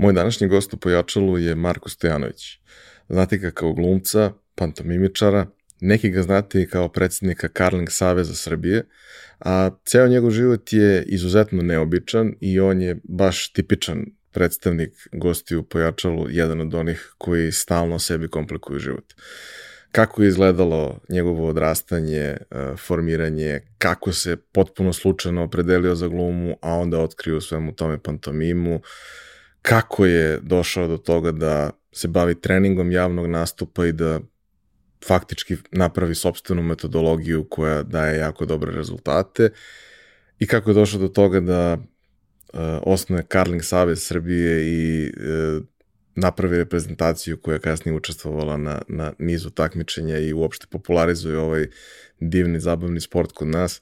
Moj 0.00 0.12
današnji 0.12 0.48
gost 0.48 0.74
u 0.74 0.76
Pojačalu 0.76 1.38
je 1.38 1.54
Marko 1.54 1.88
Stojanović. 1.88 2.58
Znate 3.08 3.36
ga 3.36 3.50
kao 3.50 3.72
glumca, 3.72 4.32
pantomimičara, 4.54 5.46
neki 5.80 6.10
ga 6.10 6.22
znate 6.22 6.62
i 6.62 6.66
kao 6.66 6.88
predsednika 6.88 7.48
Karling 7.48 7.88
Saveza 7.90 8.34
Srbije, 8.34 8.84
a 9.40 9.70
ceo 9.84 10.08
njegov 10.08 10.30
život 10.30 10.72
je 10.72 11.04
izuzetno 11.06 11.62
neobičan 11.62 12.34
i 12.40 12.60
on 12.60 12.80
je 12.80 13.00
baš 13.04 13.52
tipičan 13.52 14.04
predstavnik 14.30 14.92
gosti 15.12 15.56
u 15.56 15.62
Pojačalu, 15.62 16.26
jedan 16.30 16.60
od 16.60 16.74
onih 16.74 17.14
koji 17.18 17.52
stalno 17.52 17.98
sebi 17.98 18.28
komplikuju 18.28 18.78
život. 18.78 19.14
Kako 19.92 20.22
je 20.22 20.28
izgledalo 20.28 21.00
njegovo 21.08 21.48
odrastanje, 21.48 22.20
e, 22.20 22.36
formiranje, 22.76 23.60
kako 23.78 24.12
se 24.12 24.36
potpuno 24.36 24.92
slučajno 24.92 25.44
opredelio 25.44 25.94
za 25.94 26.08
glumu, 26.08 26.56
a 26.62 26.74
onda 26.74 27.00
otkrio 27.00 27.40
svemu 27.40 27.72
tome 27.72 28.02
pantomimu, 28.02 28.80
kako 29.62 30.06
je 30.06 30.40
došao 30.42 30.88
do 30.88 30.96
toga 30.96 31.32
da 31.32 31.70
se 31.92 32.08
bavi 32.08 32.40
treningom 32.40 32.92
javnog 32.92 33.26
nastupa 33.26 33.86
i 33.86 33.92
da 33.92 34.20
faktički 35.06 35.56
napravi 35.72 36.14
sobstvenu 36.14 36.62
metodologiju 36.62 37.46
koja 37.50 37.82
daje 37.82 38.18
jako 38.18 38.44
dobre 38.44 38.72
rezultate 38.72 39.50
i 40.38 40.46
kako 40.46 40.70
je 40.70 40.74
došao 40.74 41.00
do 41.00 41.08
toga 41.08 41.40
da 41.40 41.72
uh, 41.74 42.60
osnuje 42.82 43.22
Karling 43.28 43.64
Savez 43.64 44.02
Srbije 44.02 44.66
i 44.66 45.12
uh, 45.16 45.64
napravi 46.14 46.56
reprezentaciju 46.56 47.36
koja 47.36 47.54
je 47.54 47.60
kasnije 47.60 47.96
učestvovala 47.96 48.56
na, 48.56 48.82
na 48.88 49.12
nizu 49.18 49.50
takmičenja 49.50 50.18
i 50.18 50.32
uopšte 50.32 50.66
popularizuje 50.70 51.38
ovaj 51.38 51.66
divni 52.20 52.60
zabavni 52.60 53.00
sport 53.00 53.32
kod 53.32 53.48
nas. 53.48 53.80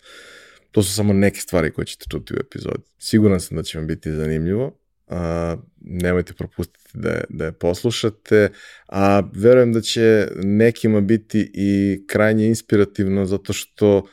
To 0.70 0.82
su 0.82 0.94
samo 0.94 1.12
neke 1.12 1.40
stvari 1.40 1.72
koje 1.72 1.86
ćete 1.86 2.04
čuti 2.10 2.34
u 2.34 2.36
epizodi. 2.40 2.82
Siguran 2.98 3.40
sam 3.40 3.56
da 3.56 3.62
će 3.62 3.78
vam 3.78 3.86
biti 3.86 4.12
zanimljivo 4.12 4.78
a, 5.08 5.56
nemojte 5.80 6.32
propustiti 6.32 6.90
da 6.94 7.08
je, 7.08 7.24
da 7.28 7.44
je 7.44 7.52
poslušate, 7.52 8.48
a 8.88 9.22
verujem 9.34 9.72
da 9.72 9.80
će 9.80 10.28
nekima 10.36 11.00
biti 11.00 11.50
i 11.54 12.02
krajnje 12.06 12.46
inspirativno 12.46 13.26
zato 13.26 13.52
što 13.52 14.06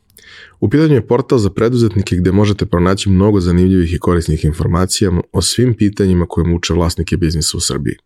U 0.60 0.70
pitanju 0.70 0.94
je 0.94 1.06
portal 1.06 1.38
za 1.38 1.50
preduzetnike 1.50 2.16
gde 2.16 2.32
možete 2.32 2.66
pronaći 2.66 3.10
mnogo 3.10 3.40
zanimljivih 3.40 3.94
i 3.94 3.98
korisnih 3.98 4.44
informacija 4.44 5.12
o 5.32 5.42
svim 5.42 5.74
pitanjima 5.74 6.26
koje 6.28 6.46
muče 6.46 6.74
vlasnike 6.74 7.16
biznisa 7.16 7.56
u 7.56 7.60
Srbiji. 7.60 7.96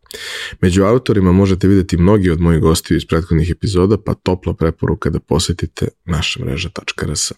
Među 0.61 0.83
autorima 0.83 1.33
možete 1.33 1.69
videti 1.69 1.97
mnogi 1.97 2.31
od 2.31 2.41
mojih 2.41 2.61
gostiju 2.61 2.97
iz 2.97 3.07
prethodnih 3.07 3.51
epizoda, 3.51 3.97
pa 3.99 4.15
topla 4.15 4.55
preporuka 4.55 5.11
da 5.11 5.21
posetite 5.21 5.89
naša 6.05 6.45
mreža.rs. 6.45 7.33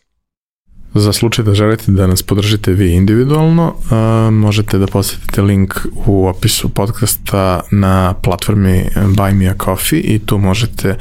Za 0.94 1.12
slučaj 1.12 1.44
da 1.44 1.54
želite 1.54 1.92
da 1.92 2.06
nas 2.06 2.22
podržite 2.22 2.72
vi 2.72 2.92
individualno, 2.92 3.74
uh, 3.76 4.34
možete 4.34 4.78
da 4.78 4.86
posetite 4.86 5.42
link 5.42 5.74
u 6.06 6.26
opisu 6.26 6.68
podcasta 6.68 7.60
na 7.70 8.14
platformi 8.22 8.84
Buy 8.96 9.34
Me 9.34 9.46
a 9.46 9.54
Coffee 9.64 10.00
i 10.00 10.18
tu 10.26 10.38
možete 10.38 10.96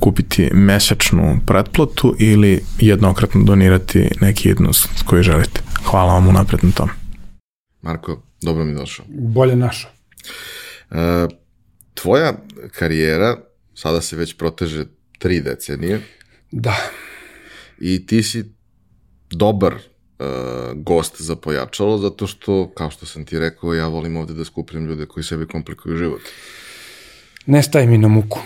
kupiti 0.00 0.50
mesečnu 0.52 1.40
pretplatu 1.46 2.14
ili 2.18 2.64
jednokratno 2.78 3.42
donirati 3.44 4.08
neki 4.20 4.48
jednost 4.48 4.88
koji 5.04 5.22
želite. 5.22 5.60
Hvala 5.84 6.14
vam 6.14 6.28
unapred 6.28 6.64
na 6.64 6.70
tom. 6.70 6.88
Marko, 7.82 8.22
dobro 8.42 8.64
mi 8.64 8.74
došao. 8.74 9.06
Bolje 9.08 9.56
našo. 9.56 9.88
Uh, 10.90 10.96
tvoja 11.94 12.32
karijera 12.72 13.36
sada 13.74 14.00
se 14.00 14.16
već 14.16 14.36
proteže 14.36 14.84
tri 15.18 15.40
decenije. 15.40 16.00
Da. 16.50 16.76
I 17.78 18.06
ti 18.06 18.22
si 18.22 18.57
dobar 19.30 19.74
uh, 19.74 20.26
gost 20.74 21.22
za 21.22 21.36
pojačalo, 21.36 21.98
zato 21.98 22.26
što, 22.26 22.70
kao 22.74 22.90
što 22.90 23.06
sam 23.06 23.24
ti 23.24 23.38
rekao, 23.38 23.74
ja 23.74 23.88
volim 23.88 24.16
ovde 24.16 24.34
da 24.34 24.44
skupljam 24.44 24.86
ljude 24.86 25.06
koji 25.06 25.24
sebi 25.24 25.46
komplikuju 25.46 25.96
život. 25.96 26.20
Ne 27.46 27.62
staj 27.62 27.86
mi 27.86 27.98
na 27.98 28.08
muku. 28.08 28.38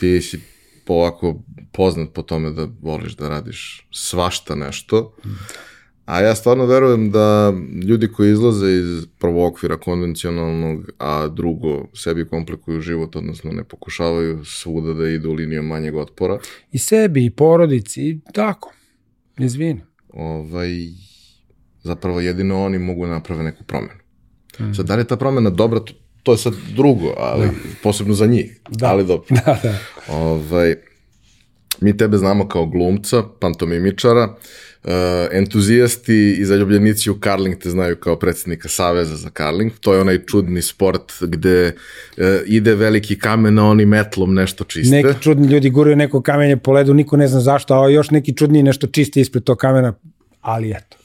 Ti 0.00 0.20
si 0.20 0.40
ovako 0.86 1.42
poznat 1.72 2.08
po 2.12 2.22
tome 2.22 2.50
da 2.50 2.68
voliš 2.82 3.16
da 3.16 3.28
radiš 3.28 3.86
svašta 3.90 4.54
nešto, 4.54 5.16
a 6.04 6.20
ja 6.20 6.34
stvarno 6.34 6.66
verujem 6.66 7.10
da 7.10 7.52
ljudi 7.84 8.08
koji 8.08 8.32
izlaze 8.32 8.72
iz 8.72 9.06
prvo 9.18 9.46
okvira 9.46 9.76
konvencionalnog, 9.76 10.90
a 10.98 11.28
drugo 11.28 11.88
sebi 11.94 12.28
komplikuju 12.28 12.80
život, 12.80 13.16
odnosno 13.16 13.52
ne 13.52 13.64
pokušavaju 13.64 14.44
svuda 14.44 14.94
da 14.94 15.08
idu 15.08 15.32
linijom 15.32 15.66
manjeg 15.66 15.96
otpora. 15.96 16.38
I 16.72 16.78
sebi, 16.78 17.24
i 17.24 17.30
porodici, 17.30 18.02
i 18.02 18.20
tako. 18.32 18.72
Izvini 19.38 19.89
ovaj, 20.12 20.68
zapravo 21.82 22.20
jedino 22.20 22.64
oni 22.64 22.78
mogu 22.78 23.06
da 23.06 23.12
naprave 23.12 23.42
neku 23.42 23.64
promenu. 23.64 24.00
Mm. 24.60 24.74
Sad, 24.74 24.86
da 24.86 24.94
li 24.94 25.00
je 25.00 25.06
ta 25.06 25.16
promena 25.16 25.50
dobra, 25.50 25.80
to, 25.80 25.92
to 26.22 26.32
je 26.32 26.38
sad 26.38 26.54
drugo, 26.76 27.14
ali 27.18 27.46
da. 27.46 27.52
posebno 27.82 28.14
za 28.14 28.26
njih, 28.26 28.60
da. 28.70 28.90
ali 28.90 29.06
dobro. 29.06 29.26
Da, 29.46 29.60
da. 29.62 29.78
Ovaj, 30.14 30.74
mi 31.80 31.96
tebe 31.96 32.16
znamo 32.16 32.48
kao 32.48 32.66
glumca, 32.66 33.22
pantomimičara, 33.40 34.24
uh, 34.24 34.36
entuzijasti 35.30 36.36
i 36.38 36.44
zaljubljenici 36.44 37.10
u 37.10 37.14
karling 37.20 37.58
te 37.58 37.70
znaju 37.70 37.96
kao 37.96 38.18
predsednika 38.18 38.68
Saveza 38.68 39.16
za 39.16 39.30
karling. 39.30 39.72
To 39.80 39.94
je 39.94 40.00
onaj 40.00 40.18
čudni 40.26 40.62
sport 40.62 41.12
gde 41.20 41.66
uh, 41.66 42.24
ide 42.46 42.74
veliki 42.74 43.18
kamen, 43.18 43.58
a 43.58 43.64
oni 43.64 43.86
metlom 43.86 44.34
nešto 44.34 44.64
čiste. 44.64 44.96
Neki 44.96 45.22
čudni 45.22 45.48
ljudi 45.48 45.70
guraju 45.70 45.96
neko 45.96 46.22
kamenje 46.22 46.56
po 46.56 46.72
ledu, 46.72 46.94
niko 46.94 47.16
ne 47.16 47.28
zna 47.28 47.40
zašto, 47.40 47.74
a 47.74 47.90
još 47.90 48.10
neki 48.10 48.36
čudni 48.36 48.62
nešto 48.62 48.86
čiste 48.86 49.20
ispred 49.20 49.44
tog 49.44 49.58
kamena, 49.58 49.94
ali 50.40 50.70
eto. 50.70 50.96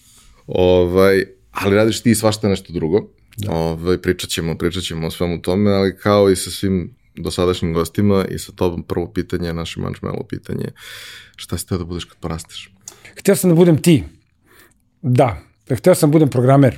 Ovaj, 0.48 1.26
ali 1.52 1.76
radiš 1.76 2.02
ti 2.02 2.16
svašta 2.16 2.48
nešto 2.50 2.74
drugo. 2.74 3.08
Da. 3.38 3.52
Ovaj, 3.52 3.98
pričat 3.98 4.30
ćemo, 4.30 4.58
pričat 4.58 4.84
ćemo 4.84 5.08
o 5.08 5.12
svemu 5.12 5.42
tome, 5.42 5.72
ali 5.72 5.98
kao 5.98 6.30
i 6.30 6.36
sa 6.36 6.52
svim 6.52 6.96
dosadašnjim 7.16 7.74
gostima 7.74 8.26
i 8.30 8.40
sa 8.40 8.52
tobom 8.52 8.84
prvo 8.84 9.12
pitanje, 9.12 9.54
naše 9.54 9.80
mančmelo 9.80 10.24
pitanje, 10.30 10.66
šta 11.36 11.58
si 11.58 11.68
teo 11.68 11.78
da 11.78 11.84
budeš 11.84 12.06
kad 12.06 12.18
porasteš? 12.18 12.75
Hteo 13.20 13.36
sam 13.36 13.50
da 13.50 13.56
budem 13.56 13.78
ti. 13.78 14.04
Da, 15.02 15.38
hteo 15.72 15.96
sam 15.96 16.10
da 16.10 16.12
budem 16.12 16.30
programer. 16.30 16.78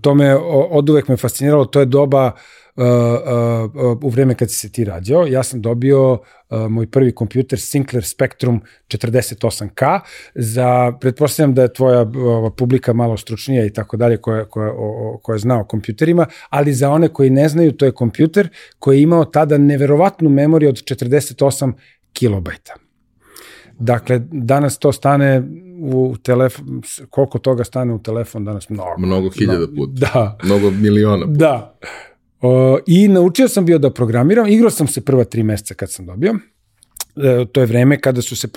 To 0.00 0.14
me 0.14 0.34
od 0.70 0.90
uvek 0.90 1.08
me 1.08 1.16
fasciniralo, 1.16 1.64
to 1.64 1.80
je 1.80 1.86
doba 1.86 2.32
uh, 2.76 4.02
u 4.02 4.08
vreme 4.08 4.34
kad 4.34 4.50
si 4.50 4.56
se 4.56 4.72
ti 4.72 4.84
rađao, 4.84 5.26
ja 5.26 5.42
sam 5.42 5.62
dobio 5.62 6.12
uh, 6.12 6.18
moj 6.68 6.90
prvi 6.90 7.14
kompjuter 7.14 7.60
Sinclair 7.60 8.04
Spectrum 8.04 8.60
48K 8.88 10.00
za, 10.34 10.92
pretpostavljam 11.00 11.54
da 11.54 11.62
je 11.62 11.72
tvoja 11.72 12.02
uh, 12.02 12.52
publika 12.56 12.92
malo 12.92 13.16
stručnija 13.16 13.64
i 13.64 13.72
tako 13.72 13.96
dalje 13.96 14.16
koja, 14.16 14.44
koja, 14.44 14.72
o, 14.76 15.20
koja 15.22 15.38
zna 15.38 15.60
o 15.60 15.64
kompjuterima, 15.64 16.26
ali 16.48 16.74
za 16.74 16.90
one 16.90 17.08
koji 17.08 17.30
ne 17.30 17.48
znaju, 17.48 17.72
to 17.72 17.84
je 17.84 17.92
kompjuter 17.92 18.48
koji 18.78 18.98
je 18.98 19.02
imao 19.02 19.24
tada 19.24 19.58
neverovatnu 19.58 20.30
memoriju 20.30 20.68
od 20.68 20.76
48 20.76 21.72
kilobajta. 22.12 22.85
Dakle, 23.78 24.18
danas 24.30 24.78
to 24.78 24.92
stane 24.92 25.42
u 25.80 26.16
telefon, 26.22 26.82
koliko 27.10 27.38
toga 27.38 27.64
stane 27.64 27.94
u 27.94 27.98
telefon 27.98 28.44
danas? 28.44 28.68
Mnogo. 28.68 28.94
Mnogo 28.98 29.30
hiljada 29.30 29.66
puta. 29.76 29.92
Da. 29.92 30.38
Mnogo 30.44 30.70
miliona 30.70 31.26
puta. 31.26 31.38
Da. 31.38 31.78
O, 32.40 32.78
I 32.86 33.08
naučio 33.08 33.48
sam 33.48 33.64
bio 33.64 33.78
da 33.78 33.90
programiram, 33.90 34.48
igrao 34.48 34.70
sam 34.70 34.86
se 34.86 35.00
prva 35.00 35.24
tri 35.24 35.42
meseca 35.42 35.74
kad 35.74 35.90
sam 35.90 36.06
dobio. 36.06 36.34
E, 37.16 37.44
to 37.52 37.60
je 37.60 37.66
vreme 37.66 38.00
kada 38.00 38.22
su 38.22 38.36
se 38.36 38.48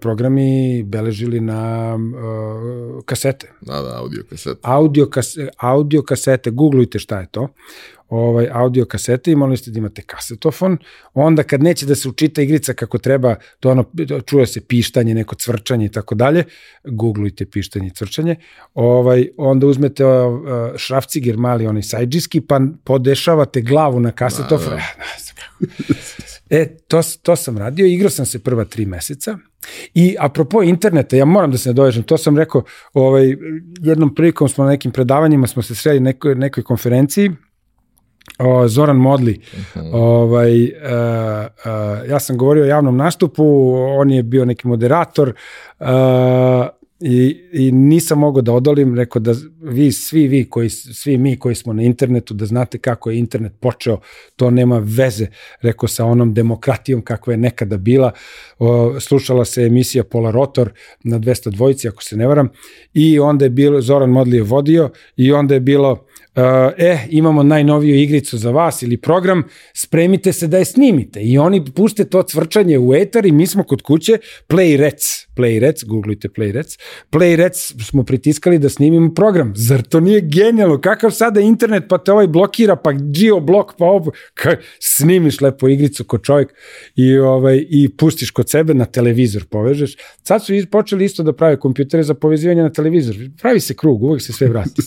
programi 0.00 0.82
beležili 0.82 1.40
na 1.40 1.94
uh, 1.96 3.04
kasete. 3.04 3.52
Da, 3.60 3.82
da, 3.82 3.98
audio 3.98 4.22
kasete. 4.30 4.60
Audio, 4.62 5.06
kasete, 5.06 5.48
audio 5.58 6.02
kasete, 6.02 6.50
googlujte 6.50 6.98
šta 6.98 7.20
je 7.20 7.26
to 7.30 7.48
ovaj, 8.08 8.48
audio 8.52 8.84
kasete 8.84 9.32
i 9.32 9.36
morali 9.36 9.56
ste 9.56 9.70
da 9.70 9.78
imate 9.78 10.02
kasetofon. 10.02 10.78
Onda 11.14 11.42
kad 11.42 11.62
neće 11.62 11.86
da 11.86 11.94
se 11.94 12.08
učita 12.08 12.42
igrica 12.42 12.72
kako 12.72 12.98
treba, 12.98 13.34
to 13.60 13.70
ono, 13.70 13.84
čuje 14.26 14.46
se 14.46 14.60
pištanje, 14.60 15.14
neko 15.14 15.34
cvrčanje 15.34 15.86
i 15.86 15.88
tako 15.88 16.14
dalje, 16.14 16.44
googlujte 16.84 17.46
pištanje 17.46 17.86
i 17.86 17.90
cvrčanje, 17.90 18.36
ovaj, 18.74 19.28
onda 19.36 19.66
uzmete 19.66 20.04
uh, 20.04 20.40
šrafciger 20.76 21.36
mali, 21.36 21.66
onaj 21.66 21.82
sajđiski, 21.82 22.40
pa 22.40 22.60
podešavate 22.84 23.60
glavu 23.60 24.00
na 24.00 24.10
kasetofon. 24.10 24.70
Da, 24.70 24.76
da. 24.76 26.24
E, 26.50 26.76
to, 26.88 27.00
to 27.22 27.36
sam 27.36 27.58
radio, 27.58 27.86
igrao 27.86 28.10
sam 28.10 28.26
se 28.26 28.38
prva 28.38 28.64
tri 28.64 28.86
meseca 28.86 29.38
i 29.94 30.16
apropo 30.18 30.62
interneta, 30.62 31.16
ja 31.16 31.24
moram 31.24 31.50
da 31.50 31.58
se 31.58 31.68
nadovežem, 31.68 32.02
to 32.02 32.18
sam 32.18 32.38
rekao, 32.38 32.62
ovaj, 32.92 33.36
jednom 33.80 34.14
prilikom 34.14 34.48
smo 34.48 34.64
na 34.64 34.70
nekim 34.70 34.92
predavanjima, 34.92 35.46
smo 35.46 35.62
se 35.62 35.74
sreli 35.74 36.00
nekoj, 36.00 36.34
nekoj 36.34 36.62
konferenciji, 36.62 37.30
o, 38.38 38.68
Zoran 38.68 38.96
Modli. 38.96 39.40
Uh 39.52 39.58
mhm. 39.58 39.88
-huh. 39.88 39.90
ovaj, 39.94 40.64
uh, 40.64 40.70
uh, 40.70 42.10
ja 42.10 42.20
sam 42.20 42.36
govorio 42.36 42.64
o 42.64 42.66
javnom 42.66 42.96
nastupu, 42.96 43.74
on 43.76 44.10
je 44.10 44.22
bio 44.22 44.44
neki 44.44 44.68
moderator 44.68 45.28
uh, 45.78 45.86
i, 47.00 47.36
i 47.52 47.72
nisam 47.72 48.18
mogao 48.18 48.42
da 48.42 48.52
odolim, 48.52 48.94
rekao 48.94 49.20
da 49.20 49.34
vi, 49.60 49.92
svi 49.92 50.28
vi, 50.28 50.50
koji, 50.50 50.70
svi 50.70 51.18
mi 51.18 51.38
koji 51.38 51.54
smo 51.54 51.72
na 51.72 51.82
internetu, 51.82 52.34
da 52.34 52.46
znate 52.46 52.78
kako 52.78 53.10
je 53.10 53.18
internet 53.18 53.52
počeo, 53.60 54.00
to 54.36 54.50
nema 54.50 54.78
veze, 54.78 55.26
rekao 55.60 55.88
sa 55.88 56.04
onom 56.04 56.34
demokratijom 56.34 57.02
kakva 57.02 57.32
je 57.32 57.36
nekada 57.36 57.76
bila. 57.76 58.12
O, 58.58 59.00
slušala 59.00 59.44
se 59.44 59.62
emisija 59.62 60.04
Pola 60.04 60.30
Rotor 60.30 60.72
na 61.04 61.18
202, 61.18 61.88
ako 61.88 62.02
se 62.02 62.16
ne 62.16 62.26
varam, 62.26 62.48
i 62.94 63.18
onda 63.18 63.44
je 63.44 63.50
bilo, 63.50 63.80
Zoran 63.80 64.10
Modli 64.10 64.36
je 64.36 64.42
vodio 64.42 64.90
i 65.16 65.32
onda 65.32 65.54
je 65.54 65.60
bilo 65.60 66.06
e, 66.78 66.98
imamo 67.10 67.42
najnoviju 67.42 67.96
igricu 67.96 68.38
za 68.38 68.50
vas 68.50 68.82
ili 68.82 68.96
program, 68.96 69.42
spremite 69.74 70.32
se 70.32 70.46
da 70.46 70.58
je 70.58 70.64
snimite. 70.64 71.20
I 71.20 71.38
oni 71.38 71.64
puste 71.74 72.04
to 72.04 72.22
cvrčanje 72.22 72.78
u 72.78 72.94
etar 72.94 73.26
i 73.26 73.32
mi 73.32 73.46
smo 73.46 73.62
kod 73.62 73.82
kuće 73.82 74.18
Play 74.48 74.76
Rec, 74.76 75.26
Play 75.36 75.58
Rec, 75.58 75.84
googlujte 75.84 76.28
Play 76.28 76.52
Rec, 76.52 76.78
Play 77.10 77.36
Rec 77.36 77.72
smo 77.84 78.02
pritiskali 78.02 78.58
da 78.58 78.68
snimimo 78.68 79.14
program. 79.14 79.52
Zar 79.56 79.82
to 79.82 80.00
nije 80.00 80.20
genijalno? 80.20 80.80
Kakav 80.80 81.10
sada 81.10 81.40
internet 81.40 81.84
pa 81.88 81.98
te 81.98 82.12
ovaj 82.12 82.26
blokira, 82.26 82.76
pa 82.76 82.92
geoblok, 82.92 83.74
pa 83.78 83.84
ovo, 83.84 84.12
ka, 84.34 84.56
snimiš 84.80 85.40
lepo 85.40 85.68
igricu 85.68 86.04
kod 86.04 86.22
čovjek 86.22 86.54
i, 86.96 87.18
ovaj, 87.18 87.64
i 87.68 87.88
pustiš 87.88 88.30
kod 88.30 88.50
sebe 88.50 88.74
na 88.74 88.84
televizor 88.84 89.44
povežeš. 89.44 89.96
Sad 90.22 90.44
su 90.44 90.52
počeli 90.70 91.04
isto 91.04 91.22
da 91.22 91.32
prave 91.32 91.60
kompjutere 91.60 92.02
za 92.02 92.14
povezivanje 92.14 92.62
na 92.62 92.72
televizor. 92.72 93.16
Pravi 93.40 93.60
se 93.60 93.74
krug, 93.74 94.02
uvek 94.02 94.22
se 94.22 94.32
sve 94.32 94.48
vrati. 94.48 94.82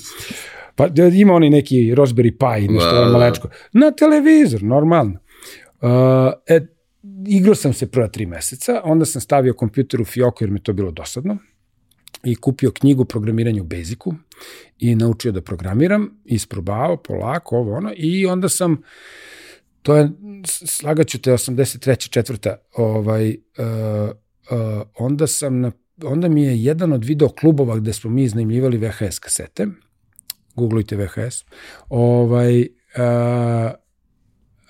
Pa 0.76 0.88
ima 1.14 1.34
oni 1.34 1.50
neki 1.50 1.96
Raspberry 1.96 2.32
Pi, 2.32 2.68
nešto 2.68 2.96
da, 2.96 3.06
da, 3.06 3.12
malečko. 3.12 3.50
Na 3.74 3.92
televizor, 3.92 4.64
normalno. 4.64 5.20
Uh, 5.82 5.90
e, 6.48 6.62
igrao 7.28 7.56
sam 7.56 7.74
se 7.74 7.92
prva 7.92 8.08
tri 8.08 8.26
meseca, 8.26 8.82
onda 8.84 9.06
sam 9.06 9.22
stavio 9.22 9.54
kompjuter 9.54 10.02
u 10.02 10.06
fioku 10.06 10.44
jer 10.44 10.52
mi 10.52 10.64
to 10.64 10.74
bilo 10.74 10.92
dosadno 10.92 11.38
i 12.24 12.36
kupio 12.36 12.72
knjigu 12.72 13.06
programiranju 13.06 13.62
u 13.62 13.66
Basicu 13.66 14.14
i 14.80 14.96
naučio 14.96 15.32
da 15.32 15.42
programiram, 15.42 16.10
isprobao 16.26 16.98
polako 16.98 17.58
ovo 17.58 17.76
ono 17.76 17.94
i 17.96 18.26
onda 18.26 18.50
sam 18.50 18.82
to 19.82 19.96
je, 19.96 20.10
slagaću 20.46 21.22
te, 21.22 21.32
83. 21.32 22.10
četvrta, 22.10 22.58
ovaj, 22.76 23.30
uh, 23.30 23.36
uh, 24.58 24.82
onda 24.98 25.28
sam 25.28 25.60
na, 25.60 25.72
onda 26.04 26.30
mi 26.30 26.44
je 26.44 26.64
jedan 26.64 26.94
od 26.94 27.04
video 27.06 27.30
klubova 27.30 27.78
gde 27.78 27.94
smo 27.94 28.10
mi 28.10 28.24
iznajmljivali 28.24 28.78
VHS 28.78 29.20
kasete, 29.20 29.68
googlujte 30.56 30.96
VHS, 30.96 31.46
ovaj, 31.90 32.68
a, 32.96 33.74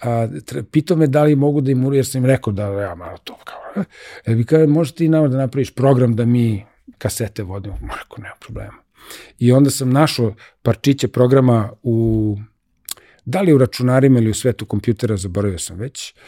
a, 0.01 0.27
pitao 0.71 0.97
me 0.97 1.07
da 1.07 1.23
li 1.23 1.35
mogu 1.35 1.61
da 1.61 1.71
im 1.71 1.93
jer 1.93 2.05
sam 2.05 2.21
im 2.21 2.25
rekao 2.25 2.53
da 2.53 2.63
ja 2.63 2.95
malo 2.95 3.17
to 3.23 3.37
kao, 3.43 3.83
e, 4.25 4.35
bi 4.35 4.45
kao, 4.45 4.67
možeš 4.67 4.95
ti 4.95 5.09
nama 5.09 5.27
da 5.27 5.37
napraviš 5.37 5.75
program 5.75 6.15
da 6.15 6.25
mi 6.25 6.65
kasete 6.97 7.43
vodimo, 7.43 7.77
Marko, 7.81 8.21
nema 8.21 8.35
problema. 8.39 8.77
I 9.39 9.51
onda 9.51 9.69
sam 9.69 9.89
našao 9.89 10.35
parčiće 10.61 11.07
programa 11.07 11.71
u, 11.83 12.37
da 13.25 13.41
li 13.41 13.53
u 13.53 13.57
računarima 13.57 14.19
ili 14.19 14.29
u 14.29 14.33
svetu 14.33 14.65
kompjutera, 14.65 15.17
zaboravio 15.17 15.59
sam 15.59 15.77
već, 15.77 16.13
uh, 16.13 16.21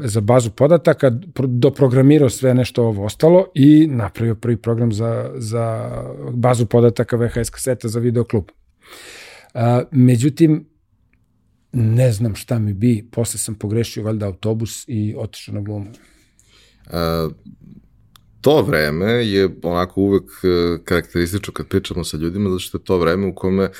za 0.00 0.20
bazu 0.20 0.50
podataka, 0.50 1.10
doprogramirao 1.46 2.30
sve 2.30 2.54
nešto 2.54 2.84
ovo 2.84 3.04
ostalo 3.04 3.46
i 3.54 3.86
napravio 3.86 4.34
prvi 4.34 4.56
program 4.56 4.92
za, 4.92 5.30
za 5.36 5.90
bazu 6.32 6.66
podataka 6.66 7.16
VHS 7.16 7.50
kaseta 7.50 7.88
za 7.88 8.00
videoklub. 8.00 8.44
Uh, 9.54 9.60
međutim, 9.90 10.68
ne 11.72 12.12
znam 12.12 12.34
šta 12.34 12.58
mi 12.58 12.72
bi, 12.72 13.08
posle 13.12 13.38
sam 13.38 13.54
pogrešio 13.54 14.04
valjda 14.04 14.26
autobus 14.26 14.84
i 14.86 15.14
otišao 15.18 15.54
na 15.54 15.60
glumu. 15.60 15.90
Uh, 16.86 17.32
to 18.40 18.62
vreme 18.62 19.12
je 19.12 19.48
onako 19.62 20.00
uvek 20.00 20.30
karakteristično 20.84 21.52
kad 21.52 21.68
pričamo 21.68 22.04
sa 22.04 22.16
ljudima, 22.16 22.50
zato 22.50 22.58
što 22.58 22.78
je 22.78 22.84
to 22.84 22.98
vreme 22.98 23.26
u 23.26 23.34
kome 23.34 23.64
uh, 23.64 23.70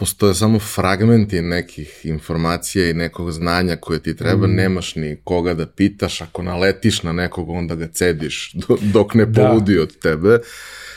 postoje 0.00 0.34
samo 0.34 0.58
fragmenti 0.58 1.42
nekih 1.42 2.00
informacija 2.04 2.90
i 2.90 2.94
nekog 2.94 3.32
znanja 3.32 3.76
koje 3.76 4.02
ti 4.02 4.16
treba, 4.16 4.46
mm. 4.46 4.54
nemaš 4.54 4.94
ni 4.96 5.16
koga 5.24 5.54
da 5.54 5.66
pitaš, 5.66 6.20
ako 6.20 6.42
naletiš 6.42 7.02
na 7.02 7.12
nekog, 7.12 7.48
onda 7.48 7.74
ga 7.74 7.88
cediš 7.88 8.54
dok 8.94 9.14
ne 9.14 9.26
da. 9.26 9.48
poludi 9.48 9.74
da. 9.74 9.82
od 9.82 9.98
tebe, 9.98 10.38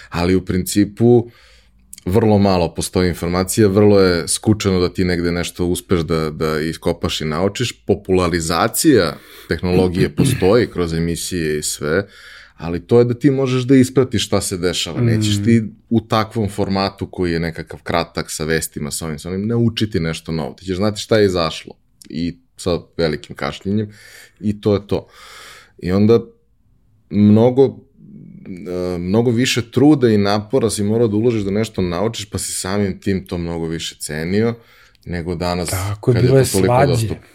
ali 0.09 0.35
u 0.35 0.45
principu 0.45 1.29
vrlo 2.05 2.37
malo 2.37 2.73
postoji 2.73 3.09
informacija, 3.09 3.67
vrlo 3.67 3.99
je 3.99 4.27
skučeno 4.27 4.79
da 4.79 4.93
ti 4.93 5.03
negde 5.03 5.31
nešto 5.31 5.65
uspeš 5.65 5.99
da, 5.99 6.29
da 6.29 6.59
iskopaš 6.59 7.21
i 7.21 7.25
naučiš. 7.25 7.71
Popularizacija 7.85 9.15
tehnologije 9.47 10.09
postoji 10.17 10.67
kroz 10.67 10.93
emisije 10.93 11.59
i 11.59 11.63
sve, 11.63 12.07
ali 12.63 12.87
to 12.87 12.99
je 12.99 13.05
da 13.05 13.13
ti 13.13 13.31
možeš 13.31 13.63
da 13.63 13.75
ispratiš 13.75 14.25
šta 14.25 14.41
se 14.41 14.57
dešava. 14.57 15.01
Mm. 15.01 15.05
Nećeš 15.05 15.43
ti 15.43 15.63
u 15.89 16.01
takvom 16.01 16.49
formatu 16.49 17.07
koji 17.11 17.31
je 17.31 17.39
nekakav 17.39 17.79
kratak 17.83 18.31
sa 18.31 18.43
vestima, 18.43 18.91
sa 18.91 19.05
ovim, 19.05 19.19
sa 19.19 19.29
ovim, 19.29 19.47
naučiti 19.47 19.99
nešto 19.99 20.31
novo. 20.31 20.53
Ti 20.53 20.65
ćeš 20.65 20.77
znati 20.77 21.01
šta 21.01 21.17
je 21.17 21.25
izašlo 21.25 21.75
i 22.09 22.37
sa 22.57 22.79
velikim 22.97 23.35
kašljenjem 23.35 23.91
i 24.39 24.61
to 24.61 24.73
je 24.73 24.87
to. 24.87 25.07
I 25.77 25.91
onda 25.91 26.19
mnogo 27.09 27.63
e, 27.65 28.97
mnogo 28.97 29.31
više 29.31 29.71
truda 29.71 30.09
i 30.09 30.17
napora 30.17 30.69
si 30.69 30.83
morao 30.83 31.07
da 31.07 31.15
uložiš 31.15 31.43
da 31.43 31.51
nešto 31.51 31.81
naučiš, 31.81 32.29
pa 32.29 32.37
si 32.37 32.51
samim 32.51 32.99
tim 32.99 33.25
to 33.25 33.37
mnogo 33.37 33.67
više 33.67 33.95
cenio 33.99 34.55
nego 35.05 35.35
danas 35.35 35.69
Tako, 35.69 36.13
kad 36.13 36.23
je 36.23 36.29
to 36.29 36.33
toliko 36.33 36.67
slađe. 36.67 36.91
dostupno. 36.91 37.27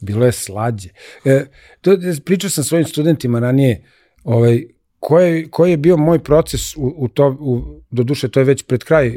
Bilo 0.00 0.26
je 0.26 0.32
slađe. 0.32 0.88
E, 1.24 1.46
to, 1.80 1.96
pričao 2.24 2.50
sam 2.50 2.64
svojim 2.64 2.86
studentima 2.86 3.38
ranije, 3.38 3.84
ovaj, 4.24 4.75
koji, 5.00 5.50
koji 5.50 5.70
je 5.70 5.76
bio 5.76 5.96
moj 5.96 6.18
proces 6.18 6.76
u, 6.76 6.94
u 6.96 7.08
to, 7.08 7.36
u, 7.40 7.82
do 7.90 8.02
duše 8.02 8.28
to 8.28 8.40
je 8.40 8.44
već 8.44 8.62
pred 8.62 8.84
kraj 8.84 9.08
uh, 9.08 9.14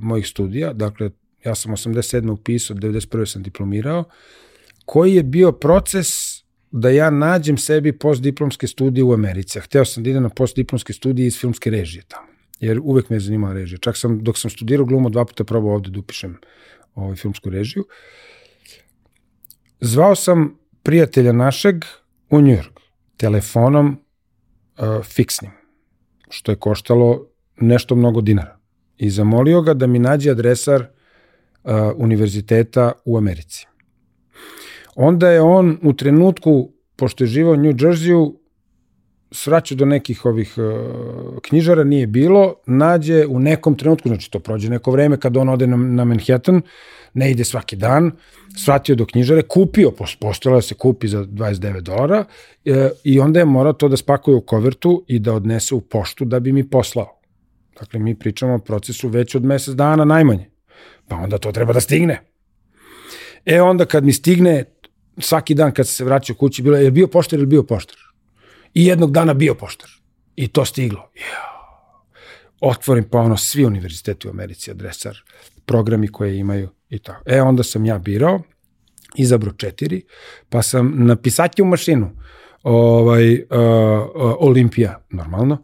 mojih 0.00 0.26
studija, 0.26 0.72
dakle 0.72 1.10
ja 1.44 1.54
sam 1.54 1.72
87. 1.72 2.30
upisao, 2.30 2.76
91. 2.76 3.26
sam 3.26 3.42
diplomirao, 3.42 4.04
koji 4.84 5.14
je 5.14 5.22
bio 5.22 5.52
proces 5.52 6.08
da 6.70 6.90
ja 6.90 7.10
nađem 7.10 7.56
sebi 7.56 7.98
postdiplomske 7.98 8.66
studije 8.66 9.04
u 9.04 9.12
Americi. 9.12 9.60
Hteo 9.60 9.84
sam 9.84 10.02
da 10.02 10.10
idem 10.10 10.22
na 10.22 10.28
postdiplomske 10.28 10.92
studije 10.92 11.26
iz 11.26 11.38
filmske 11.40 11.70
režije 11.70 12.02
tamo, 12.08 12.26
jer 12.60 12.80
uvek 12.82 13.10
me 13.10 13.16
je 13.16 13.20
zanimala 13.20 13.54
režija. 13.54 13.78
Čak 13.78 13.96
sam, 13.96 14.24
dok 14.24 14.38
sam 14.38 14.50
studirao 14.50 14.86
glumo, 14.86 15.10
dva 15.10 15.24
puta 15.24 15.44
probao 15.44 15.74
ovde 15.74 15.90
da 15.90 15.98
upišem 15.98 16.36
ovaj, 16.94 17.16
filmsku 17.16 17.50
režiju. 17.50 17.84
Zvao 19.80 20.14
sam 20.14 20.58
prijatelja 20.82 21.32
našeg 21.32 21.84
u 22.30 22.40
Njujork 22.40 22.80
telefonom 23.16 24.03
uh, 24.78 25.04
fiksnim, 25.04 25.52
što 26.28 26.52
je 26.52 26.56
koštalo 26.56 27.26
nešto 27.56 27.94
mnogo 27.94 28.20
dinara. 28.20 28.58
I 28.96 29.10
zamolio 29.10 29.62
ga 29.62 29.74
da 29.74 29.86
mi 29.86 29.98
nađe 29.98 30.30
adresar 30.30 30.80
uh, 30.82 31.70
univerziteta 31.96 32.92
u 33.04 33.18
Americi. 33.18 33.66
Onda 34.96 35.30
je 35.30 35.40
on 35.40 35.78
u 35.82 35.92
trenutku, 35.92 36.72
pošto 36.96 37.24
je 37.24 37.28
živao 37.28 37.52
u 37.52 37.56
New 37.56 37.72
Jerseyu, 37.72 38.34
svraćao 39.34 39.76
do 39.76 39.84
nekih 39.84 40.26
ovih 40.26 40.54
uh, 40.56 41.38
knjižara, 41.42 41.84
nije 41.84 42.06
bilo, 42.06 42.54
nađe 42.66 43.26
u 43.26 43.40
nekom 43.40 43.76
trenutku, 43.76 44.08
znači 44.08 44.30
to 44.30 44.38
prođe 44.38 44.70
neko 44.70 44.90
vreme 44.90 45.16
kad 45.20 45.36
on 45.36 45.48
ode 45.48 45.66
na, 45.66 45.76
na 45.76 46.04
Manhattan, 46.04 46.62
ne 47.14 47.30
ide 47.30 47.44
svaki 47.44 47.76
dan, 47.76 48.10
svratio 48.56 48.94
do 48.94 49.06
knjižare, 49.06 49.42
kupio, 49.42 49.92
postojala 50.20 50.58
da 50.58 50.62
se 50.62 50.74
kupi 50.74 51.08
za 51.08 51.24
29 51.24 51.80
dolara 51.80 52.24
e, 52.64 52.90
i 53.04 53.20
onda 53.20 53.38
je 53.38 53.44
morao 53.44 53.72
to 53.72 53.88
da 53.88 53.96
spakuje 53.96 54.36
u 54.36 54.40
kovertu 54.40 55.04
i 55.08 55.18
da 55.18 55.34
odnese 55.34 55.74
u 55.74 55.80
poštu 55.80 56.24
da 56.24 56.40
bi 56.40 56.52
mi 56.52 56.70
poslao. 56.70 57.20
Dakle, 57.80 58.00
mi 58.00 58.18
pričamo 58.18 58.54
o 58.54 58.58
procesu 58.58 59.08
već 59.08 59.34
od 59.34 59.44
mesec 59.44 59.74
dana 59.74 60.04
najmanje. 60.04 60.50
Pa 61.08 61.16
onda 61.16 61.38
to 61.38 61.52
treba 61.52 61.72
da 61.72 61.80
stigne. 61.80 62.20
E 63.46 63.60
onda 63.60 63.84
kad 63.84 64.04
mi 64.04 64.12
stigne, 64.12 64.64
svaki 65.18 65.54
dan 65.54 65.72
kad 65.72 65.88
se 65.88 66.04
vraćao 66.04 66.36
kući, 66.36 66.62
bilo 66.62 66.76
je 66.76 66.90
bio 66.90 67.06
poštar 67.06 67.38
ili 67.38 67.46
bio 67.46 67.62
poštar. 67.62 67.96
I 68.74 68.86
jednog 68.86 69.12
dana 69.12 69.34
bio 69.34 69.54
poštar. 69.54 69.90
I 70.36 70.48
to 70.48 70.64
stiglo. 70.64 71.10
Otvorim 72.60 73.04
pa 73.10 73.18
ono 73.18 73.36
svi 73.36 73.64
univerziteti 73.64 74.28
u 74.28 74.30
Americi, 74.30 74.70
adresar, 74.70 75.16
programi 75.66 76.08
koje 76.08 76.38
imaju 76.38 76.68
i 76.88 76.98
tako. 76.98 77.22
E 77.26 77.42
onda 77.42 77.62
sam 77.62 77.84
ja 77.84 77.98
birao, 77.98 78.40
izabrao 79.16 79.52
četiri, 79.52 80.02
pa 80.48 80.62
sam 80.62 80.92
na 80.96 81.16
pisaću 81.16 81.64
mašinu, 81.64 82.10
ovaj, 82.62 83.34
uh, 83.34 83.40
uh, 83.40 84.34
Olimpija, 84.38 85.06
normalno, 85.10 85.62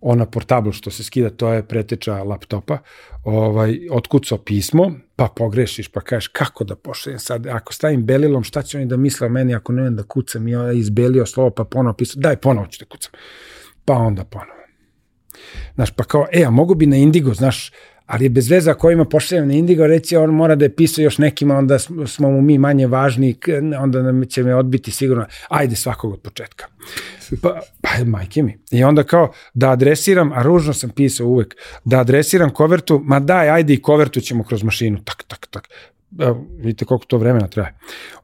ona 0.00 0.26
portabl 0.26 0.70
što 0.70 0.90
se 0.90 1.04
skida, 1.04 1.30
to 1.30 1.52
je 1.52 1.62
preteča 1.62 2.22
laptopa, 2.22 2.78
ovaj, 3.24 3.78
otkucao 3.90 4.38
pismo, 4.38 4.92
pa 5.16 5.28
pogrešiš, 5.36 5.88
pa 5.88 6.00
kažeš 6.00 6.28
kako 6.28 6.64
da 6.64 6.76
pošaljem 6.76 7.18
sad, 7.18 7.46
ako 7.46 7.72
stavim 7.72 8.04
belilom, 8.04 8.44
šta 8.44 8.62
će 8.62 8.78
oni 8.78 8.86
da 8.86 8.96
misle 8.96 9.26
o 9.26 9.30
meni 9.30 9.54
ako 9.54 9.72
ne 9.72 9.90
da 9.90 10.02
kucam, 10.02 10.48
ja 10.48 10.72
izbelio 10.72 11.26
slovo, 11.26 11.50
pa 11.50 11.64
ponovo 11.64 11.94
pisao, 11.94 12.20
daj 12.20 12.36
ponovo 12.36 12.66
ću 12.66 12.84
da 12.84 12.88
kucam. 12.88 13.12
Pa 13.84 13.94
onda 13.94 14.24
ponovo. 14.24 14.60
Znaš, 15.74 15.90
pa 15.90 16.04
kao, 16.04 16.26
e, 16.32 16.44
a 16.44 16.50
mogu 16.50 16.74
bi 16.74 16.86
na 16.86 16.96
Indigo, 16.96 17.34
znaš, 17.34 17.72
ali 18.10 18.28
bez 18.28 18.50
veze 18.50 18.70
ako 18.70 18.90
ima 18.90 19.04
pošaljem 19.04 19.48
na 19.48 19.54
Indigo, 19.54 19.86
reći 19.86 20.16
on 20.16 20.30
mora 20.30 20.54
da 20.54 20.64
je 20.64 20.74
pisao 20.74 21.02
još 21.02 21.18
nekima, 21.18 21.58
onda 21.58 21.78
smo 21.78 22.30
mu 22.30 22.40
mi 22.40 22.58
manje 22.58 22.86
važni, 22.86 23.36
onda 23.80 24.02
nam 24.02 24.24
će 24.24 24.42
me 24.42 24.54
odbiti 24.54 24.90
sigurno, 24.90 25.26
ajde 25.48 25.76
svakog 25.76 26.12
od 26.12 26.20
početka. 26.20 26.66
Pa, 27.42 27.60
pa 27.80 28.04
majke 28.04 28.42
mi. 28.42 28.58
I 28.70 28.84
onda 28.84 29.02
kao 29.02 29.32
da 29.54 29.70
adresiram, 29.70 30.32
a 30.32 30.42
ružno 30.42 30.72
sam 30.72 30.90
pisao 30.90 31.26
uvek, 31.26 31.56
da 31.84 32.00
adresiram 32.00 32.50
kovertu, 32.50 33.00
ma 33.04 33.20
daj, 33.20 33.50
ajde 33.50 33.74
i 33.74 33.82
kovertu 33.82 34.20
ćemo 34.20 34.44
kroz 34.44 34.62
mašinu, 34.62 34.98
tak, 35.04 35.22
tak, 35.28 35.46
tak. 35.50 35.68
Evo, 36.18 36.46
vidite 36.56 36.84
koliko 36.84 37.06
to 37.06 37.18
vremena 37.18 37.48
traje. 37.48 37.74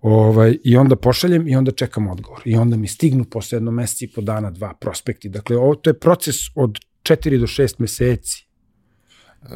Ovaj, 0.02 0.58
I 0.64 0.76
onda 0.76 0.96
pošaljem 0.96 1.48
i 1.48 1.56
onda 1.56 1.72
čekam 1.72 2.08
odgovor. 2.08 2.42
I 2.44 2.56
onda 2.56 2.76
mi 2.76 2.88
stignu 2.88 3.24
posle 3.24 3.56
jedno 3.56 3.70
meseci 3.70 4.04
i 4.04 4.08
po 4.08 4.20
dana 4.20 4.50
dva 4.50 4.74
prospekti. 4.80 5.28
Dakle, 5.28 5.56
ovo 5.56 5.74
to 5.74 5.90
je 5.90 5.94
proces 5.98 6.36
od 6.54 6.78
4 7.02 7.38
do 7.38 7.46
6 7.46 7.74
meseci 7.78 8.45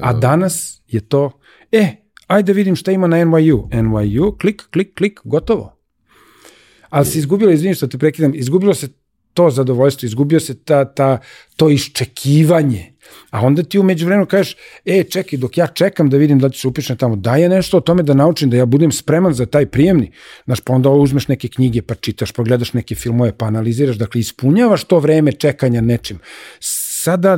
A 0.00 0.12
danas 0.12 0.82
je 0.86 1.00
to, 1.00 1.30
e, 1.72 1.96
ajde 2.26 2.52
vidim 2.52 2.76
šta 2.76 2.92
ima 2.92 3.06
na 3.06 3.16
NYU. 3.16 3.68
NYU, 3.68 4.38
klik, 4.38 4.62
klik, 4.70 4.94
klik, 4.94 5.20
gotovo. 5.24 5.76
Ali 6.88 7.06
se 7.06 7.18
izgubilo, 7.18 7.50
izvini 7.52 7.74
što 7.74 7.86
te 7.86 7.98
prekidam, 7.98 8.34
izgubilo 8.34 8.74
se 8.74 8.88
to 9.34 9.50
zadovoljstvo, 9.50 10.06
izgubio 10.06 10.40
se 10.40 10.54
ta, 10.64 10.84
ta, 10.84 11.18
to 11.56 11.70
iščekivanje. 11.70 12.92
A 13.30 13.40
onda 13.40 13.62
ti 13.62 13.78
umeđu 13.78 14.06
vremenu 14.06 14.26
kažeš, 14.26 14.56
e, 14.84 15.04
čekaj, 15.04 15.38
dok 15.38 15.58
ja 15.58 15.66
čekam 15.66 16.10
da 16.10 16.16
vidim 16.16 16.38
da 16.38 16.50
ću 16.50 16.60
se 16.60 16.68
upišem 16.68 16.96
tamo, 16.96 17.16
daj 17.16 17.42
je 17.42 17.48
nešto 17.48 17.76
o 17.76 17.80
tome 17.80 18.02
da 18.02 18.14
naučim, 18.14 18.50
da 18.50 18.56
ja 18.56 18.66
budem 18.66 18.92
spreman 18.92 19.34
za 19.34 19.46
taj 19.46 19.66
prijemni. 19.66 20.12
Znaš, 20.44 20.60
pa 20.60 20.72
onda 20.72 20.90
uzmeš 20.90 21.28
neke 21.28 21.48
knjige, 21.48 21.82
pa 21.82 21.94
čitaš, 21.94 22.32
pa 22.32 22.42
gledaš 22.42 22.72
neke 22.72 22.94
filmove, 22.94 23.32
pa 23.38 23.46
analiziraš, 23.46 23.96
dakle, 23.96 24.20
ispunjavaš 24.20 24.84
to 24.84 24.98
vreme 24.98 25.32
čekanja 25.32 25.80
nečim. 25.80 26.18
Sada 26.60 27.36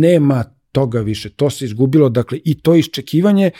nema 0.00 0.44
toga 0.76 1.00
više. 1.00 1.30
To 1.30 1.50
se 1.50 1.64
izgubilo, 1.64 2.08
dakle, 2.08 2.38
i 2.44 2.54
to 2.60 2.74
iščekivanje 2.76 3.50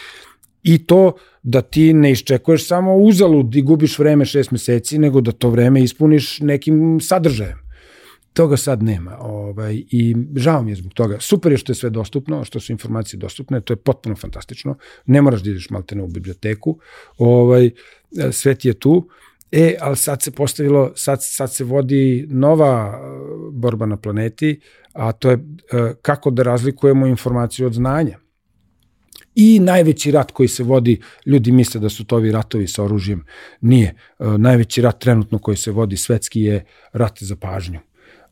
i 0.62 0.78
to 0.86 1.14
da 1.42 1.62
ti 1.62 1.92
ne 1.94 2.10
iščekuješ 2.12 2.66
samo 2.66 2.96
uzalud 2.96 3.54
i 3.56 3.62
gubiš 3.62 3.98
vreme 3.98 4.26
šest 4.28 4.52
meseci, 4.52 4.98
nego 4.98 5.22
da 5.24 5.32
to 5.32 5.48
vreme 5.54 5.80
ispuniš 5.84 6.40
nekim 6.40 6.98
sadržajem. 7.00 7.62
Toga 8.36 8.56
sad 8.60 8.82
nema. 8.82 9.16
Ovaj, 9.20 9.78
I 9.90 10.02
žao 10.36 10.62
mi 10.62 10.74
je 10.74 10.82
zbog 10.82 10.92
toga. 10.92 11.20
Super 11.20 11.52
je 11.52 11.58
što 11.62 11.72
je 11.72 11.76
sve 11.76 11.90
dostupno, 11.90 12.44
što 12.44 12.60
su 12.60 12.72
informacije 12.72 13.18
dostupne, 13.18 13.60
to 13.60 13.72
je 13.72 13.76
potpuno 13.76 14.16
fantastično. 14.16 14.76
Ne 15.06 15.22
moraš 15.22 15.42
da 15.42 15.50
ideš 15.50 15.70
maltene 15.70 16.02
u 16.02 16.08
biblioteku. 16.08 16.76
Ovaj, 17.18 17.70
sve 18.32 18.54
ti 18.54 18.68
je 18.68 18.74
tu. 18.74 18.98
E, 19.52 19.76
ali 19.80 19.96
sad 19.96 20.22
se 20.22 20.30
postavilo, 20.30 20.92
sad, 20.96 21.18
sad 21.22 21.54
se 21.54 21.64
vodi 21.64 22.26
nova 22.28 23.00
borba 23.52 23.86
na 23.86 23.96
planeti, 23.96 24.60
a 24.96 25.12
to 25.12 25.30
je 25.30 25.34
e, 25.36 25.94
kako 26.02 26.30
da 26.30 26.42
razlikujemo 26.42 27.06
informaciju 27.06 27.66
od 27.66 27.72
znanja. 27.72 28.18
I 29.34 29.60
najveći 29.60 30.10
rat 30.10 30.30
koji 30.30 30.48
se 30.48 30.62
vodi, 30.62 31.00
ljudi 31.26 31.52
misle 31.52 31.80
da 31.80 31.88
su 31.88 32.04
to 32.04 32.16
ovi 32.16 32.32
ratovi 32.32 32.66
sa 32.66 32.84
oružjem, 32.84 33.24
nije. 33.60 33.94
E, 34.18 34.24
najveći 34.38 34.82
rat 34.82 35.00
trenutno 35.00 35.38
koji 35.38 35.56
se 35.56 35.70
vodi 35.70 35.96
svetski 35.96 36.40
je 36.40 36.64
rat 36.92 37.22
za 37.22 37.36
pažnju. 37.36 37.78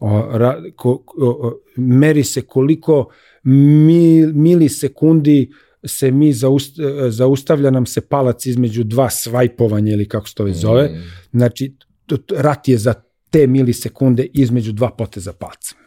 O, 0.01 0.39
ra, 0.39 0.63
ko, 0.77 1.05
o, 1.19 1.53
meri 1.77 2.25
se 2.25 2.43
koliko 2.43 3.11
mil, 3.43 4.33
milisekundi 4.35 5.51
se 5.85 6.11
mi 6.11 6.33
zaust, 6.33 6.79
e, 6.79 7.11
zaustavlja 7.11 7.71
nam 7.71 7.87
se 7.87 8.01
palac 8.01 8.47
između 8.47 8.85
dva 8.85 9.11
svajpovanja 9.11 9.93
ili 9.93 10.09
kako 10.09 10.29
se 10.29 10.35
to 10.35 10.45
već 10.45 10.57
zove. 10.57 10.89
Mm. 10.89 11.03
Znači, 11.33 11.77
rat 12.37 12.69
je 12.69 12.79
za 12.79 12.95
te 13.31 13.47
milisekunde 13.47 14.27
između 14.33 14.73
dva 14.73 14.91
poteza 14.91 15.33
palca 15.33 15.84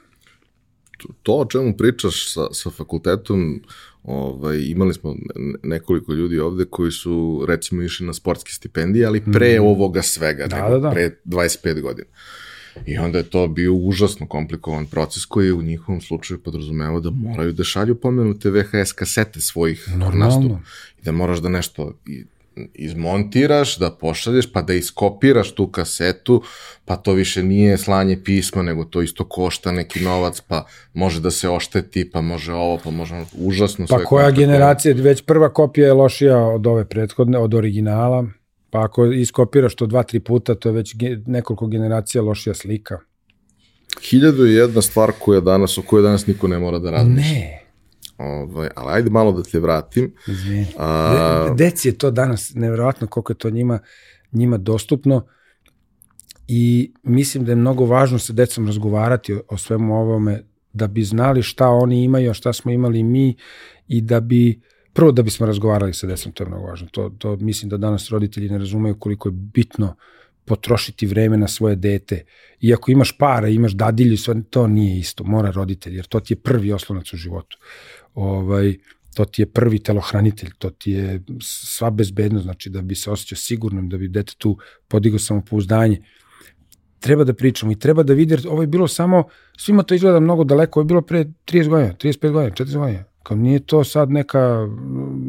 to 1.23 1.33
o 1.33 1.45
čemu 1.45 1.77
pričaš 1.77 2.33
sa, 2.33 2.47
sa 2.51 2.69
fakultetom, 2.69 3.61
ovaj, 4.03 4.57
imali 4.61 4.93
smo 4.93 5.15
nekoliko 5.63 6.13
ljudi 6.13 6.39
ovde 6.39 6.65
koji 6.65 6.91
su 6.91 7.45
recimo 7.47 7.81
išli 7.81 8.05
na 8.05 8.13
sportske 8.13 8.51
stipendije, 8.51 9.05
ali 9.05 9.23
pre 9.33 9.59
mm. 9.59 9.63
ovoga 9.63 10.01
svega, 10.01 10.47
da, 10.47 10.55
nego 10.55 10.69
da, 10.69 10.79
da. 10.79 10.91
pre 10.91 11.17
25 11.25 11.81
godina. 11.81 12.07
I 12.85 12.97
onda 12.97 13.17
je 13.17 13.23
to 13.23 13.47
bio 13.47 13.73
užasno 13.73 14.27
komplikovan 14.27 14.85
proces 14.85 15.25
koji 15.25 15.45
je 15.45 15.53
u 15.53 15.61
njihovom 15.61 16.01
slučaju 16.01 16.39
podrazumevao 16.39 16.99
da 16.99 17.09
moraju 17.09 17.51
da 17.51 17.63
šalju 17.63 17.95
pomenute 17.95 18.49
VHS 18.49 18.91
kasete 18.91 19.41
svojih 19.41 19.89
nastupa. 20.13 20.59
I 20.99 21.03
da 21.03 21.11
moraš 21.11 21.39
da 21.39 21.49
nešto 21.49 21.93
izmontiraš, 22.73 23.77
da 23.77 23.91
pošalješ, 23.91 24.51
pa 24.51 24.61
da 24.61 24.73
iskopiraš 24.73 25.51
tu 25.51 25.67
kasetu, 25.67 26.41
pa 26.85 26.95
to 26.95 27.13
više 27.13 27.43
nije 27.43 27.77
slanje 27.77 28.23
pisma, 28.23 28.61
nego 28.61 28.83
to 28.83 29.01
isto 29.01 29.23
košta 29.23 29.71
neki 29.71 29.99
novac, 29.99 30.41
pa 30.41 30.65
može 30.93 31.21
da 31.21 31.31
se 31.31 31.49
ošteti, 31.49 32.11
pa 32.11 32.21
može 32.21 32.53
ovo, 32.53 32.79
pa 32.83 32.91
može 32.91 33.15
užasno 33.33 33.85
pa 33.89 33.95
sve. 33.95 34.03
Pa 34.03 34.09
koja 34.09 34.31
generacija, 34.31 34.95
već 34.95 35.21
prva 35.21 35.53
kopija 35.53 35.87
je 35.87 35.93
lošija 35.93 36.37
od 36.37 36.67
ove 36.67 36.85
prethodne, 36.85 37.37
od 37.37 37.53
originala, 37.53 38.25
pa 38.69 38.83
ako 38.83 39.05
iskopiraš 39.05 39.75
to 39.75 39.85
dva, 39.85 40.03
tri 40.03 40.19
puta, 40.19 40.55
to 40.55 40.69
je 40.69 40.73
već 40.73 40.95
nekoliko 41.25 41.67
generacija 41.67 42.21
lošija 42.21 42.53
slika. 42.53 42.99
Hiljadu 44.01 44.45
je 44.45 44.55
jedna 44.55 44.81
stvar 44.81 45.11
koja 45.19 45.39
danas, 45.39 45.77
o 45.77 45.81
kojoj 45.81 46.03
danas 46.03 46.27
niko 46.27 46.47
ne 46.47 46.59
mora 46.59 46.79
da 46.79 46.91
razmišlja. 46.91 47.33
Ne, 47.33 47.56
Ovaj, 48.17 48.69
ali 48.75 48.93
ajde 48.93 49.09
malo 49.09 49.31
da 49.31 49.43
te 49.43 49.59
vratim. 49.59 50.13
Izvini. 50.27 50.65
A... 50.77 51.53
Deci 51.57 51.87
je 51.87 51.97
to 51.97 52.11
danas 52.11 52.51
nevjerojatno 52.55 53.07
koliko 53.07 53.31
je 53.31 53.37
to 53.37 53.49
njima, 53.49 53.79
njima 54.31 54.57
dostupno 54.57 55.25
i 56.47 56.93
mislim 57.03 57.45
da 57.45 57.51
je 57.51 57.55
mnogo 57.55 57.85
važno 57.85 58.19
sa 58.19 58.33
decom 58.33 58.65
razgovarati 58.65 59.33
o, 59.33 59.41
o 59.49 59.57
svemu 59.57 59.95
ovome 59.95 60.43
da 60.73 60.87
bi 60.87 61.03
znali 61.03 61.43
šta 61.43 61.69
oni 61.69 62.03
imaju, 62.03 62.31
a 62.31 62.33
šta 62.33 62.53
smo 62.53 62.71
imali 62.71 63.03
mi 63.03 63.35
i 63.87 64.01
da 64.01 64.19
bi 64.19 64.61
prvo 64.93 65.11
da 65.11 65.21
bismo 65.21 65.45
razgovarali 65.45 65.93
sa 65.93 66.07
decom, 66.07 66.31
to 66.31 66.43
je 66.43 66.47
mnogo 66.47 66.65
važno. 66.65 66.87
To, 66.91 67.09
to 67.17 67.35
mislim 67.35 67.69
da 67.69 67.77
danas 67.77 68.09
roditelji 68.09 68.49
ne 68.49 68.57
razumeju 68.57 68.95
koliko 68.99 69.29
je 69.29 69.33
bitno 69.33 69.95
potrošiti 70.45 71.05
vreme 71.05 71.37
na 71.37 71.47
svoje 71.47 71.75
dete. 71.75 72.23
I 72.59 72.73
ako 72.73 72.91
imaš 72.91 73.17
para, 73.17 73.47
imaš 73.47 73.71
dadilju, 73.71 74.17
sve, 74.17 74.35
to 74.49 74.67
nije 74.67 74.99
isto, 74.99 75.23
mora 75.23 75.51
roditelj, 75.51 75.95
jer 75.95 76.05
to 76.05 76.19
ti 76.19 76.33
je 76.33 76.39
prvi 76.41 76.73
oslonac 76.73 77.13
u 77.13 77.17
životu 77.17 77.57
ovaj, 78.17 78.75
to 79.13 79.25
ti 79.25 79.41
je 79.41 79.45
prvi 79.45 79.79
telohranitelj, 79.79 80.49
to 80.57 80.69
ti 80.69 80.91
je 80.91 81.23
sva 81.41 81.89
bezbednost, 81.89 82.43
znači 82.43 82.69
da 82.69 82.81
bi 82.81 82.95
se 82.95 83.11
osjećao 83.11 83.37
sigurnom, 83.37 83.89
da 83.89 83.97
bi 83.97 84.07
dete 84.07 84.33
tu 84.37 84.57
podigao 84.87 85.19
samopouzdanje. 85.19 86.01
Treba 86.99 87.23
da 87.23 87.33
pričamo 87.33 87.71
i 87.71 87.79
treba 87.79 88.03
da 88.03 88.13
vidi, 88.13 88.33
jer 88.33 88.41
ovo 88.47 88.61
je 88.61 88.67
bilo 88.67 88.87
samo, 88.87 89.23
svima 89.57 89.83
to 89.83 89.95
izgleda 89.95 90.19
mnogo 90.19 90.43
daleko, 90.43 90.79
ovo 90.79 90.85
je 90.85 90.87
bilo 90.87 91.01
pre 91.01 91.25
30 91.45 91.69
godina, 91.69 91.93
35 91.93 92.31
godina, 92.31 92.55
40 92.55 92.77
godina. 92.77 93.03
Kao 93.23 93.37
nije 93.37 93.59
to 93.59 93.83
sad 93.83 94.11
neka 94.11 94.67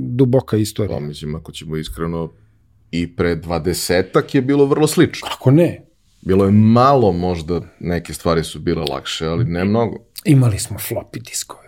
duboka 0.09 0.57
istorija. 0.57 0.99
Pa 0.99 1.05
mislim, 1.05 1.35
ako 1.35 1.53
ćemo 1.53 1.77
iskreno, 1.77 2.33
i 2.91 3.17
pre 3.17 3.37
20 3.37 4.35
je 4.37 4.43
bilo 4.43 4.67
vrlo 4.67 4.87
slično. 4.87 5.29
Kako 5.29 5.51
ne? 5.51 5.85
Bilo 6.23 6.45
je 6.45 6.51
malo 6.51 7.13
možda, 7.13 7.61
neke 7.81 8.15
stvari 8.15 8.45
su 8.45 8.61
bile 8.61 8.85
lakše, 8.91 9.27
ali 9.27 9.45
ne 9.45 9.65
mnogo. 9.65 9.97
Imali 10.25 10.59
smo 10.59 10.79
floppy 10.79 11.29
diskove 11.29 11.68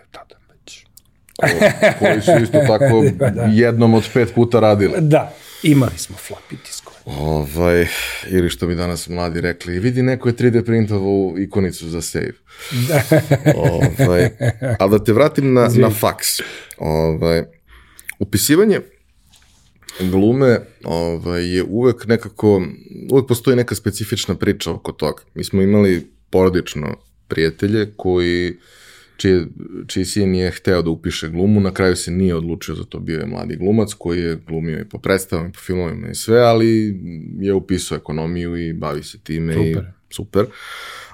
koji 1.99 2.21
su 2.21 2.43
isto 2.43 2.59
tako 2.67 3.03
da. 3.35 3.41
jednom 3.43 3.93
od 3.93 4.03
pet 4.13 4.33
puta 4.35 4.59
radile. 4.59 5.01
Da, 5.01 5.33
imali 5.63 5.97
smo 5.97 6.15
floppy 6.29 6.55
diskove. 6.65 6.97
Ovaj, 7.05 7.87
ili 8.27 8.49
što 8.49 8.67
bi 8.67 8.75
danas 8.75 9.09
mladi 9.09 9.41
rekli, 9.41 9.79
vidi 9.79 10.01
neko 10.01 10.29
je 10.29 10.35
3D 10.35 10.65
printovu 10.65 11.39
ikonicu 11.39 11.89
za 11.89 12.01
save. 12.01 12.31
Da. 12.87 13.03
ovaj, 13.71 14.29
ali 14.79 14.91
da 14.91 15.03
te 15.03 15.13
vratim 15.13 15.53
na, 15.53 15.69
Zvi. 15.69 15.81
na 15.81 15.89
faks. 15.89 16.27
Ovaj, 16.77 17.43
upisivanje 18.19 18.79
glume 19.99 20.59
ovaj, 20.83 21.55
je 21.55 21.63
uvek 21.63 22.07
nekako, 22.07 22.63
uvek 23.11 23.27
postoji 23.27 23.57
neka 23.57 23.75
specifična 23.75 24.35
priča 24.35 24.71
oko 24.71 24.91
toga. 24.91 25.21
Mi 25.33 25.43
smo 25.43 25.61
imali 25.61 26.07
porodično 26.29 26.97
prijatelje 27.27 27.93
koji 27.97 28.57
čiji, 29.21 29.45
čiji 29.87 30.05
sin 30.05 30.35
je 30.35 30.51
hteo 30.51 30.81
da 30.81 30.89
upiše 30.89 31.29
glumu, 31.29 31.59
na 31.59 31.73
kraju 31.73 31.95
se 31.95 32.11
nije 32.11 32.35
odlučio 32.35 32.75
za 32.75 32.83
to, 32.83 32.99
bio 32.99 33.19
je 33.19 33.25
mladi 33.25 33.55
glumac 33.55 33.93
koji 33.93 34.19
je 34.19 34.39
glumio 34.47 34.79
i 34.79 34.89
po 34.89 34.97
predstavama 34.97 35.49
i 35.49 35.51
po 35.51 35.59
filmovima 35.59 36.07
i 36.07 36.15
sve, 36.15 36.39
ali 36.39 36.99
je 37.39 37.53
upisao 37.53 37.95
ekonomiju 37.95 38.57
i 38.57 38.73
bavi 38.73 39.03
se 39.03 39.19
time 39.19 39.53
super. 39.53 39.83
i 40.09 40.13
super. 40.13 40.45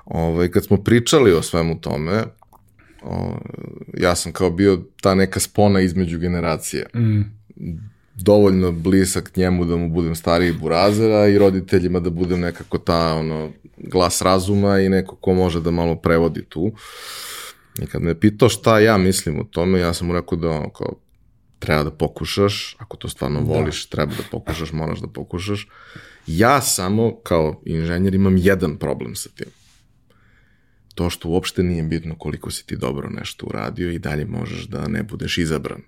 Ovaj, 0.06 0.52
kad 0.52 0.66
smo 0.66 0.78
pričali 0.78 1.34
o 1.34 1.42
svemu 1.42 1.82
tome, 1.82 2.24
o, 3.04 3.38
ja 3.98 4.16
sam 4.16 4.32
kao 4.32 4.52
bio 4.52 4.82
ta 5.02 5.16
neka 5.16 5.40
spona 5.40 5.82
između 5.82 6.20
generacije. 6.20 6.86
Mm. 6.96 7.22
Dovoljno 8.16 8.72
blisak 8.72 9.36
njemu 9.36 9.66
da 9.66 9.76
mu 9.76 9.90
budem 9.90 10.16
stariji 10.16 10.52
burazera 10.52 11.28
i 11.28 11.38
roditeljima 11.38 12.00
da 12.00 12.10
budem 12.10 12.40
nekako 12.40 12.78
ta 12.78 13.16
ono, 13.16 13.52
glas 13.78 14.22
razuma 14.22 14.80
i 14.80 14.90
neko 14.90 15.16
ko 15.16 15.34
može 15.34 15.62
da 15.62 15.72
malo 15.72 15.96
prevodi 15.96 16.44
tu. 16.50 16.72
I 17.84 17.86
kad 17.86 18.02
me 18.02 18.20
pitao 18.20 18.50
šta 18.50 18.80
ja 18.80 18.98
mislim 18.98 19.40
o 19.40 19.44
tome, 19.44 19.80
ja 19.80 19.94
sam 19.94 20.08
mu 20.08 20.14
rekao 20.14 20.38
da 20.38 20.50
ono, 20.50 20.70
kao, 20.70 20.94
treba 21.60 21.84
da 21.84 21.92
pokušaš, 21.92 22.76
ako 22.80 22.98
to 22.98 23.10
stvarno 23.10 23.42
da. 23.42 23.54
voliš, 23.54 23.90
da. 23.90 23.96
treba 23.96 24.14
da 24.14 24.24
pokušaš, 24.32 24.72
moraš 24.72 25.00
da 25.00 25.08
pokušaš. 25.08 25.68
Ja 26.28 26.62
samo, 26.62 27.16
kao 27.24 27.62
inženjer, 27.66 28.16
imam 28.16 28.38
jedan 28.38 28.78
problem 28.78 29.16
sa 29.16 29.30
tim. 29.30 29.48
To 30.96 31.10
što 31.10 31.30
uopšte 31.30 31.64
nije 31.64 31.84
bitno 31.84 32.16
koliko 32.16 32.52
si 32.52 32.66
ti 32.66 32.78
dobro 32.78 33.10
nešto 33.10 33.46
uradio 33.46 33.92
i 33.92 34.00
dalje 34.00 34.26
možeš 34.26 34.64
da 34.64 34.88
ne 34.88 35.04
budeš 35.04 35.38
izabran. 35.38 35.82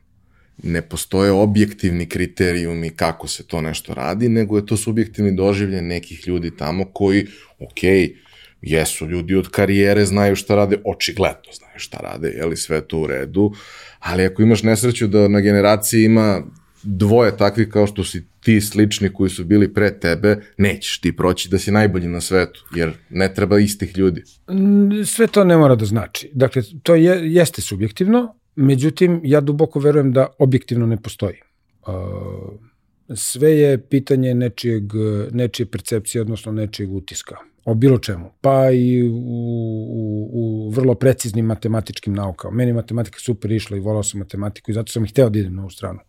Ne 0.63 0.81
postoje 0.81 1.31
objektivni 1.31 2.09
kriterijumi 2.09 2.89
kako 2.89 3.27
se 3.27 3.47
to 3.47 3.61
nešto 3.61 3.93
radi, 3.93 4.29
nego 4.29 4.57
je 4.57 4.65
to 4.65 4.77
subjektivni 4.77 5.35
doživlje 5.35 5.81
nekih 5.81 6.27
ljudi 6.27 6.57
tamo 6.57 6.85
koji, 6.93 7.27
okej, 7.59 8.07
okay, 8.07 8.28
jesu 8.61 9.07
ljudi 9.07 9.35
od 9.35 9.49
karijere, 9.49 10.05
znaju 10.05 10.35
šta 10.35 10.55
rade, 10.55 10.77
očigledno 10.85 11.53
znaju 11.57 11.79
šta 11.79 11.97
rade, 11.97 12.27
je 12.27 12.45
li 12.45 12.57
sve 12.57 12.81
to 12.81 12.99
u 12.99 13.07
redu, 13.07 13.51
ali 13.99 14.25
ako 14.25 14.41
imaš 14.41 14.63
nesreću 14.63 15.07
da 15.07 15.27
na 15.27 15.39
generaciji 15.39 16.03
ima 16.03 16.43
dvoje 16.83 17.37
takvi 17.37 17.69
kao 17.69 17.87
što 17.87 18.03
si 18.03 18.25
ti 18.39 18.61
slični 18.61 19.13
koji 19.13 19.29
su 19.29 19.43
bili 19.43 19.73
pre 19.73 19.99
tebe, 19.99 20.41
nećeš 20.57 21.01
ti 21.01 21.15
proći 21.15 21.49
da 21.49 21.59
si 21.59 21.71
najbolji 21.71 22.07
na 22.07 22.21
svetu, 22.21 22.65
jer 22.75 22.91
ne 23.09 23.33
treba 23.33 23.59
istih 23.59 23.97
ljudi. 23.97 24.23
Mm, 24.51 25.03
sve 25.05 25.27
to 25.27 25.43
ne 25.43 25.57
mora 25.57 25.75
da 25.75 25.85
znači. 25.85 26.29
Dakle, 26.33 26.61
to 26.83 26.95
je, 26.95 27.33
jeste 27.33 27.61
subjektivno, 27.61 28.35
međutim, 28.55 29.21
ja 29.23 29.41
duboko 29.41 29.79
verujem 29.79 30.13
da 30.13 30.27
objektivno 30.39 30.85
ne 30.85 31.01
postoji. 31.01 31.35
Sve 33.15 33.51
je 33.51 33.81
pitanje 33.81 34.33
nečijeg, 34.33 34.83
nečije 35.31 35.65
percepcije, 35.65 36.21
odnosno 36.21 36.51
nečijeg 36.51 36.93
utiska 36.93 37.35
o 37.71 37.75
bilo 37.75 37.97
čemu, 37.97 38.31
pa 38.41 38.71
i 38.71 39.03
u, 39.03 39.15
u, 39.15 40.29
u 40.33 40.69
vrlo 40.69 40.95
preciznim 40.95 41.45
matematičkim 41.45 42.13
naukama. 42.13 42.55
Meni 42.55 42.73
matematika 42.73 43.19
super 43.19 43.51
išla 43.51 43.77
i 43.77 43.79
volao 43.79 44.03
sam 44.03 44.19
matematiku 44.19 44.71
i 44.71 44.73
zato 44.73 44.91
sam 44.91 45.05
i 45.05 45.07
hteo 45.07 45.29
da 45.29 45.39
idem 45.39 45.55
na 45.55 45.61
ovu 45.61 45.69
stranu 45.69 45.99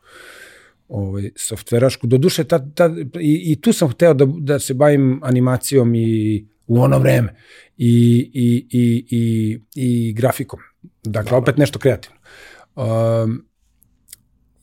ovaj, 0.89 1.31
softverašku. 1.37 2.07
Doduše, 2.07 2.45
ta, 2.45 2.59
ta, 2.75 2.91
i, 3.21 3.53
i 3.53 3.61
tu 3.61 3.73
sam 3.73 3.89
hteo 3.89 4.15
da, 4.15 4.27
da 4.39 4.59
se 4.59 4.75
bavim 4.75 5.21
animacijom 5.23 5.95
i 5.95 6.47
u 6.67 6.81
ono 6.81 6.99
vreme 6.99 7.35
i, 7.77 8.31
i, 8.35 8.67
i, 8.71 9.07
i, 9.11 9.61
i 9.75 10.13
grafikom. 10.13 10.61
Dakle, 11.03 11.37
opet 11.37 11.57
nešto 11.57 11.79
kreativno. 11.79 12.19
Um, 12.77 13.50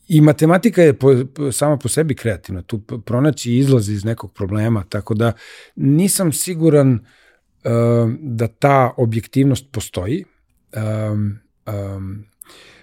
I 0.08 0.20
matematika 0.20 0.82
je 0.82 0.98
po, 0.98 1.14
sama 1.52 1.76
po 1.76 1.88
sebi 1.88 2.14
kreativna, 2.14 2.62
tu 2.62 2.80
pronaći 2.80 3.54
izlaz 3.54 3.88
iz 3.88 4.04
nekog 4.04 4.32
problema, 4.32 4.84
tako 4.88 5.14
da 5.14 5.32
nisam 5.76 6.32
siguran 6.32 6.92
uh, 6.92 7.00
da 8.20 8.48
ta 8.48 8.94
objektivnost 8.96 9.66
postoji. 9.72 10.24
Um, 10.76 11.38
um, 11.66 12.24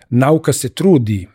nauka 0.10 0.54
se 0.54 0.70
trudi 0.70 1.28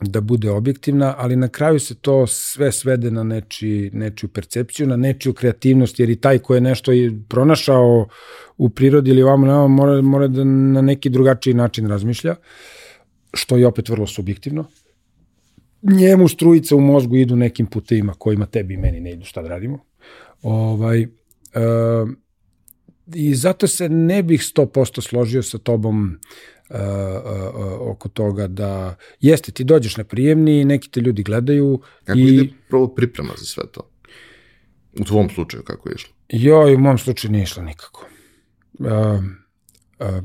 da 0.00 0.20
bude 0.20 0.50
objektivna, 0.50 1.14
ali 1.18 1.36
na 1.36 1.48
kraju 1.48 1.78
se 1.80 1.94
to 1.94 2.26
sve 2.26 2.72
svede 2.72 3.10
na 3.10 3.22
neči, 3.22 3.90
nečiju 3.92 4.28
percepciju, 4.28 4.86
na 4.86 4.96
nečiju 4.96 5.32
kreativnost, 5.34 6.00
jer 6.00 6.10
i 6.10 6.16
taj 6.16 6.38
ko 6.38 6.54
je 6.54 6.60
nešto 6.60 6.92
pronašao 7.28 8.08
u 8.56 8.68
prirodi 8.68 9.10
ili 9.10 9.22
ovamo 9.22 9.68
mora, 9.68 10.02
mora 10.02 10.28
da 10.28 10.44
na 10.44 10.82
neki 10.82 11.10
drugačiji 11.10 11.54
način 11.54 11.88
razmišlja, 11.88 12.34
što 13.34 13.56
je 13.56 13.66
opet 13.66 13.88
vrlo 13.88 14.06
subjektivno 14.06 14.64
njemu 15.82 16.28
strujice 16.28 16.74
u 16.74 16.80
mozgu 16.80 17.16
idu 17.16 17.36
nekim 17.36 17.66
putevima 17.66 18.12
kojima 18.12 18.46
tebi 18.46 18.74
i 18.74 18.76
meni 18.76 19.00
ne 19.00 19.12
idu, 19.12 19.24
šta 19.24 19.42
da 19.42 19.48
radimo. 19.48 19.78
Ovaj, 20.42 21.02
uh, 21.04 22.10
I 23.14 23.34
zato 23.34 23.66
se 23.66 23.88
ne 23.88 24.22
bih 24.22 24.40
100% 24.40 25.00
složio 25.00 25.42
sa 25.42 25.58
tobom 25.58 26.18
uh, 26.70 26.76
uh, 26.76 27.90
oko 27.90 28.08
toga 28.08 28.46
da 28.46 28.96
jeste, 29.20 29.52
ti 29.52 29.64
dođeš 29.64 29.96
na 29.96 30.04
prijemni, 30.04 30.64
neki 30.64 30.90
te 30.90 31.00
ljudi 31.00 31.22
gledaju. 31.22 31.80
Kako 32.04 32.18
i... 32.18 32.22
ide 32.22 32.48
prvo 32.68 32.94
priprema 32.94 33.32
za 33.38 33.44
sve 33.44 33.64
to? 33.72 33.88
U 35.00 35.04
tvom 35.04 35.30
slučaju 35.30 35.62
kako 35.62 35.88
je 35.88 35.94
išlo? 35.94 36.14
Jo, 36.28 36.74
u 36.74 36.78
mom 36.78 36.98
slučaju 36.98 37.32
nije 37.32 37.42
išlo 37.42 37.62
nikako. 37.62 38.06
Uh, 38.78 38.86
uh, 38.88 40.24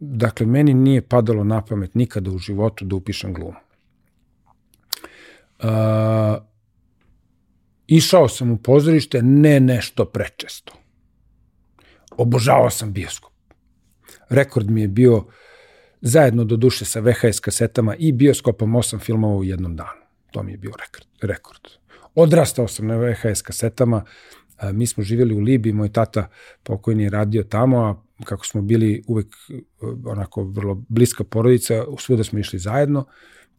dakle, 0.00 0.46
meni 0.46 0.74
nije 0.74 1.02
padalo 1.02 1.44
na 1.44 1.64
pamet 1.64 1.94
nikada 1.94 2.30
u 2.30 2.38
životu 2.38 2.84
da 2.84 2.96
upišem 2.96 3.34
glumu. 3.34 3.65
Uh, 5.58 5.68
išao 7.86 8.28
sam 8.28 8.50
u 8.50 8.56
pozorište, 8.56 9.22
ne 9.22 9.60
nešto 9.60 10.04
prečesto. 10.04 10.72
Obožavao 12.16 12.70
sam 12.70 12.92
bioskop. 12.92 13.32
Rekord 14.28 14.70
mi 14.70 14.80
je 14.80 14.88
bio 14.88 15.24
zajedno 16.00 16.44
do 16.44 16.56
duše 16.56 16.84
sa 16.84 17.00
VHS 17.00 17.40
kasetama 17.40 17.94
i 17.96 18.12
bioskopom 18.12 18.74
osam 18.74 18.98
filmova 19.00 19.36
u 19.36 19.44
jednom 19.44 19.76
danu. 19.76 20.06
To 20.30 20.42
mi 20.42 20.52
je 20.52 20.58
bio 20.58 20.72
rekord. 20.78 21.06
rekord. 21.22 21.60
Odrastao 22.14 22.68
sam 22.68 22.86
na 22.86 22.96
VHS 22.96 23.42
kasetama, 23.42 24.04
mi 24.72 24.86
smo 24.86 25.02
živjeli 25.02 25.34
u 25.34 25.40
Libiji, 25.40 25.72
moj 25.72 25.92
tata 25.92 26.28
pokojni 26.62 27.02
je 27.02 27.10
radio 27.10 27.42
tamo, 27.42 27.78
a 27.78 27.94
kako 28.24 28.46
smo 28.46 28.62
bili 28.62 29.02
uvek 29.06 29.26
onako 30.04 30.44
vrlo 30.44 30.82
bliska 30.88 31.24
porodica, 31.24 31.84
svuda 31.98 32.24
smo 32.24 32.38
išli 32.38 32.58
zajedno, 32.58 33.06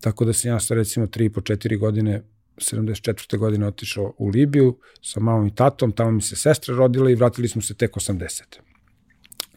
Tako 0.02 0.26
da 0.26 0.34
sam 0.34 0.52
ja 0.52 0.60
sa 0.60 0.76
recimo 0.76 1.06
3 1.06 1.30
po 1.30 1.42
4 1.42 1.78
godine 1.78 2.24
74. 2.58 3.38
godine 3.38 3.68
otišao 3.68 4.14
u 4.18 4.28
Libiju 4.28 4.80
sa 5.02 5.20
mamom 5.20 5.48
i 5.48 5.56
tatom, 5.56 5.92
tamo 5.92 6.12
mi 6.12 6.22
se 6.22 6.36
sestra 6.36 6.76
rodila 6.76 7.12
i 7.12 7.16
vratili 7.16 7.48
smo 7.48 7.62
se 7.62 7.74
tek 7.74 7.94
80. 7.94 8.42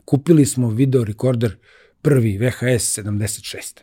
Kupili 0.05 0.47
smo 0.47 0.71
video 0.71 1.05
rekorder 1.05 1.57
prvi 2.03 2.39
VHS 2.39 2.99
76. 2.99 3.81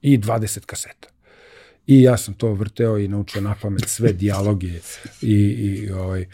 I 0.00 0.18
20 0.18 0.64
kaseta. 0.66 1.08
I 1.86 2.02
ja 2.02 2.16
sam 2.16 2.34
to 2.34 2.52
vrteo 2.52 2.98
i 2.98 3.08
naučio 3.08 3.40
na 3.40 3.54
pamet 3.62 3.88
sve 3.88 4.12
dijaloge 4.12 4.80
i, 5.22 5.32
i 5.32 5.90
ovaj. 5.90 6.26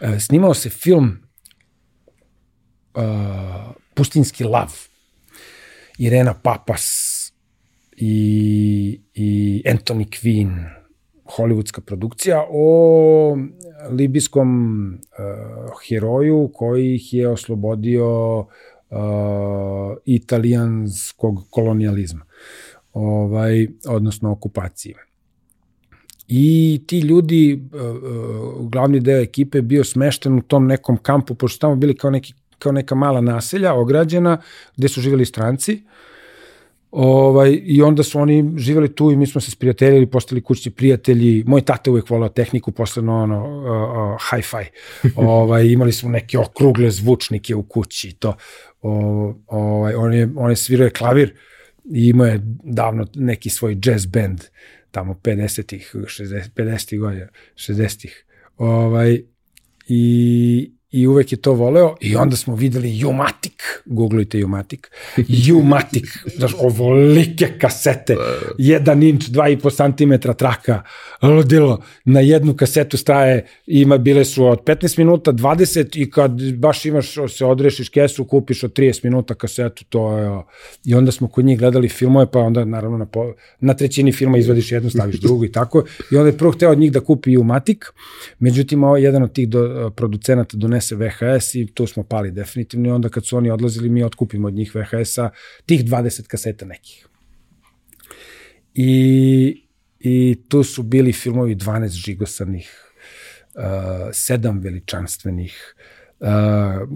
E, 0.00 0.20
snimao 0.20 0.54
se 0.54 0.70
film 0.70 1.18
uh, 2.94 3.02
Pustinski 3.94 4.44
lav. 4.44 4.72
Irena 5.98 6.34
Papas 6.34 7.19
i, 8.00 9.00
i 9.14 9.62
Anthony 9.66 10.04
Quinn, 10.04 10.64
hollywoodska 11.24 11.80
produkcija 11.80 12.44
o 12.50 13.36
libijskom 13.90 14.48
uh, 14.94 15.80
heroju 15.88 16.50
koji 16.54 16.94
ih 16.94 17.14
je 17.14 17.28
oslobodio 17.28 18.38
uh, 18.38 18.46
italijanskog 20.04 21.46
kolonijalizma, 21.50 22.24
ovaj, 22.92 23.68
odnosno 23.86 24.32
okupacije. 24.32 24.94
I 26.28 26.82
ti 26.86 26.98
ljudi, 26.98 27.62
uh, 27.72 28.70
glavni 28.70 29.00
deo 29.00 29.20
ekipe 29.20 29.62
bio 29.62 29.84
smešten 29.84 30.38
u 30.38 30.42
tom 30.42 30.66
nekom 30.66 30.96
kampu, 30.96 31.34
pošto 31.34 31.60
tamo 31.60 31.76
bili 31.76 31.96
kao, 31.96 32.10
neki, 32.10 32.34
kao 32.58 32.72
neka 32.72 32.94
mala 32.94 33.20
naselja, 33.20 33.74
ograđena, 33.74 34.42
gde 34.76 34.88
su 34.88 35.00
živjeli 35.00 35.24
stranci, 35.24 35.72
uh, 35.72 36.09
Ovaj, 36.90 37.60
I 37.64 37.82
onda 37.82 38.02
su 38.02 38.18
oni 38.18 38.52
živeli 38.56 38.94
tu 38.94 39.10
i 39.10 39.16
mi 39.16 39.26
smo 39.26 39.40
se 39.40 39.50
sprijateljili, 39.50 40.06
postali 40.06 40.40
kućni 40.40 40.72
prijatelji. 40.72 41.44
Moj 41.46 41.60
tata 41.60 41.90
uvek 41.90 42.10
volao 42.10 42.28
tehniku, 42.28 42.72
posebno 42.72 43.22
ono, 43.22 43.38
uh, 43.38 44.14
uh, 44.14 44.20
hi-fi. 44.30 44.70
ovaj, 45.16 45.66
imali 45.66 45.92
smo 45.92 46.10
neke 46.10 46.38
okrugle 46.38 46.90
zvučnike 46.90 47.54
u 47.54 47.62
kući 47.62 48.08
i 48.08 48.12
to. 48.12 48.36
O, 48.82 49.34
ovaj, 49.46 49.94
on, 49.94 50.14
je, 50.14 50.28
on 50.36 50.50
je 50.50 50.56
svirao 50.56 50.88
klavir 50.98 51.34
i 51.84 52.08
imao 52.08 52.26
je 52.26 52.40
davno 52.64 53.06
neki 53.14 53.50
svoj 53.50 53.78
jazz 53.84 54.06
band 54.06 54.40
tamo 54.90 55.14
50-ih, 55.14 55.94
60, 55.94 56.48
50-ih 56.56 57.00
godina, 57.00 57.28
60-ih. 57.54 58.24
Ovaj, 58.56 59.22
i, 59.88 60.72
i 60.90 61.06
uvek 61.06 61.32
je 61.32 61.38
to 61.38 61.52
voleo 61.52 61.94
i 62.00 62.16
onda 62.16 62.36
smo 62.36 62.54
videli 62.54 63.04
Umatic, 63.04 63.52
googlujte 63.86 64.44
Umatic, 64.44 64.80
Umatic, 65.60 66.04
znaš, 66.36 66.52
ovolike 66.58 67.58
kasete, 67.58 68.16
jedan 68.58 69.02
inč, 69.02 69.26
dva 69.26 69.48
i 69.48 69.58
po 69.58 69.70
santimetra 69.70 70.34
traka, 70.34 70.82
ludilo, 71.22 71.82
na 72.04 72.20
jednu 72.20 72.54
kasetu 72.54 72.96
straje, 72.96 73.46
ima, 73.66 73.98
bile 73.98 74.24
su 74.24 74.46
od 74.46 74.64
15 74.64 74.98
minuta, 74.98 75.32
20 75.32 76.02
i 76.02 76.10
kad 76.10 76.54
baš 76.54 76.86
imaš, 76.86 77.14
se 77.28 77.44
odrešiš 77.44 77.88
kesu, 77.88 78.24
kupiš 78.24 78.64
od 78.64 78.72
30 78.78 79.04
minuta 79.04 79.34
kasetu, 79.34 79.84
to 79.88 80.18
je, 80.18 80.42
i 80.84 80.94
onda 80.94 81.12
smo 81.12 81.28
kod 81.28 81.44
njih 81.44 81.58
gledali 81.58 81.88
filmove, 81.88 82.30
pa 82.30 82.38
onda 82.38 82.64
naravno 82.64 82.98
na, 82.98 83.06
po, 83.06 83.32
na 83.60 83.74
trećini 83.74 84.12
filma 84.12 84.38
izvadiš 84.38 84.72
jednu, 84.72 84.90
staviš 84.90 85.20
drugu 85.24 85.44
i 85.44 85.52
tako, 85.52 85.84
i 86.12 86.16
onda 86.16 86.28
je 86.28 86.38
prvo 86.38 86.52
hteo 86.52 86.70
od 86.70 86.78
njih 86.78 86.92
da 86.92 87.00
kupi 87.00 87.36
Umatic, 87.36 87.78
međutim, 88.38 88.84
ovo 88.84 88.96
jedan 88.96 89.22
od 89.22 89.32
tih 89.32 89.48
do, 89.48 89.90
producenata 89.96 90.56
donese 90.56 90.79
VHS 90.90 91.54
i 91.54 91.66
tu 91.74 91.86
smo 91.86 92.02
pali 92.02 92.30
definitivno 92.30 92.88
i 92.88 92.92
onda 92.92 93.08
kad 93.08 93.26
su 93.26 93.36
oni 93.36 93.50
odlazili, 93.50 93.88
mi 93.88 94.04
otkupimo 94.04 94.48
od 94.48 94.54
njih 94.54 94.74
VHS-a 94.74 95.30
tih 95.66 95.84
20 95.84 96.26
kaseta 96.26 96.66
nekih. 96.66 97.06
I 98.74 99.70
i 100.00 100.42
tu 100.48 100.64
su 100.64 100.82
bili 100.82 101.12
filmovi 101.12 101.56
12 101.56 101.88
žigosanih, 101.88 102.92
uh, 103.54 104.62
veličanstvenih, 104.62 105.74
uh, 106.20 106.26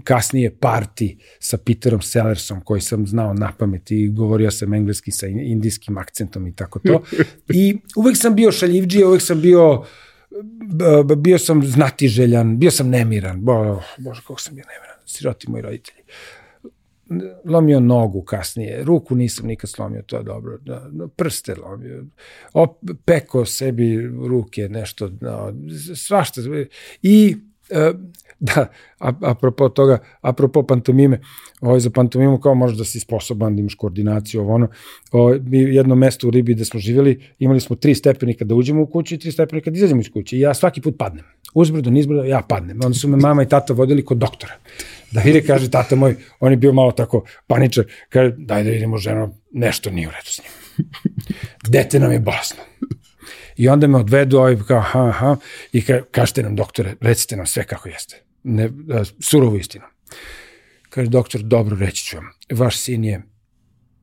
kasnije 0.04 0.56
Parti 0.60 1.18
sa 1.38 1.58
Peterom 1.58 2.02
Sellersom 2.02 2.60
koji 2.60 2.80
sam 2.80 3.06
znao 3.06 3.34
na 3.34 3.52
pamet 3.58 3.90
i 3.90 4.08
govorio 4.08 4.50
sam 4.50 4.74
engleski 4.74 5.10
sa 5.10 5.26
indijskim 5.26 5.98
akcentom 5.98 6.46
i 6.46 6.54
tako 6.54 6.78
to. 6.78 7.02
I 7.48 7.78
uvek 7.96 8.16
sam 8.16 8.34
bio 8.34 8.52
šaljivđija, 8.52 9.08
uvek 9.08 9.22
sam 9.22 9.40
bio 9.40 9.84
bio 11.16 11.38
sam 11.38 11.62
znatiželjan, 11.62 12.58
bio 12.58 12.70
sam 12.70 12.88
nemiran, 12.88 13.40
bo, 13.40 13.80
bože 13.98 14.20
kako 14.20 14.40
sam 14.40 14.54
bio 14.54 14.64
nemiran, 14.64 14.98
siroti 15.06 15.50
moji 15.50 15.62
roditelji. 15.62 16.02
Lomio 17.44 17.80
nogu 17.80 18.22
kasnije, 18.22 18.84
ruku 18.84 19.14
nisam 19.14 19.46
nikad 19.46 19.70
slomio, 19.70 20.02
to 20.02 20.16
je 20.16 20.22
dobro, 20.22 20.58
da, 20.58 20.88
prste 21.16 21.54
lomio, 21.54 22.04
op, 22.52 22.78
peko 23.04 23.44
sebi 23.44 24.06
ruke, 24.28 24.68
nešto, 24.68 25.08
da, 25.08 25.52
svašta. 25.96 26.40
I, 27.02 27.36
e, 27.70 27.92
da, 28.40 28.66
apropo 29.20 29.68
toga, 29.68 29.98
apropo 30.20 30.62
pantomime, 30.62 31.20
ovaj, 31.60 31.80
za 31.80 31.90
pantomimu 31.90 32.40
kao 32.40 32.54
možeš 32.54 32.78
da 32.78 32.84
si 32.84 33.00
sposoban, 33.00 33.56
da 33.56 33.60
imaš 33.60 33.74
koordinaciju, 33.74 34.40
ovo 34.40 34.54
ono, 34.54 34.68
o, 35.12 35.34
mi 35.42 35.58
jedno 35.58 35.94
mesto 35.94 36.28
u 36.28 36.30
Ribi 36.30 36.54
gde 36.54 36.64
smo 36.64 36.80
živjeli, 36.80 37.22
imali 37.38 37.60
smo 37.60 37.76
tri 37.76 37.94
stepenika 37.94 38.44
da 38.44 38.54
uđemo 38.54 38.82
u 38.82 38.86
kuću 38.86 39.14
i 39.14 39.18
tri 39.18 39.32
stepenika 39.32 39.70
da 39.70 39.76
izađemo 39.76 40.00
iz 40.00 40.10
kuće 40.12 40.36
i 40.36 40.40
ja 40.40 40.54
svaki 40.54 40.80
put 40.80 40.94
padnem. 40.98 41.24
Uzbrdo, 41.54 41.90
nizbrdo, 41.90 42.24
ja 42.24 42.42
padnem. 42.48 42.80
Onda 42.84 42.94
su 42.94 43.08
me 43.08 43.16
mama 43.16 43.42
i 43.42 43.48
tata 43.48 43.72
vodili 43.72 44.04
kod 44.04 44.18
doktora 44.18 44.54
da 45.14 45.20
vide, 45.20 45.42
kaže, 45.42 45.70
tata 45.70 45.96
moj, 45.96 46.16
on 46.40 46.52
je 46.52 46.56
bio 46.56 46.72
malo 46.72 46.92
tako 46.92 47.24
paničar, 47.46 47.84
kaže, 48.08 48.34
daj 48.38 48.64
da 48.64 48.70
vidimo 48.70 48.98
ženo, 48.98 49.34
nešto 49.52 49.90
nije 49.90 50.08
u 50.08 50.10
redu 50.10 50.30
s 50.30 50.40
njim. 50.42 50.52
Dete 51.68 51.98
nam 51.98 52.12
je 52.12 52.20
bolesno. 52.20 52.62
I 53.56 53.68
onda 53.68 53.86
me 53.86 53.98
odvedu, 53.98 54.38
ovaj 54.38 54.56
kao, 54.68 54.80
ha, 54.80 55.10
ha, 55.10 55.36
i 55.72 55.84
ka, 55.84 56.02
kažete 56.10 56.42
nam, 56.42 56.56
doktore, 56.56 56.94
recite 57.00 57.36
nam 57.36 57.46
sve 57.46 57.64
kako 57.64 57.88
jeste. 57.88 58.23
Ne, 58.44 58.70
surovu 59.20 59.56
istinu. 59.56 59.84
Kaže, 60.90 61.10
doktor, 61.10 61.40
dobro, 61.42 61.76
reći 61.80 62.04
ću 62.04 62.16
vam, 62.16 62.26
vaš 62.52 62.78
sin 62.78 63.04
je 63.04 63.22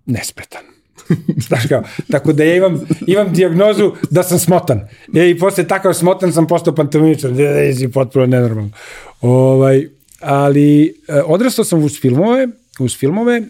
nespretan. 0.05 0.63
Znaš 1.47 1.67
kao, 1.67 1.83
tako 2.11 2.33
da 2.33 2.43
ja 2.43 2.55
imam, 2.55 2.81
imam 3.07 3.33
diagnozu 3.33 3.91
da 4.09 4.23
sam 4.23 4.39
smotan. 4.39 4.87
Ja, 5.13 5.27
I 5.27 5.39
posle 5.39 5.67
takav 5.67 5.93
smotan 5.93 6.33
sam 6.33 6.47
postao 6.47 6.75
pantomimičar, 6.75 7.31
da 7.31 7.43
je 7.43 7.91
potpuno 7.91 8.25
nenormalno. 8.25 8.71
Ovaj, 9.21 9.87
ali 10.19 10.85
e, 11.07 11.21
odrastao 11.25 11.65
sam 11.65 11.83
uz 11.83 11.99
filmove, 12.01 12.47
uz 12.79 12.97
filmove, 12.97 13.37
e, 13.37 13.45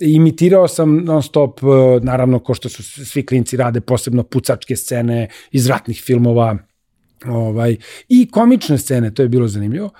imitirao 0.00 0.68
sam 0.68 0.96
non 0.96 1.22
stop, 1.22 1.60
e, 1.62 1.66
naravno, 2.02 2.38
ko 2.38 2.54
što 2.54 2.68
su 2.68 2.82
svi 2.82 3.26
klinci 3.26 3.56
rade, 3.56 3.80
posebno 3.80 4.22
pucačke 4.22 4.76
scene 4.76 5.28
iz 5.50 5.66
ratnih 5.66 6.02
filmova, 6.06 6.58
ovaj, 7.28 7.76
i 8.08 8.30
komične 8.30 8.78
scene, 8.78 9.14
to 9.14 9.22
je 9.22 9.28
bilo 9.28 9.48
zanimljivo. 9.48 9.90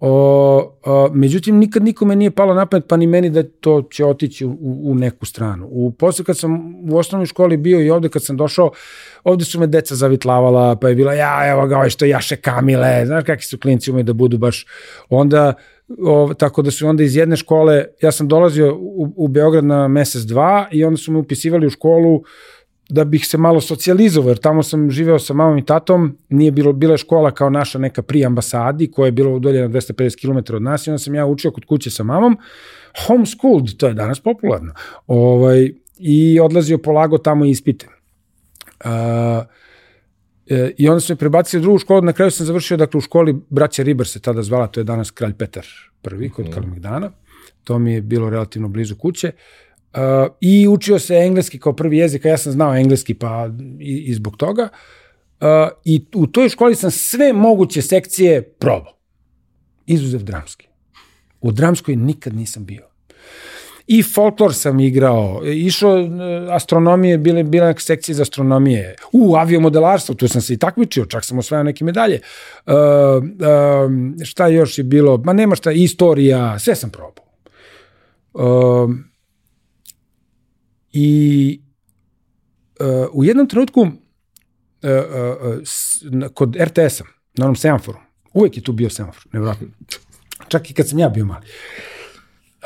O, 0.00 0.78
o, 0.84 1.08
međutim, 1.12 1.58
nikad 1.58 1.82
nikome 1.82 2.16
nije 2.16 2.30
palo 2.30 2.54
na 2.54 2.66
pamet, 2.66 2.84
pa 2.88 2.96
ni 2.96 3.06
meni 3.06 3.30
da 3.30 3.42
to 3.42 3.82
će 3.90 4.04
otići 4.04 4.44
u, 4.44 4.56
u 4.60 4.94
neku 4.94 5.26
stranu. 5.26 5.68
U, 5.70 5.92
posle 5.92 6.24
kad 6.24 6.38
sam 6.38 6.74
u 6.92 6.96
osnovnoj 6.96 7.26
školi 7.26 7.56
bio 7.56 7.80
i 7.80 7.90
ovde 7.90 8.08
kad 8.08 8.24
sam 8.24 8.36
došao, 8.36 8.70
ovde 9.24 9.44
su 9.44 9.60
me 9.60 9.66
deca 9.66 9.94
zavitlavala, 9.94 10.76
pa 10.76 10.88
je 10.88 10.94
bila, 10.94 11.14
ja, 11.14 11.50
evo 11.50 11.66
ga, 11.66 11.76
ovaj 11.76 11.90
što 11.90 12.04
jaše 12.04 12.36
kamile, 12.36 13.06
znaš 13.06 13.24
kakvi 13.24 13.42
su 13.42 13.58
klinci 13.58 13.90
umeju 13.90 14.04
da 14.04 14.12
budu 14.12 14.38
baš, 14.38 14.66
onda, 15.08 15.54
o, 16.06 16.34
tako 16.38 16.62
da 16.62 16.70
su 16.70 16.88
onda 16.88 17.02
iz 17.02 17.16
jedne 17.16 17.36
škole, 17.36 17.84
ja 18.02 18.12
sam 18.12 18.28
dolazio 18.28 18.74
u, 18.74 19.12
u 19.16 19.28
Beograd 19.28 19.64
na 19.64 19.88
mesec 19.88 20.22
dva 20.22 20.68
i 20.72 20.84
onda 20.84 20.96
su 20.96 21.12
me 21.12 21.18
upisivali 21.18 21.66
u 21.66 21.70
školu, 21.70 22.14
uh, 22.14 22.26
da 22.88 23.04
bih 23.04 23.26
se 23.26 23.38
malo 23.38 23.60
socijalizovao, 23.60 24.30
jer 24.30 24.38
tamo 24.38 24.62
sam 24.62 24.90
živeo 24.90 25.18
sa 25.18 25.34
mamom 25.34 25.58
i 25.58 25.64
tatom, 25.64 26.18
nije 26.28 26.50
bilo, 26.50 26.72
bila 26.72 26.94
je 26.94 26.98
škola 26.98 27.30
kao 27.30 27.50
naša 27.50 27.78
neka 27.78 28.02
pri 28.02 28.24
ambasadi, 28.24 28.90
koja 28.90 29.06
je 29.06 29.12
bila 29.12 29.30
udaljena 29.30 29.68
250 29.68 30.20
km 30.20 30.54
od 30.54 30.62
nas 30.62 30.86
i 30.86 30.90
onda 30.90 30.98
sam 30.98 31.14
ja 31.14 31.26
učio 31.26 31.50
kod 31.50 31.64
kuće 31.64 31.90
sa 31.90 32.04
mamom, 32.04 32.38
homeschooled, 33.06 33.76
to 33.76 33.86
je 33.86 33.94
danas 33.94 34.20
popularno, 34.20 34.72
ovaj, 35.06 35.72
i 35.98 36.40
odlazio 36.40 36.78
polago 36.78 37.18
tamo 37.18 37.44
ispite. 37.44 37.86
Uh, 38.84 38.90
e, 40.46 40.72
I 40.78 40.88
onda 40.88 41.00
sam 41.00 41.14
me 41.14 41.18
prebacio 41.18 41.60
u 41.60 41.62
drugu 41.62 41.78
školu, 41.78 42.02
na 42.02 42.12
kraju 42.12 42.30
sam 42.30 42.46
završio 42.46 42.76
dakle, 42.76 42.98
u 42.98 43.00
školi 43.00 43.36
Braća 43.50 43.82
Ribar 43.82 44.06
se 44.06 44.20
tada 44.20 44.42
zvala, 44.42 44.66
to 44.66 44.80
je 44.80 44.84
danas 44.84 45.10
Kralj 45.10 45.34
Petar 45.34 45.66
prvi 46.02 46.30
kod 46.30 46.48
mm. 46.48 46.52
Kalemegdana, 46.52 47.10
to 47.64 47.78
mi 47.78 47.92
je 47.92 48.02
bilo 48.02 48.30
relativno 48.30 48.68
blizu 48.68 48.96
kuće. 48.96 49.28
Uh, 49.28 49.65
I 50.40 50.68
učio 50.68 50.98
se 50.98 51.14
engleski 51.14 51.58
kao 51.58 51.72
prvi 51.72 51.98
jezik, 51.98 52.26
a 52.26 52.28
ja 52.28 52.36
sam 52.36 52.52
znao 52.52 52.76
engleski 52.76 53.14
pa 53.14 53.48
i, 53.80 54.04
i 54.06 54.14
zbog 54.14 54.36
toga. 54.36 54.68
Uh, 55.40 55.48
I 55.84 56.06
u 56.14 56.26
toj 56.26 56.48
školi 56.48 56.74
sam 56.74 56.90
sve 56.90 57.32
moguće 57.32 57.82
sekcije 57.82 58.42
probao. 58.42 58.92
Izuzev 59.86 60.22
dramski. 60.22 60.68
U 61.40 61.52
dramskoj 61.52 61.96
nikad 61.96 62.36
nisam 62.36 62.64
bio. 62.64 62.86
I 63.86 64.02
folklor 64.02 64.54
sam 64.54 64.80
igrao, 64.80 65.42
išao 65.44 65.94
uh, 65.94 66.10
astronomije, 66.50 67.18
bile, 67.18 67.42
bile 67.42 67.66
neke 67.66 67.80
sekcije 67.80 68.14
za 68.14 68.22
astronomije. 68.22 68.96
U, 69.12 69.36
aviomodelarstvo, 69.36 70.14
tu 70.14 70.28
sam 70.28 70.42
se 70.42 70.54
i 70.54 70.56
takmičio, 70.56 71.04
čak 71.04 71.24
sam 71.24 71.38
osvajao 71.38 71.64
neke 71.64 71.84
medalje. 71.84 72.20
Uh, 72.66 72.74
uh, 72.74 74.24
šta 74.24 74.46
još 74.46 74.78
je 74.78 74.84
bilo? 74.84 75.16
Ma 75.24 75.32
nema 75.32 75.54
šta, 75.54 75.72
istorija, 75.72 76.58
sve 76.58 76.74
sam 76.74 76.90
probao. 76.90 77.24
Uh, 78.34 78.90
I 80.98 81.60
uh, 82.80 83.08
u 83.12 83.24
jednom 83.24 83.48
trenutku 83.48 83.80
uh, 83.80 83.88
uh, 83.90 85.58
s, 85.64 86.02
kod 86.34 86.56
RTS-a, 86.56 87.04
na 87.36 87.44
onom 87.44 87.56
semaforu, 87.56 87.98
uvek 88.32 88.56
je 88.56 88.62
tu 88.62 88.72
bio 88.72 88.90
semafor, 88.90 89.22
nevjerojatno. 89.32 89.66
Čak 90.48 90.70
i 90.70 90.74
kad 90.74 90.88
sam 90.88 90.98
ja 90.98 91.08
bio 91.08 91.24
mali. 91.24 91.46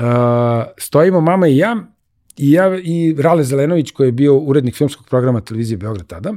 Uh, 0.01 0.05
stojimo 0.79 1.21
mama 1.21 1.49
i 1.49 1.57
ja, 1.57 1.77
i 2.37 2.53
ja 2.53 2.79
i 2.79 3.16
Rale 3.19 3.45
Zelenović 3.45 3.90
koji 3.90 4.09
je 4.09 4.12
bio 4.12 4.37
urednik 4.37 4.77
filmskog 4.77 5.07
programa 5.07 5.40
televizije 5.40 5.79
Beograd 5.79 6.07
tada, 6.07 6.35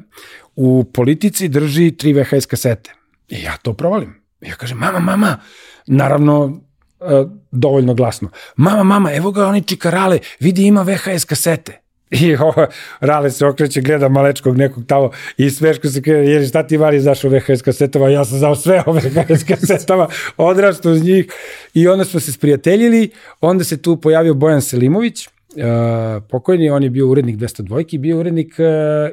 u 0.56 0.84
politici 0.93 1.47
drži 1.47 1.91
tri 1.91 2.13
VHS 2.13 2.45
kasete. 2.45 2.93
I 3.29 3.41
ja 3.41 3.58
to 3.58 3.73
provalim. 3.73 4.15
Ja 4.41 4.56
kažem, 4.56 4.77
mama, 4.77 4.99
mama, 4.99 5.38
naravno, 5.88 6.62
dovoljno 7.51 7.93
glasno. 7.93 8.29
Mama, 8.56 8.84
mama, 8.84 9.13
evo 9.13 9.32
ga 9.32 9.47
oni 9.47 9.62
čikarale, 9.63 10.19
vidi 10.39 10.63
ima 10.63 10.82
VHS 10.82 11.25
kasete. 11.25 11.83
I 12.21 12.36
ovo, 12.36 12.67
Rale 12.99 13.32
se 13.32 13.45
okreće, 13.45 13.82
gleda 13.82 14.10
malečkog 14.10 14.58
nekog 14.58 14.84
tamo 14.88 15.12
i 15.38 15.49
smeško 15.49 15.88
se 15.88 16.02
kaže, 16.02 16.17
jer 16.17 16.47
šta 16.47 16.67
ti 16.67 16.78
Mari 16.78 16.99
znaš 16.99 17.23
o 17.23 17.30
VHS 17.30 17.62
kasetama? 17.62 18.10
Ja 18.10 18.26
sam 18.26 18.38
znao 18.38 18.56
sve 18.56 18.84
o 18.86 18.91
VHS 18.91 19.43
kasetama, 19.49 20.08
odrastu 20.38 20.91
uz 20.91 21.04
njih. 21.04 21.26
I 21.73 21.88
onda 21.88 22.06
smo 22.06 22.19
se 22.19 22.32
sprijateljili, 22.32 23.10
onda 23.41 23.63
se 23.63 23.82
tu 23.82 23.97
pojavio 23.97 24.34
Bojan 24.34 24.62
Selimović, 24.62 25.28
Uh, 25.56 26.23
pokojni, 26.30 26.69
on 26.69 26.84
je 26.84 26.89
bio 26.89 27.08
urednik 27.08 27.38
202 27.38 27.95
i 27.95 27.97
bio 27.97 28.19
urednik 28.19 28.54
uh, 28.60 28.65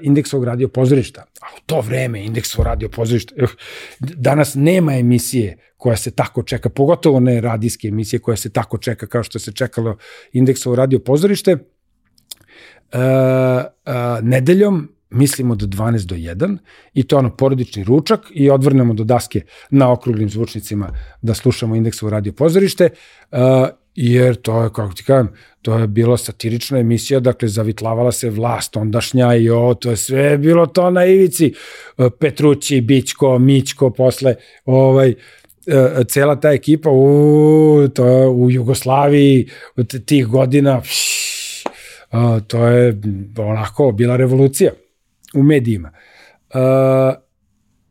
indeksovog 0.02 0.44
radio 0.44 0.68
pozorišta. 0.68 1.20
A 1.40 1.46
u 1.56 1.60
to 1.66 1.80
vreme 1.80 2.24
indeksovo 2.24 2.64
radio 2.64 2.88
pozorišta, 2.88 3.34
uh, 3.42 3.50
danas 4.00 4.54
nema 4.54 4.96
emisije 4.96 5.56
koja 5.76 5.96
se 5.96 6.10
tako 6.10 6.42
čeka, 6.42 6.68
pogotovo 6.68 7.20
ne 7.20 7.40
radijske 7.40 7.88
emisije 7.88 8.20
koja 8.20 8.36
se 8.36 8.52
tako 8.52 8.78
čeka 8.78 9.06
kao 9.06 9.22
što 9.22 9.38
se 9.38 9.52
čekalo 9.52 9.96
indeksovo 10.32 10.76
radio 10.76 10.98
pozorište 10.98 11.58
nedeljom 14.22 14.88
mislimo 15.10 15.54
do 15.54 15.66
12 15.66 16.06
do 16.06 16.14
1 16.14 16.58
i 16.94 17.02
to 17.02 17.18
ono 17.18 17.36
porodični 17.36 17.84
ručak 17.84 18.20
i 18.30 18.50
odvrnemo 18.50 18.94
do 18.94 19.04
daske 19.04 19.42
na 19.70 19.92
okruglim 19.92 20.30
zvučnicima 20.30 20.94
da 21.22 21.34
slušamo 21.34 21.76
indeksovo 21.76 22.10
radio 22.10 22.32
pozorište 22.32 22.88
uh, 23.30 23.38
jer 23.94 24.34
to 24.34 24.62
je, 24.62 24.68
kako 24.68 24.94
ti 24.94 25.04
kažem, 25.04 25.28
to 25.62 25.78
je 25.78 25.86
bila 25.86 26.16
satirična 26.16 26.78
emisija, 26.78 27.20
dakle, 27.20 27.48
zavitlavala 27.48 28.12
se 28.12 28.30
vlast 28.30 28.76
ondašnja 28.76 29.34
i 29.34 29.50
o, 29.50 29.74
to 29.74 29.90
je 29.90 29.96
sve 29.96 30.38
bilo 30.38 30.66
to 30.66 30.90
na 30.90 31.04
ivici. 31.06 31.54
E, 31.98 32.10
Petrući, 32.20 32.80
Bićko, 32.80 33.38
Mićko, 33.38 33.90
posle, 33.90 34.34
ovaj, 34.64 35.10
e, 35.10 36.04
cela 36.08 36.40
ta 36.40 36.50
ekipa 36.50 36.90
u, 36.90 37.88
to 37.94 38.06
je 38.06 38.28
u 38.28 38.50
Jugoslaviji 38.50 39.48
od 39.76 40.04
tih 40.04 40.26
godina, 40.26 40.80
pš, 40.80 41.20
to 42.46 42.66
je 42.66 43.00
onako 43.38 43.92
bila 43.92 44.16
revolucija 44.16 44.72
u 45.34 45.42
medijima. 45.42 45.90
Uh, 46.54 47.14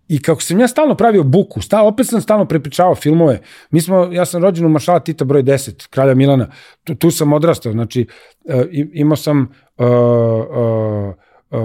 I 0.08 0.22
kako 0.22 0.42
sam 0.42 0.60
ja 0.60 0.68
stalno 0.68 0.96
pravio 0.96 1.24
buku, 1.24 1.62
sta, 1.62 1.84
opet 1.84 2.08
sam 2.08 2.22
stalno 2.22 2.46
prepričavao 2.46 2.96
filmove. 2.96 3.42
Mi 3.72 3.82
smo, 3.82 4.10
ja 4.12 4.26
sam 4.26 4.44
rođen 4.44 4.66
u 4.66 4.70
Maršala 4.70 5.00
Tita 5.00 5.26
broj 5.26 5.44
10, 5.44 5.88
kralja 5.90 6.16
Milana. 6.16 6.52
Tu, 6.84 6.96
tu 6.96 7.12
sam 7.12 7.34
odrastao, 7.34 7.72
znači 7.72 8.08
uh, 8.44 8.62
imao 8.94 9.16
sam 9.16 9.42
uh, 9.78 9.86
uh, 9.88 11.14
uh, 11.52 11.60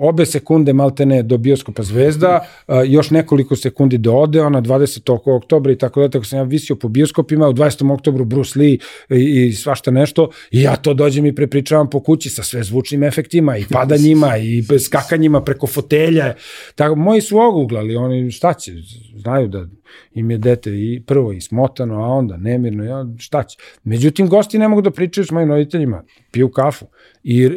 obe 0.00 0.26
sekunde 0.26 0.72
maltene 0.72 1.22
do 1.22 1.38
bioskopa 1.38 1.82
Zvezda, 1.82 2.46
uh, 2.68 2.74
još 2.86 3.10
nekoliko 3.10 3.56
sekundi 3.56 3.98
do 3.98 4.12
Odeona, 4.12 4.62
20. 4.62 5.34
oktobra 5.36 5.72
i 5.72 5.78
tako 5.78 6.00
da, 6.00 6.08
tako 6.08 6.24
sam 6.24 6.38
ja 6.38 6.42
visio 6.42 6.76
po 6.76 6.88
bioskopima, 6.88 7.48
u 7.48 7.52
20. 7.52 7.92
oktobru 7.92 8.24
Bruce 8.24 8.58
Lee 8.58 8.78
i, 9.10 9.46
i 9.46 9.52
svašta 9.52 9.90
nešto, 9.90 10.30
i 10.50 10.62
ja 10.62 10.76
to 10.76 10.94
dođem 10.94 11.26
i 11.26 11.34
prepričavam 11.34 11.90
po 11.90 12.00
kući 12.00 12.30
sa 12.30 12.42
sve 12.42 12.62
zvučnim 12.62 13.02
efektima 13.02 13.56
i 13.56 13.64
padanjima 13.72 14.36
i 14.46 14.64
skakanjima 14.78 15.42
preko 15.42 15.66
fotelja. 15.66 16.34
Tako, 16.74 16.94
moji 16.94 17.20
su 17.20 17.38
oguglali, 17.38 17.96
oni 17.96 18.30
šta 18.30 18.52
će, 18.54 18.72
znaju 19.16 19.48
da 19.48 19.66
im 20.12 20.30
je 20.30 20.38
dete 20.38 20.70
i 20.70 21.02
prvo 21.06 21.32
i 21.32 21.40
smotano, 21.40 21.94
a 22.04 22.06
onda 22.06 22.36
nemirno, 22.36 22.84
ja, 22.84 23.06
šta 23.18 23.42
će. 23.42 23.58
Međutim, 23.84 24.28
gosti 24.28 24.58
ne 24.58 24.68
mogu 24.68 24.82
da 24.82 24.90
pričaju 24.90 25.24
s 25.24 25.30
mojim 25.30 25.48
roditeljima, 25.48 26.04
piju 26.30 26.50
kafu. 26.50 26.86
I 27.22 27.48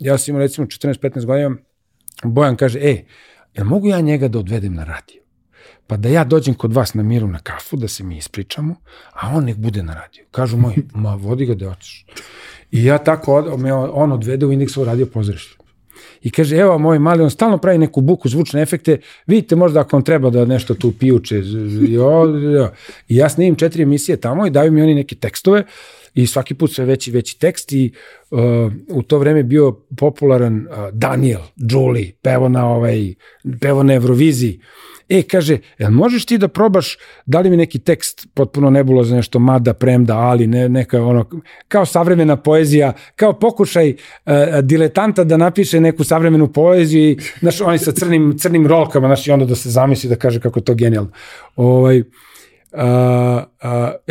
ja 0.00 0.18
sam 0.18 0.32
imao 0.32 0.42
recimo 0.42 0.66
14-15 0.66 1.24
godina, 1.24 1.56
Bojan 2.24 2.56
kaže, 2.56 2.78
e, 2.82 3.04
jel 3.54 3.66
mogu 3.66 3.88
ja 3.88 4.00
njega 4.00 4.28
da 4.28 4.38
odvedem 4.38 4.74
na 4.74 4.84
radio? 4.84 5.22
Pa 5.86 5.96
da 5.96 6.08
ja 6.08 6.24
dođem 6.24 6.54
kod 6.54 6.72
vas 6.72 6.94
na 6.94 7.02
miru 7.02 7.28
na 7.28 7.38
kafu, 7.38 7.76
da 7.76 7.88
se 7.88 8.04
mi 8.04 8.16
ispričamo, 8.16 8.76
a 9.12 9.36
on 9.36 9.44
nek 9.44 9.56
bude 9.56 9.82
na 9.82 9.94
radio. 9.94 10.24
Kažu 10.30 10.56
moji, 10.56 10.76
ma 10.94 11.14
vodi 11.14 11.46
ga 11.46 11.54
da 11.54 11.68
hoćeš. 11.68 12.06
I 12.70 12.84
ja 12.84 12.98
tako, 12.98 13.34
od, 13.34 13.60
me 13.60 13.72
on 13.72 14.12
odvede 14.12 14.46
u 14.46 14.52
indeksovo 14.52 14.86
radio 14.86 15.06
pozorište. 15.06 15.56
I 16.22 16.30
kaže, 16.30 16.56
evo 16.56 16.78
moj 16.78 16.98
mali, 16.98 17.22
on 17.22 17.30
stalno 17.30 17.58
pravi 17.58 17.78
neku 17.78 18.00
buku, 18.00 18.28
zvučne 18.28 18.62
efekte, 18.62 18.98
vidite 19.26 19.56
možda 19.56 19.80
ako 19.80 19.96
vam 19.96 20.04
treba 20.04 20.30
da 20.30 20.44
nešto 20.44 20.74
tu 20.74 20.92
pijuče. 20.92 21.42
I 23.08 23.16
ja 23.16 23.28
snimim 23.28 23.54
četiri 23.54 23.82
emisije 23.82 24.20
tamo 24.20 24.46
i 24.46 24.50
daju 24.50 24.72
mi 24.72 24.82
oni 24.82 24.94
neke 24.94 25.14
tekstove 25.14 25.64
i 26.16 26.26
svaki 26.26 26.54
put 26.54 26.72
sve 26.72 26.84
veći 26.84 27.10
veći 27.10 27.38
tekst 27.38 27.72
i 27.72 27.92
uh, 28.30 28.40
u 28.88 29.02
to 29.02 29.18
vreme 29.18 29.42
bio 29.42 29.72
popularan 29.96 30.56
uh, 30.56 30.76
Daniel, 30.92 31.40
Julie, 31.56 32.12
pevo 32.22 32.48
na, 32.48 32.68
ovaj, 32.68 33.14
pevo 33.60 33.82
na 33.82 33.94
Euroviziji. 33.94 34.60
E, 35.08 35.22
kaže, 35.22 35.58
jel 35.78 35.90
možeš 35.90 36.26
ti 36.26 36.38
da 36.38 36.48
probaš, 36.48 36.96
da 37.26 37.40
li 37.40 37.50
mi 37.50 37.56
neki 37.56 37.78
tekst 37.78 38.26
potpuno 38.34 39.04
za 39.04 39.16
nešto, 39.16 39.38
mada, 39.38 39.74
premda, 39.74 40.16
ali, 40.18 40.46
ne, 40.46 40.68
neka 40.68 41.02
ono, 41.02 41.28
kao 41.68 41.86
savremena 41.86 42.36
poezija, 42.36 42.92
kao 43.16 43.32
pokušaj 43.38 43.90
uh, 43.90 44.32
diletanta 44.62 45.24
da 45.24 45.36
napiše 45.36 45.80
neku 45.80 46.04
savremenu 46.04 46.52
poeziju 46.52 47.10
i, 47.10 47.18
znaš, 47.40 47.60
oni 47.60 47.78
sa 47.78 47.92
crnim, 47.92 48.38
crnim 48.38 48.66
rolkama, 48.66 49.08
znaš, 49.08 49.26
i 49.26 49.30
onda 49.30 49.44
da 49.44 49.54
se 49.54 49.70
zamisli 49.70 50.08
da 50.08 50.16
kaže 50.16 50.40
kako 50.40 50.60
to 50.60 50.74
genijalno. 50.74 51.10
Ovaj, 51.56 52.00
uh, 52.00 52.04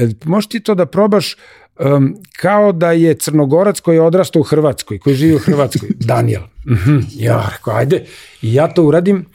uh, 0.02 0.10
možeš 0.26 0.50
ti 0.50 0.60
to 0.60 0.76
da 0.76 0.86
probaš, 0.86 1.36
um, 1.80 2.16
kao 2.38 2.72
da 2.72 2.92
je 2.92 3.14
crnogorac 3.14 3.80
koji 3.80 3.96
je 3.96 4.02
odrastao 4.02 4.40
u 4.40 4.44
Hrvatskoj, 4.44 5.00
koji 5.00 5.16
živi 5.16 5.36
u 5.36 5.40
Hrvatskoj, 5.40 5.90
Daniel. 6.12 6.42
Mm 6.42 6.74
-hmm. 6.74 7.06
Ja, 7.16 7.50
rekao, 7.52 7.76
ajde. 7.76 8.06
I 8.42 8.54
ja 8.54 8.68
to 8.74 8.84
uradim 8.84 9.26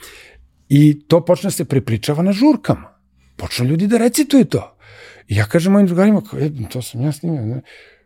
i 0.69 1.01
to 1.09 1.25
počne 1.25 1.51
se 1.51 1.65
prepričava 1.65 2.23
na 2.23 2.33
žurkama. 2.33 2.91
Počnu 3.37 3.67
ljudi 3.67 3.87
da 3.87 3.99
recituju 3.99 4.45
to. 4.45 4.77
I 5.29 5.37
ja 5.37 5.45
kažem 5.45 5.73
mojim 5.73 5.87
drugarima, 5.87 6.23
kao, 6.31 6.41
e, 6.41 6.51
to 6.73 6.83
sam 6.83 7.01
ja 7.01 7.13
snimio. 7.13 7.45
Ne? 7.47 7.63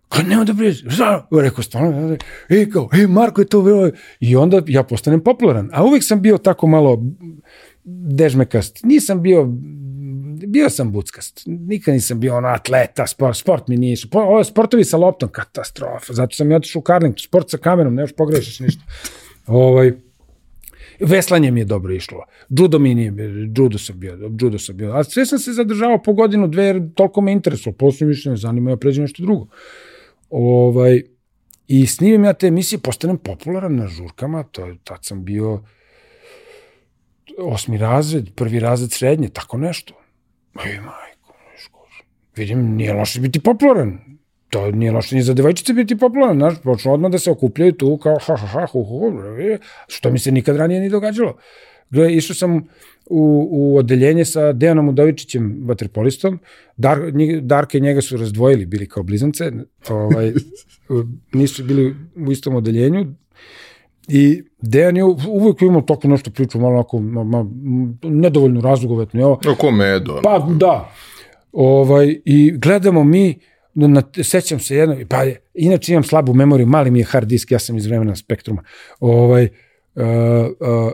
Kao, 0.09 0.23
nema 0.23 0.45
da 0.45 0.55
pričaš. 0.55 0.95
Šta? 0.95 1.29
Rekao, 1.33 1.63
stvarno, 1.63 2.17
e, 2.49 2.71
kao, 2.71 2.89
e, 2.93 3.07
Marko 3.07 3.41
je 3.41 3.47
to 3.49 3.63
bilo. 3.63 3.91
I 4.21 4.37
onda 4.37 4.63
ja 4.67 4.83
postanem 4.83 5.21
popularan. 5.21 5.71
A 5.73 5.85
uvek 5.85 6.05
sam 6.05 6.23
bio 6.23 6.39
tako 6.39 6.67
malo 6.67 7.03
dežmekast. 7.85 8.85
Nisam 8.85 9.23
bio 9.23 9.49
bio 10.47 10.71
sam 10.71 10.93
buckast. 10.93 11.43
Nikad 11.47 11.95
nisam 11.95 12.21
bio 12.21 12.37
ono 12.37 12.49
atleta, 12.49 13.07
sport, 13.07 13.37
sport 13.37 13.69
mi 13.69 13.77
nije 13.77 13.93
išao. 13.93 14.45
Sportovi 14.45 14.85
sa 14.85 14.97
loptom, 14.97 15.29
katastrofa. 15.29 16.13
Zato 16.13 16.37
sam 16.37 16.53
i 16.53 16.55
otišao 16.55 16.81
u 16.81 16.83
karling, 16.83 17.15
sport 17.19 17.51
sa 17.51 17.59
kamerom, 17.59 17.95
ne 17.95 18.03
još 18.03 18.13
pogrešiš 18.17 18.61
ništa. 18.61 18.83
ovaj, 19.47 19.93
Veslanje 21.01 21.51
mi 21.51 21.61
je 21.61 21.65
dobro 21.65 21.95
išlo. 21.95 22.25
Judo 22.49 22.79
mi 22.79 22.95
nije, 22.95 23.13
judo 23.57 23.79
sam 23.79 24.01
bio, 24.01 24.31
judo 24.41 24.59
sam 24.59 24.77
bio. 24.77 24.93
A 24.93 25.05
sve 25.05 25.27
sam 25.27 25.39
se 25.39 25.53
zadržavao 25.53 26.03
po 26.03 26.13
godinu, 26.13 26.49
dve, 26.49 26.65
jer 26.65 26.95
toliko 26.95 27.21
me 27.21 27.33
interesovalo. 27.33 27.77
Posle 27.77 28.07
više 28.07 28.31
ne 28.31 28.37
zanima, 28.37 28.71
ja 28.71 28.77
pređem 28.77 29.03
nešto 29.03 29.23
drugo. 29.23 29.47
Ovaj, 30.31 31.03
I 31.69 31.87
snimim 31.87 32.25
ja 32.25 32.33
te 32.33 32.47
emisije, 32.47 32.79
postanem 32.79 33.19
popularan 33.19 33.77
na 33.77 33.89
žurkama, 33.89 34.43
to, 34.43 34.75
tad 34.85 35.05
sam 35.05 35.25
bio 35.25 35.63
osmi 37.39 37.79
razred, 37.79 38.31
prvi 38.35 38.61
razred 38.61 38.93
srednje, 38.93 39.29
tako 39.29 39.59
nešto. 39.59 39.95
Ej, 40.67 40.81
majko, 40.81 41.35
vidim, 42.37 42.77
nije 42.77 42.93
loše 42.93 43.21
biti 43.21 43.41
popularan. 43.41 43.99
To 44.51 44.71
nije 44.71 44.93
loše 44.93 45.17
ni 45.17 45.23
za 45.23 45.35
devojčice 45.35 45.73
biti 45.73 45.99
popularan, 45.99 46.37
znaš, 46.37 46.55
počnu 46.63 46.93
odmah 46.93 47.11
da 47.11 47.19
se 47.19 47.31
okupljaju 47.31 47.73
tu 47.73 47.97
kao 47.99 48.19
ha, 48.27 48.37
ha, 48.37 48.47
ha, 48.47 48.67
hu, 48.67 48.85
hu, 48.85 49.11
hu, 49.11 49.19
što 49.89 50.11
mi 50.11 50.19
se 50.19 50.33
nikad 50.33 50.57
ranije 50.57 50.81
ni 50.81 50.89
događalo. 50.89 51.37
Gle, 51.91 52.15
išao 52.15 52.35
sam 52.35 52.57
u, 53.07 53.49
u 53.51 53.77
odeljenje 53.77 54.25
sa 54.25 54.53
Dejanom 54.53 54.89
Udovičićem, 54.89 55.63
vaterpolistom. 55.67 56.39
Dar, 56.77 56.99
Darka 57.41 57.79
i 57.79 57.81
njega 57.81 58.01
su 58.01 58.17
razdvojili, 58.17 58.67
bili 58.67 58.89
kao 58.89 59.03
blizance. 59.03 59.53
Ovaj, 59.89 60.33
nisu 61.33 61.65
bili 61.65 61.95
u 62.29 62.33
istom 62.33 62.55
odeljenju. 62.55 63.15
I 64.09 64.43
Dejan 64.59 64.97
je 64.97 65.05
uvijek 65.29 65.63
imao 65.63 65.81
tako 65.81 66.09
nešto 66.09 66.31
priču, 66.31 66.59
malo 66.59 66.75
onako, 66.75 66.99
ma, 66.99 67.25
ma, 67.25 67.47
nedovoljno 68.03 68.61
razlogovetno. 68.61 69.21
Evo. 69.21 69.41
Oko 69.53 69.71
medo. 69.71 70.21
Pa 70.23 70.39
da. 70.39 70.93
Ovaj, 71.53 72.21
I 72.25 72.53
gledamo 72.57 73.05
mi, 73.05 73.39
na, 73.75 74.03
sećam 74.23 74.61
se 74.61 74.77
jedno, 74.77 74.97
pa 75.09 75.25
inače 75.55 75.93
imam 75.93 76.05
slabu 76.05 76.35
memoriju, 76.35 76.67
mali 76.67 76.91
mi 76.91 76.99
je 76.99 77.05
hard 77.05 77.29
disk, 77.29 77.51
ja 77.51 77.59
sam 77.59 77.77
iz 77.77 77.87
vremena 77.87 78.17
spektruma. 78.17 78.63
Ovaj, 79.01 79.49
uh, 79.95 80.03
uh, 80.05 80.93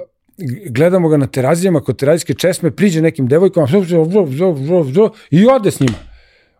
gledamo 0.71 1.09
ga 1.09 1.17
na 1.17 1.27
terazijama 1.27 1.81
kod 1.81 1.99
terazijske 1.99 2.35
česme, 2.35 2.71
priđe 2.71 3.03
nekim 3.03 3.27
devojkama 3.27 3.67
i 5.31 5.47
ode 5.47 5.71
s 5.71 5.81
njima. 5.81 6.10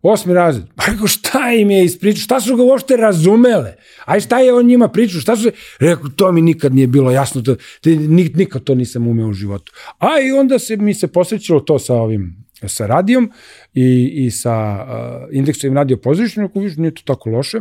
Osmi 0.03 0.35
razred. 0.35 0.67
Pa 0.77 0.85
rekao, 0.93 1.07
šta 1.07 1.53
im 1.53 1.71
je 1.71 1.85
ispričao? 1.85 2.21
Šta 2.21 2.41
su 2.41 2.57
ga 2.57 2.63
uopšte 2.63 2.97
razumele? 2.97 3.75
Aj 4.05 4.21
šta 4.21 4.39
je 4.39 4.55
on 4.55 4.67
njima 4.67 4.89
pričao? 4.89 5.21
Šta 5.21 5.37
su... 5.37 5.51
Rekao, 5.79 6.09
to 6.17 6.33
mi 6.33 6.43
nikad 6.43 6.75
nije 6.75 6.87
bilo 6.87 7.11
jasno. 7.11 7.43
To, 7.43 7.57
nik, 7.85 8.37
nikad 8.37 8.65
to 8.65 8.75
nisam 8.75 9.07
umeo 9.07 9.29
u 9.29 9.33
životu. 9.33 9.73
A 9.99 10.21
i 10.21 10.33
onda 10.33 10.59
se 10.59 10.77
mi 10.77 10.95
se 10.95 11.07
posrećilo 11.07 11.61
to 11.61 11.79
sa 11.79 11.95
ovim 11.95 12.51
sa 12.69 12.87
radijom 12.87 13.33
i, 13.75 14.13
i 14.15 14.31
sa 14.31 14.87
uh, 14.87 15.29
indeksovim 15.33 15.77
radio 15.77 15.97
pozorištem, 15.97 16.45
ako 16.45 16.61
viš, 16.61 16.77
nije 16.77 16.95
to 16.95 17.03
tako 17.05 17.31
loše. 17.31 17.61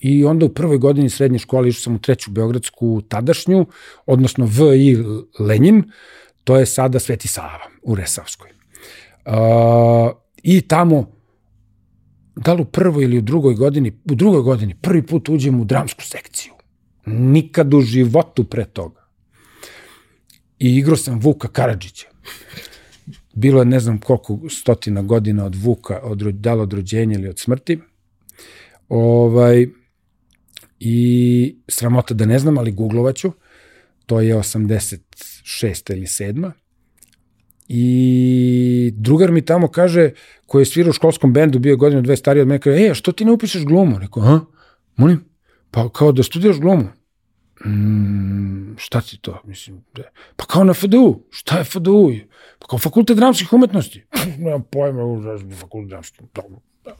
I 0.00 0.24
onda 0.24 0.46
u 0.46 0.48
prvoj 0.48 0.78
godini 0.78 1.10
srednje 1.10 1.38
škole 1.38 1.68
išao 1.68 1.80
sam 1.80 1.94
u 1.94 1.98
treću 1.98 2.30
Beogradsku 2.30 3.02
tadašnju, 3.08 3.66
odnosno 4.06 4.46
VI 4.46 4.98
Lenin, 5.38 5.82
to 6.44 6.56
je 6.56 6.66
sada 6.66 6.98
Sveti 6.98 7.28
Sava 7.28 7.60
u 7.82 7.94
Resavskoj. 7.94 8.50
Uh, 9.26 9.32
I 10.42 10.60
tamo 10.60 11.14
da 12.36 12.52
li 12.52 12.62
u 12.62 12.64
prvoj 12.64 13.04
ili 13.04 13.18
u 13.18 13.22
drugoj 13.22 13.54
godini, 13.54 13.90
u 14.10 14.14
drugoj 14.14 14.42
godini 14.42 14.74
prvi 14.80 15.06
put 15.06 15.28
uđem 15.28 15.60
u 15.60 15.64
dramsku 15.64 16.02
sekciju. 16.02 16.52
Nikad 17.06 17.74
u 17.74 17.80
životu 17.80 18.44
pre 18.44 18.64
toga. 18.64 19.04
I 20.58 20.76
igrao 20.76 20.96
sam 20.96 21.20
Vuka 21.20 21.48
Karadžića. 21.48 22.06
Bilo 23.34 23.60
je 23.60 23.64
ne 23.64 23.80
znam 23.80 23.98
koliko 23.98 24.38
stotina 24.50 25.02
godina 25.02 25.44
od 25.44 25.54
Vuka, 25.54 26.00
od, 26.02 26.18
da 26.18 26.54
li 26.54 26.60
od 26.60 26.72
rođenja 26.72 27.14
ili 27.14 27.28
od 27.28 27.38
smrti. 27.38 27.78
Ovaj, 28.88 29.66
I 30.80 31.56
sramota 31.68 32.14
da 32.14 32.26
ne 32.26 32.38
znam, 32.38 32.58
ali 32.58 32.72
googlovaću. 32.72 33.32
To 34.06 34.20
je 34.20 34.36
86. 34.36 35.92
ili 35.92 36.06
7. 36.06 36.50
I 37.68 38.92
drugar 38.96 39.32
mi 39.32 39.44
tamo 39.44 39.68
kaže, 39.68 40.10
koji 40.46 40.62
je 40.62 40.66
svirao 40.66 40.90
u 40.90 40.92
školskom 40.92 41.32
bendu, 41.32 41.58
bio 41.58 41.76
godinu 41.76 42.02
dve 42.02 42.16
stariji 42.16 42.42
od 42.42 42.48
mene, 42.48 42.60
kaže, 42.60 42.86
e, 42.86 42.94
što 42.94 43.12
ti 43.12 43.24
ne 43.24 43.32
upišeš 43.32 43.64
glumu? 43.64 43.98
Rekao, 43.98 44.22
ha? 44.22 44.40
Molim? 44.96 45.24
Pa 45.70 45.88
kao 45.88 46.12
da 46.12 46.22
studiraš 46.22 46.60
glumu. 46.60 46.88
Mm, 47.66 48.76
šta 48.76 49.00
ti 49.00 49.18
to? 49.20 49.40
Mislim, 49.44 49.84
da, 49.94 50.02
pa 50.36 50.44
kao 50.44 50.64
na 50.64 50.74
FDU. 50.74 51.22
Šta 51.30 51.58
je 51.58 51.64
FDU? 51.64 52.12
Pa 52.58 52.66
kao 52.66 52.78
fakultet 52.78 53.16
dramskih 53.16 53.52
umetnosti. 53.52 54.04
Nemam 54.38 54.62
pojma, 54.70 55.02
fakultet 55.60 55.88
dramskih. 55.88 56.20
Da. 56.84 56.96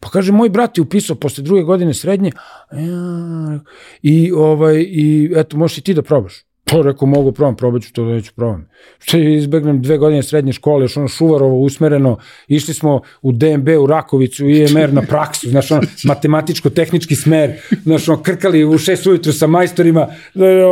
Pa 0.00 0.08
kaže, 0.10 0.32
moj 0.32 0.48
brat 0.48 0.78
je 0.78 0.82
upisao 0.82 1.16
posle 1.16 1.44
druge 1.44 1.62
godine 1.62 1.94
srednje 1.94 2.32
ja, 2.72 3.60
i, 4.02 4.32
ovaj, 4.32 4.76
i 4.88 5.32
eto, 5.36 5.56
možeš 5.56 5.78
i 5.78 5.82
ti 5.82 5.94
da 5.94 6.02
probaš. 6.02 6.44
To 6.70 6.82
rekao, 6.82 7.08
mogu 7.08 7.32
probam, 7.32 7.56
probat 7.56 7.82
ću 7.82 7.92
to 7.92 8.04
da 8.04 8.10
neću 8.10 8.32
probam. 8.36 8.68
Što 8.98 9.18
izbegnem 9.18 9.82
dve 9.82 9.98
godine 9.98 10.22
srednje 10.22 10.52
škole, 10.52 10.84
još 10.84 10.96
ono 10.96 11.08
šuvarovo 11.08 11.58
usmereno, 11.58 12.18
išli 12.48 12.74
smo 12.74 13.00
u 13.22 13.32
DMB, 13.32 13.68
u 13.80 13.86
Rakovicu, 13.86 14.44
u 14.44 14.48
IMR 14.48 14.92
na 14.92 15.02
praksu, 15.02 15.50
znaš 15.50 15.70
ono, 15.70 15.82
matematičko-tehnički 16.04 17.14
smer, 17.14 17.52
znaš 17.82 18.08
ono, 18.08 18.22
krkali 18.22 18.64
u 18.64 18.78
šest 18.78 19.06
ujutru 19.06 19.32
sa 19.32 19.46
majstorima, 19.46 20.06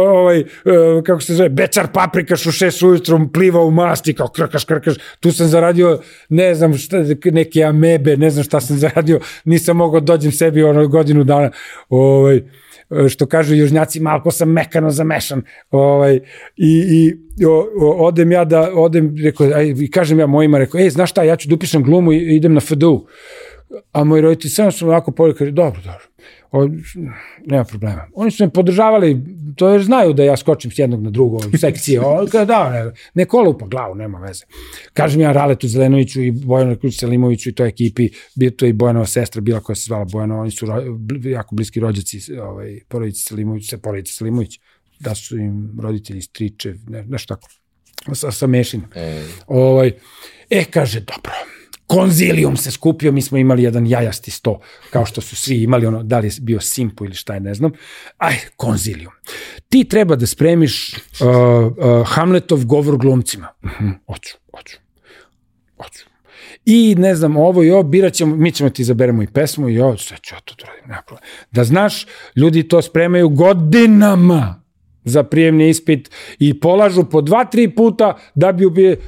ovaj, 0.06 0.44
kako 1.06 1.20
se 1.20 1.34
zove, 1.34 1.48
bečar 1.48 1.88
paprikaš 1.92 2.46
u 2.46 2.52
šest 2.52 2.82
ujutru, 2.82 3.28
pliva 3.32 3.64
u 3.64 3.70
masti, 3.70 4.14
kao 4.14 4.28
krkaš, 4.28 4.64
krkaš, 4.64 4.94
tu 5.20 5.32
sam 5.32 5.46
zaradio, 5.46 6.00
ne 6.28 6.54
znam 6.54 6.76
šta, 6.78 6.96
neke 7.24 7.62
amebe, 7.62 8.16
ne 8.16 8.30
znam 8.30 8.44
šta 8.44 8.61
sam 8.61 8.76
zaradio, 8.76 9.20
nisam 9.44 9.76
mogao 9.76 10.00
dođem 10.00 10.32
sebi 10.32 10.62
ono 10.62 10.88
godinu 10.88 11.24
dana, 11.24 11.50
ovaj, 11.88 12.42
što 13.09 13.27
kažu 13.27 13.55
južnjaci, 13.55 14.01
malko 14.01 14.31
sam 14.31 14.53
mekano 14.53 14.90
zamešan. 14.90 15.42
Ovaj, 15.70 16.20
I, 16.57 16.85
i 16.88 17.44
o, 17.44 17.68
o, 17.81 18.07
odem 18.07 18.33
ja 18.33 18.44
da, 18.44 18.70
odem, 18.74 19.14
rekao, 19.24 19.46
aj, 19.46 19.74
kažem 19.92 20.18
ja 20.18 20.27
mojima, 20.27 20.59
rekao, 20.59 20.81
ej, 20.81 20.90
znaš 20.90 21.11
šta, 21.11 21.22
ja 21.22 21.37
ću 21.37 21.48
da 21.48 21.55
upišem 21.55 21.83
glumu 21.83 22.12
i 22.12 22.37
idem 22.37 22.55
na 22.55 22.61
FDU. 22.61 23.07
A 23.92 24.05
moji 24.05 24.22
roditelji 24.22 24.51
samo 24.51 24.70
su 24.70 24.87
ovako 24.87 25.12
povijek, 25.12 25.40
dobro, 25.40 25.81
dobro. 25.85 26.05
O, 26.50 26.68
nema 27.46 27.64
problema. 27.64 28.06
Oni 28.14 28.30
su 28.30 28.44
me 28.44 28.50
podržavali, 28.50 29.24
to 29.56 29.68
jer 29.68 29.82
znaju 29.82 30.12
da 30.12 30.24
ja 30.24 30.37
skočim 30.37 30.70
s 30.70 30.78
jednog 30.78 31.02
na 31.02 31.11
drugo 31.11 31.38
sekcije. 31.61 32.00
O, 32.00 32.26
kada, 32.32 32.44
da, 32.44 32.70
ne, 32.70 32.92
ne 33.14 33.24
kola 33.24 33.48
upa 33.48 33.66
glavu, 33.66 33.94
nema 33.94 34.18
veze. 34.18 34.44
Kažem 34.92 35.20
ja 35.20 35.32
Raletu 35.32 35.68
Zelenoviću 35.68 36.22
i 36.22 36.30
Bojanu 36.30 36.76
Selimoviću 36.92 37.48
i 37.48 37.52
toj 37.52 37.68
ekipi, 37.68 38.08
bio 38.34 38.50
to 38.50 38.66
i 38.66 38.72
Bojanova 38.72 39.06
sestra, 39.06 39.40
bila 39.40 39.61
koja 39.61 39.76
se 39.76 39.82
zvala 39.87 40.04
Bojana, 40.04 40.40
oni 40.40 40.50
su 40.50 40.66
ro, 40.66 40.82
jako 41.22 41.54
bliski 41.54 41.80
rođaci 41.80 42.38
ovaj, 42.38 42.80
porodici 42.88 43.22
Selimović, 43.22 43.70
se 43.70 43.78
porodici 43.78 44.12
Selimović, 44.12 44.61
da 45.00 45.14
su 45.14 45.38
im 45.38 45.78
roditelji 45.82 46.22
striče, 46.22 46.74
ne, 46.88 47.04
nešto 47.04 47.34
tako, 47.34 47.48
sa, 48.14 48.30
sa 48.30 48.46
mešin. 48.46 48.82
E. 48.94 49.24
Ovaj, 49.46 49.92
e, 50.50 50.64
kaže, 50.64 51.00
dobro, 51.00 51.32
konzilijum 51.88 52.57
se 52.57 52.70
skupio, 52.70 53.12
mi 53.12 53.22
smo 53.22 53.38
imali 53.38 53.62
jedan 53.62 53.87
jajasti 53.87 54.31
sto, 54.31 54.61
kao 54.90 55.07
što 55.07 55.20
su 55.20 55.37
svi 55.37 55.62
imali, 55.62 55.87
ono, 55.87 56.03
da 56.03 56.18
li 56.18 56.27
je 56.27 56.33
bio 56.40 56.61
Simpu 56.61 57.05
ili 57.05 57.14
šta 57.14 57.35
je, 57.35 57.40
ne 57.40 57.55
znam. 57.55 57.72
Aj, 58.18 58.35
konzilijum. 58.57 59.12
Ti 59.68 59.85
treba 59.85 60.16
da 60.16 60.27
spremiš 60.27 60.94
uh, 60.94 60.98
uh, 61.29 62.09
Hamletov 62.09 62.64
govor 62.64 62.96
glumcima. 62.96 63.48
Uh 63.62 63.70
mhm, 63.70 63.85
-huh, 63.85 63.94
oću, 64.07 64.37
oću, 64.53 64.77
oću. 65.79 66.05
I 66.64 66.94
ne 66.98 67.14
znam, 67.14 67.37
ovo 67.37 67.64
i 67.64 67.70
ovo, 67.70 67.83
birat 67.83 68.12
ćemo, 68.12 68.37
mi 68.37 68.53
ćemo 68.53 68.70
ti 68.70 68.83
izaberemo 68.83 69.22
i 69.22 69.27
pesmu 69.27 69.68
i 69.68 69.81
ovo, 69.81 69.96
sve 69.96 70.16
ću 70.22 70.35
ja 70.35 70.40
to 70.40 70.55
da 70.59 70.66
radim, 70.66 70.88
nema 70.88 71.03
problema. 71.07 71.27
Da 71.51 71.64
znaš, 71.64 72.07
ljudi 72.37 72.68
to 72.68 72.83
spremaju 72.83 73.29
godinama 73.29 74.62
za 75.05 75.22
prijemni 75.22 75.68
ispit 75.68 76.11
i 76.38 76.61
polažu 76.61 77.05
po 77.05 77.20
dva, 77.20 77.44
tri 77.44 77.74
puta 77.74 78.16
da 78.35 78.53
bi 78.53 78.66
ubije, 78.66 79.01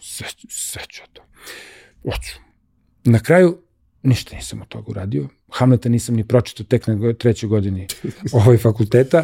sve, 0.00 0.26
sve 0.48 0.82
ću 0.88 1.02
Hoću. 2.04 2.38
Na 3.04 3.18
kraju, 3.18 3.58
ništa 4.02 4.36
nisam 4.36 4.62
od 4.62 4.68
toga 4.68 4.84
uradio. 4.88 5.28
Hamleta 5.52 5.88
nisam 5.88 6.14
ni 6.14 6.24
pročitao 6.24 6.66
tek 6.66 6.86
na 6.86 7.12
trećoj 7.12 7.48
godini 7.48 7.86
ovoj 8.32 8.58
fakulteta. 8.58 9.18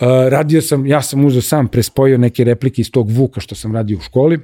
Uh, 0.00 0.06
radio 0.28 0.62
sam, 0.62 0.86
ja 0.86 1.02
sam 1.02 1.24
uzeo 1.24 1.42
sam, 1.42 1.68
prespojio 1.68 2.18
neke 2.18 2.44
replike 2.44 2.80
iz 2.80 2.90
tog 2.90 3.10
Vuka 3.10 3.40
što 3.40 3.54
sam 3.54 3.74
radio 3.74 3.98
u 3.98 4.00
školi. 4.00 4.40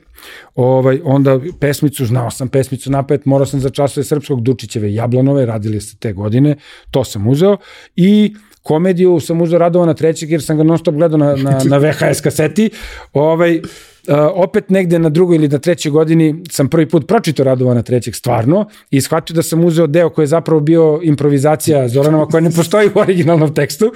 Ovaj, 0.55 1.01
onda 1.05 1.41
pesmicu, 1.61 2.07
znao 2.07 2.31
sam 2.31 2.49
pesmicu 2.49 2.91
napet, 2.91 3.25
morao 3.25 3.47
sam 3.47 3.61
za 3.61 3.71
časove 3.71 4.05
srpskog 4.05 4.43
Dučićeve 4.43 4.95
Jablanove, 4.95 5.47
radili 5.47 5.81
ste 5.81 5.97
te 5.97 6.13
godine, 6.13 6.57
to 6.91 7.05
sam 7.05 7.27
uzeo. 7.27 7.57
I 7.97 8.35
komediju 8.63 9.21
sam 9.21 9.43
uzeo 9.43 9.59
Radovana 9.59 9.95
trećeg 9.95 10.31
jer 10.31 10.43
sam 10.43 10.57
ga 10.57 10.63
non 10.63 10.79
stop 10.79 10.95
gledao 10.95 11.19
na, 11.19 11.37
na, 11.37 11.61
na 11.65 11.79
VHS 11.89 12.21
kaseti. 12.21 12.71
Ovaj, 13.13 13.61
Uh, 14.09 14.15
opet 14.35 14.71
negde 14.71 14.99
na 14.99 15.09
drugoj 15.09 15.37
ili 15.37 15.49
na 15.49 15.59
trećoj 15.59 15.93
godini 15.93 16.43
sam 16.51 16.69
prvi 16.69 16.89
put 16.89 17.07
pročitao 17.07 17.45
Radovana 17.45 17.83
trećeg 17.83 18.15
stvarno 18.15 18.69
i 18.91 19.01
shvatio 19.01 19.35
da 19.35 19.43
sam 19.43 19.65
uzeo 19.65 19.87
deo 19.87 20.11
koji 20.11 20.23
je 20.23 20.27
zapravo 20.27 20.61
bio 20.61 21.01
improvizacija 21.03 21.89
Zoranova 21.89 22.27
koja 22.27 22.41
ne 22.41 22.51
postoji 22.51 22.89
u 22.95 22.99
originalnom 22.99 23.55
tekstu 23.55 23.93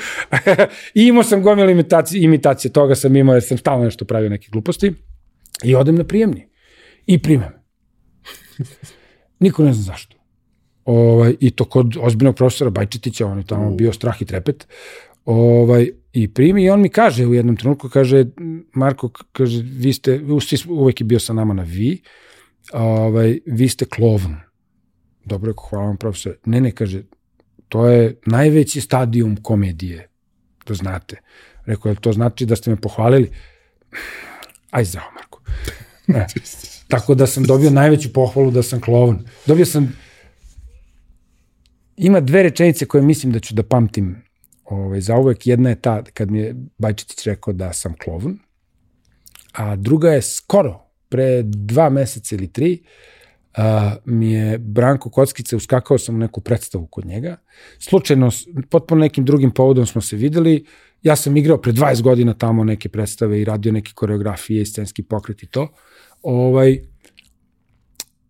i 0.95 1.03
imao 1.07 1.23
sam 1.23 1.43
gomil 1.43 1.71
imitacije, 1.71 2.25
imitacije 2.25 2.73
toga 2.73 2.95
sam 2.95 3.17
imao 3.17 3.35
jer 3.35 3.43
sam 3.43 3.59
stalno 3.59 3.85
nešto 3.85 4.05
pravio 4.05 4.31
neke 4.31 4.49
gluposti 4.53 4.93
i 5.65 5.75
odem 5.75 5.95
na 5.95 6.05
prijemni 6.05 6.49
i 7.07 7.23
primem. 7.23 7.51
Niko 9.41 9.65
ne 9.65 9.73
zna 9.73 9.83
zašto. 9.83 10.17
Ovaj, 10.85 11.35
I 11.41 11.51
to 11.51 11.65
kod 11.65 11.97
ozbiljnog 12.01 12.37
profesora 12.37 12.71
Bajčetića, 12.71 13.27
on 13.27 13.39
je 13.39 13.47
tamo 13.47 13.71
bio 13.71 13.93
strah 13.93 14.23
i 14.23 14.25
trepet. 14.25 14.67
Ovaj, 15.25 15.91
i 16.13 16.29
primi 16.35 16.65
i 16.65 16.71
on 16.71 16.81
mi 16.81 16.89
kaže 16.89 17.27
u 17.27 17.35
jednom 17.35 17.57
trenutku, 17.57 17.89
kaže, 17.89 18.25
Marko, 18.75 19.09
kaže, 19.33 19.63
vi 19.63 19.93
ste, 19.93 20.21
uvek 20.69 21.01
je 21.01 21.05
bio 21.05 21.21
sa 21.21 21.33
nama 21.33 21.55
na 21.55 21.63
vi, 21.63 22.03
ovaj, 22.73 23.39
vi 23.47 23.69
ste 23.69 23.85
klovn. 23.85 24.37
Dobro, 25.25 25.53
hvala 25.71 25.87
vam 25.87 25.97
profesor. 25.97 26.37
Ne, 26.45 26.61
ne, 26.61 26.71
kaže, 26.71 27.03
to 27.69 27.87
je 27.87 28.17
najveći 28.27 28.81
stadijum 28.81 29.37
komedije, 29.43 30.09
to 30.65 30.75
znate. 30.75 31.21
Rekao, 31.67 31.91
je 31.91 31.97
to 32.01 32.13
znači 32.13 32.47
da 32.47 32.57
ste 32.57 32.71
me 32.71 32.77
pohvalili? 32.77 33.31
Aj 34.71 34.85
zdravo, 34.85 35.11
Marko. 35.15 35.41
Ne. 36.07 36.27
Tako 36.89 37.15
da 37.15 37.27
sam 37.27 37.45
dobio 37.45 37.71
najveću 37.71 38.13
pohvalu 38.13 38.51
da 38.51 38.63
sam 38.63 38.81
klovn. 38.81 39.25
Dobio 39.47 39.67
sam 39.67 39.97
ima 41.97 42.21
dve 42.21 42.43
rečenice 42.43 42.87
koje 42.87 43.03
mislim 43.03 43.33
da 43.33 43.41
ću 43.41 43.55
da 43.55 43.63
pamtim 43.63 44.23
ovaj, 44.65 45.01
za 45.01 45.17
uvek. 45.17 45.47
Jedna 45.47 45.69
je 45.69 45.81
ta 45.81 46.03
kad 46.15 46.31
mi 46.31 46.39
je 46.39 46.55
Bajčetić 46.79 47.27
rekao 47.27 47.53
da 47.53 47.73
sam 47.73 47.95
klovn, 48.05 48.39
a 49.53 49.77
druga 49.77 50.11
je 50.11 50.23
skoro, 50.23 50.81
pre 51.09 51.43
dva 51.43 51.91
meseca 51.91 52.35
ili 52.35 52.53
tri, 52.53 52.83
a, 53.57 53.97
mi 54.05 54.33
je 54.33 54.59
Branko 54.59 55.11
Kockice, 55.11 55.57
uskakao 55.57 55.99
sam 55.99 56.15
u 56.15 56.19
neku 56.19 56.41
predstavu 56.41 56.87
kod 56.87 57.07
njega. 57.07 57.37
Slučajno, 57.79 58.31
potpuno 58.71 59.01
nekim 59.01 59.25
drugim 59.25 59.51
povodom 59.51 59.87
smo 59.87 60.01
se 60.01 60.17
videli. 60.17 60.65
Ja 61.03 61.17
sam 61.17 61.37
igrao 61.37 61.61
pre 61.61 61.73
20 61.73 62.03
godina 62.03 62.35
tamo 62.35 62.65
neke 62.65 62.89
predstave 62.89 63.41
i 63.41 63.45
radio 63.45 63.73
neke 63.73 63.93
koreografije 63.95 64.63
i 64.63 64.67
scenski 64.67 65.03
pokret 65.03 65.43
i 65.43 65.47
to. 65.47 65.69
Ovaj, 66.23 66.79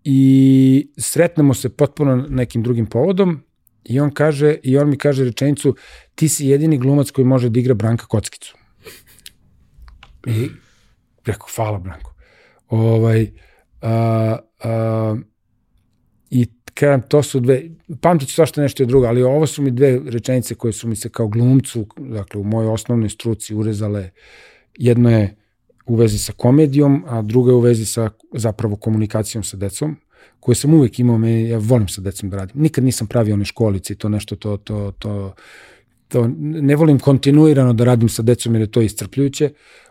I 0.04 0.90
sretnemo 0.98 1.54
se 1.54 1.68
potpuno 1.68 2.16
nekim 2.16 2.62
drugim 2.62 2.86
povodom 2.86 3.42
I 3.84 4.00
on 4.00 4.10
kaže, 4.10 4.56
i 4.62 4.78
on 4.78 4.90
mi 4.90 4.98
kaže 4.98 5.24
rečenicu, 5.24 5.74
ti 6.14 6.28
si 6.28 6.46
jedini 6.46 6.78
glumac 6.78 7.10
koji 7.10 7.24
može 7.24 7.50
da 7.50 7.60
igra 7.60 7.74
Branka 7.74 8.06
Kockicu. 8.06 8.56
I 10.26 10.48
rekao, 11.24 11.46
hvala 11.56 11.78
Branko. 11.78 12.14
Ovaj, 12.68 13.30
a, 13.80 14.38
a, 14.60 15.16
I 16.30 16.46
kažem, 16.74 17.02
to 17.08 17.22
su 17.22 17.40
dve, 17.40 17.62
pamtit 18.00 18.28
ću 18.28 18.34
svašta 18.34 18.62
nešto 18.62 18.84
drugo, 18.84 19.06
ali 19.06 19.22
ovo 19.22 19.46
su 19.46 19.62
mi 19.62 19.70
dve 19.70 20.00
rečenice 20.06 20.54
koje 20.54 20.72
su 20.72 20.88
mi 20.88 20.96
se 20.96 21.08
kao 21.08 21.28
glumcu, 21.28 21.86
dakle 21.96 22.40
u 22.40 22.44
mojoj 22.44 22.72
osnovnoj 22.72 23.08
struci 23.08 23.54
urezale. 23.54 24.10
Jedno 24.78 25.10
je 25.10 25.36
u 25.86 25.96
vezi 25.96 26.18
sa 26.18 26.32
komedijom, 26.32 27.04
a 27.06 27.22
drugo 27.22 27.50
je 27.50 27.54
u 27.54 27.60
vezi 27.60 27.86
sa 27.86 28.10
zapravo 28.32 28.76
komunikacijom 28.76 29.44
sa 29.44 29.56
decom 29.56 29.96
koje 30.42 30.54
sam 30.54 30.74
uvek 30.74 30.98
imao, 30.98 31.18
me, 31.18 31.48
ja 31.48 31.58
volim 31.58 31.88
sa 31.88 32.00
decom 32.00 32.30
da 32.30 32.36
radim. 32.36 32.62
Nikad 32.62 32.84
nisam 32.84 33.06
pravio 33.06 33.34
one 33.34 33.44
školice 33.44 33.92
i 33.92 33.96
to 33.96 34.08
nešto, 34.08 34.36
to, 34.36 34.56
to, 34.56 34.92
to, 34.98 35.34
to, 36.08 36.24
ne 36.36 36.76
volim 36.76 36.98
kontinuirano 36.98 37.72
da 37.72 37.84
radim 37.84 38.08
sa 38.08 38.22
decom 38.22 38.54
jer 38.54 38.62
je 38.62 38.70
to 38.70 38.82
iscrpljujuće, 38.82 39.50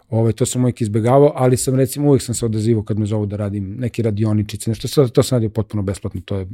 ovaj, 0.09 0.33
to 0.33 0.45
sam 0.45 0.61
uvijek 0.61 0.81
izbegavao, 0.81 1.31
ali 1.35 1.57
sam 1.57 1.75
recimo 1.75 2.07
uvijek 2.07 2.23
sam 2.23 2.35
se 2.35 2.45
odazivao 2.45 2.83
kad 2.83 2.99
me 2.99 3.05
zovu 3.05 3.25
da 3.25 3.37
radim 3.37 3.75
neke 3.79 4.03
radioničice, 4.03 4.69
nešto, 4.71 5.07
to, 5.07 5.23
sam 5.23 5.37
radio 5.37 5.49
potpuno 5.49 5.83
besplatno, 5.83 6.21
to 6.25 6.37
je 6.37 6.47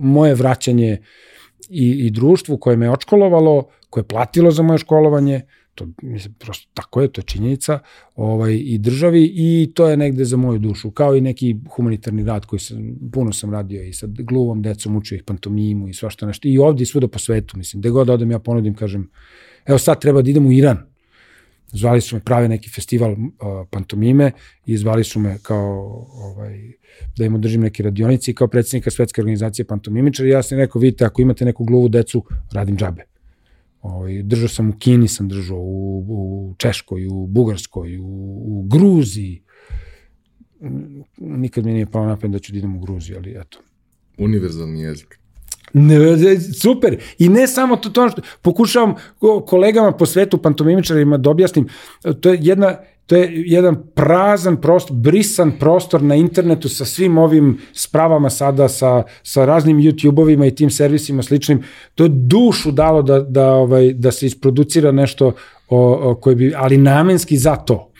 moje 0.00 0.34
vraćanje 0.34 0.98
i, 1.68 2.06
i 2.06 2.10
društvu 2.10 2.56
koje 2.56 2.76
me 2.76 2.90
očkolovalo, 2.90 3.68
koje 3.90 4.02
je 4.02 4.08
platilo 4.08 4.50
za 4.50 4.62
moje 4.62 4.78
školovanje, 4.78 5.42
to 5.80 5.88
mislim, 6.02 6.34
prosto 6.38 6.68
tako 6.74 7.02
je, 7.02 7.08
to 7.08 7.20
je 7.20 7.24
činjenica, 7.24 7.78
ovaj, 8.16 8.54
i 8.54 8.78
državi 8.78 9.32
i 9.34 9.72
to 9.74 9.88
je 9.88 9.96
negde 9.96 10.24
za 10.24 10.36
moju 10.36 10.58
dušu, 10.58 10.90
kao 10.90 11.16
i 11.16 11.20
neki 11.20 11.56
humanitarni 11.76 12.24
rad 12.24 12.46
koji 12.46 12.60
sam, 12.60 12.94
puno 13.12 13.32
sam 13.32 13.52
radio 13.52 13.82
i 13.82 13.92
sa 13.92 14.06
gluvom 14.06 14.62
decom, 14.62 14.96
učio 14.96 15.16
ih 15.16 15.22
pantomimu 15.22 15.88
i 15.88 15.94
svašta 15.94 16.26
nešto, 16.26 16.48
i 16.48 16.58
ovde 16.58 16.82
i 16.82 16.86
svuda 16.86 17.08
po 17.08 17.18
svetu, 17.18 17.58
mislim, 17.58 17.80
gde 17.80 17.90
god 17.90 18.10
odem 18.10 18.30
ja 18.30 18.38
ponudim, 18.38 18.74
kažem, 18.74 19.10
evo 19.66 19.78
sad 19.78 20.00
treba 20.00 20.22
da 20.22 20.30
idem 20.30 20.46
u 20.46 20.52
Iran, 20.52 20.78
zvali 21.72 22.00
su 22.00 22.16
me 22.16 22.20
prave 22.20 22.48
neki 22.48 22.70
festival 22.70 23.12
uh, 23.12 23.18
pantomime 23.70 24.32
i 24.66 24.76
zvali 24.76 25.04
su 25.04 25.20
me 25.20 25.38
kao 25.42 26.06
ovaj, 26.12 26.72
da 27.16 27.24
im 27.24 27.34
održim 27.34 27.62
neke 27.62 27.82
radionice 27.82 28.34
kao 28.34 28.48
predsednika 28.48 28.90
svetske 28.90 29.20
organizacije 29.20 29.66
pantomimičara 29.66 30.28
ja 30.28 30.42
sam 30.42 30.58
rekao, 30.58 30.80
vidite, 30.80 31.04
ako 31.04 31.22
imate 31.22 31.44
neku 31.44 31.64
gluvu 31.64 31.88
decu, 31.88 32.24
radim 32.52 32.76
džabe. 32.76 33.19
Ovaj, 33.82 34.22
držao 34.22 34.48
sam 34.48 34.70
u 34.70 34.72
Kini, 34.78 35.08
sam 35.08 35.28
držao 35.28 35.58
u, 35.58 36.04
u 36.08 36.54
Češkoj, 36.58 37.06
u 37.06 37.26
Bugarskoj, 37.26 37.98
u, 37.98 38.04
u 38.46 38.62
Gruziji. 38.62 39.42
Nikad 41.16 41.64
mi 41.64 41.72
nije 41.72 41.86
pao 41.86 42.06
napad 42.06 42.30
da 42.30 42.38
ću 42.38 42.52
da 42.52 42.58
idem 42.58 42.76
u 42.76 42.80
Gruziju, 42.80 43.16
ali 43.18 43.30
eto. 43.30 43.58
Univerzalni 44.18 44.80
jezik. 44.80 45.20
Ne, 45.72 45.98
ne, 45.98 46.40
super. 46.40 47.02
I 47.18 47.28
ne 47.28 47.46
samo 47.46 47.76
to, 47.76 47.90
to 47.90 48.08
što 48.08 48.22
pokušavam 48.42 48.94
kolegama 49.46 49.92
po 49.92 50.06
svetu, 50.06 50.38
pantomimičarima 50.38 51.18
da 51.18 51.30
objasnim, 51.30 51.68
to 52.20 52.32
je 52.32 52.38
jedna, 52.42 52.76
to 53.06 53.16
je 53.16 53.42
jedan 53.46 53.76
prazan 53.94 54.56
prostor, 54.60 54.96
brisan 54.96 55.52
prostor 55.58 56.02
na 56.02 56.14
internetu 56.14 56.68
sa 56.68 56.84
svim 56.84 57.18
ovim 57.18 57.58
spravama 57.72 58.30
sada, 58.30 58.68
sa, 58.68 59.02
sa 59.22 59.44
raznim 59.44 59.78
YouTube-ovima 59.78 60.46
i 60.46 60.54
tim 60.54 60.70
servisima 60.70 61.22
sličnim. 61.22 61.62
To 61.94 62.04
je 62.04 62.08
dušu 62.08 62.70
dalo 62.70 63.02
da, 63.02 63.20
da, 63.20 63.52
ovaj, 63.52 63.92
da 63.92 64.12
se 64.12 64.26
isproducira 64.26 64.92
nešto 64.92 65.32
o, 65.68 66.10
o, 66.10 66.14
koje 66.14 66.36
bi, 66.36 66.52
ali 66.56 66.76
namenski 66.76 67.36
za 67.36 67.56
to. 67.56 67.90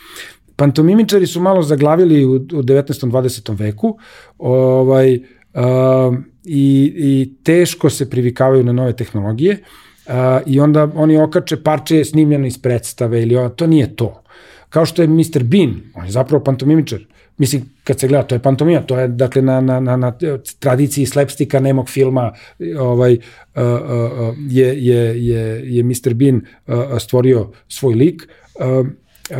Pantomimičari 0.57 1.27
su 1.27 1.41
malo 1.41 1.63
zaglavili 1.63 2.25
u, 2.25 2.33
u 2.33 2.39
19. 2.39 3.11
20. 3.11 3.59
veku, 3.59 3.99
ovaj, 4.39 5.15
uh, 5.15 6.15
i, 6.45 6.93
i 6.97 7.35
teško 7.43 7.91
se 7.91 8.11
privikavaju 8.11 8.65
na 8.65 8.73
nove 8.73 8.93
tehnologije 8.97 9.59
uh, 10.07 10.13
i 10.47 10.61
onda 10.61 10.89
oni 10.95 11.19
okače 11.19 11.63
parče 11.63 12.05
snimljeno 12.05 12.47
iz 12.47 12.59
predstave 12.59 13.23
ili 13.23 13.49
to 13.57 13.67
nije 13.67 13.97
to. 13.97 14.23
Kao 14.71 14.87
što 14.87 15.03
je 15.03 15.09
Mr. 15.09 15.43
Bean, 15.45 15.75
on 15.95 16.05
je 16.05 16.11
zapravo 16.11 16.45
pantomimičar. 16.45 17.01
Mislim, 17.39 17.63
kad 17.85 18.01
se 18.01 18.09
gleda, 18.09 18.23
to 18.23 18.35
je 18.35 18.39
pantomima, 18.39 18.83
to 18.83 18.99
je 18.99 19.09
dakle 19.09 19.43
na, 19.43 19.61
na, 19.61 19.81
na, 19.81 19.97
na 19.97 20.13
tradiciji 20.59 21.07
slepstika 21.07 21.61
nemog 21.61 21.89
filma 21.89 22.33
ovaj, 22.79 23.13
uh, 23.13 23.19
uh, 23.63 24.37
je, 24.51 24.87
je, 24.87 25.27
je, 25.27 25.75
je 25.77 25.83
Mr. 25.83 26.15
Bean 26.15 26.37
uh, 26.67 26.75
stvorio 26.99 27.51
svoj 27.69 27.95
lik. 27.95 28.29
Uh, 28.55 28.87
Uh, 29.31 29.37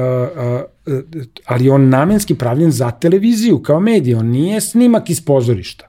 uh, 0.87 1.03
ali 1.45 1.69
on 1.69 1.89
namenski 1.89 2.35
pravljen 2.35 2.71
za 2.71 2.91
televiziju 2.91 3.63
kao 3.63 3.81
medij, 3.81 4.15
on 4.15 4.27
nije 4.27 4.61
snimak 4.61 5.11
iz 5.11 5.25
pozorišta. 5.25 5.89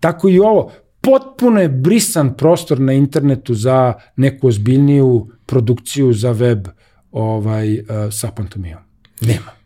Tako 0.00 0.28
i 0.28 0.38
ovo, 0.38 0.72
potpuno 1.00 1.60
je 1.60 1.68
brisan 1.68 2.34
prostor 2.36 2.80
na 2.80 2.92
internetu 2.92 3.54
za 3.54 3.94
neku 4.16 4.48
ozbiljniju 4.48 5.28
produkciju 5.46 6.12
za 6.12 6.32
web 6.32 6.68
ovaj, 7.12 7.78
uh, 7.78 7.84
sa 8.12 8.30
pantomijom. 8.30 8.80
Nema. 9.20 9.60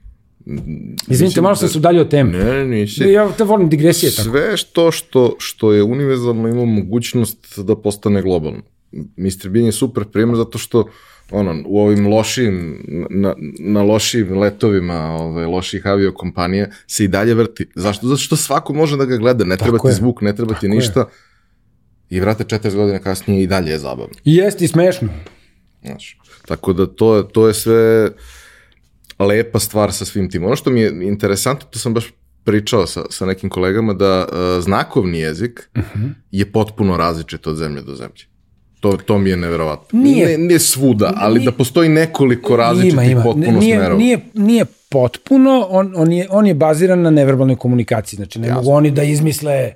Izvinite, 1.08 1.40
malo 1.40 1.56
sam 1.56 1.68
da- 1.68 1.72
se 1.72 1.78
udalio 1.78 2.00
od 2.02 2.10
teme. 2.10 2.38
Ne, 2.38 2.66
nisi. 2.66 3.02
Ja 3.02 3.32
te 3.38 3.44
volim 3.44 3.68
digresije. 3.68 4.10
Sve 4.10 4.24
tako. 4.24 4.36
Sve 4.36 4.56
što, 4.56 4.90
što, 4.90 5.36
što 5.38 5.72
je 5.72 5.82
univerzalno 5.82 6.48
ima 6.48 6.64
mogućnost 6.64 7.58
da 7.58 7.76
postane 7.76 8.22
globalno. 8.22 8.62
Mr. 8.92 9.48
Bean 9.48 9.66
je 9.66 9.72
super 9.72 10.04
primjer 10.04 10.36
zato 10.36 10.58
što 10.58 10.88
ono, 11.30 11.62
u 11.66 11.80
ovim 11.80 12.06
lošim, 12.06 12.84
na, 13.10 13.34
na 13.58 13.82
lošim 13.82 14.38
letovima 14.38 15.00
ove, 15.00 15.46
loših 15.46 15.86
aviokompanija 15.86 16.66
se 16.86 17.04
i 17.04 17.08
dalje 17.08 17.34
vrti. 17.34 17.66
Zašto? 17.74 18.06
Zato 18.06 18.18
što 18.18 18.36
svako 18.36 18.72
može 18.72 18.96
da 18.96 19.04
ga 19.04 19.16
gleda, 19.16 19.44
ne 19.44 19.56
treba 19.56 19.78
ti 19.78 19.92
zvuk, 19.92 20.20
ne 20.20 20.36
treba 20.36 20.54
ti 20.54 20.68
ništa. 20.68 21.00
Je. 21.00 21.06
I 22.16 22.20
vrate 22.20 22.44
40 22.44 22.74
godina 22.74 22.98
kasnije 22.98 23.42
i 23.42 23.46
dalje 23.46 23.70
je 23.70 23.78
zabavno. 23.78 24.14
I 24.24 24.34
jeste 24.34 24.64
i 24.64 24.68
smešno. 24.68 25.08
Znaš, 25.82 26.18
tako 26.46 26.72
da 26.72 26.86
to, 26.86 27.22
to 27.22 27.48
je 27.48 27.54
sve 27.54 28.10
lepa 29.18 29.58
stvar 29.58 29.92
sa 29.92 30.04
svim 30.04 30.30
tim. 30.30 30.44
Ono 30.44 30.56
što 30.56 30.70
mi 30.70 30.80
je 30.80 31.06
interesantno, 31.06 31.66
to 31.70 31.78
sam 31.78 31.94
baš 31.94 32.12
pričao 32.44 32.86
sa, 32.86 33.04
sa 33.10 33.26
nekim 33.26 33.50
kolegama, 33.50 33.92
da 33.92 34.26
uh, 34.28 34.64
znakovni 34.64 35.18
jezik 35.18 35.70
uh 35.74 35.82
mhm. 35.82 36.04
-huh. 36.04 36.10
je 36.30 36.52
potpuno 36.52 36.96
različit 36.96 37.46
od 37.46 37.56
zemlje 37.56 37.82
do 37.82 37.94
zemlje. 37.94 38.24
To, 38.80 38.96
to 39.06 39.18
mi 39.18 39.30
je 39.30 39.36
neverovatno. 39.36 40.00
Nije, 40.00 40.38
ne, 40.38 40.38
ne 40.38 40.58
svuda, 40.58 41.12
ali 41.16 41.38
nije, 41.38 41.50
da 41.50 41.56
postoji 41.56 41.88
nekoliko 41.88 42.56
različitih 42.56 42.94
ima, 42.94 43.04
ima. 43.04 43.22
potpuno 43.22 43.58
nije, 43.58 43.76
smerova. 43.76 43.98
Nije, 43.98 44.18
nije 44.34 44.64
potpuno, 44.90 45.66
on, 45.70 45.92
on, 45.96 46.12
je, 46.12 46.26
on 46.30 46.46
je 46.46 46.54
baziran 46.54 47.02
na 47.02 47.10
neverbalnoj 47.10 47.56
komunikaciji. 47.56 48.16
Znači, 48.16 48.38
ne 48.38 48.46
Jasno. 48.46 48.62
mogu 48.62 48.76
oni 48.76 48.90
da 48.90 49.02
izmisle 49.02 49.72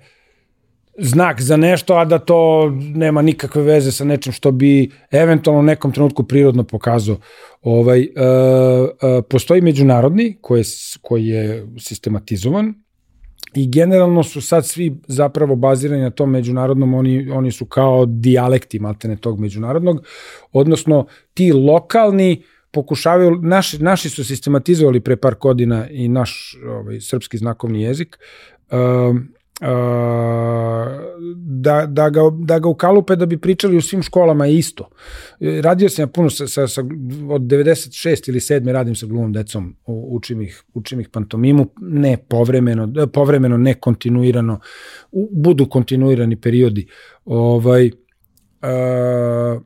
znak 0.99 1.41
za 1.41 1.57
nešto, 1.57 1.95
a 1.95 2.05
da 2.05 2.19
to 2.19 2.71
nema 2.95 3.23
nikakve 3.23 3.63
veze 3.63 3.93
sa 3.93 4.05
nečim 4.05 4.33
što 4.33 4.51
bi 4.51 4.91
eventualno 5.11 5.61
u 5.61 5.65
nekom 5.65 5.93
trenutku 5.93 6.25
prirodno 6.25 6.65
pokazao. 6.65 7.17
Ovaj, 7.63 8.01
uh, 8.01 8.09
uh, 8.09 9.25
postoji 9.31 9.61
međunarodni 9.61 10.37
koji 10.41 10.61
je, 10.61 10.65
koji 11.03 11.27
je 11.27 11.67
sistematizovan, 11.79 12.75
i 13.55 13.71
generalno 13.71 14.23
su 14.23 14.41
sad 14.41 14.67
svi 14.67 15.01
zapravo 15.07 15.57
bazirani 15.57 16.03
na 16.03 16.11
tom 16.11 16.31
međunarodnom, 16.31 16.95
oni, 16.95 17.31
oni 17.31 17.53
su 17.53 17.65
kao 17.65 18.07
dijalekti 18.07 18.79
maltene 18.79 19.17
tog 19.17 19.41
međunarodnog, 19.41 20.07
odnosno 20.53 21.07
ti 21.35 21.53
lokalni 21.53 22.43
pokušavaju, 22.71 23.39
naši, 23.43 23.83
naši 23.83 24.09
su 24.09 24.25
sistematizovali 24.25 25.01
pre 25.01 25.17
par 25.17 25.35
godina 25.41 25.89
i 25.91 26.09
naš 26.09 26.57
ovaj, 26.67 27.01
srpski 27.01 27.39
znakovni 27.39 27.83
jezik, 27.83 28.19
um, 28.71 29.29
da, 31.37 31.87
da, 31.87 32.11
ga, 32.11 32.21
da 32.39 32.59
ga 32.59 32.69
ukalupe 32.69 33.17
da 33.17 33.27
bi 33.27 33.39
pričali 33.39 33.77
u 33.77 33.81
svim 33.81 34.03
školama 34.03 34.47
isto. 34.47 34.89
Radio 35.41 35.89
sam 35.89 36.03
ja 36.03 36.07
puno 36.07 36.31
sa, 36.31 36.47
sa, 36.47 36.69
sa, 36.69 36.81
od 37.31 37.43
96 37.43 38.29
ili 38.29 38.41
7. 38.41 38.73
radim 38.73 38.95
sa 38.95 39.07
glumom 39.07 39.33
decom, 39.33 39.77
učim 39.87 40.43
ih, 40.43 40.63
učim 40.75 41.01
ih 41.01 41.09
pantomimu, 41.09 41.67
ne 41.81 42.17
povremeno, 42.29 43.07
povremeno 43.13 43.57
ne 43.57 43.75
kontinuirano, 43.75 44.61
budu 45.33 45.67
kontinuirani 45.67 46.41
periodi. 46.41 46.87
Ovaj, 47.25 47.87
uh, 47.87 49.63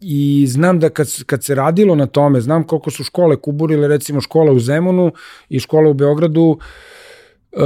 i 0.00 0.46
znam 0.48 0.78
da 0.78 0.88
kad, 0.88 1.24
kad 1.26 1.44
se 1.44 1.54
radilo 1.54 1.94
na 1.94 2.06
tome, 2.06 2.40
znam 2.40 2.62
koliko 2.66 2.90
su 2.90 3.04
škole 3.04 3.36
kuburile, 3.36 3.88
recimo 3.88 4.20
škola 4.20 4.52
u 4.52 4.58
Zemunu 4.58 5.12
i 5.48 5.60
škola 5.60 5.90
u 5.90 5.94
Beogradu, 5.94 6.58
uh, 7.52 7.60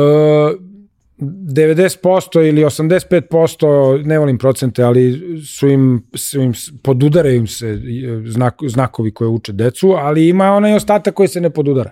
90% 1.19 2.49
ili 2.49 2.65
85%, 2.65 4.07
ne 4.07 4.19
volim 4.19 4.39
procente, 4.39 4.83
ali 4.83 5.23
su 5.47 5.69
im, 5.69 6.07
su 6.15 6.41
im 6.41 6.53
podudaraju 6.83 7.37
im 7.37 7.47
se 7.47 7.81
znak, 8.27 8.55
znakovi 8.67 9.11
koje 9.11 9.29
uče 9.29 9.53
decu, 9.53 9.91
ali 9.91 10.29
ima 10.29 10.53
onaj 10.53 10.75
ostatak 10.75 11.15
koji 11.15 11.29
se 11.29 11.41
ne 11.41 11.51
podudara. 11.51 11.91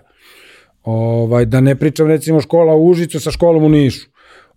Ovaj, 0.83 1.45
da 1.45 1.61
ne 1.61 1.75
pričam 1.75 2.07
recimo 2.07 2.41
škola 2.41 2.75
u 2.75 2.89
Užicu 2.89 3.19
sa 3.19 3.31
školom 3.31 3.63
u 3.63 3.69
Nišu. 3.69 4.07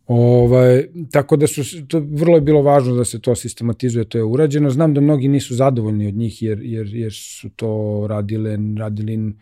Ovaj, 0.06 0.84
tako 1.12 1.36
da 1.36 1.46
su, 1.46 1.86
to, 1.86 2.02
vrlo 2.10 2.36
je 2.36 2.40
bilo 2.40 2.62
važno 2.62 2.94
da 2.94 3.04
se 3.04 3.20
to 3.20 3.34
sistematizuje, 3.34 4.04
to 4.04 4.18
je 4.18 4.24
urađeno. 4.24 4.70
Znam 4.70 4.94
da 4.94 5.00
mnogi 5.00 5.28
nisu 5.28 5.54
zadovoljni 5.54 6.06
od 6.06 6.14
njih 6.14 6.42
jer, 6.42 6.58
jer, 6.62 6.86
jer 6.86 7.12
su 7.12 7.48
to 7.56 8.06
radile, 8.08 8.58
radili 8.78 9.32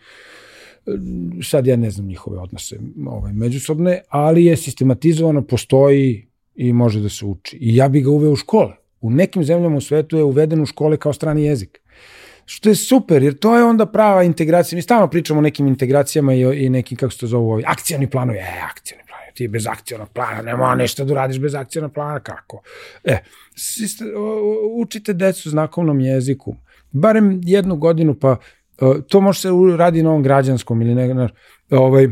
sad 1.43 1.67
ja 1.67 1.77
ne 1.77 1.91
znam 1.91 2.07
njihove 2.07 2.39
odnose 2.39 2.79
ovaj, 3.07 3.33
međusobne, 3.33 4.01
ali 4.09 4.45
je 4.45 4.57
sistematizovano, 4.57 5.43
postoji 5.43 6.27
i 6.55 6.73
može 6.73 7.01
da 7.01 7.09
se 7.09 7.25
uči. 7.25 7.57
I 7.61 7.77
ja 7.77 7.89
bih 7.89 8.05
ga 8.05 8.11
uveo 8.11 8.33
u 8.33 8.37
škole. 8.37 8.77
U 9.01 9.11
nekim 9.11 9.45
zemljama 9.45 9.77
u 9.77 9.81
svetu 9.81 10.17
je 10.17 10.25
uveden 10.25 10.63
u 10.63 10.67
škole 10.67 10.97
kao 10.97 11.13
strani 11.13 11.45
jezik. 11.45 11.81
Što 12.47 12.69
je 12.69 12.75
super, 12.75 13.23
jer 13.23 13.39
to 13.39 13.57
je 13.57 13.65
onda 13.65 13.87
prava 13.87 14.23
integracija. 14.23 14.77
Mi 14.77 14.83
stalno 14.83 15.09
pričamo 15.11 15.39
o 15.39 15.43
nekim 15.43 15.67
integracijama 15.67 16.35
i, 16.35 16.41
i 16.41 16.71
nekim, 16.71 16.97
kako 16.97 17.13
se 17.13 17.19
to 17.19 17.27
zovu, 17.27 17.51
ovi, 17.51 17.63
akcijani 17.67 18.11
planovi. 18.11 18.39
E, 18.39 18.61
akcijani 18.71 19.05
planovi, 19.09 19.33
ti 19.35 19.49
bez 19.49 19.67
akcijanog 19.67 20.09
plana, 20.09 20.43
nema 20.43 20.75
nešto 20.75 21.05
da 21.05 21.13
uradiš 21.13 21.39
bez 21.41 21.55
akcijanog 21.55 21.93
plana, 21.93 22.21
kako? 22.21 22.63
E, 23.05 23.19
učite 24.77 25.13
decu 25.13 25.51
znakovnom 25.51 26.01
jeziku, 26.01 26.57
barem 26.91 27.41
jednu 27.45 27.77
godinu, 27.77 28.15
pa 28.15 28.37
to 29.09 29.21
može 29.21 29.41
se 29.41 29.49
radi 29.77 30.03
na 30.03 30.11
ovom 30.11 30.23
građanskom 30.23 30.83
ili 30.83 30.95
ne, 30.95 31.29
ovaj, 31.71 32.09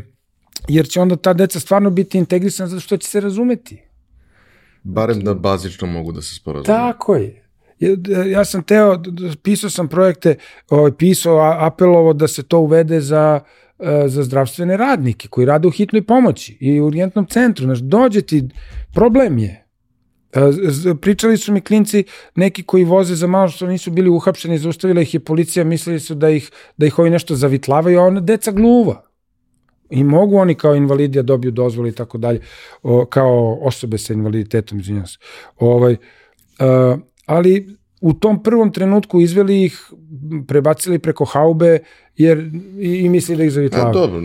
jer 0.68 0.88
će 0.88 1.00
onda 1.00 1.16
ta 1.16 1.32
deca 1.32 1.60
stvarno 1.60 1.90
biti 1.90 2.18
integrisana 2.18 2.68
zato 2.68 2.80
što 2.80 2.96
će 2.96 3.08
se 3.08 3.20
razumeti. 3.20 3.82
Barem 4.82 5.20
da 5.24 5.34
bazično 5.34 5.86
mogu 5.86 6.12
da 6.12 6.22
se 6.22 6.34
sporazume. 6.34 6.66
Tako 6.66 7.14
je. 7.14 7.48
Ja, 7.78 8.24
ja 8.24 8.44
sam 8.44 8.62
teo, 8.62 9.02
pisao 9.42 9.70
sam 9.70 9.88
projekte, 9.88 10.36
ovaj, 10.70 10.92
pisao, 10.92 11.38
apelovo 11.58 12.12
da 12.12 12.28
se 12.28 12.42
to 12.42 12.58
uvede 12.58 13.00
za, 13.00 13.40
e, 13.78 14.08
za 14.08 14.22
zdravstvene 14.22 14.76
radnike 14.76 15.28
koji 15.28 15.46
rade 15.46 15.68
u 15.68 15.70
hitnoj 15.70 16.02
pomoći 16.02 16.56
i 16.60 16.80
u 16.80 16.86
urgentnom 16.86 17.26
centru. 17.26 17.64
Znaš, 17.64 17.78
dođe 17.78 18.22
ti, 18.22 18.48
problem 18.94 19.38
je, 19.38 19.61
Pričali 21.00 21.36
su 21.36 21.52
mi 21.52 21.60
klinci, 21.60 22.04
neki 22.34 22.62
koji 22.62 22.84
voze 22.84 23.14
za 23.14 23.26
malo 23.26 23.48
što 23.48 23.66
nisu 23.66 23.90
bili 23.90 24.10
uhapšeni, 24.10 24.58
zaustavila 24.58 25.00
ih 25.00 25.14
je 25.14 25.20
policija, 25.20 25.64
mislili 25.64 26.00
su 26.00 26.14
da 26.14 26.30
ih, 26.30 26.50
da 26.76 26.86
ih 26.86 26.98
ovi 26.98 27.10
nešto 27.10 27.34
zavitlavaju, 27.34 28.00
a 28.00 28.04
ona 28.04 28.20
deca 28.20 28.52
gluva. 28.52 29.02
I 29.90 30.04
mogu 30.04 30.36
oni 30.36 30.54
kao 30.54 30.74
invalidi 30.74 31.18
da 31.18 31.22
dobiju 31.22 31.50
dozvoli 31.50 31.88
i 31.88 31.92
tako 31.92 32.18
dalje, 32.18 32.40
kao 33.08 33.58
osobe 33.60 33.98
sa 33.98 34.12
invaliditetom, 34.12 34.80
izvinjam 34.80 35.06
se. 35.06 35.18
Ovaj, 35.58 35.92
uh, 35.92 36.98
ali 37.26 37.76
u 38.02 38.12
tom 38.12 38.42
prvom 38.42 38.72
trenutku 38.72 39.20
izveli 39.20 39.64
ih, 39.64 39.92
prebacili 40.46 40.98
preko 40.98 41.24
haube, 41.24 41.78
jer 42.16 42.50
i, 42.80 43.08
misli 43.08 43.36
da 43.36 43.44
ih 43.44 43.52
zavitlavaju. 43.52 43.90
A 43.90 43.92
dobro, 43.92 44.20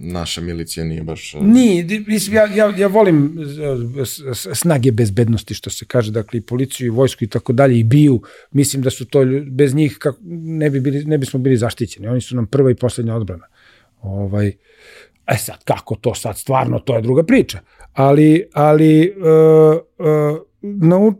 naša 0.00 0.40
milicija 0.40 0.84
nije 0.84 1.02
baš... 1.02 1.34
E, 1.34 1.38
mislim, 2.06 2.36
ja, 2.36 2.46
ja, 2.54 2.74
ja 2.76 2.86
volim 2.86 3.38
e, 4.00 4.04
snage 4.54 4.92
bezbednosti, 4.92 5.54
što 5.54 5.70
se 5.70 5.84
kaže, 5.84 6.12
dakle, 6.12 6.38
i 6.38 6.42
policiju, 6.42 6.86
i 6.86 6.90
vojsku 6.90 7.24
i 7.24 7.28
tako 7.28 7.52
dalje, 7.52 7.78
i 7.78 7.84
biju, 7.84 8.22
mislim 8.52 8.82
da 8.82 8.90
su 8.90 9.04
to, 9.04 9.24
bez 9.50 9.74
njih 9.74 9.96
kako, 9.98 10.18
ne, 10.24 10.70
bi 10.70 10.80
bili, 10.80 11.04
ne 11.04 11.18
bismo 11.18 11.40
bili 11.40 11.56
zaštićeni, 11.56 12.08
oni 12.08 12.20
su 12.20 12.36
nam 12.36 12.46
prva 12.46 12.70
i 12.70 12.74
poslednja 12.74 13.16
odbrana. 13.16 13.46
Ovaj, 14.02 14.52
e 15.26 15.36
sad, 15.38 15.64
kako 15.64 15.94
to 15.94 16.14
sad 16.14 16.38
stvarno, 16.38 16.78
to 16.78 16.96
je 16.96 17.02
druga 17.02 17.22
priča. 17.22 17.60
Ali, 17.92 18.48
ali 18.52 19.14
uh, 19.16 19.26
uh, 19.98 20.38
nau, 20.80 21.12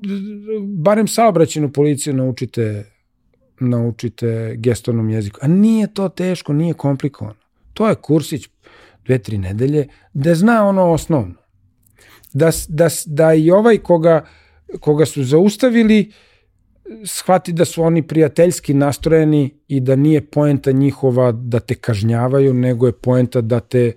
barem 0.63 1.09
saobraćenu 1.09 1.73
policiju 1.73 2.15
naučite 2.15 2.85
naučite 3.61 4.55
gestornom 4.57 5.11
jeziku. 5.11 5.39
A 5.43 5.49
nije 5.49 5.95
to 5.95 6.09
teško, 6.09 6.53
nije 6.53 6.75
komplikovano. 6.75 7.39
To 7.73 7.89
je 7.89 7.95
kursić 7.95 8.49
dve, 9.05 9.19
tri 9.19 9.39
nedelje, 9.39 9.89
da 10.15 10.35
zna 10.35 10.67
ono 10.67 10.93
osnovno. 10.93 11.35
Da, 12.33 12.51
da, 12.69 12.89
da 13.07 13.35
i 13.35 13.51
ovaj 13.51 13.79
koga, 13.79 14.27
koga 14.81 15.07
su 15.07 15.25
zaustavili, 15.25 16.13
shvati 17.05 17.53
da 17.53 17.65
su 17.65 17.83
oni 17.83 18.03
prijateljski 18.03 18.75
nastrojeni 18.75 19.55
i 19.69 19.81
da 19.81 19.97
nije 19.97 20.27
poenta 20.27 20.73
njihova 20.73 21.33
da 21.33 21.61
te 21.61 21.75
kažnjavaju, 21.75 22.55
nego 22.55 22.87
je 22.87 22.93
poenta 22.93 23.41
da 23.41 23.61
te 23.61 23.93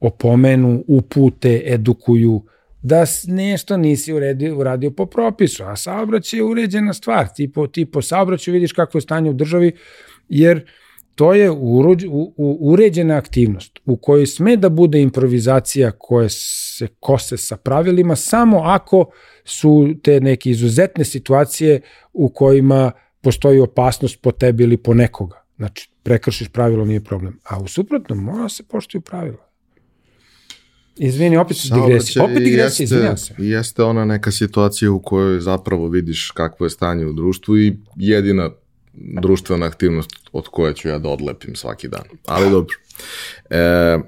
opomenu, 0.00 0.84
upute, 0.88 1.62
edukuju, 1.66 2.42
da 2.84 3.04
nešto 3.26 3.76
nisi 3.76 4.12
uredio, 4.12 4.58
uradio 4.58 4.90
po 4.90 5.06
propisu, 5.06 5.64
a 5.64 5.76
saobraćaj 5.76 6.38
je 6.38 6.44
uređena 6.44 6.92
stvar. 6.92 7.28
Ti 7.34 7.52
po, 7.52 7.66
ti 7.66 7.86
po 7.86 8.02
saobraćaju 8.02 8.52
vidiš 8.52 8.72
kakvo 8.72 8.98
je 8.98 9.02
stanje 9.02 9.30
u 9.30 9.32
državi, 9.32 9.72
jer 10.28 10.66
to 11.14 11.34
je 11.34 11.50
uruđ, 11.50 12.04
u, 12.04 12.34
u, 12.36 12.58
uređena 12.60 13.16
aktivnost 13.16 13.78
u 13.84 13.96
kojoj 13.96 14.26
sme 14.26 14.56
da 14.56 14.68
bude 14.68 15.00
improvizacija 15.02 15.90
koje 15.98 16.28
se 16.30 16.86
kose 17.00 17.36
sa 17.36 17.56
pravilima 17.56 18.16
samo 18.16 18.60
ako 18.64 19.10
su 19.44 19.88
te 20.02 20.20
neke 20.20 20.50
izuzetne 20.50 21.04
situacije 21.04 21.80
u 22.12 22.28
kojima 22.28 22.92
postoji 23.20 23.60
opasnost 23.60 24.22
po 24.22 24.32
tebi 24.32 24.62
ili 24.62 24.76
po 24.76 24.94
nekoga. 24.94 25.44
Znači, 25.56 25.90
prekršiš 26.02 26.48
pravilo, 26.48 26.84
nije 26.84 27.04
problem. 27.04 27.38
A 27.44 27.60
u 27.60 27.68
suprotnom, 27.68 28.18
mora 28.18 28.48
se 28.48 28.62
poštuju 28.62 29.00
pravila. 29.00 29.43
Izvini, 30.96 31.36
opet 31.36 31.56
su 31.56 31.74
digresije. 31.74 32.22
Opet 32.22 32.38
digresije, 32.38 32.84
izvinjam 32.84 33.16
se. 33.16 33.34
Jeste 33.38 33.82
ona 33.82 34.04
neka 34.04 34.30
situacija 34.30 34.90
u 34.90 35.02
kojoj 35.02 35.40
zapravo 35.40 35.88
vidiš 35.88 36.30
kakvo 36.30 36.66
je 36.66 36.70
stanje 36.70 37.06
u 37.06 37.12
društvu 37.12 37.58
i 37.58 37.76
jedina 37.96 38.50
društvena 39.22 39.66
aktivnost 39.66 40.10
od 40.32 40.48
koje 40.48 40.74
ću 40.74 40.88
ja 40.88 40.98
da 40.98 41.08
odlepim 41.08 41.56
svaki 41.56 41.88
dan. 41.88 42.04
Ali 42.26 42.50
dobro. 42.50 42.76
E, 43.50 43.98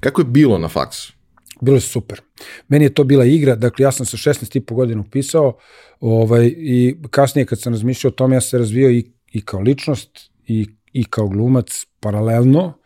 kako 0.00 0.20
je 0.20 0.24
bilo 0.24 0.58
na 0.58 0.68
faksu? 0.68 1.12
Bilo 1.60 1.76
je 1.76 1.80
super. 1.80 2.20
Meni 2.68 2.84
je 2.84 2.94
to 2.94 3.04
bila 3.04 3.24
igra, 3.24 3.56
dakle 3.56 3.82
ja 3.82 3.92
sam 3.92 4.06
sa 4.06 4.16
16 4.16 4.56
i 4.56 4.60
po 4.60 4.74
godina 4.74 5.00
upisao 5.00 5.56
ovaj, 6.00 6.46
i 6.56 6.96
kasnije 7.10 7.46
kad 7.46 7.60
sam 7.60 7.72
razmišljao 7.72 8.08
o 8.08 8.14
tome 8.14 8.36
ja 8.36 8.40
se 8.40 8.58
razvio 8.58 8.90
i, 8.90 9.12
i 9.32 9.44
kao 9.44 9.60
ličnost 9.60 10.30
i, 10.46 10.66
i 10.92 11.04
kao 11.04 11.28
glumac 11.28 11.86
paralelno 12.00 12.78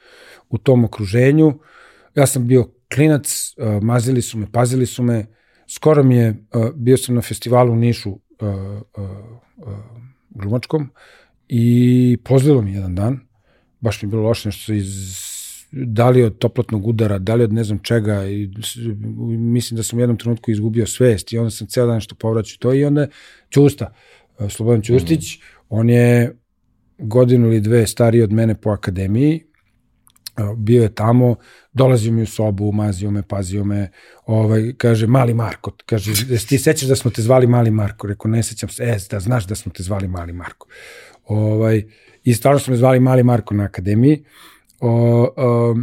u 0.49 0.59
tom 0.59 0.85
okruženju. 0.85 1.59
Ja 2.15 2.27
sam 2.27 2.47
bio 2.47 2.69
klinac, 2.95 3.55
uh, 3.57 3.83
mazili 3.83 4.23
su 4.23 4.39
me, 4.39 4.47
pazili 4.53 4.87
su 4.87 5.03
me. 5.03 5.27
Skoro 5.69 6.03
mi 6.03 6.17
je, 6.17 6.31
uh, 6.55 6.71
bio 6.75 6.97
sam 6.97 7.15
na 7.15 7.23
festivalu 7.23 7.73
u 7.73 7.77
Nišu 7.77 8.11
uh, 8.11 8.19
uh, 8.41 9.11
uh, 9.57 9.75
glumačkom 10.31 10.91
i 11.49 12.19
pozlilo 12.25 12.63
mi 12.63 12.73
jedan 12.73 12.95
dan. 12.95 13.21
Baš 13.81 14.03
mi 14.03 14.07
je 14.07 14.11
bilo 14.11 14.23
loše 14.23 14.49
nešto 14.49 14.73
iz 14.73 15.23
da 15.73 16.11
li 16.11 16.23
od 16.23 16.39
toplotnog 16.39 16.87
udara, 16.87 17.19
da 17.19 17.35
li 17.35 17.45
od 17.45 17.53
ne 17.53 17.65
znam 17.65 17.79
čega 17.79 18.27
i 18.27 18.51
mislim 19.39 19.77
da 19.77 19.83
sam 19.83 19.99
u 19.99 20.03
jednom 20.03 20.19
trenutku 20.19 20.51
izgubio 20.51 20.87
svest 20.87 21.33
i 21.33 21.39
onda 21.39 21.51
sam 21.51 21.67
ceo 21.67 21.87
dan 21.87 22.01
što 22.01 22.15
povraćao 22.15 22.57
to 22.59 22.75
i 22.75 22.85
onda 22.85 23.07
Ćusta, 23.51 23.95
Slobodan 24.49 24.83
Ćustić, 24.83 25.37
mm. 25.37 25.41
on 25.69 25.91
je 25.91 26.37
godinu 26.99 27.47
ili 27.47 27.61
dve 27.61 27.87
stariji 27.87 28.23
od 28.23 28.33
mene 28.33 28.55
po 28.55 28.71
akademiji 28.71 29.45
bio 30.57 30.83
je 30.83 30.95
tamo, 30.95 31.37
dolazio 31.73 32.13
mi 32.13 32.23
u 32.23 32.27
sobu, 32.27 32.73
mazio 32.73 33.11
me, 33.11 33.23
pazio 33.23 33.65
me, 33.65 33.91
ovaj, 34.27 34.73
kaže, 34.77 35.07
mali 35.07 35.35
Marko, 35.35 35.73
kaže, 35.87 36.13
ti 36.49 36.59
sećaš 36.59 36.89
da 36.89 36.97
smo 36.97 37.11
te 37.11 37.23
zvali 37.23 37.47
mali 37.47 37.71
Marko? 37.71 38.07
Rekao, 38.07 38.31
ne 38.31 38.43
sećam 38.43 38.69
se, 38.69 38.85
e, 38.85 38.97
da 39.11 39.21
znaš 39.21 39.47
da 39.47 39.55
smo 39.55 39.73
te 39.73 39.83
zvali 39.83 40.09
mali 40.09 40.33
Marko. 40.33 40.67
Ovaj, 41.27 41.83
I 42.25 42.35
stvarno 42.35 42.59
smo 42.59 42.71
me 42.71 42.77
zvali 42.77 43.01
mali 43.01 43.23
Marko 43.23 43.55
na 43.55 43.65
akademiji. 43.65 44.25
O, 44.81 44.91
o, 45.37 45.77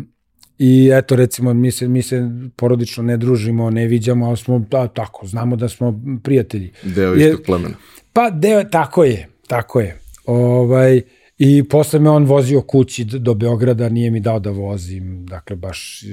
I 0.60 0.89
eto, 0.93 1.16
recimo, 1.16 1.54
mi 1.54 1.72
se, 1.72 1.88
mi 1.88 2.02
se 2.02 2.30
porodično 2.56 3.04
ne 3.04 3.18
družimo, 3.18 3.70
ne 3.70 3.88
viđamo, 3.88 4.28
ali 4.28 4.38
smo, 4.38 4.60
da, 4.60 4.88
tako, 4.88 5.28
znamo 5.28 5.56
da 5.56 5.70
smo 5.70 6.02
prijatelji. 6.24 6.72
Deo 6.84 7.16
istog 7.16 7.41
plemena. 7.45 7.76
Pa, 8.14 8.30
deo, 8.30 8.64
tako 8.64 9.04
je, 9.04 9.28
tako 9.47 9.80
je. 9.80 10.00
Ovaj, 10.26 11.02
I 11.42 11.64
posle 11.64 12.00
me 12.00 12.10
on 12.10 12.26
vozio 12.26 12.62
kući 12.62 13.04
do 13.04 13.34
Beograda, 13.34 13.90
nije 13.90 14.12
mi 14.12 14.20
dao 14.20 14.40
da 14.40 14.52
vozim, 14.52 15.26
dakle 15.26 15.56
baš 15.56 16.04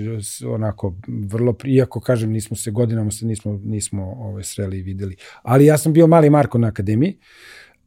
onako 0.47 0.95
vrlo, 1.07 1.55
iako 1.65 2.01
kažem 2.01 2.31
nismo 2.31 2.57
se 2.57 2.71
godinama 2.71 3.11
se 3.11 3.27
nismo, 3.27 3.61
nismo 3.65 4.03
ove, 4.03 4.29
ovaj, 4.29 4.43
sreli 4.43 4.79
i 4.79 4.83
videli. 4.83 5.17
Ali 5.43 5.67
ja 5.67 5.79
sam 5.79 5.93
bio 5.93 6.07
mali 6.07 6.31
Marko 6.31 6.59
na 6.59 6.69
akademiji. 6.69 7.19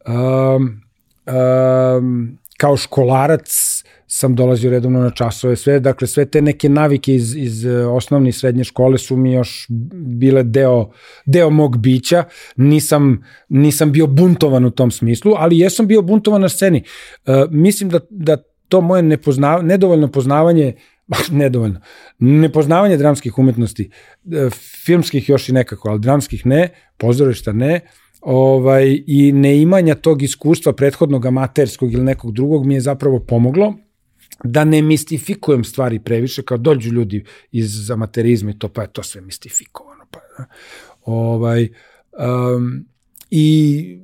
Um, 0.07 0.81
um, 1.97 2.37
kao 2.59 2.77
školarac 2.77 3.49
sam 4.07 4.35
dolazio 4.35 4.71
redovno 4.71 4.99
na 4.99 5.09
časove, 5.09 5.55
sve, 5.55 5.79
dakle 5.79 6.07
sve 6.07 6.25
te 6.25 6.41
neke 6.41 6.69
navike 6.69 7.15
iz, 7.15 7.35
iz 7.35 7.65
e, 7.65 7.85
osnovne 7.85 8.29
i 8.29 8.31
srednje 8.31 8.63
škole 8.63 8.97
su 8.97 9.17
mi 9.17 9.33
još 9.33 9.65
bile 10.19 10.43
deo, 10.43 10.91
deo 11.25 11.49
mog 11.49 11.77
bića, 11.77 12.23
nisam, 12.55 13.23
nisam 13.49 13.91
bio 13.91 14.07
buntovan 14.07 14.65
u 14.65 14.71
tom 14.71 14.91
smislu, 14.91 15.33
ali 15.37 15.59
jesam 15.59 15.87
bio 15.87 16.01
buntovan 16.01 16.41
na 16.41 16.49
sceni. 16.49 16.83
Uh, 17.25 17.33
mislim 17.51 17.89
da, 17.89 17.99
da 18.09 18.37
to 18.67 18.81
moje 18.81 19.03
nepoznav, 19.03 19.63
nedovoljno 19.63 20.11
poznavanje 20.11 20.75
nedovoljno. 21.31 21.79
Nepoznavanje 22.19 22.97
dramskih 22.97 23.37
umetnosti, 23.37 23.89
e, 24.31 24.49
filmskih 24.85 25.29
još 25.29 25.49
i 25.49 25.53
nekako, 25.53 25.89
ali 25.89 25.99
dramskih 25.99 26.45
ne, 26.45 26.69
pozorišta 26.97 27.51
ne, 27.51 27.79
ovaj, 28.21 29.03
i 29.07 29.31
neimanja 29.31 29.95
tog 29.95 30.21
iskustva 30.23 30.73
prethodnog 30.73 31.25
amaterskog 31.25 31.93
ili 31.93 32.03
nekog 32.03 32.31
drugog 32.31 32.65
mi 32.65 32.73
je 32.73 32.81
zapravo 32.81 33.19
pomoglo 33.19 33.73
da 34.43 34.63
ne 34.63 34.81
mistifikujem 34.81 35.63
stvari 35.63 35.99
previše, 35.99 36.41
kao 36.41 36.57
dođu 36.57 36.91
ljudi 36.93 37.23
iz 37.51 37.91
amaterizma 37.91 38.51
i 38.51 38.59
to, 38.59 38.69
pa 38.69 38.81
je 38.81 38.91
to 38.91 39.03
sve 39.03 39.21
mistifikovano. 39.21 40.05
Pa, 40.11 40.19
da. 40.37 40.45
ovaj, 41.05 41.69
um, 42.57 42.85
I 43.31 43.99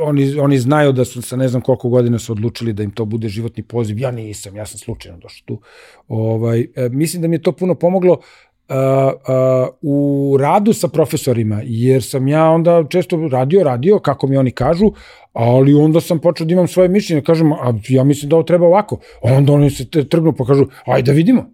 oni, 0.00 0.38
oni 0.38 0.58
znaju 0.58 0.92
da 0.92 1.04
su 1.04 1.22
sa 1.22 1.36
ne 1.36 1.48
znam 1.48 1.62
koliko 1.62 1.88
godina 1.88 2.18
su 2.18 2.32
odlučili 2.32 2.72
da 2.72 2.82
im 2.82 2.90
to 2.90 3.04
bude 3.04 3.28
životni 3.28 3.62
poziv. 3.62 3.98
Ja 3.98 4.10
nisam, 4.10 4.56
ja 4.56 4.66
sam 4.66 4.78
slučajno 4.78 5.18
došao 5.18 5.44
tu. 5.46 5.60
Ovaj, 6.08 6.60
e, 6.60 6.88
mislim 6.88 7.22
da 7.22 7.28
mi 7.28 7.36
je 7.36 7.42
to 7.42 7.52
puno 7.52 7.74
pomoglo 7.74 8.20
uh, 8.68 9.68
u 9.82 10.36
radu 10.40 10.72
sa 10.72 10.88
profesorima, 10.88 11.60
jer 11.64 12.02
sam 12.02 12.28
ja 12.28 12.50
onda 12.50 12.84
često 12.88 13.28
radio, 13.32 13.62
radio, 13.62 13.98
kako 13.98 14.26
mi 14.26 14.36
oni 14.36 14.50
kažu, 14.50 14.92
ali 15.32 15.74
onda 15.74 16.00
sam 16.00 16.18
počeo 16.18 16.46
da 16.46 16.52
imam 16.52 16.68
svoje 16.68 16.88
mišljenje, 16.88 17.22
kažem, 17.22 17.52
a 17.52 17.74
ja 17.88 18.04
mislim 18.04 18.28
da 18.30 18.36
ovo 18.36 18.42
treba 18.42 18.66
ovako. 18.66 19.00
Onda 19.22 19.52
oni 19.52 19.70
se 19.70 19.90
trgnu 19.90 20.32
pa 20.32 20.44
kažu, 20.44 20.66
ajde 20.86 21.12
da 21.12 21.16
vidimo. 21.16 21.52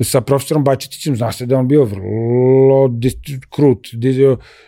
Sa 0.00 0.20
profesorom 0.20 0.64
Bačetićem, 0.64 1.16
zna 1.16 1.32
se 1.32 1.46
da 1.46 1.58
on 1.58 1.68
bio 1.68 1.84
vrlo 1.84 2.90
krut, 3.50 3.88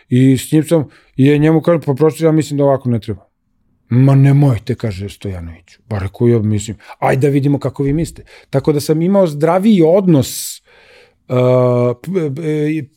i 0.09 0.37
s 0.37 0.51
njim 0.51 0.63
sam, 0.63 0.87
i 1.15 1.39
njemu 1.39 1.61
kažem, 1.61 1.81
pa 1.81 1.93
profesor, 1.93 2.25
ja 2.25 2.31
mislim 2.31 2.57
da 2.57 2.63
ovako 2.63 2.89
ne 2.89 2.99
treba. 2.99 3.25
Ma 3.89 4.15
nemojte, 4.15 4.75
kaže 4.75 5.09
Stojanoviću. 5.09 5.79
Ba 5.89 5.99
rekao 5.99 6.27
ja 6.27 6.39
mislim, 6.39 6.77
ajde 6.99 7.27
da 7.27 7.33
vidimo 7.33 7.59
kako 7.59 7.83
vi 7.83 7.93
mislite. 7.93 8.23
Tako 8.49 8.73
da 8.73 8.79
sam 8.79 9.01
imao 9.01 9.27
zdraviji 9.27 9.81
odnos 9.81 10.61
Uh, 10.64 10.64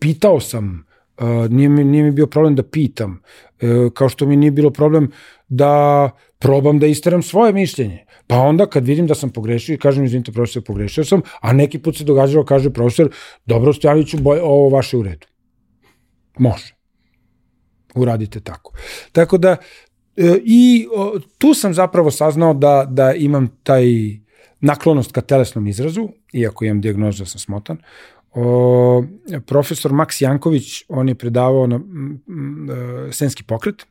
pitao 0.00 0.40
sam, 0.40 0.86
uh, 1.18 1.50
nije, 1.50 1.68
mi, 1.68 1.84
nije 1.84 2.04
mi 2.04 2.10
bio 2.10 2.26
problem 2.26 2.54
da 2.54 2.62
pitam, 2.62 3.22
uh, 3.62 3.92
kao 3.92 4.08
što 4.08 4.26
mi 4.26 4.36
nije 4.36 4.50
bilo 4.50 4.70
problem 4.70 5.10
da 5.48 6.10
probam 6.38 6.78
da 6.78 6.86
isteram 6.86 7.22
svoje 7.22 7.52
mišljenje. 7.52 8.04
Pa 8.26 8.36
onda 8.36 8.66
kad 8.66 8.84
vidim 8.84 9.06
da 9.06 9.14
sam 9.14 9.30
pogrešio 9.30 9.74
i 9.74 9.78
kažem, 9.78 10.04
izvinite 10.04 10.32
profesor, 10.32 10.62
pogrešio 10.62 11.04
sam, 11.04 11.20
a 11.40 11.52
neki 11.52 11.78
put 11.78 11.96
se 11.96 12.04
događalo, 12.04 12.44
kaže 12.44 12.70
profesor, 12.70 13.10
dobro 13.46 13.72
Stojanoviću, 13.72 14.16
ovo 14.42 14.68
vaše 14.68 14.96
u 14.96 15.02
redu. 15.02 15.26
Može. 16.38 16.74
Uradite 17.94 18.40
tako. 18.40 18.72
Tako 19.12 19.38
da, 19.38 19.56
i 20.44 20.86
tu 21.38 21.54
sam 21.54 21.74
zapravo 21.74 22.10
saznao 22.10 22.54
da, 22.54 22.86
da 22.90 23.14
imam 23.14 23.48
taj 23.62 23.84
naklonost 24.60 25.12
ka 25.12 25.20
telesnom 25.20 25.66
izrazu, 25.66 26.08
iako 26.32 26.64
imam 26.64 26.80
dijagnozu 26.80 27.22
da 27.22 27.26
sam 27.26 27.38
smotan, 27.38 27.78
O, 28.40 29.04
profesor 29.46 29.92
Maks 29.92 30.20
Janković, 30.20 30.84
on 30.88 31.08
je 31.08 31.14
predavao 31.14 31.66
na 31.66 31.76
m, 31.76 32.22
m, 32.28 32.70
e, 32.70 33.12
senski 33.12 33.42
pokret 33.42 33.86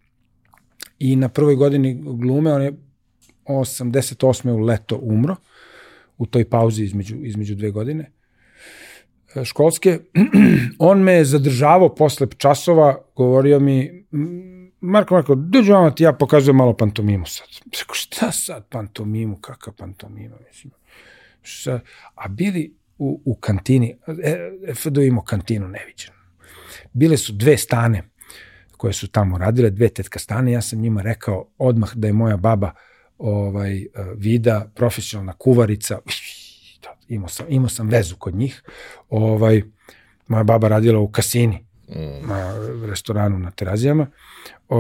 i 1.00 1.16
na 1.16 1.30
prvoj 1.30 1.56
godini 1.56 2.02
glume 2.04 2.54
on 2.54 2.62
je 2.62 2.74
88. 3.45 4.52
u 4.52 4.60
leto 4.60 5.00
umro 5.02 5.36
u 6.18 6.26
toj 6.26 6.50
pauzi 6.50 6.84
između, 6.84 7.16
između 7.24 7.56
dve 7.56 7.72
godine 7.72 8.12
e, 9.36 9.45
školske. 9.45 10.00
on 10.80 11.04
me 11.04 11.26
zadržavao 11.26 11.95
posle 11.95 12.28
časova, 12.38 12.98
govorio 13.16 13.60
mi, 13.60 14.06
Marko, 14.82 15.14
Marko, 15.14 15.36
dođu 15.36 15.74
vam 15.74 15.95
ti 15.95 16.04
ja 16.04 16.14
pokazujem 16.14 16.56
malo 16.56 16.78
pantomimu 16.78 17.26
sad. 17.26 17.48
Rekao, 17.80 17.95
šta 17.95 18.32
sad 18.32 18.68
pantomimu, 18.70 19.38
kakav 19.38 19.74
pantomima, 19.74 20.36
mislim. 20.48 20.74
Šta? 21.41 21.80
A 22.16 22.28
bili, 22.28 22.78
u, 22.98 23.22
u 23.26 23.36
kantini, 23.36 23.98
e, 24.24 24.74
FDO 24.76 25.02
imao 25.02 25.24
kantinu 25.24 25.68
neviđenu. 25.68 26.18
Bile 26.93 27.18
su 27.18 27.34
dve 27.34 27.58
stane 27.58 28.04
koje 28.78 28.93
su 28.93 29.08
tamo 29.08 29.38
radile, 29.38 29.70
dve 29.70 29.89
tetka 29.89 30.20
stane, 30.20 30.52
ja 30.52 30.62
sam 30.62 30.80
njima 30.80 31.02
rekao 31.02 31.50
odmah 31.58 31.95
da 31.95 32.08
je 32.08 32.14
moja 32.14 32.38
baba 32.38 32.72
ovaj, 33.18 33.86
vida, 34.16 34.72
profesionalna 34.76 35.34
kuvarica, 35.34 36.00
imao 37.08 37.30
sam, 37.30 37.45
imao 37.50 37.70
sam 37.70 37.89
vezu 37.89 38.16
kod 38.16 38.36
njih, 38.36 38.64
ovaj, 39.10 39.62
moja 40.28 40.43
baba 40.43 40.68
radila 40.68 41.00
u 41.00 41.12
kasini, 41.12 41.66
mm. 41.88 42.28
na 42.28 42.54
restoranu 42.88 43.40
na 43.40 43.52
terazijama, 43.52 44.08
o, 44.70 44.80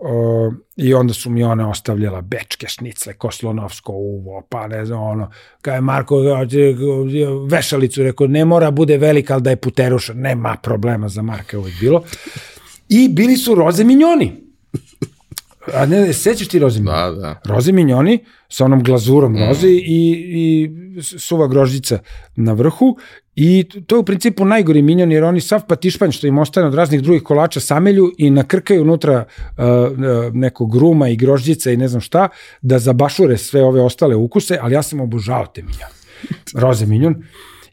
o, 0.00 0.52
i 0.76 0.94
onda 0.94 1.14
su 1.14 1.30
mi 1.30 1.44
one 1.44 1.66
ostavljala 1.66 2.20
bečke, 2.20 2.68
šnicle, 2.68 3.14
koslonovsko 3.14 3.92
uvo, 3.92 4.42
pa 4.48 4.66
ne 4.66 4.84
znam, 4.84 5.02
ono, 5.02 5.30
kada 5.60 5.74
je 5.74 5.80
Marko 5.80 6.16
vešalicu, 7.50 8.02
rekao, 8.02 8.26
ne 8.26 8.44
mora 8.44 8.70
bude 8.70 8.98
velika, 8.98 9.34
ali 9.34 9.42
da 9.42 9.50
je 9.50 9.56
puteruša, 9.56 10.14
nema 10.14 10.56
problema 10.62 11.08
za 11.08 11.22
Marka 11.22 11.58
uvijek 11.58 11.80
bilo. 11.80 12.04
I 12.88 13.08
bili 13.08 13.36
su 13.36 13.54
roze 13.54 13.84
minjoni. 13.84 14.43
A 15.72 15.86
ne, 15.86 16.12
sećaš 16.12 16.48
ti 16.48 16.58
roze 16.58 16.80
Da, 16.80 17.14
da. 17.20 17.40
Roze 17.44 17.72
minjoni 17.72 18.24
sa 18.48 18.64
onom 18.64 18.82
glazurom 18.82 19.32
mm. 19.32 19.48
roze 19.48 19.68
i, 19.68 19.80
i 19.82 20.70
suva 21.02 21.48
grožđica 21.48 21.98
na 22.36 22.52
vrhu 22.52 22.96
i 23.36 23.64
to 23.86 23.96
je 23.96 24.00
u 24.00 24.04
principu 24.04 24.44
najgori 24.44 24.82
minjon 24.82 25.12
jer 25.12 25.24
oni 25.24 25.40
sav 25.40 25.66
patišpanj 25.66 26.10
što 26.10 26.26
im 26.26 26.38
ostane 26.38 26.66
od 26.66 26.74
raznih 26.74 27.02
drugih 27.02 27.22
kolača 27.22 27.60
samelju 27.60 28.12
i 28.18 28.30
nakrkaju 28.30 28.82
unutra 28.82 29.24
uh, 29.24 29.64
nekog 30.32 30.72
gruma 30.72 31.08
i 31.08 31.16
grožđica 31.16 31.70
i 31.70 31.76
ne 31.76 31.88
znam 31.88 32.00
šta 32.00 32.28
da 32.62 32.78
zabašure 32.78 33.36
sve 33.36 33.64
ove 33.64 33.80
ostale 33.80 34.16
ukuse, 34.16 34.58
ali 34.60 34.74
ja 34.74 34.82
sam 34.82 35.00
obožao 35.00 35.46
te 35.46 35.62
minjone. 35.62 35.94
Roze 36.54 36.86
minjon. 36.86 37.24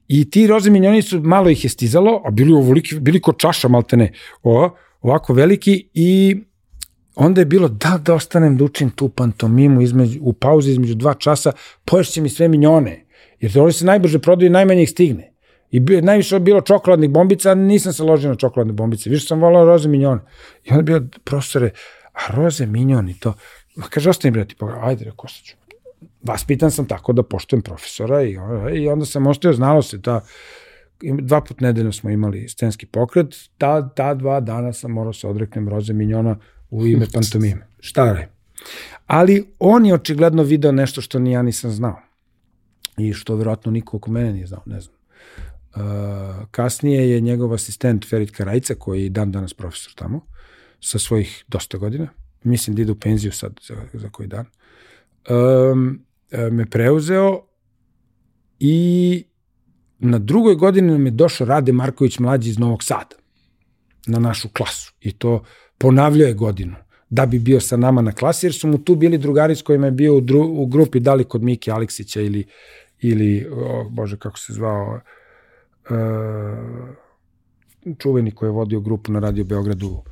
I 0.08 0.30
ti 0.30 0.48
roze 0.48 0.70
minjoni 0.70 1.02
su, 1.02 1.22
malo 1.22 1.50
ih 1.50 1.64
je 1.64 1.70
stizalo, 1.70 2.22
a 2.26 2.32
bili 2.32 2.54
ovoliki, 2.54 3.00
bili 3.00 3.22
ko 3.22 3.34
čaša 3.34 3.68
maltene, 3.68 4.12
o, 4.44 4.70
ovako 5.02 5.34
veliki 5.34 5.90
i 5.94 6.42
onda 7.16 7.42
je 7.42 7.46
bilo 7.46 7.68
da 7.68 8.00
da 8.06 8.14
ostanem 8.14 8.58
da 8.58 8.64
učim 8.64 8.90
tu 8.90 9.10
pantomimu 9.10 9.82
između, 9.82 10.20
u 10.22 10.34
pauzi 10.34 10.72
između 10.72 10.96
dva 10.96 11.14
časa, 11.14 11.52
poješće 11.86 12.22
mi 12.22 12.30
sve 12.30 12.48
minjone, 12.48 13.06
jer 13.40 13.60
oni 13.60 13.72
se 13.72 13.86
najbrže 13.86 14.20
prodaju 14.20 14.48
i 14.48 14.50
najmanje 14.50 14.84
ih 14.84 14.90
stigne. 14.90 15.32
I 15.72 15.80
bio, 15.80 16.02
najviše 16.02 16.40
bilo 16.40 16.62
čokoladnih 16.62 17.10
bombica, 17.10 17.52
a 17.52 17.56
nisam 17.56 17.94
se 17.94 18.04
ložio 18.04 18.30
na 18.30 18.36
čokoladne 18.36 18.74
bombice, 18.74 19.10
više 19.10 19.28
sam 19.28 19.42
volao 19.42 19.66
roze 19.66 19.90
minjone. 19.90 20.22
I 20.64 20.70
onda 20.72 20.80
je 20.80 21.00
bio, 21.00 21.10
profesore, 21.24 21.72
a 22.14 22.36
roze 22.36 22.66
minjoni 22.66 23.20
to, 23.20 23.34
ma 23.76 23.86
kaže, 23.90 24.10
ostani 24.10 24.32
bre, 24.32 24.46
tipa, 24.46 24.80
ajde, 24.82 25.06
rekao 25.06 25.28
ću. 25.28 25.56
Vaspitan 26.24 26.72
sam 26.72 26.86
tako 26.86 27.14
da 27.14 27.24
poštujem 27.24 27.62
profesora 27.62 28.24
i, 28.24 28.38
i 28.74 28.88
onda 28.88 29.06
sam 29.06 29.28
ostao, 29.28 29.54
znalo 29.54 29.82
se 29.82 29.98
da 29.98 30.22
dva 31.02 31.42
put 31.42 31.62
nedeljno 31.62 31.92
smo 31.92 32.10
imali 32.10 32.50
scenski 32.50 32.86
pokret, 32.86 33.36
ta, 33.58 33.90
ta 33.90 34.14
dva 34.14 34.40
dana 34.40 34.74
sam 34.74 34.92
morao 34.92 35.14
se 35.14 35.28
odreknem 35.28 35.70
roze 35.70 35.94
minjona 35.94 36.38
u 36.72 36.88
ime 36.88 37.06
pantomime. 37.14 37.68
Šta 37.80 38.06
je? 38.06 38.30
Ali 39.08 39.46
on 39.60 39.86
je 39.86 39.94
očigledno 39.94 40.44
video 40.44 40.72
nešto 40.72 41.02
što 41.02 41.20
ni 41.20 41.32
ja 41.32 41.42
nisam 41.42 41.72
znao. 41.72 42.02
I 42.98 43.14
što 43.14 43.36
verovatno 43.36 43.72
niko 43.72 43.98
oko 43.98 44.12
mene 44.12 44.34
nije 44.34 44.48
znao, 44.48 44.64
ne 44.66 44.82
znam. 44.82 44.96
Uh, 45.76 45.82
kasnije 46.52 47.10
je 47.10 47.22
njegov 47.22 47.54
asistent 47.54 48.06
Ferit 48.10 48.32
Karajca, 48.32 48.76
koji 48.76 49.04
je 49.04 49.10
dan 49.10 49.32
danas 49.32 49.54
profesor 49.54 49.94
tamo, 49.96 50.26
sa 50.80 51.00
svojih 51.00 51.46
dosta 51.48 51.78
godina, 51.78 52.08
mislim 52.44 52.76
da 52.76 52.82
ide 52.82 52.92
u 52.92 53.00
penziju 53.00 53.32
sad 53.32 53.60
za, 53.68 53.76
za 53.94 54.10
koji 54.10 54.28
dan, 54.28 54.46
um, 55.30 56.00
me 56.52 56.66
preuzeo 56.66 57.42
i 58.60 59.24
na 60.00 60.20
drugoj 60.20 60.56
godini 60.56 60.92
nam 60.92 61.06
je 61.06 61.12
došao 61.12 61.48
Rade 61.48 61.72
Marković 61.72 62.20
mlađi 62.20 62.50
iz 62.50 62.60
Novog 62.60 62.84
Sada 62.84 63.16
na 64.08 64.20
našu 64.20 64.50
klasu 64.50 64.94
i 65.02 65.12
to 65.12 65.44
ponavljao 65.82 66.28
je 66.28 66.34
godinu 66.34 66.76
da 67.10 67.26
bi 67.26 67.40
bio 67.40 67.60
sa 67.60 67.78
nama 67.78 68.02
na 68.02 68.12
klasi, 68.12 68.46
jer 68.46 68.54
su 68.54 68.68
mu 68.68 68.78
tu 68.78 68.96
bili 68.96 69.18
drugari 69.18 69.56
s 69.56 69.62
kojima 69.62 69.86
je 69.86 69.92
bio 69.92 70.16
u, 70.16 70.22
dru, 70.22 70.42
u 70.42 70.66
grupi, 70.66 71.00
da 71.00 71.14
li 71.14 71.24
kod 71.24 71.44
Miki 71.44 71.72
Aleksića 71.72 72.22
ili, 72.22 72.46
ili 73.00 73.48
oh, 73.52 73.92
bože, 73.92 74.18
kako 74.18 74.40
se 74.40 74.54
zvao, 74.54 75.00
uh, 75.90 75.96
čuveni 77.98 78.32
koji 78.32 78.48
je 78.48 78.52
vodio 78.52 78.80
grupu 78.80 79.12
na 79.12 79.20
Radio 79.20 79.44
Beogradu, 79.44 80.04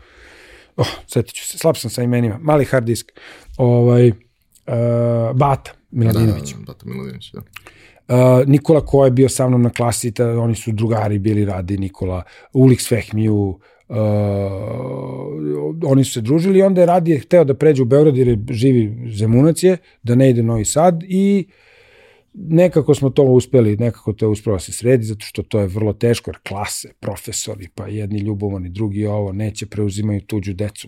oh, 0.77 0.87
setit 1.07 1.33
ću 1.33 1.45
se, 1.45 1.57
slab 1.57 1.75
sam 1.75 1.91
sa 1.91 2.03
imenima, 2.03 2.37
mali 2.41 2.65
hard 2.65 2.85
disk, 2.85 3.11
ovaj, 3.57 4.07
uh, 4.09 4.15
Bata 5.35 5.71
Miladinović. 5.91 6.53
Da, 6.53 6.59
Bata 6.67 6.85
Miladinović, 6.85 7.31
da. 7.31 7.41
Uh, 8.09 8.47
Nikola 8.47 8.85
ko 8.85 9.05
je 9.05 9.11
bio 9.11 9.29
sa 9.29 9.47
mnom 9.47 9.61
na 9.61 9.69
klasi, 9.69 10.11
ta, 10.11 10.29
oni 10.39 10.55
su 10.55 10.71
drugari 10.71 11.19
bili 11.19 11.45
radi, 11.45 11.77
Nikola, 11.77 12.23
Ulix 12.53 12.89
Fehmiju, 12.89 13.59
Uh, 13.89 13.97
oni 15.85 16.03
su 16.03 16.13
se 16.13 16.21
družili 16.21 16.59
i 16.59 16.61
onda 16.61 16.81
je 16.81 16.85
Radi 16.85 17.19
hteo 17.19 17.43
da 17.43 17.53
pređe 17.53 17.81
u 17.81 17.85
Beograd 17.85 18.17
jer 18.17 18.27
je 18.27 18.39
živi 18.49 19.11
Zemunac 19.11 19.63
je, 19.63 19.77
da 20.03 20.15
ne 20.15 20.29
ide 20.29 20.43
Novi 20.43 20.65
Sad 20.65 21.03
i 21.07 21.47
nekako 22.33 22.95
smo 22.95 23.09
to 23.09 23.23
uspeli, 23.23 23.77
nekako 23.77 24.13
to 24.13 24.25
je 24.25 24.29
uspelo 24.29 24.55
da 24.55 24.59
se 24.59 24.71
sredi, 24.71 25.03
zato 25.03 25.25
što 25.25 25.43
to 25.43 25.59
je 25.59 25.67
vrlo 25.67 25.93
teško, 25.93 26.29
jer 26.29 26.37
klase, 26.47 26.93
profesori, 26.99 27.67
pa 27.75 27.87
jedni 27.87 28.19
ljubomani, 28.19 28.69
drugi 28.69 29.05
ovo, 29.05 29.31
neće 29.31 29.65
preuzimaju 29.65 30.21
tuđu 30.21 30.53
decu. 30.53 30.87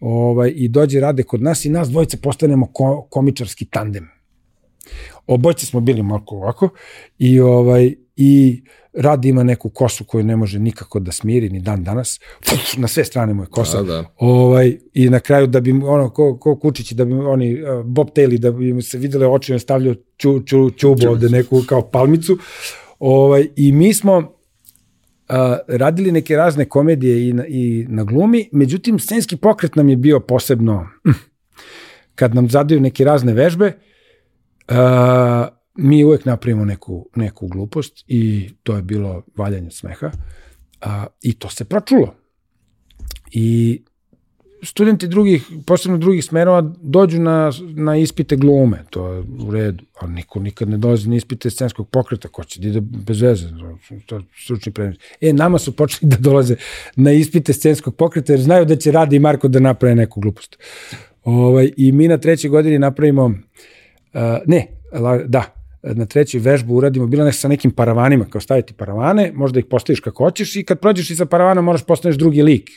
Ovaj, 0.00 0.52
I 0.56 0.68
dođe 0.68 1.00
rade 1.00 1.22
kod 1.22 1.42
nas 1.42 1.64
i 1.64 1.70
nas 1.70 1.88
dvojice 1.88 2.20
postanemo 2.20 2.66
ko, 2.72 3.06
komičarski 3.10 3.64
tandem. 3.64 4.08
Obojce 5.26 5.66
smo 5.66 5.80
bili 5.80 6.02
malo 6.02 6.24
ovako 6.26 6.68
i 7.18 7.40
ovaj 7.40 7.94
i 8.16 8.62
Rad 8.92 9.24
ima 9.24 9.42
neku 9.42 9.68
kosu 9.68 10.04
koju 10.04 10.24
ne 10.24 10.36
može 10.36 10.58
nikako 10.58 11.00
da 11.00 11.12
smiri 11.12 11.48
ni 11.48 11.60
dan 11.60 11.84
danas. 11.84 12.20
Fuf, 12.48 12.76
na 12.76 12.88
sve 12.88 13.04
strane 13.04 13.34
mu 13.34 13.42
je 13.42 13.46
kosa. 13.46 13.82
Da, 13.82 13.92
da. 13.92 14.04
Ovaj, 14.16 14.76
I 14.94 15.10
na 15.10 15.20
kraju 15.20 15.46
da 15.46 15.60
bi 15.60 15.70
ono, 15.70 16.10
ko, 16.10 16.36
ko 16.36 16.56
kučići, 16.56 16.94
da 16.94 17.04
bi 17.04 17.12
oni 17.12 17.62
uh, 17.62 17.86
Bob 17.86 18.08
Taylor, 18.14 18.38
da 18.38 18.50
bi 18.50 18.72
mu 18.72 18.82
se 18.82 18.98
videle 18.98 19.26
oči, 19.26 19.52
on 19.52 19.60
stavljao 19.60 19.94
ču, 20.16 20.40
ču, 20.40 20.70
čubu 20.70 21.08
ovde 21.08 21.28
neku 21.28 21.62
kao 21.68 21.82
palmicu. 21.90 22.38
Ovaj, 22.98 23.48
I 23.56 23.72
mi 23.72 23.94
smo 23.94 24.16
uh, 24.16 24.26
radili 25.68 26.12
neke 26.12 26.36
razne 26.36 26.64
komedije 26.64 27.28
i 27.28 27.32
na, 27.32 27.46
i 27.46 27.86
na 27.88 28.04
glumi, 28.04 28.48
međutim, 28.52 28.98
scenski 28.98 29.36
pokret 29.36 29.76
nam 29.76 29.88
je 29.88 29.96
bio 29.96 30.20
posebno, 30.20 30.86
kad 32.14 32.34
nam 32.34 32.48
zadaju 32.48 32.80
neke 32.80 33.04
razne 33.04 33.32
vežbe, 33.32 33.72
uh, 34.68 34.76
mi 35.74 36.04
uvek 36.04 36.24
napravimo 36.24 36.64
neku, 36.64 37.08
neku 37.16 37.48
glupost 37.48 38.04
i 38.08 38.50
to 38.62 38.76
je 38.76 38.82
bilo 38.82 39.22
valjanje 39.36 39.70
smeha 39.70 40.10
a, 40.80 41.06
i 41.22 41.32
to 41.32 41.50
se 41.50 41.64
pročulo. 41.64 42.14
I 43.30 43.80
studenti 44.62 45.08
drugih, 45.08 45.46
posebno 45.66 45.98
drugih 45.98 46.24
smerova, 46.24 46.72
dođu 46.82 47.20
na, 47.20 47.52
na 47.74 47.96
ispite 47.96 48.36
glume, 48.36 48.84
to 48.90 49.08
je 49.08 49.22
u 49.46 49.50
redu, 49.50 49.84
ali 50.00 50.12
niko 50.12 50.40
nikad 50.40 50.68
ne 50.68 50.76
dolazi 50.76 51.08
na 51.08 51.16
ispite 51.16 51.50
scenskog 51.50 51.88
pokreta, 51.88 52.28
ko 52.28 52.44
će 52.44 52.60
da 52.60 52.68
ide 52.68 52.80
bez 52.80 53.20
veze, 53.20 53.48
to 54.06 54.16
je 54.16 54.22
stručni 54.44 54.72
predmet. 54.72 55.00
E, 55.20 55.32
nama 55.32 55.58
su 55.58 55.76
počeli 55.76 56.10
da 56.10 56.16
dolaze 56.16 56.56
na 56.96 57.12
ispite 57.12 57.52
scenskog 57.52 57.96
pokreta, 57.96 58.32
jer 58.32 58.40
znaju 58.40 58.64
da 58.64 58.76
će 58.76 58.92
Radi 58.92 59.18
Marko 59.18 59.48
da 59.48 59.60
naprave 59.60 59.94
neku 59.94 60.20
glupost. 60.20 60.58
Ovaj, 61.24 61.72
I 61.76 61.92
mi 61.92 62.08
na 62.08 62.18
trećoj 62.18 62.50
godini 62.50 62.78
napravimo, 62.78 63.24
uh, 63.24 64.20
ne, 64.46 64.66
da, 65.26 65.61
na 65.82 66.06
trećoj 66.06 66.40
vežbu 66.40 66.74
uradimo, 66.74 67.06
bila 67.06 67.24
ne 67.24 67.32
sa 67.32 67.48
nekim 67.48 67.70
paravanima, 67.70 68.24
kao 68.24 68.40
staviti 68.40 68.74
paravane, 68.74 69.32
možda 69.34 69.58
ih 69.58 69.66
postaviš 69.70 70.00
kako 70.00 70.24
hoćeš 70.24 70.56
i 70.56 70.64
kad 70.64 70.80
prođeš 70.80 71.10
iza 71.10 71.26
paravana 71.26 71.60
moraš 71.60 71.82
postaneš 71.86 72.16
drugi 72.16 72.42
lik 72.42 72.70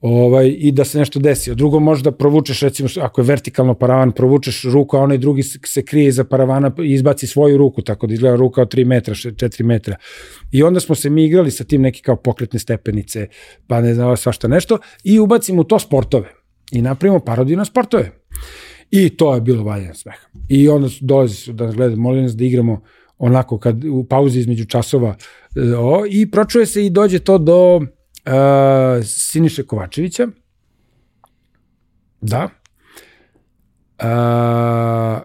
ovaj, 0.00 0.54
i 0.58 0.72
da 0.72 0.84
se 0.84 0.98
nešto 0.98 1.20
desi. 1.20 1.50
A 1.50 1.54
drugo 1.54 1.80
možeš 1.80 2.04
da 2.04 2.12
provučeš, 2.12 2.60
recimo, 2.60 2.88
ako 3.00 3.20
je 3.20 3.24
vertikalno 3.24 3.74
paravan, 3.74 4.12
provučeš 4.12 4.64
ruku, 4.64 4.96
a 4.96 5.00
onaj 5.00 5.18
drugi 5.18 5.42
se 5.42 5.84
krije 5.84 6.08
iza 6.08 6.24
paravana 6.24 6.72
i 6.82 6.92
izbaci 6.92 7.26
svoju 7.26 7.58
ruku, 7.58 7.82
tako 7.82 8.06
da 8.06 8.14
izgleda 8.14 8.36
ruka 8.36 8.62
od 8.62 8.74
3 8.74 8.84
metra, 8.84 9.14
4 9.14 9.62
metra. 9.62 9.96
I 10.52 10.62
onda 10.62 10.80
smo 10.80 10.94
se 10.94 11.10
mi 11.10 11.24
igrali 11.24 11.50
sa 11.50 11.64
tim 11.64 11.82
neki 11.82 12.02
kao 12.02 12.16
pokretne 12.16 12.58
stepenice, 12.58 13.26
pa 13.66 13.80
ne 13.80 13.94
znam, 13.94 14.16
svašta 14.16 14.48
nešto, 14.48 14.78
i 15.04 15.18
ubacimo 15.18 15.64
to 15.64 15.78
sportove. 15.78 16.28
I 16.72 16.82
napravimo 16.82 17.20
parodiju 17.20 17.56
na 17.56 17.64
sportove. 17.64 18.10
I 18.90 19.16
to 19.16 19.34
je 19.34 19.40
bilo 19.40 19.64
valjan 19.64 19.94
smeha. 19.94 20.26
I 20.48 20.68
onda 20.68 20.88
su, 20.88 21.04
dolazi 21.04 21.34
su 21.34 21.52
da 21.52 21.66
nas 21.66 21.74
gledaju, 21.74 22.00
molim 22.00 22.22
nas 22.22 22.36
da 22.36 22.44
igramo 22.44 22.82
onako 23.18 23.58
kad 23.58 23.84
u 23.84 24.04
pauzi 24.04 24.40
između 24.40 24.64
časova 24.64 25.16
e, 25.56 25.60
o, 25.76 26.04
i 26.10 26.30
pročuje 26.30 26.66
se 26.66 26.86
i 26.86 26.90
dođe 26.90 27.18
to 27.18 27.38
do 27.38 27.76
uh, 27.76 27.84
Siniše 29.04 29.62
Kovačevića. 29.62 30.28
Da. 32.20 32.48
Uh, 33.98 35.22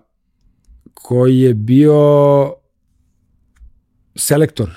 koji 0.93 1.39
je 1.39 1.53
bio 1.53 2.53
selektor 4.16 4.70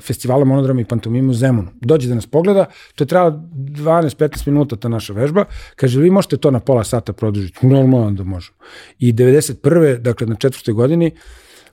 festivala 0.00 0.44
monodrama 0.44 0.80
i 0.80 0.84
pantomime 0.84 1.30
u 1.30 1.34
Zemunu. 1.34 1.68
Dođe 1.80 2.08
da 2.08 2.14
nas 2.14 2.26
pogleda, 2.26 2.66
to 2.94 3.04
je 3.04 3.08
trajalo 3.08 3.42
12-15 3.54 4.46
minuta 4.46 4.76
ta 4.76 4.88
naša 4.88 5.12
vežba, 5.12 5.44
kaže 5.76 6.00
vi 6.00 6.10
možete 6.10 6.36
to 6.36 6.50
na 6.50 6.60
pola 6.60 6.84
sata 6.84 7.12
produžiti, 7.12 7.66
normalno 7.66 8.10
da 8.10 8.24
možemo. 8.24 8.58
I 8.98 9.12
91. 9.12 9.98
dakle 9.98 10.26
na 10.26 10.34
četvrtoj 10.34 10.74
godini, 10.74 11.10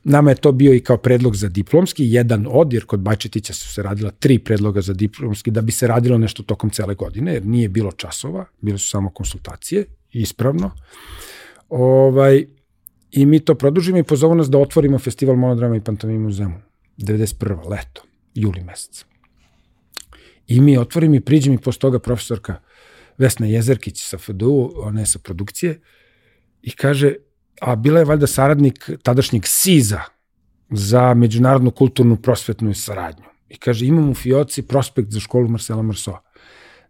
Nama 0.05 0.31
je 0.31 0.35
to 0.35 0.51
bio 0.51 0.73
i 0.73 0.79
kao 0.79 0.97
predlog 0.97 1.35
za 1.35 1.49
diplomski, 1.49 2.03
jedan 2.11 2.47
od, 2.49 2.73
jer 2.73 2.85
kod 2.85 2.99
Bajčetića 2.99 3.53
su 3.53 3.73
se 3.73 3.83
radila 3.83 4.11
tri 4.11 4.39
predloga 4.39 4.81
za 4.81 4.93
diplomski, 4.93 5.51
da 5.51 5.61
bi 5.61 5.71
se 5.71 5.87
radilo 5.87 6.17
nešto 6.17 6.43
tokom 6.43 6.69
cele 6.69 6.95
godine, 6.95 7.33
jer 7.33 7.45
nije 7.45 7.69
bilo 7.69 7.91
časova, 7.91 8.45
bile 8.61 8.77
su 8.77 8.89
samo 8.89 9.09
konsultacije, 9.09 9.85
ispravno. 10.11 10.71
Ovaj, 11.69 12.45
I 13.11 13.25
mi 13.25 13.39
to 13.39 13.55
produžimo 13.55 13.97
i 13.97 14.03
pozovu 14.03 14.35
nas 14.35 14.49
da 14.49 14.57
otvorimo 14.57 14.99
festival 14.99 15.35
monodrama 15.35 15.75
i 15.75 15.81
pantomima 15.81 16.27
u 16.27 16.31
Zemun. 16.31 16.61
91. 16.97 17.69
leto, 17.69 18.01
juli 18.33 18.63
mesec. 18.63 19.05
I 20.47 20.61
mi 20.61 20.77
otvorim 20.77 21.13
i 21.13 21.21
priđe 21.21 21.51
mi 21.51 21.57
posle 21.57 21.79
toga 21.79 21.99
profesorka 21.99 22.59
Vesna 23.17 23.47
Jezerkić 23.47 24.03
sa 24.03 24.17
FDU, 24.17 24.71
ona 24.75 24.99
je 24.99 25.05
sa 25.05 25.19
produkcije, 25.19 25.79
i 26.61 26.71
kaže, 26.71 27.15
a 27.61 27.75
bila 27.75 27.99
je 27.99 28.05
valjda 28.05 28.27
saradnik 28.27 28.89
tadašnjeg 29.03 29.43
SIZA 29.45 30.01
za 30.69 31.13
međunarodnu 31.13 31.71
kulturnu 31.71 32.15
prosvetnu 32.15 32.73
saradnju. 32.73 33.25
I 33.49 33.57
kaže, 33.57 33.85
imam 33.85 34.09
u 34.09 34.13
Fioci 34.13 34.61
prospekt 34.61 35.11
za 35.11 35.19
školu 35.19 35.47
Marcela 35.47 35.81
Marsoa. 35.81 36.21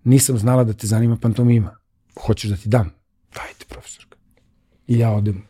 Nisam 0.03 0.37
znala 0.37 0.63
da 0.63 0.73
te 0.73 0.87
zanima 0.87 1.17
pantomima. 1.17 1.77
Hoćeš 2.25 2.49
da 2.49 2.57
ti 2.57 2.69
dam? 2.69 2.93
Dajte, 3.35 3.65
profesorka. 3.69 4.17
I 4.87 4.99
ja 4.99 5.11
odem 5.11 5.43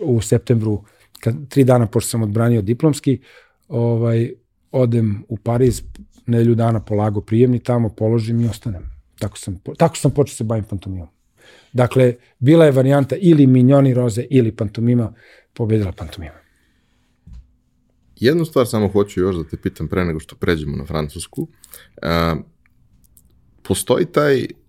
u 0.00 0.20
septembru, 0.20 0.84
kad, 1.20 1.48
tri 1.48 1.64
dana 1.64 1.86
pošto 1.86 2.08
sam 2.10 2.22
odbranio 2.22 2.62
diplomski, 2.62 3.20
ovaj, 3.68 4.32
odem 4.72 5.24
u 5.28 5.36
Pariz, 5.36 5.82
nelju 6.26 6.54
dana 6.54 6.80
polago 6.80 7.20
prijemni 7.20 7.58
tamo, 7.58 7.88
položim 7.88 8.40
i 8.40 8.48
ostanem. 8.48 8.82
Tako 9.18 9.38
sam, 9.38 9.58
tako 9.76 9.96
sam 9.96 10.10
počeo 10.10 10.32
da 10.32 10.36
se 10.36 10.44
bavim 10.44 10.64
pantomimom. 10.64 11.08
Dakle, 11.72 12.14
bila 12.38 12.64
je 12.64 12.72
varijanta 12.72 13.16
ili 13.16 13.46
Minjoni 13.46 13.94
Roze 13.94 14.24
ili 14.30 14.56
pantomima, 14.56 15.12
pobedila 15.52 15.92
pantomima. 15.92 16.34
Jednu 18.16 18.44
stvar 18.44 18.66
samo 18.66 18.88
hoću 18.88 19.20
još 19.20 19.36
da 19.36 19.44
te 19.44 19.56
pitam 19.56 19.88
pre 19.88 20.04
nego 20.04 20.20
što 20.20 20.36
pređemo 20.36 20.76
na 20.76 20.84
francusku. 20.84 21.48
A, 22.02 22.36
postoji 23.62 24.06
taj 24.06 24.42
uh, 24.42 24.67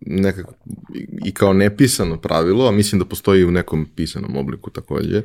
nekako 0.00 0.54
i 1.24 1.34
kao 1.34 1.52
nepisano 1.52 2.20
pravilo, 2.20 2.68
a 2.68 2.72
mislim 2.72 2.98
da 2.98 3.04
postoji 3.04 3.40
i 3.40 3.44
u 3.44 3.50
nekom 3.50 3.86
pisanom 3.96 4.36
obliku 4.36 4.70
takođe, 4.70 5.22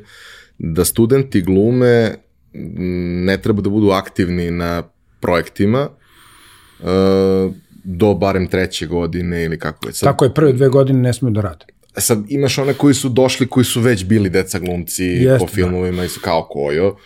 da 0.58 0.84
studenti 0.84 1.40
glume 1.40 2.14
ne 3.24 3.42
treba 3.42 3.62
da 3.62 3.70
budu 3.70 3.90
aktivni 3.90 4.50
na 4.50 4.82
projektima, 5.20 5.88
uh, 6.80 7.54
do 7.84 8.14
barem 8.14 8.46
treće 8.46 8.86
godine 8.86 9.44
ili 9.44 9.58
kako 9.58 9.88
je. 9.88 9.92
Sad, 9.92 10.08
Tako 10.08 10.24
je, 10.24 10.34
prve 10.34 10.52
dve 10.52 10.68
godine 10.68 11.00
ne 11.00 11.12
smiju 11.12 11.30
da 11.30 11.40
rade. 11.40 11.64
E 11.96 12.00
sad 12.00 12.24
imaš 12.28 12.58
one 12.58 12.74
koji 12.74 12.94
su 12.94 13.08
došli, 13.08 13.46
koji 13.46 13.64
su 13.64 13.80
već 13.80 14.04
bili 14.04 14.30
deca 14.30 14.58
glumci 14.58 15.04
Jeste, 15.04 15.38
po 15.38 15.44
da. 15.44 15.52
filmovima 15.52 15.96
da. 15.96 16.04
i 16.04 16.08
su 16.08 16.20
kao 16.20 16.48
kojo, 16.50 16.96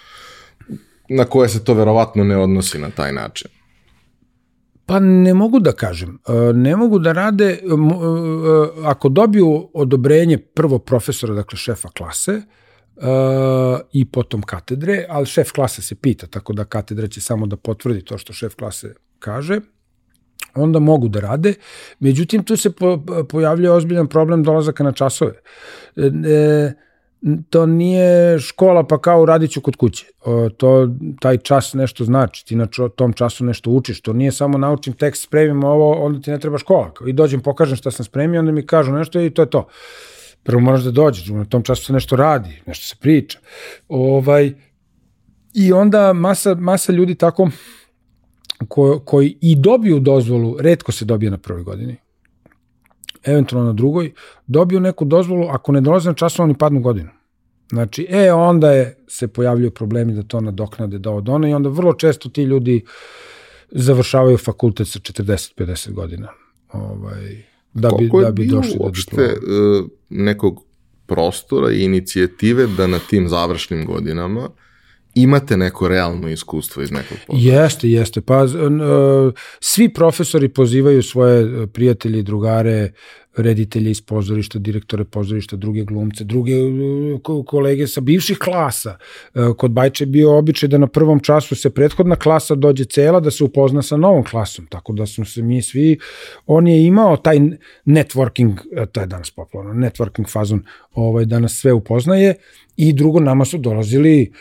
na 1.09 1.25
koje 1.25 1.49
se 1.49 1.65
to 1.65 1.75
verovatno 1.75 2.25
ne 2.25 2.37
odnosi 2.37 2.79
na 2.79 2.91
taj 2.91 3.13
način. 3.13 3.51
Pa 4.87 5.01
ne 5.01 5.35
mogu 5.35 5.61
da 5.61 5.73
kažem. 5.73 6.19
E, 6.29 6.53
ne 6.53 6.77
mogu 6.77 6.99
da 6.99 7.13
rade, 7.13 7.45
e, 7.45 7.59
ako 8.85 9.09
dobiju 9.09 9.71
odobrenje 9.75 10.39
prvo 10.39 10.79
profesora, 10.79 11.35
dakle 11.35 11.59
šefa 11.59 11.89
klase, 11.89 12.43
i 13.93 14.05
potom 14.05 14.43
katedre, 14.43 15.07
ali 15.09 15.27
šef 15.27 15.53
klase 15.53 15.83
se 15.83 15.95
pita, 15.95 16.27
tako 16.27 16.53
da 16.53 16.65
katedra 16.65 17.09
će 17.09 17.21
samo 17.21 17.47
da 17.47 17.57
potvrdi 17.57 18.05
to 18.05 18.19
što 18.19 18.33
šef 18.33 18.55
klase 18.55 18.95
kaže, 19.19 19.61
onda 20.55 20.79
mogu 20.79 21.09
da 21.09 21.21
rade. 21.21 21.55
Međutim, 22.01 22.45
tu 22.45 22.57
se 22.57 22.71
po, 22.71 23.05
pojavljuje 23.29 23.71
ozbiljan 23.71 24.07
problem 24.07 24.43
dolazaka 24.43 24.85
na 24.85 24.93
časove. 24.93 25.33
E, 25.97 26.07
e, 26.07 26.73
to 27.51 27.67
nije 27.67 28.39
škola 28.39 28.87
pa 28.87 28.99
kao 29.01 29.25
radit 29.25 29.51
ću 29.51 29.61
kod 29.61 29.77
kuće. 29.77 30.07
To, 30.57 30.89
taj 31.21 31.37
čas 31.37 31.75
nešto 31.75 32.05
znači, 32.05 32.47
ti 32.47 32.57
na 32.57 32.67
tom 32.97 33.13
času 33.13 33.45
nešto 33.45 33.71
učiš. 33.71 34.01
To 34.01 34.13
nije 34.13 34.33
samo 34.33 34.59
naučim 34.59 34.93
tekst, 34.93 35.23
spremim 35.23 35.65
ovo, 35.65 35.93
onda 35.93 36.21
ti 36.21 36.31
ne 36.31 36.39
treba 36.39 36.59
škola. 36.59 36.93
I 37.07 37.13
dođem, 37.13 37.41
pokažem 37.41 37.77
šta 37.77 37.91
sam 37.91 38.05
spremio, 38.05 38.41
onda 38.41 38.53
mi 38.53 38.67
kažu 38.67 38.93
nešto 38.93 39.21
i 39.21 39.31
to 39.31 39.43
je 39.43 39.51
to. 39.51 39.67
Prvo 40.43 40.61
moraš 40.61 40.83
da 40.83 40.91
dođeš, 40.91 41.29
na 41.29 41.45
tom 41.45 41.63
času 41.63 41.85
se 41.85 41.93
nešto 41.93 42.17
radi, 42.17 42.63
nešto 42.67 42.87
se 42.87 42.97
priča. 43.01 43.39
Ovaj, 43.89 44.53
I 45.55 45.73
onda 45.73 46.13
masa, 46.13 46.55
masa 46.55 46.93
ljudi 46.93 47.15
tako 47.15 47.49
ko, 48.69 49.01
koji 49.05 49.39
i 49.41 49.57
dobiju 49.57 50.01
dozvolu, 50.01 50.57
redko 50.61 50.93
se 50.93 51.05
dobije 51.05 51.31
na 51.31 51.39
prvoj 51.39 51.63
godini, 51.63 51.97
eventualno 53.27 53.67
na 53.67 53.73
drugoj, 53.73 54.13
dobiju 54.47 54.81
neku 54.81 55.05
dozvolu, 55.05 55.49
ako 55.49 55.73
ne 55.73 55.81
dolaze 55.81 56.11
na 56.11 56.15
času, 56.15 56.43
oni 56.43 56.55
padnu 56.55 56.81
godinu. 56.81 57.11
Znači, 57.69 58.07
e, 58.11 58.33
onda 58.33 58.73
je, 58.73 58.97
se 59.09 59.29
pojavljaju 59.29 59.71
problemi 59.71 60.13
da 60.13 60.23
to 60.23 60.41
nadoknade 60.41 60.99
da 60.99 61.11
od 61.11 61.29
ona 61.29 61.49
i 61.49 61.55
onda 61.55 61.69
vrlo 61.69 61.93
često 61.93 62.29
ti 62.29 62.43
ljudi 62.43 62.85
završavaju 63.71 64.39
fakultet 64.39 64.89
sa 64.89 64.99
40-50 64.99 65.93
godina. 65.93 66.29
Ovaj, 66.73 67.45
da 67.73 67.89
bi, 67.89 67.95
Koliko 67.95 68.21
da 68.21 68.31
bi 68.31 68.47
došli 68.47 68.79
do 68.79 68.91
diploma. 68.91 69.29
Uh, 69.29 69.87
nekog 70.09 70.65
prostora 71.07 71.73
i 71.73 71.85
inicijative 71.85 72.67
da 72.67 72.87
na 72.87 72.99
tim 72.99 73.29
završnim 73.29 73.87
godinama 73.87 74.49
imate 75.15 75.57
neko 75.57 75.89
realno 75.89 76.29
iskustvo 76.29 76.83
iz 76.83 76.91
nekog 76.91 77.19
posla. 77.27 77.41
Jeste, 77.43 77.91
jeste. 77.91 78.21
Pa 78.21 78.47
svi 79.61 79.89
profesori 79.89 80.49
pozivaju 80.49 81.03
svoje 81.03 81.63
e, 81.63 81.67
prijatelje 81.67 82.19
i 82.19 82.23
drugare, 82.23 82.93
reditelje 83.37 83.91
iz 83.91 84.01
pozorišta, 84.01 84.59
direktore 84.59 85.05
pozorišta, 85.05 85.57
druge 85.57 85.85
glumce, 85.85 86.25
druge 86.25 86.53
e, 86.53 87.19
kolege 87.47 87.87
sa 87.87 88.01
bivših 88.01 88.39
klasa. 88.39 88.97
E, 89.35 89.41
kod 89.59 89.71
Bajče 89.71 90.05
je 90.05 90.07
bio 90.07 90.39
običaj 90.39 90.69
da 90.69 90.79
na 90.79 90.87
prvom 90.87 91.21
času 91.21 91.55
se 91.55 91.71
prethodna 91.71 92.17
klasa 92.17 92.55
dođe 92.55 92.85
cela 92.85 93.21
da 93.21 93.31
se 93.31 93.45
upozna 93.45 93.83
sa 93.83 93.97
novom 93.97 94.25
klasom, 94.25 94.67
tako 94.67 94.93
da 94.93 95.07
smo 95.07 95.25
se 95.25 95.43
mi 95.43 95.63
svi, 95.63 95.99
on 96.47 96.67
je 96.67 96.87
imao 96.87 97.17
taj 97.17 97.41
networking, 97.87 98.59
to 98.93 99.01
je 99.01 99.07
danas 99.07 99.31
popularno, 99.31 99.75
networking 99.75 100.33
fazon, 100.33 100.63
ovaj, 100.93 101.25
da 101.25 101.39
nas 101.39 101.53
sve 101.53 101.73
upoznaje 101.73 102.35
i 102.77 102.93
drugo 102.93 103.21
nama 103.21 103.45
su 103.45 103.59
dolazili 103.59 104.33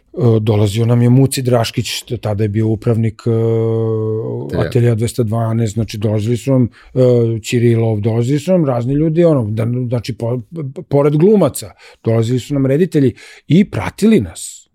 dolazio 0.41 0.85
nam 0.85 1.01
je 1.01 1.09
Muci 1.09 1.41
Draškić, 1.41 2.03
tada 2.21 2.43
je 2.43 2.49
bio 2.49 2.67
upravnik 2.67 3.21
uh, 3.25 4.65
atelja 4.65 4.95
212, 4.95 5.65
znači 5.73 5.97
dolazili 5.97 6.37
su 6.37 6.51
nam 6.51 6.63
uh, 6.93 7.01
Čirilov, 7.41 7.99
dolazili 7.99 8.39
su 8.39 8.51
nam 8.51 8.65
razni 8.65 8.93
ljudi, 8.93 9.23
ono, 9.23 9.45
da, 9.49 9.67
znači 9.87 10.17
po, 10.17 10.41
pored 10.89 11.17
glumaca, 11.17 11.71
dolazili 12.03 12.39
su 12.39 12.53
nam 12.53 12.65
reditelji 12.65 13.13
i 13.47 13.71
pratili 13.71 14.21
nas. 14.21 14.69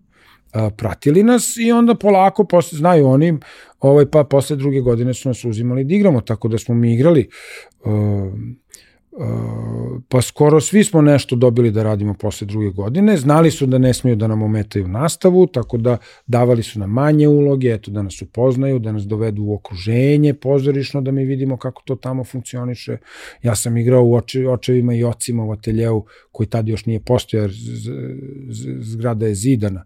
Uh, 0.55 0.73
pratili 0.77 1.23
nas 1.23 1.57
i 1.57 1.71
onda 1.71 1.95
polako, 1.95 2.43
posle, 2.43 2.77
znaju 2.77 3.07
oni, 3.07 3.37
ovaj, 3.79 4.05
pa 4.05 4.23
posle 4.23 4.55
druge 4.55 4.79
godine 4.79 5.13
su 5.13 5.29
nas 5.29 5.45
uzimali 5.45 5.83
da 5.83 5.95
igramo, 5.95 6.21
tako 6.21 6.47
da 6.47 6.57
smo 6.57 6.75
mi 6.75 6.93
igrali 6.93 7.29
uh, 7.85 7.91
pa 10.09 10.21
skoro 10.21 10.61
svi 10.61 10.83
smo 10.83 11.01
nešto 11.01 11.35
dobili 11.35 11.71
da 11.71 11.83
radimo 11.83 12.13
posle 12.13 12.47
druge 12.47 12.69
godine. 12.69 13.17
Znali 13.17 13.51
su 13.51 13.65
da 13.65 13.77
ne 13.77 13.93
smiju 13.93 14.15
da 14.15 14.27
nam 14.27 14.41
ometaju 14.41 14.87
nastavu, 14.87 15.47
tako 15.47 15.77
da 15.77 15.97
davali 16.27 16.63
su 16.63 16.79
nam 16.79 16.89
manje 16.89 17.27
uloge, 17.27 17.67
eto 17.67 17.91
da 17.91 18.01
nas 18.01 18.21
upoznaju, 18.21 18.79
da 18.79 18.91
nas 18.91 19.03
dovedu 19.03 19.43
u 19.43 19.53
okruženje 19.53 20.33
pozorišno, 20.33 21.01
da 21.01 21.11
mi 21.11 21.25
vidimo 21.25 21.57
kako 21.57 21.81
to 21.85 21.95
tamo 21.95 22.23
funkcioniše. 22.23 22.97
Ja 23.43 23.55
sam 23.55 23.77
igrao 23.77 24.03
u 24.03 24.15
oče, 24.15 24.49
očevima 24.49 24.93
i 24.93 25.03
ocima 25.03 25.43
u 25.45 25.51
ateljevu, 25.51 26.05
koji 26.31 26.47
tad 26.47 26.67
još 26.67 26.85
nije 26.85 26.99
postojao, 26.99 27.43
jer 27.43 27.53
zgrada 28.81 29.27
je 29.27 29.35
zidana. 29.35 29.83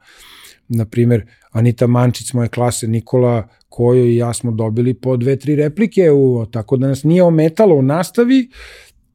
Naprimer, 0.67 1.25
Anita 1.51 1.87
Mančić, 1.87 2.33
moje 2.33 2.49
klase, 2.49 2.87
Nikola 2.87 3.47
Kojo 3.69 4.05
i 4.05 4.15
ja 4.15 4.33
smo 4.33 4.51
dobili 4.51 4.93
po 4.93 5.17
dve, 5.17 5.35
tri 5.35 5.55
replike, 5.55 6.11
u, 6.11 6.45
tako 6.51 6.77
da 6.77 6.87
nas 6.87 7.03
nije 7.03 7.23
ometalo 7.23 7.75
u 7.75 7.81
nastavi, 7.81 8.49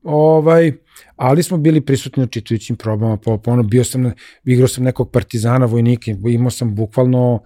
Ovaj, 0.07 0.73
ali 1.17 1.43
smo 1.43 1.59
bili 1.59 1.81
prisutni 1.81 2.21
na 2.21 2.27
čitajućim 2.27 2.77
probama, 2.77 3.17
po, 3.17 3.39
po 3.39 3.51
ono, 3.51 3.63
bio 3.63 3.85
sam, 3.85 4.03
na, 4.03 4.13
igrao 4.45 4.69
sam 4.69 4.85
nekog 4.85 5.11
partizana, 5.11 5.67
vojnika, 5.67 6.11
imao 6.11 6.51
sam 6.51 6.75
bukvalno 6.75 7.43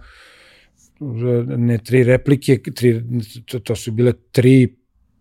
ne 1.57 1.77
tri 1.77 2.03
replike, 2.03 2.59
tri, 2.75 3.03
to, 3.45 3.59
to 3.59 3.75
su 3.75 3.91
bile 3.91 4.13
tri 4.31 4.75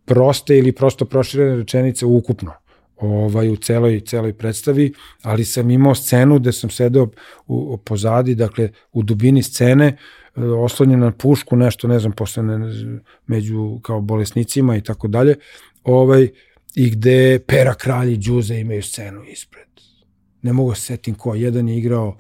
proste 0.05 0.59
ili 0.59 0.73
prosto 0.73 1.05
proširene 1.05 1.57
rečenice 1.57 2.07
ukupno 2.07 2.53
ovaj, 2.97 3.49
u 3.49 3.57
celoj, 3.57 4.01
celoj 4.01 4.33
predstavi, 4.33 4.93
ali 5.23 5.45
sam 5.45 5.71
imao 5.71 5.95
scenu 5.95 6.39
gde 6.39 6.53
sam 6.53 6.71
sedeo 6.71 7.03
u, 7.03 7.57
u 7.75 7.77
pozadi, 7.77 8.35
dakle 8.35 8.69
u 8.93 9.03
dubini 9.03 9.43
scene, 9.43 9.87
e, 10.37 10.43
oslonjen 10.43 11.01
na 11.01 11.13
pušku, 11.13 11.57
nešto, 11.57 11.89
ne 11.89 11.99
znam, 11.99 12.13
posle 12.13 12.43
ne, 12.43 12.59
među 13.27 13.81
kao 13.83 14.01
bolesnicima 14.01 14.77
i 14.77 14.83
tako 14.83 15.09
dalje, 15.09 15.35
ovaj, 15.85 16.29
i 16.75 16.91
gde 16.91 17.39
Pera 17.47 17.75
Kralj 17.75 18.13
i 18.13 18.17
Đuze 18.17 18.61
imaju 18.61 18.83
scenu 18.83 19.25
ispred. 19.25 19.69
Ne 20.43 20.53
mogu 20.53 20.75
se 20.75 20.81
setim 20.81 21.15
ko, 21.15 21.35
jedan 21.35 21.69
je 21.69 21.79
igrao 21.79 22.17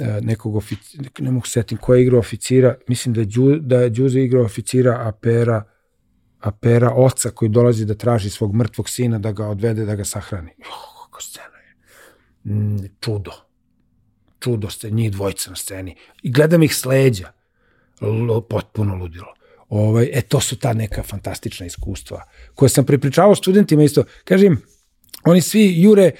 e, 0.00 0.20
nekog 0.20 0.56
oficira, 0.56 1.08
ne 1.18 1.30
mogu 1.30 1.46
se 1.46 1.52
setim 1.52 1.78
ko 1.78 1.94
je 1.94 2.02
igrao 2.02 2.20
oficira, 2.20 2.74
mislim 2.88 3.14
da 3.14 3.20
je, 3.20 3.24
Đu, 3.24 3.56
da 3.56 3.80
je 3.80 3.90
Đuze 3.90 4.20
igrao 4.20 4.44
oficira, 4.44 5.08
a 5.08 5.12
Pera, 5.12 5.64
a 6.40 6.50
Pera 6.50 6.90
oca 6.94 7.30
koji 7.30 7.48
dolazi 7.48 7.84
da 7.84 7.94
traži 7.94 8.30
svog 8.30 8.54
mrtvog 8.54 8.88
sina 8.88 9.18
da 9.18 9.32
ga 9.32 9.46
odvede, 9.48 9.84
da 9.84 9.94
ga 9.94 10.04
sahrani. 10.04 10.50
Oh, 10.58 11.04
kako 11.04 11.22
scena 11.22 11.58
je. 11.58 11.74
Mm, 12.54 12.88
čudo. 13.00 13.32
čudo 14.40 14.70
ste, 14.70 14.90
njih 14.90 15.12
dvojica 15.12 15.50
na 15.50 15.56
sceni. 15.56 15.96
I 16.22 16.32
gledam 16.32 16.62
ih 16.62 16.74
s 16.74 16.84
leđa. 16.84 17.32
L, 18.00 18.40
potpuno 18.40 18.94
ludilo. 18.94 19.34
Ovaj, 19.74 20.10
e, 20.12 20.20
to 20.20 20.40
su 20.40 20.56
ta 20.56 20.72
neka 20.72 21.02
fantastična 21.02 21.66
iskustva 21.66 22.22
koje 22.54 22.68
sam 22.68 22.86
prepričavao 22.86 23.34
studentima 23.34 23.82
isto. 23.82 24.04
Kažem, 24.24 24.62
oni 25.24 25.40
svi 25.40 25.82
jure 25.82 26.10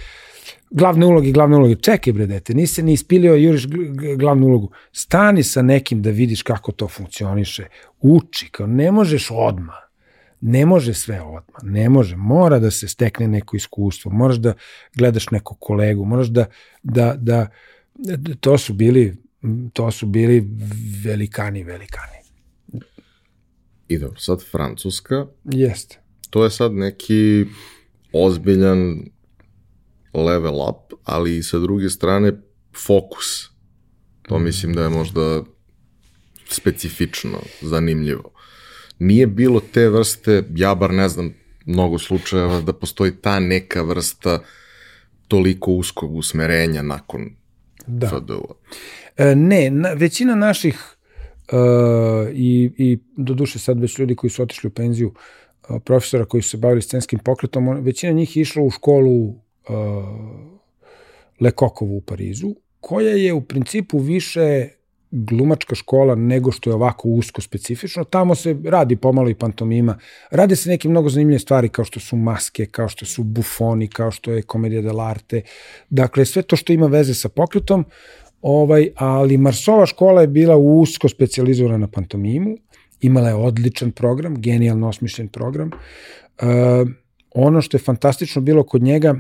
glavne 0.71 1.07
uloge, 1.07 1.31
glavne 1.31 1.57
uloge. 1.57 1.75
Čekaj 1.75 2.13
bre, 2.13 2.27
dete, 2.27 2.55
nisi 2.55 2.83
ni 2.83 2.93
ispilio, 2.93 3.35
juriš 3.35 3.67
glavnu 4.19 4.47
ulogu. 4.47 4.71
Stani 4.93 5.43
sa 5.43 5.63
nekim 5.63 6.03
da 6.03 6.11
vidiš 6.11 6.43
kako 6.43 6.73
to 6.73 6.89
funkcioniše. 6.89 7.67
Uči, 8.01 8.49
kao 8.51 8.67
ne 8.67 8.91
možeš 8.93 9.29
odmah. 9.31 9.85
Ne 10.41 10.67
može 10.67 10.95
sve 10.95 11.21
odmah, 11.23 11.63
ne 11.63 11.89
može. 11.89 12.17
Mora 12.17 12.59
da 12.59 12.71
se 12.71 12.89
stekne 12.89 13.29
neko 13.29 13.57
iskustvo, 13.57 14.11
moraš 14.11 14.37
da 14.37 14.55
gledaš 14.97 15.31
nekog 15.31 15.57
kolegu, 15.61 16.05
moraš 16.05 16.27
da, 16.27 16.47
da, 16.83 17.15
da, 17.17 17.47
da 17.95 18.35
to 18.41 18.59
su 18.59 18.73
bili 18.73 19.17
to 19.73 19.91
su 19.91 20.07
bili 20.07 20.49
velikani, 21.05 21.65
velikani. 21.65 22.14
I 23.95 23.99
dobro, 23.99 24.19
sad 24.21 24.43
Francuska. 24.51 25.27
Jeste. 25.45 25.99
To 26.31 26.45
je 26.45 26.51
sad 26.51 26.73
neki 26.73 27.47
ozbiljan 28.13 29.11
level 30.15 30.55
up, 30.55 31.01
ali 31.05 31.37
i 31.37 31.43
sa 31.43 31.59
druge 31.59 31.91
strane 31.91 32.33
fokus. 32.87 33.51
To 34.23 34.39
mislim 34.39 34.75
da 34.75 34.83
je 34.83 34.89
možda 34.89 35.43
specifično, 36.49 37.39
zanimljivo. 37.63 38.33
Nije 38.99 39.27
bilo 39.27 39.61
te 39.73 39.89
vrste, 39.89 40.45
ja 40.55 40.75
bar 40.75 40.91
ne 40.91 41.09
znam 41.09 41.35
mnogo 41.67 41.99
slučajeva 41.99 42.61
da 42.61 42.73
postoji 42.73 43.13
ta 43.17 43.41
neka 43.41 43.83
vrsta 43.83 44.43
toliko 45.29 45.73
uskog 45.73 46.15
usmerenja 46.17 46.83
nakon 46.83 47.37
da. 47.87 48.09
FDU-a. 48.09 48.55
E, 49.17 49.35
ne, 49.35 49.71
na, 49.71 49.93
većina 49.93 50.35
naših 50.35 50.95
uh, 51.53 52.29
i, 52.33 52.71
i 52.79 52.99
do 53.17 53.35
duše 53.35 53.59
sad 53.59 53.81
već 53.81 53.99
ljudi 53.99 54.17
koji 54.17 54.31
su 54.31 54.43
otišli 54.43 54.69
u 54.69 54.71
penziju, 54.71 55.13
uh, 55.69 55.77
profesora 55.85 56.25
koji 56.25 56.43
su 56.43 56.49
se 56.49 56.57
bavili 56.57 56.83
scenskim 56.83 57.19
pokretom, 57.19 57.85
većina 57.85 58.13
njih 58.13 58.37
je 58.37 58.41
išla 58.41 58.63
u 58.63 58.71
školu 58.71 59.29
uh, 59.29 59.35
Lekokovu 61.41 61.97
u 61.97 62.01
Parizu, 62.01 62.55
koja 62.81 63.11
je 63.11 63.33
u 63.33 63.41
principu 63.41 63.99
više 63.99 64.69
glumačka 65.15 65.75
škola 65.75 66.15
nego 66.15 66.53
što 66.53 66.71
je 66.71 66.75
ovako 66.75 67.09
usko 67.09 67.41
specifično. 67.41 68.05
Tamo 68.05 68.35
se 68.35 68.57
radi 68.65 68.97
pomalo 68.97 69.31
i 69.31 69.35
pantomima. 69.35 69.99
Rade 70.31 70.57
se 70.57 70.69
neke 70.69 70.89
mnogo 70.89 71.09
zanimljive 71.09 71.39
stvari 71.39 71.69
kao 71.69 71.85
što 71.85 72.01
su 72.01 72.17
maske, 72.17 72.67
kao 72.67 72.89
što 72.89 73.07
su 73.07 73.23
bufoni, 73.23 73.89
kao 73.89 74.11
što 74.11 74.33
je 74.33 74.43
komedija 74.43 74.83
dell'arte. 74.83 75.41
Dakle, 75.91 76.25
sve 76.25 76.43
to 76.43 76.57
što 76.57 76.73
ima 76.73 76.87
veze 76.87 77.15
sa 77.15 77.29
pokretom, 77.29 77.85
ovaj, 78.47 78.89
ali 78.97 79.37
Marsova 79.37 79.87
škola 79.87 80.21
je 80.21 80.27
bila 80.27 80.57
usko 80.57 81.09
specializovana 81.09 81.79
na 81.79 81.89
pantomimu, 81.89 82.57
imala 83.01 83.29
je 83.29 83.35
odličan 83.35 83.91
program, 83.91 84.41
genijalno 84.41 84.89
osmišljen 84.89 85.29
program. 85.29 85.71
Uh, 85.71 86.89
ono 87.31 87.63
što 87.63 87.77
je 87.77 87.81
fantastično 87.81 88.43
bilo 88.43 88.63
kod 88.63 88.83
njega, 88.83 89.15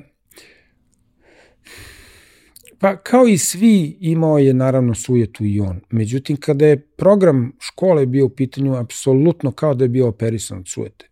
Pa 2.79 2.97
kao 2.97 3.27
i 3.27 3.39
svi 3.39 3.97
imao 4.01 4.39
je 4.39 4.55
naravno 4.55 4.95
sujetu 4.95 5.45
i 5.45 5.61
on. 5.61 5.81
Međutim, 5.91 6.37
kada 6.37 6.67
je 6.67 6.81
program 6.81 7.53
škole 7.61 8.07
bio 8.07 8.27
u 8.27 8.29
pitanju, 8.29 8.75
apsolutno 8.77 9.53
kao 9.53 9.75
da 9.75 9.85
je 9.85 9.89
bio 9.89 10.09
operisan 10.09 10.59
od 10.59 10.69
sujete. 10.69 11.09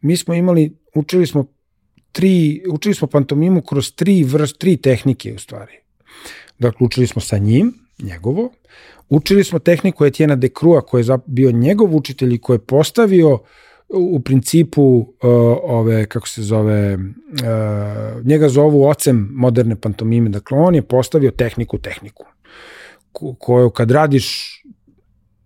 Mi 0.00 0.16
smo 0.16 0.34
imali, 0.34 0.76
učili 0.94 1.26
smo 1.26 1.46
tri, 2.12 2.62
učili 2.70 2.94
smo 2.94 3.08
pantomimu 3.08 3.62
kroz 3.62 3.92
tri 3.94 4.24
vrst, 4.24 4.58
tri 4.58 4.76
tehnike 4.76 5.34
u 5.34 5.38
stvari. 5.38 5.72
Dakle, 6.58 6.84
učili 6.84 7.06
smo 7.06 7.22
sa 7.22 7.38
njim, 7.38 7.74
njegovo, 7.98 8.50
učili 9.08 9.44
smo 9.44 9.58
tehniku 9.58 10.04
Etijena 10.04 10.36
de 10.36 10.48
Crua, 10.60 10.80
koji 10.80 11.04
je 11.04 11.18
bio 11.26 11.50
njegov 11.50 11.96
učitelj 11.96 12.34
i 12.34 12.38
koji 12.38 12.54
je 12.54 12.66
postavio 12.66 13.38
u 13.88 14.20
principu 14.20 14.82
uh, 14.82 15.06
ove, 15.62 16.06
kako 16.06 16.28
se 16.28 16.42
zove, 16.42 16.94
uh, 16.94 17.00
njega 18.26 18.48
zovu 18.48 18.84
ocem 18.84 19.28
moderne 19.32 19.76
pantomime, 19.76 20.28
dakle 20.28 20.58
on 20.58 20.74
je 20.74 20.82
postavio 20.82 21.30
tehniku 21.30 21.78
tehniku, 21.78 22.24
koju 23.38 23.70
kad 23.70 23.90
radiš 23.90 24.52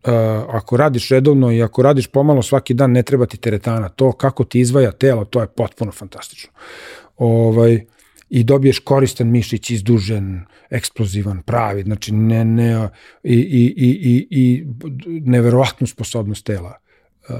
Uh, 0.04 0.12
ako 0.48 0.76
radiš 0.76 1.08
redovno 1.08 1.52
i 1.52 1.62
ako 1.62 1.82
radiš 1.82 2.06
pomalo 2.06 2.42
svaki 2.42 2.74
dan, 2.74 2.92
ne 2.92 3.02
treba 3.02 3.26
ti 3.26 3.36
teretana. 3.36 3.88
To 3.88 4.12
kako 4.12 4.44
ti 4.44 4.60
izvaja 4.60 4.92
telo, 4.92 5.24
to 5.24 5.40
je 5.40 5.46
potpuno 5.46 5.92
fantastično. 5.92 6.50
Ovaj, 7.16 7.84
I 8.30 8.44
dobiješ 8.44 8.78
koristan 8.78 9.30
mišić, 9.30 9.70
izdužen, 9.70 10.44
eksplozivan, 10.70 11.42
pravi, 11.42 11.82
znači 11.82 12.12
ne, 12.12 12.44
ne, 12.44 12.88
i, 13.22 13.34
i, 13.34 13.74
i, 13.76 13.90
i, 14.10 14.26
i 14.30 14.64
neverovatnu 15.20 15.86
sposobnost 15.86 16.46
tela 16.46 16.74
uh, 17.28 17.36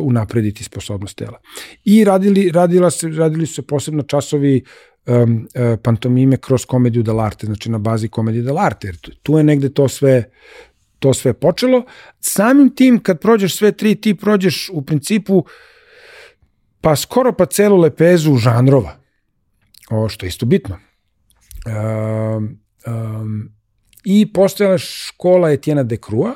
unaprediti 0.00 0.64
sposobnost 0.64 1.16
tela. 1.16 1.40
I 1.84 2.04
radili, 2.04 2.50
radila 2.50 2.90
se, 2.90 3.08
radili 3.08 3.46
su 3.46 3.54
se 3.54 3.62
posebno 3.62 4.02
časovi 4.02 4.64
um, 5.06 5.48
uh, 5.54 5.78
pantomime 5.82 6.36
kroz 6.36 6.64
komediju 6.64 7.02
dell'arte, 7.02 7.46
znači 7.46 7.70
na 7.70 7.78
bazi 7.78 8.08
komedije 8.08 8.44
dell'arte, 8.44 8.94
tu 9.22 9.38
je 9.38 9.44
negde 9.44 9.68
to 9.68 9.88
sve 9.88 10.24
to 11.04 11.14
sve 11.14 11.32
počelo. 11.32 11.82
Samim 12.20 12.70
tim, 12.74 12.98
kad 12.98 13.20
prođeš 13.20 13.56
sve 13.56 13.72
tri, 13.72 13.94
ti 13.94 14.14
prođeš 14.14 14.70
u 14.72 14.82
principu 14.82 15.44
pa 16.80 16.96
skoro 16.96 17.32
pa 17.32 17.46
celu 17.46 17.76
lepezu 17.76 18.36
žanrova. 18.36 19.03
Ovo 19.90 20.08
što 20.08 20.26
je 20.26 20.28
isto 20.28 20.46
bitno. 20.46 20.78
Um, 21.66 22.58
um, 22.86 23.50
I 24.04 24.32
postojala 24.32 24.78
škola 24.78 25.50
Etijena 25.50 25.82
de 25.82 25.96
Crua, 25.96 26.34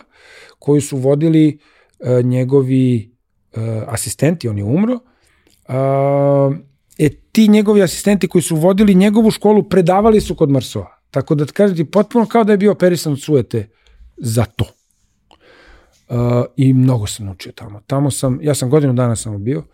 koju 0.59 0.81
su 0.81 0.97
vodili 0.97 1.59
uh, 1.99 2.25
njegovi 2.25 3.17
uh, 3.57 3.63
asistenti, 3.87 4.49
on 4.49 4.59
je 4.59 4.65
umro, 4.65 4.95
uh, 4.95 6.57
e, 6.99 7.09
ti 7.33 7.49
njegovi 7.49 7.83
asistenti 7.83 8.29
koji 8.29 8.43
su 8.43 8.57
vodili 8.57 8.95
njegovu 8.95 9.31
školu 9.31 9.69
predavali 9.69 10.21
su 10.21 10.35
kod 10.35 10.51
Marsova. 10.51 10.99
Tako 11.11 11.35
da 11.35 11.47
kažem 11.47 11.77
ti, 11.77 11.85
potpuno 11.85 12.27
kao 12.27 12.45
da 12.45 12.53
je 12.53 12.59
bio 12.59 12.73
operisan 12.73 13.13
od 13.13 13.21
sujete 13.23 13.69
za 14.17 14.45
to. 14.45 14.65
Uh, 16.09 16.17
I 16.57 16.73
mnogo 16.73 17.07
sam 17.07 17.27
naučio 17.27 17.53
tamo. 17.53 17.81
Tamo 17.87 18.11
sam, 18.11 18.39
ja 18.43 18.55
sam 18.55 18.71
godinu 18.71 18.93
dana 18.93 19.17
samo 19.17 19.39
bio, 19.39 19.65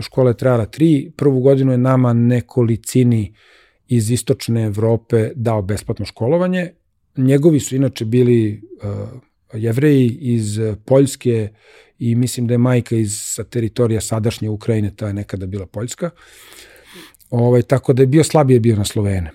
škola 0.00 0.30
je 0.30 0.36
trajala 0.36 0.66
tri, 0.66 1.12
prvu 1.16 1.40
godinu 1.40 1.72
je 1.72 1.78
nama 1.78 2.12
nekolicini 2.12 3.34
iz 3.88 4.10
istočne 4.10 4.64
Evrope 4.64 5.30
dao 5.34 5.62
besplatno 5.62 6.04
školovanje. 6.04 6.70
Njegovi 7.16 7.60
su 7.60 7.76
inače 7.76 8.04
bili 8.04 8.62
uh, 8.82 9.20
jevreji 9.52 10.08
iz 10.20 10.60
Poljske 10.84 11.48
i 11.98 12.14
mislim 12.14 12.46
da 12.46 12.54
je 12.54 12.58
majka 12.58 12.96
iz 12.96 13.20
sa 13.20 13.44
teritorija 13.44 14.00
sadašnje 14.00 14.48
Ukrajine, 14.48 14.96
ta 14.96 15.06
je 15.06 15.14
nekada 15.14 15.46
bila 15.46 15.66
Poljska. 15.66 16.10
Ovaj, 17.30 17.62
tako 17.62 17.92
da 17.92 18.02
je 18.02 18.06
bio 18.06 18.24
slabije 18.24 18.60
bio 18.60 18.76
na 18.76 18.84
Slovene. 18.84 19.30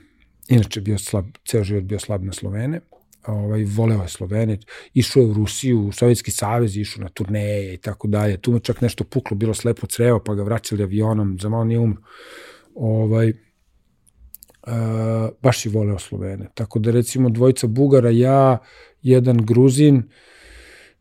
Inače 0.48 0.82
bio 0.82 0.98
slab, 0.98 1.26
ceo 1.46 1.64
život 1.64 1.84
bio 1.84 2.00
slab 2.00 2.24
na 2.24 2.34
Slovene. 2.34 2.80
Ovaj, 3.28 3.64
voleo 3.64 4.02
je 4.02 4.08
Slovene, 4.08 4.58
išao 4.94 5.22
je 5.22 5.28
u 5.28 5.34
Rusiju, 5.34 5.88
u 5.88 5.92
Sovjetski 5.92 6.32
savez, 6.32 6.78
išao 6.78 7.04
na 7.04 7.10
turneje 7.10 7.74
i 7.74 7.78
tako 7.78 8.08
dalje. 8.08 8.38
Tu 8.38 8.52
mu 8.52 8.60
čak 8.60 8.82
nešto 8.82 9.04
puklo, 9.04 9.38
bilo 9.38 9.54
slepo 9.54 9.88
crevo, 9.88 10.20
pa 10.24 10.36
ga 10.36 10.44
vraćali 10.44 10.84
avionom, 10.84 11.38
za 11.42 11.50
malo 11.50 11.64
nije 11.64 11.80
umro. 11.80 12.02
Ovaj, 12.76 13.30
uh, 13.30 13.34
baš 15.42 15.66
je 15.66 15.72
voleo 15.72 16.00
Slovene. 16.00 16.50
Tako 16.54 16.80
da 16.80 16.92
recimo 16.92 17.30
dvojica 17.30 17.68
Bugara, 17.68 18.10
ja 18.10 18.58
jedan 19.02 19.46
Gruzin 19.46 20.04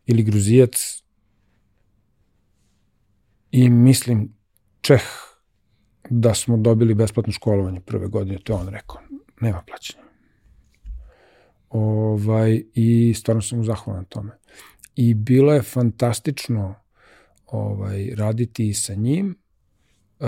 ili 0.05 0.23
Gruzijac 0.23 1.03
i 3.51 3.69
mislim 3.69 4.33
Čeh 4.81 5.01
da 6.09 6.33
smo 6.33 6.57
dobili 6.57 6.93
besplatno 6.93 7.33
školovanje 7.33 7.79
prve 7.79 8.07
godine, 8.07 8.39
to 8.43 8.53
je 8.53 8.57
on 8.57 8.67
rekao, 8.67 9.01
nema 9.41 9.63
plaćanja. 9.67 10.02
Ovaj, 11.73 12.63
I 12.73 13.13
stvarno 13.13 13.41
sam 13.41 13.57
mu 13.57 13.63
zahvalan 13.63 14.01
na 14.01 14.05
tome. 14.05 14.31
I 14.95 15.13
bilo 15.13 15.53
je 15.53 15.61
fantastično 15.61 16.75
ovaj, 17.45 18.15
raditi 18.15 18.73
sa 18.73 18.93
njim 18.93 19.35
uh, 20.19 20.27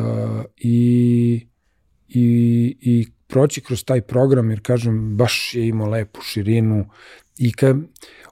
i, 0.58 1.48
i, 2.08 2.78
i 2.82 3.08
proći 3.28 3.62
kroz 3.62 3.84
taj 3.86 4.02
program, 4.02 4.50
jer 4.50 4.62
kažem, 4.62 5.18
baš 5.18 5.56
je 5.56 5.68
imao 5.68 5.90
lepu 5.90 6.22
širinu, 6.22 6.86
I 7.38 7.52
ka, 7.52 7.76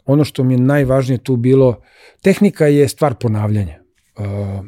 ono 0.06 0.24
što 0.24 0.44
mi 0.44 0.54
je 0.54 0.58
najvažnije 0.58 1.18
tu 1.18 1.36
bilo, 1.36 1.82
tehnika 2.22 2.68
je 2.68 2.88
stvar 2.88 3.16
ponavljanja. 3.16 3.84
Uh, 4.18 4.66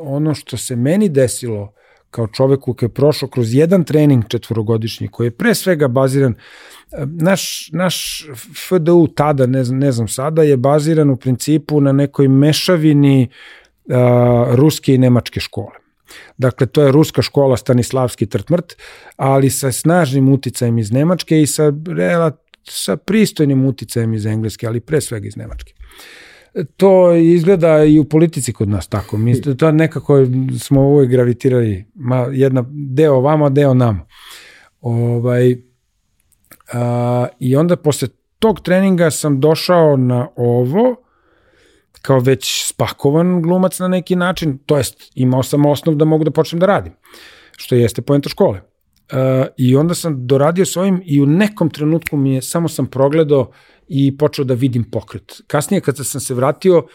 ono 0.00 0.34
što 0.34 0.56
se 0.56 0.76
meni 0.76 1.08
desilo 1.08 1.72
kao 2.14 2.26
čoveku 2.26 2.74
koji 2.74 2.88
je 2.88 2.94
prošao 2.94 3.28
kroz 3.28 3.54
jedan 3.54 3.84
trening 3.84 4.24
četvorogodišnji, 4.28 5.08
koji 5.08 5.26
je 5.26 5.30
pre 5.30 5.54
svega 5.54 5.88
baziran, 5.88 6.34
uh, 6.34 6.98
naš, 7.06 7.70
naš 7.72 8.26
FDU 8.68 9.06
tada, 9.06 9.46
ne 9.46 9.64
znam, 9.64 9.78
ne 9.78 9.92
znam 9.92 10.08
sada, 10.08 10.42
je 10.42 10.56
baziran 10.56 11.10
u 11.10 11.16
principu 11.16 11.80
na 11.80 11.92
nekoj 11.92 12.28
mešavini 12.28 13.28
uh, 13.84 13.94
ruske 14.54 14.94
i 14.94 14.98
nemačke 14.98 15.40
škole. 15.40 15.82
Dakle, 16.38 16.66
to 16.66 16.82
je 16.82 16.92
ruska 16.92 17.22
škola 17.22 17.56
Stanislavski 17.56 18.26
Trtmrt, 18.26 18.76
ali 19.16 19.50
sa 19.50 19.72
snažnim 19.72 20.28
uticajem 20.28 20.78
iz 20.78 20.92
Nemačke 20.92 21.40
i 21.42 21.46
sa 21.46 21.72
sa 22.68 22.96
pristojnim 22.96 23.66
uticajem 23.66 24.14
iz 24.14 24.26
Engleske, 24.26 24.66
ali 24.66 24.80
pre 24.80 25.00
svega 25.00 25.28
iz 25.28 25.36
Nemačke. 25.36 25.74
To 26.76 27.14
izgleda 27.14 27.84
i 27.84 27.98
u 27.98 28.04
politici 28.04 28.52
kod 28.52 28.68
nas 28.68 28.88
tako. 28.88 29.18
Mi 29.18 29.40
to 29.58 29.72
nekako 29.72 30.26
smo 30.58 30.80
uvijek 30.80 31.10
gravitirali, 31.10 31.84
ma 31.94 32.16
jedna 32.32 32.64
deo 32.68 33.20
vamo, 33.20 33.50
deo 33.50 33.74
nam. 33.74 34.06
Ovaj, 34.80 35.56
a, 36.72 37.26
I 37.40 37.56
onda 37.56 37.76
posle 37.76 38.08
tog 38.38 38.60
treninga 38.60 39.10
sam 39.10 39.40
došao 39.40 39.96
na 39.96 40.28
ovo, 40.36 40.96
kao 42.02 42.18
već 42.18 42.66
spakovan 42.66 43.42
glumac 43.42 43.78
na 43.78 43.88
neki 43.88 44.16
način, 44.16 44.58
to 44.66 44.76
jest 44.76 45.12
imao 45.14 45.42
sam 45.42 45.66
osnov 45.66 45.94
da 45.94 46.04
mogu 46.04 46.24
da 46.24 46.30
počnem 46.30 46.60
da 46.60 46.66
radim, 46.66 46.92
što 47.56 47.74
jeste 47.74 48.02
poenta 48.02 48.28
škole. 48.28 48.60
Uh, 48.60 49.46
I 49.56 49.76
onda 49.76 49.94
sam 49.94 50.26
doradio 50.26 50.66
s 50.66 50.76
ovim 50.76 51.02
i 51.04 51.20
u 51.22 51.26
nekom 51.26 51.70
trenutku 51.70 52.16
mi 52.16 52.34
je, 52.34 52.42
samo 52.42 52.68
sam 52.68 52.86
progledao 52.86 53.50
i 53.88 54.16
počeo 54.16 54.44
da 54.44 54.54
vidim 54.54 54.84
pokret. 54.84 55.40
Kasnije 55.46 55.80
kad 55.80 55.96
sam 55.96 56.20
se 56.20 56.34
vratio, 56.34 56.86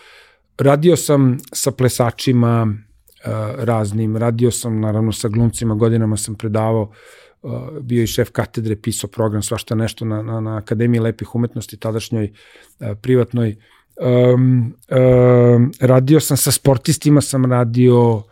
radio 0.57 0.95
sam 0.95 1.37
sa 1.53 1.71
plesačima 1.71 2.63
uh, 2.63 3.31
raznim, 3.57 4.17
radio 4.17 4.51
sam 4.51 4.79
naravno 4.79 5.11
sa 5.11 5.27
glumcima, 5.27 5.75
godinama 5.75 6.17
sam 6.17 6.35
predavao, 6.35 6.91
uh, 7.41 7.51
bio 7.81 8.03
i 8.03 8.07
šef 8.07 8.29
katedre, 8.31 8.75
pisao 8.75 9.09
program, 9.09 9.41
svašta 9.41 9.75
nešto 9.75 10.05
na, 10.05 10.21
na, 10.21 10.39
na 10.39 10.57
Akademiji 10.57 10.99
lepih 10.99 11.35
umetnosti, 11.35 11.77
tadašnjoj 11.77 12.31
uh, 12.79 12.87
privatnoj. 13.01 13.55
Um, 14.01 14.75
um, 14.89 15.71
radio 15.79 16.19
sam 16.19 16.37
sa 16.37 16.51
sportistima, 16.51 17.21
sam 17.21 17.45
radio 17.45 18.23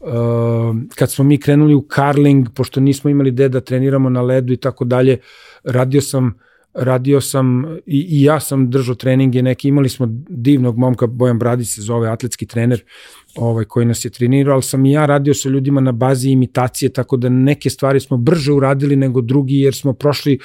Uh, 0.00 0.76
kad 0.94 1.10
smo 1.10 1.24
mi 1.24 1.40
krenuli 1.40 1.74
u 1.74 1.82
karling, 1.82 2.48
pošto 2.54 2.80
nismo 2.80 3.10
imali 3.10 3.30
gde 3.30 3.48
da 3.48 3.60
treniramo 3.60 4.10
na 4.10 4.22
ledu 4.22 4.52
i 4.52 4.56
tako 4.56 4.84
dalje, 4.84 5.18
radio 5.64 6.00
sam 6.00 6.34
radio 6.76 7.20
sam 7.20 7.64
i, 7.86 8.06
i 8.10 8.22
ja 8.22 8.40
sam 8.40 8.70
držao 8.70 8.94
treninge 8.94 9.42
neki, 9.42 9.68
imali 9.68 9.88
smo 9.88 10.06
divnog 10.28 10.78
momka, 10.78 11.06
Bojan 11.06 11.38
Bradić 11.38 11.68
se 11.68 11.82
zove, 11.82 12.08
atletski 12.08 12.46
trener, 12.46 12.84
ovaj, 13.36 13.64
koji 13.64 13.86
nas 13.86 14.04
je 14.04 14.10
trenirao, 14.10 14.54
ali 14.54 14.62
sam 14.62 14.86
i 14.86 14.92
ja 14.92 15.06
radio 15.06 15.34
sa 15.34 15.48
ljudima 15.48 15.80
na 15.80 15.92
bazi 15.92 16.30
imitacije, 16.30 16.88
tako 16.88 17.16
da 17.16 17.28
neke 17.28 17.70
stvari 17.70 18.00
smo 18.00 18.16
brže 18.16 18.52
uradili 18.52 18.96
nego 18.96 19.20
drugi, 19.20 19.60
jer 19.60 19.74
smo 19.74 19.92
prošli 19.92 20.38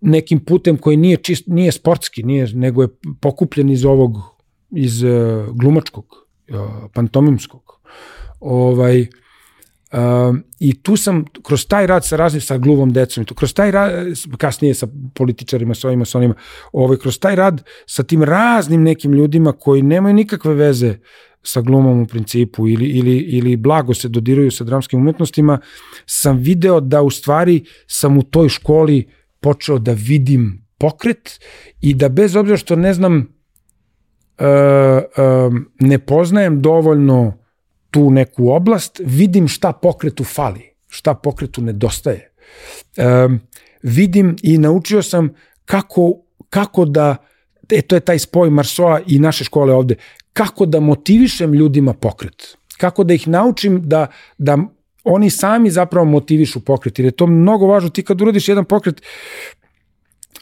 nekim 0.00 0.40
putem 0.40 0.76
koji 0.76 0.96
nije, 0.96 1.16
čist, 1.16 1.46
nije 1.46 1.72
sportski, 1.72 2.22
nije, 2.22 2.48
nego 2.54 2.82
je 2.82 2.88
pokupljen 3.20 3.70
iz 3.70 3.84
ovog, 3.84 4.16
iz 4.70 5.02
uh, 5.02 5.10
glumačkog, 5.52 6.04
uh, 6.50 6.90
pantomimskog. 6.94 7.80
Ovaj, 8.40 9.00
Uh, 9.00 9.27
I 10.60 10.82
tu 10.82 10.96
sam, 10.96 11.24
kroz 11.42 11.66
taj 11.66 11.86
rad 11.86 12.04
sa 12.04 12.16
raznim, 12.16 12.40
sa 12.40 12.58
gluvom 12.58 12.92
decom, 12.92 13.24
kroz 13.24 13.54
taj 13.54 13.70
rad, 13.70 13.92
kasnije 14.38 14.74
sa 14.74 14.86
političarima, 15.14 15.74
sa 15.74 15.88
ovima, 15.88 16.04
sa 16.04 16.18
onima, 16.18 16.34
ovaj, 16.72 16.98
kroz 16.98 17.18
taj 17.18 17.36
rad 17.36 17.62
sa 17.86 18.02
tim 18.02 18.22
raznim 18.22 18.82
nekim 18.82 19.12
ljudima 19.12 19.52
koji 19.52 19.82
nemaju 19.82 20.14
nikakve 20.14 20.54
veze 20.54 20.98
sa 21.42 21.60
glumom 21.60 22.02
u 22.02 22.06
principu 22.06 22.68
ili, 22.68 22.86
ili, 22.86 23.16
ili 23.16 23.56
blago 23.56 23.94
se 23.94 24.08
dodiruju 24.08 24.50
sa 24.50 24.64
dramskim 24.64 25.00
umetnostima, 25.00 25.58
sam 26.06 26.36
video 26.36 26.80
da 26.80 27.02
u 27.02 27.10
stvari 27.10 27.64
sam 27.86 28.18
u 28.18 28.22
toj 28.22 28.48
školi 28.48 29.08
počeo 29.40 29.78
da 29.78 29.92
vidim 29.92 30.66
pokret 30.78 31.40
i 31.80 31.94
da 31.94 32.08
bez 32.08 32.36
obzira 32.36 32.56
što 32.56 32.76
ne 32.76 32.94
znam, 32.94 33.16
uh, 33.16 34.46
uh, 34.46 35.54
ne 35.80 35.98
poznajem 35.98 36.62
dovoljno 36.62 37.47
tu 37.90 38.10
neku 38.10 38.50
oblast, 38.50 39.00
vidim 39.04 39.48
šta 39.48 39.72
pokretu 39.72 40.24
fali, 40.24 40.70
šta 40.88 41.14
pokretu 41.14 41.62
nedostaje. 41.62 42.30
Um, 42.96 43.40
vidim 43.82 44.36
i 44.42 44.58
naučio 44.58 45.02
sam 45.02 45.34
kako, 45.64 46.12
kako 46.50 46.84
da, 46.84 47.16
e, 47.70 47.82
to 47.82 47.96
je 47.96 48.00
taj 48.00 48.18
spoj 48.18 48.50
Marsoa 48.50 49.00
i 49.06 49.18
naše 49.18 49.44
škole 49.44 49.74
ovde, 49.74 49.94
kako 50.32 50.66
da 50.66 50.80
motivišem 50.80 51.54
ljudima 51.54 51.92
pokret. 51.92 52.56
Kako 52.78 53.04
da 53.04 53.14
ih 53.14 53.28
naučim 53.28 53.80
da, 53.88 54.06
da 54.38 54.58
oni 55.04 55.30
sami 55.30 55.70
zapravo 55.70 56.04
motivišu 56.06 56.60
pokret, 56.64 56.98
jer 56.98 57.06
je 57.06 57.10
to 57.10 57.26
mnogo 57.26 57.66
važno. 57.66 57.90
Ti 57.90 58.02
kad 58.02 58.20
uradiš 58.20 58.48
jedan 58.48 58.64
pokret, 58.64 59.02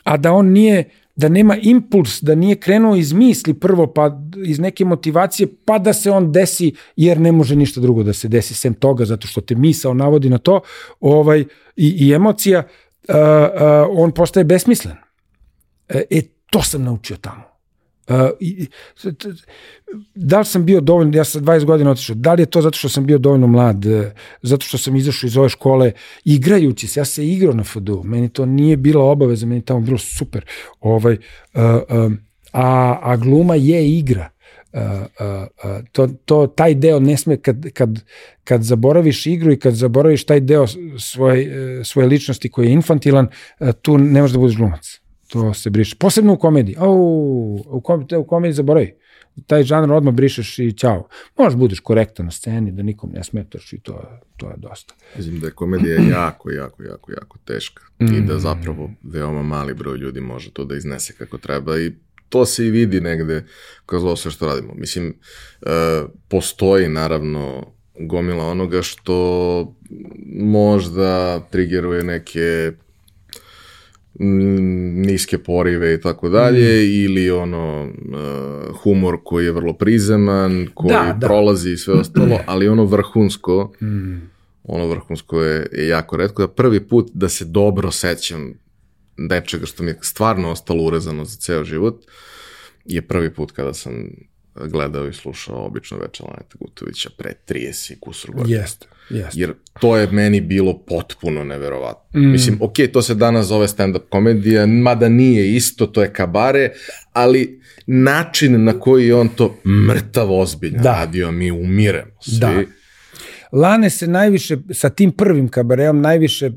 a 0.05 0.17
da 0.17 0.33
on 0.33 0.47
nije 0.47 0.91
da 1.17 1.29
nema 1.29 1.57
impuls, 1.63 2.23
da 2.23 2.35
nije 2.35 2.57
krenuo 2.57 2.97
iz 2.97 3.13
misli 3.13 3.55
prvo, 3.55 3.87
pa 3.87 4.21
iz 4.47 4.59
neke 4.59 4.85
motivacije, 4.85 5.49
pa 5.65 5.79
da 5.79 5.93
se 5.93 6.11
on 6.11 6.33
desi, 6.33 6.75
jer 6.97 7.21
ne 7.21 7.33
može 7.33 7.57
ništa 7.57 7.81
drugo 7.81 8.03
da 8.03 8.13
se 8.13 8.29
desi 8.29 8.55
sem 8.55 8.75
toga, 8.75 9.05
zato 9.05 9.27
što 9.27 9.41
te 9.41 9.55
misao 9.55 9.95
navodi 9.95 10.31
na 10.31 10.39
to, 10.39 10.61
ovaj, 11.01 11.45
i, 11.77 12.07
i 12.09 12.13
emocija, 12.13 12.63
uh, 13.09 13.15
uh, 13.15 13.21
on 13.91 14.13
postaje 14.13 14.45
besmislen. 14.45 14.97
E, 15.89 16.03
e, 16.11 16.23
to 16.51 16.63
sam 16.63 16.85
naučio 16.85 17.17
tamo. 17.17 17.43
Uh, 18.09 18.17
da 20.15 20.39
li 20.39 20.45
sam 20.45 20.65
bio 20.65 20.81
dovoljno, 20.81 21.17
ja 21.17 21.25
sam 21.25 21.43
20 21.43 21.65
godina 21.65 21.91
otišao, 21.91 22.17
da 22.17 22.35
li 22.35 22.43
je 22.43 22.47
to 22.47 22.63
zato 22.63 22.79
što 22.79 22.89
sam 22.89 23.07
bio 23.07 23.19
dovoljno 23.19 23.47
mlad, 23.47 23.87
e, 23.87 24.13
zato 24.43 24.67
što 24.67 24.79
sam 24.79 24.97
izašao 24.97 25.27
iz 25.27 25.37
ove 25.37 25.49
škole, 25.49 25.93
igrajući 26.25 26.87
se, 26.87 27.01
ja 27.01 27.05
se 27.05 27.29
igrao 27.29 27.55
na 27.55 27.65
FDU, 27.65 28.03
meni 28.05 28.29
to 28.29 28.47
nije 28.47 28.77
bila 28.77 29.05
obaveza, 29.05 29.47
meni 29.47 29.65
tamo 29.65 29.81
bilo 29.81 29.99
super, 29.99 30.45
ovaj, 30.81 31.15
uh, 31.15 31.61
uh, 31.63 32.13
a, 32.53 32.99
a 33.03 33.17
gluma 33.17 33.55
je 33.55 33.99
igra, 33.99 34.31
Uh, 34.73 34.83
uh, 34.83 35.47
uh, 35.65 35.85
to, 35.93 36.09
to, 36.25 36.47
taj 36.47 36.75
deo 36.75 37.01
ne 37.01 37.17
sme 37.17 37.37
kad, 37.37 37.71
kad, 37.73 38.05
kad 38.45 38.63
zaboraviš 38.63 39.27
igru 39.27 39.53
i 39.53 39.59
kad 39.59 39.75
zaboraviš 39.75 40.25
taj 40.25 40.41
deo 40.41 40.67
svoje, 40.99 41.85
svoje 41.85 42.09
ličnosti 42.09 42.51
koji 42.51 42.67
je 42.67 42.73
infantilan, 42.73 43.29
tu 43.83 43.99
ne 43.99 44.21
možeš 44.21 44.33
da 44.33 44.39
budeš 44.39 44.57
glumac 44.57 45.01
to 45.29 45.55
se 45.55 45.71
briše. 45.71 45.97
Posebno 45.99 46.33
u 46.33 46.39
komediji. 46.39 46.77
O, 46.79 46.93
u, 47.67 47.81
kom, 47.81 48.07
u 48.19 48.25
komediji 48.25 48.55
zaboravi. 48.55 48.95
Taj 49.47 49.63
žanr 49.63 49.93
odmah 49.93 50.15
brišeš 50.15 50.59
i 50.59 50.73
ćao. 50.73 51.09
Možeš 51.39 51.57
budeš 51.57 51.81
korektan 51.81 52.27
na 52.27 52.33
sceni, 52.33 52.73
da 52.73 52.83
nikom 52.83 53.11
ne 53.13 53.25
smetaš 53.25 53.73
i 53.73 53.81
to, 53.81 54.21
to 54.37 54.49
je 54.51 54.55
dosta. 54.57 54.95
Mislim 55.17 55.41
da 55.41 55.47
je 55.47 55.53
komedija 55.53 56.01
jako, 56.21 56.51
jako, 56.51 56.83
jako, 56.83 57.13
jako 57.13 57.39
teška. 57.45 57.83
Mm. 58.01 58.15
I 58.15 58.21
da 58.21 58.35
mm. 58.35 58.41
zapravo 58.41 58.91
veoma 59.03 59.43
mali 59.43 59.75
broj 59.75 59.99
ljudi 59.99 60.21
može 60.21 60.51
to 60.51 60.65
da 60.65 60.77
iznese 60.77 61.13
kako 61.13 61.39
treba 61.39 61.79
i 61.79 61.93
to 62.29 62.47
se 62.47 62.67
i 62.67 62.71
vidi 62.71 63.01
negde 63.01 63.45
kroz 63.87 64.05
ovo 64.05 64.17
sve 64.17 64.31
što 64.31 64.47
radimo. 64.47 64.75
Mislim, 64.75 65.15
uh, 65.61 65.69
postoji 66.29 66.89
naravno 66.89 67.73
gomila 68.01 68.45
onoga 68.45 68.83
što 68.83 69.77
možda 70.37 71.41
trigeruje 71.51 72.03
neke 72.03 72.73
niske 74.19 75.39
porive 75.39 75.95
i 75.95 76.01
tako 76.01 76.29
dalje 76.29 76.83
mm. 76.83 77.05
ili 77.05 77.31
ono 77.31 77.85
uh, 77.85 78.77
humor 78.77 79.19
koji 79.25 79.45
je 79.45 79.53
vrlo 79.53 79.73
prizeman, 79.73 80.69
koji 80.75 80.89
da, 80.89 81.17
da. 81.21 81.27
prolazi 81.27 81.71
i 81.71 81.77
sve 81.77 81.95
ostalo, 81.95 82.39
ali 82.47 82.69
ono 82.69 82.85
vrhunsko 82.85 83.73
mm. 83.83 84.17
ono 84.65 84.87
vrhunsko 84.87 85.43
je, 85.43 85.69
je 85.73 85.89
jako 85.89 86.17
redko. 86.17 86.43
Da 86.43 86.49
prvi 86.49 86.81
put 86.81 87.11
da 87.15 87.29
se 87.29 87.45
dobro 87.45 87.91
sećam 87.91 88.53
nečega 89.17 89.67
što 89.67 89.83
mi 89.83 89.91
je 89.91 89.99
stvarno 90.03 90.51
ostalo 90.51 90.85
urezano 90.85 91.25
za 91.25 91.37
ceo 91.37 91.65
život 91.65 92.05
je 92.85 93.03
prvi 93.03 93.35
put 93.35 93.53
kada 93.53 93.75
sam 93.75 94.11
gledao 94.55 95.09
i 95.09 95.13
slušao 95.13 95.67
obično 95.67 95.99
večer 95.99 96.27
Laneta 96.27 96.57
Gutovića 96.61 97.11
pre 97.17 97.35
30 97.49 98.01
kusur 98.01 98.31
godina. 98.35 98.59
Jeste. 98.59 98.87
Yes. 99.11 99.31
Jer 99.35 99.55
to 99.81 99.97
je 99.97 100.07
meni 100.07 100.41
bilo 100.41 100.79
potpuno 100.79 101.45
neverovatno. 101.45 102.21
Mm. 102.21 102.31
Mislim, 102.33 102.59
ok, 102.61 102.75
to 102.93 103.03
se 103.03 103.15
danas 103.15 103.47
zove 103.47 103.67
stand-up 103.67 104.09
komedija, 104.11 104.67
mada 104.67 105.09
nije 105.09 105.55
isto, 105.55 105.87
to 105.87 106.03
je 106.03 106.13
kabare, 106.13 106.71
ali 107.13 107.61
način 107.87 108.65
na 108.65 108.81
koji 108.81 109.13
on 109.13 109.29
to 109.29 109.57
mrtav 109.89 110.33
ozbiljno 110.33 110.83
da. 110.83 110.93
radio, 110.93 111.31
mi 111.31 111.51
umiremo 111.51 112.11
svi. 112.21 112.39
Da. 112.39 112.63
Lane 113.53 113.91
se 113.91 114.07
najviše, 114.07 114.57
sa 114.73 114.91
tim 114.91 115.13
prvim 115.13 115.49
kabareom, 115.49 116.01
najviše 116.01 116.51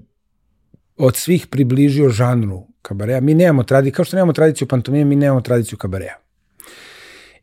od 0.98 1.16
svih 1.16 1.48
približio 1.48 2.10
žanru 2.10 2.68
kabareja. 2.82 3.22
Mi 3.22 3.34
nemamo 3.34 3.64
tradiciju, 3.64 3.96
kao 3.96 4.06
što 4.06 4.16
nemamo 4.16 4.34
tradiciju 4.34 4.68
pantomime, 4.68 5.06
mi 5.06 5.16
nemamo 5.16 5.42
tradiciju 5.42 5.78
kabareja. 5.78 6.16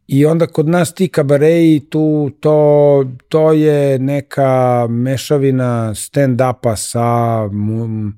I 0.09 0.27
onda 0.27 0.47
kod 0.47 0.69
nas 0.69 0.95
ti 0.95 1.09
kabareji, 1.09 1.81
tu, 1.91 2.31
to, 2.41 3.05
to 3.29 3.53
je 3.53 3.99
neka 3.99 4.87
mešavina 4.91 5.95
stand-upa 5.95 6.77
sa 6.77 7.49
mu, 7.53 8.13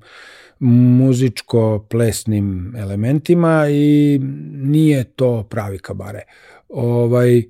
muzičko-plesnim 0.59 2.75
elementima 2.77 3.65
i 3.69 4.19
nije 4.53 5.03
to 5.03 5.43
pravi 5.43 5.77
kabare. 5.77 6.21
Ovaj, 6.69 7.43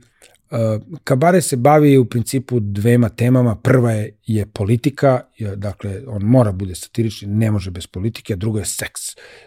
Kabare 1.03 1.41
se 1.41 1.55
bavi 1.55 1.97
u 1.97 2.05
principu 2.05 2.59
dvema 2.59 3.09
temama. 3.09 3.55
Prva 3.55 3.91
je, 3.91 4.17
je 4.25 4.45
politika, 4.45 5.21
dakle, 5.55 6.01
on 6.07 6.21
mora 6.21 6.51
bude 6.51 6.75
satirični, 6.75 7.27
ne 7.27 7.51
može 7.51 7.71
bez 7.71 7.87
politike, 7.87 8.33
a 8.33 8.35
drugo 8.35 8.59
je 8.59 8.65
seks. 8.65 9.01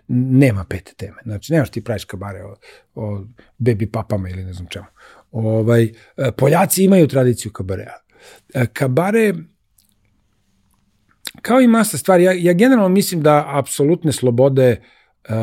Nema 0.09 0.65
pete 0.65 0.93
teme. 0.97 1.23
Znači, 1.25 1.53
nemaš 1.53 1.71
ti 1.71 1.85
praviš 1.85 2.05
kabare 2.05 2.45
o, 2.45 2.57
o 2.95 3.25
baby 3.59 3.91
papama 3.91 4.29
ili 4.29 4.45
ne 4.45 4.53
znam 4.53 4.67
čemu. 4.69 4.87
Ovaj, 5.31 5.83
e, 6.17 6.33
Poljaci 6.33 6.85
imaju 6.85 7.09
tradiciju 7.09 7.53
kabarea. 7.53 7.93
E, 8.55 8.67
kabare, 8.67 9.35
kao 11.43 11.61
i 11.61 11.67
masa 11.67 11.99
stvari, 11.99 12.23
ja, 12.23 12.33
ja 12.33 12.53
generalno 12.53 12.89
mislim 12.89 13.23
da 13.23 13.59
apsolutne 13.59 14.13
slobode 14.13 14.83
uh, 15.29 15.35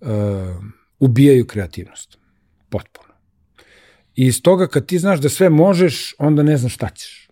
uh, 0.00 0.64
ubijaju 0.98 1.46
kreativnost. 1.46 2.18
Potpuno. 2.68 3.09
I 4.20 4.26
iz 4.26 4.42
toga 4.42 4.66
kad 4.66 4.86
ti 4.86 4.98
znaš 4.98 5.20
da 5.20 5.28
sve 5.28 5.48
možeš, 5.48 6.14
onda 6.18 6.42
ne 6.42 6.56
znaš 6.56 6.74
šta 6.74 6.88
ćeš. 6.88 7.28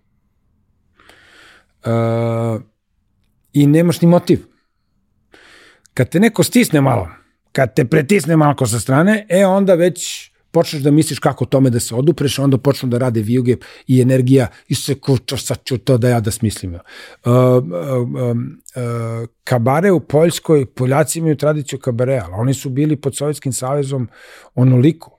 Uh, 1.84 2.62
I 3.52 3.66
nemaš 3.66 4.00
ni 4.00 4.08
motiv. 4.08 4.46
Kad 5.94 6.08
te 6.08 6.20
neko 6.20 6.42
stisne 6.42 6.80
malo, 6.80 7.08
kad 7.52 7.74
te 7.74 7.84
pretisne 7.84 8.36
malo 8.36 8.66
sa 8.66 8.80
strane, 8.80 9.26
e 9.28 9.44
onda 9.46 9.74
već 9.74 10.30
počneš 10.50 10.82
da 10.82 10.90
misliš 10.90 11.18
kako 11.18 11.44
tome 11.44 11.70
da 11.70 11.80
se 11.80 11.94
odupreš, 11.94 12.38
onda 12.38 12.58
počnu 12.58 12.88
da 12.88 12.98
rade 12.98 13.20
vijuge 13.22 13.56
i 13.86 14.00
energija 14.00 14.46
i 14.68 14.74
se 14.74 14.94
kućo, 14.94 15.36
sad 15.36 15.64
ću 15.64 15.78
to 15.78 15.98
da 15.98 16.08
ja 16.08 16.20
da 16.20 16.30
smislim. 16.30 16.74
Uh, 16.74 16.80
uh, 16.80 17.34
uh, 18.08 19.28
kabare 19.44 19.92
u 19.92 20.00
Poljskoj, 20.00 20.66
Poljaci 20.66 21.18
imaju 21.18 21.36
tradiciju 21.36 21.78
kabarea, 21.78 22.24
ali 22.24 22.34
oni 22.38 22.54
su 22.54 22.70
bili 22.70 22.96
pod 22.96 23.16
Sovjetskim 23.16 23.52
savezom 23.52 24.08
onoliko 24.54 25.17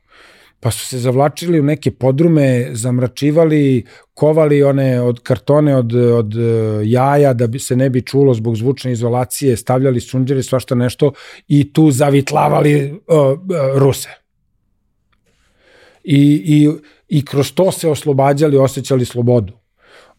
pa 0.60 0.72
su 0.72 0.86
se 0.86 0.99
zavlačili 0.99 1.60
u 1.60 1.64
neke 1.64 1.91
podrume, 1.91 2.70
zamračivali, 2.72 3.86
kovali 4.14 4.64
one 4.64 5.01
od 5.01 5.20
kartone 5.20 5.76
od, 5.76 5.93
od 5.93 6.36
uh, 6.36 6.41
jaja 6.84 7.34
da 7.34 7.47
bi 7.47 7.60
se 7.60 7.76
ne 7.76 7.89
bi 7.89 8.01
čulo 8.01 8.34
zbog 8.34 8.55
zvučne 8.55 8.91
izolacije, 8.91 9.57
stavljali 9.57 9.99
sunđere, 9.99 10.43
svašta 10.43 10.76
nešto 10.76 11.12
i 11.47 11.74
tu 11.74 11.91
zavitlavali 11.91 12.91
uh, 12.91 13.39
Ruse 13.76 14.10
i, 16.03 16.43
i, 16.45 16.70
i 17.07 17.26
kroz 17.26 17.51
to 17.53 17.72
se 17.72 17.89
oslobađali, 17.89 18.57
osjećali 18.57 19.05
slobodu. 19.05 19.53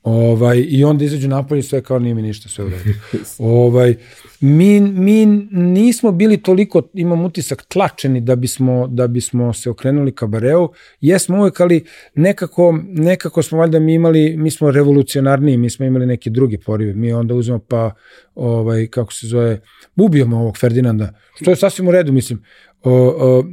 Ovaj, 0.02 0.64
I 0.68 0.84
onda 0.84 1.04
izađu 1.04 1.28
napolje 1.28 1.62
sve 1.62 1.82
kao 1.82 1.98
nije 1.98 2.14
mi 2.14 2.22
ništa, 2.22 2.48
sve 2.48 2.64
u 2.64 2.68
redu. 2.68 2.90
ovaj, 3.38 3.94
mi, 4.40 4.80
mi 4.80 5.26
nismo 5.50 6.12
bili 6.12 6.42
toliko, 6.42 6.82
imam 6.94 7.24
utisak, 7.24 7.64
tlačeni 7.68 8.20
da 8.20 8.36
bismo, 8.36 8.86
da 8.86 9.06
bismo 9.06 9.52
se 9.52 9.70
okrenuli 9.70 10.12
kabareu. 10.12 10.68
Jesmo 11.00 11.38
uvek, 11.38 11.60
ali 11.60 11.84
nekako, 12.14 12.78
nekako 12.88 13.42
smo 13.42 13.58
valjda 13.58 13.78
mi 13.78 13.94
imali, 13.94 14.36
mi 14.36 14.50
smo 14.50 14.70
revolucionarniji, 14.70 15.56
mi 15.56 15.70
smo 15.70 15.86
imali 15.86 16.06
neke 16.06 16.30
druge 16.30 16.58
porive. 16.58 16.94
Mi 16.94 17.12
onda 17.12 17.34
uzmemo 17.34 17.60
pa, 17.68 17.90
ovaj, 18.34 18.86
kako 18.86 19.12
se 19.12 19.26
zove, 19.26 19.60
ubijemo 19.96 20.38
ovog 20.38 20.58
Ferdinanda, 20.58 21.14
što 21.40 21.50
je 21.50 21.56
sasvim 21.56 21.88
u 21.88 21.90
redu, 21.90 22.12
mislim. 22.12 22.42
O, 22.82 22.92
o, 22.92 23.44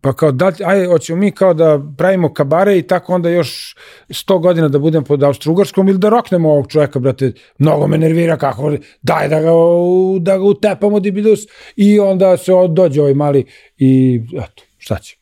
pa 0.00 0.12
kao 0.12 0.32
da, 0.32 0.52
aj, 0.64 0.86
hoćemo 0.86 1.18
mi 1.18 1.30
kao 1.30 1.54
da 1.54 1.82
pravimo 1.98 2.32
kabare 2.32 2.78
i 2.78 2.82
tako 2.82 3.14
onda 3.14 3.28
još 3.28 3.76
100 4.08 4.40
godina 4.40 4.68
da 4.68 4.78
budem 4.78 5.04
pod 5.04 5.20
Austro-Ugarskom 5.20 5.88
ili 5.88 5.98
da 5.98 6.08
roknemo 6.08 6.50
ovog 6.50 6.66
čoveka, 6.68 6.98
brate, 6.98 7.32
mnogo 7.58 7.86
me 7.86 7.98
nervira 7.98 8.36
kako, 8.36 8.72
daj 9.02 9.28
da 9.28 9.40
ga, 9.40 9.50
da 10.20 10.38
ga 10.38 10.44
utepamo 10.44 11.00
dibidus 11.00 11.40
i 11.76 11.98
onda 12.00 12.36
se 12.36 12.52
dođe 12.68 13.00
ovaj 13.00 13.14
mali 13.14 13.44
i 13.78 14.20
eto, 14.32 14.62
šta 14.78 14.98
će. 14.98 15.16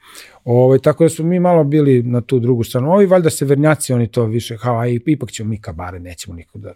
Ovaj, 0.45 0.79
tako 0.79 1.05
da 1.05 1.09
smo 1.09 1.25
mi 1.25 1.41
malo 1.41 1.65
bili 1.65 2.03
na 2.03 2.21
tu 2.21 2.39
drugu 2.39 2.65
stranu. 2.65 2.93
Ovi 2.93 3.07
valjda 3.07 3.31
severnjaci, 3.31 3.93
oni 3.93 4.07
to 4.07 4.25
više, 4.25 4.57
kao, 4.59 4.79
aj, 4.79 4.99
ipak 5.07 5.31
ćemo 5.31 5.51
mi 5.51 5.61
kabare, 5.61 5.99
nećemo 5.99 6.37
niko 6.37 6.59
da... 6.59 6.75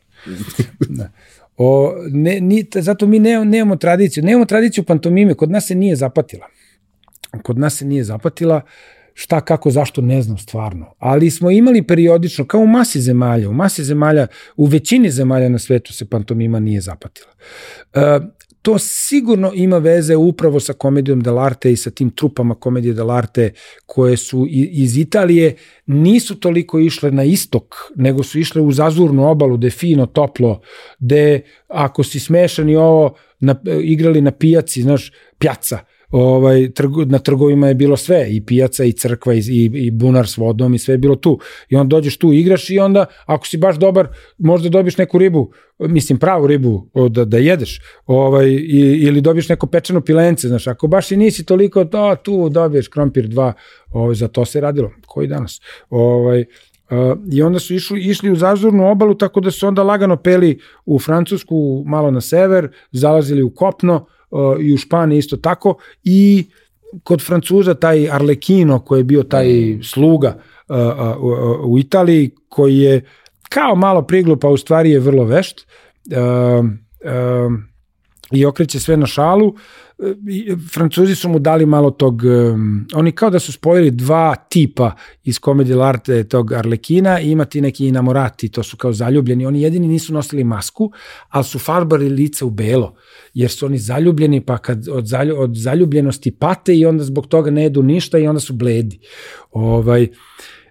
ne. 0.89 1.11
O, 1.61 1.95
ne, 2.11 2.41
ni, 2.41 2.67
zato 2.75 3.07
mi 3.07 3.19
ne, 3.19 3.45
nemamo 3.45 3.77
tradiciju. 3.77 4.25
Nemamo 4.25 4.45
tradiciju 4.45 4.85
pantomime, 4.85 5.35
kod 5.35 5.51
nas 5.51 5.67
se 5.67 5.75
nije 5.75 5.97
zapatila 5.97 6.47
kod 7.43 7.59
nas 7.59 7.77
se 7.77 7.85
nije 7.85 8.05
zapatila, 8.05 8.61
šta, 9.15 9.41
kako, 9.41 9.71
zašto, 9.71 10.01
ne 10.01 10.23
znam 10.23 10.39
stvarno. 10.39 10.95
Ali 10.99 11.31
smo 11.31 11.51
imali 11.51 11.83
periodično, 11.83 12.47
kao 12.47 12.61
u 12.61 12.67
masi 12.67 13.01
zemalja, 13.01 13.49
u 13.49 13.53
masi 13.53 13.85
zemalja, 13.85 14.27
u 14.57 14.67
većini 14.67 15.11
zemalja 15.11 15.49
na 15.49 15.59
svetu 15.59 15.93
se 15.93 16.05
pantomima 16.05 16.61
nije 16.61 16.81
zapatila. 16.81 17.33
E, 17.95 18.21
to 18.63 18.79
sigurno 18.79 19.53
ima 19.55 19.79
veze 19.79 20.17
upravo 20.17 20.61
sa 20.61 20.73
komedijom 20.73 21.23
dell'arte 21.23 21.73
i 21.73 21.77
sa 21.77 21.91
tim 21.91 22.11
trupama 22.11 22.55
komedije 22.55 22.95
dell'arte 22.95 23.51
koje 23.87 24.17
su 24.17 24.47
iz 24.51 24.97
Italije 24.97 25.57
nisu 25.87 26.41
toliko 26.41 26.79
išle 26.79 27.11
na 27.11 27.25
istok, 27.25 27.75
nego 27.97 28.23
su 28.23 28.39
išle 28.39 28.63
u 28.63 28.73
zazurnu 28.73 29.31
obalu, 29.31 29.57
gde 29.57 29.71
fino, 29.71 30.07
toplo, 30.07 30.61
gde 30.99 31.41
ako 31.69 32.05
si 32.05 32.21
smešan 32.21 32.69
i 32.69 32.77
ovo, 32.77 33.15
na, 33.41 33.55
igrali 33.83 34.21
na 34.21 34.31
pijaci, 34.31 34.83
znaš, 34.83 35.13
pjaca, 35.39 35.79
ovaj, 36.11 36.71
trgo, 36.71 37.05
na 37.05 37.19
trgovima 37.19 37.69
je 37.69 37.75
bilo 37.75 37.97
sve, 37.97 38.27
i 38.31 38.45
pijaca, 38.45 38.85
i 38.85 38.93
crkva, 38.93 39.35
i, 39.35 39.39
i, 39.39 39.71
i 39.75 39.91
bunar 39.91 40.29
s 40.29 40.37
vodom, 40.37 40.75
i 40.75 40.79
sve 40.79 40.95
je 40.95 40.99
bilo 40.99 41.17
tu. 41.17 41.39
I 41.69 41.77
onda 41.77 41.97
dođeš 41.97 42.17
tu, 42.17 42.33
igraš 42.33 42.71
i 42.71 42.79
onda, 42.79 43.07
ako 43.27 43.47
si 43.47 43.57
baš 43.57 43.77
dobar, 43.77 44.09
možda 44.39 44.69
dobiješ 44.69 44.97
neku 44.97 45.19
ribu, 45.19 45.53
mislim 45.79 46.19
pravu 46.19 46.47
ribu 46.47 46.89
da, 47.11 47.25
da 47.25 47.39
jedeš, 47.39 47.81
ovaj, 48.07 48.49
i, 48.49 48.99
ili 49.03 49.21
dobiješ 49.21 49.49
neko 49.49 49.67
pečeno 49.67 50.01
pilence, 50.01 50.49
znaš, 50.49 50.67
ako 50.67 50.87
baš 50.87 51.13
i 51.13 51.17
nisi 51.17 51.45
toliko, 51.45 51.85
to, 51.85 52.17
tu 52.23 52.49
dobiješ 52.49 52.89
krompir 52.89 53.29
dva, 53.29 53.53
ovaj, 53.91 54.15
za 54.15 54.29
to 54.29 54.45
se 54.45 54.61
radilo, 54.61 54.91
koji 55.07 55.29
danas. 55.29 55.61
Ovaj, 55.91 56.45
Uh, 56.91 57.19
I 57.33 57.43
onda 57.43 57.59
su 57.59 57.75
išli, 57.75 58.01
išli 58.01 58.31
u 58.31 58.37
zazurnu 58.37 58.91
obalu, 58.91 59.15
tako 59.15 59.41
da 59.41 59.51
su 59.51 59.67
onda 59.67 59.83
lagano 59.83 60.17
peli 60.17 60.59
u 60.87 60.99
Francusku, 60.99 61.83
malo 61.87 62.11
na 62.11 62.21
sever, 62.21 62.69
zalazili 62.93 63.43
u 63.43 63.51
kopno, 63.51 64.07
i 64.61 64.75
u 64.75 64.77
Španiji 64.77 65.19
isto 65.19 65.37
tako 65.37 65.75
i 66.05 66.47
kod 67.03 67.23
Francuza 67.27 67.75
taj 67.75 68.11
Arlekino 68.11 68.79
koji 68.79 69.01
je 69.01 69.05
bio 69.05 69.23
taj 69.23 69.79
sluga 69.83 70.39
u 71.65 71.79
Italiji 71.79 72.31
koji 72.49 72.79
je 72.79 73.05
kao 73.49 73.75
malo 73.75 74.03
priglup, 74.03 74.45
a 74.45 74.49
u 74.49 74.57
stvari 74.57 74.91
je 74.91 75.01
vrlo 75.01 75.25
vešt 75.25 75.67
i 78.31 78.45
okreće 78.45 78.81
sve 78.81 78.97
na 78.97 79.07
šalu. 79.07 79.55
Francuzi 80.73 81.15
su 81.15 81.29
mu 81.29 81.39
dali 81.39 81.67
malo 81.67 81.91
tog, 81.91 82.23
um, 82.25 82.87
oni 82.95 83.13
kao 83.13 83.31
da 83.31 83.39
su 83.39 83.53
spojili 83.53 83.91
dva 83.91 84.35
tipa 84.35 84.93
iz 85.25 85.39
komedije 85.39 85.77
l'arte 85.77 86.25
tog 86.29 86.53
Arlekina 86.53 87.21
i 87.21 87.31
imati 87.31 87.61
neki 87.61 87.87
inamorati, 87.87 88.49
to 88.49 88.63
su 88.63 88.77
kao 88.77 88.93
zaljubljeni, 88.93 89.47
oni 89.47 89.63
jedini 89.63 89.89
nisu 89.89 90.13
nosili 90.13 90.45
masku, 90.45 90.93
ali 91.29 91.45
su 91.45 91.59
farbali 91.59 92.09
lice 92.09 92.45
u 92.45 92.51
belo, 92.51 92.95
jer 93.35 93.51
su 93.51 93.67
oni 93.67 93.79
zaljubljeni, 93.79 94.41
pa 94.41 94.59
kad 94.59 94.89
od, 94.89 95.07
zalju, 95.07 95.41
od 95.41 95.55
zaljubljenosti 95.55 96.31
pate 96.31 96.77
i 96.77 96.87
onda 96.87 97.05
zbog 97.05 97.27
toga 97.27 97.51
ne 97.51 97.63
jedu 97.63 97.83
ništa 97.83 98.19
i 98.19 98.27
onda 98.27 98.41
su 98.41 98.53
bledi. 98.53 98.99
Ovaj, 99.51 100.09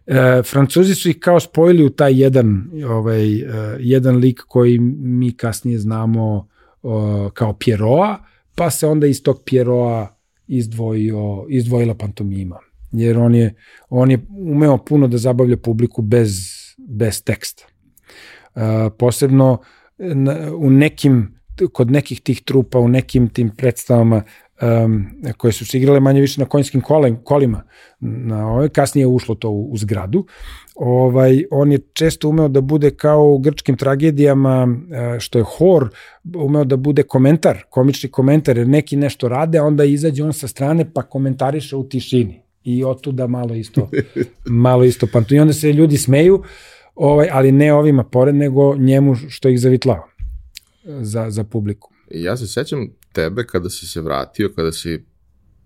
E, 0.07 0.43
Francuzi 0.43 0.95
su 0.95 1.09
ih 1.09 1.19
kao 1.19 1.39
spojili 1.39 1.85
u 1.85 1.89
taj 1.89 2.21
jedan, 2.21 2.69
ovaj, 2.89 3.35
e, 3.35 3.43
jedan 3.79 4.15
lik 4.15 4.41
koji 4.47 4.79
mi 4.79 5.31
kasnije 5.31 5.79
znamo 5.79 6.47
o, 6.83 7.29
kao 7.33 7.53
Pieroa, 7.53 8.17
pa 8.57 8.69
se 8.69 8.87
onda 8.87 9.07
iz 9.07 9.23
tog 9.23 9.41
Pieroa 9.45 10.17
izdvojio, 10.47 11.45
izdvojila 11.49 11.95
pantomima. 11.95 12.59
Jer 12.91 13.17
on 13.17 13.35
je, 13.35 13.53
on 13.89 14.11
je 14.11 14.19
umeo 14.29 14.77
puno 14.77 15.07
da 15.07 15.17
zabavlja 15.17 15.57
publiku 15.57 16.01
bez, 16.01 16.31
bez 16.77 17.23
teksta. 17.23 17.65
Uh, 18.55 18.61
posebno 18.97 19.57
na, 19.97 20.55
u 20.55 20.69
nekim, 20.69 21.39
kod 21.73 21.91
nekih 21.91 22.21
tih 22.21 22.41
trupa, 22.41 22.79
u 22.79 22.87
nekim 22.87 23.29
tim 23.29 23.49
predstavama 23.57 24.23
um, 24.61 25.05
koje 25.37 25.51
su 25.51 25.65
se 25.65 25.77
igrale 25.77 25.99
manje 25.99 26.21
više 26.21 26.41
na 26.41 26.45
konjskim 26.45 26.81
kolima, 27.23 27.63
na 27.99 28.51
ove, 28.51 28.69
kasnije 28.69 29.03
je 29.03 29.07
ušlo 29.07 29.35
to 29.35 29.49
u, 29.49 29.71
u 29.71 29.77
zgradu, 29.77 30.25
ovaj, 30.75 31.43
on 31.51 31.71
je 31.71 31.79
često 31.93 32.29
umeo 32.29 32.47
da 32.47 32.61
bude 32.61 32.91
kao 32.91 33.33
u 33.33 33.37
grčkim 33.37 33.77
tragedijama, 33.77 34.67
e, 35.15 35.19
što 35.19 35.39
je 35.39 35.45
hor, 35.47 35.89
umeo 36.35 36.63
da 36.63 36.75
bude 36.75 37.03
komentar, 37.03 37.63
komični 37.69 38.09
komentar, 38.09 38.57
jer 38.57 38.67
neki 38.67 38.95
nešto 38.95 39.27
rade, 39.27 39.57
a 39.57 39.63
onda 39.63 39.83
izađe 39.83 40.23
on 40.23 40.33
sa 40.33 40.47
strane 40.47 40.93
pa 40.93 41.01
komentariše 41.01 41.75
u 41.75 41.89
tišini. 41.89 42.41
I 42.63 42.83
otuda 42.83 43.27
malo 43.27 43.55
isto, 43.55 43.89
malo 44.65 44.83
isto 44.83 45.07
pantu. 45.13 45.35
I 45.35 45.39
onda 45.39 45.53
se 45.53 45.73
ljudi 45.73 45.97
smeju, 45.97 46.43
ovaj, 46.95 47.27
ali 47.31 47.51
ne 47.51 47.73
ovima 47.73 48.03
pored, 48.03 48.35
nego 48.35 48.75
njemu 48.75 49.15
što 49.15 49.49
ih 49.49 49.59
zavitlava 49.59 50.07
za, 50.85 51.29
za 51.29 51.43
publiku. 51.43 51.91
Ja 52.11 52.37
se 52.37 52.47
sećam 52.47 52.87
tebe 53.17 53.47
kada 53.47 53.69
si 53.69 53.87
se 53.87 54.01
vratio, 54.01 54.51
kada 54.55 54.71
si 54.71 54.99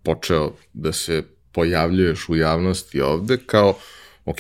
počeo 0.04 0.54
da 0.74 0.92
se 0.92 1.24
pojavljuješ 1.52 2.30
u 2.30 2.36
javnosti 2.36 3.02
ovde 3.02 3.38
kao, 3.46 3.74
ok, 4.26 4.38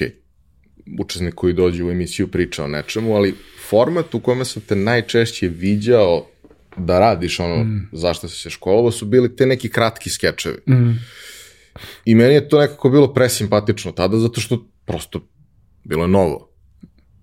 učesnik 1.00 1.36
koji 1.36 1.54
dođe 1.54 1.84
u 1.84 1.92
emisiju 1.92 2.28
priča 2.28 2.64
o 2.64 2.68
nečemu, 2.68 3.16
ali 3.16 3.36
format 3.70 4.16
u 4.16 4.20
kome 4.20 4.46
sam 4.46 4.62
te 4.62 4.76
najčešće 4.76 5.48
viđao 5.48 6.28
da 6.78 7.00
radiš 7.00 7.40
ono 7.40 7.64
mm. 7.64 7.90
zašto 7.92 8.30
si 8.30 8.40
se 8.40 8.50
školovao 8.50 8.92
su 8.92 9.06
bili 9.06 9.36
te 9.36 9.46
neki 9.46 9.70
kratki 9.70 10.10
skečevi. 10.10 10.58
Mm. 10.70 11.00
I 12.06 12.16
meni 12.16 12.34
je 12.34 12.50
to 12.50 12.60
nekako 12.60 12.90
bilo 12.90 13.14
presimpatično 13.14 13.92
tada 13.92 14.18
zato 14.18 14.42
što 14.42 14.66
prosto 14.86 15.28
bilo 15.84 16.04
je 16.04 16.08
novo. 16.08 16.52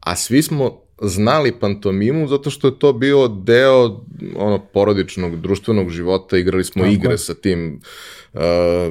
A 0.00 0.16
svi 0.16 0.42
smo 0.42 0.87
znali 1.02 1.52
pantomimu 1.60 2.28
zato 2.28 2.50
što 2.50 2.68
je 2.68 2.78
to 2.78 2.92
bio 2.92 3.28
deo 3.28 4.00
ono 4.36 4.58
porodičnog 4.72 5.40
društvenog 5.40 5.90
života, 5.90 6.38
igrali 6.38 6.64
smo 6.64 6.82
Tako. 6.82 6.94
igre 6.94 7.18
sa 7.18 7.34
tim, 7.34 7.80
uh, 8.32 8.40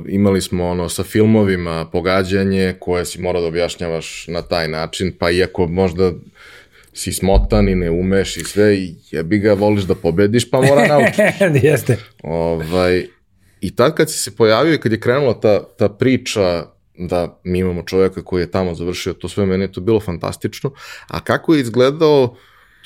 imali 0.07 0.41
smo 0.41 0.67
ono 0.67 0.89
sa 0.89 1.03
filmovima 1.03 1.85
pogađanje 1.91 2.75
koje 2.79 3.05
si 3.05 3.21
morao 3.21 3.41
da 3.41 3.47
objašnjavaš 3.47 4.25
na 4.27 4.41
taj 4.41 4.67
način, 4.67 5.13
pa 5.19 5.31
iako 5.31 5.67
možda 5.67 6.11
si 6.93 7.13
smotan 7.13 7.69
i 7.69 7.75
ne 7.75 7.91
umeš 7.91 8.37
i 8.37 8.43
sve 8.43 8.75
i 8.75 8.95
jebi 9.11 9.39
ga, 9.39 9.53
voliš 9.53 9.83
da 9.83 9.95
pobediš, 9.95 10.49
pa 10.49 10.61
mora 10.61 10.87
naučiš. 10.93 11.63
Jeste. 11.63 11.97
ovaj, 12.23 13.05
I 13.61 13.75
tad 13.75 13.95
kad 13.95 14.11
si 14.11 14.17
se 14.17 14.35
pojavio 14.35 14.73
i 14.73 14.77
kad 14.77 14.91
je 14.91 14.99
krenula 14.99 15.39
ta, 15.39 15.63
ta 15.77 15.89
priča 15.89 16.65
da 16.97 17.39
mi 17.43 17.59
imamo 17.59 17.83
čovjeka 17.83 18.23
koji 18.23 18.41
je 18.41 18.51
tamo 18.51 18.75
završio 18.75 19.13
to 19.13 19.29
sve, 19.29 19.45
meni 19.45 19.63
je 19.63 19.71
to 19.71 19.81
bilo 19.81 19.99
fantastično. 19.99 20.71
A 21.07 21.19
kako 21.19 21.53
je 21.53 21.61
izgledao 21.61 22.35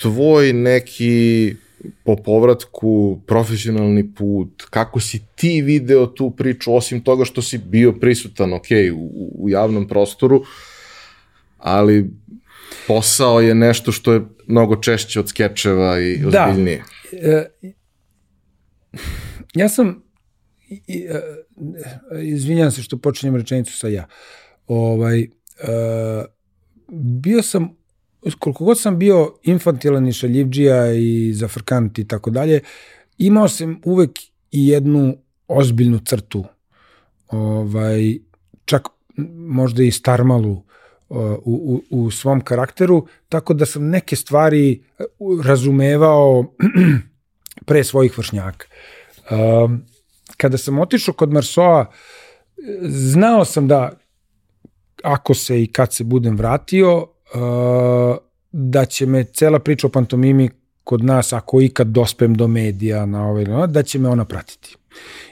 tvoj 0.02 0.54
neki 0.54 1.56
po 2.04 2.16
povratku 2.16 3.22
profesionalni 3.28 4.14
put, 4.14 4.64
kako 4.70 5.00
si 5.00 5.22
ti 5.36 5.62
video 5.62 6.06
tu 6.06 6.32
priču, 6.32 6.76
osim 6.76 7.02
toga 7.02 7.26
što 7.26 7.42
si 7.42 7.58
bio 7.58 7.94
prisutan, 7.94 8.54
ok, 8.54 8.68
u, 8.94 9.32
u 9.44 9.50
javnom 9.50 9.88
prostoru, 9.88 10.44
ali 11.58 12.10
posao 12.88 13.42
je 13.42 13.56
nešto 13.56 13.92
što 13.92 14.14
je 14.14 14.22
mnogo 14.48 14.76
češće 14.76 15.20
od 15.20 15.30
skečeva 15.30 16.00
i 16.00 16.18
da. 16.18 16.48
ozbiljnije. 16.48 16.84
Da. 17.12 17.18
E, 17.18 17.50
ja 19.54 19.70
sam, 19.70 20.04
e, 20.72 21.22
izvinjam 22.24 22.72
se 22.72 22.82
što 22.82 22.98
počinjem 22.98 23.36
rečenicu 23.36 23.78
sa 23.78 23.88
ja, 23.88 24.08
ovaj, 24.68 25.22
e, 25.22 25.28
bio 26.98 27.42
sam 27.42 27.82
koliko 28.40 28.66
god 28.66 28.80
sam 28.80 29.00
bio 29.00 29.34
infantilan 29.44 30.08
i 30.08 30.14
šaljivđija 30.14 30.94
i 30.94 31.34
zafrkant 31.34 32.00
i 32.00 32.08
tako 32.08 32.30
dalje, 32.30 32.62
imao 33.18 33.48
sam 33.48 33.82
uvek 33.86 34.20
i 34.52 34.68
jednu 34.68 35.18
ozbiljnu 35.48 36.00
crtu, 36.06 36.46
ovaj, 37.28 38.18
čak 38.66 38.88
možda 39.36 39.84
i 39.84 39.92
starmalu 39.92 40.64
u, 41.10 41.84
u, 41.90 42.04
u 42.04 42.12
svom 42.12 42.42
karakteru, 42.42 43.08
tako 43.30 43.54
da 43.54 43.66
sam 43.66 43.90
neke 43.90 44.16
stvari 44.16 44.84
razumevao 45.44 46.46
pre 47.68 47.84
svojih 47.84 48.18
vršnjaka. 48.18 48.68
Um, 49.32 49.86
kada 50.42 50.58
sam 50.58 50.80
otišao 50.80 51.14
kod 51.14 51.34
Marsoa, 51.34 51.86
znao 52.82 53.46
sam 53.46 53.68
da 53.68 53.92
ako 55.04 55.34
se 55.34 55.64
i 55.64 55.68
kad 55.68 55.94
se 55.94 56.04
budem 56.04 56.38
vratio, 56.38 56.98
uh, 56.98 58.18
da 58.52 58.86
će 58.86 59.06
me 59.06 59.24
cela 59.24 59.60
priča 59.60 59.88
o 59.88 59.90
pantomimi 59.90 60.50
kod 60.84 61.04
nas, 61.04 61.34
ako 61.34 61.62
ikad 61.62 61.88
dospem 61.88 62.34
do 62.36 62.48
medija, 62.48 63.06
na 63.06 63.28
ovaj, 63.28 63.46
da 63.68 63.84
će 63.84 64.00
me 64.00 64.10
ona 64.10 64.26
pratiti. 64.26 64.76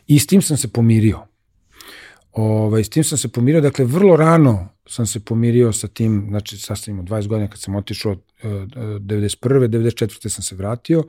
I 0.07 0.19
s 0.19 0.27
tim 0.27 0.41
sam 0.41 0.57
se 0.57 0.68
pomirio. 0.68 1.19
Ovaj, 2.31 2.84
s 2.84 2.90
tim 2.90 3.03
sam 3.03 3.18
se 3.18 3.27
pomirio, 3.27 3.61
dakle, 3.61 3.86
vrlo 3.86 4.15
rano 4.15 4.69
sam 4.88 5.06
se 5.06 5.19
pomirio 5.19 5.73
sa 5.73 5.88
tim, 5.88 6.26
znači, 6.30 6.57
sastavimo 6.57 7.03
20 7.03 7.27
godina 7.27 7.49
kad 7.49 7.60
sam 7.60 7.76
otišao, 7.76 8.15
91. 8.44 9.68
94. 9.68 10.30
sam 10.30 10.44
se 10.44 10.56
vratio. 10.56 11.03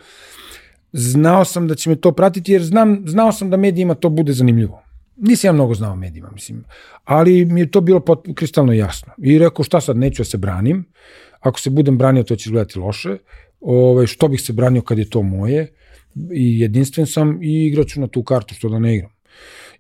Znao 0.93 1.45
sam 1.45 1.69
da 1.69 1.75
će 1.75 1.91
me 1.91 1.97
to 1.97 2.13
pratiti, 2.13 2.53
jer 2.53 2.63
znam, 2.63 3.03
znao 3.07 3.33
sam 3.33 3.51
da 3.51 3.57
medijima 3.57 3.95
to 3.95 4.09
bude 4.09 4.33
zanimljivo. 4.33 4.83
Nisam 5.17 5.49
ja 5.49 5.53
mnogo 5.53 5.75
znao 5.75 5.93
o 5.93 5.97
medijima, 5.97 6.31
mislim, 6.33 6.65
ali 7.05 7.45
mi 7.45 7.61
je 7.61 7.71
to 7.71 7.81
bilo 7.81 8.01
pot, 8.01 8.27
kristalno 8.35 8.73
jasno. 8.73 9.13
I 9.19 9.39
rekao, 9.39 9.65
šta 9.65 9.81
sad, 9.81 9.97
neću 9.97 10.21
da 10.21 10.25
se 10.25 10.39
branim, 10.39 10.85
ako 11.41 11.61
se 11.61 11.71
budem 11.71 11.99
branio, 11.99 12.23
to 12.23 12.37
će 12.37 12.49
izgledati 12.49 12.79
loše, 12.79 13.17
ovaj, 13.61 14.07
što 14.07 14.29
bih 14.29 14.41
se 14.41 14.53
branio 14.53 14.83
kad 14.83 14.99
je 14.99 15.11
to 15.11 15.23
moje, 15.23 15.73
i 16.33 16.61
jedinstven 16.61 17.07
sam 17.07 17.43
i 17.43 17.67
igraću 17.67 18.01
na 18.01 18.07
tu 18.07 18.23
kartu, 18.23 18.55
što 18.55 18.69
da 18.69 18.79
ne 18.79 18.95
igram. 18.95 19.11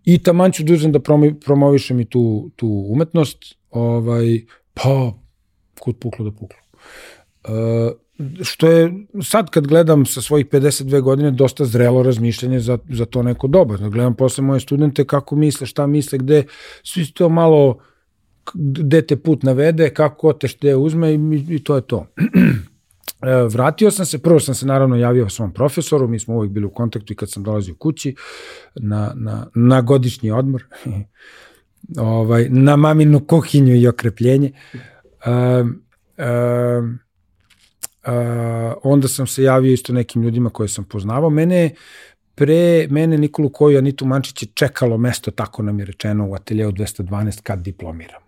I 0.05 0.19
taman 0.19 0.53
ću 0.53 0.65
dužan 0.65 0.93
da 0.93 1.01
promovišem 1.45 2.01
i 2.01 2.05
tu, 2.05 2.51
tu 2.57 2.87
umetnost, 2.89 3.39
ovaj, 3.71 4.41
pa, 4.75 5.13
kod 5.81 5.97
puklo 5.99 6.25
da 6.25 6.31
puklo. 6.31 6.59
Uh, 7.45 7.93
što 8.43 8.71
je 8.71 8.93
sad 9.23 9.51
kad 9.51 9.67
gledam 9.67 10.07
sa 10.07 10.21
svojih 10.21 10.47
52 10.47 11.01
godine 11.01 11.31
dosta 11.31 11.65
zrelo 11.65 12.03
razmišljanje 12.03 12.61
za, 12.61 12.79
za 12.91 13.05
to 13.05 13.23
neko 13.23 13.47
doba. 13.47 13.77
Da 13.77 13.89
gledam 13.89 14.15
posle 14.15 14.45
moje 14.45 14.61
studente 14.61 15.05
kako 15.05 15.37
misle, 15.37 15.67
šta 15.67 15.87
misle, 15.87 16.19
gde 16.19 16.45
svi 16.83 17.13
to 17.13 17.29
malo 17.29 17.79
gde 18.55 19.03
te 19.03 19.17
put 19.17 19.43
navede, 19.43 19.91
kako 19.91 20.33
te 20.33 20.49
šte 20.49 20.77
uzme 20.77 21.15
i, 21.15 21.45
i 21.49 21.65
to 21.65 21.77
je 21.77 21.83
to. 21.83 22.07
E, 23.23 23.49
vratio 23.49 23.91
sam 23.91 24.07
se, 24.07 24.19
prvo 24.19 24.41
sam 24.41 24.55
se 24.55 24.67
naravno 24.67 24.97
javio 24.97 25.29
svom 25.29 25.53
profesoru, 25.53 26.09
mi 26.09 26.19
smo 26.19 26.35
uvijek 26.35 26.53
bili 26.53 26.67
u 26.67 26.71
kontaktu 26.71 27.13
i 27.13 27.17
kad 27.17 27.31
sam 27.31 27.43
dolazio 27.43 27.75
kući 27.75 28.15
na, 28.75 29.13
na, 29.17 29.47
na 29.55 29.81
godišnji 29.81 30.31
odmor, 30.31 30.65
ovaj, 31.99 32.49
na 32.49 32.77
maminu 32.77 33.21
kuhinju 33.27 33.75
i 33.75 33.89
okrepljenje. 33.89 34.53
Um, 35.27 35.83
um, 36.19 36.99
Uh, 38.07 38.13
onda 38.83 39.09
sam 39.09 39.27
se 39.27 39.43
javio 39.43 39.73
isto 39.73 39.93
nekim 39.93 40.23
ljudima 40.23 40.51
koje 40.51 40.69
sam 40.69 40.85
poznavao. 40.85 41.31
Mene 41.31 41.71
pre 42.35 42.87
mene 42.91 43.19
Nikolu 43.19 43.49
Koju 43.49 43.79
Anitu 43.79 44.07
Mančić 44.07 44.43
je 44.43 44.49
čekalo 44.55 44.99
mesto, 44.99 45.31
tako 45.31 45.63
nam 45.63 45.79
je 45.79 45.85
rečeno 45.85 46.29
u 46.29 46.35
ateljeu 46.35 46.73
212 46.73 47.43
kad 47.43 47.59
diplomiram. 47.59 48.23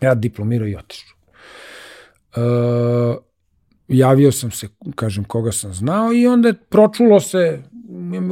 Ja 0.00 0.14
diplomirao 0.14 0.68
i 0.68 0.76
otišao. 0.76 1.16
Uh, 2.36 3.16
javio 3.88 4.32
sam 4.32 4.50
se, 4.50 4.68
kažem, 4.94 5.24
koga 5.24 5.52
sam 5.52 5.74
znao 5.74 6.12
i 6.12 6.26
onda 6.26 6.48
je 6.48 6.54
pročulo 6.54 7.20
se, 7.20 7.62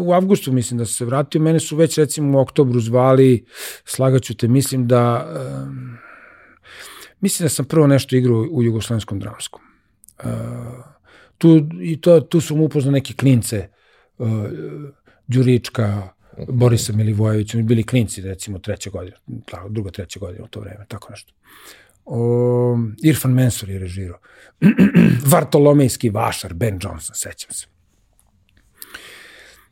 u 0.01 0.13
avgustu 0.13 0.53
mislim 0.53 0.79
da 0.79 0.87
se 0.87 1.05
vratio, 1.05 1.41
mene 1.41 1.61
su 1.61 1.77
već 1.77 1.99
recimo 1.99 2.39
u 2.39 2.41
oktobru 2.41 2.81
zvali, 2.81 3.45
slagaću 3.85 4.35
te, 4.35 4.49
mislim 4.49 4.89
da, 4.89 5.33
um, 5.67 5.97
mislim 7.21 7.45
da 7.45 7.49
sam 7.49 7.65
prvo 7.65 7.87
nešto 7.87 8.17
igrao 8.17 8.47
u 8.51 8.63
Jugoslovenskom 8.63 9.19
dramskom. 9.19 9.70
Uh, 10.25 10.31
tu, 11.39 11.67
i 11.81 12.01
to, 12.01 12.21
tu 12.21 12.41
su 12.41 12.57
mu 12.57 12.65
upoznao 12.65 12.93
neke 12.93 13.15
klince, 13.15 13.69
uh, 14.19 14.29
Đurička, 15.27 16.09
Borisa 16.49 16.93
Milivojevića, 16.93 17.57
mi 17.57 17.63
bili 17.63 17.83
klinci, 17.83 18.23
recimo, 18.23 18.59
treće 18.59 18.91
godine, 18.91 19.17
druga, 19.69 19.91
treća 19.91 20.21
godina 20.21 20.45
u 20.45 20.49
to 20.49 20.61
vreme, 20.61 20.85
tako 20.89 21.11
nešto. 21.11 21.33
O, 22.05 22.79
Irfan 23.03 23.33
Mensur 23.33 23.71
je 23.71 23.79
režirao. 23.79 24.19
Vartolomejski 25.33 26.11
vašar, 26.11 26.55
Ben 26.55 26.79
Johnson, 26.83 27.15
sećam 27.15 27.53
se. 27.53 27.67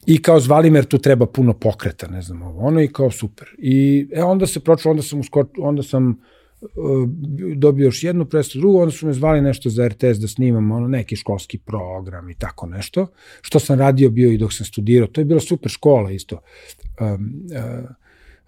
I 0.06 0.22
kao 0.22 0.40
Zvalimer 0.40 0.84
tu 0.84 0.98
treba 0.98 1.26
puno 1.26 1.52
pokreta, 1.52 2.06
ne 2.06 2.22
znam 2.22 2.42
ovo, 2.42 2.66
ono 2.66 2.80
i 2.80 2.88
kao 2.88 3.10
super. 3.10 3.48
I 3.58 4.08
e, 4.12 4.22
onda 4.22 4.46
se 4.46 4.60
pročilo, 4.60 4.90
onda 4.90 5.02
sam 5.02 5.20
uskoč, 5.20 5.46
onda 5.58 5.82
sam 5.82 6.10
uh, 6.10 6.16
dobio 7.56 7.84
još 7.84 8.04
jednu 8.04 8.24
predstavu, 8.24 8.60
drugu, 8.60 8.78
onda 8.78 8.90
su 8.90 9.06
me 9.06 9.12
zvali 9.12 9.40
nešto 9.40 9.70
za 9.70 9.88
RTS 9.88 10.18
da 10.18 10.28
snimam 10.28 10.70
ono, 10.70 10.88
neki 10.88 11.16
školski 11.16 11.58
program 11.58 12.30
i 12.30 12.34
tako 12.34 12.66
nešto, 12.66 13.06
što 13.40 13.58
sam 13.58 13.78
radio 13.78 14.10
bio 14.10 14.32
i 14.32 14.38
dok 14.38 14.52
sam 14.52 14.66
studirao. 14.66 15.08
To 15.08 15.20
je 15.20 15.24
bila 15.24 15.40
super 15.40 15.70
škola 15.70 16.10
isto. 16.10 16.40
Um, 17.00 17.42
uh, 17.50 17.90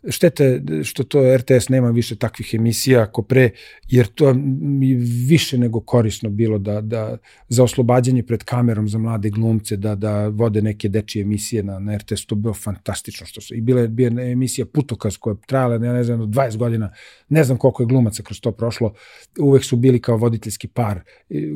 Štete 0.09 0.63
što 0.85 1.05
to 1.05 1.37
RTS 1.37 1.69
nema 1.69 1.91
više 1.91 2.17
takvih 2.17 2.55
emisija 2.55 3.03
ako 3.03 3.23
pre, 3.23 3.51
jer 3.89 4.07
to 4.07 4.35
mi 4.61 4.95
više 5.29 5.59
nego 5.59 5.81
korisno 5.81 6.31
bilo 6.31 6.59
da, 6.59 6.81
da 6.81 7.17
za 7.49 7.65
oslobađanje 7.65 8.23
pred 8.23 8.45
kamerom 8.45 8.89
za 8.89 8.99
mlade 8.99 9.31
glumce, 9.31 9.77
da, 9.77 9.95
da 9.95 10.29
vode 10.29 10.63
neke 10.63 10.89
dečije 10.89 11.23
emisije 11.23 11.63
na, 11.63 11.79
na 11.79 11.97
RTS, 11.97 12.27
to 12.27 12.35
bilo 12.35 12.55
fantastično. 12.55 13.27
Što 13.27 13.41
su, 13.41 13.55
I 13.55 13.61
bila 13.61 13.81
je, 13.81 13.89
bila 13.89 14.23
emisija 14.23 14.67
Putokaz 14.67 15.17
koja 15.17 15.33
je 15.33 15.47
trajala, 15.47 15.75
ja 15.75 15.93
ne 15.93 16.05
znam, 16.05 16.21
20 16.21 16.57
godina, 16.57 16.93
ne 17.29 17.45
znam 17.45 17.59
koliko 17.59 17.83
je 17.83 17.87
glumaca 17.87 18.23
kroz 18.23 18.41
to 18.41 18.53
prošlo, 18.53 18.93
uvek 19.39 19.65
su 19.65 19.77
bili 19.77 20.01
kao 20.01 20.17
voditeljski 20.17 20.69
par, 20.69 21.01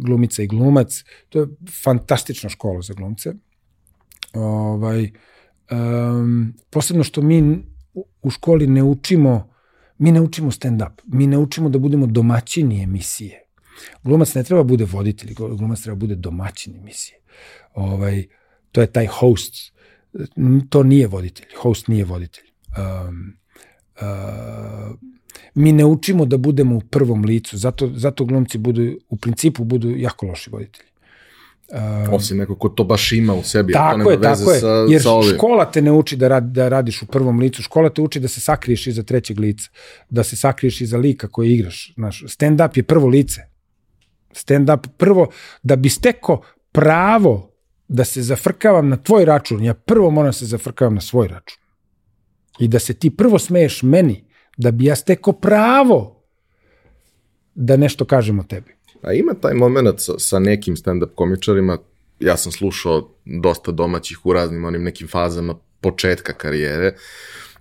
glumica 0.01 0.43
i 0.43 0.47
glumac. 0.47 1.05
To 1.29 1.41
je 1.41 1.47
fantastična 1.83 2.51
škola 2.51 2.83
za 2.83 2.95
glumce. 2.95 3.35
Ovaj, 4.35 5.11
um, 5.71 6.55
posebno 6.71 7.05
što 7.05 7.23
mi 7.23 7.65
u 8.23 8.31
školi 8.31 8.67
ne 8.67 8.83
učimo, 8.83 9.51
mi 9.99 10.13
ne 10.13 10.21
učimo 10.21 10.51
stand-up, 10.51 11.01
mi 11.05 11.27
ne 11.27 11.39
učimo 11.39 11.69
da 11.69 11.79
budemo 11.79 12.07
domaćini 12.07 12.83
emisije. 12.83 13.45
Glumac 14.03 14.35
ne 14.35 14.43
treba 14.43 14.63
bude 14.63 14.85
voditelj, 14.85 15.35
glumac 15.35 15.81
treba 15.81 15.97
bude 15.97 16.15
domaćin 16.15 16.77
emisije. 16.77 17.19
Ovaj, 17.75 18.25
to 18.73 18.81
je 18.81 18.87
taj 18.87 19.07
host, 19.07 19.73
to 20.69 20.83
nije 20.83 21.07
voditelj, 21.07 21.47
host 21.63 21.89
nije 21.89 22.05
voditelj. 22.05 22.45
Um, 22.79 23.37
uh, 24.01 24.99
mi 25.55 25.73
ne 25.73 25.85
učimo 25.85 26.25
da 26.27 26.37
budemo 26.37 26.77
u 26.77 26.81
prvom 26.81 27.25
licu, 27.25 27.59
zato, 27.59 27.91
zato 27.95 28.25
glumci 28.25 28.59
budu, 28.59 28.99
u 29.09 29.17
principu 29.17 29.65
budu 29.65 29.91
jako 29.97 30.27
loši 30.27 30.51
voditelji. 30.51 30.89
Um, 31.73 32.15
Osim 32.15 32.39
neko 32.39 32.55
ko 32.59 32.69
to 32.69 32.85
baš 32.85 33.13
ima 33.13 33.35
u 33.35 33.43
sebi, 33.43 33.73
tako 33.73 33.93
to 33.93 33.99
nema 33.99 34.11
je, 34.11 34.17
veze 34.17 34.45
tako 34.45 34.59
sa, 34.61 34.69
je. 34.69 34.93
Jer 34.93 35.03
sa 35.03 35.11
ovim. 35.11 35.35
škola 35.35 35.71
te 35.71 35.83
ne 35.83 35.93
uči 35.93 36.17
da, 36.17 36.29
radi, 36.29 36.53
da 36.53 36.69
radiš 36.69 37.03
u 37.03 37.07
prvom 37.07 37.41
licu, 37.41 37.63
škola 37.63 37.91
te 37.91 38.03
uči 38.03 38.21
da 38.21 38.29
se 38.29 38.41
sakriješ 38.41 38.87
iza 38.87 39.03
trećeg 39.03 39.41
lica, 39.41 39.71
da 40.11 40.25
se 40.25 40.37
sakriješ 40.37 40.81
iza 40.81 40.97
lika 40.97 41.29
koji 41.29 41.53
igraš. 41.53 41.93
Znaš, 41.95 42.23
stand-up 42.23 42.77
je 42.77 42.83
prvo 42.83 43.09
lice. 43.09 43.41
Stand-up 44.33 44.89
prvo, 44.97 45.31
da 45.63 45.77
bi 45.77 45.89
steko 45.89 46.43
pravo 46.73 47.51
da 47.89 48.05
se 48.05 48.23
zafrkavam 48.23 48.89
na 48.89 48.97
tvoj 48.97 49.25
račun, 49.25 49.65
ja 49.65 49.75
prvo 49.75 50.11
moram 50.11 50.29
da 50.29 50.33
se 50.33 50.47
zafrkavam 50.47 50.95
na 50.95 51.01
svoj 51.01 51.29
račun. 51.29 51.59
I 52.59 52.69
da 52.69 52.79
se 52.79 52.95
ti 52.95 53.11
prvo 53.11 53.39
smeješ 53.39 53.83
meni, 53.83 54.25
da 54.57 54.71
bi 54.71 54.85
ja 54.85 54.97
steko 54.97 55.33
pravo 55.33 56.25
da 57.55 57.77
nešto 57.77 58.05
kažem 58.05 58.39
o 58.39 58.43
tebi. 58.43 58.75
A 59.05 59.13
ima 59.13 59.35
taj 59.35 59.55
moment 59.55 59.89
sa, 59.97 60.13
sa 60.19 60.39
nekim 60.39 60.77
stand-up 60.77 61.09
komičarima, 61.15 61.79
ja 62.21 62.37
sam 62.37 62.53
slušao 62.53 63.09
dosta 63.25 63.73
domaćih 63.73 64.27
u 64.27 64.33
raznim 64.33 64.65
onim 64.65 64.83
nekim 64.83 65.09
fazama 65.09 65.55
početka 65.81 66.33
karijere, 66.33 66.95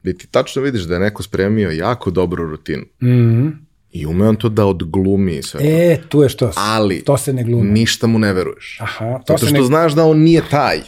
gde 0.03 0.17
ti 0.17 0.27
tačno 0.27 0.61
vidiš 0.61 0.81
da 0.81 0.93
je 0.93 0.99
neko 0.99 1.23
spremio 1.23 1.69
jako 1.69 2.11
dobru 2.11 2.49
rutinu. 2.49 2.83
Mm 3.01 3.07
-hmm. 3.07 3.51
I 3.91 4.05
ume 4.05 4.27
on 4.27 4.35
to 4.35 4.49
da 4.49 4.65
odglumi 4.65 5.43
sve. 5.43 5.59
E, 5.63 6.01
tu 6.09 6.21
je 6.23 6.29
što. 6.29 6.51
Ali, 6.55 7.03
to 7.03 7.17
se 7.17 7.33
ne 7.33 7.43
glumi. 7.43 7.71
ništa 7.71 8.07
mu 8.07 8.19
ne 8.19 8.33
veruješ. 8.33 8.77
Aha, 8.81 9.05
to 9.17 9.23
Zato 9.33 9.37
se 9.37 9.45
što 9.45 9.57
ne, 9.57 9.63
znaš 9.63 9.93
da 9.93 10.03
on 10.03 10.19
nije 10.19 10.41
taj. 10.49 10.79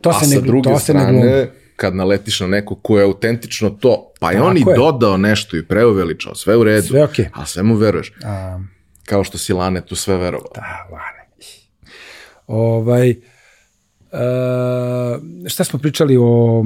to 0.00 0.10
A 0.10 0.20
se 0.20 0.26
sa 0.26 0.34
ne, 0.34 0.40
druge 0.40 0.70
to 0.70 0.78
se 0.78 0.94
ne 0.94 1.00
glumi. 1.04 1.18
strane, 1.20 1.50
kad 1.76 1.94
naletiš 1.94 2.40
na 2.40 2.46
neko 2.46 2.74
ko 2.74 2.98
je 2.98 3.04
autentično 3.04 3.70
to, 3.70 4.12
pa 4.20 4.32
je 4.32 4.42
on 4.42 4.56
i 4.56 4.60
Tako 4.60 4.70
je. 4.70 4.76
dodao 4.76 5.16
nešto 5.16 5.56
i 5.56 5.62
preuveličao, 5.64 6.34
sve 6.34 6.56
u 6.56 6.64
redu. 6.64 6.86
Sve 6.86 7.04
okej. 7.04 7.28
A 7.32 7.46
sve 7.46 7.62
mu 7.62 7.74
veruješ. 7.74 8.12
A, 8.24 8.60
Kao 9.10 9.24
što 9.24 9.38
si 9.38 9.52
Lane 9.52 9.86
tu 9.86 9.96
sve 9.96 10.16
verovao. 10.16 10.50
da, 10.54 10.88
lane. 10.92 11.20
Ovaj, 12.46 13.10
uh, 13.10 13.18
šta 15.48 15.64
smo 15.64 15.78
pričali 15.78 16.16
o... 16.20 16.64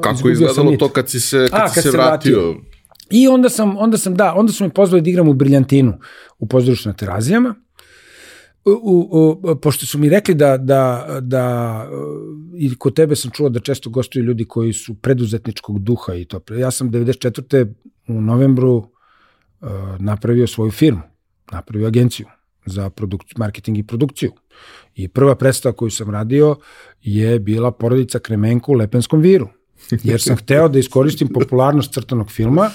Kako 0.00 0.28
je 0.28 0.32
izgledalo 0.32 0.76
to 0.76 0.88
kad 0.88 1.10
si 1.10 1.20
se, 1.20 1.48
kad 1.50 1.60
A, 1.60 1.68
si 1.68 1.74
kad 1.74 1.84
se 1.84 1.90
se 1.90 1.96
vratio? 1.96 2.56
I 3.10 3.28
onda 3.28 3.48
sam, 3.48 3.76
onda 3.78 3.98
sam, 3.98 4.14
da, 4.14 4.34
onda 4.34 4.52
su 4.52 4.64
me 4.64 4.70
pozvali 4.70 5.02
da 5.02 5.10
igram 5.10 5.28
u 5.28 5.34
Briljantinu 5.34 5.98
u 6.38 6.46
pozorištu 6.46 6.88
na 6.88 6.94
Terazijama. 6.94 7.54
U, 8.64 8.70
u, 8.70 9.30
u, 9.42 9.56
pošto 9.56 9.86
su 9.86 9.98
mi 9.98 10.08
rekli 10.08 10.34
da, 10.34 10.56
da, 10.56 11.06
da 11.20 11.86
i 12.56 12.74
kod 12.78 12.94
tebe 12.94 13.16
sam 13.16 13.30
čuo 13.30 13.48
da 13.48 13.60
često 13.60 13.90
gostuju 13.90 14.24
ljudi 14.24 14.44
koji 14.44 14.72
su 14.72 14.94
preduzetničkog 14.94 15.78
duha 15.78 16.14
i 16.14 16.24
to. 16.24 16.40
Ja 16.54 16.70
sam 16.70 16.90
94. 16.90 17.72
u 18.08 18.20
novembru 18.20 18.76
uh, 18.76 19.70
napravio 19.98 20.46
svoju 20.46 20.70
firmu, 20.70 21.09
napravio 21.52 21.86
agenciju 21.86 22.26
za 22.66 22.90
produkciju, 22.90 23.34
marketing 23.38 23.78
i 23.78 23.82
produkciju. 23.82 24.32
I 24.94 25.08
prva 25.08 25.34
predstava 25.34 25.72
koju 25.72 25.90
sam 25.90 26.10
radio 26.10 26.56
je 27.02 27.38
bila 27.38 27.70
porodica 27.70 28.18
Kremenko 28.18 28.72
u 28.72 28.74
Lepenskom 28.74 29.20
viru. 29.20 29.48
Jer 30.02 30.20
sam 30.20 30.36
hteo 30.36 30.68
da 30.68 30.78
iskoristim 30.78 31.28
popularnost 31.28 31.92
crtanog 31.92 32.30
filma, 32.30 32.70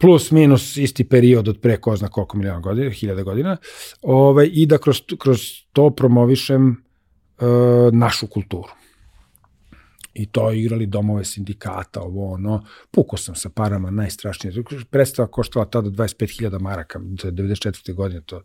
plus 0.00 0.30
minus 0.30 0.76
isti 0.76 1.04
period 1.08 1.48
od 1.48 1.60
pre 1.60 1.76
ko 1.76 1.96
zna 1.96 2.08
koliko 2.08 2.36
miliona 2.36 2.60
godina, 2.60 2.90
hiljada 2.90 3.22
godina, 3.22 3.56
ovaj, 4.02 4.50
i 4.52 4.66
da 4.66 4.78
kroz, 4.78 5.00
kroz 5.18 5.40
to 5.72 5.90
promovišem 5.90 6.70
e, 6.70 7.44
našu 7.92 8.26
kulturu. 8.26 8.68
I 10.14 10.26
to 10.26 10.52
igrali 10.52 10.86
domove 10.86 11.24
sindikata, 11.24 12.00
ovo 12.00 12.32
ono, 12.32 12.64
puko 12.90 13.16
sam 13.16 13.34
sa 13.34 13.48
parama, 13.48 13.90
najstrašnije. 13.90 14.62
Predstava 14.90 15.28
koštala 15.28 15.64
tada 15.64 15.90
25.000 15.90 16.60
maraka, 16.60 17.00
to 17.18 17.28
je 17.28 17.32
94. 17.32 17.94
godine, 17.94 18.20
to... 18.20 18.42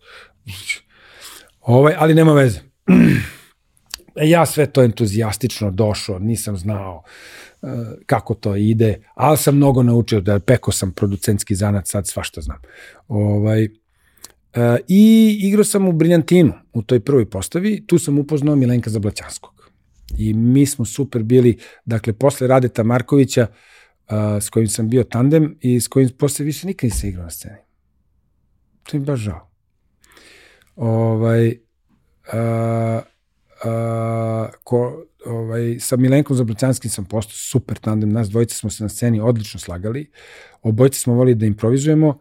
Ovaj, 1.62 1.94
ali 1.98 2.16
nema 2.16 2.34
veze. 2.34 2.60
ja 4.16 4.46
sve 4.46 4.66
to 4.66 4.84
entuzijastično 4.84 5.72
došao, 5.72 6.20
nisam 6.20 6.58
znao 6.58 7.04
uh, 7.62 7.70
kako 8.06 8.34
to 8.34 8.56
ide, 8.56 9.02
ali 9.14 9.38
sam 9.38 9.56
mnogo 9.56 9.84
naučio, 9.84 10.22
da 10.22 10.40
peko 10.40 10.72
sam 10.72 10.92
producentski 10.92 11.56
zanat, 11.56 11.88
sad 11.88 12.08
svašta 12.08 12.42
znam. 12.42 12.58
Ovaj, 13.08 13.64
uh, 13.64 13.70
I 14.88 15.38
igrao 15.42 15.64
sam 15.64 15.88
u 15.88 15.92
Briljantinu, 15.92 16.54
u 16.74 16.82
toj 16.82 17.00
prvoj 17.00 17.30
postavi, 17.30 17.88
tu 17.88 18.00
sam 18.00 18.20
upoznao 18.20 18.56
Milenka 18.56 18.90
Zablaćanskog. 18.90 19.59
I 20.18 20.34
mi 20.34 20.66
smo 20.66 20.86
super 20.86 21.24
bili, 21.24 21.58
dakle, 21.86 22.14
posle 22.14 22.48
Radeta 22.48 22.84
Markovića, 22.84 23.48
uh, 23.48 24.16
s 24.42 24.50
kojim 24.50 24.68
sam 24.68 24.90
bio 24.90 25.04
tandem 25.04 25.58
i 25.62 25.80
s 25.80 25.88
kojim 25.88 26.10
posle 26.18 26.46
više 26.46 26.68
nikad 26.68 26.88
nisam 26.88 27.10
igrao 27.10 27.24
na 27.24 27.30
sceni. 27.30 27.58
To 28.84 28.98
mi 28.98 29.06
baš 29.06 29.20
žao. 29.20 29.50
Ovaj, 30.76 31.48
uh, 31.48 33.02
uh, 33.66 34.50
ko, 34.64 35.06
ovaj, 35.26 35.80
sa 35.80 35.96
Milenkom 35.96 36.38
Zabrucanskim 36.38 36.92
sam 36.92 37.06
postao 37.06 37.34
super 37.34 37.78
tandem, 37.78 38.12
nas 38.12 38.30
dvojica 38.30 38.56
smo 38.56 38.70
se 38.70 38.84
na 38.84 38.90
sceni 38.90 39.20
odlično 39.20 39.60
slagali, 39.60 40.12
obojice 40.62 41.00
smo 41.00 41.14
volili 41.14 41.36
da 41.36 41.46
improvizujemo, 41.46 42.20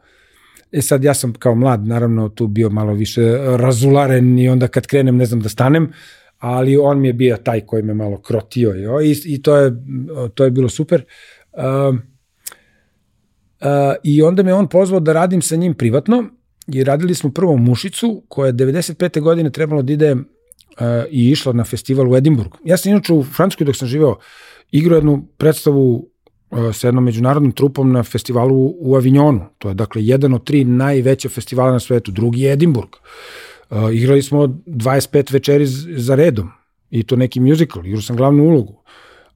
E 0.73 0.82
sad 0.82 1.05
ja 1.05 1.15
sam 1.15 1.32
kao 1.32 1.55
mlad 1.55 1.86
naravno 1.86 2.28
tu 2.28 2.47
bio 2.47 2.70
malo 2.70 2.93
više 2.93 3.39
razularen 3.56 4.39
i 4.39 4.48
onda 4.48 4.69
kad 4.69 4.86
krenem 4.86 5.16
ne 5.16 5.27
znam 5.27 5.40
da 5.40 5.48
stanem, 5.48 5.93
ali 6.39 6.77
on 6.77 7.01
mi 7.01 7.09
je 7.09 7.12
bio 7.12 7.36
taj 7.36 7.60
koji 7.60 7.82
me 7.82 7.94
malo 7.94 8.20
krotio 8.20 8.70
jo, 8.70 9.01
i, 9.01 9.16
i 9.24 9.43
to, 9.43 9.56
je, 9.56 9.73
to 10.35 10.44
je 10.44 10.51
bilo 10.51 10.69
super. 10.69 11.05
Uh, 11.52 11.94
uh, 11.94 11.98
I 14.05 14.23
onda 14.23 14.43
me 14.43 14.55
on 14.55 14.69
pozvao 14.69 15.01
da 15.01 15.12
radim 15.12 15.43
sa 15.43 15.56
njim 15.56 15.74
privatno 15.74 16.24
i 16.66 16.85
radili 16.85 17.15
smo 17.15 17.31
prvo 17.31 17.56
Mušicu 17.56 18.23
koja 18.28 18.47
je 18.47 18.52
95. 18.52 19.20
godine 19.20 19.51
trebalo 19.51 19.82
da 19.82 19.93
ide 19.93 20.12
uh, 20.12 20.20
i 21.10 21.31
išla 21.31 21.52
na 21.52 21.65
festival 21.65 22.12
u 22.12 22.16
Edimburg. 22.16 22.51
Ja 22.65 22.77
sam 22.77 22.93
inače 22.93 23.12
u 23.12 23.24
Francuskoj 23.24 23.65
dok 23.65 23.77
sam 23.77 23.89
živeo 23.89 24.16
igrao 24.70 24.97
jednu 24.97 25.27
predstavu 25.36 26.09
uh, 26.51 26.74
sa 26.74 26.89
jednom 26.89 27.05
međunarodnom 27.05 27.52
trupom 27.52 27.93
na 27.93 28.02
festivalu 28.02 28.74
u 28.78 28.97
Avignonu. 28.97 29.40
To 29.59 29.69
je 29.69 29.74
dakle 29.74 30.05
jedan 30.05 30.35
od 30.35 30.44
tri 30.44 30.65
najveća 30.65 31.28
festivala 31.28 31.73
na 31.73 31.81
svetu. 31.81 32.10
Drugi 32.10 32.40
je 32.40 32.52
Edimburg. 32.52 32.89
Uh, 32.89 33.47
igrali 33.92 34.22
smo 34.22 34.46
25 34.66 35.32
večeri 35.32 35.66
za 35.96 36.14
redom 36.14 36.50
i 36.90 37.02
to 37.02 37.16
neki 37.16 37.40
musical. 37.40 37.86
Igrao 37.86 38.02
sam 38.02 38.16
glavnu 38.16 38.44
ulogu. 38.44 38.82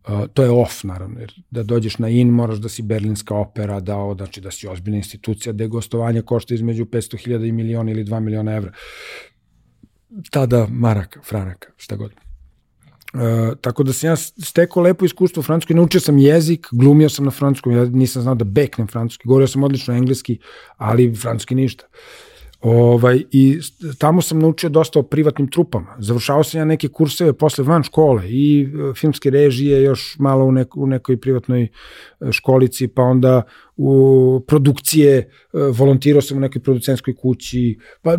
Uh, 0.09 0.27
to 0.35 0.43
je 0.43 0.51
off, 0.51 0.85
naravno, 0.85 1.21
jer 1.21 1.33
da 1.51 1.63
dođeš 1.63 1.99
na 1.99 2.09
in 2.09 2.29
moraš 2.29 2.59
da 2.59 2.69
si 2.69 2.83
berlinska 2.83 3.35
opera, 3.35 3.81
da, 3.81 4.15
znači 4.17 4.41
da 4.41 4.51
si 4.51 4.69
ozbiljna 4.69 4.97
institucija, 4.97 5.53
gde 5.53 5.67
gostovanje 5.67 6.23
košta 6.23 6.55
između 6.55 6.85
500.000 6.85 7.49
i 7.49 7.53
miliona 7.53 7.91
ili 7.91 8.05
2 8.05 8.21
miliona 8.21 8.53
evra. 8.53 8.73
Tada 10.31 10.67
maraka, 10.71 11.21
franaka, 11.23 11.69
šta 11.77 11.97
god. 11.97 12.13
Uh, 13.15 13.21
tako 13.61 13.83
da 13.83 13.93
sam 13.93 14.11
ja 14.11 14.17
stekao 14.17 14.83
lepo 14.83 15.05
iskustvo 15.05 15.41
u 15.41 15.43
Francuskoj, 15.43 15.77
naučio 15.77 16.01
sam 16.01 16.19
jezik, 16.19 16.67
glumio 16.73 17.09
sam 17.09 17.25
na 17.25 17.31
francuskom, 17.31 17.73
ja 17.73 17.85
nisam 17.85 18.23
znao 18.23 18.35
da 18.35 18.45
beknem 18.45 18.87
francuski, 18.87 19.29
govorio 19.29 19.47
sam 19.47 19.63
odlično 19.63 19.95
engleski, 19.95 20.39
ali 20.77 21.15
francuski 21.15 21.55
ništa. 21.55 21.85
Ovaj, 22.63 23.25
I 23.31 23.61
tamo 23.99 24.23
sam 24.23 24.39
naučio 24.39 24.71
dosta 24.71 24.99
o 24.99 25.03
privatnim 25.03 25.49
trupama. 25.49 25.97
Završavao 25.99 26.45
sam 26.45 26.61
ja 26.61 26.65
neke 26.65 26.89
kurseve 26.89 27.33
posle 27.33 27.65
van 27.65 27.83
škole 27.83 28.23
i 28.29 28.63
e, 28.63 28.95
filmske 28.95 29.31
režije 29.31 29.83
još 29.83 30.17
malo 30.19 30.45
u, 30.45 30.53
neko, 30.53 30.81
u 30.81 30.87
nekoj 30.87 31.17
privatnoj 31.17 31.63
e, 31.63 31.69
školici, 32.33 32.89
pa 32.89 33.03
onda 33.03 33.43
u 33.77 33.93
produkcije, 34.41 35.17
e, 35.17 35.27
volontirao 35.53 36.23
sam 36.23 36.37
u 36.37 36.41
nekoj 36.41 36.63
producentskoj 36.63 37.15
kući, 37.15 37.63
pa 38.03 38.17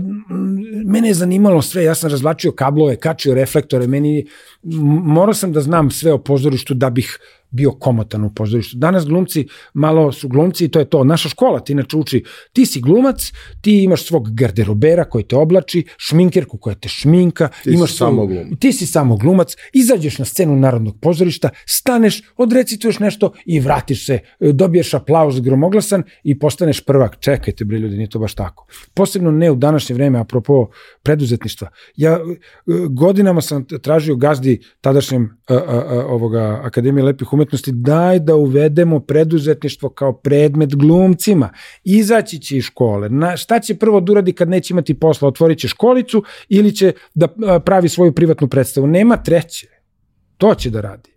mene 0.85 1.07
je 1.07 1.13
zanimalo 1.13 1.61
sve, 1.61 1.83
ja 1.83 1.95
sam 1.95 2.09
razvlačio 2.09 2.51
kablove, 2.51 2.95
kačio 2.95 3.33
reflektore, 3.33 3.87
meni, 3.87 4.25
morao 5.03 5.33
sam 5.33 5.53
da 5.53 5.61
znam 5.61 5.91
sve 5.91 6.13
o 6.13 6.17
pozorištu 6.17 6.73
da 6.73 6.89
bih 6.89 7.19
bio 7.49 7.71
komotan 7.71 8.23
u 8.23 8.33
pozorištu. 8.33 8.77
Danas 8.77 9.05
glumci 9.05 9.45
malo 9.73 10.11
su 10.11 10.27
glumci 10.27 10.65
i 10.65 10.69
to 10.69 10.79
je 10.79 10.85
to. 10.85 11.03
Naša 11.03 11.29
škola 11.29 11.59
ti 11.59 11.71
inače 11.73 11.97
uči, 11.97 12.23
ti 12.53 12.65
si 12.65 12.81
glumac, 12.81 13.31
ti 13.61 13.83
imaš 13.83 14.05
svog 14.05 14.29
garderobera 14.31 15.05
koji 15.05 15.23
te 15.23 15.35
oblači, 15.35 15.85
šminkerku 15.97 16.57
koja 16.57 16.75
te 16.75 16.89
šminka, 16.89 17.49
Ti 17.63 17.69
imaš 17.69 17.91
si 17.91 17.97
samo 17.97 18.15
svoju- 18.15 18.27
glumac. 18.27 18.59
ti 18.59 18.73
si 18.73 18.85
samo 18.85 19.17
glumac, 19.17 19.55
izađeš 19.73 20.17
na 20.17 20.25
scenu 20.25 20.55
Narodnog 20.55 20.99
pozorišta, 20.99 21.49
staneš, 21.65 22.21
odrecituješ 22.37 22.99
nešto 22.99 23.33
i 23.45 23.59
vratiš 23.59 24.05
se, 24.05 24.19
e, 24.39 24.51
dobiješ 24.51 24.93
aplauz 24.93 25.39
gromoglasan 25.43 26.03
i 26.23 26.39
postaneš 26.39 26.85
prvak. 26.85 27.19
Čekajte 27.19 27.65
bre 27.65 27.77
ljudi, 27.77 27.97
nije 27.97 28.09
to 28.09 28.19
baš 28.19 28.35
tako. 28.35 28.67
Posebno 28.93 29.31
ne 29.31 29.51
u 29.51 29.55
današnje 29.55 29.95
vreme, 29.95 30.19
apropo 30.19 30.69
preduzetništva. 31.03 31.67
Ja 31.95 32.11
e, 32.11 32.17
godinama 32.89 33.41
sam 33.41 33.65
tražio 33.81 34.15
gazdi 34.15 34.61
tadašnjem 34.81 35.37
a, 35.47 35.53
a, 35.53 35.59
a, 35.59 36.05
ovoga 36.05 36.61
Akademije 36.63 37.03
lepih 37.03 37.33
umetnosti, 37.33 37.71
daj 37.71 38.19
da 38.19 38.35
uvedemo 38.35 38.99
preduzetništvo 38.99 39.89
kao 39.89 40.13
predmet 40.13 40.75
glumcima. 40.75 41.49
Izaći 41.83 42.39
će 42.39 42.57
iz 42.57 42.63
škole. 42.63 43.09
Na, 43.09 43.37
šta 43.37 43.59
će 43.59 43.75
prvo 43.75 43.99
da 43.99 44.11
uradi 44.11 44.33
kad 44.33 44.49
neće 44.49 44.73
imati 44.73 44.99
posla? 44.99 45.27
Otvorit 45.27 45.59
će 45.59 45.67
školicu 45.67 46.23
ili 46.49 46.75
će 46.75 46.93
da 47.13 47.27
a, 47.47 47.59
pravi 47.59 47.89
svoju 47.89 48.15
privatnu 48.15 48.47
predstavu? 48.47 48.87
Nema 48.87 49.17
treće. 49.17 49.67
To 50.37 50.55
će 50.55 50.69
da 50.69 50.81
radi. 50.81 51.12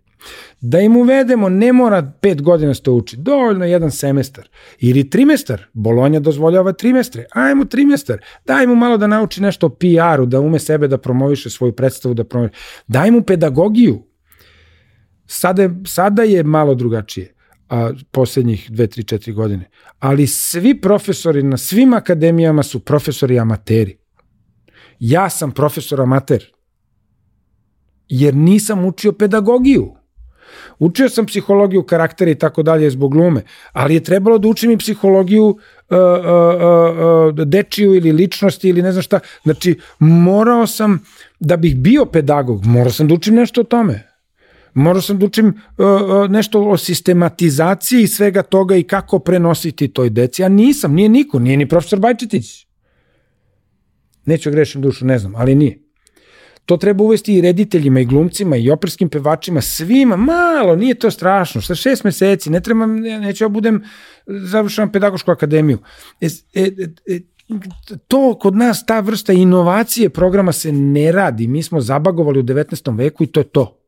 Da 0.61 0.79
im 0.79 0.97
uvedemo, 0.97 1.49
ne 1.49 1.73
mora 1.73 2.13
pet 2.21 2.41
godina 2.41 2.73
se 2.73 2.83
to 2.83 2.93
uči, 2.93 3.17
dovoljno 3.17 3.65
je 3.65 3.71
jedan 3.71 3.91
semestar. 3.91 4.49
Ili 4.79 5.09
trimestar, 5.09 5.65
Bolonja 5.73 6.19
dozvoljava 6.19 6.73
trimestre, 6.73 7.25
ajmo 7.31 7.65
trimestar, 7.65 8.21
daj 8.45 8.67
mu 8.67 8.75
malo 8.75 8.97
da 8.97 9.07
nauči 9.07 9.41
nešto 9.41 9.67
o 9.67 9.69
PR-u, 9.69 10.25
da 10.25 10.39
ume 10.39 10.59
sebe 10.59 10.87
da 10.87 10.97
promoviše 10.97 11.49
svoju 11.49 11.73
predstavu, 11.73 12.13
da 12.13 12.23
promoviše. 12.23 12.55
Daj 12.87 13.11
mu 13.11 13.21
pedagogiju. 13.21 14.03
Sada, 15.25 15.69
sada 15.85 16.23
je 16.23 16.43
malo 16.43 16.75
drugačije, 16.75 17.33
a 17.69 17.91
poslednjih 18.11 18.71
dve, 18.71 18.87
tri, 18.87 19.03
četiri 19.03 19.33
godine. 19.33 19.69
Ali 19.99 20.27
svi 20.27 20.81
profesori 20.81 21.43
na 21.43 21.57
svim 21.57 21.93
akademijama 21.93 22.63
su 22.63 22.79
profesori 22.79 23.39
amateri. 23.39 23.97
Ja 24.99 25.29
sam 25.29 25.51
profesor 25.51 26.01
amater 26.01 26.57
jer 28.09 28.35
nisam 28.35 28.85
učio 28.85 29.11
pedagogiju. 29.11 29.95
Učio 30.79 31.09
sam 31.09 31.25
psihologiju 31.25 31.83
karaktera 31.83 32.31
i 32.31 32.35
tako 32.35 32.63
dalje 32.63 32.89
zbog 32.89 33.11
glume, 33.11 33.41
ali 33.71 33.93
je 33.93 34.03
trebalo 34.03 34.37
da 34.37 34.47
učim 34.47 34.71
i 34.71 34.77
psihologiju 34.77 35.45
uh, 35.45 35.57
uh, 35.89 37.37
uh, 37.39 37.45
dečiju 37.45 37.95
ili 37.95 38.11
ličnosti 38.11 38.69
ili 38.69 38.81
ne 38.81 38.91
znam 38.91 39.01
šta. 39.01 39.19
Znači, 39.43 39.79
morao 39.99 40.67
sam, 40.67 41.03
da 41.39 41.57
bih 41.57 41.75
bio 41.75 42.05
pedagog, 42.05 42.65
morao 42.65 42.91
sam 42.91 43.07
da 43.07 43.13
učim 43.13 43.35
nešto 43.35 43.61
o 43.61 43.63
tome. 43.63 44.03
Morao 44.73 45.01
sam 45.01 45.19
da 45.19 45.25
učim 45.25 45.47
uh, 45.47 46.29
nešto 46.29 46.63
o 46.69 46.77
sistematizaciji 46.77 48.07
svega 48.07 48.43
toga 48.43 48.75
i 48.75 48.83
kako 48.83 49.19
prenositi 49.19 49.87
toj 49.87 50.09
deci, 50.09 50.43
a 50.43 50.49
nisam, 50.49 50.93
nije 50.93 51.09
niko, 51.09 51.39
nije 51.39 51.57
ni 51.57 51.67
profesor 51.67 51.99
Bajčetić. 51.99 52.67
Neću 54.25 54.51
grešim 54.51 54.81
dušu, 54.81 55.05
ne 55.05 55.19
znam, 55.19 55.35
ali 55.35 55.55
nije. 55.55 55.86
To 56.67 56.77
treba 56.77 57.03
uvesti 57.03 57.35
i 57.35 57.41
rediteljima 57.41 57.99
i 57.99 58.05
glumcima 58.05 58.57
i 58.57 58.69
operskim 58.69 59.09
pevačima, 59.09 59.61
svima, 59.61 60.15
malo, 60.15 60.75
nije 60.75 60.95
to 60.95 61.11
strašno, 61.11 61.61
sa 61.61 61.75
šest 61.75 62.03
meseci, 62.03 62.49
ne 62.49 62.59
treba, 62.59 62.85
neću 62.85 63.43
ja 63.43 63.49
budem, 63.49 63.83
završavam 64.25 64.91
pedagošku 64.91 65.31
akademiju. 65.31 65.77
E, 66.21 66.27
e, 66.53 66.71
e, 67.07 67.19
to 68.07 68.37
kod 68.39 68.55
nas, 68.55 68.85
ta 68.85 68.99
vrsta 68.99 69.33
inovacije 69.33 70.09
programa 70.09 70.51
se 70.51 70.71
ne 70.71 71.11
radi, 71.11 71.47
mi 71.47 71.63
smo 71.63 71.81
zabagovali 71.81 72.39
u 72.39 72.43
19. 72.43 72.97
veku 72.97 73.23
i 73.23 73.27
to 73.27 73.39
je 73.39 73.43
to. 73.43 73.79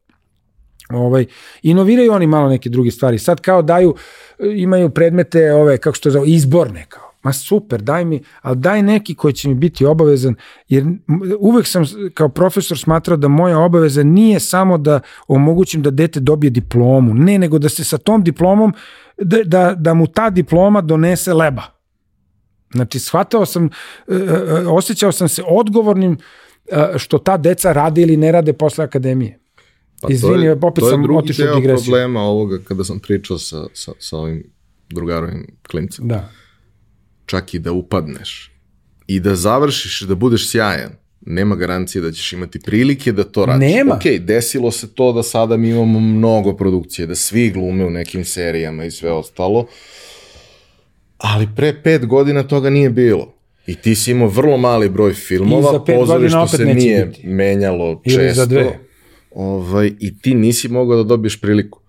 Ovaj, 0.89 1.25
inoviraju 1.61 2.13
oni 2.13 2.27
malo 2.27 2.49
neke 2.49 2.69
druge 2.69 2.91
stvari. 2.91 3.19
Sad 3.19 3.41
kao 3.41 3.61
daju, 3.61 3.95
imaju 4.55 4.89
predmete, 4.89 5.53
ove, 5.53 5.77
kako 5.77 5.95
što 5.95 6.09
zove, 6.09 6.29
izborne 6.29 6.85
kao 6.89 7.08
ma 7.23 7.33
super, 7.33 7.81
daj 7.81 8.05
mi, 8.05 8.21
ali 8.41 8.57
daj 8.57 8.83
neki 8.83 9.15
koji 9.15 9.33
će 9.33 9.49
mi 9.49 9.55
biti 9.55 9.85
obavezan, 9.85 10.35
jer 10.67 10.85
uvek 11.39 11.67
sam 11.67 11.85
kao 12.13 12.29
profesor 12.29 12.77
smatrao 12.77 13.17
da 13.17 13.27
moja 13.27 13.59
obaveza 13.59 14.03
nije 14.03 14.39
samo 14.39 14.77
da 14.77 14.99
omogućim 15.27 15.81
da 15.81 15.91
dete 15.91 16.19
dobije 16.19 16.49
diplomu, 16.49 17.13
ne, 17.13 17.39
nego 17.39 17.59
da 17.59 17.69
se 17.69 17.83
sa 17.83 17.97
tom 17.97 18.23
diplomom, 18.23 18.73
da, 19.17 19.43
da, 19.43 19.75
da 19.77 19.93
mu 19.93 20.07
ta 20.07 20.29
diploma 20.29 20.81
donese 20.81 21.33
leba. 21.33 21.63
Znači, 22.73 22.99
shvatao 22.99 23.45
sam, 23.45 23.65
e, 23.65 23.69
e, 24.07 24.67
osjećao 24.67 25.11
sam 25.11 25.29
se 25.29 25.43
odgovornim 25.47 26.17
e, 26.71 26.93
što 26.97 27.17
ta 27.17 27.37
deca 27.37 27.71
rade 27.71 28.01
ili 28.01 28.17
ne 28.17 28.31
rade 28.31 28.53
posle 28.53 28.83
akademije. 28.83 29.39
Pa 30.01 30.07
Izvini, 30.11 30.35
to 30.35 30.41
je, 30.43 30.51
opet 30.51 30.81
to 30.81 30.87
je 30.87 30.91
sam 30.91 31.03
drugi 31.03 31.17
otišao 31.17 31.43
u 31.43 31.47
deo 31.47 31.55
digresiju. 31.55 31.85
problema 31.85 32.21
ovoga 32.21 32.57
kada 32.67 32.83
sam 32.83 32.99
pričao 32.99 33.37
sa, 33.37 33.65
sa, 33.73 33.91
sa 33.99 34.17
ovim 34.17 34.43
drugarovim 34.89 35.47
klincem. 35.71 36.07
Da. 36.07 36.29
Čak 37.29 37.53
i 37.53 37.59
da 37.59 37.71
upadneš 37.71 38.51
i 39.07 39.19
da 39.19 39.35
završiš 39.35 40.01
da 40.01 40.15
budeš 40.15 40.49
sjajan, 40.49 40.91
nema 41.21 41.55
garancije 41.55 42.01
da 42.01 42.11
ćeš 42.11 42.33
imati 42.33 42.59
prilike 42.59 43.11
da 43.11 43.23
to 43.23 43.45
radiš. 43.45 43.73
Nema. 43.73 43.95
Ok, 43.95 44.03
desilo 44.19 44.71
se 44.71 44.93
to 44.93 45.13
da 45.13 45.23
sada 45.23 45.57
mi 45.57 45.69
imamo 45.69 45.99
mnogo 45.99 46.53
produkcije, 46.53 47.07
da 47.07 47.15
svi 47.15 47.49
glume 47.51 47.85
u 47.85 47.89
nekim 47.89 48.25
serijama 48.25 48.85
i 48.85 48.91
sve 48.91 49.11
ostalo, 49.11 49.67
ali 51.17 51.47
pre 51.55 51.81
pet 51.83 52.05
godina 52.05 52.43
toga 52.43 52.69
nije 52.69 52.89
bilo. 52.89 53.33
I 53.67 53.75
ti 53.75 53.95
si 53.95 54.11
imao 54.11 54.27
vrlo 54.27 54.57
mali 54.57 54.89
broj 54.89 55.13
filmova, 55.13 55.69
opet 55.69 55.95
se 56.49 56.65
nije 56.65 57.05
biti. 57.05 57.27
menjalo 57.27 58.01
Ili 58.05 58.15
često. 58.15 58.41
za 58.41 58.45
dve. 58.45 58.79
Ovaj, 59.31 59.91
I 59.99 60.19
ti 60.21 60.35
nisi 60.35 60.67
mogao 60.67 60.97
da 60.97 61.03
dobiješ 61.03 61.41
priliku. 61.41 61.79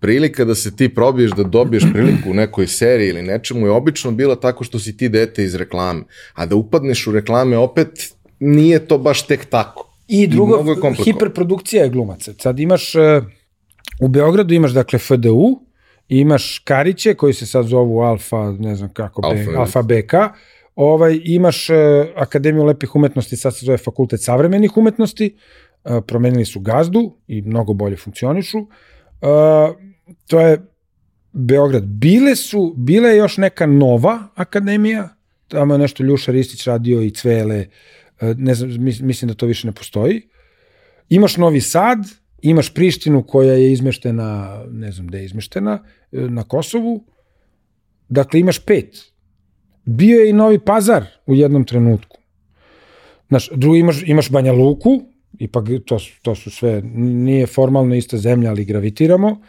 Prilika 0.00 0.44
da 0.44 0.54
se 0.54 0.76
ti 0.76 0.88
probiješ 0.94 1.30
da 1.30 1.42
dobiješ 1.42 1.84
priliku 1.92 2.30
u 2.30 2.34
nekoj 2.34 2.66
seriji 2.66 3.08
ili 3.08 3.22
nečemu 3.22 3.66
je 3.66 3.70
obično 3.70 4.10
bila 4.10 4.36
tako 4.36 4.64
što 4.64 4.78
si 4.78 4.96
ti 4.96 5.08
dete 5.08 5.44
iz 5.44 5.54
reklame. 5.54 6.02
A 6.34 6.46
da 6.46 6.56
upadneš 6.56 7.06
u 7.06 7.12
reklame 7.12 7.56
opet 7.56 8.14
nije 8.40 8.86
to 8.86 8.98
baš 8.98 9.26
tek 9.26 9.44
tako. 9.44 9.94
I 10.08 10.26
drugo, 10.26 10.62
mnogo 10.62 10.86
je 10.86 10.94
hiperprodukcija 11.04 11.82
je 11.82 11.90
glumaca. 11.90 12.32
Sad 12.38 12.60
imaš, 12.60 12.94
uh, 12.94 13.02
u 14.00 14.08
Beogradu 14.08 14.54
imaš 14.54 14.72
dakle 14.72 14.98
FDU, 14.98 15.60
imaš 16.08 16.58
Kariće 16.58 17.14
koji 17.14 17.34
se 17.34 17.46
sad 17.46 17.66
zovu 17.66 18.00
Alfa, 18.00 18.52
ne 18.52 18.74
znam 18.74 18.92
kako, 18.92 19.20
Alfa, 19.24 19.50
ne. 19.50 19.56
Alfa 19.56 19.82
BK, 19.82 20.14
ovaj, 20.76 21.20
imaš 21.24 21.70
uh, 21.70 21.76
Akademiju 22.16 22.64
lepih 22.64 22.96
umetnosti, 22.96 23.36
sad 23.36 23.56
se 23.56 23.66
zove 23.66 23.78
Fakultet 23.78 24.22
savremenih 24.22 24.76
umetnosti, 24.76 25.36
uh, 25.84 26.04
promenili 26.06 26.44
su 26.44 26.60
gazdu 26.60 27.16
i 27.26 27.42
mnogo 27.42 27.72
bolje 27.72 27.96
funkcionišu. 27.96 28.58
Uh, 28.58 29.87
to 30.26 30.40
je 30.40 30.58
Beograd. 31.32 31.84
Bile 31.84 32.36
su, 32.36 32.74
bila 32.76 33.08
je 33.08 33.16
još 33.16 33.36
neka 33.36 33.66
nova 33.66 34.28
akademija, 34.34 35.08
tamo 35.48 35.74
je 35.74 35.78
nešto 35.78 36.02
Ljuša 36.02 36.32
Ristić 36.32 36.66
radio 36.66 37.02
i 37.02 37.10
Cvele, 37.10 37.66
e, 38.20 38.34
ne 38.34 38.54
znam, 38.54 38.70
mis- 38.70 39.00
mislim 39.00 39.28
da 39.28 39.34
to 39.34 39.46
više 39.46 39.66
ne 39.66 39.72
postoji. 39.72 40.22
Imaš 41.08 41.36
Novi 41.36 41.60
Sad, 41.60 41.98
imaš 42.42 42.74
Prištinu 42.74 43.22
koja 43.22 43.52
je 43.52 43.72
izmeštena, 43.72 44.62
ne 44.70 44.92
znam 44.92 45.06
gde 45.06 45.18
je 45.18 45.24
izmeštena, 45.24 45.84
e, 46.12 46.20
na 46.20 46.42
Kosovu. 46.42 47.04
Dakle, 48.08 48.40
imaš 48.40 48.58
pet. 48.58 48.98
Bio 49.84 50.20
je 50.20 50.30
i 50.30 50.32
Novi 50.32 50.58
Pazar 50.58 51.04
u 51.26 51.34
jednom 51.34 51.64
trenutku. 51.64 52.18
Znaš, 53.28 53.50
drugo 53.54 53.76
imaš, 53.76 54.02
imaš 54.06 54.30
Banja 54.30 54.52
Luku, 54.52 55.02
ipak 55.38 55.64
to, 55.86 55.98
to 56.22 56.34
su 56.34 56.50
sve, 56.50 56.82
nije 56.94 57.46
formalno 57.46 57.94
ista 57.94 58.16
zemlja, 58.16 58.50
ali 58.50 58.64
gravitiramo. 58.64 59.40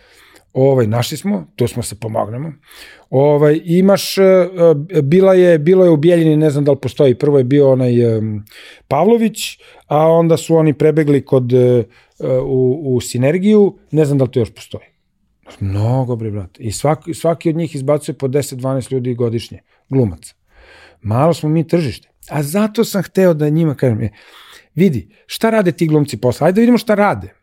Ovaj, 0.53 0.87
našli 0.87 1.17
smo, 1.17 1.47
tu 1.55 1.67
smo 1.67 1.83
se 1.83 1.99
pomognemo. 1.99 2.51
Ovaj, 3.09 3.61
imaš, 3.65 4.17
e, 4.17 4.23
e, 4.89 5.01
bila 5.01 5.33
je, 5.33 5.59
bilo 5.59 5.83
je 5.85 5.91
u 5.91 5.97
Bijeljini, 5.97 6.37
ne 6.37 6.49
znam 6.49 6.63
da 6.63 6.71
li 6.71 6.77
postoji, 6.81 7.15
prvo 7.15 7.37
je 7.37 7.43
bio 7.43 7.71
onaj 7.71 8.17
em, 8.17 8.45
Pavlović, 8.87 9.59
a 9.87 10.07
onda 10.07 10.37
su 10.37 10.55
oni 10.55 10.73
prebegli 10.73 11.25
kod, 11.25 11.53
e, 11.53 11.57
e, 11.57 11.83
u, 12.43 12.95
u 12.95 13.01
Sinergiju, 13.01 13.77
ne 13.91 14.05
znam 14.05 14.17
da 14.17 14.23
li 14.23 14.31
to 14.31 14.39
još 14.39 14.53
postoji. 14.53 14.83
Mnogo, 15.59 16.15
bre, 16.15 16.31
brate. 16.31 16.63
I 16.63 16.71
svaki, 16.71 17.13
svaki 17.13 17.49
od 17.49 17.55
njih 17.55 17.75
izbacuje 17.75 18.17
po 18.17 18.27
10-12 18.27 18.91
ljudi 18.93 19.13
godišnje, 19.13 19.59
glumaca. 19.89 20.33
Malo 21.01 21.33
smo 21.33 21.49
mi 21.49 21.67
tržište. 21.67 22.09
A 22.29 22.43
zato 22.43 22.83
sam 22.83 23.03
hteo 23.03 23.33
da 23.33 23.49
njima 23.49 23.75
kažem, 23.75 24.01
e, 24.01 24.09
vidi, 24.75 25.09
šta 25.25 25.49
rade 25.49 25.71
ti 25.71 25.87
glumci 25.87 26.17
posle? 26.17 26.47
Ajde 26.47 26.55
da 26.55 26.61
vidimo 26.61 26.77
šta 26.77 26.95
rade. 26.95 27.38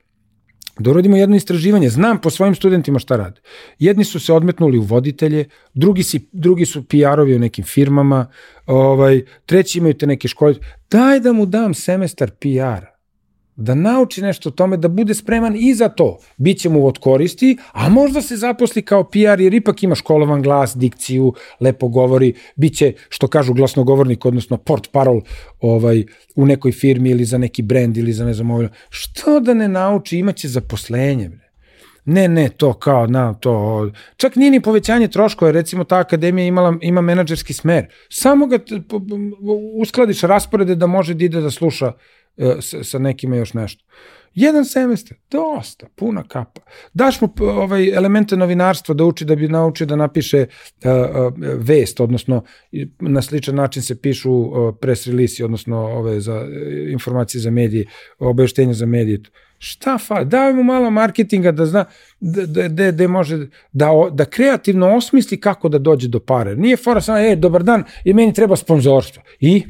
Da 0.79 0.91
uradimo 0.91 1.17
jedno 1.17 1.37
istraživanje. 1.37 1.89
Znam 1.89 2.21
po 2.21 2.31
svojim 2.31 2.55
studentima 2.55 2.99
šta 2.99 3.17
rade. 3.17 3.41
Jedni 3.79 4.05
su 4.05 4.21
se 4.21 4.33
odmetnuli 4.33 4.79
u 4.79 4.83
voditelje, 4.83 5.45
drugi, 5.75 6.03
si, 6.03 6.29
drugi 6.33 6.67
su 6.67 6.83
PR-ovi 6.83 7.37
u 7.37 7.39
nekim 7.39 7.65
firmama, 7.65 8.27
ovaj, 8.67 9.25
treći 9.47 9.79
imaju 9.79 9.95
te 9.95 10.07
neke 10.07 10.29
škole. 10.29 10.55
Daj 10.91 11.21
da 11.21 11.33
mu 11.33 11.47
dam 11.47 11.75
semestar 11.75 12.31
PR-a 12.31 12.96
da 13.57 13.75
nauči 13.75 14.23
nešto 14.23 14.49
o 14.49 14.53
tome, 14.53 14.77
da 14.77 14.89
bude 14.89 15.15
spreman 15.15 15.57
i 15.57 15.75
za 15.75 15.89
to. 15.89 16.19
Biće 16.37 16.69
mu 16.69 16.87
od 16.87 16.99
koristi, 16.99 17.57
a 17.73 17.89
možda 17.89 18.23
se 18.23 18.37
zaposli 18.37 18.83
kao 18.83 19.05
PR, 19.05 19.41
jer 19.41 19.55
ipak 19.55 19.83
ima 19.83 19.95
školovan 19.95 20.43
glas, 20.43 20.77
dikciju, 20.77 21.33
lepo 21.61 21.89
govori, 21.89 22.35
biće, 22.57 22.93
što 23.09 23.29
kažu, 23.29 23.55
glasnogovornik, 23.55 24.25
odnosno 24.25 24.57
port 24.57 24.93
parol 24.93 25.21
ovaj, 25.61 26.05
u 26.37 26.47
nekoj 26.47 26.73
firmi 26.73 27.11
ili 27.11 27.25
za 27.25 27.39
neki 27.39 27.63
brend 27.63 27.97
ili 27.97 28.13
za 28.13 28.25
ne 28.25 28.35
znam 28.35 28.51
ovo. 28.51 28.69
Što 28.89 29.41
da 29.41 29.55
ne 29.55 29.69
nauči, 29.69 30.19
imaće 30.19 30.49
zaposlenje. 30.49 31.29
Bre. 31.29 31.47
Ne, 32.07 32.29
ne, 32.29 32.49
to 32.49 32.73
kao, 32.73 33.07
na, 33.07 33.35
to, 33.35 33.91
čak 34.17 34.37
nije 34.37 34.51
ni 34.51 34.61
povećanje 34.61 35.09
troškova, 35.09 35.51
recimo 35.51 35.85
ta 35.85 35.99
akademija 35.99 36.47
imala, 36.47 36.77
ima 36.81 37.01
menadžerski 37.01 37.53
smer. 37.53 37.87
Samo 38.09 38.47
ga 38.47 38.59
uskladiš 39.81 40.21
rasporede 40.21 40.75
da 40.75 40.87
može 40.87 41.15
da 41.15 41.25
ide 41.25 41.41
da 41.41 41.51
sluša 41.51 41.93
sa, 42.61 42.85
sa 42.85 42.99
nekima 42.99 43.37
još 43.37 43.55
nešto. 43.55 43.85
Jedan 44.37 44.65
semestar, 44.65 45.19
dosta, 45.31 45.87
puna 45.97 46.23
kapa. 46.23 46.61
Daš 46.95 47.21
mu 47.21 47.29
ovaj, 47.41 47.89
elemente 47.89 48.37
novinarstva 48.37 48.95
da 48.95 49.05
uči 49.05 49.25
da 49.25 49.35
bi 49.37 49.49
naučio 49.49 49.87
da 49.87 49.97
napiše 49.97 50.47
uh, 50.47 50.91
uh, 50.91 51.33
vest, 51.59 52.01
odnosno 52.01 52.43
na 53.01 53.23
sličan 53.23 53.55
način 53.55 53.83
se 53.83 54.01
pišu 54.01 54.33
uh, 54.33 54.75
press 54.81 55.07
release, 55.07 55.45
odnosno 55.45 55.79
ove 55.79 56.21
za 56.21 56.35
uh, 56.35 56.49
informacije 56.93 57.41
za 57.41 57.51
medije, 57.51 57.87
obaveštenja 58.19 58.75
za 58.75 58.87
medije. 58.87 59.21
Šta 59.59 59.99
fa? 59.99 60.25
Daj 60.25 60.53
mu 60.53 60.63
malo 60.63 60.91
marketinga 60.91 61.53
da 61.53 61.67
zna 61.67 61.85
da, 62.21 62.69
da, 62.69 62.93
da, 62.93 63.09
može 63.09 63.47
da, 63.73 63.91
da 64.13 64.25
kreativno 64.25 64.97
osmisli 64.97 65.41
kako 65.41 65.69
da 65.69 65.79
dođe 65.79 66.09
do 66.09 66.21
pare. 66.21 66.57
Nije 66.57 66.77
fora 66.77 67.01
samo, 67.01 67.19
e, 67.19 67.37
dobar 67.37 67.63
dan, 67.63 67.85
i 68.05 68.13
meni 68.13 68.35
treba 68.35 68.57
sponzorstvo. 68.57 69.23
I? 69.41 69.63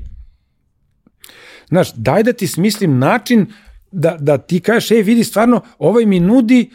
Znaš, 1.69 1.93
daj 1.95 2.23
da 2.23 2.33
ti 2.33 2.47
smislim 2.47 2.99
način 2.99 3.47
da, 3.93 4.17
da 4.21 4.39
ti 4.39 4.61
kažeš, 4.61 4.91
ej, 4.91 5.03
vidi, 5.03 5.25
stvarno, 5.25 5.61
ovaj 5.79 6.07
mi 6.07 6.21
nudi 6.21 6.71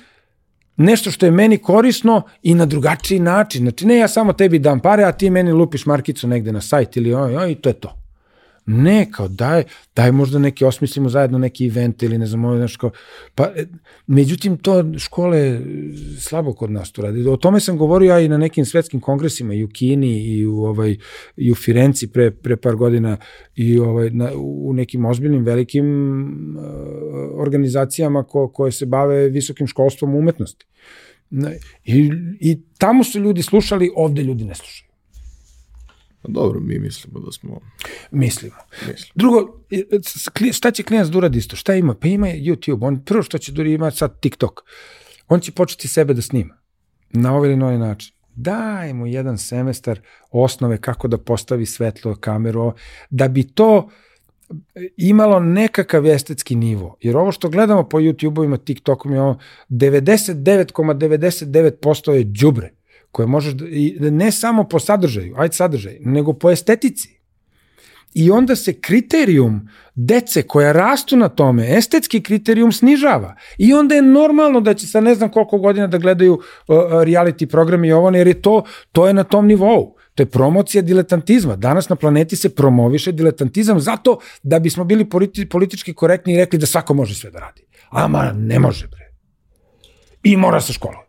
nešto 0.77 1.11
što 1.11 1.25
je 1.25 1.31
meni 1.31 1.57
korisno 1.57 2.21
i 2.43 2.55
na 2.55 2.65
drugačiji 2.65 3.19
način. 3.19 3.61
Znači, 3.61 3.85
ne 3.85 3.97
ja 3.97 4.07
samo 4.07 4.33
tebi 4.33 4.59
dam 4.59 4.79
pare, 4.79 5.03
a 5.03 5.11
ti 5.11 5.29
meni 5.29 5.51
lupiš 5.51 5.85
markicu 5.85 6.27
negde 6.27 6.51
na 6.51 6.61
sajt 6.61 6.97
ili 6.97 7.13
oj, 7.13 7.37
oj, 7.37 7.55
to 7.55 7.69
je 7.69 7.73
to. 7.73 8.00
Ne, 8.65 9.07
kao 9.11 9.27
daj, 9.27 9.63
daj 9.95 10.11
možda 10.11 10.39
neki, 10.39 10.65
osmislimo 10.65 11.09
zajedno 11.09 11.37
neki 11.37 11.67
event 11.67 12.03
ili 12.03 12.17
ne 12.17 12.25
znam, 12.25 12.45
ovo, 12.45 12.57
znaš, 12.57 12.75
kao, 12.75 12.91
pa, 13.35 13.43
e, 13.55 13.65
međutim, 14.07 14.57
to 14.57 14.99
škole 14.99 15.59
slabo 16.19 16.53
kod 16.53 16.71
nas 16.71 16.91
to 16.91 17.01
radi. 17.01 17.27
O 17.27 17.37
tome 17.37 17.59
sam 17.59 17.77
govorio 17.77 18.09
ja 18.09 18.19
i 18.19 18.27
na 18.27 18.37
nekim 18.37 18.65
svetskim 18.65 18.99
kongresima, 18.99 19.53
i 19.53 19.63
u 19.63 19.67
Kini, 19.67 20.23
i 20.23 20.45
u, 20.45 20.63
ovaj, 20.63 20.97
i 21.37 21.51
u 21.51 21.55
Firenci 21.55 22.11
pre, 22.11 22.31
pre 22.31 22.57
par 22.57 22.75
godina, 22.75 23.17
i 23.55 23.79
ovaj, 23.79 24.09
na, 24.09 24.31
u 24.35 24.73
nekim 24.73 25.05
ozbiljnim, 25.05 25.43
velikim 25.43 25.85
uh, 26.57 27.41
organizacijama 27.41 28.23
ko, 28.23 28.47
koje 28.47 28.71
se 28.71 28.85
bave 28.85 29.29
visokim 29.29 29.67
školstvom 29.67 30.15
umetnosti. 30.15 30.65
I, 31.85 32.11
I 32.39 32.61
tamo 32.77 33.03
su 33.03 33.19
ljudi 33.19 33.41
slušali, 33.41 33.91
ovde 33.95 34.23
ljudi 34.23 34.45
ne 34.45 34.55
slušaju. 34.55 34.90
Dobro, 36.27 36.59
mi 36.59 36.79
mislimo 36.79 37.19
da 37.19 37.31
smo... 37.31 37.59
Mislimo. 38.11 38.55
Mislimo. 38.87 39.11
Drugo, 39.15 39.59
šta 40.53 40.71
će 40.71 40.83
klijent 40.83 41.11
da 41.11 41.17
uradi 41.17 41.37
isto? 41.37 41.55
Šta 41.55 41.75
ima? 41.75 41.93
Pa 41.93 42.07
ima 42.07 42.27
YouTube. 42.27 42.87
On 42.87 43.05
prvo 43.05 43.23
što 43.23 43.37
će 43.37 43.51
da 43.51 43.63
ima 43.63 43.91
sad 43.91 44.19
TikTok. 44.19 44.61
On 45.27 45.39
će 45.39 45.51
početi 45.51 45.87
sebe 45.87 46.13
da 46.13 46.21
snima. 46.21 46.57
Na 47.09 47.35
ovaj 47.35 47.49
ili 47.49 47.57
novi 47.57 47.77
način. 47.77 48.13
Daj 48.35 48.93
mu 48.93 49.07
jedan 49.07 49.37
semestar 49.37 49.99
osnove 50.31 50.77
kako 50.77 51.07
da 51.07 51.17
postavi 51.17 51.65
svetlo, 51.65 52.15
kameru, 52.15 52.73
da 53.09 53.27
bi 53.27 53.43
to 53.43 53.89
imalo 54.97 55.39
nekakav 55.39 56.05
estetski 56.05 56.55
nivo. 56.55 56.97
Jer 57.01 57.17
ovo 57.17 57.31
što 57.31 57.49
gledamo 57.49 57.89
po 57.89 57.99
YouTube-ovima, 57.99 58.57
TikTokom 58.57 59.13
je 59.13 59.21
ovo 59.21 59.39
99,99% 59.69 62.11
je 62.11 62.23
đubre 62.23 62.71
koje 63.11 63.27
možeš 63.27 63.53
da, 63.53 63.65
ne 64.09 64.31
samo 64.31 64.63
po 64.63 64.79
sadržaju, 64.79 65.35
ajde 65.37 65.53
sadržaj, 65.53 65.97
nego 65.99 66.33
po 66.33 66.51
estetici. 66.51 67.21
I 68.13 68.31
onda 68.31 68.55
se 68.55 68.73
kriterijum 68.73 69.69
dece 69.95 70.43
koja 70.43 70.71
rastu 70.71 71.17
na 71.17 71.29
tome, 71.29 71.77
estetski 71.77 72.23
kriterijum 72.23 72.71
snižava. 72.71 73.35
I 73.57 73.73
onda 73.73 73.95
je 73.95 74.01
normalno 74.01 74.61
da 74.61 74.73
će 74.73 74.87
sa 74.87 75.01
ne 75.01 75.15
znam 75.15 75.29
koliko 75.29 75.57
godina 75.57 75.87
da 75.87 75.97
gledaju 75.97 76.33
uh, 76.33 76.75
reality 76.91 77.45
programi 77.45 77.87
i 77.87 77.91
ovo, 77.91 78.09
jer 78.09 78.27
je 78.27 78.41
to, 78.41 78.63
to 78.91 79.07
je 79.07 79.13
na 79.13 79.23
tom 79.23 79.47
nivou. 79.47 79.95
To 80.15 80.23
je 80.23 80.27
promocija 80.27 80.81
diletantizma. 80.81 81.55
Danas 81.55 81.89
na 81.89 81.95
planeti 81.95 82.35
se 82.35 82.55
promoviše 82.55 83.11
diletantizam 83.11 83.79
zato 83.79 84.19
da 84.43 84.59
bismo 84.59 84.83
bili 84.83 85.09
politi 85.09 85.49
politički 85.49 85.93
korektni 85.93 86.33
i 86.33 86.37
rekli 86.37 86.59
da 86.59 86.65
svako 86.65 86.93
može 86.93 87.15
sve 87.15 87.31
da 87.31 87.39
radi. 87.39 87.61
Ama 87.89 88.31
ne 88.35 88.59
može, 88.59 88.87
bre. 88.87 89.13
I 90.23 90.37
mora 90.37 90.61
se 90.61 90.73
škola. 90.73 91.05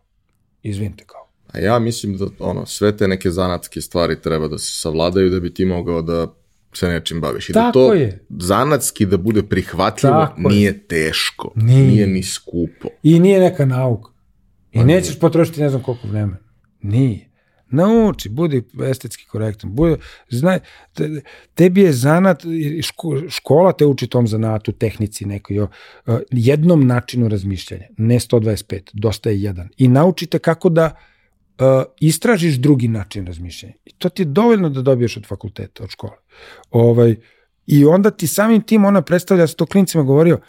Izvinite 0.61 1.03
kao. 1.03 1.22
A 1.53 1.59
ja 1.59 1.79
mislim 1.79 2.17
da 2.17 2.25
ono, 2.39 2.65
sve 2.65 2.97
te 2.97 3.07
neke 3.07 3.31
zanatske 3.31 3.81
stvari 3.81 4.21
treba 4.21 4.47
da 4.47 4.57
se 4.57 4.71
savladaju 4.81 5.29
da 5.29 5.39
bi 5.39 5.53
ti 5.53 5.65
mogao 5.65 6.01
da 6.01 6.27
se 6.73 6.87
nečim 6.87 7.21
baviš. 7.21 7.49
I 7.49 7.53
da 7.53 7.59
Tako 7.59 7.79
da 7.79 7.87
to 7.87 7.93
je. 7.93 8.25
zanatski 8.29 9.05
da 9.05 9.17
bude 9.17 9.43
prihvatljivo 9.43 10.25
Tako 10.25 10.49
nije 10.49 10.65
je. 10.65 10.87
teško. 10.87 11.51
Nije. 11.55 11.87
Nije 11.87 12.07
ni 12.07 12.23
skupo. 12.23 12.87
I 13.03 13.19
nije 13.19 13.39
neka 13.39 13.65
nauka. 13.65 14.11
I 14.71 14.77
Pa 14.77 14.83
nećeš 14.83 15.19
potrošiti 15.19 15.61
ne 15.61 15.69
znam 15.69 15.83
koliko 15.83 16.07
vremena. 16.07 16.37
Nije. 16.81 17.29
Nauči, 17.69 18.29
budi 18.29 18.63
estetski 18.83 19.25
korektan. 19.25 19.75
Budi, 19.75 19.95
znaj, 20.29 20.59
te, 20.93 21.21
tebi 21.53 21.81
je 21.81 21.93
zanat, 21.93 22.43
ško, 22.81 23.21
škola 23.29 23.71
te 23.71 23.85
uči 23.85 24.07
tom 24.07 24.27
zanatu, 24.27 24.71
tehnici 24.71 25.25
nekoj, 25.25 25.55
jo, 25.55 25.67
jednom 26.31 26.87
načinu 26.87 27.27
razmišljanja, 27.27 27.85
ne 27.97 28.19
125, 28.19 28.81
dosta 28.93 29.29
je 29.29 29.41
jedan. 29.41 29.69
I 29.77 29.87
naučite 29.87 30.39
kako 30.39 30.69
da 30.69 30.85
uh, 30.85 31.12
istražiš 31.99 32.55
drugi 32.55 32.87
način 32.87 33.27
razmišljanja. 33.27 33.75
I 33.85 33.93
to 33.97 34.09
ti 34.09 34.21
je 34.21 34.25
dovoljno 34.25 34.69
da 34.69 34.81
dobiješ 34.81 35.17
od 35.17 35.27
fakulteta, 35.27 35.83
od 35.83 35.89
škole. 35.89 36.17
Ovaj, 36.71 37.15
I 37.67 37.85
onda 37.85 38.11
ti 38.11 38.27
samim 38.27 38.61
tim 38.61 38.85
ona 38.85 39.01
predstavlja, 39.01 39.43
ja 39.43 39.47
sam 39.47 39.57
to 39.57 39.65
klincima 39.65 40.03
govorio, 40.03 40.39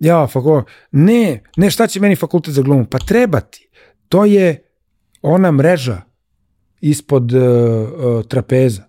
ja, 0.00 0.26
fakultet, 0.26 0.74
ne, 0.90 1.42
ne, 1.56 1.70
šta 1.70 1.86
će 1.86 2.00
meni 2.00 2.16
fakultet 2.16 2.54
za 2.54 2.62
glumu? 2.62 2.86
Pa 2.90 2.98
treba 2.98 3.40
ti. 3.40 3.68
To 4.08 4.24
je 4.24 4.64
ona 5.22 5.50
mreža 5.50 6.02
ispod 6.80 7.32
uh, 7.32 7.42
uh, 7.42 8.24
trapeza, 8.28 8.82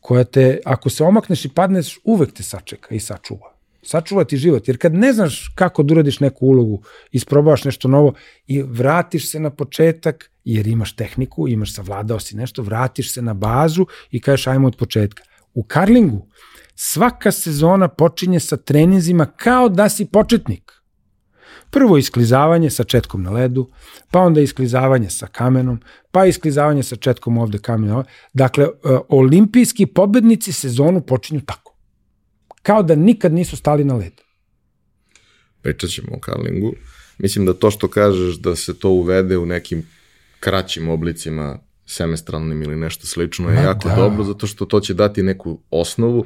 koja 0.00 0.24
te, 0.24 0.60
ako 0.64 0.90
se 0.90 1.04
omakneš 1.04 1.44
i 1.44 1.48
padneš, 1.48 1.98
uvek 2.04 2.32
te 2.32 2.42
sačeka 2.42 2.94
i 2.94 3.00
sačuva. 3.00 3.57
Sačuva 3.82 4.24
ti 4.24 4.36
život, 4.36 4.68
jer 4.68 4.78
kad 4.78 4.94
ne 4.94 5.12
znaš 5.12 5.52
kako 5.54 5.82
da 5.82 5.94
uradiš 5.94 6.20
neku 6.20 6.46
ulogu, 6.46 6.82
isprobavaš 7.10 7.64
nešto 7.64 7.88
novo 7.88 8.14
i 8.46 8.62
vratiš 8.62 9.30
se 9.30 9.40
na 9.40 9.50
početak, 9.50 10.30
jer 10.44 10.66
imaš 10.66 10.96
tehniku, 10.96 11.48
imaš 11.48 11.74
savladao 11.74 12.20
si 12.20 12.36
nešto, 12.36 12.62
vratiš 12.62 13.12
se 13.14 13.22
na 13.22 13.34
bazu 13.34 13.86
i 14.10 14.20
kažeš 14.20 14.46
ajmo 14.46 14.66
od 14.66 14.76
početka. 14.76 15.22
U 15.54 15.62
karlingu 15.62 16.26
svaka 16.74 17.32
sezona 17.32 17.88
počinje 17.88 18.40
sa 18.40 18.56
treninzima 18.56 19.26
kao 19.26 19.68
da 19.68 19.88
si 19.88 20.04
početnik. 20.04 20.72
Prvo 21.70 21.98
isklizavanje 21.98 22.70
sa 22.70 22.84
četkom 22.84 23.22
na 23.22 23.30
ledu, 23.30 23.70
pa 24.10 24.20
onda 24.20 24.40
isklizavanje 24.40 25.10
sa 25.10 25.26
kamenom, 25.26 25.80
pa 26.10 26.26
isklizavanje 26.26 26.82
sa 26.82 26.96
četkom 26.96 27.38
ovde 27.38 27.58
kamenom. 27.58 28.04
Dakle, 28.34 28.66
olimpijski 29.08 29.86
pobednici 29.86 30.52
sezonu 30.52 31.00
počinju 31.00 31.40
tako. 31.40 31.67
Kao 32.68 32.82
da 32.82 32.94
nikad 32.94 33.32
nisu 33.32 33.56
stali 33.56 33.84
na 33.84 33.96
led. 33.96 34.12
Pričat 35.62 35.90
ćemo 35.90 36.08
o 36.16 36.20
karlingu. 36.20 36.72
Mislim 37.18 37.46
da 37.46 37.54
to 37.54 37.70
što 37.70 37.88
kažeš 37.88 38.36
da 38.36 38.56
se 38.56 38.78
to 38.78 38.90
uvede 38.90 39.38
u 39.38 39.46
nekim 39.46 39.86
kraćim 40.40 40.88
oblicima 40.88 41.58
semestralnim 41.86 42.62
ili 42.62 42.76
nešto 42.76 43.06
slično 43.06 43.48
je 43.48 43.54
Ma 43.54 43.60
jako 43.60 43.88
da. 43.88 43.94
dobro 43.94 44.24
zato 44.24 44.46
što 44.46 44.64
to 44.64 44.80
će 44.80 44.94
dati 44.94 45.22
neku 45.22 45.60
osnovu 45.70 46.24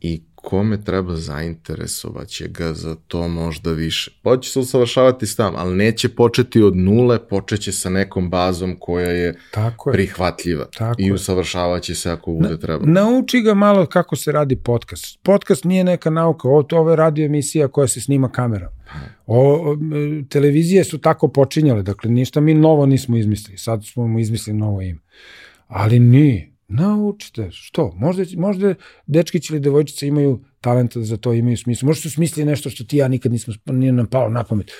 i 0.00 0.22
kome 0.42 0.84
treba 0.84 1.16
zainteresovaće 1.16 2.48
ga 2.48 2.72
za 2.74 2.96
to 3.06 3.28
možda 3.28 3.72
više. 3.72 4.10
Pa 4.22 4.36
će 4.36 4.50
se 4.50 4.58
usavršavati 4.58 5.26
sam, 5.26 5.54
ali 5.56 5.76
neće 5.76 6.08
početi 6.08 6.62
od 6.62 6.76
nule, 6.76 7.28
počeće 7.28 7.72
sa 7.72 7.90
nekom 7.90 8.30
bazom 8.30 8.76
koja 8.80 9.10
je 9.10 9.34
Tako 9.50 9.90
je. 9.90 9.92
prihvatljiva 9.92 10.64
Tako 10.78 11.02
i 11.02 11.04
je. 11.06 11.12
usavršavati 11.12 11.94
se 11.94 12.10
ako 12.10 12.32
bude 12.32 12.58
treba. 12.58 12.86
Nauči 12.86 13.40
ga 13.40 13.54
malo 13.54 13.86
kako 13.86 14.16
se 14.16 14.32
radi 14.32 14.56
podcast. 14.56 15.18
Podcast 15.22 15.64
nije 15.64 15.84
neka 15.84 16.10
nauka, 16.10 16.48
ovo, 16.48 16.62
to, 16.62 16.76
ovo 16.78 16.90
je 16.90 16.96
radio 16.96 17.26
emisija 17.26 17.68
koja 17.68 17.88
se 17.88 18.00
snima 18.00 18.28
kamerom. 18.32 18.68
O, 19.26 19.52
o, 19.52 19.76
televizije 20.28 20.84
su 20.84 20.98
tako 20.98 21.28
počinjale, 21.28 21.82
dakle 21.82 22.10
ništa 22.10 22.40
mi 22.40 22.54
novo 22.54 22.86
nismo 22.86 23.16
izmislili, 23.16 23.58
sad 23.58 23.84
smo 23.84 24.06
mu 24.06 24.18
izmislili 24.18 24.58
novo 24.58 24.82
ime. 24.82 25.00
Ali 25.68 25.98
nije. 25.98 26.49
Naučite, 26.72 27.48
što? 27.50 27.92
Možda, 27.96 28.24
možda 28.36 28.74
dečkić 29.06 29.50
ili 29.50 29.60
devojčica 29.60 30.06
imaju 30.06 30.44
talenta 30.60 31.02
za 31.02 31.16
to, 31.16 31.32
imaju 31.32 31.56
smisla. 31.56 31.86
Možda 31.86 32.02
su 32.02 32.10
smislili 32.10 32.50
nešto 32.50 32.70
što 32.70 32.84
ti 32.84 32.96
ja 32.96 33.08
nikad 33.08 33.32
nismo, 33.32 33.54
nije 33.66 33.92
nam 33.92 34.06
palo 34.06 34.28
na 34.28 34.44
pamet. 34.44 34.70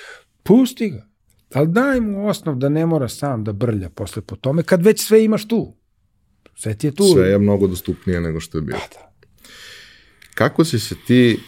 Pusti 0.43 0.89
ga. 0.89 1.07
Ali 1.53 1.67
daj 1.67 2.01
mu 2.01 2.27
osnov 2.27 2.55
da 2.55 2.69
ne 2.69 2.85
mora 2.85 3.07
sam 3.07 3.43
da 3.43 3.53
brlja 3.53 3.89
posle 3.89 4.21
po 4.21 4.35
tome, 4.35 4.63
kad 4.63 4.83
već 4.85 5.01
sve 5.05 5.23
imaš 5.25 5.47
tu. 5.47 5.75
Sve 6.55 6.77
ti 6.77 6.87
je 6.87 6.95
tu. 6.95 7.03
Sve 7.13 7.27
je 7.27 7.37
mnogo 7.37 7.67
dostupnije 7.67 8.21
nego 8.21 8.39
što 8.39 8.57
je 8.57 8.61
bilo. 8.61 8.79
Pa 8.79 8.99
da. 8.99 9.11
Kako 10.33 10.65
si 10.65 10.79
se 10.79 10.95
ti 11.07 11.39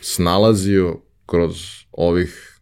snalazio 0.00 1.00
kroz 1.26 1.56
ovih 1.92 2.60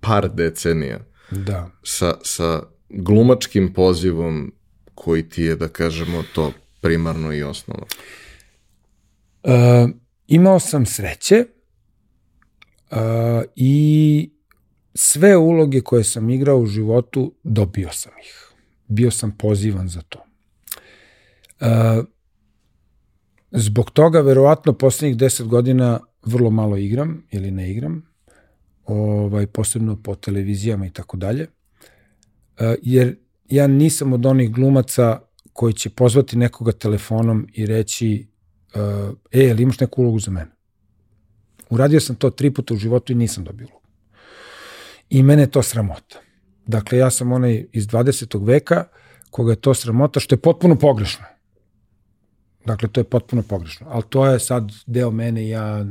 par 0.00 0.30
decenija 0.34 1.00
Da. 1.30 1.70
sa, 1.82 2.14
sa 2.22 2.62
glumačkim 2.88 3.72
pozivom 3.72 4.52
koji 4.94 5.28
ti 5.28 5.42
je, 5.42 5.56
da 5.56 5.68
kažemo, 5.68 6.22
to 6.34 6.52
primarno 6.80 7.32
i 7.32 7.42
osnovno? 7.42 7.86
E, 9.42 9.86
imao 10.26 10.60
sam 10.60 10.86
sreće 10.86 11.36
e, 11.36 11.46
i 13.56 14.30
sve 14.94 15.36
uloge 15.36 15.80
koje 15.80 16.04
sam 16.04 16.30
igrao 16.30 16.58
u 16.58 16.66
životu 16.66 17.34
dobio 17.42 17.88
sam 17.92 18.12
ih. 18.20 18.52
Bio 18.88 19.10
sam 19.10 19.36
pozivan 19.38 19.88
za 19.88 20.00
to. 20.00 20.24
E, 21.60 22.02
zbog 23.50 23.90
toga 23.90 24.20
verovatno 24.20 24.72
poslednjih 24.72 25.16
10 25.16 25.44
godina 25.44 26.00
vrlo 26.24 26.50
malo 26.50 26.76
igram 26.76 27.26
ili 27.30 27.50
ne 27.50 27.70
igram, 27.70 28.06
ovaj, 28.84 29.46
posebno 29.46 30.02
po 30.02 30.14
televizijama 30.14 30.86
i 30.86 30.90
tako 30.90 31.16
dalje, 31.16 31.46
E, 32.58 32.74
jer 32.82 33.16
ja 33.54 33.66
nisam 33.66 34.12
od 34.12 34.26
onih 34.26 34.52
glumaca 34.52 35.20
koji 35.52 35.72
će 35.72 35.90
pozvati 35.90 36.36
nekoga 36.36 36.72
telefonom 36.72 37.46
i 37.52 37.66
reći 37.66 38.26
uh, 38.74 39.16
e, 39.32 39.50
ali 39.50 39.62
imaš 39.62 39.80
neku 39.80 40.02
ulogu 40.02 40.18
za 40.18 40.30
mene? 40.30 40.50
Uradio 41.70 42.00
sam 42.00 42.16
to 42.16 42.30
tri 42.30 42.50
puta 42.50 42.74
u 42.74 42.76
životu 42.76 43.12
i 43.12 43.16
nisam 43.16 43.44
dobio 43.44 43.66
ulogu. 43.66 43.86
I 45.10 45.22
mene 45.22 45.42
je 45.42 45.50
to 45.50 45.62
sramota. 45.62 46.20
Dakle, 46.66 46.98
ja 46.98 47.10
sam 47.10 47.32
onaj 47.32 47.66
iz 47.72 47.86
20. 47.86 48.46
veka 48.46 48.84
koga 49.30 49.52
je 49.52 49.60
to 49.60 49.74
sramota, 49.74 50.20
što 50.20 50.34
je 50.34 50.40
potpuno 50.40 50.76
pogrešno. 50.78 51.24
Dakle, 52.66 52.88
to 52.88 53.00
je 53.00 53.04
potpuno 53.04 53.42
pogrešno. 53.42 53.86
Ali 53.90 54.02
to 54.08 54.26
je 54.26 54.40
sad 54.40 54.72
deo 54.86 55.10
mene 55.10 55.44
i 55.44 55.48
ja 55.48 55.86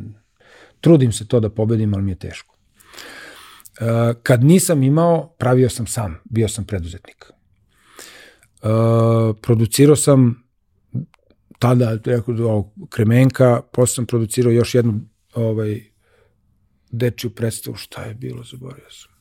trudim 0.81 1.11
se 1.11 1.27
to 1.27 1.39
da 1.39 1.49
pobedim, 1.49 1.93
ali 1.93 2.03
mi 2.03 2.11
je 2.11 2.19
teško. 2.19 2.55
Uh, 2.55 3.87
kad 4.23 4.43
nisam 4.43 4.83
imao, 4.83 5.35
pravio 5.37 5.69
sam 5.69 5.87
sam, 5.87 6.19
bio 6.23 6.47
sam 6.47 6.65
preduzetnik. 6.65 7.31
Uh, 8.63 9.35
producirao 9.41 9.95
sam 9.95 10.43
tada 11.59 11.97
rekao, 12.05 12.35
ovo, 12.35 12.73
Kremenka, 12.89 13.61
posle 13.73 13.95
sam 13.95 14.05
producirao 14.05 14.51
još 14.51 14.75
jednu 14.75 14.99
ovaj, 15.33 15.81
dečiju 16.91 17.29
predstavu, 17.29 17.75
šta 17.75 18.03
je 18.03 18.13
bilo, 18.13 18.43
zaboravio 18.43 18.89
sam. 18.89 19.11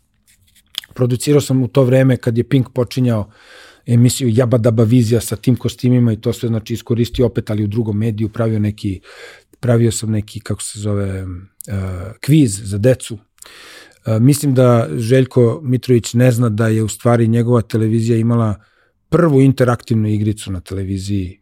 Producirao 0.95 1.41
sam 1.41 1.63
u 1.63 1.69
to 1.69 1.85
vreme 1.85 2.17
kad 2.17 2.39
je 2.39 2.49
Pink 2.49 2.69
počinjao 2.75 3.31
emisiju 3.87 4.29
Jaba 4.33 4.59
Daba 4.59 4.83
Vizija 4.83 5.21
sa 5.21 5.37
tim 5.37 5.57
kostimima 5.57 6.13
i 6.13 6.21
to 6.21 6.33
sve 6.33 6.49
znači 6.49 6.75
iskoristio 6.75 7.27
opet, 7.27 7.51
ali 7.51 7.65
u 7.65 7.69
drugom 7.69 7.99
mediju 7.99 8.29
pravio 8.29 8.59
neki, 8.59 9.01
pravio 9.61 9.93
sam 9.93 10.11
neki, 10.11 10.41
kako 10.41 10.63
se 10.63 10.81
zove, 10.81 11.23
uh, 11.23 11.29
kviz 12.21 12.61
za 12.65 12.79
decu. 12.79 13.15
Uh, 13.15 14.21
mislim 14.21 14.55
da 14.55 14.89
Željko 14.97 15.61
Mitrović 15.65 16.15
ne 16.15 16.33
zna 16.33 16.49
da 16.49 16.69
je 16.69 16.83
u 16.83 16.89
stvari 16.89 17.29
njegova 17.29 17.63
televizija 17.63 18.19
imala 18.19 18.70
prvu 19.11 19.41
interaktivnu 19.41 20.09
igricu 20.09 20.53
na 20.53 20.61
televiziji, 20.61 21.41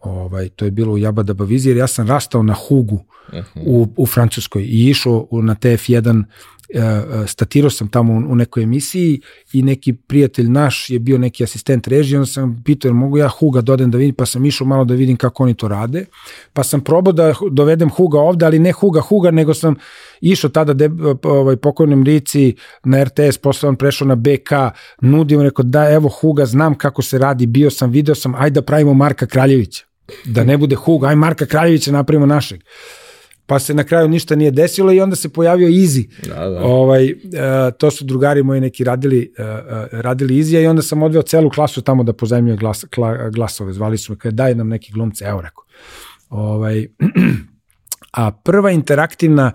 ovaj, 0.00 0.48
to 0.48 0.64
je 0.64 0.70
bilo 0.70 0.92
u 0.92 0.98
Jabadaba 0.98 1.44
viziji, 1.44 1.70
jer 1.70 1.76
ja 1.76 1.86
sam 1.86 2.08
rastao 2.08 2.42
na 2.42 2.54
Hugu 2.54 2.94
uh 2.94 3.32
-huh. 3.32 3.62
u, 3.66 3.88
u 3.96 4.06
Francuskoj 4.06 4.62
i 4.62 4.90
išao 4.90 5.28
na 5.32 5.54
TF1 5.54 6.22
E, 6.22 6.22
e, 6.22 6.57
statirao 7.26 7.70
sam 7.70 7.88
tamo 7.88 8.12
u 8.12 8.34
nekoj 8.34 8.62
emisiji 8.62 9.20
i 9.52 9.62
neki 9.62 9.92
prijatelj 9.92 10.48
naš 10.48 10.90
je 10.90 10.98
bio 10.98 11.18
neki 11.18 11.44
asistent 11.44 11.88
režije, 11.88 12.18
onda 12.18 12.26
sam 12.26 12.62
pitao, 12.64 12.92
mogu 12.92 13.18
ja 13.18 13.28
Huga 13.28 13.60
dodem 13.60 13.90
da 13.90 13.98
vidim, 13.98 14.14
pa 14.14 14.26
sam 14.26 14.44
išao 14.44 14.66
malo 14.66 14.84
da 14.84 14.94
vidim 14.94 15.16
kako 15.16 15.42
oni 15.42 15.54
to 15.54 15.68
rade, 15.68 16.04
pa 16.52 16.62
sam 16.64 16.80
probao 16.80 17.12
da 17.12 17.34
dovedem 17.50 17.90
Huga 17.90 18.18
ovde, 18.20 18.46
ali 18.46 18.58
ne 18.58 18.72
Huga 18.72 19.00
Huga, 19.00 19.30
nego 19.30 19.54
sam 19.54 19.74
išao 20.20 20.50
tada 20.50 20.72
de, 20.72 20.90
ovaj, 21.22 21.56
pokojnom 21.56 22.04
Rici 22.04 22.54
na 22.84 23.04
RTS, 23.04 23.38
posle 23.38 23.68
on 23.68 23.76
prešao 23.76 24.08
na 24.08 24.14
BK, 24.14 24.50
nudio, 25.00 25.42
rekao 25.42 25.62
da 25.62 25.90
evo 25.90 26.08
Huga, 26.08 26.46
znam 26.46 26.74
kako 26.74 27.02
se 27.02 27.18
radi, 27.18 27.46
bio 27.46 27.70
sam, 27.70 27.90
video 27.90 28.14
sam, 28.14 28.34
ajde 28.34 28.54
da 28.54 28.62
pravimo 28.62 28.94
Marka 28.94 29.26
Kraljevića, 29.26 29.84
da 30.24 30.44
ne 30.44 30.56
bude 30.56 30.76
Huga, 30.76 31.08
aj 31.08 31.16
Marka 31.16 31.46
Kraljevića 31.46 31.92
napravimo 31.92 32.26
našeg 32.26 32.60
pa 33.48 33.58
se 33.58 33.74
na 33.74 33.84
kraju 33.84 34.08
ništa 34.08 34.36
nije 34.36 34.50
desilo 34.50 34.92
i 34.92 35.00
onda 35.00 35.16
se 35.16 35.28
pojavio 35.28 35.68
Izi. 35.68 36.08
Da, 36.26 36.48
da. 36.48 36.60
Ovaj, 36.62 37.12
uh, 37.12 37.18
to 37.78 37.90
su 37.90 38.04
drugari 38.04 38.42
moji 38.42 38.60
neki 38.60 38.84
radili, 38.84 39.32
uh, 39.38 39.44
radili 39.92 40.38
Izija 40.38 40.60
i 40.60 40.66
onda 40.66 40.82
sam 40.82 41.02
odveo 41.02 41.22
celu 41.22 41.50
klasu 41.50 41.82
tamo 41.82 42.02
da 42.04 42.12
pozajmio 42.12 42.56
glas, 42.56 42.84
kla, 42.94 43.28
glasove. 43.28 43.72
Zvali 43.72 43.98
su 43.98 44.12
me 44.12 44.18
kada 44.18 44.34
daj 44.34 44.54
nam 44.54 44.68
neki 44.68 44.92
glumce, 44.92 45.24
evo 45.24 45.40
rekao. 45.40 45.64
Ovaj, 46.30 46.86
a 48.22 48.30
prva 48.30 48.70
interaktivna 48.70 49.52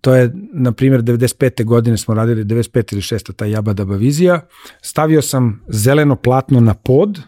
to 0.00 0.14
je, 0.14 0.30
na 0.52 0.72
primjer, 0.72 1.02
95. 1.02 1.64
godine 1.64 1.96
smo 1.96 2.14
radili, 2.14 2.44
95 2.44 2.92
ili 2.92 3.02
6. 3.02 3.32
ta 3.32 3.44
Jabada 3.44 3.84
Bavizija, 3.84 4.40
stavio 4.82 5.22
sam 5.22 5.64
zeleno 5.68 6.16
platno 6.16 6.60
na 6.60 6.74
pod 6.74 7.20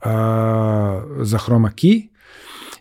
a, 0.00 1.02
za 1.20 1.38
chroma 1.38 1.70
key 1.70 2.09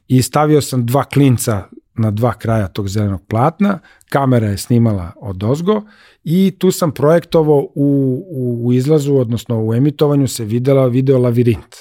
i 0.10 0.22
stavio 0.22 0.62
sam 0.62 0.86
dva 0.86 1.04
klinca 1.04 1.64
na 1.96 2.12
dva 2.12 2.34
kraja 2.34 2.68
tog 2.68 2.90
zelenog 2.90 3.26
platna, 3.28 3.80
kamera 4.10 4.48
je 4.48 4.58
snimala 4.58 5.12
od 5.16 5.44
ozgo 5.44 5.82
i 6.24 6.56
tu 6.60 6.72
sam 6.72 6.92
projektovao 6.92 7.58
u, 7.76 8.26
u, 8.30 8.68
u 8.68 8.74
izlazu, 8.74 9.16
odnosno 9.16 9.66
u 9.66 9.74
emitovanju 9.74 10.28
se 10.28 10.46
videla 10.46 10.88
video 10.88 11.20
lavirint 11.20 11.76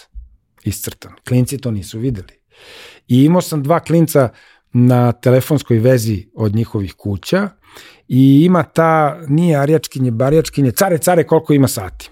iscrtan. 0.64 1.12
Klinci 1.28 1.58
to 1.58 1.70
nisu 1.70 1.98
videli. 1.98 2.32
I 3.08 3.24
imao 3.24 3.40
sam 3.40 3.62
dva 3.62 3.80
klinca 3.80 4.28
na 4.72 5.12
telefonskoj 5.12 5.78
vezi 5.78 6.26
od 6.34 6.54
njihovih 6.54 6.94
kuća 6.94 7.48
i 8.08 8.42
ima 8.44 8.62
ta, 8.62 9.20
nije 9.28 9.56
arjačkinje, 9.56 10.10
barjačkinje, 10.10 10.70
care, 10.70 10.98
care, 10.98 11.24
koliko 11.24 11.52
ima 11.52 11.68
sati 11.68 12.10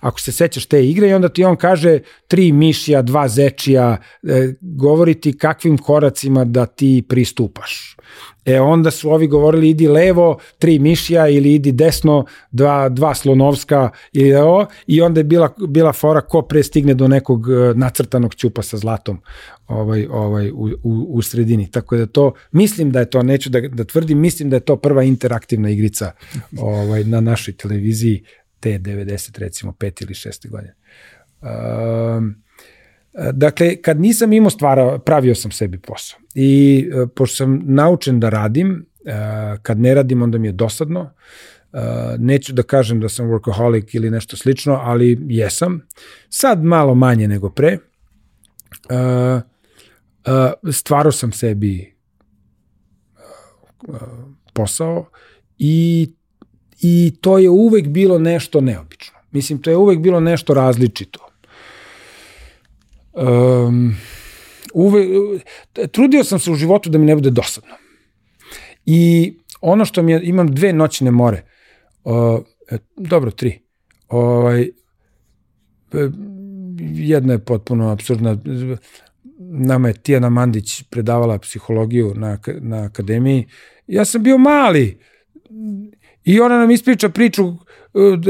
ako 0.00 0.20
se 0.20 0.32
sećaš 0.32 0.66
te 0.66 0.86
igre 0.86 1.08
i 1.08 1.14
onda 1.14 1.28
ti 1.28 1.44
on 1.44 1.56
kaže 1.56 1.98
tri 2.28 2.52
mišija, 2.52 3.02
dva 3.02 3.28
zečija, 3.28 3.96
e, 4.22 4.54
govori 4.60 5.14
ti 5.14 5.38
kakvim 5.38 5.78
koracima 5.78 6.44
da 6.44 6.66
ti 6.66 7.04
pristupaš. 7.08 7.96
E 8.44 8.60
onda 8.60 8.90
su 8.90 9.10
ovi 9.10 9.26
govorili 9.26 9.68
idi 9.68 9.88
levo, 9.88 10.38
tri 10.58 10.78
mišija 10.78 11.28
ili 11.28 11.54
idi 11.54 11.72
desno, 11.72 12.24
dva, 12.50 12.88
dva 12.88 13.14
slonovska 13.14 13.90
ili 14.12 14.34
o, 14.34 14.66
i 14.86 15.00
onda 15.00 15.20
je 15.20 15.24
bila, 15.24 15.48
bila 15.68 15.92
fora 15.92 16.20
ko 16.20 16.42
pre 16.42 16.62
stigne 16.62 16.94
do 16.94 17.08
nekog 17.08 17.46
e, 17.48 17.74
nacrtanog 17.74 18.34
ćupa 18.34 18.62
sa 18.62 18.76
zlatom 18.76 19.20
ovaj, 19.68 20.06
ovaj, 20.10 20.50
u, 20.50 20.68
u, 20.82 21.06
u 21.08 21.22
sredini. 21.22 21.70
Tako 21.70 21.96
da 21.96 22.06
to, 22.06 22.32
mislim 22.52 22.90
da 22.90 23.00
je 23.00 23.10
to, 23.10 23.22
neću 23.22 23.50
da, 23.50 23.60
da 23.60 23.84
tvrdim, 23.84 24.18
mislim 24.18 24.50
da 24.50 24.56
je 24.56 24.60
to 24.60 24.76
prva 24.76 25.02
interaktivna 25.02 25.70
igrica 25.70 26.12
ovaj, 26.58 27.04
na 27.04 27.20
našoj 27.20 27.54
televiziji 27.54 28.24
te 28.60 28.78
90 28.78 29.38
recimo 29.38 29.72
5 29.72 30.02
ili 30.02 30.14
6 30.14 30.48
godine. 30.50 30.74
Um, 31.42 32.42
dakle, 33.32 33.82
kad 33.82 34.00
nisam 34.00 34.32
imao 34.32 34.50
stvara, 34.50 34.98
pravio 34.98 35.34
sam 35.34 35.50
sebi 35.50 35.78
posao. 35.78 36.20
I 36.34 36.88
uh, 36.94 37.08
pošto 37.14 37.36
sam 37.36 37.62
naučen 37.64 38.20
da 38.20 38.28
radim, 38.28 38.86
uh, 39.00 39.60
kad 39.62 39.78
ne 39.78 39.94
radim 39.94 40.22
onda 40.22 40.38
mi 40.38 40.48
je 40.48 40.52
dosadno, 40.52 41.00
uh, 41.72 41.80
neću 42.18 42.52
da 42.52 42.62
kažem 42.62 43.00
da 43.00 43.08
sam 43.08 43.26
workaholic 43.26 43.96
ili 43.96 44.10
nešto 44.10 44.36
slično, 44.36 44.80
ali 44.82 45.18
jesam. 45.28 45.80
Sad 46.28 46.64
malo 46.64 46.94
manje 46.94 47.28
nego 47.28 47.50
pre. 47.50 47.78
Stvarao 50.72 51.12
sam 51.12 51.32
sebi 51.32 51.94
posao 54.52 55.10
i 55.58 56.12
i 56.82 57.12
to 57.20 57.38
je 57.38 57.50
uvek 57.50 57.88
bilo 57.88 58.18
nešto 58.18 58.60
neobično. 58.60 59.18
Mislim, 59.30 59.62
to 59.62 59.70
je 59.70 59.76
uvek 59.76 59.98
bilo 59.98 60.20
nešto 60.20 60.54
različito. 60.54 61.26
Um, 63.12 63.96
uve, 64.74 65.06
trudio 65.92 66.24
sam 66.24 66.38
se 66.38 66.50
u 66.50 66.54
životu 66.54 66.90
da 66.90 66.98
mi 66.98 67.06
ne 67.06 67.14
bude 67.14 67.30
dosadno. 67.30 67.74
I 68.86 69.34
ono 69.60 69.84
što 69.84 70.02
mi 70.02 70.12
je, 70.12 70.20
imam 70.24 70.54
dve 70.54 70.72
noćne 70.72 71.10
more, 71.10 71.42
uh, 72.04 72.40
dobro, 72.96 73.30
tri, 73.30 73.58
ovaj, 74.08 74.70
jedna 76.80 77.32
je 77.32 77.44
potpuno 77.44 77.88
absurdna, 77.88 78.36
nama 79.38 79.88
je 79.88 79.94
Tijana 79.94 80.30
Mandić 80.30 80.82
predavala 80.82 81.38
psihologiju 81.38 82.14
na, 82.14 82.38
na 82.60 82.84
akademiji, 82.84 83.46
ja 83.86 84.04
sam 84.04 84.22
bio 84.22 84.38
mali, 84.38 84.98
I 86.24 86.40
ona 86.40 86.58
nam 86.58 86.70
ispriča 86.70 87.08
priču 87.08 87.52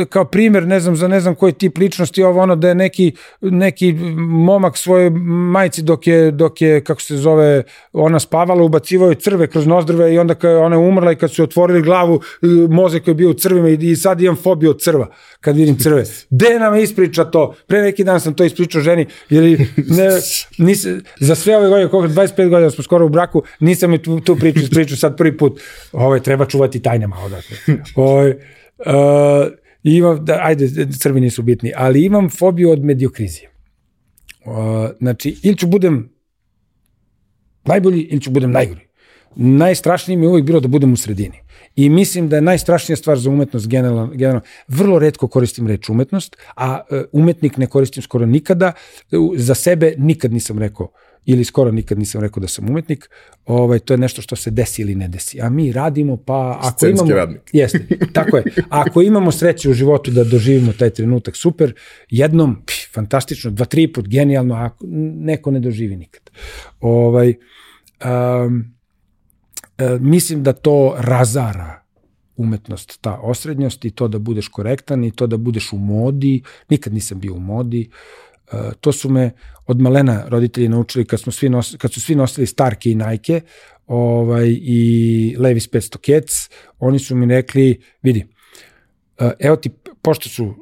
kao 0.08 0.24
primjer, 0.24 0.66
ne 0.66 0.80
znam, 0.80 0.96
za 0.96 1.08
ne 1.08 1.20
znam 1.20 1.34
koji 1.34 1.52
tip 1.52 1.78
ličnosti, 1.78 2.22
ovo 2.22 2.40
ono 2.40 2.56
da 2.56 2.68
je 2.68 2.74
neki, 2.74 3.12
neki 3.40 3.92
momak 4.18 4.76
svojoj 4.76 5.10
majci 5.50 5.82
dok 5.82 6.06
je, 6.06 6.30
dok 6.30 6.62
je, 6.62 6.84
kako 6.84 7.00
se 7.00 7.16
zove, 7.16 7.62
ona 7.92 8.20
spavala, 8.20 8.62
ubacivao 8.62 9.08
je 9.08 9.14
crve 9.14 9.46
kroz 9.46 9.66
nozdrve 9.66 10.14
i 10.14 10.18
onda 10.18 10.34
kad 10.34 10.56
ona 10.56 10.76
je 10.76 10.80
umrla 10.88 11.12
i 11.12 11.16
kad 11.16 11.32
su 11.32 11.42
otvorili 11.42 11.82
glavu, 11.82 12.20
e, 12.42 12.46
mozak 12.70 13.04
koji 13.04 13.12
je 13.12 13.16
bio 13.16 13.30
u 13.30 13.34
crvima 13.34 13.68
i, 13.68 13.78
i 13.80 13.96
sad 13.96 14.20
imam 14.20 14.36
fobiju 14.36 14.70
od 14.70 14.80
crva 14.80 15.06
kad 15.40 15.56
vidim 15.56 15.78
crve. 15.78 16.04
De 16.30 16.58
nam 16.58 16.76
ispriča 16.76 17.24
to? 17.24 17.54
Pre 17.66 17.82
neki 17.82 18.04
dan 18.04 18.20
sam 18.20 18.34
to 18.34 18.44
ispričao 18.44 18.82
ženi, 18.82 19.06
jer 19.30 19.66
ne, 19.76 20.08
nis, 20.58 20.86
za 21.20 21.34
sve 21.34 21.56
ove 21.56 21.68
godine, 21.68 21.90
koliko 21.90 22.14
25 22.14 22.48
godina 22.48 22.70
smo 22.70 22.84
skoro 22.84 23.06
u 23.06 23.08
braku, 23.08 23.42
nisam 23.60 23.90
mi 23.90 24.02
tu, 24.02 24.20
tu 24.20 24.36
priču 24.36 24.58
ispričao 24.60 24.96
sad 24.96 25.16
prvi 25.16 25.36
put. 25.36 25.60
Ovo 25.92 26.18
treba 26.18 26.44
čuvati 26.44 26.82
tajne 26.82 27.06
malo, 27.06 27.28
dakle. 27.28 27.56
Ovo, 27.94 28.32
Uh, 28.86 29.52
imam, 29.82 30.24
da, 30.24 30.39
ajde, 30.43 30.86
crvi 30.98 31.20
nisu 31.20 31.43
bitni, 31.43 31.73
ali 31.77 32.05
imam 32.05 32.31
fobiju 32.31 32.70
od 32.70 32.85
mediokrizije. 32.85 33.51
Uh, 34.47 34.55
znači, 34.98 35.36
ili 35.43 35.57
ću 35.57 35.66
budem 35.66 36.12
najbolji, 37.65 38.01
ili 38.01 38.20
ću 38.20 38.31
budem 38.31 38.51
najgori. 38.51 38.81
Najstrašnije 39.36 40.16
mi 40.16 40.24
je 40.24 40.28
uvijek 40.28 40.47
bilo 40.47 40.61
da 40.61 40.69
budem 40.69 40.93
u 40.93 40.97
sredini. 40.97 41.39
I 41.77 41.89
mislim 41.89 42.28
da 42.28 42.36
je 42.36 42.43
najstrašnija 42.43 42.97
stvar 42.97 43.19
za 43.19 43.31
umetnost 43.31 43.69
generalno, 43.69 44.07
generalno 44.07 44.40
vrlo 44.69 44.98
redko 44.98 45.28
koristim 45.28 45.66
reč 45.66 45.89
umetnost, 45.89 46.36
a 46.57 46.81
uh, 46.90 47.02
umetnik 47.12 47.57
ne 47.57 47.66
koristim 47.66 48.02
skoro 48.02 48.27
nikada. 48.27 48.73
Za 49.36 49.55
sebe 49.55 49.94
nikad 49.98 50.32
nisam 50.32 50.59
rekao 50.59 50.85
uh, 50.86 51.09
ili 51.24 51.44
skoro 51.44 51.70
nikad 51.70 51.98
nisam 51.98 52.20
rekao 52.20 52.40
da 52.40 52.48
sam 52.48 52.70
umetnik, 52.70 53.10
ovaj, 53.47 53.78
to 53.78 53.94
je 53.94 53.98
nešto 53.98 54.22
što 54.22 54.36
se 54.36 54.51
desi 54.51 54.82
ili 54.82 54.94
ne 54.94 55.09
desi. 55.09 55.40
A 55.40 55.51
mi 55.51 55.72
radimo, 55.72 56.16
pa 56.16 56.59
ako 56.62 56.78
Scenski 56.78 57.05
imamo... 57.05 57.16
radnik. 57.16 57.42
Jeste, 57.52 57.86
tako 58.12 58.36
je. 58.36 58.44
Ako 58.68 59.02
imamo 59.02 59.32
sreće 59.32 59.70
u 59.70 59.72
životu 59.72 60.10
da 60.10 60.24
doživimo 60.24 60.72
taj 60.72 60.90
trenutak, 60.90 61.36
super, 61.36 61.74
jednom, 62.10 62.62
pš, 62.66 62.92
fantastično, 62.92 63.51
dva, 63.51 63.66
tri 63.66 63.92
put, 63.92 64.09
genijalno, 64.09 64.55
a 64.55 64.70
neko 65.20 65.51
ne 65.51 65.60
doživi 65.60 65.97
nikad. 65.97 66.30
Ovaj, 66.80 67.34
um, 68.48 68.74
mislim 70.01 70.42
da 70.42 70.52
to 70.52 70.94
razara 70.98 71.80
umetnost, 72.36 72.98
ta 73.01 73.18
osrednjost 73.22 73.84
i 73.84 73.90
to 73.90 74.09
da 74.09 74.18
budeš 74.18 74.48
korektan 74.48 75.05
i 75.05 75.10
to 75.10 75.26
da 75.26 75.36
budeš 75.36 75.72
u 75.72 75.76
modi. 75.78 76.42
Nikad 76.68 76.94
nisam 76.94 77.20
bio 77.20 77.34
u 77.34 77.40
modi. 77.40 77.88
Uh, 77.90 78.30
to 78.81 78.93
su 78.93 79.10
me 79.10 79.31
od 79.66 79.81
malena 79.81 80.24
roditelji 80.28 80.68
naučili 80.68 81.05
kad, 81.05 81.20
smo 81.20 81.32
svi 81.32 81.48
nos, 81.48 81.77
kad 81.78 81.93
su 81.93 82.01
svi 82.01 82.14
nosili 82.14 82.47
Starke 82.47 82.90
i 82.90 82.94
Nike 82.94 83.40
ovaj, 83.90 84.48
i 84.48 85.36
Levis 85.39 85.70
500 85.70 85.98
Cats, 86.06 86.51
oni 86.78 86.98
su 86.98 87.16
mi 87.16 87.27
rekli, 87.27 87.81
vidi, 88.02 88.27
eh, 89.18 89.31
evo 89.39 89.56
ti, 89.56 89.70
pošto 90.02 90.28
su 90.28 90.55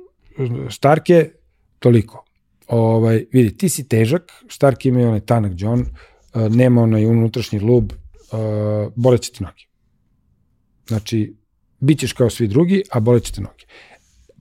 Starke, 0.70 1.31
toliko. 1.78 2.24
Ovaj, 2.66 3.24
vidi, 3.32 3.56
ti 3.56 3.69
si 3.69 3.89
težak, 3.89 4.32
Starke 4.48 4.89
imaju 4.89 5.09
onaj 5.09 5.20
tanak 5.20 5.52
John, 5.56 5.81
eh, 5.81 6.48
nema 6.48 6.82
onaj 6.82 7.06
unutrašnji 7.06 7.59
lub, 7.59 7.93
eh, 7.93 7.97
boleće 8.97 9.32
ti 9.32 9.43
noge. 9.43 9.65
Znači, 10.89 11.35
bit 11.81 11.98
ćeš 11.98 12.12
kao 12.12 12.31
svi 12.31 12.48
drugi, 12.48 12.82
a 12.90 13.01
boleće 13.01 13.32
te 13.32 13.40
noge. 13.40 13.65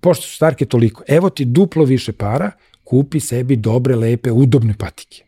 Pošto 0.02 0.28
su 0.28 0.36
Starke 0.36 0.65
toliko, 0.65 1.03
evo 1.07 1.30
ti 1.30 1.45
duplo 1.45 1.86
više 1.86 2.11
para, 2.14 2.52
kupi 2.88 3.19
sebi 3.19 3.57
dobre, 3.59 3.95
lepe, 3.99 4.31
udobne 4.31 4.73
patike. 4.73 5.27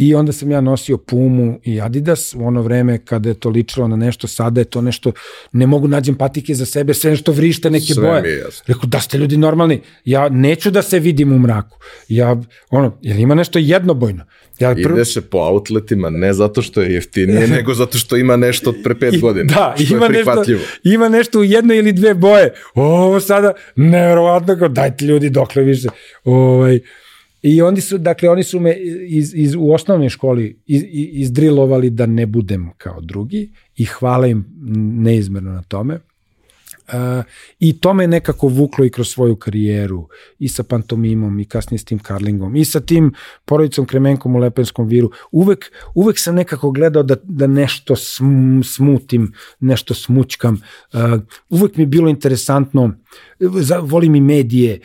I 0.00 0.14
onda 0.14 0.32
sam 0.32 0.50
ja 0.50 0.60
nosio 0.60 0.96
Pumu 0.96 1.60
i 1.64 1.80
Adidas 1.80 2.34
u 2.34 2.44
ono 2.46 2.62
vreme 2.62 2.98
kada 3.04 3.28
je 3.28 3.34
to 3.34 3.48
ličilo 3.48 3.88
na 3.88 3.96
nešto, 3.96 4.26
sada 4.28 4.60
je 4.60 4.64
to 4.64 4.80
nešto, 4.80 5.12
ne 5.52 5.66
mogu 5.66 5.88
nađem 5.88 6.14
patike 6.14 6.54
za 6.54 6.66
sebe, 6.66 6.94
sve 6.94 7.10
nešto 7.10 7.32
vrište 7.32 7.70
neke 7.70 7.94
Sve 7.94 8.08
boje. 8.22 8.44
Rekao, 8.66 8.86
da 8.86 9.00
ste 9.00 9.18
ljudi 9.18 9.36
normalni, 9.36 9.80
ja 10.04 10.28
neću 10.28 10.70
da 10.70 10.82
se 10.82 10.98
vidim 10.98 11.32
u 11.32 11.38
mraku. 11.38 11.78
Ja, 12.08 12.36
ono, 12.70 12.98
jel 13.02 13.18
ima 13.18 13.34
nešto 13.34 13.58
jednobojno? 13.58 14.24
Ja 14.58 14.74
prvo- 14.74 14.94
Ide 14.94 15.04
se 15.04 15.20
po 15.20 15.38
outletima 15.38 16.10
ne 16.10 16.32
zato 16.32 16.62
što 16.62 16.82
je 16.82 16.94
jeftinije, 16.94 17.48
nego 17.56 17.74
zato 17.74 17.98
što 17.98 18.16
ima 18.16 18.36
nešto 18.36 18.70
od 18.70 18.76
pre 18.84 18.98
pet 18.98 19.14
I- 19.14 19.20
godina. 19.20 19.44
Da, 19.54 19.84
što 19.84 19.96
ima 19.96 20.06
je 20.06 20.12
nešto, 20.12 20.44
ima 20.84 21.08
nešto 21.08 21.40
u 21.40 21.44
jednoj 21.44 21.78
ili 21.78 21.92
dve 21.92 22.14
boje. 22.14 22.52
Ovo 22.74 23.20
sada, 23.20 23.52
nevjerovatno, 23.76 24.56
kao, 24.58 24.68
dajte 24.68 25.04
ljudi 25.04 25.30
dokle 25.30 25.62
više. 25.62 25.88
Ovaj, 26.24 26.80
I 27.42 27.62
oni 27.62 27.80
su, 27.80 27.98
dakle, 27.98 28.28
oni 28.28 28.42
su 28.42 28.60
me 28.60 28.76
iz, 29.06 29.34
iz, 29.34 29.54
u 29.54 29.72
osnovnoj 29.72 30.08
školi 30.08 30.58
iz, 30.66 30.82
iz, 30.82 31.08
izdrilovali 31.12 31.90
da 31.90 32.06
ne 32.06 32.26
budem 32.26 32.70
kao 32.78 33.00
drugi 33.00 33.50
i 33.76 33.84
hvala 33.84 34.26
im 34.26 34.44
neizmerno 35.02 35.52
na 35.52 35.62
tome. 35.62 35.98
Uh, 36.92 37.24
I 37.58 37.80
to 37.80 37.94
me 37.94 38.06
nekako 38.06 38.48
vuklo 38.48 38.84
i 38.84 38.90
kroz 38.90 39.08
svoju 39.08 39.36
karijeru, 39.36 40.08
i 40.38 40.48
sa 40.48 40.62
pantomimom, 40.62 41.40
i 41.40 41.44
kasnije 41.44 41.78
s 41.78 41.84
tim 41.84 41.98
karlingom, 41.98 42.56
i 42.56 42.64
sa 42.64 42.80
tim 42.80 43.12
porodicom 43.44 43.86
Kremenkom 43.86 44.36
u 44.36 44.38
Lepenskom 44.38 44.86
viru. 44.86 45.10
Uvek, 45.32 45.72
uvek 45.94 46.18
sam 46.18 46.34
nekako 46.34 46.70
gledao 46.70 47.02
da, 47.02 47.16
da 47.22 47.46
nešto 47.46 47.96
sm, 47.96 48.60
smutim, 48.64 49.32
nešto 49.60 49.94
smućkam. 49.94 50.62
Uh, 50.92 51.00
uvek 51.48 51.76
mi 51.76 51.82
je 51.82 51.86
bilo 51.86 52.08
interesantno, 52.08 52.92
volim 53.82 54.14
i 54.14 54.20
medije, 54.20 54.80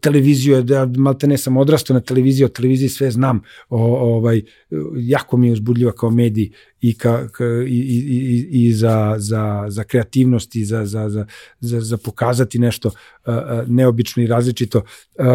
televiziju, 0.00 0.62
da 0.62 0.86
malte 0.96 1.26
ne 1.26 1.38
sam 1.38 1.56
odrastao 1.56 1.94
na 1.94 2.00
televiziji, 2.00 2.44
o 2.44 2.48
televiziji 2.48 2.88
sve 2.88 3.10
znam, 3.10 3.40
o, 3.68 3.78
ovaj, 4.14 4.42
jako 4.96 5.36
mi 5.36 5.46
je 5.46 5.52
uzbudljiva 5.52 5.92
kao 5.92 6.10
medij 6.10 6.50
i, 6.80 6.98
ka, 6.98 7.28
ka, 7.28 7.44
i, 7.66 7.78
i, 7.78 8.48
i, 8.50 8.72
za, 8.72 9.14
za, 9.18 9.64
za 9.68 9.84
kreativnost 9.84 10.56
i 10.56 10.64
za, 10.64 10.86
za, 10.86 11.08
za, 11.10 11.26
za, 11.60 11.80
za 11.80 11.96
pokazati 11.96 12.58
nešto 12.58 12.90
neobično 13.66 14.22
i 14.22 14.26
različito. 14.26 14.82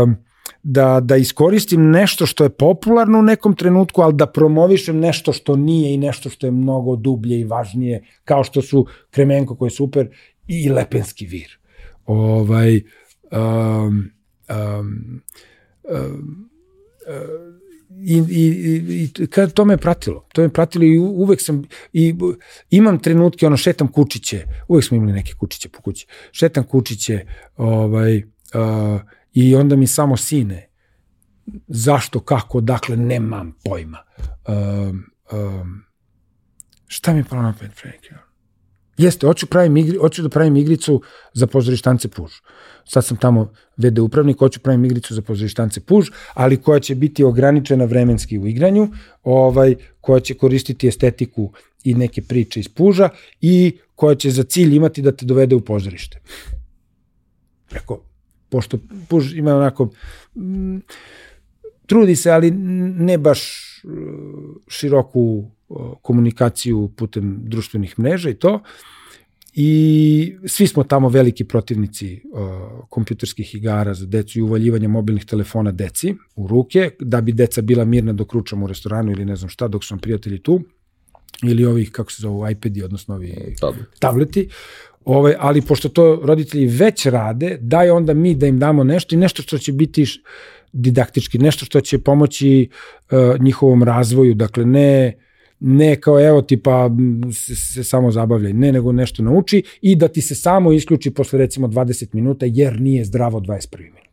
Um, 0.03 0.15
da, 0.63 0.99
da 0.99 1.15
iskoristim 1.15 1.91
nešto 1.91 2.25
što 2.25 2.43
je 2.43 2.49
popularno 2.49 3.19
u 3.19 3.21
nekom 3.21 3.55
trenutku, 3.55 4.01
ali 4.01 4.13
da 4.13 4.25
promovišem 4.25 4.99
nešto 4.99 5.33
što 5.33 5.55
nije 5.55 5.93
i 5.93 5.97
nešto 5.97 6.29
što 6.29 6.47
je 6.47 6.51
mnogo 6.51 6.95
dublje 6.95 7.39
i 7.39 7.43
važnije, 7.43 8.03
kao 8.23 8.43
što 8.43 8.61
su 8.61 8.85
Kremenko 9.09 9.55
koji 9.55 9.67
je 9.67 9.71
super 9.71 10.09
i 10.47 10.69
Lepenski 10.69 11.25
vir. 11.25 11.59
Ovaj, 12.07 12.81
um, 13.31 14.11
um, 14.49 15.21
um, 15.84 16.49
i, 18.01 18.17
i, 18.29 18.43
i, 18.89 19.09
i 19.23 19.27
kad 19.27 19.53
to 19.53 19.65
me 19.65 19.77
pratilo, 19.77 20.27
to 20.34 20.41
me 20.41 20.49
pratilo 20.49 20.85
i 20.85 20.97
uvek 20.97 21.41
sam, 21.41 21.63
i 21.93 22.15
imam 22.69 22.99
trenutke, 22.99 23.47
ono, 23.47 23.57
šetam 23.57 23.88
kučiće, 23.88 24.45
uvek 24.67 24.84
smo 24.85 24.97
imali 24.97 25.13
neke 25.13 25.34
kučiće 25.39 25.69
po 25.69 25.81
kući, 25.81 26.07
šetam 26.31 26.63
kučiće, 26.63 27.25
ovaj, 27.57 28.17
uh, 28.17 29.01
i 29.34 29.55
onda 29.55 29.75
mi 29.75 29.88
samo 29.88 30.17
sine, 30.17 30.69
zašto, 31.67 32.19
kako, 32.19 32.61
dakle, 32.61 32.97
nemam 32.97 33.55
pojma. 33.65 34.03
Um, 34.47 35.03
um, 35.31 35.84
šta 36.88 37.13
mi 37.13 37.19
je 37.19 37.23
palo 37.23 37.41
na 37.41 37.53
pamet 37.59 37.75
pre 37.81 37.91
neki? 37.91 38.09
Jeste, 38.97 39.27
hoću, 39.27 39.47
pravim 39.47 39.77
igri, 39.77 39.97
hoću 39.97 40.21
da 40.21 40.29
pravim 40.29 40.55
igricu 40.55 41.01
za 41.33 41.47
pozorištance 41.47 42.07
Puž. 42.07 42.31
Sad 42.85 43.05
sam 43.05 43.17
tamo 43.17 43.51
VD 43.77 43.99
upravnik, 43.99 44.39
hoću 44.39 44.59
pravim 44.59 44.85
igricu 44.85 45.15
za 45.15 45.21
pozorištance 45.21 45.79
Puž, 45.79 46.09
ali 46.33 46.57
koja 46.57 46.79
će 46.79 46.95
biti 46.95 47.23
ograničena 47.23 47.85
vremenski 47.85 48.39
u 48.39 48.47
igranju, 48.47 48.87
ovaj, 49.23 49.75
koja 50.01 50.19
će 50.19 50.33
koristiti 50.33 50.87
estetiku 50.87 51.51
i 51.83 51.93
neke 51.93 52.21
priče 52.21 52.59
iz 52.59 52.67
Puža 52.69 53.09
i 53.41 53.77
koja 53.95 54.15
će 54.15 54.31
za 54.31 54.43
cilj 54.43 54.75
imati 54.75 55.01
da 55.01 55.11
te 55.11 55.25
dovede 55.25 55.55
u 55.55 55.61
pozorište. 55.61 56.19
Rekao, 57.71 58.01
pošto 58.49 58.77
Puž 59.07 59.33
ima 59.33 59.55
onako 59.55 59.89
mm, 60.35 60.77
trudi 61.85 62.15
se, 62.15 62.31
ali 62.31 62.51
ne 62.51 63.17
baš 63.17 63.41
uh, 63.83 63.91
široku 64.67 65.51
komunikaciju 66.02 66.91
putem 66.95 67.39
društvenih 67.44 67.99
mreža 67.99 68.30
i 68.30 68.34
to. 68.34 68.60
I 69.60 70.38
svi 70.45 70.68
smo 70.68 70.84
tamo 70.84 71.10
veliki 71.10 71.44
protivnici 71.44 72.22
uh, 72.34 72.39
kompjuterskih 72.89 73.56
igara 73.56 73.94
za 73.94 74.06
decu 74.06 74.39
i 74.39 74.41
uvaljivanja 74.41 74.88
mobilnih 74.88 75.26
telefona 75.26 75.72
deci 75.72 76.15
u 76.35 76.48
ruke, 76.48 76.89
da 76.99 77.22
bi 77.22 77.31
deca 77.31 77.61
bila 77.61 77.85
mirna 77.85 78.14
dok 78.14 78.34
ručamo 78.34 78.65
u 78.65 78.68
restoranu 78.68 79.11
ili 79.11 79.26
ne 79.26 79.35
znam 79.35 79.49
šta, 79.49 79.68
dok 79.68 79.84
su 79.84 79.94
nam 79.94 79.99
prijatelji 79.99 80.39
tu, 80.39 80.61
ili 81.44 81.65
ovih, 81.65 81.91
kako 81.91 82.11
se 82.11 82.22
zove, 82.22 82.52
iPadi, 82.52 82.84
odnosno 82.84 83.15
ovi 83.15 83.56
Tablet. 83.60 83.99
tableti, 83.99 84.49
ovaj, 85.06 85.35
ali 85.39 85.61
pošto 85.61 85.89
to 85.89 86.22
roditelji 86.23 86.68
već 86.68 87.06
rade, 87.06 87.57
daj 87.61 87.89
onda 87.89 88.14
mi 88.14 88.35
da 88.35 88.48
im 88.48 88.60
damo 88.60 88.84
nešto 88.84 89.15
i 89.15 89.18
nešto 89.18 89.41
što 89.41 89.57
će 89.57 89.72
biti 89.72 90.06
didaktički, 90.73 91.38
nešto 91.38 91.65
što 91.65 91.81
će 91.81 91.99
pomoći 91.99 92.69
uh, 93.11 93.41
njihovom 93.41 93.84
razvoju, 93.84 94.34
dakle 94.34 94.65
ne 94.65 95.14
ne 95.59 95.95
kao 95.95 96.27
evo 96.27 96.41
tipa 96.41 96.89
se, 97.34 97.55
se 97.55 97.84
samo 97.84 98.11
zabavljaj, 98.11 98.53
ne 98.53 98.71
nego 98.71 98.91
nešto 98.91 99.23
nauči 99.23 99.63
i 99.81 99.95
da 99.95 100.07
ti 100.07 100.21
se 100.21 100.35
samo 100.35 100.71
isključi 100.71 101.11
posle 101.11 101.39
recimo 101.39 101.67
20 101.67 102.07
minuta 102.11 102.45
jer 102.49 102.81
nije 102.81 103.05
zdravo 103.05 103.39
21 103.39 103.77
minut. 103.77 104.07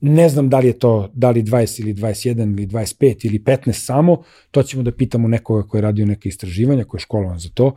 Ne 0.00 0.28
znam 0.28 0.48
da 0.48 0.58
li 0.58 0.66
je 0.66 0.78
to, 0.78 1.10
da 1.14 1.30
li 1.30 1.42
20 1.42 1.80
ili 1.80 1.94
21 1.94 2.58
ili 2.58 2.66
25 2.66 3.26
ili 3.26 3.38
15 3.38 3.72
samo, 3.72 4.22
to 4.50 4.62
ćemo 4.62 4.82
da 4.82 4.92
pitamo 4.92 5.28
nekoga 5.28 5.68
ko 5.68 5.76
je 5.76 5.80
radio 5.80 6.06
neke 6.06 6.28
istraživanja, 6.28 6.84
ko 6.84 6.96
je 6.96 7.00
školovan 7.00 7.38
za 7.38 7.48
to, 7.54 7.76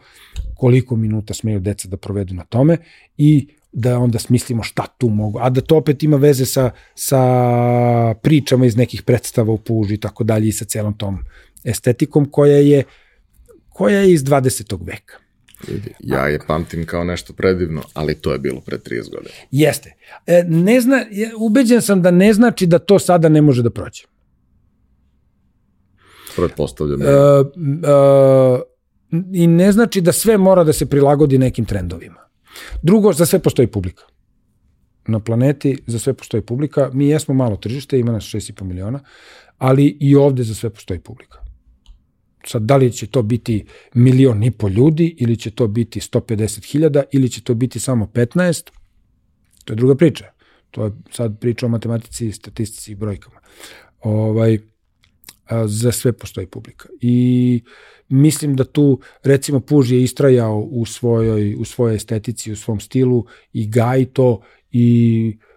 koliko 0.55 0.95
minuta 0.95 1.34
smeju 1.34 1.60
deca 1.60 1.88
da 1.88 1.97
provedu 1.97 2.34
na 2.34 2.43
tome 2.43 2.77
i 3.18 3.47
da 3.72 3.99
onda 3.99 4.19
smislimo 4.19 4.64
šta 4.64 4.88
tu 4.97 5.10
mogu, 5.10 5.39
a 5.41 5.49
da 5.49 5.61
to 5.61 5.77
opet 5.77 6.03
ima 6.03 6.18
veze 6.18 6.45
sa, 6.45 6.72
sa 6.95 8.14
pričama 8.22 8.65
iz 8.65 8.77
nekih 8.77 9.01
predstava 9.01 9.53
u 9.53 9.57
puži 9.57 9.93
i 9.93 9.97
tako 9.97 10.23
dalje 10.23 10.47
i 10.47 10.51
sa 10.51 10.65
celom 10.65 10.93
tom 10.97 11.19
estetikom 11.64 12.31
koja 12.31 12.57
je 12.57 12.84
koja 13.69 13.99
je 13.99 14.14
iz 14.14 14.23
20. 14.23 14.85
veka. 14.85 15.18
Ja 15.99 16.27
je 16.27 16.40
pamtim 16.48 16.85
kao 16.85 17.03
nešto 17.03 17.34
predivno, 17.34 17.81
ali 17.94 18.15
to 18.15 18.34
je 18.34 18.40
bilo 18.40 18.61
pre 18.61 18.77
30 18.77 19.11
godina. 19.11 19.35
Jeste. 19.52 19.94
E, 20.27 20.44
ne 20.48 20.81
zna, 20.81 21.06
ubeđen 21.38 21.81
sam 21.81 22.02
da 22.02 22.11
ne 22.11 22.34
znači 22.34 22.65
da 22.65 22.80
to 22.80 22.99
sada 22.99 23.30
ne 23.30 23.41
može 23.41 23.64
da 23.64 23.69
prođe. 23.69 24.03
Pretpostavljam. 26.35 27.02
E, 27.02 27.06
e, 27.06 27.14
I 29.34 29.48
ne 29.48 29.72
znači 29.72 30.02
da 30.02 30.11
sve 30.11 30.38
mora 30.38 30.64
da 30.64 30.73
se 30.73 30.85
prilagodi 30.85 31.38
nekim 31.38 31.65
trendovima. 31.65 32.19
Drugo, 32.81 33.14
za 33.14 33.26
sve 33.26 33.40
postoji 33.40 33.68
publika. 33.68 34.03
Na 35.07 35.19
planeti 35.19 35.84
za 35.88 35.99
sve 35.99 36.14
postoji 36.14 36.41
publika. 36.41 36.90
Mi 36.94 37.07
jesmo 37.07 37.34
malo 37.34 37.56
tržište, 37.56 37.99
ima 37.99 38.11
nas 38.11 38.23
6,5 38.23 38.64
miliona, 38.64 38.99
ali 39.57 39.98
i 39.99 40.15
ovde 40.15 40.44
za 40.44 40.56
sve 40.56 40.69
postoji 40.69 40.99
publika. 40.99 41.43
Sad, 42.48 42.61
da 42.61 42.78
li 42.78 42.91
će 42.91 43.07
to 43.07 43.22
biti 43.22 43.65
milion 43.94 44.44
i 44.44 44.52
po 44.52 44.68
ljudi, 44.68 45.15
ili 45.20 45.38
će 45.38 45.52
to 45.52 45.68
biti 45.68 45.99
150 45.99 46.72
hiljada, 46.72 47.03
ili 47.11 47.30
će 47.30 47.44
to 47.44 47.53
biti 47.53 47.80
samo 47.80 48.06
15, 48.06 48.70
to 49.65 49.74
je 49.74 49.78
druga 49.78 49.95
priča. 49.95 50.26
To 50.72 50.86
je 50.86 50.91
sad 51.11 51.40
priča 51.40 51.65
o 51.65 51.70
matematici, 51.70 52.32
statistici 52.32 52.91
i 52.91 52.95
brojkama. 52.95 53.40
Ovaj, 54.02 54.60
a, 55.45 55.68
za 55.68 55.91
sve 55.91 56.14
postoji 56.14 56.48
publika. 56.48 56.90
I 57.02 57.61
mislim 58.10 58.56
da 58.56 58.64
tu, 58.64 58.99
recimo, 59.24 59.60
Puž 59.60 59.91
je 59.91 60.03
istrajao 60.03 60.60
u 60.60 60.86
svojoj, 60.86 61.56
u 61.60 61.65
svojoj 61.65 61.95
estetici, 61.95 62.52
u 62.52 62.56
svom 62.56 62.80
stilu 62.80 63.26
i 63.53 63.68
gaji 63.68 64.06
to 64.06 64.41
i 64.72 65.38
e, 65.40 65.52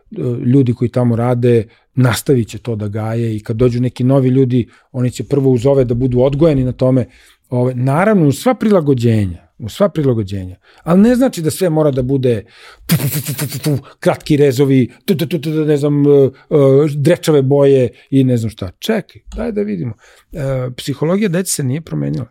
ljudi 0.47 0.75
koji 0.75 0.89
tamo 0.89 1.17
rade 1.17 1.67
nastavit 1.95 2.49
će 2.49 2.59
to 2.59 2.77
da 2.77 2.89
gaje 2.89 3.37
i 3.37 3.41
kad 3.41 3.57
dođu 3.57 3.81
neki 3.81 4.05
novi 4.05 4.29
ljudi, 4.29 4.69
oni 4.93 5.11
će 5.11 5.25
prvo 5.25 5.51
uz 5.51 5.67
ove 5.67 5.85
da 5.85 5.95
budu 5.95 6.21
odgojeni 6.21 6.65
na 6.65 6.73
tome. 6.73 7.07
Ove, 7.49 7.75
naravno, 7.75 8.29
uz 8.29 8.39
sva 8.39 8.55
prilagođenja, 8.55 9.49
u 9.59 9.69
sva 9.69 9.89
prilagođenja. 9.89 10.57
Ali 10.83 11.01
ne 11.01 11.15
znači 11.15 11.43
da 11.43 11.51
sve 11.51 11.71
mora 11.71 11.91
da 11.91 12.03
bude 12.03 12.45
tu, 12.87 12.97
tu, 12.97 13.47
tu, 13.47 13.59
tu, 13.59 13.79
kratki 14.01 14.37
rezovi, 14.37 14.91
tu, 15.05 15.17
tu, 15.17 15.27
tu, 15.27 15.39
tu, 15.39 15.51
ne 15.51 15.77
znam, 15.77 16.07
uh, 16.07 16.33
uh, 16.51 16.91
drečave 16.91 17.43
boje 17.43 17.89
i 18.11 18.25
ne 18.25 18.37
znam 18.37 18.51
šta. 18.51 18.71
Čekaj, 18.79 19.23
daj 19.37 19.53
da 19.53 19.63
vidimo. 19.63 19.95
Uh, 20.33 20.41
psihologija 20.77 21.29
dece 21.29 21.53
se 21.53 21.65
nije 21.65 21.81
promenila. 21.81 22.27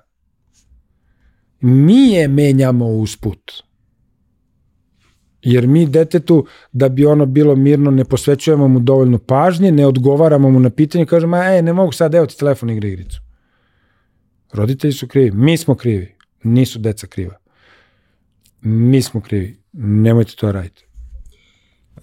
Mi 1.61 2.09
je 2.09 2.27
menjamo 2.27 2.87
usput. 2.87 3.51
Jer 5.45 5.67
mi 5.67 5.85
detetu, 5.85 6.45
da 6.71 6.89
bi 6.89 7.05
ono 7.05 7.25
bilo 7.25 7.55
mirno, 7.55 7.91
ne 7.91 8.05
posvećujemo 8.05 8.67
mu 8.67 8.79
dovoljno 8.79 9.17
pažnje, 9.17 9.71
ne 9.71 9.87
odgovaramo 9.87 10.49
mu 10.49 10.59
na 10.59 10.69
pitanje, 10.69 11.05
kažemo, 11.05 11.37
ej, 11.37 11.61
ne 11.61 11.73
mogu 11.73 11.91
sad, 11.91 12.15
evo 12.15 12.25
ti 12.25 12.37
telefon 12.37 12.69
igra 12.69 12.87
igricu. 12.87 13.21
Roditelji 14.53 14.93
su 14.93 15.07
krivi, 15.07 15.31
mi 15.31 15.57
smo 15.57 15.75
krivi, 15.75 16.15
nisu 16.43 16.79
deca 16.79 17.07
kriva. 17.07 17.37
Mi 18.61 19.01
smo 19.01 19.21
krivi, 19.21 19.57
nemojte 19.73 20.33
to 20.35 20.51
raditi. 20.51 20.85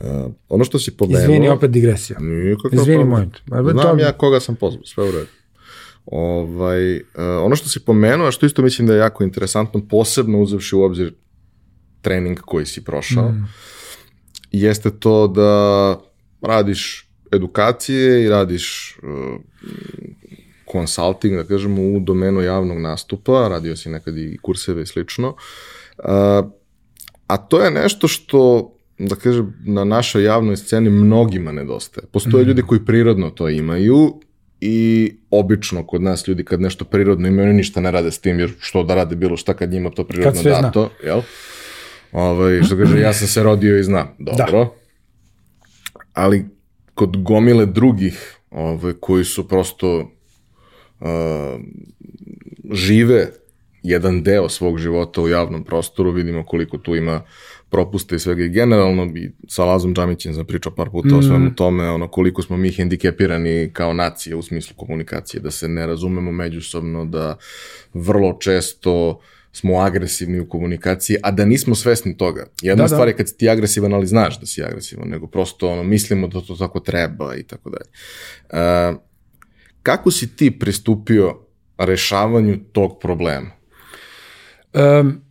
Uh, 0.01 0.33
ono 0.49 0.65
što 0.65 0.79
si 0.79 0.97
pomenuo... 0.97 1.23
Izvini, 1.23 1.49
opet 1.49 1.71
digresija. 1.71 2.19
Nikakav 2.21 2.81
Izvini. 2.81 3.05
Ma, 3.05 3.27
Znam 3.47 3.99
to- 3.99 4.05
ja 4.05 4.13
koga 4.13 4.41
sam 4.41 4.55
pozvao, 4.55 4.85
sve 4.85 5.05
u 5.05 5.11
redu. 5.11 5.27
Ovaj, 6.07 6.97
uh, 6.97 7.03
ono 7.17 7.57
što 7.57 7.69
si 7.69 7.85
pomenuo, 7.85 8.27
a 8.27 8.31
što 8.31 8.47
isto 8.47 8.63
mislim 8.63 8.87
da 8.87 8.95
je 8.95 8.99
jako 8.99 9.25
interesantno, 9.25 9.87
posebno 9.89 10.41
uzevši 10.41 10.77
u 10.77 10.83
obzir 10.83 11.15
trening 12.03 12.41
koji 12.41 12.67
si 12.67 12.85
prošao, 12.85 13.29
mm. 13.29 13.49
jeste 14.51 14.91
to 14.91 15.29
da 15.29 16.01
radiš 16.41 17.09
edukacije 17.33 18.25
i 18.25 18.29
radiš 18.29 18.97
uh, 19.03 19.41
consulting, 20.73 21.37
da 21.37 21.45
kažemo, 21.45 21.83
u 21.83 22.01
domenu 22.01 22.41
javnog 22.41 22.79
nastupa, 22.79 23.49
radio 23.49 23.77
si 23.77 23.89
nekad 23.89 24.19
i 24.19 24.39
kurseve 24.43 24.83
i 24.83 24.87
slično, 24.87 25.29
uh, 25.29 26.05
a 27.27 27.37
to 27.37 27.61
je 27.61 27.71
nešto 27.71 28.09
što 28.09 28.73
da 28.99 29.17
kažem, 29.17 29.55
na 29.67 29.85
našoj 29.85 30.25
javnoj 30.25 30.57
sceni 30.57 30.91
mnogima 30.91 31.53
nedostaje. 31.53 32.07
Postoje 32.13 32.45
mm. 32.45 32.49
ljudi 32.49 32.63
koji 32.63 32.85
prirodno 32.85 33.31
to 33.31 33.49
imaju 33.49 34.21
i 34.61 35.13
obično 35.31 35.87
kod 35.87 36.03
nas 36.03 36.29
ljudi 36.29 36.45
kad 36.45 36.61
nešto 36.61 36.85
prirodno 36.85 37.29
imaju, 37.29 37.49
oni 37.49 37.57
ništa 37.57 37.81
ne 37.81 37.91
rade 37.91 38.11
s 38.11 38.19
tim, 38.19 38.39
jer 38.39 38.53
što 38.59 38.83
da 38.83 38.95
rade 38.95 39.17
bilo 39.17 39.37
šta 39.37 39.55
kad 39.55 39.71
njima 39.71 39.91
to 39.91 40.05
prirodno 40.05 40.43
dato, 40.43 40.91
zna. 41.01 41.09
jel? 41.09 41.21
Ovaj, 42.13 42.63
što 42.63 42.77
kaže, 42.77 43.01
ja 43.01 43.13
sam 43.13 43.29
se 43.29 43.43
rodio 43.43 43.79
i 43.79 43.83
znam. 43.83 44.17
Dobro. 44.19 44.65
Da. 44.65 44.69
Ali 46.13 46.45
kod 46.95 47.23
gomile 47.23 47.67
drugih 47.67 48.37
ovaj, 48.51 48.93
koji 49.01 49.25
su 49.25 49.49
prosto 49.49 49.99
uh, 51.01 51.09
žive 52.73 53.29
jedan 53.83 54.23
deo 54.23 54.49
svog 54.49 54.79
života 54.79 55.23
u 55.23 55.29
javnom 55.29 55.65
prostoru, 55.65 56.11
vidimo 56.11 56.45
koliko 56.45 56.79
tu 56.79 56.97
ima 56.97 57.23
propuste 57.71 58.17
i 58.17 58.19
svega 58.19 58.45
i 58.45 58.49
generalno 58.49 59.07
bi 59.07 59.35
sa 59.49 59.65
Lazom 59.65 59.95
Džamićem 59.95 60.35
sam 60.35 60.45
pričao 60.47 60.75
par 60.75 60.91
puta 60.91 61.09
mm. 61.09 61.19
o 61.19 61.23
svemu 61.23 61.55
tome, 61.55 61.91
ono 61.91 62.09
koliko 62.09 62.43
smo 62.43 62.57
mi 62.57 62.73
hendikepirani 62.73 63.71
kao 63.73 63.93
nacija 63.93 64.37
u 64.37 64.43
smislu 64.43 64.77
komunikacije, 64.77 65.41
da 65.41 65.51
se 65.51 65.69
ne 65.69 65.87
razumemo 65.87 66.33
međusobno, 66.33 67.05
da 67.05 67.37
vrlo 67.95 68.37
često 68.41 69.21
smo 69.53 69.79
agresivni 69.79 70.41
u 70.41 70.49
komunikaciji, 70.49 71.17
a 71.23 71.31
da 71.31 71.45
nismo 71.45 71.75
svesni 71.75 72.17
toga. 72.17 72.47
Jedna 72.63 72.85
da, 72.85 72.89
da. 72.89 72.95
stvar 72.95 73.09
je 73.09 73.17
kad 73.17 73.29
si 73.29 73.37
ti 73.37 73.49
agresivan, 73.49 73.95
ali 73.95 74.07
znaš 74.07 74.41
da 74.41 74.47
si 74.47 74.63
agresivan, 74.63 75.09
nego 75.09 75.27
prosto 75.27 75.69
ono, 75.69 75.83
mislimo 75.83 76.27
da 76.27 76.41
to 76.41 76.57
tako 76.57 76.81
treba 76.81 77.35
i 77.37 77.43
tako 77.43 77.71
dalje. 77.71 77.91
Uh, 78.53 79.01
kako 79.83 80.11
si 80.11 80.37
ti 80.37 80.59
pristupio 80.59 81.39
rešavanju 81.79 82.59
tog 82.73 82.99
problema? 83.01 83.51
Um, 84.73 85.23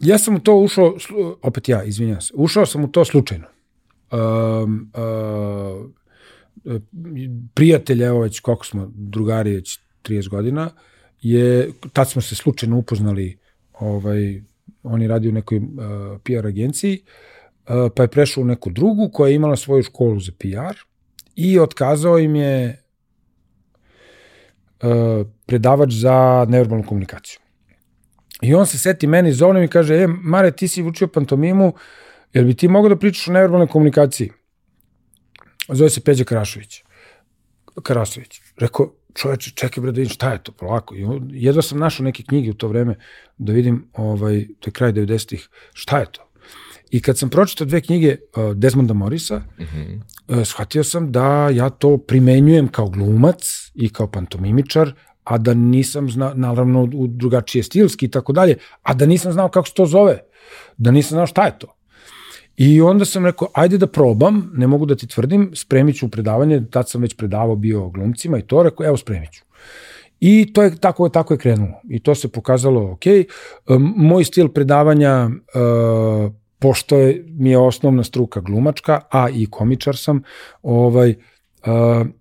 Ja 0.00 0.18
sam 0.18 0.34
u 0.34 0.40
to 0.40 0.56
ušao, 0.56 0.96
opet 1.42 1.68
ja, 1.68 1.82
izvinjam 1.82 2.20
se, 2.20 2.32
ušao 2.36 2.66
sam 2.66 2.84
u 2.84 2.88
to 2.88 3.04
slučajno. 3.04 3.46
Um, 4.12 4.92
uh, 4.94 5.90
prijatelj, 7.54 8.02
evo 8.02 8.20
već 8.20 8.40
koliko 8.40 8.66
smo 8.66 8.90
drugari 8.94 9.54
već 9.54 9.78
30 10.02 10.28
godina, 10.28 10.70
je, 11.22 11.70
tad 11.92 12.10
smo 12.10 12.22
se 12.22 12.34
slučajno 12.34 12.78
upoznali, 12.78 13.38
ovaj, 13.72 14.42
on 14.82 15.02
je 15.02 15.08
radio 15.08 15.30
u 15.30 15.34
nekoj 15.34 15.58
uh, 15.58 15.64
PR 16.24 16.46
agenciji, 16.46 17.02
uh, 17.02 17.90
pa 17.96 18.02
je 18.02 18.08
prešao 18.08 18.42
u 18.42 18.46
neku 18.46 18.70
drugu 18.70 19.10
koja 19.12 19.28
je 19.28 19.34
imala 19.34 19.56
svoju 19.56 19.82
školu 19.82 20.20
za 20.20 20.32
PR 20.38 20.76
i 21.36 21.58
otkazao 21.58 22.18
im 22.18 22.36
je 22.36 22.82
uh, 24.82 25.26
predavač 25.46 25.92
za 25.92 26.46
neverbalnu 26.48 26.84
komunikaciju. 26.86 27.40
I 28.42 28.54
on 28.54 28.66
se 28.66 28.78
seti 28.78 29.06
meni, 29.06 29.32
zovne 29.32 29.60
mi 29.60 29.68
kaže, 29.68 29.94
e, 29.94 30.06
Mare, 30.06 30.50
ti 30.50 30.68
si 30.68 30.82
učio 30.82 31.08
pantomimu, 31.08 31.72
jel 32.32 32.44
bi 32.44 32.54
ti 32.54 32.68
mogao 32.68 32.88
da 32.88 32.96
pričaš 32.96 33.28
o 33.28 33.32
neverbalnoj 33.32 33.66
komunikaciji? 33.66 34.30
Zove 35.68 35.90
se 35.90 36.00
Peđa 36.00 36.24
Karašović. 36.24 36.82
Karasović. 37.82 38.40
Rekao, 38.56 38.92
čoveče, 39.16 39.50
čekaj 39.54 39.82
bre 39.82 39.92
da 39.92 40.00
vidim 40.00 40.14
šta 40.14 40.32
je 40.32 40.42
to, 40.42 40.52
polako. 40.52 40.94
I 40.94 41.06
jedva 41.32 41.62
sam 41.62 41.78
našao 41.78 42.04
neke 42.04 42.22
knjige 42.22 42.50
u 42.50 42.54
to 42.54 42.68
vreme 42.68 42.94
da 43.38 43.52
vidim, 43.52 43.84
ovaj, 43.92 44.46
to 44.60 44.68
je 44.68 44.72
kraj 44.72 44.92
90-ih, 44.92 45.48
šta 45.72 45.98
je 45.98 46.06
to? 46.12 46.22
I 46.90 47.02
kad 47.02 47.18
sam 47.18 47.30
pročitao 47.30 47.66
dve 47.66 47.80
knjige 47.80 48.16
uh, 48.16 48.52
Desmonda 48.54 48.94
Morisa, 48.94 49.38
mm 49.38 49.64
-hmm. 49.64 50.00
uh, 50.28 50.44
shvatio 50.44 50.84
sam 50.84 51.12
da 51.12 51.48
ja 51.48 51.70
to 51.70 51.96
primenjujem 51.98 52.68
kao 52.68 52.88
glumac 52.88 53.70
i 53.74 53.88
kao 53.88 54.06
pantomimičar, 54.06 54.92
a 55.24 55.38
da 55.38 55.54
nisam 55.54 56.10
znao, 56.10 56.34
naravno 56.34 56.82
u 56.94 57.06
drugačije 57.06 57.62
stilski 57.62 58.06
i 58.06 58.10
tako 58.10 58.32
dalje, 58.32 58.56
a 58.82 58.94
da 58.94 59.06
nisam 59.06 59.32
znao 59.32 59.48
kako 59.48 59.68
se 59.68 59.74
to 59.74 59.86
zove, 59.86 60.18
da 60.76 60.90
nisam 60.90 61.16
znao 61.16 61.26
šta 61.26 61.44
je 61.46 61.58
to. 61.58 61.75
I 62.56 62.80
onda 62.80 63.04
sam 63.04 63.26
rekao, 63.26 63.48
ajde 63.54 63.78
da 63.78 63.86
probam, 63.86 64.50
ne 64.54 64.66
mogu 64.66 64.86
da 64.86 64.96
ti 64.96 65.06
tvrdim, 65.06 65.50
spremit 65.54 65.96
ću 65.96 66.08
predavanje, 66.10 66.62
tad 66.70 66.88
sam 66.88 67.02
već 67.02 67.16
predavao 67.16 67.56
bio 67.56 67.88
glumcima 67.88 68.38
i 68.38 68.42
to, 68.42 68.62
rekao, 68.62 68.86
evo 68.86 68.96
spremit 68.96 69.32
ću. 69.32 69.44
I 70.20 70.52
to 70.52 70.62
je 70.62 70.76
tako, 70.76 71.08
tako 71.08 71.34
je 71.34 71.38
krenulo. 71.38 71.80
I 71.88 72.00
to 72.02 72.14
se 72.14 72.28
pokazalo 72.28 72.92
ok. 72.92 73.04
Moj 73.96 74.24
stil 74.24 74.48
predavanja, 74.48 75.28
uh, 75.28 76.32
pošto 76.58 76.96
je, 76.96 77.24
mi 77.28 77.50
je 77.50 77.58
osnovna 77.58 78.04
struka 78.04 78.40
glumačka, 78.40 79.00
a 79.10 79.28
i 79.28 79.46
komičar 79.50 79.96
sam, 79.96 80.22
ovaj, 80.62 81.10
Uh, 81.10 81.35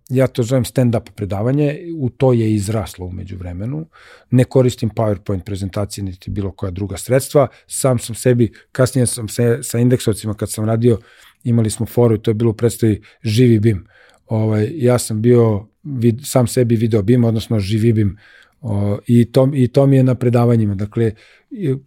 ja 0.09 0.27
to 0.27 0.43
zovem 0.43 0.65
stand-up 0.65 1.09
predavanje, 1.15 1.79
u 1.97 2.09
to 2.09 2.33
je 2.33 2.53
izraslo 2.53 3.05
umeđu 3.05 3.37
vremenu. 3.37 3.85
Ne 4.31 4.43
koristim 4.43 4.89
PowerPoint 4.89 5.43
prezentacije 5.43 6.03
niti 6.03 6.31
bilo 6.31 6.51
koja 6.51 6.71
druga 6.71 6.97
sredstva. 6.97 7.47
Sam 7.67 7.99
sam 7.99 8.15
sebi, 8.15 8.51
kasnije 8.71 9.05
sam 9.05 9.27
se, 9.27 9.59
sa 9.61 9.79
indeksovcima 9.79 10.33
kad 10.33 10.51
sam 10.51 10.65
radio, 10.65 10.99
imali 11.43 11.69
smo 11.69 11.85
foru 11.85 12.15
i 12.15 12.21
to 12.21 12.31
je 12.31 12.35
bilo 12.35 12.51
u 12.51 12.53
predstavi 12.53 13.01
Živi 13.23 13.59
BIM. 13.59 13.87
Ovaj, 14.27 14.69
ja 14.73 14.97
sam 14.97 15.21
bio 15.21 15.67
vid, 15.83 16.19
sam 16.23 16.47
sebi 16.47 16.75
video 16.75 17.01
BIM, 17.01 17.23
odnosno 17.23 17.59
Živi 17.59 17.93
BIM. 17.93 18.17
O, 18.61 18.99
i, 19.07 19.31
to, 19.31 19.51
I 19.53 19.67
to 19.67 19.85
mi 19.85 19.95
je 19.95 20.03
na 20.03 20.15
predavanjima. 20.15 20.75
Dakle, 20.75 21.11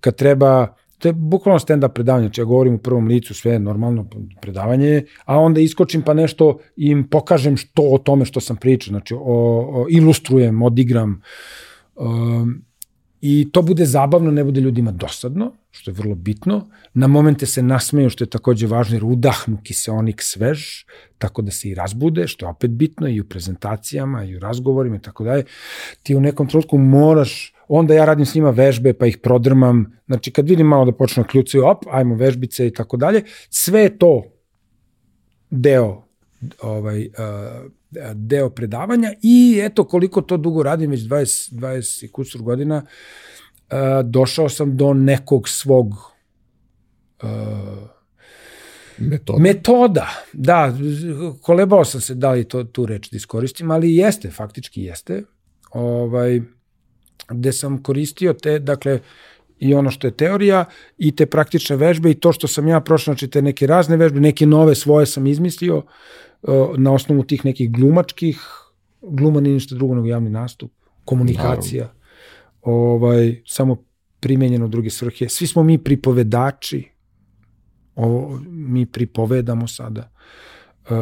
kad 0.01 0.17
treba 0.17 0.77
je 1.05 1.13
bukvalno 1.13 1.59
stand-up 1.59 1.89
predavanje, 1.89 2.27
znači 2.27 2.41
ja 2.41 2.45
govorim 2.45 2.75
u 2.75 2.79
prvom 2.79 3.07
licu, 3.07 3.35
sve 3.35 3.59
normalno 3.59 4.07
predavanje, 4.41 5.05
a 5.25 5.39
onda 5.39 5.61
iskočim 5.61 6.03
pa 6.03 6.15
nešto 6.15 6.59
im 6.77 7.09
pokažem 7.09 7.57
što 7.57 7.83
o 7.83 7.99
tome 7.99 8.25
što 8.25 8.41
sam 8.41 8.57
pričao, 8.57 8.91
znači 8.91 9.15
o, 9.15 9.21
o, 9.21 9.87
ilustrujem, 9.91 10.63
odigram, 10.63 11.23
um, 11.97 12.63
i 13.21 13.51
to 13.53 13.63
bude 13.63 13.87
zabavno, 13.87 14.31
ne 14.31 14.45
bude 14.45 14.61
ljudima 14.61 14.93
dosadno, 14.93 15.53
što 15.71 15.91
je 15.91 15.95
vrlo 15.95 16.15
bitno. 16.15 16.69
Na 16.95 17.07
momente 17.07 17.47
se 17.47 17.63
nasmeju, 17.63 18.11
što 18.11 18.25
je 18.25 18.31
takođe 18.31 18.67
važno, 18.67 18.97
jer 18.97 19.05
udahnu 19.05 19.59
kiseonik 19.63 20.23
svež, 20.23 20.61
tako 21.19 21.43
da 21.43 21.51
se 21.51 21.69
i 21.69 21.75
razbude, 21.75 22.27
što 22.27 22.47
je 22.47 22.51
opet 22.51 22.71
bitno 22.71 23.09
i 23.09 23.21
u 23.21 23.29
prezentacijama, 23.29 24.25
i 24.25 24.37
u 24.37 24.39
razgovorima 24.39 24.97
i 24.97 25.03
tako 25.03 25.25
dalje. 25.25 25.45
Ti 26.03 26.15
u 26.15 26.21
nekom 26.21 26.49
trenutku 26.49 26.79
moraš 26.79 27.55
onda 27.69 27.95
ja 27.95 28.05
radim 28.05 28.27
s 28.27 28.35
njima 28.35 28.51
vežbe, 28.51 28.93
pa 28.93 29.07
ih 29.07 29.19
prodrmam, 29.19 29.87
znači 30.07 30.31
kad 30.33 30.49
vidim 30.49 30.67
malo 30.67 30.85
da 30.85 30.93
počnu 30.93 31.23
da 31.23 31.29
kljucaju, 31.29 31.67
op, 31.67 31.85
ajmo 31.91 32.15
vežbice 32.15 32.67
i 32.67 32.73
tako 32.73 32.97
dalje, 32.97 33.25
sve 33.51 33.99
to 33.99 34.25
deo 35.51 36.03
ovaj, 36.63 37.09
deo 38.15 38.51
predavanja 38.51 39.13
i 39.23 39.61
eto 39.63 39.85
koliko 39.85 40.23
to 40.23 40.37
dugo 40.37 40.63
radim, 40.63 40.91
već 40.91 41.01
20, 41.01 41.53
20 41.53 42.05
i 42.05 42.09
kusur 42.09 42.43
godina, 42.43 42.83
došao 44.05 44.49
sam 44.49 44.77
do 44.77 44.95
nekog 44.95 45.49
svog 45.49 45.95
Metoda. 48.99 49.39
Metoda, 49.39 50.09
da, 50.33 50.75
kolebao 51.43 51.85
sam 51.85 52.01
se 52.01 52.15
da 52.15 52.33
li 52.33 52.45
to, 52.45 52.65
tu 52.65 52.87
reč 52.87 53.11
da 53.11 53.17
iskoristim, 53.17 53.71
ali 53.71 53.97
jeste, 53.97 54.31
faktički 54.31 54.83
jeste. 54.83 55.23
Ovaj, 55.71 56.41
gde 57.29 57.53
sam 57.53 57.83
koristio 57.83 58.33
te, 58.33 58.59
dakle, 58.59 59.01
i 59.59 59.75
ono 59.75 59.91
što 59.91 60.07
je 60.07 60.11
teorija 60.11 60.65
i 60.99 61.17
te 61.17 61.27
praktične 61.27 61.77
vežbe 61.77 62.11
i 62.11 62.15
to 62.15 62.33
što 62.33 62.49
sam 62.49 62.69
ja 62.69 62.81
prošao, 62.81 63.15
znači 63.15 63.29
te 63.29 63.43
neke 63.43 63.67
razne 63.67 63.97
vežbe, 63.97 64.21
neke 64.21 64.47
nove 64.47 64.75
svoje 64.75 65.07
sam 65.07 65.27
izmislio 65.27 65.77
uh, 65.77 66.79
na 66.79 66.93
osnovu 66.93 67.23
tih 67.23 67.45
nekih 67.45 67.73
glumačkih, 67.73 68.41
gluma 69.03 69.41
nije 69.41 69.55
ništa 69.55 69.75
drugo 69.75 69.95
nego 69.95 70.07
javni 70.07 70.31
nastup, 70.31 70.73
komunikacija, 71.05 71.85
Naravno. 71.85 72.95
ovaj, 72.95 73.43
samo 73.47 73.77
primenjeno 74.21 74.65
u 74.65 74.69
druge 74.69 74.91
svrhe. 74.91 75.29
Svi 75.29 75.47
smo 75.47 75.63
mi 75.63 75.79
pripovedači, 75.79 76.89
ovo, 77.95 78.41
mi 78.49 78.87
pripovedamo 78.87 79.69
sada. 79.69 80.11
Uh, 80.91 80.97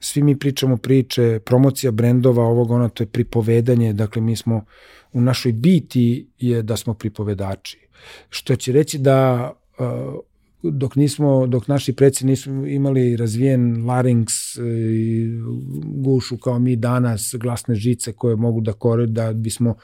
svi 0.00 0.22
mi 0.22 0.38
pričamo 0.38 0.76
priče, 0.76 1.40
promocija 1.44 1.90
brendova, 1.90 2.44
ovog 2.44 2.70
ono, 2.70 2.88
to 2.88 3.02
je 3.02 3.06
pripovedanje, 3.06 3.92
dakle 3.92 4.22
mi 4.22 4.36
smo, 4.36 4.64
u 5.12 5.20
našoj 5.20 5.52
biti 5.52 6.28
je 6.38 6.62
da 6.62 6.76
smo 6.76 6.94
pripovedači. 6.94 7.78
Što 8.28 8.56
će 8.56 8.72
reći 8.72 8.98
da 8.98 9.50
dok 10.62 10.96
nismo, 10.96 11.46
dok 11.46 11.68
naši 11.68 11.92
preci 11.92 12.26
nisu 12.26 12.66
imali 12.66 13.16
razvijen 13.16 13.76
larynx 13.76 14.60
i 14.94 15.30
gušu 15.84 16.36
kao 16.36 16.58
mi 16.58 16.76
danas, 16.76 17.34
glasne 17.38 17.74
žice 17.74 18.12
koje 18.12 18.36
mogu 18.36 18.60
da 18.60 18.72
kore, 18.72 19.06
da 19.06 19.32
bismo 19.32 19.74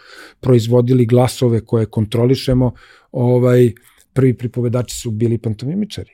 proizvodili 0.41 1.07
glasove 1.07 1.61
koje 1.61 1.87
kontrolišemo, 1.87 2.73
ovaj, 3.13 3.73
prvi 4.13 4.35
pripovedači 4.35 4.97
su 4.97 5.11
bili 5.11 5.39
pantomimičari. 5.39 6.11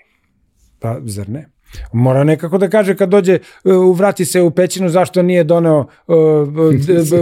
Pa, 0.78 1.00
zar 1.04 1.28
ne? 1.28 1.48
Mora 1.92 2.24
nekako 2.24 2.58
da 2.58 2.68
kaže 2.68 2.96
kad 2.96 3.08
dođe, 3.08 3.38
uh, 3.64 3.98
vrati 3.98 4.24
se 4.24 4.40
u 4.40 4.50
pećinu 4.50 4.88
zašto 4.88 5.22
nije 5.22 5.44
doneo 5.44 5.86
uh, 6.06 6.16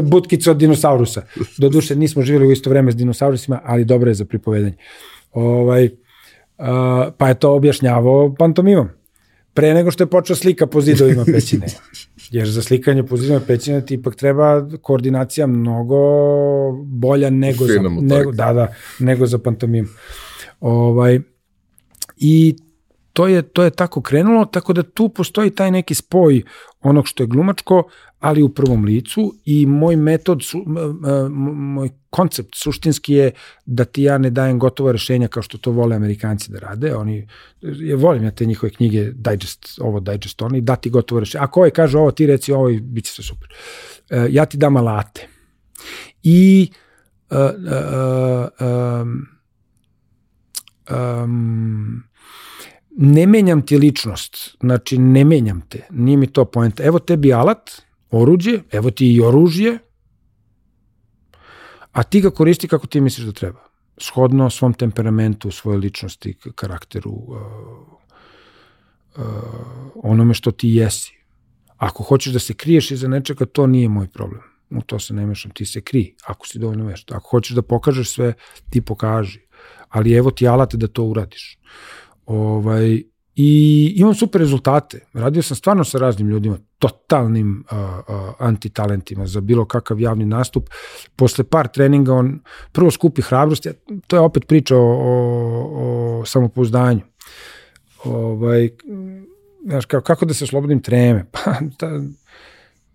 butkicu 0.10 0.50
od 0.50 0.56
dinosaurusa. 0.56 1.22
Doduše 1.58 1.96
nismo 1.96 2.22
živjeli 2.22 2.46
u 2.46 2.52
isto 2.52 2.70
vreme 2.70 2.92
s 2.92 2.96
dinosaurusima, 2.96 3.60
ali 3.64 3.84
dobro 3.84 4.10
je 4.10 4.14
za 4.14 4.24
pripovedanje. 4.24 4.76
Ovaj, 5.32 5.84
uh, 5.84 5.92
pa 7.18 7.28
je 7.28 7.34
to 7.34 7.54
objašnjavao 7.54 8.34
pantomimom. 8.38 8.88
Pre 9.54 9.74
nego 9.74 9.90
što 9.90 10.02
je 10.02 10.10
počeo 10.10 10.36
slika 10.36 10.66
po 10.66 10.80
zidovima 10.80 11.24
pećine. 11.24 11.66
Jer 12.30 12.48
za 12.48 12.62
slikanje 12.62 13.02
po 13.02 13.16
zidovima 13.16 13.46
pećine 13.46 13.86
ti 13.86 13.94
ipak 13.94 14.16
treba 14.16 14.68
koordinacija 14.82 15.46
mnogo 15.46 15.96
bolja 16.84 17.30
nego 17.30 17.66
za, 17.66 17.80
nego, 18.00 18.32
da, 18.32 18.52
da, 18.52 18.74
nego 18.98 19.26
za 19.26 19.38
pantomim. 19.38 19.88
Ovaj, 20.60 21.20
I 22.16 22.56
to 23.20 23.26
je, 23.26 23.42
to 23.42 23.62
je 23.62 23.70
tako 23.70 24.00
krenulo, 24.00 24.44
tako 24.44 24.72
da 24.72 24.82
tu 24.82 25.08
postoji 25.08 25.50
taj 25.50 25.70
neki 25.70 25.94
spoj 25.94 26.42
onog 26.80 27.08
što 27.08 27.22
je 27.22 27.26
glumačko, 27.26 27.82
ali 28.18 28.42
u 28.42 28.48
prvom 28.48 28.84
licu 28.84 29.34
i 29.44 29.66
moj 29.66 29.96
metod, 29.96 30.42
su, 30.42 30.64
moj 31.54 31.88
koncept 32.10 32.54
suštinski 32.54 33.14
je 33.14 33.30
da 33.66 33.84
ti 33.84 34.02
ja 34.02 34.18
ne 34.18 34.30
dajem 34.30 34.58
gotova 34.58 34.92
rešenja 34.92 35.28
kao 35.28 35.42
što 35.42 35.58
to 35.58 35.70
vole 35.70 35.96
Amerikanci 35.96 36.52
da 36.52 36.58
rade. 36.58 36.94
Oni, 36.96 37.28
ja 37.62 37.96
volim 37.96 38.24
ja 38.24 38.30
te 38.30 38.46
njihove 38.46 38.72
knjige, 38.72 39.12
digest, 39.12 39.78
ovo 39.80 40.00
digest, 40.00 40.42
oni 40.42 40.60
dati 40.60 40.90
gotovo 40.90 41.20
rešenje. 41.20 41.44
Ako 41.44 41.60
ovaj 41.60 41.70
kaže 41.70 41.98
ovo, 41.98 42.10
ti 42.10 42.26
reci 42.26 42.52
ovo 42.52 42.70
i 42.70 42.80
bit 42.80 43.04
će 43.04 43.12
sve 43.12 43.24
super. 43.24 43.48
E, 44.10 44.26
ja 44.30 44.46
ti 44.46 44.56
dam 44.56 44.76
alate. 44.76 45.28
I 46.22 46.70
uh, 47.30 47.38
uh, 47.38 48.48
um, 48.60 49.26
um, 50.90 52.09
ne 52.96 53.26
menjam 53.26 53.62
ti 53.66 53.78
ličnost, 53.78 54.56
znači 54.60 54.98
ne 54.98 55.24
menjam 55.24 55.60
te, 55.68 55.86
nije 55.90 56.16
mi 56.16 56.26
to 56.26 56.44
poenta. 56.44 56.84
Evo 56.84 56.98
tebi 56.98 57.32
alat, 57.32 57.70
oruđe, 58.10 58.60
evo 58.72 58.90
ti 58.90 59.12
i 59.14 59.20
oružje, 59.20 59.78
a 61.92 62.02
ti 62.02 62.20
ga 62.20 62.30
koristi 62.30 62.68
kako 62.68 62.86
ti 62.86 63.00
misliš 63.00 63.26
da 63.26 63.32
treba. 63.32 63.60
Shodno 63.98 64.50
svom 64.50 64.74
temperamentu, 64.74 65.50
svojoj 65.50 65.78
ličnosti, 65.78 66.34
karakteru, 66.54 67.10
uh, 67.10 67.38
uh, 69.16 69.24
onome 69.94 70.34
što 70.34 70.50
ti 70.50 70.68
jesi. 70.68 71.18
Ako 71.76 72.02
hoćeš 72.02 72.32
da 72.32 72.38
se 72.38 72.54
kriješ 72.54 72.90
iza 72.90 73.08
nečega, 73.08 73.46
to 73.46 73.66
nije 73.66 73.88
moj 73.88 74.08
problem. 74.08 74.42
U 74.70 74.82
to 74.82 74.98
se 74.98 75.14
ne 75.14 75.26
mešam, 75.26 75.50
ti 75.50 75.64
se 75.66 75.80
kri, 75.80 76.14
ako 76.24 76.46
si 76.46 76.58
dovoljno 76.58 76.86
vešta. 76.86 77.16
Ako 77.16 77.28
hoćeš 77.28 77.56
da 77.56 77.62
pokažeš 77.62 78.14
sve, 78.14 78.32
ti 78.70 78.80
pokaži. 78.80 79.40
Ali 79.88 80.12
evo 80.12 80.30
ti 80.30 80.48
alate 80.48 80.76
da 80.76 80.86
to 80.86 81.04
uradiš. 81.04 81.58
Ovaj, 82.30 83.02
I 83.36 83.92
imam 83.96 84.14
super 84.14 84.40
rezultate. 84.40 85.00
Radio 85.12 85.42
sam 85.42 85.56
stvarno 85.56 85.84
sa 85.84 85.98
raznim 85.98 86.28
ljudima, 86.28 86.58
totalnim 86.78 87.64
uh, 87.70 87.78
uh, 87.78 88.34
antitalentima 88.38 89.26
za 89.26 89.40
bilo 89.40 89.64
kakav 89.64 90.00
javni 90.00 90.24
nastup. 90.24 90.68
Posle 91.16 91.44
par 91.44 91.68
treninga 91.68 92.14
on 92.14 92.40
prvo 92.72 92.90
skupi 92.90 93.22
hrabrost, 93.22 93.66
to 94.06 94.16
je 94.16 94.20
opet 94.20 94.46
priča 94.46 94.76
o, 94.76 94.80
o, 94.80 96.20
o 96.20 96.24
samopouzdanju. 96.26 97.00
Ovaj, 98.04 98.68
znaš, 99.64 99.84
kako, 99.84 100.04
kako 100.04 100.26
da 100.26 100.34
se 100.34 100.44
oslobodim 100.44 100.82
treme? 100.82 101.24
Pa, 101.32 101.54
da, 101.80 102.00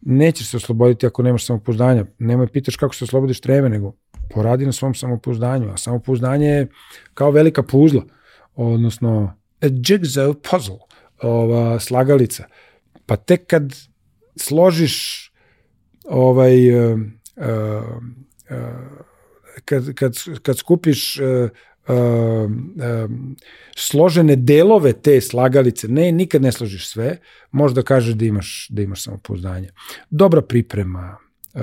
nećeš 0.02 0.50
se 0.50 0.58
osloboditi 0.58 1.08
ako 1.08 1.24
nemaš 1.24 1.46
samopouzdanja. 1.46 2.06
Nemoj 2.20 2.48
pitaš 2.48 2.76
kako 2.76 2.96
se 2.96 3.04
oslobodiš 3.04 3.42
treme, 3.42 3.70
nego 3.70 3.94
poradi 4.34 4.66
na 4.66 4.72
svom 4.72 4.94
samopouzdanju. 4.96 5.70
A 5.70 5.78
samopouzdanje 5.78 6.48
je 6.48 6.68
kao 7.14 7.32
velika 7.32 7.64
puzla, 7.64 8.04
odnosno 8.56 9.34
a 9.62 9.66
jigsaw 9.66 10.34
puzzle, 10.34 10.80
ova 11.22 11.80
slagalica. 11.80 12.46
Pa 13.06 13.16
tek 13.16 13.48
kad 13.48 13.74
složiš 14.36 15.32
ovaj 16.06 16.92
uh, 16.92 17.00
uh, 17.38 18.64
kad, 19.66 19.94
kad, 19.94 20.14
kad 20.42 20.58
skupiš 20.58 21.20
uh, 21.20 21.50
uh, 21.88 21.96
uh, 21.96 23.12
složene 23.76 24.36
delove 24.36 24.94
te 24.94 25.22
slagalice, 25.22 25.88
ne, 25.88 26.12
nikad 26.12 26.42
ne 26.42 26.52
složiš 26.52 26.88
sve, 26.88 27.18
možda 27.52 27.82
kažeš 27.82 28.14
da 28.14 28.26
imaš, 28.26 28.68
da 28.70 28.82
imaš 28.82 29.04
samopouzdanje. 29.04 29.70
Dobra 30.10 30.42
priprema, 30.42 31.18
uh, 31.54 31.62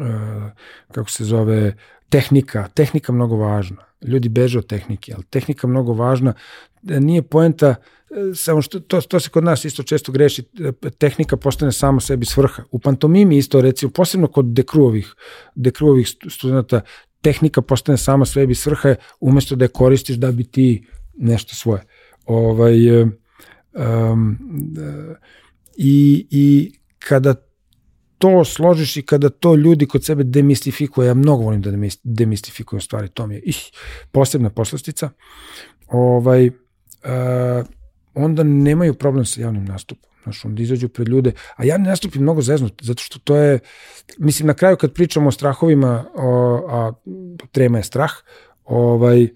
uh, 0.00 0.50
kako 0.92 1.10
se 1.10 1.24
zove, 1.24 1.76
tehnika, 2.08 2.68
tehnika 2.74 3.12
mnogo 3.12 3.36
važna. 3.36 3.84
Ljudi 4.04 4.28
beže 4.28 4.58
od 4.58 4.66
tehnike, 4.66 5.12
ali 5.14 5.24
tehnika 5.24 5.66
mnogo 5.66 5.92
važna. 5.92 6.34
Nije 6.82 7.22
poenta, 7.22 7.68
e, 7.68 8.34
samo 8.34 8.62
što 8.62 8.80
to, 8.80 9.00
to 9.00 9.20
se 9.20 9.30
kod 9.30 9.44
nas 9.44 9.64
isto 9.64 9.82
često 9.82 10.12
greši, 10.12 10.42
e, 10.60 10.90
tehnika 10.90 11.36
postane 11.36 11.72
sama 11.72 12.00
sebi 12.00 12.26
svrha. 12.26 12.62
U 12.70 12.78
pantomimi 12.78 13.36
isto, 13.36 13.60
recimo, 13.60 13.92
posebno 13.92 14.26
kod 14.26 14.46
dekruovih, 14.46 15.14
dekruovih 15.54 16.08
studenta, 16.28 16.80
tehnika 17.20 17.62
postane 17.62 17.98
sama 17.98 18.24
sebi 18.24 18.54
svrha 18.54 18.94
umesto 19.20 19.56
da 19.56 19.64
je 19.64 19.68
koristiš 19.68 20.16
da 20.16 20.32
bi 20.32 20.44
ti 20.44 20.86
nešto 21.16 21.54
svoje. 21.54 21.82
Ovaj, 22.26 23.02
um, 23.02 24.38
i, 25.76 26.26
I 26.30 26.72
kada 26.98 27.34
to 28.24 28.44
složiš 28.44 28.96
i 28.96 29.02
kada 29.02 29.28
to 29.28 29.54
ljudi 29.54 29.86
kod 29.86 30.04
sebe 30.04 30.24
demistifikuju, 30.24 31.06
ja 31.06 31.14
mnogo 31.14 31.42
volim 31.42 31.62
da 31.62 31.70
demistifikujem 32.02 32.80
stvari, 32.80 33.08
to 33.08 33.26
mi 33.26 33.34
je 33.34 33.40
ih, 33.40 33.58
posebna 34.12 34.50
poslastica, 34.50 35.10
ovaj, 35.88 36.46
uh, 36.48 36.52
onda 38.14 38.42
nemaju 38.42 38.94
problem 38.94 39.24
sa 39.24 39.40
javnim 39.40 39.64
nastupom. 39.64 40.10
Znaš, 40.22 40.44
onda 40.44 40.62
izađu 40.62 40.88
pred 40.88 41.08
ljude, 41.08 41.32
a 41.56 41.64
javni 41.64 41.86
nastup 41.86 42.14
je 42.14 42.20
mnogo 42.20 42.42
zeznut, 42.42 42.82
zato 42.82 43.02
što 43.02 43.18
to 43.18 43.36
je, 43.36 43.58
mislim, 44.18 44.46
na 44.46 44.54
kraju 44.54 44.76
kad 44.76 44.92
pričamo 44.92 45.28
o 45.28 45.32
strahovima, 45.32 46.04
o, 46.14 46.30
a 46.68 46.92
trema 47.52 47.78
je 47.78 47.84
strah, 47.84 48.12
ovaj, 48.64 49.28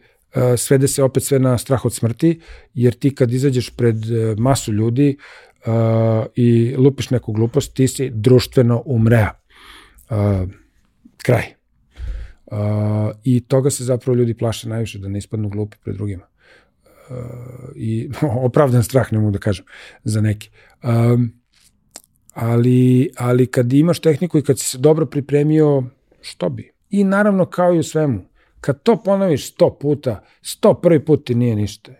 svede 0.56 0.88
se 0.88 1.02
opet 1.02 1.22
sve 1.22 1.38
na 1.38 1.58
strah 1.58 1.84
od 1.84 1.94
smrti, 1.94 2.40
jer 2.74 2.94
ti 2.94 3.14
kad 3.14 3.32
izađeš 3.32 3.70
pred 3.70 4.10
e, 4.10 4.34
masu 4.38 4.72
ljudi, 4.72 5.16
uh, 5.66 6.26
i 6.34 6.74
lupiš 6.76 7.10
neku 7.10 7.32
glupost, 7.32 7.74
ti 7.74 7.88
si 7.88 8.10
društveno 8.10 8.82
umrea. 8.86 9.30
Uh, 10.10 10.48
kraj. 11.22 11.42
Uh, 12.46 12.58
I 13.24 13.40
toga 13.40 13.70
se 13.70 13.84
zapravo 13.84 14.16
ljudi 14.16 14.34
plaše 14.34 14.68
najviše, 14.68 14.98
da 14.98 15.08
ne 15.08 15.18
ispadnu 15.18 15.48
glupi 15.48 15.76
pred 15.84 15.96
drugima. 15.96 16.26
Uh, 17.10 17.16
I 17.76 18.10
opravdan 18.46 18.82
strah, 18.82 19.12
ne 19.12 19.18
mogu 19.18 19.30
da 19.30 19.38
kažem, 19.38 19.64
za 20.04 20.20
neki. 20.20 20.50
Um, 20.82 21.32
ali, 22.32 23.10
ali 23.16 23.46
kad 23.46 23.72
imaš 23.72 24.00
tehniku 24.00 24.38
i 24.38 24.42
kad 24.42 24.58
si 24.58 24.66
se 24.66 24.78
dobro 24.78 25.06
pripremio, 25.06 25.82
što 26.20 26.48
bi? 26.48 26.72
I 26.90 27.04
naravno 27.04 27.46
kao 27.46 27.74
i 27.74 27.78
u 27.78 27.82
svemu, 27.82 28.28
kad 28.60 28.82
to 28.82 29.02
ponoviš 29.02 29.52
sto 29.52 29.78
puta, 29.80 30.24
sto 30.42 30.74
prvi 30.74 31.04
put 31.04 31.26
ti 31.26 31.34
nije 31.34 31.56
ništa. 31.56 31.92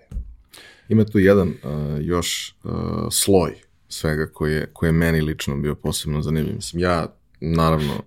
Ima 0.88 1.04
tu 1.04 1.18
jedan 1.18 1.48
uh, 1.48 1.54
još 2.00 2.54
uh, 2.64 2.72
sloj 3.10 3.54
svega 3.88 4.26
koji 4.26 4.52
je, 4.52 4.70
koji 4.72 4.88
je 4.88 4.92
meni 4.92 5.20
lično 5.20 5.56
bio 5.56 5.74
posebno 5.74 6.22
zanimljiv. 6.22 6.54
Mislim, 6.54 6.82
ja 6.82 7.14
naravno 7.40 8.02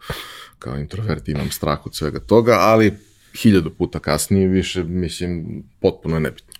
kao 0.60 0.78
introvert 0.78 1.28
imam 1.28 1.52
strah 1.52 1.86
od 1.86 1.96
svega 1.96 2.20
toga, 2.20 2.56
ali 2.60 2.94
hiljadu 3.42 3.70
puta 3.70 4.00
kasnije 4.00 4.48
više, 4.48 4.84
mislim, 4.84 5.64
potpuno 5.80 6.16
je 6.16 6.20
nebitno. 6.20 6.54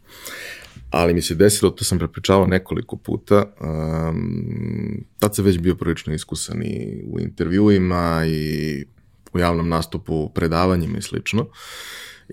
Ali 0.90 1.14
mi 1.14 1.22
se 1.22 1.36
desilo, 1.36 1.72
to 1.72 1.84
sam 1.84 1.98
prepričavao 1.98 2.48
nekoliko 2.48 2.98
puta, 2.98 3.46
um, 3.62 5.06
tad 5.20 5.36
sam 5.36 5.46
već 5.46 5.58
bio 5.58 5.76
prilično 5.76 6.14
iskusan 6.14 6.64
i 6.64 7.04
u 7.08 7.20
intervjuima 7.20 8.24
i 8.28 8.86
u 9.34 9.40
javnom 9.40 9.70
nastupu, 9.70 10.30
predavanjima 10.30 10.98
i 10.98 11.02
slično. 11.02 11.42
Uh, 11.42 11.48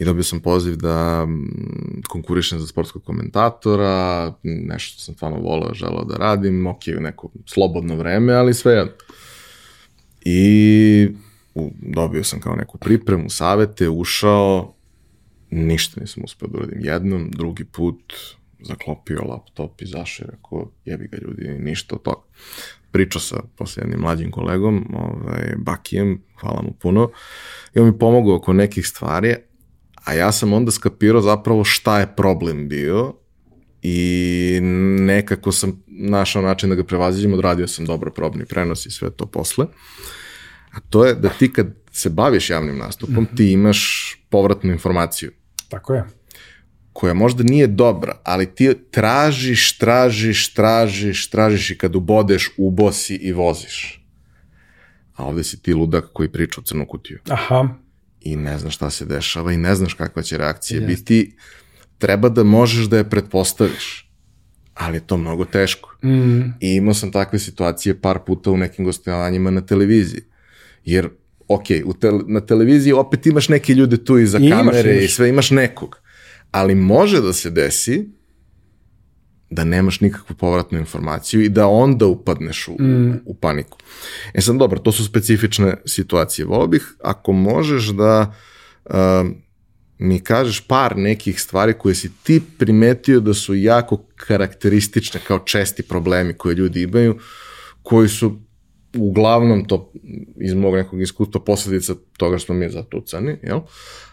i 0.01 0.05
dobio 0.05 0.25
sam 0.25 0.41
poziv 0.41 0.77
da 0.77 1.27
mm, 1.27 2.03
konkurišem 2.09 2.61
za 2.61 2.67
sportskog 2.67 3.05
komentatora, 3.05 4.33
nešto 4.43 5.01
sam 5.01 5.15
stvarno 5.15 5.39
voleo, 5.39 5.75
želeo 5.75 6.05
da 6.05 6.17
radim, 6.17 6.67
ok, 6.67 6.83
u 6.99 7.01
neko 7.01 7.31
slobodno 7.47 7.97
vreme, 7.97 8.33
ali 8.33 8.55
sve 8.55 8.73
jedno. 8.73 8.93
I 10.25 11.09
u, 11.55 11.71
dobio 11.83 12.25
sam 12.25 12.41
kao 12.41 12.57
neku 12.57 12.79
pripremu, 12.79 13.31
savete, 13.31 13.89
ušao, 13.89 14.75
ništa 15.51 16.01
nisam 16.01 16.25
uspeo 16.25 16.49
da 16.49 16.59
uradim 16.59 16.81
jednom, 16.81 17.31
drugi 17.31 17.65
put 17.65 18.15
zaklopio 18.61 19.23
laptop 19.23 19.83
i 19.83 19.87
zašao 19.87 20.25
i 20.25 20.31
rekao, 20.31 20.71
jebi 20.85 21.09
ga 21.09 21.17
ljudi, 21.17 21.59
ništa 21.59 21.95
od 21.95 22.03
toga. 22.03 22.23
Pričao 22.91 23.21
sa 23.21 23.37
posle 23.57 23.83
jednim 23.83 24.01
mlađim 24.01 24.31
kolegom, 24.31 24.95
ovaj, 24.95 25.55
Bakijem, 25.57 26.23
hvala 26.41 26.63
mu 26.63 26.73
puno, 26.73 27.11
i 27.75 27.79
on 27.79 27.87
mi 27.87 27.99
pomogao 27.99 28.35
oko 28.35 28.53
nekih 28.53 28.87
stvari, 28.87 29.35
A 30.09 30.13
ja 30.13 30.33
sam 30.33 30.53
onda 30.53 30.71
skapirao 30.71 31.21
zapravo 31.21 31.65
šta 31.65 32.01
je 32.01 32.15
problem 32.17 32.69
bio 32.69 33.15
i 33.83 34.59
nekako 35.01 35.53
sam 35.53 35.83
našao 35.87 36.43
način 36.43 36.69
da 36.69 36.75
ga 36.75 36.85
prevaziđem, 36.85 37.33
odradio 37.33 37.67
sam 37.67 37.85
dobro 37.85 38.11
probni 38.11 38.45
prenos 38.45 38.87
i 38.87 38.91
sve 38.91 39.11
to 39.11 39.27
posle. 39.27 39.67
A 40.73 40.81
to 40.81 41.05
je 41.05 41.15
da 41.15 41.29
ti 41.29 41.53
kad 41.53 41.67
se 41.93 42.11
baviš 42.11 42.51
javnim 42.51 42.79
nastupom, 42.79 43.15
mm 43.15 43.27
-hmm. 43.27 43.37
ti 43.37 43.53
imaš 43.53 44.13
povratnu 44.29 44.73
informaciju. 44.73 45.33
Tako 45.69 45.95
je 45.95 46.05
koja 46.93 47.15
možda 47.15 47.43
nije 47.43 47.67
dobra, 47.67 48.21
ali 48.25 48.55
ti 48.55 48.75
tražiš, 48.91 49.79
tražiš, 49.79 50.55
tražiš, 50.55 51.31
tražiš 51.31 51.71
i 51.71 51.79
kad 51.79 51.97
ubodeš, 51.97 52.51
ubosi 52.57 53.15
i 53.15 53.33
voziš. 53.33 54.05
A 55.15 55.25
ovde 55.25 55.45
si 55.45 55.63
ti 55.63 55.75
ludak 55.75 56.05
koji 56.13 56.33
priča 56.33 56.61
u 56.61 56.65
crnu 56.65 56.87
kutiju. 56.87 57.19
Aha. 57.29 57.69
I 58.33 58.37
ne 58.37 58.59
znaš 58.59 58.75
šta 58.75 58.91
se 58.91 59.05
dešava 59.05 59.53
i 59.53 59.57
ne 59.57 59.75
znaš 59.75 59.95
kakva 59.95 60.23
će 60.23 60.39
reakcija 60.39 60.81
yes. 60.81 60.87
biti. 60.87 61.37
Treba 61.99 62.29
da 62.29 62.45
možeš 62.45 62.87
da 62.87 62.97
je 62.97 63.11
pretpostaviš. 63.11 64.11
Ali 64.75 64.97
je 64.97 65.07
to 65.07 65.17
mnogo 65.17 65.45
teško. 65.45 65.97
Mm. 66.05 66.41
I 66.61 66.75
imao 66.75 66.95
sam 66.95 67.13
takve 67.13 67.39
situacije 67.39 68.01
par 68.01 68.19
puta 68.27 68.51
u 68.51 68.57
nekim 68.57 68.85
gostovanjima 68.85 69.51
na 69.51 69.61
televiziji. 69.61 70.23
Jer, 70.85 71.09
ok, 71.49 71.65
u 71.85 71.93
te, 71.93 72.13
na 72.27 72.41
televiziji 72.41 72.93
opet 72.93 73.27
imaš 73.27 73.49
neke 73.49 73.75
ljude 73.75 74.05
tu 74.05 74.19
iza 74.19 74.39
I 74.39 74.51
kamere 74.51 74.91
imaš, 74.93 75.05
i 75.05 75.09
sve, 75.09 75.29
imaš 75.29 75.51
nekog 75.51 76.01
ali 76.51 76.75
može 76.75 77.21
da 77.21 77.33
se 77.33 77.51
desi 77.51 78.09
da 79.51 79.65
nemaš 79.65 80.01
nikakvu 80.01 80.37
povratnu 80.37 80.79
informaciju 80.79 81.43
i 81.43 81.49
da 81.49 81.67
onda 81.67 82.07
upadneš 82.07 82.69
u, 82.69 82.83
mm. 82.83 83.21
u 83.25 83.35
paniku. 83.35 83.79
E 84.35 84.41
sad, 84.41 84.57
dobro, 84.57 84.79
to 84.79 84.93
su 84.93 85.05
specifične 85.05 85.75
situacije. 85.87 86.47
Volio 86.47 86.67
bih, 86.67 86.95
ako 87.03 87.33
možeš 87.33 87.87
da 87.87 88.35
uh, 88.85 88.95
mi 89.99 90.21
kažeš 90.21 90.61
par 90.61 90.97
nekih 90.97 91.41
stvari 91.41 91.75
koje 91.79 91.95
si 91.95 92.11
ti 92.23 92.43
primetio 92.59 93.21
da 93.21 93.35
su 93.35 93.55
jako 93.55 94.05
karakteristične 94.17 95.21
kao 95.27 95.39
česti 95.39 95.83
problemi 95.83 96.35
koje 96.35 96.55
ljudi 96.55 96.83
imaju, 96.83 97.19
koji 97.83 98.09
su 98.09 98.41
uglavnom 98.97 99.65
to 99.65 99.93
iz 100.41 100.55
mog 100.55 100.75
nekog 100.75 101.03
iskustva 101.03 101.41
posledica 101.41 101.95
toga 102.17 102.39
što 102.39 102.47
smo 102.47 102.55
mi 102.55 102.71
zatucani, 102.71 103.37
jel? 103.43 103.61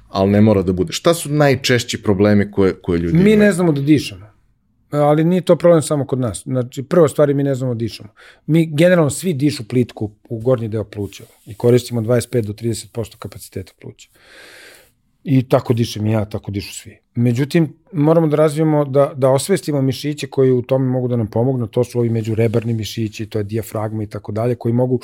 ali 0.07 0.32
ne 0.32 0.41
mora 0.41 0.62
da 0.62 0.74
bude. 0.74 0.94
Šta 0.94 1.14
su 1.14 1.30
najčešći 1.30 2.03
problemi 2.03 2.52
koje, 2.52 2.74
koje 2.74 2.99
ljudi 2.99 3.18
Mi 3.18 3.22
imaju? 3.22 3.40
ne 3.40 3.52
znamo 3.52 3.72
da 3.72 3.82
dišemo. 3.82 4.35
Ali 4.90 5.24
nije 5.24 5.41
to 5.41 5.56
problem 5.56 5.82
samo 5.82 6.06
kod 6.06 6.20
nas. 6.20 6.44
Znači, 6.45 6.84
prva 6.84 7.07
stvar 7.07 7.30
je 7.30 7.36
mi 7.36 7.44
ne 7.44 7.56
znamo 7.56 7.74
da 7.74 7.78
dišemo. 7.78 8.10
Mi 8.45 8.66
generalno 8.66 9.10
svi 9.10 9.34
dišu 9.34 9.68
plitku 9.68 10.12
u 10.30 10.40
gornji 10.40 10.68
deo 10.68 10.84
pluća 10.84 11.24
i 11.45 11.53
koristimo 11.53 12.02
25 12.02 12.41
do 12.41 12.53
30% 12.53 13.18
kapaciteta 13.18 13.74
pluća. 13.82 14.10
I 15.24 15.49
tako 15.49 15.74
dišem 15.74 16.06
ja, 16.06 16.26
tako 16.26 16.52
dišu 16.52 16.74
svi. 16.74 16.98
Međutim, 17.16 17.74
moramo 17.91 18.28
da 18.28 18.36
razvijemo, 18.36 18.86
da, 18.86 19.14
da 19.16 19.30
osvestimo 19.30 19.82
mišiće 19.82 20.28
koji 20.28 20.52
u 20.52 20.62
tome 20.62 20.86
mogu 20.86 21.07
da 21.07 21.16
nam 21.16 21.28
pomognu, 21.28 21.68
to 21.68 21.84
su 21.84 21.99
ovi 21.99 22.10
međurebarni 22.10 22.74
mišići, 22.74 23.26
to 23.26 23.38
je 23.38 23.44
dijafragma 23.44 24.03
i 24.03 24.07
tako 24.07 24.32
dalje, 24.32 24.56
koji 24.56 24.74
mogu 24.74 24.99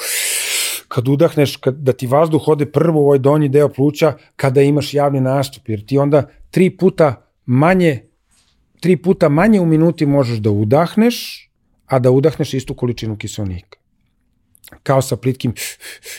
kad 0.87 1.07
udahneš, 1.07 1.55
kad, 1.55 1.75
da 1.75 1.93
ti 1.93 2.07
vazduh 2.07 2.47
ode 2.47 2.65
prvo 2.65 3.01
u 3.01 3.05
ovaj 3.05 3.19
donji 3.19 3.49
deo 3.49 3.69
pluća 3.69 4.13
kada 4.35 4.61
imaš 4.61 4.93
javni 4.93 5.21
nastup, 5.21 5.69
jer 5.69 5.85
ti 5.85 5.97
onda 5.97 6.29
tri 6.51 6.69
puta 6.69 7.27
manje 7.45 8.10
tri 8.81 8.97
puta 8.97 9.29
manje 9.29 9.59
u 9.61 9.65
minuti 9.65 10.05
možeš 10.05 10.39
da 10.39 10.49
udahneš, 10.49 11.49
a 11.85 11.99
da 11.99 12.11
udahneš 12.11 12.53
istu 12.53 12.75
količinu 12.75 13.17
kiselnika. 13.17 13.79
Kao 14.83 15.01
sa 15.01 15.15
plitkim 15.15 15.53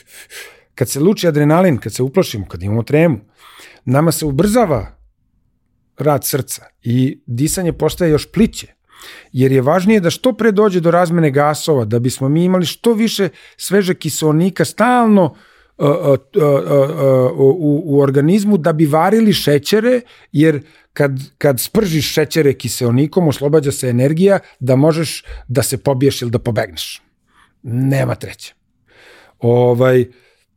kad 0.79 0.89
se 0.89 1.01
luči 1.01 1.29
adrenalin, 1.29 1.77
kad 1.77 1.95
se 1.95 2.03
uplašimo, 2.03 2.47
kad 2.49 2.63
imamo 2.63 2.83
tremu, 2.83 3.19
nama 3.85 4.13
se 4.13 4.27
ubrzava 4.27 4.97
rad 5.99 6.27
srca 6.27 6.67
i 6.83 7.23
disanje 7.27 7.73
postaje 7.73 8.11
još 8.11 8.33
pliće 8.33 8.75
jer 9.33 9.53
je 9.53 9.63
važnije 9.63 10.01
da 10.01 10.11
što 10.11 10.33
pre 10.33 10.53
dođe 10.53 10.81
do 10.81 10.91
razmene 10.91 11.31
gasova, 11.31 11.85
da 11.85 11.99
bismo 11.99 12.29
mi 12.29 12.45
imali 12.45 12.67
što 12.67 12.93
više 12.95 13.29
sveže 13.57 13.95
kiselnika 13.95 14.65
stalno 14.65 15.25
uh, 15.25 15.89
uh, 15.89 16.19
uh, 16.37 16.51
u, 17.37 17.83
u 17.85 18.01
organizmu 18.01 18.57
da 18.59 18.73
bi 18.73 18.87
varili 18.87 19.33
šećere, 19.33 20.01
jer 20.33 20.63
kad, 20.93 21.13
kad 21.39 21.61
spržiš 21.61 22.13
šećere 22.13 22.53
kiselnikom, 22.55 23.29
oslobađa 23.29 23.73
se 23.73 23.89
energija 23.89 24.39
da 24.61 24.77
možeš 24.77 25.25
da 25.49 25.63
se 25.63 25.79
pobiješ 25.79 26.23
ili 26.23 26.31
da 26.31 26.39
pobegneš. 26.39 27.03
Nema 27.63 28.15
treće. 28.15 28.55
Ovaj, 29.39 30.07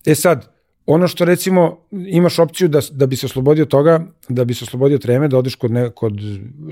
e 0.06 0.16
sad, 0.16 0.56
ono 0.86 1.07
što 1.07 1.26
recimo 1.26 1.88
imaš 1.91 2.40
opciju 2.40 2.68
da, 2.68 2.82
da 2.91 3.06
bi 3.06 3.16
se 3.16 3.26
oslobodio 3.26 3.66
toga, 3.66 4.06
da 4.30 4.45
bi 4.45 4.53
se 4.53 4.64
oslobodio 4.64 4.98
treme, 4.98 5.28
da 5.28 5.38
odeš 5.38 5.56
kod, 5.56 5.72
ne, 5.72 5.90
kod 5.91 6.14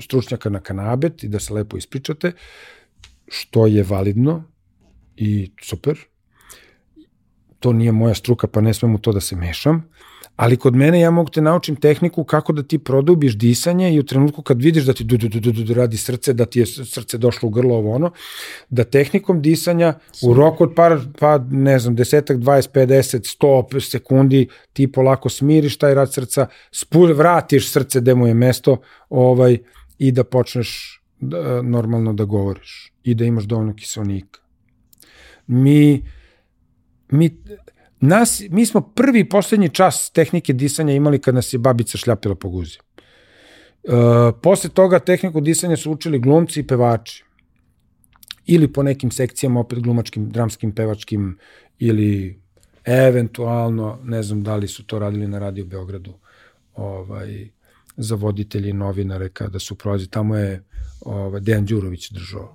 stručnjaka 0.00 0.50
na 0.50 0.60
kanabet 0.60 1.24
i 1.24 1.28
da 1.28 1.40
se 1.40 1.54
lepo 1.54 1.76
ispričate, 1.76 2.32
što 3.28 3.66
je 3.66 3.82
validno 3.82 4.44
i 5.16 5.50
super. 5.62 5.98
To 7.58 7.72
nije 7.72 7.92
moja 7.92 8.14
struka, 8.14 8.46
pa 8.46 8.60
ne 8.60 8.74
smem 8.74 8.94
u 8.94 8.98
to 8.98 9.12
da 9.12 9.20
se 9.20 9.36
mešam 9.36 9.88
ali 10.36 10.56
kod 10.56 10.74
mene 10.74 11.00
ja 11.00 11.10
mogu 11.10 11.30
te 11.30 11.40
naučim 11.40 11.76
tehniku 11.76 12.24
kako 12.24 12.52
da 12.52 12.62
ti 12.62 12.78
produbiš 12.78 13.36
disanje 13.38 13.94
i 13.94 14.00
u 14.00 14.02
trenutku 14.02 14.42
kad 14.42 14.62
vidiš 14.62 14.84
da 14.84 14.92
ti 14.92 15.04
du, 15.04 15.16
du, 15.16 15.28
du, 15.28 15.40
du, 15.40 15.52
du, 15.52 15.74
radi 15.74 15.96
srce, 15.96 16.32
da 16.32 16.46
ti 16.46 16.58
je 16.58 16.66
srce 16.66 17.18
došlo 17.18 17.46
u 17.46 17.50
grlo 17.50 17.76
ovo 17.76 17.94
ono, 17.94 18.10
da 18.68 18.84
tehnikom 18.84 19.42
disanja 19.42 19.94
u 20.22 20.34
roku 20.34 20.64
od 20.64 20.72
par, 20.76 20.98
pa 21.18 21.38
ne 21.50 21.78
znam, 21.78 21.94
desetak, 21.94 22.36
20, 22.36 22.68
50, 22.74 23.36
100 23.40 23.90
sekundi 23.90 24.48
ti 24.72 24.92
polako 24.92 25.28
smiriš 25.28 25.78
taj 25.78 25.94
rad 25.94 26.12
srca, 26.12 26.46
spul, 26.72 27.12
vratiš 27.12 27.70
srce 27.70 28.00
gde 28.00 28.14
mu 28.14 28.26
je 28.26 28.34
mesto 28.34 28.76
ovaj, 29.08 29.58
i 29.98 30.12
da 30.12 30.24
počneš 30.24 31.00
da, 31.20 31.62
normalno 31.62 32.12
da 32.12 32.24
govoriš 32.24 32.92
i 33.04 33.14
da 33.14 33.24
imaš 33.24 33.44
dovoljno 33.44 33.74
kiselnika. 33.74 34.40
Mi, 35.46 36.02
mi 37.10 37.30
Nas, 38.06 38.42
mi 38.50 38.66
smo 38.66 38.80
prvi 38.80 39.28
poslednji 39.28 39.68
čas 39.68 40.10
tehnike 40.10 40.52
disanja 40.52 40.94
imali 40.94 41.18
kad 41.18 41.34
nas 41.34 41.52
je 41.52 41.58
babica 41.58 41.98
šljapila 41.98 42.34
po 42.34 42.48
guzi. 42.48 42.78
E, 42.78 43.90
posle 44.42 44.70
toga 44.70 44.98
tehniku 44.98 45.40
disanja 45.40 45.76
su 45.76 45.92
učili 45.92 46.18
glumci 46.18 46.60
i 46.60 46.66
pevači. 46.66 47.24
Ili 48.46 48.72
po 48.72 48.82
nekim 48.82 49.10
sekcijama, 49.10 49.60
opet 49.60 49.78
glumačkim, 49.78 50.30
dramskim, 50.30 50.72
pevačkim, 50.72 51.38
ili 51.78 52.40
eventualno, 52.84 53.98
ne 54.04 54.22
znam 54.22 54.42
da 54.42 54.56
li 54.56 54.68
su 54.68 54.86
to 54.86 54.98
radili 54.98 55.28
na 55.28 55.38
Radio 55.38 55.64
Beogradu, 55.64 56.12
ovaj, 56.74 57.48
za 57.96 58.14
voditelji 58.14 58.72
novinare 58.72 59.28
kada 59.28 59.58
su 59.58 59.74
prolazi. 59.74 60.10
Tamo 60.10 60.36
je 60.36 60.64
ovaj, 61.00 61.40
Dejan 61.40 61.64
Đurović 61.66 62.10
držao. 62.10 62.54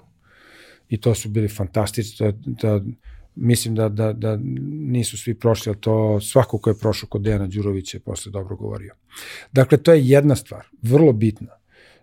I 0.89 1.01
to 1.01 1.15
su 1.15 1.29
bili 1.29 1.47
fantastični. 1.47 2.31
Da, 2.31 2.37
da, 2.45 2.85
mislim 3.41 3.75
da, 3.75 3.89
da, 3.89 4.13
da 4.13 4.39
nisu 4.71 5.17
svi 5.17 5.33
prošli, 5.33 5.69
ali 5.69 5.79
to 5.79 6.19
svako 6.19 6.57
ko 6.57 6.69
je 6.69 6.79
prošao 6.79 7.09
kod 7.09 7.21
Dejana 7.21 7.47
Đurovića 7.47 7.97
je 7.97 8.01
posle 8.01 8.31
dobro 8.31 8.55
govorio. 8.55 8.93
Dakle, 9.51 9.77
to 9.77 9.93
je 9.93 10.07
jedna 10.07 10.35
stvar, 10.35 10.65
vrlo 10.81 11.13
bitna. 11.13 11.51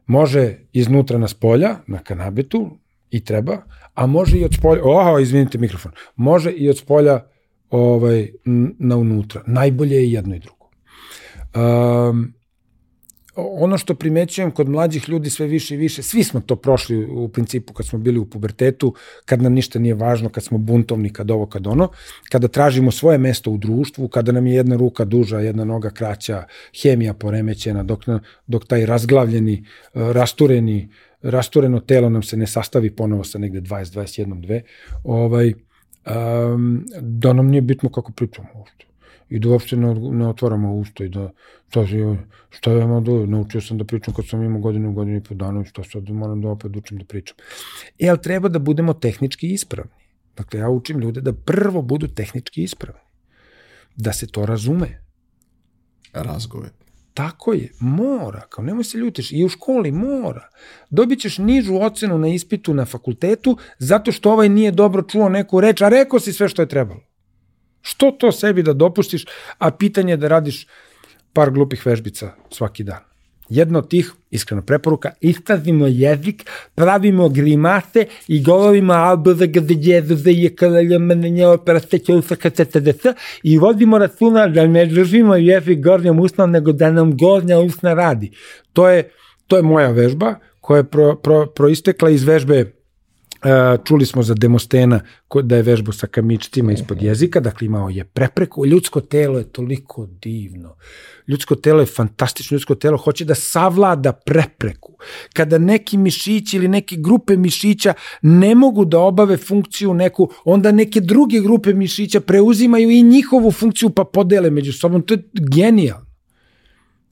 Može 0.07 0.59
iznutra 0.73 1.19
na 1.19 1.29
spolja, 1.29 1.77
na 1.87 1.99
kanabetu, 1.99 2.71
i 3.11 3.25
treba, 3.25 3.63
a 3.95 4.07
može 4.07 4.39
i 4.39 4.45
od 4.45 4.55
spolja, 4.55 4.83
oho, 4.85 5.19
izvinite 5.19 5.59
mikrofon, 5.59 5.93
može 6.17 6.51
i 6.51 6.71
od 6.71 6.79
spolja 6.79 7.21
ovaj, 7.71 8.29
na 8.79 8.97
unutra. 8.97 9.43
Najbolje 9.47 9.97
je 9.97 10.13
jedno 10.13 10.37
i 10.37 10.39
drugo. 10.39 10.71
Um, 11.55 12.35
ono 13.37 13.79
što 13.79 13.95
primećujem 13.95 14.51
kod 14.51 14.69
mlađih 14.69 15.09
ljudi 15.09 15.31
sve 15.31 15.47
više 15.47 15.75
i 15.75 15.79
više, 15.79 16.03
svi 16.03 16.25
smo 16.25 16.41
to 16.41 16.57
prošli 16.57 17.05
u 17.05 17.29
principu 17.29 17.73
kad 17.73 17.87
smo 17.87 17.99
bili 17.99 18.19
u 18.19 18.25
pubertetu, 18.25 18.95
kad 19.25 19.43
nam 19.43 19.53
ništa 19.53 19.79
nije 19.79 19.95
važno, 19.95 20.29
kad 20.29 20.45
smo 20.45 20.59
buntovni, 20.59 21.13
kad 21.13 21.31
ovo, 21.31 21.47
kad 21.47 21.67
ono, 21.67 21.89
kada 22.31 22.49
tražimo 22.49 22.91
svoje 22.91 23.19
mesto 23.19 23.51
u 23.51 23.59
društvu, 23.59 24.09
kada 24.09 24.33
nam 24.33 24.47
je 24.47 24.55
jedna 24.55 24.77
ruka 24.77 25.05
duža, 25.05 25.41
jedna 25.41 25.65
noga 25.65 25.91
kraća, 25.91 26.45
hemija 26.83 27.15
poremećena, 27.15 27.83
dok, 27.83 28.05
dok 28.47 28.67
taj 28.67 28.87
razglavljeni, 28.87 29.65
rastureni, 29.95 30.89
rastureno 31.23 31.81
telo 31.81 32.09
nam 32.11 32.23
se 32.23 32.37
ne 32.37 32.47
sastavi 32.47 32.91
ponovo 32.91 33.25
sa 33.25 33.39
negde 33.39 33.61
20, 33.61 33.85
21, 33.85 34.41
2, 34.47 34.61
ovaj, 35.05 35.55
um, 36.55 36.85
da 37.01 37.33
nam 37.33 37.47
nije 37.47 37.61
bitno 37.63 37.89
kako 37.89 38.13
pričamo 38.13 38.49
uopšte 38.55 38.86
i 39.29 39.39
da 39.39 39.49
uopšte 39.49 39.77
ne, 39.77 39.95
ne 39.95 40.29
otvaramo 40.29 40.75
usta 40.75 41.05
i 41.05 41.09
da 41.09 41.31
šta, 41.69 41.87
šta 42.51 42.73
ja 42.73 42.85
imam 42.85 43.05
da 43.05 43.27
naučio 43.27 43.61
sam 43.61 43.79
da 43.79 43.85
pričam 43.85 44.15
kad 44.15 44.29
sam 44.29 44.43
imao 44.43 44.61
godinu, 44.61 44.93
godinu 44.93 45.17
i 45.17 45.23
po 45.23 45.35
dana 45.35 45.61
i 45.61 45.65
šta 45.65 45.85
sad 45.85 46.11
moram 46.11 46.41
da 46.41 46.49
opet 46.49 46.77
učim 46.77 46.99
da 46.99 47.05
pričam. 47.05 47.37
E, 47.99 48.09
ali 48.09 48.23
treba 48.23 48.49
da 48.49 48.59
budemo 48.59 48.95
tehnički 48.95 49.53
ispravni. 49.53 49.93
Dakle, 50.37 50.61
ja 50.61 50.71
učim 50.71 51.01
ljude 51.01 51.21
da 51.21 51.33
prvo 51.33 51.83
budu 51.83 52.09
tehnički 52.09 52.63
ispravni. 52.63 53.01
Da 53.97 54.13
se 54.13 54.27
to 54.27 54.47
razume. 54.47 55.03
Razgove. 56.13 56.71
Tako 57.15 57.53
je, 57.53 57.73
mora, 57.81 58.41
kao 58.49 58.65
nemoj 58.65 58.85
se 58.85 58.99
ljutiš, 58.99 59.33
i 59.33 59.45
u 59.45 59.49
školi 59.49 59.93
mora. 59.93 60.49
Dobit 60.91 61.21
ćeš 61.21 61.39
nižu 61.39 61.77
ocenu 61.77 62.19
na 62.19 62.29
ispitu 62.29 62.75
na 62.75 62.85
fakultetu 62.85 63.57
zato 63.79 64.13
što 64.13 64.33
ovaj 64.33 64.49
nije 64.49 64.71
dobro 64.71 65.03
čuo 65.03 65.29
neku 65.29 65.61
reč, 65.61 65.83
a 65.83 65.89
rekao 65.89 66.21
si 66.21 66.33
sve 66.33 66.49
što 66.49 66.63
je 66.63 66.69
trebalo. 66.69 67.01
Što 67.87 68.11
to 68.11 68.33
sebi 68.33 68.63
da 68.63 68.73
dopustiš, 68.73 69.25
a 69.59 69.71
pitanje 69.71 70.13
je 70.13 70.17
da 70.17 70.29
radiš 70.29 70.67
par 71.33 71.51
glupih 71.51 71.87
vežbica 71.87 72.33
svaki 72.51 72.85
dan. 72.85 73.05
Jedna 73.49 73.79
od 73.79 73.89
tih, 73.89 74.11
iskrena 74.31 74.63
preporuka, 74.63 75.13
isprazimo 75.21 75.87
jezik, 75.87 76.43
pravimo 76.75 77.29
grimase 77.29 78.07
i 78.29 78.43
govorimo 78.43 78.95
i 83.43 83.59
vodimo 83.59 83.99
računa 83.99 84.49
da 84.49 84.67
ne 84.67 84.87
držimo 84.87 85.37
jezik 85.37 85.85
gornjom 85.85 86.21
usnom, 86.21 86.51
nego 86.51 86.73
da 86.73 86.91
nam 86.91 87.17
gornja 87.17 87.59
usna 87.59 87.95
radi. 87.95 88.33
To 88.73 88.89
je 88.89 89.11
to 89.47 89.57
je 89.57 89.63
moja 89.63 89.91
vežba 89.91 90.35
koja 90.61 90.79
je 90.79 90.85
pro, 90.85 91.17
pro, 91.17 91.47
proistekla 91.47 92.11
iz 92.11 92.25
vežbe 92.25 92.73
čuli 93.85 94.07
smo 94.07 94.23
za 94.23 94.35
Demostena 94.35 95.01
da 95.43 95.57
je 95.57 95.63
vežbu 95.63 95.93
sa 95.93 96.07
kamičcima 96.07 96.73
ispod 96.73 97.03
jezika, 97.03 97.41
dakle 97.41 97.67
imao 97.67 97.89
je 97.89 98.05
prepreku. 98.05 98.67
Ljudsko 98.67 99.01
telo 99.01 99.39
je 99.39 99.45
toliko 99.45 100.07
divno. 100.07 100.77
Ljudsko 101.29 101.55
telo 101.55 101.81
je 101.81 101.87
fantastično, 101.87 102.55
ljudsko 102.55 102.75
telo 102.75 102.97
hoće 102.97 103.25
da 103.25 103.35
savlada 103.35 104.13
prepreku. 104.13 104.97
Kada 105.33 105.59
neki 105.59 105.97
mišići 105.97 106.57
ili 106.57 106.69
neke 106.69 106.97
grupe 106.97 107.37
mišića 107.37 107.95
ne 108.23 108.55
mogu 108.55 108.85
da 108.85 108.99
obave 108.99 109.37
funkciju 109.37 109.95
neku, 109.95 110.31
onda 110.45 110.73
neke 110.73 111.01
druge 111.01 111.41
grupe 111.41 111.73
mišića 111.73 112.21
preuzimaju 112.21 112.91
i 112.91 113.03
njihovu 113.03 113.53
funkciju 113.53 113.91
pa 113.91 114.05
podele 114.05 114.51
među 114.51 114.73
sobom. 114.73 115.03
To 115.03 115.15
je 115.15 115.23
genijalno. 115.33 116.07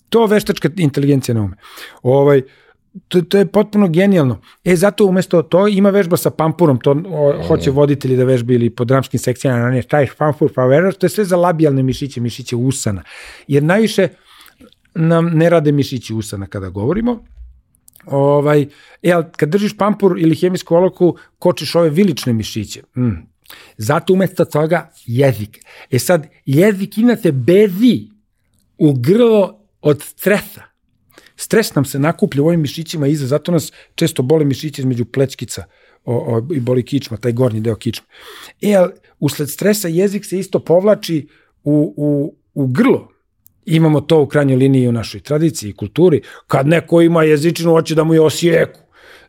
To 0.08 0.26
veštačka 0.26 0.70
inteligencija 0.76 1.34
ne 1.34 1.40
ume. 1.40 1.56
Ovaj, 2.02 2.38
uh, 2.38 2.44
to, 3.08 3.22
to 3.22 3.38
je 3.38 3.46
potpuno 3.46 3.88
genijalno. 3.88 4.40
E, 4.64 4.76
zato 4.76 5.06
umesto 5.06 5.42
to 5.42 5.68
ima 5.68 5.90
vežba 5.90 6.16
sa 6.16 6.30
pampurom, 6.30 6.78
to 6.80 6.96
o, 7.06 7.42
hoće 7.46 7.70
voditelji 7.70 8.16
da 8.16 8.24
vežbe 8.24 8.54
ili 8.54 8.70
po 8.70 8.84
dramskim 8.84 9.20
sekcijama, 9.20 9.70
ne, 9.70 9.82
taj 9.82 10.06
pampur 10.18 10.52
pa 10.54 10.64
vežbaš, 10.64 10.96
to 10.96 11.06
je 11.06 11.10
sve 11.10 11.24
za 11.24 11.36
labijalne 11.36 11.82
mišiće, 11.82 12.20
mišiće 12.20 12.56
usana. 12.56 13.02
Jer 13.48 13.62
najviše 13.62 14.08
nam 14.94 15.26
ne 15.26 15.50
rade 15.50 15.72
mišići 15.72 16.14
usana 16.14 16.46
kada 16.46 16.68
govorimo, 16.68 17.24
Ovaj, 18.06 18.66
e, 19.02 19.12
ali 19.12 19.24
kad 19.36 19.48
držiš 19.48 19.76
pampur 19.76 20.18
ili 20.18 20.36
hemijsku 20.36 20.74
oloku, 20.74 21.16
kočiš 21.38 21.74
ove 21.74 21.90
vilične 21.90 22.32
mišiće. 22.32 22.82
Mm. 22.96 23.10
Zato 23.76 24.12
umesto 24.12 24.44
toga 24.44 24.90
jezik. 25.06 25.58
E 25.90 25.98
sad, 25.98 26.26
jezik 26.44 26.98
inate 26.98 27.32
bezi 27.32 28.08
u 28.78 28.92
grlo 28.92 29.60
od 29.80 30.02
stresa. 30.02 30.62
Stres 31.36 31.74
nam 31.74 31.84
se 31.84 31.98
nakuplja 31.98 32.42
u 32.42 32.46
ovim 32.46 32.60
mišićima 32.60 33.06
iza, 33.06 33.26
zato 33.26 33.52
nas 33.52 33.72
često 33.94 34.22
bole 34.22 34.44
mišići 34.44 34.82
između 34.82 35.04
plečkica 35.04 35.64
o, 36.04 36.14
o, 36.14 36.54
i 36.54 36.60
boli 36.60 36.82
kičma, 36.82 37.16
taj 37.16 37.32
gornji 37.32 37.60
deo 37.60 37.76
kičma. 37.76 38.06
E, 38.60 38.74
ali 38.74 38.92
usled 39.20 39.50
stresa 39.50 39.88
jezik 39.88 40.24
se 40.24 40.38
isto 40.38 40.58
povlači 40.58 41.28
u, 41.64 41.94
u, 41.96 42.34
u 42.54 42.66
grlo. 42.66 43.08
Imamo 43.66 44.00
to 44.00 44.22
u 44.22 44.26
krajnjoj 44.26 44.56
liniji 44.56 44.88
u 44.88 44.92
našoj 44.92 45.20
tradiciji 45.20 45.70
i 45.70 45.74
kulturi. 45.74 46.22
Kad 46.46 46.66
neko 46.66 47.00
ima 47.00 47.22
jezičinu, 47.22 47.70
hoće 47.70 47.94
da 47.94 48.04
mu 48.04 48.14
je 48.14 48.20
osijeku. 48.20 48.80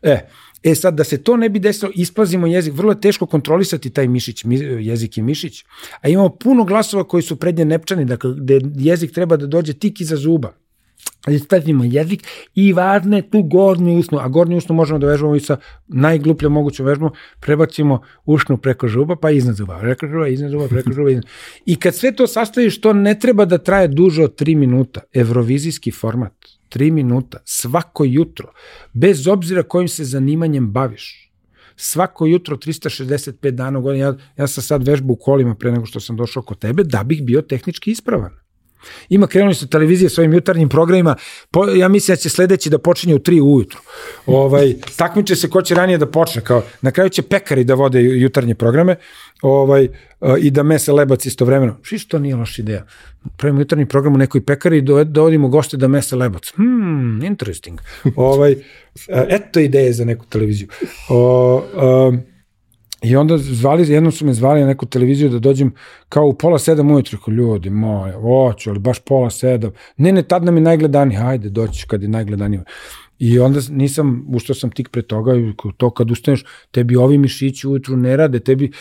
E, 0.02 0.30
E 0.66 0.76
sad, 0.76 0.96
da 0.98 1.04
se 1.04 1.18
to 1.24 1.38
ne 1.38 1.50
bi 1.50 1.60
desilo, 1.60 1.92
ispazimo 1.96 2.48
jezik, 2.48 2.74
vrlo 2.74 2.92
je 2.92 3.02
teško 3.02 3.26
kontrolisati 3.26 3.90
taj 3.90 4.08
mišić, 4.08 4.44
jezik 4.80 5.18
i 5.18 5.22
mišić, 5.22 5.64
a 6.02 6.10
imamo 6.10 6.30
puno 6.30 6.64
glasova 6.64 7.04
koji 7.04 7.24
su 7.24 7.36
prednje 7.36 7.66
nepčani, 7.66 8.06
dakle, 8.06 8.32
gde 8.38 8.60
jezik 8.76 9.12
treba 9.14 9.38
da 9.38 9.48
dođe 9.48 9.74
tik 9.74 10.02
iza 10.02 10.16
zuba 10.16 10.54
ispratimo 11.32 11.84
jezik 11.84 12.28
i 12.56 12.74
važno 12.74 13.18
je 13.18 13.30
tu 13.30 13.42
gornju 13.44 13.98
usnu, 14.00 14.20
a 14.20 14.28
gornju 14.28 14.58
usnu 14.58 14.76
možemo 14.76 15.00
da 15.00 15.08
vežbamo 15.08 15.36
i 15.36 15.40
sa 15.40 15.58
najglupljom 15.88 16.54
mogućom 16.54 16.86
vežbom, 16.86 17.12
prebacimo 17.40 18.02
usnu 18.26 18.58
preko 18.58 18.88
žuba, 18.88 19.16
pa 19.16 19.32
iznad 19.32 19.56
zuba, 19.56 19.80
preko 19.80 20.08
žuba, 20.08 20.28
iznad 20.28 20.52
zuba, 20.52 20.68
preko 20.68 20.92
žuba, 20.92 21.10
iznad. 21.10 21.26
I 21.66 21.76
kad 21.76 21.96
sve 21.96 22.12
to 22.16 22.28
sastaviš, 22.28 22.82
to 22.82 22.94
ne 22.94 23.20
treba 23.20 23.46
da 23.46 23.58
traje 23.58 23.88
duže 23.88 24.24
od 24.24 24.42
3 24.42 24.56
minuta. 24.56 25.02
Evrovizijski 25.14 25.92
format, 25.92 26.34
3 26.70 26.92
minuta, 26.92 27.38
svako 27.46 28.06
jutro, 28.06 28.52
bez 28.94 29.28
obzira 29.28 29.64
kojim 29.64 29.88
se 29.88 30.04
zanimanjem 30.04 30.72
baviš 30.72 31.26
svako 31.78 32.26
jutro 32.26 32.58
365 32.58 33.52
dana 33.52 33.80
u 33.80 33.82
godinu, 33.82 34.04
ja, 34.04 34.16
ja 34.38 34.48
sam 34.48 34.64
sad 34.64 34.88
vežbu 34.88 35.14
u 35.14 35.16
kolima 35.16 35.56
pre 35.56 35.72
nego 35.72 35.86
što 35.86 36.00
sam 36.00 36.18
došao 36.18 36.44
kod 36.44 36.60
tebe, 36.60 36.84
da 36.84 37.04
bih 37.04 37.24
bio 37.24 37.42
tehnički 37.42 37.92
ispravan. 37.92 38.45
Ima 39.10 39.28
krenuli 39.28 39.56
su 39.56 39.68
televizije 39.68 40.10
svojim 40.10 40.34
jutarnjim 40.34 40.70
programima, 40.70 41.16
po, 41.52 41.66
ja 41.66 41.88
mislim 41.88 42.16
da 42.16 42.22
će 42.22 42.30
sledeći 42.30 42.70
da 42.70 42.78
počinje 42.78 43.16
u 43.16 43.20
3 43.20 43.42
ujutru. 43.42 43.80
Ovaj, 44.26 44.74
takmiče 44.96 45.36
se 45.36 45.50
ko 45.50 45.62
će 45.62 45.76
ranije 45.76 45.98
da 45.98 46.06
počne, 46.06 46.42
kao, 46.42 46.64
na 46.82 46.92
kraju 46.92 47.10
će 47.10 47.22
pekari 47.22 47.64
da 47.64 47.74
vode 47.74 48.02
jutarnje 48.02 48.56
programe 48.56 48.96
ovaj, 49.42 49.88
i 50.40 50.52
da 50.52 50.64
mese 50.64 50.92
lebac 50.92 51.26
istovremeno. 51.26 51.78
Što 51.82 52.10
to 52.10 52.20
nije 52.20 52.36
loša 52.36 52.62
ideja. 52.62 52.86
Pravimo 53.38 53.62
jutarnji 53.62 53.86
program 53.86 54.14
u 54.14 54.18
nekoj 54.18 54.46
pekari 54.46 54.78
i 54.78 54.82
dovodimo 55.06 55.48
goste 55.48 55.78
da 55.78 55.88
mese 55.88 56.16
lebac. 56.16 56.52
Hmm, 56.56 57.22
interesting. 57.24 57.80
ovaj, 58.16 58.56
eto 59.30 59.60
ideje 59.60 59.94
za 59.94 60.06
neku 60.06 60.26
televiziju. 60.26 60.68
O, 61.10 61.64
um, 62.08 62.35
I 63.02 63.16
onda 63.16 63.38
zvali, 63.38 63.92
jednom 63.92 64.12
su 64.12 64.26
me 64.26 64.34
zvali 64.34 64.62
na 64.62 64.68
neku 64.68 64.86
televiziju 64.86 65.30
da 65.30 65.40
dođem 65.40 65.74
kao 66.10 66.28
u 66.28 66.34
pola 66.34 66.60
sedam 66.60 66.92
ujutru, 66.92 67.20
kao 67.26 67.32
ljudi 67.32 67.70
moje, 67.70 68.16
oću, 68.18 68.70
ali 68.70 68.80
baš 68.80 69.00
pola 69.00 69.30
sedam. 69.30 69.72
Ne, 69.98 70.12
ne, 70.12 70.24
tad 70.24 70.44
nam 70.44 70.58
je 70.58 70.62
najgledaniji, 70.62 71.18
hajde, 71.18 71.50
doći 71.50 71.86
kad 71.88 72.02
je 72.02 72.10
najgledaniji. 72.10 72.60
I 73.20 73.40
onda 73.40 73.60
nisam, 73.70 74.26
ušto 74.36 74.54
sam 74.54 74.72
tik 74.72 74.90
pre 74.90 75.02
toga, 75.02 75.34
to 75.78 75.90
kad 75.90 76.12
ustaneš, 76.12 76.44
tebi 76.72 76.96
ovi 76.96 77.18
mišići 77.18 77.68
ujutru 77.68 77.98
ne 77.98 78.18
rade, 78.18 78.40
tebi 78.40 78.72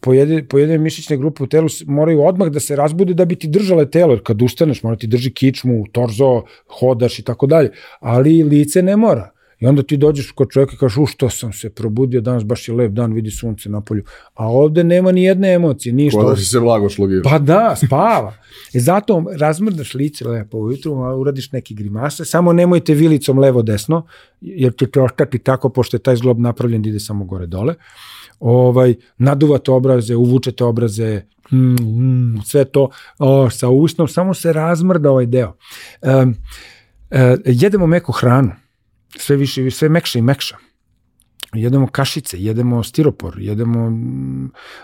pojede, 0.00 0.44
pojede 0.48 0.78
mišićne 0.78 1.16
grupe 1.16 1.42
u 1.42 1.46
telu 1.46 1.68
moraju 1.86 2.22
odmah 2.22 2.48
da 2.48 2.60
se 2.60 2.76
razbude 2.76 3.14
da 3.14 3.24
bi 3.24 3.36
ti 3.36 3.48
držale 3.48 3.90
telo, 3.90 4.12
jer 4.12 4.22
kad 4.22 4.42
ustaneš 4.42 4.82
mora 4.82 4.96
ti 4.96 5.06
drži 5.06 5.30
kičmu, 5.30 5.84
torzo, 5.92 6.42
hodaš 6.80 7.18
i 7.18 7.22
tako 7.22 7.46
dalje, 7.46 7.70
ali 8.00 8.42
lice 8.42 8.82
ne 8.82 8.96
mora. 8.96 9.33
I 9.60 9.66
onda 9.66 9.82
ti 9.82 9.96
dođeš 9.96 10.30
kod 10.30 10.50
čovjeka 10.50 10.72
i 10.74 10.78
kažeš, 10.78 10.96
u 10.96 11.06
što 11.06 11.30
sam 11.30 11.52
se 11.52 11.70
probudio, 11.70 12.20
danas 12.20 12.44
baš 12.44 12.68
je 12.68 12.74
lep 12.74 12.92
dan, 12.92 13.12
vidi 13.12 13.30
sunce 13.30 13.68
na 13.68 13.80
polju. 13.80 14.04
A 14.34 14.48
ovde 14.48 14.84
nema 14.84 15.12
ni 15.12 15.24
jedne 15.24 15.54
emocije, 15.54 15.92
ništa. 15.92 16.20
Kod 16.20 16.30
da 16.30 16.36
si 16.36 16.44
se 16.44 16.60
blago 16.60 16.88
šlogio. 16.88 17.22
Pa 17.24 17.38
da, 17.38 17.76
spava. 17.86 18.34
I 18.74 18.78
e 18.78 18.80
zato 18.80 19.24
razmrdaš 19.38 19.94
lice 19.94 20.28
lepo 20.28 20.58
ujutru, 20.58 20.92
uradiš 20.92 21.52
neki 21.52 21.74
grimase, 21.74 22.24
samo 22.24 22.52
nemojte 22.52 22.94
vilicom 22.94 23.38
levo-desno, 23.38 24.06
jer 24.40 24.74
ćete 24.78 25.00
ostati 25.00 25.38
tako, 25.38 25.68
pošto 25.68 25.96
je 25.96 26.02
taj 26.02 26.16
zglob 26.16 26.38
napravljen 26.38 26.82
da 26.82 26.88
ide 26.88 27.00
samo 27.00 27.24
gore-dole. 27.24 27.74
Ovaj, 28.40 28.94
naduvate 29.18 29.70
obraze, 29.70 30.16
uvučete 30.16 30.64
obraze, 30.64 31.22
mm, 31.52 31.74
mm, 31.74 32.42
sve 32.44 32.64
to 32.64 32.88
o, 33.18 33.50
sa 33.50 33.68
usnom, 33.68 34.08
samo 34.08 34.34
se 34.34 34.52
razmrda 34.52 35.10
ovaj 35.10 35.26
deo. 35.26 35.56
Um, 36.02 36.12
um, 36.22 36.34
jedemo 37.44 37.86
meku 37.86 38.12
hranu 38.12 38.50
sve 39.18 39.36
više, 39.36 39.70
sve 39.70 39.88
mekša 39.88 40.18
i 40.18 40.22
mekša. 40.22 40.56
Jedemo 41.54 41.86
kašice, 41.86 42.36
jedemo 42.40 42.82
stiropor, 42.82 43.34
jedemo 43.38 43.92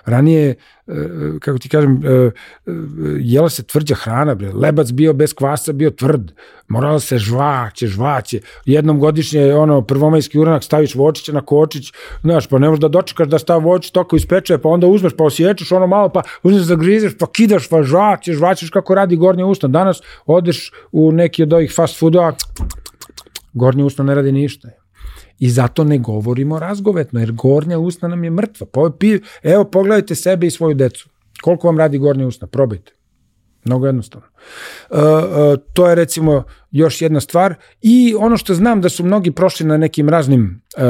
ranije, 0.05 0.55
e, 0.87 0.95
kako 1.41 1.59
ti 1.59 1.69
kažem, 1.69 2.03
e, 2.05 2.11
e, 2.11 2.31
jela 3.19 3.49
se 3.49 3.63
tvrđa 3.63 3.95
hrana, 3.95 4.35
bre. 4.35 4.53
lebac 4.53 4.91
bio 4.91 5.13
bez 5.13 5.35
kvasa, 5.35 5.73
bio 5.73 5.91
tvrd, 5.91 6.33
moralo 6.69 7.01
se 7.01 7.19
žvaće, 7.19 7.87
žvaće, 7.87 8.41
jednom 8.65 9.01
godišnje 9.01 9.55
ono, 9.55 9.83
prvomajski 9.83 10.39
uranak 10.39 10.65
staviš 10.65 10.95
vočića 10.95 11.33
na 11.33 11.41
kočić, 11.41 11.93
znaš, 12.23 12.47
pa 12.47 12.59
ne 12.59 12.69
možeš 12.69 12.81
da 12.81 12.89
dočekaš 12.89 13.29
da 13.29 13.39
stav 13.39 13.63
vočić 13.63 13.91
toko 13.91 14.17
ispeče, 14.17 14.59
pa 14.59 14.69
onda 14.69 14.87
uzmeš, 14.87 15.13
pa 15.19 15.25
osjećaš 15.25 15.73
ono 15.73 15.87
malo, 15.87 16.09
pa 16.09 16.23
uzmeš 16.43 16.63
da 16.63 16.75
grizeš, 16.75 17.13
pa 17.19 17.27
kidaš, 17.27 17.69
pa 17.69 17.83
žvaće, 17.83 18.33
žvaćeš 18.33 18.71
kako 18.71 18.95
radi 18.95 19.17
gornje 19.17 19.45
usta. 19.45 19.67
Danas 19.67 20.01
odeš 20.27 20.73
u 20.93 21.13
neki 21.13 21.43
od 21.43 21.53
ovih 21.53 21.73
fast 21.77 21.99
foodova, 21.99 22.35
Gornje 23.53 23.85
usno 23.85 24.05
ne 24.05 24.15
radi 24.15 24.33
ništa. 24.33 24.69
I 25.39 25.51
zato 25.51 25.85
ne 25.85 25.99
govorimo 25.99 26.59
razgovetno, 26.59 27.21
jer 27.21 27.33
gornja 27.33 27.79
usna 27.79 28.09
nam 28.09 28.25
je 28.25 28.31
mrtva. 28.31 28.67
Evo, 29.43 29.65
pogledajte 29.65 30.15
sebe 30.15 30.47
i 30.47 30.51
svoju 30.51 30.75
decu. 30.75 31.09
Koliko 31.43 31.67
vam 31.67 31.79
radi 31.79 31.99
gornja 31.99 32.27
usna? 32.27 32.47
Probajte. 32.47 32.93
Mnogo 33.65 33.87
jednostavno. 33.87 34.27
Uh, 34.91 34.99
uh, 34.99 35.03
to 35.75 35.89
je 35.89 35.95
recimo 35.95 36.45
još 36.71 37.03
jedna 37.03 37.21
stvar 37.21 37.55
i 37.83 38.15
ono 38.19 38.37
što 38.37 38.55
znam 38.55 38.81
da 38.81 38.89
su 38.89 39.05
mnogi 39.05 39.31
prošli 39.31 39.67
na 39.67 39.77
nekim 39.77 40.09
raznim 40.09 40.63
uh, 40.77 40.83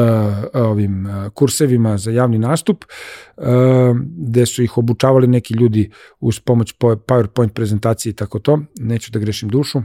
ovim 0.55 1.07
uh, 1.07 1.33
kursevima 1.33 1.99
za 1.99 2.11
javni 2.11 2.39
nastup 2.39 2.85
uh, 3.37 3.45
gde 4.17 4.47
su 4.47 4.63
ih 4.63 4.79
obučavali 4.79 5.27
neki 5.27 5.55
ljudi 5.55 5.91
uz 6.21 6.41
pomoć 6.41 6.75
PowerPoint 6.79 7.49
prezentacije 7.49 8.11
i 8.11 8.15
tako 8.15 8.39
to, 8.39 8.59
neću 8.79 9.13
da 9.13 9.19
grešim 9.19 9.49
dušu, 9.49 9.83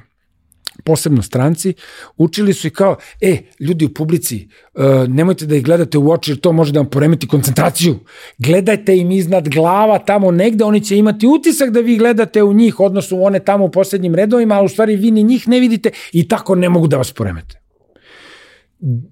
posebno 0.83 1.21
stranci, 1.21 1.73
učili 2.17 2.53
su 2.53 2.67
i 2.67 2.69
kao, 2.69 2.95
e, 3.21 3.37
ljudi 3.59 3.85
u 3.85 3.93
publici, 3.93 4.47
uh, 4.73 4.83
nemojte 5.07 5.45
da 5.45 5.55
ih 5.55 5.63
gledate 5.63 5.97
u 5.97 6.11
oči 6.11 6.31
jer 6.31 6.39
to 6.39 6.51
može 6.51 6.73
da 6.73 6.79
vam 6.79 6.89
poremeti 6.89 7.27
koncentraciju. 7.27 7.99
Gledajte 8.37 8.97
im 8.97 9.11
iznad 9.11 9.49
glava 9.49 9.99
tamo 9.99 10.31
negde, 10.31 10.63
oni 10.63 10.83
će 10.83 10.97
imati 10.97 11.27
utisak 11.27 11.69
da 11.69 11.79
vi 11.79 11.97
gledate 11.97 12.43
u 12.43 12.53
njih, 12.53 12.79
odnosno 12.79 13.17
u 13.17 13.23
one 13.23 13.39
tamo 13.39 13.65
u 13.65 13.71
poslednjim 13.71 14.15
redovima, 14.15 14.55
a 14.55 14.61
u 14.61 14.69
stvari 14.69 14.95
vi 14.95 15.11
ni 15.11 15.23
njih 15.23 15.47
ne 15.47 15.59
vidite 15.59 15.91
i 16.11 16.27
tako 16.27 16.55
ne 16.55 16.69
mogu 16.69 16.87
da 16.87 16.97
vas 16.97 17.11
poremete 17.11 17.64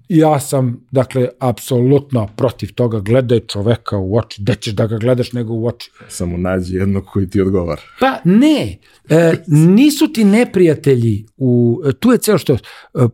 ja 0.08 0.40
sam, 0.40 0.86
dakle, 0.90 1.28
apsolutno 1.38 2.28
protiv 2.36 2.74
toga, 2.74 3.00
gledaj 3.00 3.40
čoveka 3.40 3.98
u 3.98 4.16
oči, 4.16 4.42
gde 4.42 4.54
ćeš 4.54 4.72
da 4.72 4.86
ga 4.86 4.98
gledaš 4.98 5.32
nego 5.32 5.54
u 5.54 5.66
oči. 5.66 5.90
Samo 6.08 6.36
nađi 6.36 6.76
jedno 6.76 7.04
koji 7.04 7.30
ti 7.30 7.40
odgovara. 7.40 7.82
Pa 8.00 8.18
ne, 8.24 8.78
e, 9.08 9.34
nisu 9.46 10.12
ti 10.12 10.24
neprijatelji, 10.24 11.26
u, 11.36 11.82
tu 12.00 12.12
je 12.12 12.18
ceo 12.18 12.38
što, 12.38 12.52
e, 12.52 12.58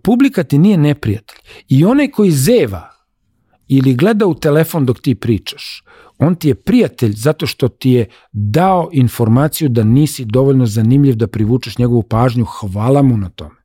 publika 0.03 0.45
ti 0.45 0.59
nije 0.59 0.77
neprijatelj. 0.77 1.39
I 1.69 1.85
onaj 1.85 2.11
koji 2.11 2.31
zeva 2.31 2.91
ili 3.69 3.95
gleda 3.95 4.27
u 4.27 4.35
telefon 4.35 4.87
dok 4.87 5.01
ti 5.01 5.15
pričaš, 5.15 5.85
on 6.19 6.35
ti 6.35 6.49
je 6.49 6.55
prijatelj 6.55 7.13
zato 7.13 7.47
što 7.47 7.69
ti 7.69 7.91
je 7.91 8.09
dao 8.33 8.89
informaciju 8.93 9.69
da 9.69 9.85
nisi 9.85 10.25
dovoljno 10.25 10.67
zanimljiv 10.67 11.15
da 11.15 11.27
privučeš 11.27 11.79
njegovu 11.79 12.03
pažnju, 12.03 12.45
hvala 12.45 13.03
mu 13.03 13.17
na 13.17 13.29
tome. 13.29 13.60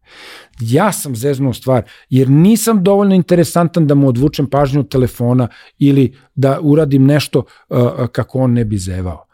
Ja 0.60 0.92
sam 0.92 1.16
zeznuo 1.16 1.54
stvar, 1.54 1.84
jer 2.10 2.30
nisam 2.30 2.84
dovoljno 2.84 3.16
interesantan 3.16 3.88
da 3.88 3.96
mu 3.96 4.08
odvučem 4.08 4.50
pažnju 4.50 4.80
od 4.80 4.90
telefona 4.90 5.48
ili 5.80 6.16
da 6.36 6.60
uradim 6.62 7.06
nešto 7.06 7.44
uh, 7.70 7.78
kako 8.12 8.40
on 8.40 8.54
ne 8.54 8.66
bi 8.66 8.78
zevao. 8.78 9.26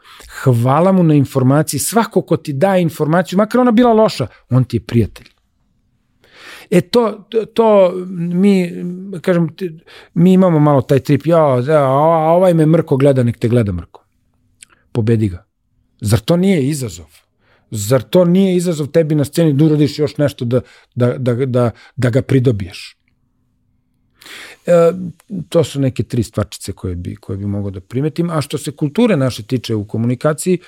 Hvala 0.44 0.92
mu 0.92 1.04
na 1.04 1.14
informaciji. 1.14 1.80
Svako 1.80 2.22
ko 2.22 2.38
ti 2.38 2.54
daje 2.54 2.82
informaciju, 2.82 3.38
makar 3.38 3.62
ona 3.62 3.72
bila 3.72 3.94
loša, 3.94 4.28
on 4.50 4.64
ti 4.64 4.78
je 4.78 4.82
prijatelj. 4.82 5.28
E 6.72 6.82
to, 6.82 7.28
to 7.54 7.94
mi, 8.16 8.72
kažem, 9.22 9.50
mi 10.14 10.34
imamo 10.34 10.60
malo 10.60 10.82
taj 10.82 11.00
trip, 11.00 11.26
ja, 11.26 11.40
a 11.70 12.32
ovaj 12.32 12.54
me 12.54 12.66
mrko 12.66 12.98
gleda, 12.98 13.24
nek 13.24 13.38
te 13.38 13.50
gleda 13.50 13.72
mrko. 13.72 14.06
Pobedi 14.92 15.30
ga. 15.30 15.46
Zar 16.02 16.20
to 16.20 16.38
nije 16.38 16.68
izazov? 16.68 17.06
Zar 17.72 18.02
to 18.02 18.26
nije 18.26 18.56
izazov 18.56 18.88
tebi 18.88 19.16
na 19.16 19.26
sceni 19.26 19.54
da 19.54 19.66
uradiš 19.66 20.00
još 20.00 20.18
nešto 20.18 20.46
da, 20.46 20.62
da, 20.96 21.18
da, 21.18 21.36
da, 21.46 21.72
da 21.96 22.10
ga 22.10 22.22
pridobiješ? 22.22 22.98
E, 24.66 24.92
to 25.50 25.64
su 25.64 25.80
neke 25.80 26.04
tri 26.04 26.24
stvarčice 26.24 26.72
koje 26.72 26.96
bi, 26.96 27.16
koje 27.16 27.38
bi 27.38 27.46
mogo 27.46 27.72
da 27.72 27.80
primetim. 27.80 28.30
A 28.30 28.42
što 28.42 28.58
se 28.58 28.72
kulture 28.72 29.18
naše 29.18 29.44
tiče 29.44 29.76
u 29.76 29.86
komunikaciji, 29.88 30.60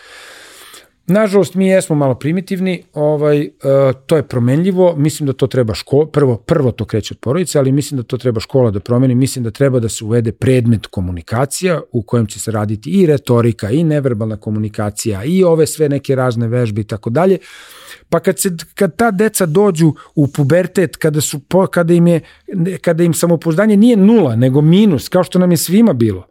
Nažalost, 1.08 1.56
mi 1.56 1.68
jesmo 1.68 1.96
malo 1.96 2.16
primitivni, 2.16 2.84
ovaj, 2.94 3.42
uh, 3.42 4.02
to 4.06 4.16
je 4.16 4.24
promenljivo, 4.24 4.96
mislim 4.98 5.28
da 5.28 5.34
to 5.34 5.48
treba 5.48 5.74
škola, 5.74 6.08
prvo, 6.08 6.38
prvo 6.38 6.72
to 6.72 6.86
kreće 6.86 7.14
od 7.14 7.20
porodice, 7.20 7.60
ali 7.60 7.72
mislim 7.72 7.98
da 7.98 8.04
to 8.04 8.18
treba 8.18 8.40
škola 8.40 8.72
da 8.72 8.80
promeni, 8.80 9.16
mislim 9.16 9.44
da 9.44 9.52
treba 9.52 9.80
da 9.80 9.90
se 9.90 10.06
uvede 10.06 10.32
predmet 10.32 10.88
komunikacija 10.88 11.82
u 11.92 12.02
kojem 12.02 12.28
će 12.28 12.40
se 12.40 12.52
raditi 12.52 12.90
i 12.90 13.06
retorika, 13.06 13.72
i 13.72 13.84
neverbalna 13.84 14.38
komunikacija, 14.38 15.24
i 15.24 15.44
ove 15.44 15.68
sve 15.68 15.90
neke 15.90 16.16
razne 16.16 16.48
vežbe 16.48 16.82
i 16.82 16.84
tako 16.84 17.10
dalje. 17.10 17.38
Pa 18.10 18.20
kad, 18.20 18.40
se, 18.40 18.50
kad 18.76 18.96
ta 18.96 19.12
deca 19.12 19.46
dođu 19.46 19.94
u 20.16 20.28
pubertet, 20.28 20.98
kada, 20.98 21.22
su, 21.22 21.42
kada, 21.72 21.94
im, 21.94 22.08
je, 22.08 22.22
kada 22.82 23.04
im 23.04 23.14
samopouzdanje 23.14 23.78
nije 23.78 23.98
nula, 23.98 24.36
nego 24.36 24.62
minus, 24.62 25.10
kao 25.10 25.24
što 25.24 25.40
nam 25.40 25.52
je 25.52 25.58
svima 25.58 25.94
bilo, 25.94 26.28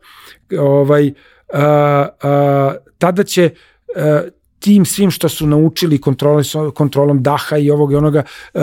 ovaj, 0.59 1.13
a, 1.53 2.09
a, 2.23 2.75
tada 2.99 3.25
će 3.25 3.51
a, 3.97 4.23
tim 4.63 4.85
svim 4.85 5.11
što 5.11 5.29
su 5.29 5.47
naučili 5.47 6.01
kontrolom, 6.01 6.45
kontrolom 6.75 7.23
daha 7.23 7.59
i 7.59 7.71
ovog 7.71 7.93
i 7.93 7.97
onoga 7.97 8.23
uh, 8.55 8.61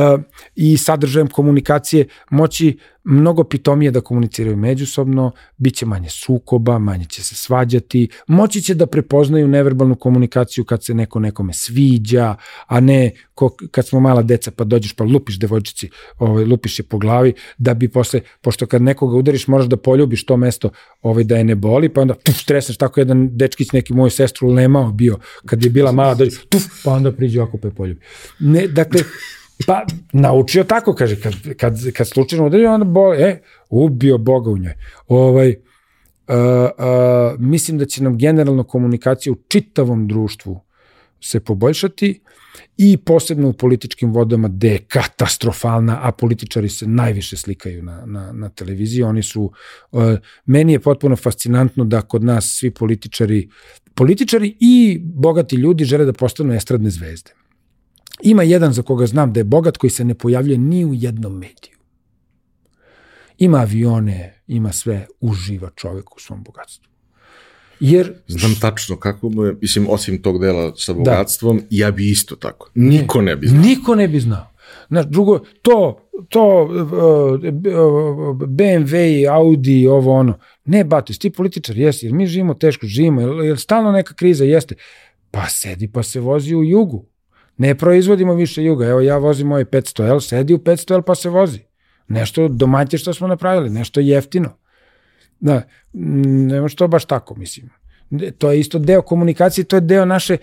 i 0.56 0.78
sadržajem 0.78 1.28
komunikacije 1.28 2.08
moći 2.30 2.78
mnogo 3.10 3.44
pitomije 3.44 3.92
da 3.92 4.02
komuniciraju 4.02 4.58
međusobno, 4.58 5.32
bit 5.58 5.76
će 5.76 5.86
manje 5.86 6.10
sukoba, 6.10 6.80
manje 6.80 7.06
će 7.06 7.24
se 7.24 7.36
svađati, 7.36 8.10
moći 8.28 8.62
će 8.62 8.74
da 8.74 8.86
prepoznaju 8.86 9.48
neverbalnu 9.48 9.96
komunikaciju 9.96 10.66
kad 10.66 10.84
se 10.84 10.94
neko 10.94 11.20
nekome 11.20 11.54
sviđa, 11.54 12.36
a 12.68 12.80
ne 12.80 13.12
ko, 13.34 13.56
kad 13.72 13.88
smo 13.88 14.00
mala 14.00 14.22
deca 14.22 14.52
pa 14.52 14.64
dođeš 14.64 14.94
pa 14.94 15.04
lupiš 15.04 15.40
devojčici, 15.40 15.90
ovaj, 16.18 16.46
lupiš 16.46 16.80
je 16.80 16.84
po 16.84 16.98
glavi, 16.98 17.34
da 17.58 17.74
bi 17.74 17.90
posle, 17.90 18.22
pošto 18.42 18.66
kad 18.66 18.82
nekoga 18.82 19.18
udariš 19.18 19.48
moraš 19.48 19.68
da 19.68 19.78
poljubiš 19.78 20.26
to 20.26 20.38
mesto 20.38 20.70
ovaj, 21.02 21.24
da 21.24 21.38
je 21.38 21.44
ne 21.44 21.56
boli, 21.56 21.90
pa 21.90 22.02
onda 22.02 22.14
tuf, 22.14 22.36
stresneš 22.36 22.78
tako 22.78 23.00
jedan 23.00 23.30
dečkić 23.38 23.72
neki 23.72 23.94
moju 23.94 24.10
sestru 24.10 24.50
lemao 24.50 24.92
bio, 24.92 25.18
kad 25.46 25.64
je 25.64 25.70
bila 25.70 25.92
mala, 25.92 26.16
dođe, 26.16 26.38
tuf, 26.50 26.64
pa 26.84 26.92
onda 26.92 27.12
priđe 27.12 27.42
ako 27.42 27.58
pe 27.58 27.72
poljubi. 27.72 28.02
Ne, 28.40 28.68
dakle, 28.68 29.04
Pa, 29.68 29.86
naučio 30.14 30.64
tako, 30.64 30.94
kaže, 30.96 31.22
kad, 31.22 31.34
kad, 31.58 31.92
kad 31.92 32.08
slučajno 32.08 32.46
udario, 32.46 32.74
onda 32.74 32.86
bo, 32.86 33.14
e, 33.14 33.42
ubio 33.70 34.18
Boga 34.18 34.50
u 34.50 34.58
njoj. 34.58 34.74
Ovaj, 35.08 35.50
uh, 35.50 36.36
uh, 36.36 37.40
mislim 37.40 37.78
da 37.78 37.86
će 37.86 38.04
nam 38.04 38.18
generalno 38.18 38.64
komunikacija 38.64 39.34
u 39.34 39.38
čitavom 39.48 40.08
društvu 40.08 40.60
se 41.22 41.40
poboljšati 41.40 42.22
i 42.78 42.98
posebno 42.98 43.50
u 43.50 43.54
političkim 43.54 44.14
vodama 44.14 44.48
gde 44.48 44.70
je 44.70 44.86
katastrofalna, 44.88 46.00
a 46.02 46.12
političari 46.12 46.70
se 46.70 46.88
najviše 46.88 47.38
slikaju 47.38 47.84
na, 47.84 48.04
na, 48.06 48.32
na 48.32 48.50
televiziji. 48.50 49.04
Oni 49.04 49.24
su, 49.24 49.52
uh, 49.92 50.04
meni 50.46 50.74
je 50.74 50.80
potpuno 50.80 51.16
fascinantno 51.16 51.86
da 51.86 52.02
kod 52.02 52.24
nas 52.24 52.56
svi 52.60 52.72
političari, 52.72 53.50
političari 53.94 54.58
i 54.60 55.00
bogati 55.04 55.56
ljudi 55.56 55.86
žele 55.86 56.06
da 56.06 56.14
postanu 56.14 56.54
estradne 56.54 56.90
zvezde. 56.90 57.32
Ima 58.24 58.44
jedan 58.44 58.74
za 58.74 58.82
koga 58.82 59.06
znam 59.06 59.34
da 59.34 59.40
je 59.40 59.44
bogat 59.44 59.78
koji 59.78 59.92
se 59.92 60.04
ne 60.04 60.14
pojavljuje 60.14 60.58
ni 60.58 60.86
u 60.86 60.94
jednom 60.94 61.34
mediju. 61.34 61.80
Ima 63.38 63.58
avione, 63.58 64.42
ima 64.48 64.72
sve, 64.72 65.08
uživa 65.20 65.70
čovek 65.76 66.16
u 66.16 66.20
svom 66.20 66.44
bogatstvu. 66.44 66.90
Jer... 67.80 68.14
Znam 68.28 68.56
tačno 68.62 68.96
kako 68.96 69.30
mu 69.30 69.44
je, 69.44 69.56
mislim, 69.62 69.88
osim 69.90 70.22
tog 70.22 70.42
dela 70.42 70.74
sa 70.76 70.94
da. 70.94 70.98
bogatstvom, 71.00 71.58
da. 71.58 71.66
ja 71.70 71.92
bi 71.92 72.10
isto 72.10 72.36
tako. 72.36 72.72
Niko 72.76 73.22
ne 73.22 73.36
bi 73.36 73.48
znao. 73.48 73.62
Niko 73.62 73.96
ne 73.96 74.08
bi 74.08 74.20
znao. 74.20 74.50
Znaš, 74.88 75.06
drugo, 75.06 75.40
to, 75.62 76.10
to 76.30 76.64
uh, 76.64 76.72
uh, 76.72 77.40
BMW, 78.48 79.30
Audi, 79.32 79.88
ovo 79.88 80.14
ono, 80.14 80.40
ne, 80.66 80.84
bate, 80.84 81.14
ti 81.14 81.30
političar, 81.30 81.78
jesi, 81.78 82.06
jer 82.06 82.14
mi 82.14 82.28
živimo 82.28 82.54
teško, 82.54 82.88
živimo, 82.88 83.22
jer, 83.22 83.46
jer 83.46 83.60
stalno 83.60 83.92
neka 83.92 84.14
kriza 84.14 84.44
jeste. 84.44 84.76
Pa 85.32 85.46
sedi 85.50 85.92
pa 85.92 86.04
se 86.04 86.20
vozi 86.20 86.56
u 86.56 86.64
jugu. 86.64 87.09
Ne 87.60 87.76
proizvodimo 87.76 88.34
više 88.34 88.64
juga. 88.64 88.88
Evo 88.88 89.02
ja 89.02 89.18
vozim 89.18 89.48
moj 89.48 89.66
500L, 89.66 90.30
sedi 90.30 90.54
u 90.54 90.58
500L 90.58 91.02
pa 91.02 91.16
se 91.16 91.30
vozi. 91.30 91.60
Nešto 92.08 92.48
domaće 92.48 92.98
što 92.98 93.14
smo 93.14 93.28
napravili, 93.28 93.70
nešto 93.70 94.00
jeftino. 94.00 94.50
Da, 95.40 95.62
nema 95.94 96.68
što 96.68 96.88
baš 96.88 97.06
tako, 97.06 97.36
mislim. 97.36 97.70
To 98.38 98.52
je 98.52 98.60
isto 98.60 98.80
deo 98.80 99.02
komunikacije, 99.02 99.66
to 99.66 99.76
je 99.76 99.82
deo 99.82 100.06
naše 100.06 100.34
e, 100.34 100.38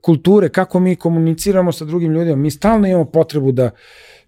kulture, 0.00 0.48
kako 0.48 0.80
mi 0.80 0.96
komuniciramo 0.96 1.72
sa 1.72 1.84
drugim 1.84 2.12
ljudima. 2.12 2.36
Mi 2.36 2.50
stalno 2.50 2.88
imamo 2.88 3.04
potrebu 3.04 3.52
da 3.52 3.70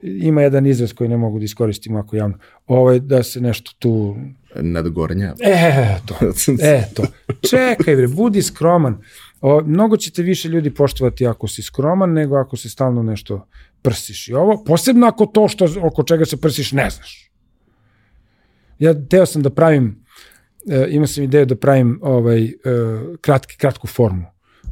ima 0.03 0.43
jedan 0.43 0.67
izraz 0.67 0.93
koji 0.93 1.11
ne 1.11 1.17
mogu 1.17 1.39
da 1.39 1.45
iskoristimo 1.45 1.99
ako 1.99 2.17
javno, 2.17 2.39
ovaj, 2.67 3.01
da 3.01 3.23
se 3.23 3.41
nešto 3.41 3.73
tu... 3.79 4.17
Nadgornja. 4.55 5.35
E, 5.41 5.97
to, 6.07 6.15
e, 6.63 6.85
to. 6.95 7.03
Čekaj, 7.51 7.97
bre, 7.97 8.09
budi 8.09 8.43
skroman. 8.43 9.03
O, 9.41 9.63
mnogo 9.65 9.97
ćete 9.97 10.23
više 10.23 10.49
ljudi 10.49 10.75
poštovati 10.75 11.27
ako 11.27 11.49
si 11.49 11.63
skroman 11.63 12.13
nego 12.13 12.37
ako 12.37 12.57
se 12.57 12.69
stalno 12.69 13.03
nešto 13.03 13.47
prsiš. 13.83 14.29
I 14.29 14.35
ovo, 14.35 14.65
posebno 14.65 15.07
ako 15.07 15.27
to 15.27 15.49
što, 15.49 15.69
oko 15.83 16.03
čega 16.03 16.25
se 16.25 16.41
prsiš 16.41 16.73
ne 16.73 16.91
znaš. 16.91 17.31
Ja 18.79 18.95
teo 19.09 19.27
sam 19.27 19.43
da 19.43 19.51
pravim, 19.51 20.05
e, 20.71 20.87
imao 20.91 21.07
sam 21.07 21.25
ideju 21.25 21.47
da 21.47 21.57
pravim 21.57 21.99
ovaj, 22.03 22.45
e, 22.45 22.51
kratki, 23.21 23.57
kratku 23.57 23.87
formu, 23.87 24.27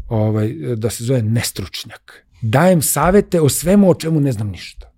ovaj, 0.08 0.54
da 0.76 0.90
se 0.90 1.04
zove 1.04 1.22
nestručnjak. 1.22 2.24
Dajem 2.42 2.82
savete 2.82 3.40
o 3.40 3.48
svemu 3.48 3.90
o 3.90 3.94
čemu 3.94 4.20
ne 4.20 4.32
znam 4.32 4.48
ništa. 4.48 4.92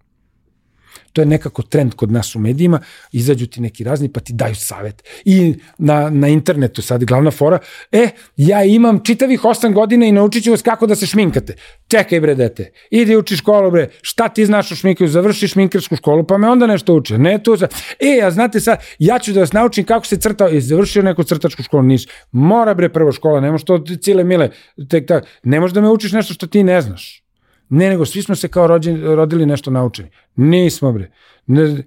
To 1.12 1.22
je 1.22 1.26
nekako 1.26 1.62
trend 1.62 1.94
kod 1.94 2.12
nas 2.12 2.34
u 2.34 2.38
medijima, 2.38 2.80
izađu 3.12 3.46
ti 3.46 3.60
neki 3.60 3.84
razni 3.84 4.08
pa 4.12 4.20
ti 4.20 4.32
daju 4.32 4.54
savet. 4.54 5.02
I 5.24 5.54
na, 5.78 6.10
na 6.10 6.28
internetu 6.28 6.82
sad 6.82 7.04
glavna 7.04 7.30
fora, 7.30 7.58
e, 7.92 8.08
ja 8.36 8.64
imam 8.64 9.04
čitavih 9.04 9.40
8 9.40 9.72
godina 9.72 10.06
i 10.06 10.12
naučit 10.12 10.44
ću 10.44 10.50
vas 10.50 10.62
kako 10.62 10.86
da 10.86 10.94
se 10.94 11.06
šminkate. 11.06 11.56
Čekaj 11.88 12.20
bre 12.20 12.34
dete, 12.34 12.72
idi 12.90 13.16
uči 13.16 13.36
školu 13.36 13.70
bre, 13.70 13.88
šta 14.02 14.28
ti 14.28 14.46
znaš 14.46 14.72
o 14.72 14.76
šminku, 14.76 15.06
završi 15.06 15.48
šminkarsku 15.48 15.96
školu 15.96 16.26
pa 16.26 16.38
me 16.38 16.48
onda 16.48 16.66
nešto 16.66 16.94
uči. 16.94 17.18
Ne 17.18 17.38
to 17.42 17.56
za... 17.56 17.68
E, 18.00 18.20
a 18.24 18.30
znate 18.30 18.60
sad, 18.60 18.78
ja 18.98 19.18
ću 19.18 19.32
da 19.32 19.40
vas 19.40 19.52
naučim 19.52 19.84
kako 19.84 20.06
se 20.06 20.16
crta, 20.16 20.48
i 20.48 20.60
završio 20.60 21.02
neku 21.02 21.22
crtačku 21.22 21.62
školu, 21.62 21.82
nis. 21.82 22.06
Mora 22.32 22.74
bre 22.74 22.88
prvo 22.88 23.12
škola, 23.12 23.40
ne 23.40 23.50
može 23.50 23.64
to 23.64 23.84
cile 24.02 24.24
mile, 24.24 24.50
tek 24.88 25.08
tak, 25.08 25.26
ne 25.42 25.60
može 25.60 25.74
da 25.74 25.80
me 25.80 25.90
učiš 25.90 26.12
nešto 26.12 26.34
što 26.34 26.46
ti 26.46 26.64
ne 26.64 26.80
znaš. 26.80 27.30
Ne, 27.70 27.88
nego 27.88 28.06
svi 28.06 28.22
smo 28.22 28.34
se 28.34 28.48
kao 28.48 28.66
rođeni, 28.66 29.14
rodili 29.14 29.47
nešto 29.47 29.70
naučeni. 29.70 30.10
Nismo, 30.36 30.92
bre. 30.92 31.10
Ne, 31.47 31.84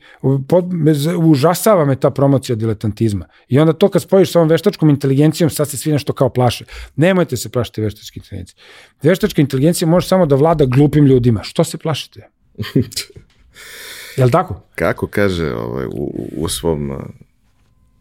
pod, 0.48 0.74
me, 0.74 0.92
užasava 1.18 1.86
me 1.86 1.96
ta 1.96 2.10
promocija 2.10 2.56
diletantizma. 2.56 3.26
I 3.48 3.60
onda 3.60 3.74
to 3.74 3.90
kad 3.90 4.02
spojiš 4.02 4.32
sa 4.32 4.40
ovom 4.40 4.50
veštačkom 4.50 4.90
inteligencijom, 4.90 5.50
sad 5.50 5.70
se 5.70 5.78
svi 5.78 5.92
nešto 5.92 6.14
kao 6.14 6.30
plaše. 6.30 6.66
Nemojte 6.96 7.38
se 7.38 7.50
plašiti 7.50 7.82
veštačke 7.82 8.20
inteligencije. 8.20 8.58
Veštačka 9.02 9.42
inteligencija 9.42 9.88
može 9.88 10.08
samo 10.08 10.26
da 10.26 10.36
vlada 10.36 10.66
glupim 10.66 11.06
ljudima. 11.06 11.44
Što 11.44 11.64
se 11.64 11.78
plašite? 11.78 12.30
Jel 14.18 14.30
tako? 14.30 14.62
Kako 14.76 15.08
kaže 15.08 15.54
ovaj, 15.54 15.86
u, 15.86 16.30
u 16.38 16.50
svom 16.50 16.92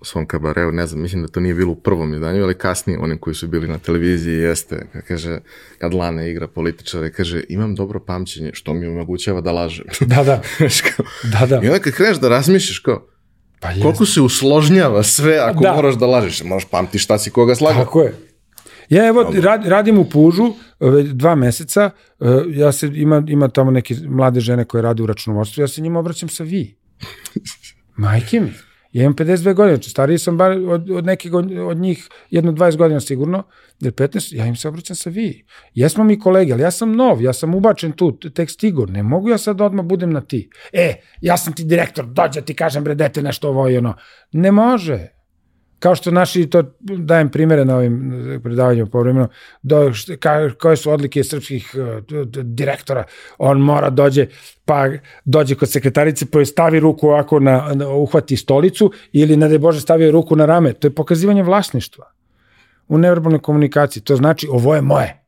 svom 0.05 0.27
kabareu, 0.27 0.73
ne 0.73 0.87
znam, 0.87 1.03
mislim 1.03 1.23
da 1.23 1.29
to 1.29 1.41
nije 1.41 1.55
bilo 1.55 1.73
u 1.73 1.77
prvom 1.77 2.15
izdanju, 2.15 2.43
ali 2.43 2.55
kasnije 2.55 2.99
onim 2.99 3.19
koji 3.19 3.35
su 3.35 3.49
bili 3.49 3.69
na 3.69 3.79
televiziji 3.79 4.35
jeste, 4.35 4.87
kaže, 5.09 5.39
kad 5.79 5.95
Lana 5.95 6.27
igra 6.27 6.49
političare, 6.49 7.13
kaže, 7.13 7.43
imam 7.49 7.75
dobro 7.75 8.01
pamćenje, 8.01 8.51
što 8.53 8.75
mi 8.75 8.87
omogućava 8.87 9.41
da 9.41 9.53
lažem. 9.53 9.85
Da, 10.01 10.25
da. 10.25 10.43
da, 11.41 11.47
da. 11.47 11.61
I 11.63 11.67
onda 11.67 11.79
kad 11.79 11.93
kreneš 11.93 12.17
da 12.17 12.29
razmišljaš 12.29 12.79
kao, 12.79 13.07
pa 13.61 13.69
koliko 13.83 14.07
se 14.07 14.21
usložnjava 14.21 15.03
sve 15.03 15.39
ako 15.39 15.63
da. 15.63 15.73
moraš 15.73 15.95
da 15.95 16.07
lažeš, 16.07 16.43
možeš 16.45 16.69
pamti 16.69 16.99
šta 16.99 17.19
si 17.19 17.31
koga 17.31 17.55
slagao. 17.55 17.85
Tako 17.85 18.03
je. 18.03 18.15
Ja 18.89 19.07
evo 19.07 19.33
rad, 19.43 19.67
radim 19.67 19.99
u 19.99 20.05
Pužu 20.05 20.53
dva 21.13 21.35
meseca, 21.35 21.91
e, 22.21 22.25
ja 22.49 22.73
se, 22.73 22.91
ima, 22.95 23.23
ima 23.29 23.49
tamo 23.49 23.71
neke 23.71 23.95
mlade 24.09 24.41
žene 24.41 24.65
koje 24.65 24.83
rade 24.83 25.03
u 25.03 25.07
računovodstvu, 25.07 25.61
ja 25.61 25.69
se 25.69 25.81
njima 25.81 25.99
obraćam 25.99 26.29
sa 26.29 26.45
vi. 26.45 26.77
Majke 27.97 28.41
mi. 28.41 28.53
Ja 28.93 29.03
imam 29.03 29.15
52 29.15 29.55
godine, 29.55 29.77
znači 29.77 29.91
stariji 29.91 30.19
sam 30.19 30.39
bar 30.39 30.51
od, 30.51 30.91
od 30.91 31.05
nekih 31.07 31.35
od, 31.35 31.53
od 31.53 31.77
njih 31.77 32.09
jedno 32.31 32.53
20 32.53 32.77
godina 32.77 33.01
sigurno, 33.01 33.43
jer 33.81 33.93
15, 33.93 34.37
ja 34.37 34.47
im 34.47 34.57
se 34.57 34.69
obraćam 34.69 34.97
sa 34.97 35.11
vi. 35.11 35.47
Jesmo 35.75 36.05
mi 36.05 36.19
kolege, 36.19 36.53
ali 36.53 36.63
ja 36.63 36.71
sam 36.71 36.97
nov, 36.97 37.23
ja 37.23 37.33
sam 37.33 37.55
ubačen 37.55 37.93
tu, 37.93 38.13
tek 38.13 38.51
stigo, 38.51 38.87
ne 38.87 39.03
mogu 39.03 39.29
ja 39.29 39.39
sad 39.39 39.61
odmah 39.61 39.87
budem 39.87 40.13
na 40.13 40.21
ti. 40.21 40.51
E, 40.73 40.95
ja 41.21 41.37
sam 41.37 41.53
ti 41.53 41.65
direktor, 41.65 42.07
dođe 42.07 42.41
ti 42.41 42.55
kažem 42.55 42.85
bre, 42.85 42.95
dete 42.95 43.23
nešto 43.23 43.49
ovo 43.49 43.69
i 43.69 43.77
ono. 43.77 43.95
Ne 44.33 44.53
može 44.53 45.22
kao 45.83 45.95
što 45.95 46.11
naši, 46.11 46.47
to 46.47 46.63
dajem 46.81 47.29
primere 47.29 47.65
na 47.65 47.77
ovim 47.77 48.41
predavanjima 48.43 48.87
povremeno, 48.87 49.29
do, 49.63 49.93
ka, 50.21 50.51
koje 50.61 50.77
su 50.77 50.91
odlike 50.91 51.25
srpskih 51.25 51.75
uh, 51.75 52.27
direktora, 52.43 53.05
on 53.39 53.59
mora 53.61 53.91
dođe, 53.91 54.27
pa 54.65 54.89
dođe 55.25 55.55
kod 55.55 55.71
sekretarice, 55.71 56.27
pa 56.31 56.45
stavi 56.45 56.81
ruku 56.81 57.09
ovako 57.09 57.41
na, 57.41 57.71
na 57.75 57.89
uhvati 57.89 58.37
stolicu 58.37 58.93
ili, 59.13 59.37
ne 59.37 59.49
da 59.49 59.59
Bože, 59.59 59.81
stavi 59.81 60.11
ruku 60.11 60.37
na 60.37 60.47
rame. 60.47 60.73
To 60.73 60.87
je 60.87 60.95
pokazivanje 60.95 61.43
vlasništva 61.43 62.13
u 62.89 62.99
neverbalnoj 62.99 63.41
komunikaciji. 63.41 64.03
To 64.03 64.17
znači, 64.17 64.49
ovo 64.51 64.75
je 64.75 64.83
moje. 64.83 65.22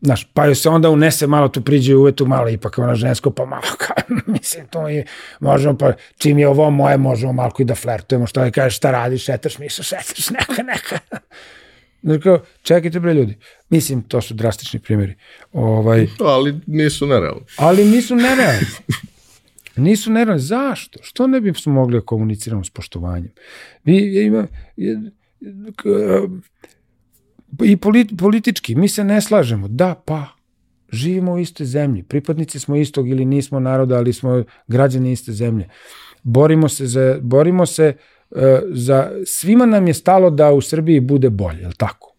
Znaš, 0.00 0.28
pa 0.34 0.44
joj 0.46 0.54
se 0.54 0.68
onda 0.68 0.90
unese 0.90 1.26
malo, 1.26 1.48
tu 1.48 1.60
priđe 1.60 1.96
uvetu 1.96 2.26
malo, 2.26 2.48
ipak 2.48 2.78
ona 2.78 2.94
žensko, 2.94 3.30
pa 3.30 3.46
malo, 3.46 3.62
ka, 3.78 3.94
mislim, 4.26 4.66
to 4.66 4.88
je, 4.88 5.06
možemo, 5.40 5.78
pa 5.78 5.92
čim 6.18 6.38
je 6.38 6.48
ovo 6.48 6.70
moje, 6.70 6.96
možemo 6.96 7.32
malo 7.32 7.52
i 7.58 7.64
da 7.64 7.74
flertujemo, 7.74 8.26
što 8.26 8.44
je 8.44 8.50
kaže, 8.50 8.76
šta 8.76 8.90
radiš, 8.90 9.24
šetaš, 9.24 9.58
misle, 9.58 9.84
šetaš, 9.84 10.30
neka, 10.38 10.62
neka. 10.62 10.98
Znači, 12.02 12.28
čekajte 12.62 13.00
bre 13.00 13.14
ljudi. 13.14 13.38
Mislim, 13.70 14.02
to 14.02 14.20
su 14.20 14.34
drastični 14.34 14.80
primjeri. 14.80 15.14
Ovaj, 15.52 16.06
ali 16.20 16.60
nisu 16.66 17.06
nerealni. 17.06 17.44
Ali 17.56 17.84
nisu 17.84 18.16
nerealni. 18.16 18.66
Nisu 19.76 20.10
nerealni. 20.10 20.42
Zašto? 20.42 20.98
Što 21.02 21.26
ne 21.26 21.40
bi 21.40 21.54
smo 21.54 21.72
mogli 21.72 22.00
da 22.00 22.06
komuniciramo 22.06 22.64
s 22.64 22.70
poštovanjem? 22.70 23.32
Mi, 23.84 24.22
ima, 24.24 24.46
i 27.64 27.76
politi, 27.76 28.16
politički, 28.16 28.74
mi 28.74 28.88
se 28.88 29.04
ne 29.04 29.20
slažemo. 29.20 29.68
Da, 29.68 29.94
pa, 30.04 30.26
živimo 30.92 31.32
u 31.32 31.38
istoj 31.38 31.66
zemlji, 31.66 32.02
pripadnici 32.02 32.60
smo 32.60 32.76
istog 32.76 33.08
ili 33.08 33.24
nismo 33.24 33.60
naroda, 33.60 33.96
ali 33.96 34.12
smo 34.12 34.44
građani 34.66 35.12
iste 35.12 35.32
zemlje. 35.32 35.68
Borimo 36.22 36.68
se 36.68 36.86
za, 36.86 37.18
borimo 37.22 37.66
se 37.66 37.96
uh, 38.30 38.40
za, 38.70 39.10
svima 39.26 39.66
nam 39.66 39.86
je 39.86 39.94
stalo 39.94 40.30
da 40.30 40.52
u 40.52 40.60
Srbiji 40.60 41.00
bude 41.00 41.30
bolje, 41.30 41.60
je 41.60 41.70
tako? 41.76 42.14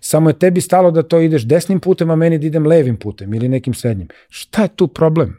Samo 0.00 0.30
je 0.30 0.38
tebi 0.38 0.60
stalo 0.60 0.90
da 0.90 1.02
to 1.02 1.20
ideš 1.20 1.42
desnim 1.42 1.80
putem, 1.80 2.10
a 2.10 2.16
meni 2.16 2.38
da 2.38 2.46
idem 2.46 2.66
levim 2.66 2.96
putem 2.96 3.34
ili 3.34 3.48
nekim 3.48 3.74
srednjim. 3.74 4.08
Šta 4.28 4.62
je 4.62 4.68
tu 4.68 4.88
problem? 4.88 5.36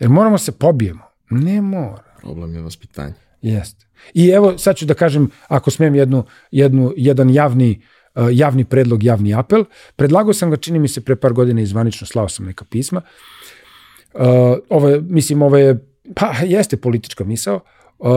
Jer 0.00 0.10
moramo 0.10 0.38
se 0.38 0.52
pobijemo. 0.52 1.02
Ne 1.30 1.60
mora. 1.60 2.04
Problem 2.20 2.54
je 2.54 2.62
vaspitanje. 2.62 3.14
Jeste. 3.42 3.86
I 4.14 4.28
evo, 4.28 4.58
sad 4.58 4.76
ću 4.76 4.86
da 4.86 4.94
kažem, 4.94 5.30
ako 5.48 5.70
smem 5.70 5.94
jednu, 5.94 6.24
jednu, 6.50 6.92
jedan 6.96 7.30
javni, 7.30 7.82
uh, 8.14 8.28
javni 8.32 8.64
predlog, 8.64 9.02
javni 9.02 9.34
apel. 9.34 9.64
Predlagao 9.96 10.32
sam 10.32 10.50
ga, 10.50 10.56
čini 10.56 10.78
mi 10.78 10.88
se, 10.88 11.00
pre 11.00 11.16
par 11.16 11.32
godina 11.32 11.60
izvanično, 11.60 12.06
slao 12.06 12.28
sam 12.28 12.46
neka 12.46 12.64
pisma. 12.64 13.02
Uh, 14.14 14.22
ovo 14.68 14.88
je, 14.88 15.00
mislim, 15.00 15.42
ovo 15.42 15.56
je, 15.56 15.78
pa, 16.14 16.32
jeste 16.44 16.76
politička 16.76 17.24
misao. 17.24 17.60
Uh, 17.98 18.08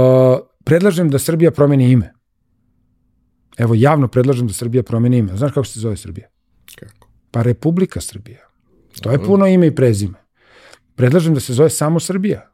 predlažem 0.64 1.10
da 1.10 1.20
Srbija 1.20 1.52
promeni 1.52 1.92
ime. 1.92 2.14
Evo, 3.58 3.76
javno 3.76 4.08
predlažem 4.08 4.48
da 4.48 4.54
Srbija 4.54 4.84
promeni 4.84 5.18
ime. 5.18 5.38
Znaš 5.38 5.52
kako 5.52 5.66
se 5.66 5.80
zove 5.80 5.98
Srbija? 5.98 6.28
Kako? 6.80 7.08
Pa 7.32 7.42
Republika 7.42 8.02
Srbija. 8.02 8.40
To 9.02 9.12
je 9.12 9.24
puno 9.24 9.48
ime 9.48 9.68
i 9.68 9.76
prezime. 9.76 10.18
Predlažem 10.96 11.34
da 11.34 11.40
se 11.40 11.54
zove 11.54 11.70
samo 11.70 12.00
Srbija. 12.00 12.52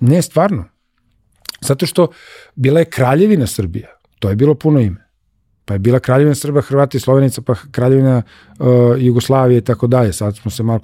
Ne, 0.00 0.22
stvarno. 0.22 0.73
Zato 1.66 1.86
što 1.86 2.08
bila 2.54 2.80
je 2.80 2.84
kraljevina 2.84 3.46
Srbija. 3.46 3.88
To 4.18 4.28
je 4.28 4.36
bilo 4.36 4.54
puno 4.54 4.80
ime. 4.80 5.04
Pa 5.64 5.74
je 5.74 5.78
bila 5.78 5.98
kraljevina 6.00 6.34
Srba, 6.34 6.60
Hrvata 6.60 6.96
i 6.96 7.00
Slovenica, 7.00 7.42
pa 7.42 7.54
kraljevina 7.70 8.22
uh, 8.58 8.66
Jugoslavije 8.98 9.58
i 9.58 9.64
tako 9.64 9.86
dalje. 9.86 10.12
Sad 10.12 10.36
smo 10.36 10.50
se 10.50 10.62
malo 10.62 10.80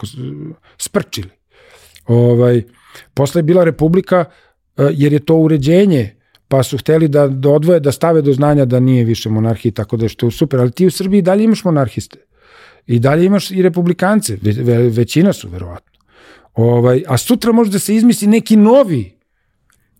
sprčili. 0.78 1.30
Ovaj, 2.06 2.62
posle 3.14 3.38
je 3.38 3.42
bila 3.42 3.64
republika, 3.64 4.24
uh, 4.76 4.86
jer 4.90 5.12
je 5.12 5.18
to 5.18 5.36
uređenje, 5.36 6.16
pa 6.48 6.62
su 6.62 6.78
hteli 6.78 7.08
da, 7.08 7.28
da 7.28 7.50
odvoje, 7.50 7.80
da 7.80 7.92
stave 7.92 8.22
do 8.22 8.32
znanja 8.32 8.64
da 8.64 8.80
nije 8.80 9.04
više 9.04 9.30
monarhija, 9.30 9.72
tako 9.72 9.96
da 9.96 10.04
je 10.04 10.08
što 10.08 10.30
super. 10.30 10.60
Ali 10.60 10.72
ti 10.72 10.86
u 10.86 10.90
Srbiji 10.90 11.22
dalje 11.22 11.44
imaš 11.44 11.64
monarhiste. 11.64 12.18
I 12.86 12.98
dalje 12.98 13.24
imaš 13.24 13.50
i 13.50 13.62
republikance. 13.62 14.38
Ve, 14.42 14.52
ve, 14.52 14.88
većina 14.88 15.32
su, 15.32 15.48
verovatno. 15.48 16.00
Ovaj, 16.54 17.04
a 17.08 17.16
sutra 17.16 17.52
može 17.52 17.70
da 17.70 17.78
se 17.78 17.94
izmisli 17.94 18.28
neki 18.28 18.56
novi 18.56 19.19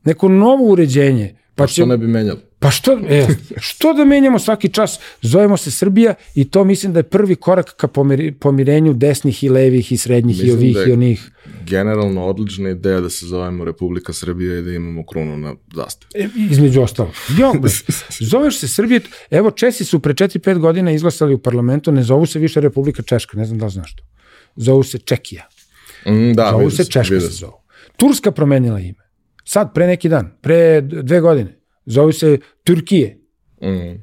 neko 0.04 0.28
novo 0.28 0.64
uređenje. 0.64 1.34
Pa, 1.54 1.64
pa 1.64 1.66
što 1.66 1.82
će, 1.82 1.86
ne 1.86 1.96
bi 1.96 2.06
menjali? 2.06 2.40
Pa 2.58 2.70
što, 2.70 2.92
e, 3.08 3.26
što 3.56 3.92
da 3.92 4.04
menjamo 4.04 4.38
svaki 4.38 4.68
čas? 4.68 4.98
Zovemo 5.22 5.56
se 5.56 5.70
Srbija 5.70 6.14
i 6.34 6.50
to 6.50 6.64
mislim 6.64 6.92
da 6.92 6.98
je 6.98 7.02
prvi 7.02 7.34
korak 7.36 7.74
ka 7.76 7.88
pomir, 7.88 8.34
pomirenju 8.40 8.94
desnih 8.94 9.44
i 9.44 9.48
levih 9.48 9.92
i 9.92 9.96
srednjih 9.96 10.36
mislim 10.36 10.48
i 10.48 10.52
ovih 10.52 10.74
da 10.74 10.84
i 10.84 10.92
onih. 10.92 11.30
generalno 11.66 12.26
odlična 12.26 12.70
ideja 12.70 13.00
da 13.00 13.10
se 13.10 13.26
zovemo 13.26 13.64
Republika 13.64 14.12
Srbija 14.12 14.58
i 14.58 14.62
da 14.62 14.72
imamo 14.72 15.06
krunu 15.06 15.36
na 15.36 15.54
zastavi. 15.74 16.24
E, 16.24 16.28
između 16.50 16.82
ostalo. 16.82 17.12
Jo, 17.38 17.52
zoveš 18.20 18.58
se 18.58 18.68
Srbije, 18.68 19.00
evo 19.30 19.50
Česi 19.50 19.84
su 19.84 20.00
pre 20.00 20.14
4-5 20.14 20.58
godina 20.58 20.92
izglasali 20.92 21.34
u 21.34 21.38
parlamentu, 21.38 21.92
ne 21.92 22.02
zovu 22.02 22.26
se 22.26 22.38
više 22.38 22.60
Republika 22.60 23.02
Češka, 23.02 23.38
ne 23.38 23.44
znam 23.44 23.58
da 23.58 23.64
li 23.64 23.72
znaš 23.72 23.96
to. 23.96 24.02
Zovu 24.56 24.82
se 24.82 24.98
Čekija. 24.98 25.48
Mm, 26.06 26.32
da, 26.32 26.48
zovu 26.50 26.70
se 26.70 26.84
Češka 26.84 27.20
se 27.20 27.28
zovu. 27.28 27.60
Turska 27.96 28.30
promenila 28.30 28.80
ime. 28.80 28.99
Sad, 29.44 29.74
pre 29.74 29.86
neki 29.86 30.08
dan, 30.08 30.32
pre 30.40 30.80
dve 30.80 31.20
godine. 31.20 31.60
Zove 31.86 32.12
se 32.12 32.38
Turkije. 32.64 33.18
Mm. 33.62 34.02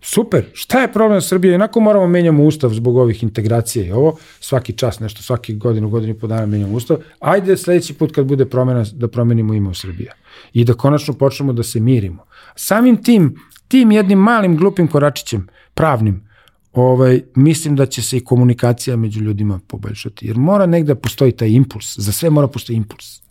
Super, 0.00 0.44
šta 0.52 0.80
je 0.80 0.92
problem 0.92 1.20
Srbije? 1.20 1.54
Inako 1.54 1.80
moramo 1.80 2.06
menjamo 2.06 2.44
ustav 2.44 2.70
zbog 2.70 2.96
ovih 2.96 3.22
integracija 3.22 3.84
i 3.84 3.92
ovo, 3.92 4.16
svaki 4.40 4.72
čas 4.72 5.00
nešto, 5.00 5.22
svaki 5.22 5.54
godinu, 5.54 5.88
godinu 5.88 6.12
i 6.12 6.18
po 6.18 6.26
dana 6.26 6.46
menjamo 6.46 6.76
ustav. 6.76 6.96
Ajde 7.20 7.56
sledeći 7.56 7.94
put 7.94 8.14
kad 8.14 8.26
bude 8.26 8.46
promena 8.46 8.84
da 8.92 9.08
promenimo 9.08 9.54
ime 9.54 9.68
u 9.68 9.74
Srbija 9.74 10.12
i 10.52 10.64
da 10.64 10.74
konačno 10.74 11.14
počnemo 11.14 11.52
da 11.52 11.62
se 11.62 11.80
mirimo. 11.80 12.24
Samim 12.56 13.02
tim, 13.02 13.36
tim 13.68 13.90
jednim 13.92 14.18
malim 14.18 14.56
glupim 14.56 14.88
koračićem, 14.88 15.48
pravnim, 15.74 16.28
ovaj, 16.72 17.22
mislim 17.34 17.76
da 17.76 17.86
će 17.86 18.02
se 18.02 18.16
i 18.16 18.24
komunikacija 18.24 18.96
među 18.96 19.20
ljudima 19.20 19.60
poboljšati. 19.66 20.26
Jer 20.26 20.36
mora 20.36 20.66
negde 20.66 20.94
da 20.94 21.00
postoji 21.00 21.32
taj 21.32 21.48
impuls, 21.48 21.98
za 21.98 22.12
sve 22.12 22.30
mora 22.30 22.48
postoji 22.48 22.76
impuls. 22.76 23.22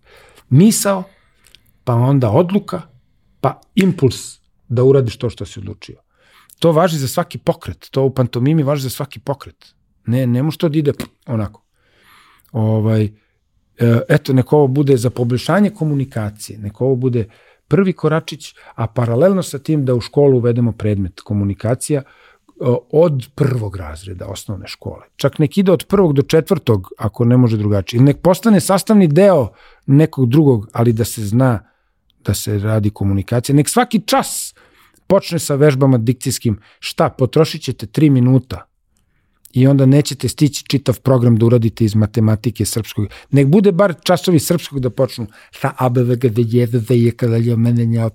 Misao, 0.50 1.04
pa 1.88 1.94
onda 1.96 2.30
odluka, 2.30 2.82
pa 3.42 3.62
impuls 3.76 4.40
da 4.68 4.84
uradiš 4.84 5.18
to 5.18 5.30
što 5.30 5.46
si 5.46 5.60
odlučio. 5.60 6.02
To 6.60 6.72
važi 6.72 6.98
za 6.98 7.08
svaki 7.08 7.38
pokret, 7.38 7.88
to 7.92 8.04
u 8.04 8.10
pantomimi 8.14 8.64
važi 8.64 8.84
za 8.84 8.90
svaki 8.90 9.20
pokret. 9.20 9.76
Ne, 10.06 10.28
ne 10.28 10.44
može 10.44 10.58
to 10.58 10.70
da 10.70 10.78
ide 10.78 10.94
onako. 11.28 11.64
Ovaj, 12.52 13.04
e, 13.04 13.12
eto, 14.10 14.34
neko 14.34 14.58
ovo 14.58 14.68
bude 14.68 14.98
za 14.98 15.10
poboljšanje 15.10 15.70
komunikacije, 15.70 16.60
neko 16.60 16.86
ovo 16.86 16.96
bude 16.96 17.30
prvi 17.68 17.94
koračić, 17.94 18.54
a 18.76 18.88
paralelno 18.88 19.44
sa 19.44 19.60
tim 19.60 19.86
da 19.86 19.96
u 19.96 20.02
školu 20.02 20.38
uvedemo 20.38 20.72
predmet 20.72 21.22
komunikacija 21.22 22.02
od 22.92 23.28
prvog 23.36 23.76
razreda 23.76 24.26
osnovne 24.26 24.68
škole. 24.68 25.06
Čak 25.16 25.40
nek 25.40 25.58
ide 25.58 25.72
od 25.72 25.86
prvog 25.88 26.14
do 26.14 26.22
četvrtog, 26.22 26.92
ako 26.98 27.26
ne 27.26 27.38
može 27.38 27.58
drugačije. 27.58 28.02
Nek 28.02 28.22
postane 28.22 28.60
sastavni 28.60 29.08
deo 29.08 29.50
nekog 29.86 30.30
drugog, 30.30 30.68
ali 30.74 30.94
da 30.94 31.06
se 31.06 31.26
zna 31.26 31.77
da 32.28 32.34
se 32.34 32.60
radi 32.60 32.90
komunikacija. 32.90 33.56
Nek 33.56 33.70
svaki 33.70 34.02
čas 34.06 34.54
počne 35.08 35.40
sa 35.40 35.56
vežbama 35.56 35.98
dikcijskim. 35.98 36.60
Šta, 36.80 37.10
potrošit 37.10 37.62
ćete 37.62 37.86
tri 37.86 38.10
minuta 38.10 38.68
i 39.54 39.68
onda 39.68 39.86
nećete 39.86 40.28
stići 40.28 40.64
čitav 40.68 41.00
program 41.00 41.36
da 41.36 41.46
uradite 41.46 41.86
iz 41.86 41.96
matematike 41.96 42.66
srpskog. 42.66 43.08
Nek 43.32 43.48
bude 43.48 43.72
bar 43.72 43.94
časovi 44.04 44.40
srpskog 44.40 44.80
da 44.80 44.90
počnu 44.90 45.28
sa 45.62 45.74
ABVG 45.78 46.26
da 46.26 46.42
jede 46.46 46.80
da 46.80 46.94
je 46.94 47.12
kada 47.12 47.36
je 47.36 47.58
mene 47.58 47.86
nja 47.86 48.10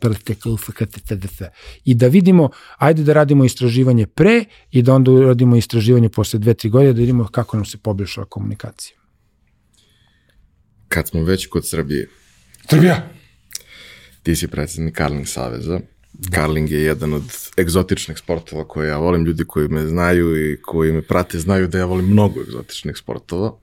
i 1.84 1.94
da 1.94 2.08
vidimo, 2.08 2.50
ajde 2.76 3.02
da 3.02 3.12
radimo 3.12 3.44
istraživanje 3.44 4.06
pre 4.06 4.44
i 4.70 4.82
da 4.82 4.94
onda 4.94 5.10
uradimo 5.10 5.56
istraživanje 5.56 6.08
posle 6.08 6.38
dve, 6.38 6.54
tri 6.54 6.70
godine 6.70 6.92
da 6.92 7.00
vidimo 7.00 7.28
kako 7.28 7.56
nam 7.56 7.66
se 7.66 7.78
poboljšava 7.78 8.26
komunikacija. 8.26 8.96
Kad 10.88 11.08
smo 11.08 11.24
već 11.24 11.46
kod 11.46 11.68
Srbije. 11.68 12.08
Srbija! 12.70 13.21
Ti 14.22 14.36
si 14.36 14.48
predsednik 14.48 14.94
Karling 14.94 15.26
Saveza. 15.26 15.80
Karling 16.30 16.70
je 16.70 16.82
jedan 16.82 17.14
od 17.14 17.22
egzotičnih 17.58 18.18
sportova 18.18 18.68
koje 18.68 18.88
ja 18.88 18.98
volim, 18.98 19.24
ljudi 19.24 19.44
koji 19.44 19.68
me 19.68 19.86
znaju 19.86 20.52
i 20.52 20.56
koji 20.62 20.92
me 20.92 21.02
prate 21.02 21.38
znaju 21.38 21.68
da 21.68 21.78
ja 21.78 21.84
volim 21.84 22.06
mnogo 22.06 22.40
egzotičnih 22.40 22.96
sportova, 22.96 23.54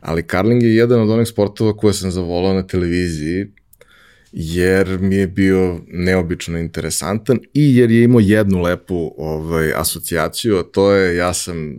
ali 0.00 0.26
Karling 0.26 0.62
je 0.62 0.74
jedan 0.74 1.00
od 1.00 1.10
onih 1.10 1.28
sportova 1.28 1.76
koje 1.76 1.94
sam 1.94 2.10
zavolao 2.10 2.54
na 2.54 2.66
televiziji 2.66 3.46
jer 4.32 4.98
mi 5.00 5.14
je 5.14 5.26
bio 5.26 5.80
neobično 5.86 6.58
interesantan 6.58 7.38
i 7.54 7.76
jer 7.76 7.90
je 7.90 8.04
imao 8.04 8.20
jednu 8.20 8.62
lepu 8.62 9.14
ovaj, 9.16 9.72
asocijaciju, 9.74 10.56
a 10.58 10.62
to 10.62 10.92
je 10.92 11.16
ja 11.16 11.34
sam 11.34 11.72
uh, 11.72 11.76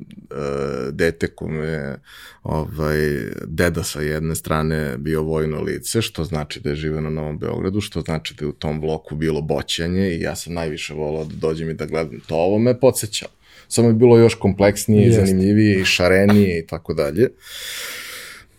dete 0.92 1.28
kome 1.28 1.98
ovaj, 2.44 2.98
deda 3.46 3.84
sa 3.84 4.02
jedne 4.02 4.36
strane 4.36 4.98
bio 4.98 5.24
vojno 5.24 5.62
lice, 5.62 6.02
što 6.02 6.24
znači 6.24 6.60
da 6.60 6.70
je 6.70 6.76
živeo 6.76 7.02
na 7.02 7.10
Novom 7.10 7.40
Beogradu, 7.40 7.82
što 7.82 8.02
znači 8.02 8.34
da 8.40 8.46
je 8.46 8.50
u 8.50 8.54
tom 8.54 8.82
bloku 8.82 9.16
bilo 9.16 9.42
boćanje 9.42 10.10
i 10.10 10.22
ja 10.22 10.36
sam 10.36 10.54
najviše 10.54 10.94
volao 10.94 11.26
da 11.26 11.36
dođem 11.36 11.70
i 11.70 11.74
da 11.74 11.86
gledam 11.86 12.20
to. 12.28 12.36
Ovo 12.36 12.60
me 12.60 12.80
podsjećao. 12.80 13.30
Samo 13.68 13.88
je 13.88 13.94
bilo 13.94 14.18
još 14.18 14.36
kompleksnije, 14.36 15.06
Jest. 15.06 15.20
zanimljivije 15.20 15.82
i 15.82 15.86
šarenije 15.86 16.60
i 16.60 16.68
tako 16.68 16.94
dalje. 16.94 17.30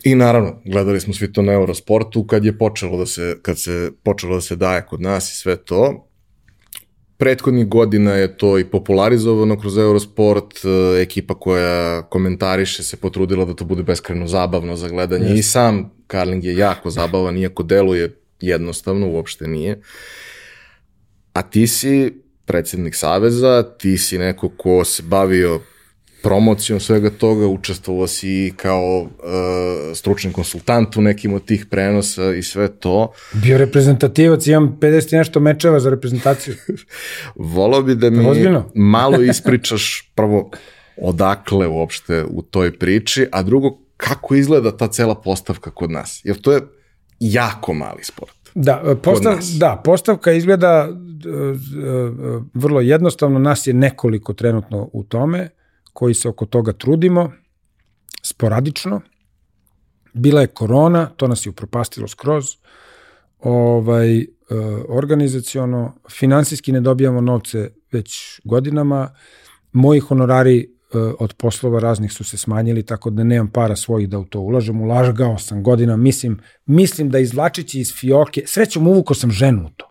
I 0.04 0.14
naravno, 0.14 0.62
gledali 0.64 1.00
smo 1.00 1.14
svi 1.14 1.32
to 1.32 1.42
na 1.42 1.52
Eurosportu 1.52 2.26
kad 2.26 2.44
je 2.44 2.58
počelo 2.58 2.98
da 2.98 3.06
se, 3.06 3.36
kad 3.42 3.58
se 3.58 3.90
počelo 4.02 4.34
da 4.34 4.40
se 4.40 4.56
daje 4.56 4.86
kod 4.86 5.00
nas 5.00 5.32
i 5.32 5.36
sve 5.36 5.56
to. 5.56 6.06
Prethodnih 7.16 7.66
godina 7.66 8.12
je 8.12 8.36
to 8.36 8.58
i 8.58 8.64
popularizovano 8.64 9.60
kroz 9.60 9.78
Eurosport, 9.78 10.64
e, 10.64 11.02
ekipa 11.02 11.34
koja 11.34 12.02
komentariše 12.02 12.82
se 12.82 12.96
potrudila 12.96 13.44
da 13.44 13.54
to 13.54 13.64
bude 13.64 13.82
beskreno 13.82 14.26
zabavno 14.26 14.76
za 14.76 14.88
gledanje 14.88 15.26
yes. 15.26 15.38
i 15.38 15.42
sam 15.42 15.90
Carling 16.10 16.44
je 16.44 16.56
jako 16.56 16.90
zabavan, 16.90 17.36
iako 17.36 17.62
deluje 17.62 18.16
jednostavno, 18.40 19.08
uopšte 19.08 19.48
nije. 19.48 19.80
A 21.32 21.42
ti 21.42 21.66
si 21.66 22.22
predsednik 22.44 22.94
Saveza, 22.94 23.62
ti 23.78 23.98
si 23.98 24.18
neko 24.18 24.48
ko 24.48 24.84
se 24.84 25.02
bavio 25.02 25.60
promocijom 26.22 26.80
svega 26.80 27.10
toga, 27.10 27.46
učestvovao 27.46 28.06
si 28.06 28.52
kao 28.56 29.00
uh, 29.00 29.08
stručni 29.94 30.32
konsultant 30.32 30.96
u 30.96 31.00
nekim 31.00 31.34
od 31.34 31.44
tih 31.44 31.66
prenosa 31.66 32.34
i 32.34 32.42
sve 32.42 32.68
to. 32.68 33.12
Bio 33.32 33.58
reprezentativac, 33.58 34.46
imam 34.46 34.76
50 34.80 35.16
nešto 35.16 35.40
mečeva 35.40 35.80
za 35.80 35.90
reprezentaciju. 35.90 36.54
Volao 37.34 37.82
bi 37.82 37.94
da 37.94 38.10
mi 38.10 38.26
Ozbiljno? 38.26 38.70
malo 38.94 39.22
ispričaš 39.22 40.12
prvo 40.14 40.50
odakle 40.96 41.66
uopšte 41.66 42.24
u 42.24 42.42
toj 42.42 42.78
priči, 42.78 43.26
a 43.32 43.42
drugo 43.42 43.78
kako 43.96 44.34
izgleda 44.34 44.76
ta 44.76 44.88
cela 44.88 45.14
postavka 45.14 45.70
kod 45.70 45.90
nas. 45.90 46.20
Jer 46.24 46.40
to 46.40 46.52
je 46.52 46.60
jako 47.20 47.74
mali 47.74 48.04
sport. 48.04 48.34
Da, 48.54 48.96
postav, 49.02 49.38
da, 49.58 49.80
postavka 49.84 50.32
izgleda 50.32 50.88
uh, 50.88 50.96
uh, 50.96 52.42
vrlo 52.54 52.80
jednostavno, 52.80 53.38
nas 53.38 53.66
je 53.66 53.74
nekoliko 53.74 54.32
trenutno 54.32 54.90
u 54.92 55.04
tome 55.04 55.50
koji 55.92 56.14
se 56.14 56.28
oko 56.28 56.46
toga 56.46 56.72
trudimo, 56.72 57.32
sporadično. 58.22 59.00
Bila 60.12 60.40
je 60.40 60.46
korona, 60.46 61.06
to 61.16 61.28
nas 61.28 61.46
je 61.46 61.50
upropastilo 61.50 62.08
skroz. 62.08 62.44
Ovaj, 63.40 64.20
e, 64.20 64.26
organizaciono, 64.88 65.94
finansijski 66.10 66.72
ne 66.72 66.80
dobijamo 66.80 67.20
novce 67.20 67.70
već 67.92 68.40
godinama. 68.44 69.14
Moji 69.72 70.00
honorari 70.00 70.58
e, 70.60 70.98
od 70.98 71.34
poslova 71.34 71.80
raznih 71.80 72.12
su 72.12 72.24
se 72.24 72.36
smanjili, 72.36 72.82
tako 72.82 73.10
da 73.10 73.24
nemam 73.24 73.50
para 73.50 73.76
svojih 73.76 74.08
da 74.08 74.18
u 74.18 74.24
to 74.24 74.40
ulažem. 74.40 74.80
Ulažgao 74.80 75.38
sam 75.38 75.62
godina, 75.62 75.96
mislim, 75.96 76.40
mislim 76.66 77.10
da 77.10 77.18
izvlačići 77.18 77.80
iz 77.80 77.94
fioke, 77.94 78.42
srećom 78.46 78.86
uvukao 78.86 79.14
sam 79.14 79.30
ženu 79.30 79.66
u 79.66 79.70
to. 79.76 79.90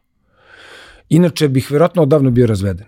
Inače 1.09 1.47
bih 1.47 1.71
verovatno 1.71 2.01
odavno 2.01 2.31
bio 2.31 2.47
razveden. 2.47 2.87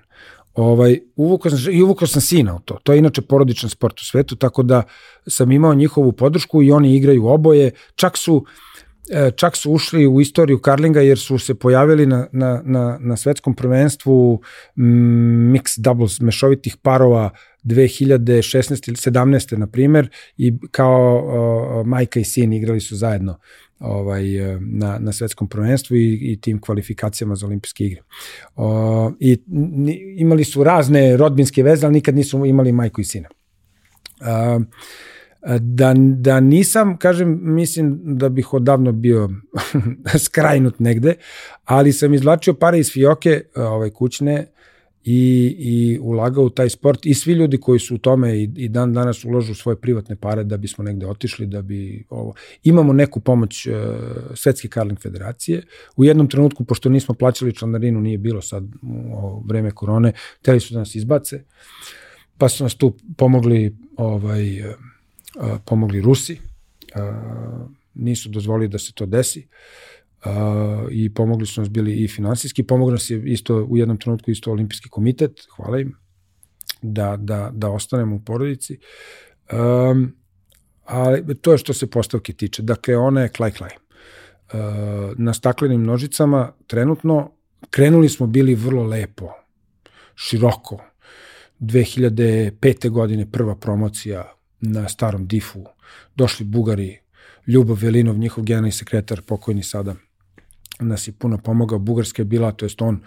Ovaj, 0.54 1.00
uvukao 1.16 1.52
sam, 1.52 1.74
I 1.74 1.82
uvukao 1.82 2.08
sam 2.08 2.22
sina 2.22 2.56
u 2.56 2.60
to. 2.60 2.78
To 2.84 2.94
je 2.94 3.00
inače 3.00 3.22
porodičan 3.22 3.70
sport 3.70 4.00
u 4.02 4.06
svetu, 4.06 4.36
tako 4.36 4.64
da 4.64 4.84
sam 5.28 5.52
imao 5.52 5.74
njihovu 5.74 6.12
podršku 6.12 6.64
i 6.64 6.72
oni 6.72 6.96
igraju 6.96 7.28
oboje. 7.28 7.72
Čak 7.96 8.18
su, 8.18 8.46
e, 9.12 9.32
čak 9.36 9.56
su 9.56 9.72
ušli 9.72 10.08
u 10.08 10.22
istoriju 10.22 10.60
karlinga 10.60 11.02
jer 11.02 11.20
su 11.20 11.38
se 11.38 11.56
pojavili 11.56 12.06
na, 12.06 12.28
na, 12.32 12.62
na, 12.66 12.98
na 13.02 13.18
svetskom 13.18 13.56
prvenstvu 13.56 14.42
mix 14.78 15.80
doubles 15.80 16.20
mešovitih 16.20 16.78
parova 16.78 17.30
2016 17.64 18.88
ili 18.88 18.96
17. 18.96 19.58
na 19.58 19.68
primer 19.68 20.10
i 20.38 20.54
kao 20.72 21.24
uh, 21.82 21.88
majka 21.88 22.20
i 22.20 22.24
sin 22.24 22.54
igrali 22.54 22.80
su 22.80 22.96
zajedno 22.96 23.40
ovaj, 23.82 24.54
e, 24.54 24.60
na, 24.62 25.00
na 25.00 25.12
svetskom 25.12 25.48
prvenstvu 25.50 25.96
i, 25.98 26.20
i 26.22 26.42
tim 26.42 26.62
kvalifikacijama 26.62 27.36
za 27.36 27.46
olimpijske 27.46 27.86
igre. 27.86 28.02
O, 28.56 29.12
I 29.20 29.38
n, 29.52 29.88
imali 30.18 30.44
su 30.44 30.64
razne 30.64 31.18
rodbinske 31.18 31.64
veze, 31.64 31.86
ali 31.86 31.94
nikad 31.94 32.16
nisu 32.16 32.46
imali 32.46 32.72
majku 32.72 33.02
i 33.02 33.04
sina. 33.04 33.30
A, 34.22 34.60
da, 35.60 35.94
da 35.98 36.40
nisam, 36.40 36.98
kažem, 36.98 37.40
mislim 37.42 38.00
da 38.04 38.30
bih 38.30 38.54
odavno 38.54 38.92
bio 38.92 39.30
skrajnut 40.26 40.80
negde, 40.80 41.14
ali 41.66 41.94
sam 41.94 42.14
izvlačio 42.14 42.54
pare 42.54 42.80
iz 42.80 42.92
fioke 42.92 43.42
ovaj, 43.56 43.90
kućne 43.90 44.48
i, 45.04 45.56
i 45.60 46.00
ulagao 46.02 46.44
u 46.44 46.50
taj 46.50 46.70
sport 46.70 47.06
i 47.06 47.14
svi 47.14 47.34
ljudi 47.34 47.58
koji 47.58 47.80
su 47.80 47.96
u 47.96 47.98
tome 47.98 48.38
i, 48.38 48.50
i 48.56 48.70
dan 48.70 48.94
danas 48.94 49.26
ulažu 49.26 49.56
svoje 49.56 49.76
privatne 49.76 50.16
pare 50.16 50.44
da 50.44 50.58
bismo 50.58 50.84
negde 50.84 51.08
otišli, 51.08 51.48
da 51.48 51.62
bi 51.62 52.06
ovo... 52.10 52.34
Imamo 52.64 52.94
neku 52.94 53.20
pomoć 53.20 53.68
uh, 53.68 53.74
Svetske 54.36 54.68
Karling 54.68 55.00
federacije. 55.00 55.64
U 55.96 56.04
jednom 56.04 56.28
trenutku, 56.28 56.64
pošto 56.64 56.90
nismo 56.90 57.16
plaćali 57.16 57.56
članarinu, 57.56 58.02
nije 58.02 58.18
bilo 58.18 58.42
sad 58.42 58.64
u 58.82 59.44
vreme 59.48 59.72
korone, 59.72 60.14
teli 60.42 60.60
su 60.60 60.74
da 60.74 60.80
nas 60.80 60.96
izbace, 60.96 61.44
pa 62.38 62.50
su 62.50 62.64
nas 62.64 62.76
tu 62.76 62.98
pomogli 63.18 63.76
ovaj, 63.98 64.62
uh, 64.62 64.76
pomogli 65.66 66.02
Rusi, 66.02 66.34
uh, 66.96 67.70
nisu 67.94 68.30
dozvolili 68.30 68.68
da 68.68 68.80
se 68.80 68.94
to 68.94 69.06
desi. 69.06 69.40
Uh, 69.40 69.91
uh, 70.26 70.32
i 70.92 71.14
pomogli 71.14 71.46
su 71.46 71.62
nas 71.62 71.70
bili 71.70 72.04
i 72.04 72.08
finansijski, 72.08 72.64
pomogli 72.64 72.92
nas 72.92 73.10
je 73.10 73.24
isto 73.26 73.56
u 73.56 73.78
jednom 73.78 73.98
trenutku 73.98 74.32
isto 74.32 74.52
olimpijski 74.52 74.90
komitet, 74.90 75.32
hvala 75.56 75.80
im, 75.80 75.96
da, 76.82 77.18
da, 77.18 77.52
da 77.54 77.70
ostanemo 77.70 78.16
u 78.16 78.20
porodici. 78.20 78.80
Um, 79.52 80.16
ali 80.86 81.36
to 81.42 81.52
je 81.52 81.58
što 81.58 81.74
se 81.74 81.90
postavke 81.90 82.34
tiče. 82.34 82.62
Dakle, 82.62 82.98
ona 82.98 83.22
je 83.22 83.30
klaj-klaj. 83.30 83.72
Uh, 83.72 84.60
na 85.18 85.34
staklenim 85.34 85.84
nožicama 85.84 86.52
trenutno 86.68 87.32
krenuli 87.70 88.10
smo 88.10 88.28
bili 88.28 88.56
vrlo 88.56 88.84
lepo, 88.84 89.30
široko. 90.16 90.84
2005. 91.60 92.90
godine 92.90 93.32
prva 93.32 93.56
promocija 93.56 94.34
na 94.62 94.90
starom 94.90 95.28
difu. 95.28 95.64
Došli 96.16 96.46
Bugari, 96.46 97.00
Ljubav 97.48 97.78
Velinov, 97.82 98.18
njihov 98.18 98.44
generalni 98.44 98.72
sekretar, 98.72 99.22
pokojni 99.22 99.64
sada, 99.64 99.96
nas 100.88 101.08
je 101.08 101.14
puno 101.14 101.38
pomogao. 101.38 101.80
Bugarska 101.80 102.22
je 102.22 102.26
bila, 102.26 102.52
to 102.52 102.66
jest 102.66 102.82
on 102.82 103.00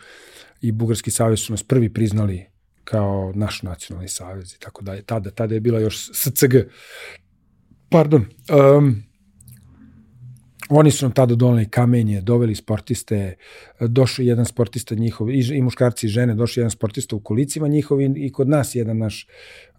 i 0.61 0.73
Bugarski 0.73 1.11
savez 1.11 1.41
su 1.41 1.53
nas 1.53 1.63
prvi 1.63 1.93
priznali 1.93 2.47
kao 2.85 3.33
naš 3.35 3.63
nacionalni 3.63 4.09
savez 4.09 4.53
i 4.53 4.59
tako 4.59 4.83
dalje. 4.83 5.03
Tada, 5.03 5.31
tada 5.31 5.55
je 5.55 5.61
bila 5.61 5.81
još 5.81 6.11
SCG. 6.13 6.55
Pardon. 7.89 8.25
Um, 8.77 9.03
oni 10.69 10.91
su 10.91 11.05
nam 11.05 11.13
tada 11.13 11.35
doneli 11.35 11.69
kamenje, 11.71 12.21
doveli 12.21 12.55
sportiste, 12.55 13.37
došao 13.81 14.23
jedan 14.23 14.45
sportista 14.45 14.95
njihov, 14.95 15.31
i, 15.31 15.39
i 15.55 15.63
muškarci 15.63 16.07
i 16.07 16.09
žene, 16.09 16.35
došao 16.35 16.63
jedan 16.63 16.71
sportista 16.71 17.17
u 17.17 17.21
kolicima 17.21 17.69
njihovi 17.69 18.13
i 18.17 18.33
kod 18.33 18.49
nas 18.49 18.75
jedan 18.75 18.99
naš, 18.99 19.27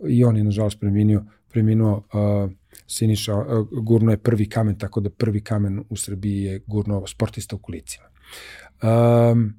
i 0.08 0.24
on 0.24 0.38
je 0.38 0.44
nažalost 0.44 0.80
preminuo, 0.80 1.24
preminuo 1.52 1.98
uh, 1.98 2.52
Siniša 2.88 3.36
uh, 3.36 3.68
gurno 3.84 4.12
je 4.12 4.18
prvi 4.18 4.50
kamen, 4.50 4.80
tako 4.80 5.00
da 5.00 5.10
prvi 5.10 5.42
kamen 5.42 5.84
u 5.90 5.98
Srbiji 5.98 6.42
je 6.44 6.60
gurno 6.68 7.08
sportista 7.08 7.56
u 7.56 7.60
kolicima. 7.60 8.06
Um, 8.84 9.54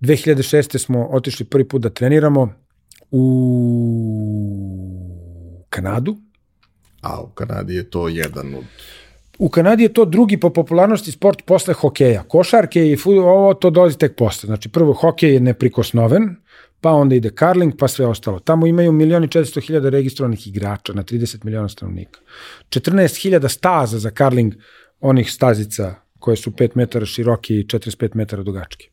2006. 0.00 0.78
smo 0.78 1.06
otišli 1.06 1.46
prvi 1.46 1.68
put 1.68 1.82
da 1.82 1.90
treniramo 1.90 2.52
u 3.10 3.24
Kanadu. 5.70 6.16
A 7.00 7.20
u 7.20 7.28
Kanadi 7.28 7.74
je 7.74 7.90
to 7.90 8.08
jedan 8.08 8.54
od 8.54 8.64
U 9.38 9.48
Kanadi 9.48 9.82
je 9.82 9.92
to 9.92 10.04
drugi 10.04 10.36
po 10.40 10.50
popularnosti 10.50 11.12
sport 11.12 11.42
posle 11.44 11.74
hokeja. 11.74 12.22
Košarke 12.22 12.90
i 12.90 12.96
futbol, 12.96 13.28
ovo 13.28 13.54
to 13.54 13.70
dolazi 13.70 13.98
tek 13.98 14.16
posle. 14.16 14.46
Znači 14.46 14.68
prvo 14.68 14.92
hokej 14.92 15.34
je 15.34 15.40
neprikosnoven, 15.40 16.36
pa 16.82 16.90
onda 16.92 17.14
ide 17.14 17.30
karling, 17.30 17.74
pa 17.78 17.88
sve 17.88 18.06
ostalo. 18.06 18.38
Tamo 18.38 18.66
imaju 18.66 18.92
milioni 18.92 19.28
400 19.28 19.66
hiljada 19.66 19.88
registrovanih 19.88 20.46
igrača 20.46 20.92
na 20.92 21.02
30 21.02 21.44
miliona 21.44 21.68
stanovnika. 21.68 22.20
14 22.68 23.22
hiljada 23.22 23.48
staza 23.48 23.98
za 23.98 24.10
karling, 24.10 24.54
onih 25.00 25.32
stazica 25.32 25.94
koje 26.18 26.36
su 26.36 26.50
5 26.50 26.70
metara 26.74 27.06
široke 27.06 27.54
i 27.54 27.64
45 27.64 28.10
metara 28.14 28.42
dugačke. 28.42 28.88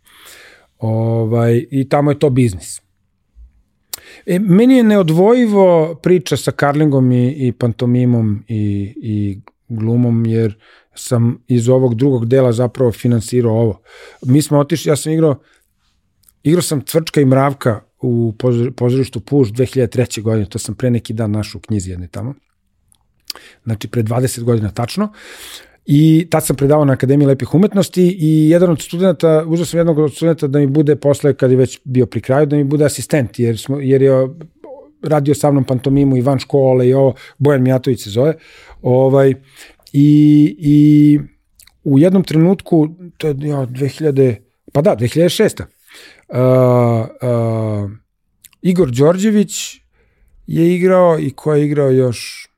Ovaj, 0.77 1.65
I 1.71 1.89
tamo 1.89 2.11
je 2.11 2.19
to 2.19 2.29
biznis. 2.29 2.81
E, 4.25 4.39
meni 4.39 4.77
je 4.77 4.83
neodvojivo 4.83 5.95
priča 6.03 6.37
sa 6.37 6.51
karlingom 6.51 7.11
i, 7.11 7.47
i 7.47 7.51
pantomimom 7.51 8.43
i, 8.47 8.93
i 9.01 9.41
glumom, 9.67 10.25
jer 10.25 10.57
sam 10.95 11.43
iz 11.47 11.69
ovog 11.69 11.95
drugog 11.95 12.25
dela 12.25 12.51
zapravo 12.51 12.91
finansirao 12.91 13.53
ovo. 13.53 13.81
Mi 14.25 14.41
smo 14.41 14.59
otišli, 14.59 14.89
ja 14.89 14.95
sam 14.95 15.13
igrao 15.13 15.39
Igrao 16.43 16.61
sam 16.61 16.81
Cvrčka 16.81 17.21
i 17.21 17.25
Mravka 17.25 17.79
u 18.01 18.33
pozorištu 18.75 19.19
Puš 19.19 19.49
2003. 19.49 20.21
godine, 20.21 20.45
to 20.45 20.59
sam 20.59 20.75
pre 20.75 20.89
neki 20.89 21.13
dan 21.13 21.31
našao 21.31 21.59
u 21.59 21.61
knjizi 21.61 21.89
jedne 21.89 22.07
tamo. 22.07 22.33
Znači, 23.63 23.87
pre 23.87 24.03
20 24.03 24.43
godina 24.43 24.71
tačno. 24.71 25.13
I 25.85 26.27
tad 26.29 26.45
sam 26.45 26.55
predavao 26.55 26.85
na 26.85 26.93
Akademiji 26.93 27.27
lepih 27.27 27.55
umetnosti 27.55 28.17
i 28.19 28.49
jedan 28.49 28.69
od 28.69 28.81
studenta, 28.81 29.43
uzeo 29.47 29.65
sam 29.65 29.77
jednog 29.77 29.97
od 29.97 30.13
studenta 30.13 30.47
da 30.47 30.59
mi 30.59 30.67
bude 30.67 30.95
posle, 30.95 31.33
kad 31.33 31.51
je 31.51 31.57
već 31.57 31.79
bio 31.83 32.05
pri 32.05 32.21
kraju, 32.21 32.45
da 32.45 32.55
mi 32.55 32.63
bude 32.63 32.85
asistent, 32.85 33.39
jer, 33.39 33.57
smo, 33.57 33.79
jer 33.79 34.01
je 34.01 34.11
radio 35.01 35.35
sa 35.35 35.51
mnom 35.51 35.63
pantomimu 35.63 36.17
i 36.17 36.21
van 36.21 36.39
škole 36.39 36.87
i 36.87 36.93
ovo, 36.93 37.13
Bojan 37.37 37.63
Mijatović 37.63 38.03
se 38.03 38.09
zove. 38.09 38.33
Ovaj, 38.81 39.33
i, 39.93 40.55
I 40.59 41.19
u 41.83 41.99
jednom 41.99 42.23
trenutku, 42.23 42.87
to 43.17 43.27
je 43.27 43.35
ja, 43.39 43.65
2000, 43.65 44.35
pa 44.73 44.81
da, 44.81 44.95
2006. 44.95 45.63
Uh, 46.29 47.07
uh, 47.21 47.91
Igor 48.61 48.91
Đorđević 48.91 49.81
je 50.47 50.75
igrao 50.75 51.19
i 51.19 51.31
ko 51.31 51.53
je 51.53 51.65
igrao 51.65 51.91
još, 51.91 52.49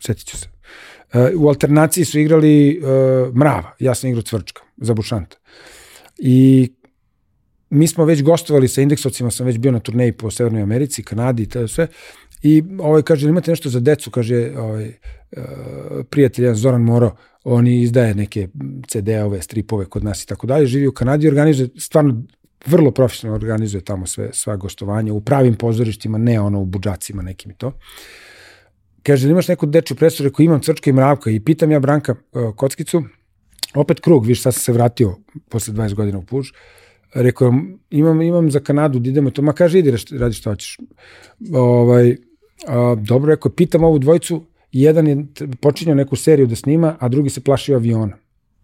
setit 0.00 0.26
ću 0.26 0.38
se. 0.38 0.48
Uh, 1.14 1.42
u 1.42 1.48
alternaciji 1.48 2.04
su 2.04 2.18
igrali 2.18 2.80
uh, 2.82 3.36
Mrava, 3.36 3.74
ja 3.78 3.94
sam 3.94 4.10
igrao 4.10 4.22
Cvrčka 4.22 4.62
za 4.76 4.94
Bušanta. 4.94 5.36
I 6.18 6.68
mi 7.70 7.86
smo 7.86 8.04
već 8.04 8.22
gostovali 8.22 8.68
sa 8.68 8.82
indeksovcima, 8.82 9.30
sam 9.30 9.46
već 9.46 9.58
bio 9.58 9.72
na 9.72 9.80
turneji 9.80 10.12
po 10.12 10.30
Severnoj 10.30 10.62
Americi, 10.62 11.02
Kanadi 11.02 11.42
i 11.42 11.48
to 11.48 11.68
sve. 11.68 11.86
I 12.42 12.62
ovaj 12.78 13.02
kaže, 13.02 13.28
imate 13.28 13.50
nešto 13.50 13.68
za 13.68 13.80
decu, 13.80 14.10
kaže 14.10 14.52
ovaj, 14.58 14.92
prijatelj 16.10 16.54
Zoran 16.54 16.82
Moro, 16.82 17.16
on 17.44 17.66
izdaje 17.66 18.14
neke 18.14 18.48
CD-ove, 18.88 19.42
stripove 19.42 19.84
kod 19.84 20.04
nas 20.04 20.22
i 20.22 20.26
tako 20.26 20.46
dalje, 20.46 20.66
živi 20.66 20.86
u 20.86 20.92
Kanadi, 20.92 21.28
organizuje 21.28 21.68
stvarno 21.78 22.22
vrlo 22.66 22.90
profesionalno 22.90 23.36
organizuje 23.36 23.84
tamo 23.84 24.06
sve, 24.06 24.30
sva 24.32 24.56
gostovanja 24.56 25.12
u 25.12 25.20
pravim 25.20 25.54
pozorištima, 25.54 26.18
ne 26.18 26.40
ono 26.40 26.60
u 26.60 26.64
budžacima 26.64 27.22
nekim 27.22 27.50
i 27.50 27.54
to. 27.54 27.72
Kaže, 29.02 29.30
imaš 29.30 29.48
neku 29.48 29.66
dečju 29.66 29.96
predstavu, 29.96 30.28
rekao, 30.28 30.44
imam 30.44 30.60
crčka 30.60 30.90
i 30.90 30.92
mravka 30.92 31.30
i 31.30 31.40
pitam 31.40 31.70
ja 31.70 31.80
Branka 31.80 32.14
uh, 32.32 32.54
Kockicu, 32.56 33.02
opet 33.74 34.00
krug, 34.00 34.26
viš, 34.26 34.42
sad 34.42 34.54
sam 34.54 34.60
se 34.60 34.72
vratio 34.72 35.16
posle 35.48 35.74
20 35.74 35.94
godina 35.94 36.18
u 36.18 36.22
Puž, 36.22 36.48
rekao, 37.14 37.54
imam, 37.90 38.22
imam 38.22 38.50
za 38.50 38.60
Kanadu, 38.60 38.98
da 38.98 39.08
idemo 39.08 39.30
to, 39.30 39.42
ma 39.42 39.52
kaže, 39.52 39.78
idi, 39.78 39.92
radi 40.10 40.34
što 40.34 40.50
hoćeš. 40.50 40.78
Ovaj, 41.52 42.16
a, 42.66 42.96
dobro, 42.98 43.34
rekao, 43.34 43.52
pitam 43.52 43.84
ovu 43.84 43.98
dvojicu, 43.98 44.46
jedan 44.72 45.06
je 45.06 45.26
počinjao 45.60 45.94
neku 45.94 46.16
seriju 46.16 46.46
da 46.46 46.56
snima, 46.56 46.96
a 47.00 47.08
drugi 47.08 47.30
se 47.30 47.40
plašio 47.40 47.76
aviona. 47.76 48.16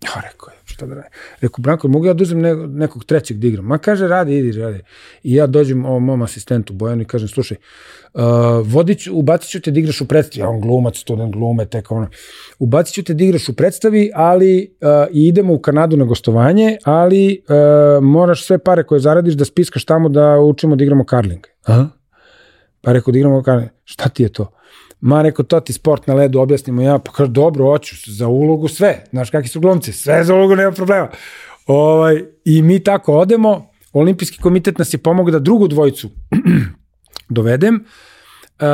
Ja 0.03 0.21
rekao, 0.31 0.49
šta 0.81 0.87
da 0.87 0.95
radi. 0.95 1.09
Rekao, 1.41 1.63
Branko, 1.63 1.89
mogu 1.89 2.07
ja 2.07 2.13
da 2.15 2.23
uzem 2.23 2.41
ne, 2.41 2.55
nekog 2.55 3.05
trećeg 3.05 3.39
da 3.39 3.47
igram? 3.47 3.65
Ma 3.65 3.79
kaže, 3.79 4.09
radi, 4.09 4.39
idi, 4.39 4.53
radi. 4.53 4.81
I 5.23 5.35
ja 5.35 5.47
dođem 5.47 5.85
ovom 5.85 6.05
mom 6.05 6.23
asistentu 6.23 6.73
Bojanu 6.73 7.03
i 7.03 7.05
kažem, 7.05 7.29
slušaj, 7.29 7.57
uh, 8.15 8.23
vodić, 8.65 9.07
ubacit 9.07 9.51
ću 9.51 9.61
te 9.61 9.71
da 9.71 9.81
igraš 9.81 10.01
u 10.01 10.09
predstavi, 10.09 10.43
ja 10.43 10.49
on 10.49 10.61
glumac, 10.61 10.97
student 10.97 11.33
glume, 11.33 11.67
tek 11.67 11.91
ono, 11.91 12.09
ubacit 12.59 12.95
ću 12.95 13.05
te 13.05 13.15
da 13.15 13.25
igraš 13.25 13.49
u 13.49 13.57
predstavi, 13.57 14.11
ali 14.15 14.77
uh, 14.81 14.89
i 15.13 15.27
idemo 15.29 15.55
u 15.55 15.59
Kanadu 15.59 15.97
na 15.97 16.05
gostovanje, 16.05 16.77
ali 16.85 17.43
uh, 17.43 18.05
moraš 18.05 18.47
sve 18.47 18.59
pare 18.59 18.85
koje 18.85 19.01
zaradiš 19.01 19.35
da 19.35 19.45
spiskaš 19.45 19.85
tamo 19.85 20.09
da 20.09 20.39
učimo 20.41 20.77
da 20.77 20.85
igramo 20.85 21.05
karling. 21.05 21.47
Aha. 21.65 21.89
Pa 22.81 22.93
rekao 22.93 23.13
da 23.13 23.19
igramo 23.19 23.43
karling. 23.43 23.71
Šta 23.85 24.09
ti 24.09 24.23
je 24.23 24.33
to? 24.33 24.60
Ma 25.01 25.23
rekao, 25.23 25.45
to 25.45 25.61
ti 25.61 25.73
sport 25.73 26.07
na 26.07 26.15
ledu, 26.15 26.41
objasnimo 26.41 26.83
ja, 26.83 26.99
pa 26.99 27.13
kaže, 27.13 27.31
dobro, 27.31 27.65
hoću, 27.65 27.97
za 28.07 28.29
ulogu 28.29 28.69
sve, 28.69 29.05
znaš 29.11 29.31
kakvi 29.31 29.49
su 29.49 29.61
glumci, 29.61 29.93
sve 29.93 30.25
za 30.25 30.35
ulogu, 30.35 30.57
nema 30.57 30.73
problema. 30.73 31.09
Ovaj, 31.67 32.25
I 32.45 32.63
mi 32.63 32.81
tako 32.85 33.19
odemo, 33.19 33.71
Olimpijski 33.93 34.39
komitet 34.39 34.79
nas 34.79 34.95
je 34.95 34.99
pomogao 34.99 35.33
da 35.33 35.39
drugu 35.39 35.69
dvojicu 35.69 36.11
dovedem. 37.29 37.75
Uh, 38.61 38.67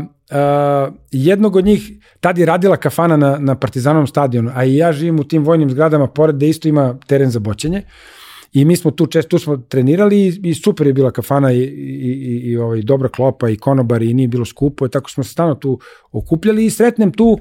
uh, 0.00 0.94
jednog 1.10 1.56
od 1.56 1.64
njih, 1.64 1.92
tad 2.20 2.38
je 2.38 2.46
radila 2.46 2.76
kafana 2.76 3.16
na, 3.16 3.38
na 3.38 3.54
Partizanovom 3.54 4.06
stadionu, 4.06 4.50
a 4.54 4.64
i 4.64 4.76
ja 4.76 4.92
živim 4.92 5.20
u 5.20 5.24
tim 5.24 5.44
vojnim 5.44 5.70
zgradama, 5.70 6.06
pored 6.06 6.36
da 6.36 6.46
isto 6.46 6.68
ima 6.68 6.98
teren 7.06 7.30
za 7.30 7.40
boćenje. 7.40 7.78
Uh, 7.78 8.23
I 8.54 8.64
mi 8.64 8.76
smo 8.76 8.90
tu 8.90 9.06
često 9.06 9.28
tu 9.28 9.38
smo 9.38 9.56
trenirali 9.56 10.18
i, 10.18 10.40
i 10.42 10.54
super 10.54 10.86
je 10.86 10.92
bila 10.92 11.10
kafana 11.10 11.52
i, 11.52 11.58
i, 11.58 11.62
i, 11.62 12.50
i 12.50 12.56
ovaj, 12.56 12.82
dobra 12.82 13.08
klopa 13.08 13.48
i 13.48 13.56
konobari 13.56 14.10
i 14.10 14.14
nije 14.14 14.28
bilo 14.28 14.44
skupo, 14.44 14.86
i 14.86 14.90
tako 14.90 15.10
smo 15.10 15.24
se 15.24 15.30
stalno 15.30 15.54
tu 15.54 15.78
okupljali 16.12 16.66
i 16.66 16.70
sretnem 16.70 17.12
tu 17.12 17.38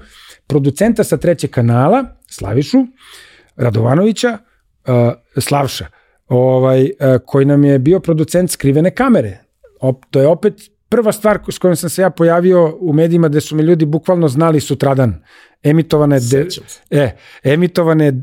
producenta 0.47 1.03
sa 1.03 1.17
trećeg 1.17 1.49
kanala, 1.49 2.05
Slavišu, 2.29 2.77
Radovanovića, 3.55 4.37
uh, 4.87 5.41
Slavša, 5.41 5.85
ovaj, 6.27 6.83
uh, 6.83 6.89
koji 7.25 7.45
nam 7.45 7.63
je 7.63 7.79
bio 7.79 7.99
producent 7.99 8.51
skrivene 8.51 8.91
kamere. 8.91 9.39
Op, 9.81 10.05
to 10.09 10.21
je 10.21 10.27
opet 10.27 10.53
prva 10.93 11.11
stvar 11.11 11.39
s 11.49 11.57
kojom 11.57 11.75
sam 11.75 11.89
se 11.89 12.01
ja 12.01 12.09
pojavio 12.09 12.77
u 12.79 12.93
medijima 12.93 13.29
gde 13.29 13.41
su 13.41 13.55
me 13.55 13.63
ljudi 13.63 13.85
bukvalno 13.85 14.27
znali 14.27 14.59
sutradan 14.59 15.23
emitovane 15.63 16.19
de, 16.19 16.47
e, 16.91 17.15
emitovane 17.43 18.07
e, 18.07 18.13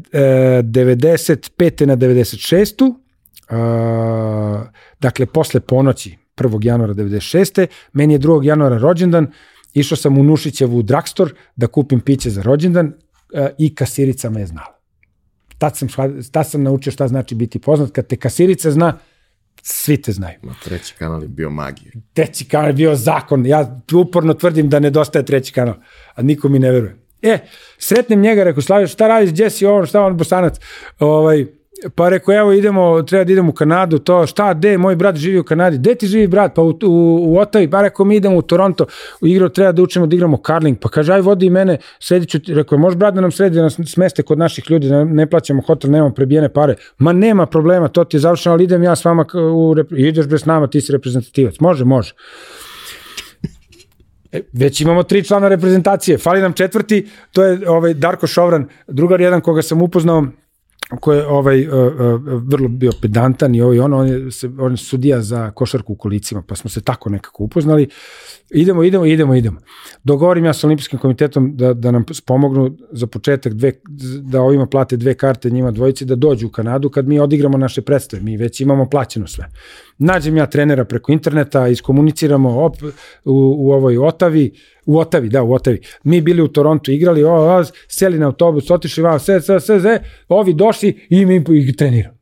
95. 0.63 1.87
na 1.87 1.97
96. 1.97 2.95
Uh, 3.51 4.67
dakle, 5.01 5.27
posle 5.27 5.61
ponoći 5.61 6.17
1. 6.37 6.67
januara 6.67 6.95
96. 6.95 7.67
Meni 7.93 8.15
je 8.15 8.21
2. 8.21 8.45
januara 8.45 8.79
rođendan, 8.79 9.33
išao 9.75 9.97
sam 9.97 10.19
u 10.19 10.23
Nušićevu 10.23 10.83
dragstor 10.83 11.35
da 11.57 11.67
kupim 11.67 12.01
piće 12.01 12.31
za 12.31 12.43
rođendan 12.43 12.87
uh, 12.87 13.47
i 13.59 13.75
kasirica 13.75 14.31
me 14.31 14.41
je 14.41 14.47
znala. 14.47 14.79
Tad 15.59 15.77
sam, 15.77 15.89
tad 16.33 16.51
sam 16.51 16.63
naučio 16.63 16.93
šta 16.93 17.09
znači 17.09 17.35
biti 17.35 17.59
poznat. 17.59 17.91
Kad 17.91 18.07
te 18.07 18.17
kasirica 18.17 18.71
zna, 18.71 18.99
svi 19.63 20.03
te 20.03 20.13
znaju. 20.13 20.39
Ma, 20.43 20.55
treći 20.65 20.95
kanal 20.99 21.23
je 21.23 21.29
bio 21.29 21.51
magija. 21.51 21.93
Treći 22.13 22.45
kanal 22.45 22.69
je 22.69 22.73
bio 22.73 22.95
zakon. 22.95 23.47
Ja 23.47 23.81
uporno 23.95 24.35
tvrdim 24.35 24.69
da 24.69 24.81
nedostaje 24.81 25.25
treći 25.25 25.53
kanal, 25.53 25.75
a 26.15 26.23
niko 26.23 26.49
mi 26.49 26.59
ne 26.59 26.71
veruje. 26.71 26.97
E, 27.23 27.39
sretnem 27.79 28.21
njega, 28.21 28.45
rekao, 28.45 28.63
Slavio, 28.63 28.87
šta 28.87 29.09
radiš, 29.09 29.41
Jesse, 29.41 29.69
ovo, 29.69 29.87
šta 29.87 30.03
on, 30.03 30.17
bosanac, 30.17 30.61
ovaj, 30.99 31.47
pa 31.95 32.09
rekao, 32.09 32.35
evo 32.35 32.53
idemo, 32.53 33.03
treba 33.03 33.25
da 33.25 33.33
idemo 33.33 33.51
u 33.51 33.53
Kanadu, 33.53 33.99
to, 33.99 34.27
šta, 34.27 34.55
de, 34.55 34.79
moj 34.79 34.97
brat 34.97 35.17
živi 35.17 35.39
u 35.39 35.45
Kanadi, 35.45 35.79
de 35.79 35.95
ti 35.95 36.07
živi 36.07 36.27
brat, 36.27 36.55
pa 36.55 36.63
u, 36.63 36.69
u, 36.69 36.75
u 37.27 37.39
Otavi, 37.39 37.71
pa 37.71 37.83
rekao, 37.83 38.07
mi 38.07 38.17
idemo 38.17 38.37
u 38.37 38.43
Toronto, 38.43 38.87
u 39.21 39.27
igru 39.27 39.49
treba 39.49 39.73
da 39.73 39.83
učimo 39.83 40.07
da 40.07 40.17
igramo 40.17 40.37
karling, 40.37 40.79
pa 40.81 40.89
kaže, 40.89 41.13
aj 41.13 41.21
vodi 41.21 41.51
mene, 41.51 41.79
srediću, 41.99 42.39
rekao, 42.49 42.79
može 42.79 42.97
brat 42.97 43.15
da 43.15 43.21
nam 43.21 43.33
sredi, 43.33 43.57
da 43.57 43.63
nas 43.63 43.79
smeste 43.87 44.23
kod 44.23 44.39
naših 44.39 44.71
ljudi, 44.71 44.89
da 44.89 45.05
ne 45.05 45.27
plaćamo 45.31 45.63
hotel, 45.63 45.91
nemamo 45.91 46.15
prebijene 46.15 46.49
pare, 46.49 46.75
ma 46.99 47.13
nema 47.13 47.47
problema, 47.47 47.89
to 47.89 48.05
ti 48.05 48.17
je 48.17 48.21
završeno, 48.21 48.53
ali 48.53 48.65
idem 48.65 48.83
ja 48.83 48.97
s 48.97 49.05
vama, 49.05 49.27
u, 49.35 49.75
ideš 49.97 50.27
bez 50.27 50.47
nama, 50.47 50.67
ti 50.67 50.81
si 50.81 50.93
reprezentativac, 50.93 51.61
može, 51.61 51.85
može. 51.85 52.15
E, 54.33 54.41
već 54.53 54.81
imamo 54.81 55.03
tri 55.03 55.25
člana 55.25 55.49
reprezentacije, 55.49 56.19
fali 56.19 56.41
nam 56.41 56.53
četvrti, 56.53 57.09
to 57.33 57.45
je 57.45 57.71
ovaj 57.71 57.95
Darko 57.95 58.27
Šovran, 58.27 58.69
drugar 58.89 59.21
jedan 59.21 59.41
koga 59.41 59.63
sam 59.63 59.83
upoznao, 59.83 60.27
koji 61.01 61.19
je 61.19 61.27
ovaj, 61.27 61.69
uh, 61.69 61.75
uh, 61.75 62.23
vrlo 62.25 62.69
bio 62.69 62.93
pedantan 63.03 63.55
i 63.55 63.61
ovaj, 63.61 63.81
on, 63.81 63.95
on, 63.95 64.07
je, 64.07 64.31
se, 64.31 64.51
on 64.59 64.73
je 64.73 64.77
sudija 64.77 65.21
za 65.21 65.51
košarku 65.51 65.93
u 65.93 65.97
kolicima, 65.97 66.43
pa 66.43 66.55
smo 66.55 66.71
se 66.71 66.81
tako 66.81 67.11
nekako 67.11 67.45
upoznali. 67.45 67.89
Idemo, 68.51 68.85
idemo, 68.85 69.07
idemo, 69.07 69.35
idemo. 69.35 69.61
Dogovorim 70.05 70.45
ja 70.45 70.53
sa 70.53 70.67
olimpijskim 70.67 70.99
komitetom 70.99 71.57
da, 71.57 71.75
da 71.75 71.91
nam 71.91 72.05
pomognu 72.27 72.77
za 72.93 73.07
početak 73.07 73.53
dve, 73.53 73.73
da 74.23 74.41
ovima 74.41 74.67
plate 74.67 74.97
dve 74.97 75.15
karte 75.15 75.51
njima 75.51 75.71
dvojici 75.71 76.05
da 76.05 76.17
dođu 76.17 76.47
u 76.47 76.51
Kanadu 76.51 76.91
kad 76.91 77.09
mi 77.09 77.21
odigramo 77.21 77.59
naše 77.59 77.83
predstave. 77.83 78.23
Mi 78.23 78.37
već 78.37 78.61
imamo 78.61 78.89
plaćeno 78.91 79.27
sve. 79.27 79.49
Nađem 79.99 80.37
ja 80.37 80.47
trenera 80.47 80.85
preko 80.85 81.13
interneta, 81.13 81.69
iskomuniciramo 81.69 82.65
op, 82.65 82.77
u, 83.25 83.55
u 83.59 83.73
ovoj 83.73 83.99
Otavi, 83.99 84.53
u 84.87 84.99
Otavi, 84.99 85.29
da, 85.29 85.43
u 85.43 85.53
Otavi. 85.53 85.81
Mi 86.05 86.21
bili 86.21 86.43
u 86.43 86.49
Torontu, 86.49 86.93
igrali, 86.93 87.25
o, 87.25 87.59
o, 87.59 87.65
seli 87.89 88.19
na 88.19 88.27
autobus, 88.27 88.71
otišli 88.71 89.03
vam, 89.03 89.19
sve, 89.21 89.41
sve, 89.41 89.61
sve, 89.61 89.81
sve, 89.81 90.03
ovi 90.29 90.55
došli 90.55 91.07
i 91.11 91.27
mi 91.27 91.45
ih 91.49 91.77
treniramo. 91.77 92.21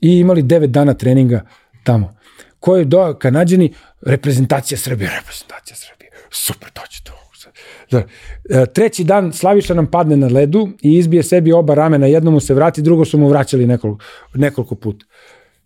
I 0.00 0.18
imali 0.18 0.42
devet 0.42 0.70
dana 0.70 0.94
treninga 0.94 1.46
tamo. 1.84 2.14
Koji 2.58 2.84
do, 2.84 3.14
kanadjani, 3.18 3.72
reprezentacija 4.02 4.78
Srbije, 4.78 5.10
reprezentacija 5.20 5.76
Srbije, 5.76 6.10
super, 6.30 6.68
dođe 6.74 7.02
to. 7.04 7.12
Da. 7.90 7.98
E, 8.50 8.66
treći 8.66 9.04
dan 9.04 9.32
Slaviša 9.32 9.74
nam 9.74 9.86
padne 9.86 10.16
na 10.16 10.26
ledu 10.26 10.68
i 10.82 10.94
izbije 10.94 11.22
sebi 11.22 11.52
oba 11.52 11.74
ramena, 11.74 12.06
jedno 12.06 12.30
mu 12.30 12.40
se 12.40 12.54
vrati, 12.54 12.82
drugo 12.82 13.04
su 13.04 13.18
mu 13.18 13.28
vraćali 13.28 13.66
nekoliko, 13.66 14.04
nekoliko 14.34 14.74
puta 14.74 15.06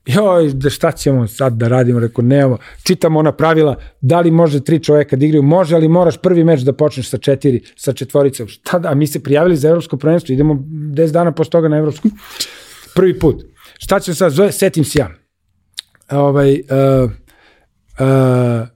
joj, 0.07 0.51
da 0.53 0.71
šta 0.71 0.93
ćemo 0.93 1.27
sad 1.29 1.53
da 1.53 1.69
radimo, 1.69 2.01
rekao, 2.01 2.25
nemamo, 2.25 2.59
čitamo 2.83 3.19
ona 3.19 3.33
pravila, 3.33 3.77
da 4.01 4.21
li 4.21 4.31
može 4.31 4.65
tri 4.65 4.79
čoveka 4.83 5.17
da 5.17 5.27
igraju, 5.27 5.43
može, 5.43 5.75
ali 5.77 5.89
moraš 5.89 6.17
prvi 6.17 6.45
meč 6.45 6.61
da 6.61 6.73
počneš 6.73 7.09
sa 7.11 7.19
četiri, 7.19 7.63
sa 7.77 7.93
četvoricom, 7.93 8.49
šta 8.49 8.79
da, 8.79 8.89
a 8.89 8.95
mi 8.95 9.07
se 9.07 9.23
prijavili 9.23 9.57
za 9.57 9.69
evropsko 9.69 9.97
prvenstvo, 9.97 10.33
idemo 10.33 10.55
10 10.55 11.11
dana 11.11 11.33
posle 11.33 11.51
toga 11.51 11.69
na 11.69 11.77
evropsko, 11.77 12.09
prvi 12.95 13.19
put. 13.19 13.45
Šta 13.79 14.01
ćemo 14.01 14.15
sad, 14.15 14.33
zove, 14.33 14.53
setim 14.53 14.85
se 14.85 14.99
ja. 14.99 15.11
Ovaj, 16.11 16.53
uh, 16.53 17.11
uh, 17.99 18.69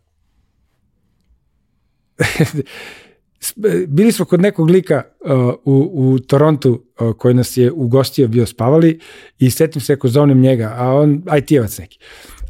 bili 3.88 4.12
smo 4.12 4.24
kod 4.24 4.40
nekog 4.40 4.70
lika 4.70 5.02
uh, 5.20 5.30
u, 5.64 5.90
u 5.94 6.18
Torontu 6.18 6.82
uh, 7.00 7.12
koji 7.16 7.34
nas 7.34 7.56
je 7.56 7.72
ugostio 7.72 8.28
bio 8.28 8.46
spavali 8.46 9.00
i 9.38 9.50
setim 9.50 9.82
se 9.82 9.92
ako 9.92 10.08
zovnem 10.08 10.40
njega, 10.40 10.74
a 10.78 10.94
on 10.94 11.22
IT-evac 11.38 11.78
neki. 11.78 11.98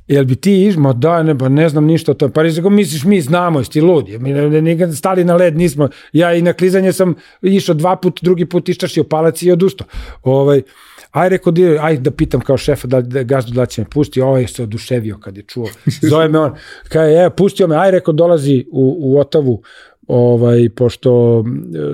Jel 0.09 0.25
bi 0.25 0.37
ti 0.37 0.67
iš, 0.67 0.77
ma 0.77 0.93
da, 0.93 1.23
ne, 1.23 1.39
pa 1.39 1.49
ne 1.49 1.69
znam 1.69 1.85
ništa 1.85 2.13
o 2.13 2.15
tome. 2.15 2.33
Pa 2.33 2.43
rekao, 2.43 2.71
misliš, 2.71 3.05
mi 3.05 3.21
znamo, 3.21 3.61
jesi 3.61 3.71
ti 3.71 3.81
ludi. 3.81 4.19
Mi 4.19 4.33
ne, 4.33 4.63
ne, 4.63 4.93
stali 4.93 5.25
na 5.25 5.37
led 5.37 5.57
nismo. 5.57 5.89
Ja 6.13 6.35
i 6.35 6.43
na 6.43 6.53
klizanje 6.53 6.93
sam 6.93 7.15
išao 7.43 7.75
dva 7.75 7.97
put, 7.97 8.21
drugi 8.23 8.47
put 8.47 8.69
iščašio 8.69 9.05
palac 9.05 9.43
i 9.43 9.53
odustao. 9.53 9.87
Ovaj, 10.23 10.63
aj 11.11 11.29
rekao, 11.29 11.53
di, 11.53 11.79
aj 11.81 11.97
da 11.97 12.11
pitam 12.11 12.41
kao 12.41 12.57
šefa 12.57 12.89
da, 12.89 13.01
da 13.01 13.23
gazdu 13.23 13.53
da 13.53 13.67
će 13.67 13.83
me 13.83 13.91
pusti, 13.91 14.21
ovaj 14.21 14.47
se 14.47 14.63
oduševio 14.63 15.19
kad 15.19 15.37
je 15.37 15.43
čuo. 15.43 15.69
Zove 16.11 16.29
me 16.29 16.39
on, 16.39 16.55
kaže, 16.89 17.13
je, 17.13 17.31
pustio 17.31 17.67
me, 17.67 17.77
aj 17.77 17.91
rekao, 17.91 18.15
dolazi 18.15 18.65
u, 18.71 18.97
u 19.01 19.21
Otavu, 19.21 19.63
ovaj, 20.07 20.69
pošto 20.77 21.45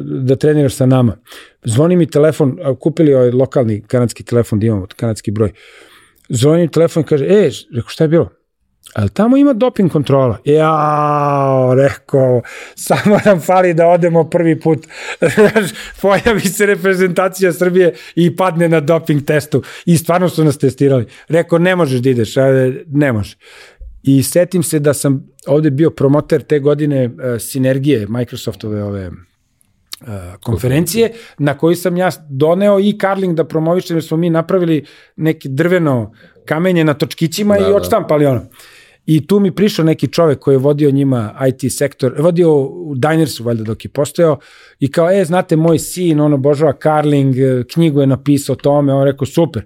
da 0.04 0.36
treniraš 0.36 0.74
sa 0.74 0.86
nama. 0.86 1.16
Zvoni 1.64 1.96
mi 1.96 2.06
telefon, 2.06 2.58
kupili 2.80 3.14
ovaj 3.14 3.30
lokalni 3.30 3.82
kanadski 3.86 4.22
telefon 4.22 4.60
da 4.60 4.66
imamo, 4.66 4.86
kanadski 4.96 5.30
broj. 5.30 5.52
Zvoni 6.34 6.68
telefon 6.68 7.02
i 7.02 7.06
kaže, 7.06 7.24
e, 7.24 7.50
rekao, 7.74 7.88
šta 7.88 8.04
je 8.04 8.08
bilo? 8.08 8.30
Ali 8.94 9.10
tamo 9.10 9.36
ima 9.36 9.52
doping 9.52 9.92
kontrola. 9.92 10.38
Ja, 10.44 11.74
rekao, 11.76 12.42
samo 12.74 13.18
nam 13.24 13.40
fali 13.40 13.74
da 13.74 13.86
odemo 13.86 14.24
prvi 14.30 14.60
put. 14.60 14.86
Pojavi 16.02 16.40
se 16.40 16.66
reprezentacija 16.66 17.52
Srbije 17.52 17.94
i 18.14 18.36
padne 18.36 18.68
na 18.68 18.80
doping 18.80 19.24
testu. 19.24 19.62
I 19.86 19.96
stvarno 19.96 20.28
su 20.28 20.44
nas 20.44 20.58
testirali. 20.58 21.06
Rekao, 21.28 21.58
ne 21.58 21.76
možeš 21.76 22.00
da 22.00 22.10
ideš, 22.10 22.34
ne 22.86 23.12
može. 23.12 23.36
I 24.02 24.22
setim 24.22 24.62
se 24.62 24.78
da 24.78 24.94
sam 24.94 25.26
ovde 25.46 25.70
bio 25.70 25.90
promoter 25.90 26.42
te 26.42 26.58
godine 26.58 27.06
uh, 27.06 27.40
sinergije 27.40 28.06
Microsoftove 28.08 28.82
ove 28.84 29.10
konferencije 30.42 31.12
na 31.38 31.58
koju 31.58 31.76
sam 31.76 31.96
ja 31.96 32.10
doneo 32.28 32.80
i 32.80 32.98
Carling 33.00 33.34
da 33.34 33.44
promovišem 33.44 33.96
jer 33.96 34.04
smo 34.04 34.16
mi 34.16 34.30
napravili 34.30 34.84
neki 35.16 35.48
drveno 35.48 36.12
kamenje 36.44 36.84
na 36.84 36.94
točkićima 36.94 37.58
da, 37.58 37.68
i 37.68 37.72
odštampali 37.72 38.24
da. 38.24 38.30
ono. 38.30 38.42
I 39.06 39.26
tu 39.26 39.40
mi 39.40 39.54
prišao 39.54 39.84
neki 39.84 40.08
čovek 40.08 40.38
koji 40.38 40.54
je 40.54 40.58
vodio 40.58 40.90
njima 40.90 41.34
IT 41.48 41.72
sektor, 41.72 42.14
vodio 42.18 42.56
u 42.62 42.94
Dinersu 42.94 43.44
valjda 43.44 43.62
dok 43.62 43.84
je 43.84 43.88
postojao 43.88 44.38
i 44.80 44.90
kao, 44.90 45.10
e, 45.10 45.24
znate, 45.24 45.56
moj 45.56 45.78
sin, 45.78 46.20
ono, 46.20 46.36
božava 46.36 46.72
Carling, 46.82 47.34
knjigu 47.72 48.00
je 48.00 48.06
napisao 48.06 48.52
o 48.52 48.56
tome, 48.56 48.94
on 48.94 49.04
rekao, 49.04 49.26
super. 49.26 49.62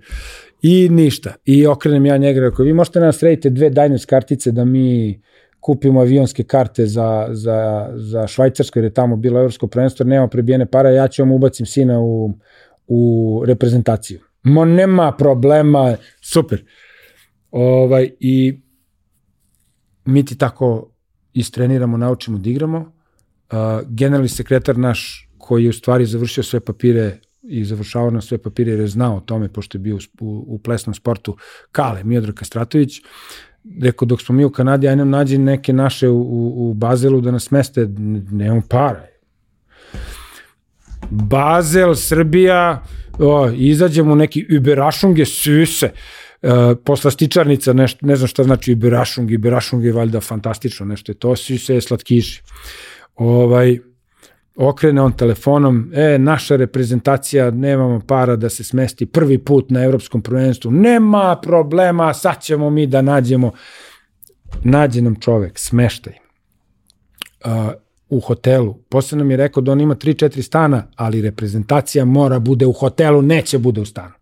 I 0.62 0.88
ništa. 0.88 1.34
I 1.44 1.66
okrenem 1.66 2.06
ja 2.06 2.16
njega, 2.16 2.40
rekao, 2.40 2.64
vi 2.64 2.72
možete 2.72 3.00
nas 3.00 3.18
sredite 3.18 3.50
dve 3.50 3.70
Diners 3.70 4.04
kartice 4.04 4.52
da 4.52 4.64
mi 4.64 5.20
kupimo 5.60 6.00
avionske 6.00 6.44
karte 6.44 6.86
za, 6.86 7.28
za, 7.30 7.90
za 7.94 8.26
Švajcarsko, 8.26 8.78
jer 8.78 8.84
je 8.84 8.94
tamo 8.94 9.16
bilo 9.16 9.40
evropsko 9.40 9.66
prvenstvo, 9.66 10.06
nema 10.06 10.28
prebijene 10.28 10.66
para, 10.66 10.90
ja 10.90 11.08
ću 11.08 11.22
vam 11.22 11.32
ubacim 11.32 11.66
sina 11.66 12.00
u, 12.00 12.32
u 12.86 13.42
reprezentaciju. 13.46 14.20
Mo 14.42 14.64
nema 14.64 15.12
problema, 15.12 15.96
super. 16.20 16.64
Ovaj, 17.50 18.10
I 18.20 18.60
mi 20.04 20.24
ti 20.24 20.38
tako 20.38 20.92
istreniramo, 21.32 21.96
naučimo 21.96 22.38
da 22.38 22.50
igramo. 22.50 22.78
Uh, 22.78 23.56
generalni 23.88 24.28
sekretar 24.28 24.78
naš, 24.78 25.28
koji 25.38 25.64
je 25.64 25.70
u 25.70 25.72
stvari 25.72 26.06
završio 26.06 26.42
sve 26.42 26.60
papire 26.60 27.20
i 27.42 27.64
završavao 27.64 28.10
na 28.10 28.20
sve 28.20 28.38
papire 28.38 28.70
jer 28.70 28.80
je 28.80 28.86
znao 28.86 29.16
o 29.16 29.20
tome, 29.20 29.48
pošto 29.52 29.78
je 29.78 29.80
bio 29.80 29.98
u, 30.20 30.44
u 30.46 30.58
plesnom 30.58 30.94
sportu, 30.94 31.36
Kale, 31.72 32.04
Miodor 32.04 32.34
Kastratović, 32.34 33.00
rekao 33.82 34.06
dok 34.06 34.22
smo 34.22 34.34
mi 34.34 34.44
u 34.44 34.50
Kanadi, 34.50 34.88
aj 34.88 34.96
nam 34.96 35.10
nađi 35.10 35.38
neke 35.38 35.72
naše 35.72 36.08
u, 36.08 36.20
u, 36.20 36.70
u 36.70 36.74
Bazelu 36.74 37.20
da 37.20 37.30
nas 37.30 37.50
meste, 37.50 37.88
nemamo 38.30 38.62
para. 38.68 39.04
Bazel, 41.10 41.94
Srbija, 41.94 42.84
o, 43.18 43.50
izađemo 43.50 44.14
neki 44.14 44.46
Überašunge, 44.50 45.24
Süse, 45.24 45.88
Uh, 46.42 46.78
poslastičarnica, 46.84 47.72
nešto, 47.72 48.06
ne 48.06 48.16
znam 48.16 48.28
šta 48.28 48.44
znači 48.44 48.72
Iberašung, 48.72 49.30
Iberašung 49.30 49.84
je 49.84 49.92
valjda 49.92 50.20
fantastično, 50.20 50.86
nešto 50.86 51.12
je 51.12 51.16
to, 51.16 51.36
svi 51.36 51.58
se 51.58 51.80
slatkiši. 51.80 52.42
Ovaj, 53.14 53.78
okrene 54.58 55.02
on 55.02 55.12
telefonom, 55.12 55.90
e, 55.94 56.18
naša 56.18 56.56
reprezentacija, 56.56 57.50
nemamo 57.50 58.00
para 58.00 58.36
da 58.36 58.48
se 58.48 58.64
smesti 58.64 59.06
prvi 59.06 59.38
put 59.38 59.70
na 59.70 59.84
evropskom 59.84 60.22
prvenstvu, 60.22 60.70
nema 60.70 61.36
problema, 61.42 62.14
sad 62.14 62.42
ćemo 62.42 62.70
mi 62.70 62.86
da 62.86 63.02
nađemo. 63.02 63.52
Nađe 64.64 65.02
nam 65.02 65.20
čovek, 65.20 65.58
smeštaj. 65.58 66.12
Uh, 67.44 67.50
u 68.08 68.20
hotelu. 68.20 68.74
Posle 68.88 69.18
nam 69.18 69.30
je 69.30 69.36
rekao 69.36 69.62
da 69.62 69.72
on 69.72 69.80
ima 69.80 69.94
3-4 69.94 70.42
stana, 70.42 70.86
ali 70.96 71.22
reprezentacija 71.22 72.04
mora 72.04 72.38
bude 72.38 72.66
u 72.66 72.72
hotelu, 72.72 73.22
neće 73.22 73.58
bude 73.58 73.80
u 73.80 73.84
stanu. 73.84 74.14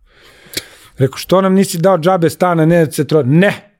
Rekao, 0.97 1.17
što 1.17 1.41
nam 1.41 1.53
nisi 1.53 1.77
dao 1.77 1.97
džabe 1.97 2.29
stana, 2.29 2.65
ne 2.65 2.85
da 2.85 2.91
se 2.91 3.07
tro... 3.07 3.23
Ne! 3.23 3.76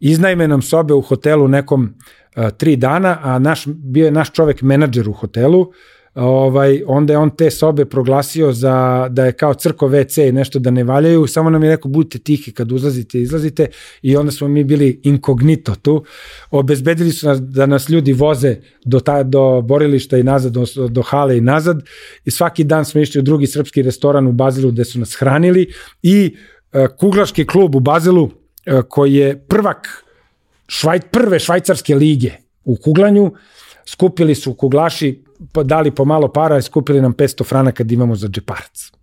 Iznajme 0.00 0.48
nam 0.48 0.62
sobe 0.62 0.94
u 0.94 1.00
hotelu 1.00 1.48
nekom 1.48 1.94
uh, 2.36 2.50
tri 2.50 2.76
dana, 2.76 3.18
a 3.22 3.38
naš, 3.38 3.66
bio 3.66 4.04
je 4.04 4.10
naš 4.10 4.32
čovek 4.32 4.62
menadžer 4.62 5.08
u 5.08 5.12
hotelu, 5.12 5.72
ovaj, 6.14 6.82
onda 6.86 7.12
je 7.12 7.18
on 7.18 7.30
te 7.30 7.50
sobe 7.50 7.84
proglasio 7.84 8.52
za, 8.52 9.08
da 9.10 9.24
je 9.24 9.32
kao 9.32 9.54
crko 9.54 9.88
WC 9.88 10.28
i 10.28 10.32
nešto 10.32 10.58
da 10.58 10.70
ne 10.70 10.84
valjaju, 10.84 11.26
samo 11.26 11.50
nam 11.50 11.64
je 11.64 11.70
rekao 11.70 11.90
budite 11.90 12.18
tihi 12.18 12.52
kad 12.52 12.72
uzlazite 12.72 13.18
i 13.18 13.22
izlazite 13.22 13.66
i 14.02 14.16
onda 14.16 14.32
smo 14.32 14.48
mi 14.48 14.64
bili 14.64 15.00
inkognito 15.04 15.74
tu, 15.74 16.04
obezbedili 16.50 17.12
su 17.12 17.26
nas 17.26 17.40
da 17.40 17.66
nas 17.66 17.88
ljudi 17.88 18.12
voze 18.12 18.56
do, 18.84 19.00
ta, 19.00 19.22
do 19.22 19.60
borilišta 19.60 20.18
i 20.18 20.22
nazad, 20.22 20.52
do, 20.52 20.64
do 20.88 21.02
hale 21.02 21.38
i 21.38 21.40
nazad 21.40 21.82
i 22.24 22.30
svaki 22.30 22.64
dan 22.64 22.84
smo 22.84 23.00
išli 23.00 23.18
u 23.18 23.22
drugi 23.22 23.46
srpski 23.46 23.82
restoran 23.82 24.26
u 24.26 24.32
Bazilu 24.32 24.70
gde 24.70 24.84
su 24.84 24.98
nas 24.98 25.16
hranili 25.18 25.72
i 26.02 26.36
uh, 26.72 26.86
kuglaški 26.98 27.46
klub 27.46 27.74
u 27.74 27.80
Bazilu 27.80 28.30
koji 28.88 29.14
je 29.14 29.38
prvak 29.38 30.04
švaj, 30.66 31.00
prve 31.00 31.38
švajcarske 31.38 31.94
lige 31.94 32.32
u 32.64 32.76
kuglanju, 32.76 33.32
skupili 33.86 34.34
su 34.34 34.54
kuglaši 34.54 35.24
dali 35.64 35.90
po 35.90 36.04
malo 36.04 36.28
para 36.32 36.58
i 36.58 36.62
skupili 36.62 37.00
nam 37.00 37.14
500 37.14 37.44
franaka 37.44 37.84
da 37.84 37.94
imamo 37.94 38.14
za 38.16 38.28
džeparac. 38.28 38.97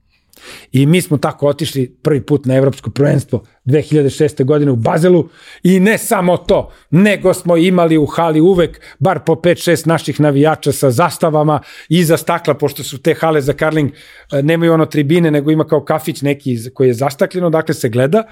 I 0.71 0.85
mi 0.85 1.01
smo 1.01 1.17
tako 1.17 1.47
otišli 1.47 1.95
prvi 2.01 2.21
put 2.21 2.45
na 2.45 2.55
evropsko 2.55 2.89
prvenstvo 2.89 3.43
2006. 3.65 4.43
godine 4.43 4.71
u 4.71 4.75
Bazelu 4.75 5.29
i 5.63 5.79
ne 5.79 5.97
samo 5.97 6.37
to, 6.37 6.71
nego 6.89 7.33
smo 7.33 7.57
imali 7.57 7.97
u 7.97 8.05
hali 8.05 8.41
uvek 8.41 8.81
bar 8.99 9.19
po 9.25 9.33
5-6 9.35 9.87
naših 9.87 10.19
navijača 10.19 10.71
sa 10.71 10.91
zastavama 10.91 11.61
iza 11.89 12.17
stakla, 12.17 12.53
pošto 12.53 12.83
su 12.83 12.97
te 12.97 13.13
hale 13.13 13.41
za 13.41 13.53
karling 13.53 13.91
e, 14.31 14.43
nemaju 14.43 14.73
ono 14.73 14.85
tribine, 14.85 15.31
nego 15.31 15.51
ima 15.51 15.63
kao 15.63 15.83
kafić 15.83 16.21
neki 16.21 16.57
koji 16.73 16.87
je 16.87 16.93
zastakljeno, 16.93 17.49
dakle 17.49 17.73
se 17.73 17.89
gleda 17.89 18.23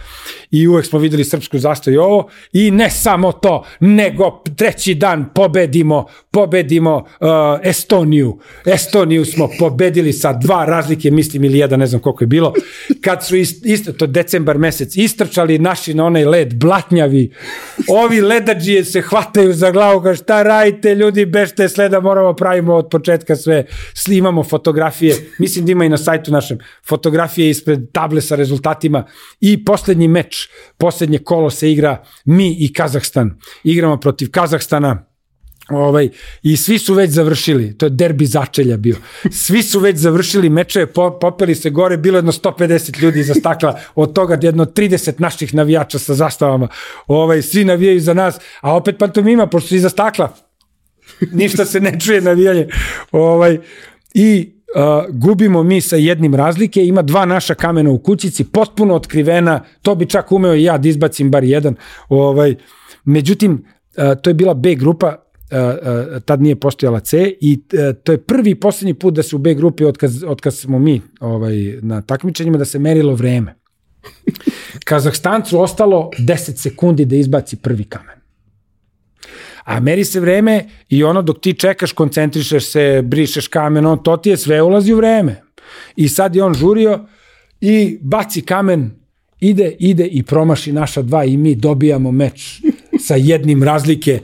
i 0.52 0.68
uvek 0.68 0.86
smo 0.86 1.00
videli 1.00 1.24
srpsku 1.24 1.58
zastavu 1.58 1.96
i 1.96 1.98
ovo 1.98 2.30
i 2.54 2.72
ne 2.72 2.90
samo 2.90 3.32
to, 3.32 3.66
nego 3.80 4.44
treći 4.58 4.96
dan 4.96 5.30
pobedimo, 5.36 6.06
pobedimo 6.34 6.96
uh, 6.96 7.28
Estoniju. 7.64 8.40
Estoniju 8.66 9.26
smo 9.26 9.50
pobedili 9.60 10.14
sa 10.14 10.34
dva 10.34 10.66
razlike, 10.66 11.12
mislim 11.12 11.44
ili 11.44 11.58
jedan, 11.58 11.80
ne 11.80 11.88
znam 11.88 12.02
koliko 12.02 12.24
je 12.24 12.28
bilo, 12.28 12.54
kad 13.02 13.26
su 13.26 13.36
isto, 13.36 13.94
to 13.94 14.08
decembar 14.08 14.58
mesec, 14.58 14.96
istrčali 14.96 15.60
naši 15.60 15.94
na 15.94 16.06
onaj 16.06 16.26
led, 16.26 16.56
blatnjavi. 16.56 17.32
Ovi 17.88 18.22
ledađije 18.22 18.86
se 18.86 19.02
hvataju 19.02 19.54
za 19.54 19.72
glavu, 19.72 20.02
kao 20.02 20.16
šta 20.16 20.44
radite 20.44 20.96
ljudi, 20.96 21.26
bešte 21.26 21.70
sleda, 21.70 22.00
moramo 22.00 22.34
pravimo 22.34 22.74
od 22.74 22.90
početka 22.92 23.36
sve. 23.36 23.66
Imamo 24.10 24.44
fotografije, 24.44 25.16
mislim 25.40 25.66
da 25.66 25.72
ima 25.72 25.86
i 25.86 25.90
na 25.90 25.98
sajtu 25.98 26.32
našem, 26.32 26.58
fotografije 26.90 27.50
ispred 27.50 27.92
table 27.92 28.22
sa 28.22 28.36
rezultatima 28.36 29.06
i 29.40 29.66
poslednji 29.66 30.08
meč, 30.08 30.50
poslednje 30.78 31.18
kolo 31.18 31.50
se 31.50 31.72
igra 31.72 32.04
mi 32.26 32.56
i 32.60 32.74
Kazahstan. 32.74 33.40
Igramo 33.64 33.98
protiv 33.98 34.32
Kazahstana, 34.32 35.13
Ovaj, 35.70 36.10
I 36.44 36.58
svi 36.58 36.80
su 36.80 36.94
već 36.94 37.12
završili, 37.12 37.78
to 37.78 37.86
je 37.86 37.90
derbi 37.90 38.26
začelja 38.26 38.78
bio. 38.78 38.96
Svi 39.32 39.64
su 39.64 39.80
već 39.80 39.98
završili 39.98 40.50
meče, 40.50 40.86
po, 40.86 41.20
popeli 41.22 41.56
se 41.56 41.70
gore, 41.70 41.98
bilo 41.98 42.18
jedno 42.18 42.32
150 42.32 43.02
ljudi 43.02 43.24
za 43.24 43.34
stakla, 43.34 43.80
od 43.96 44.14
toga 44.14 44.38
jedno 44.42 44.66
30 44.66 45.14
naših 45.18 45.54
navijača 45.54 46.00
sa 46.00 46.14
zastavama. 46.14 46.68
Ovaj, 47.08 47.42
svi 47.42 47.66
navijaju 47.66 48.00
za 48.00 48.14
nas, 48.14 48.40
a 48.62 48.76
opet 48.76 48.98
pantomima, 49.00 49.48
pošto 49.48 49.68
su 49.68 49.76
iza 49.76 49.90
stakla. 49.90 50.36
Ništa 51.32 51.66
se 51.66 51.80
ne 51.80 52.00
čuje 52.00 52.22
navijanje. 52.22 52.68
Ovaj, 53.12 53.58
I 54.14 54.54
Uh, 54.76 55.16
gubimo 55.16 55.64
mi 55.64 55.82
sa 55.82 55.96
jednim 55.96 56.36
razlike, 56.36 56.86
ima 56.86 57.02
dva 57.02 57.26
naša 57.26 57.54
kamena 57.54 57.90
u 57.92 58.00
kućici, 58.00 58.44
potpuno 58.44 58.96
otkrivena, 58.96 59.64
to 59.82 59.96
bi 59.96 60.06
čak 60.06 60.32
umeo 60.32 60.56
i 60.56 60.64
ja 60.64 60.78
da 60.78 60.90
izbacim 60.90 61.32
bar 61.32 61.44
jedan. 61.44 61.76
Ovaj, 62.10 62.56
međutim, 63.06 63.52
uh, 63.98 64.22
to 64.22 64.30
je 64.30 64.34
bila 64.34 64.54
B 64.54 64.76
grupa, 64.76 65.23
tad 66.26 66.42
nije 66.42 66.56
postojala 66.56 67.00
C 67.00 67.34
i 67.42 67.62
uh, 67.74 67.96
to 68.04 68.12
je 68.12 68.18
prvi 68.18 68.50
i 68.50 68.56
poslednji 68.56 68.94
put 68.94 69.14
da 69.14 69.24
se 69.24 69.36
u 69.36 69.40
B 69.40 69.54
grupi 69.54 69.86
od 70.28 70.42
kad 70.42 70.56
smo 70.56 70.80
mi 70.80 71.02
ovaj, 71.20 71.78
na 71.82 72.02
takmičenjima 72.02 72.58
da 72.58 72.66
se 72.66 72.80
merilo 72.80 73.16
vreme. 73.16 73.56
Kazahstancu 74.86 75.62
ostalo 75.62 76.10
10 76.20 76.56
sekundi 76.56 77.06
da 77.06 77.16
izbaci 77.16 77.56
prvi 77.56 77.84
kamen. 77.84 78.24
A 79.64 79.80
meri 79.80 80.06
se 80.06 80.20
vreme 80.20 80.66
i 80.90 81.04
ono 81.04 81.22
dok 81.22 81.40
ti 81.40 81.54
čekaš, 81.54 81.92
koncentrišeš 81.92 82.72
se, 82.72 83.02
brišeš 83.06 83.48
kamen, 83.48 83.86
on, 83.86 84.04
to 84.04 84.18
ti 84.18 84.30
je 84.30 84.38
sve 84.38 84.62
ulazi 84.62 84.94
u 84.94 84.98
vreme. 84.98 85.42
I 85.96 86.10
sad 86.10 86.36
je 86.36 86.44
on 86.44 86.54
žurio 86.54 87.06
i 87.62 88.00
baci 88.02 88.42
kamen 88.42 88.92
ide, 89.40 89.76
ide 89.80 90.06
i 90.06 90.24
promaši 90.24 90.72
naša 90.72 91.02
dva 91.02 91.26
i 91.26 91.38
mi 91.38 91.56
dobijamo 91.56 92.12
meč 92.12 92.62
sa 93.00 93.16
jednim 93.16 93.64
razlike 93.64 94.20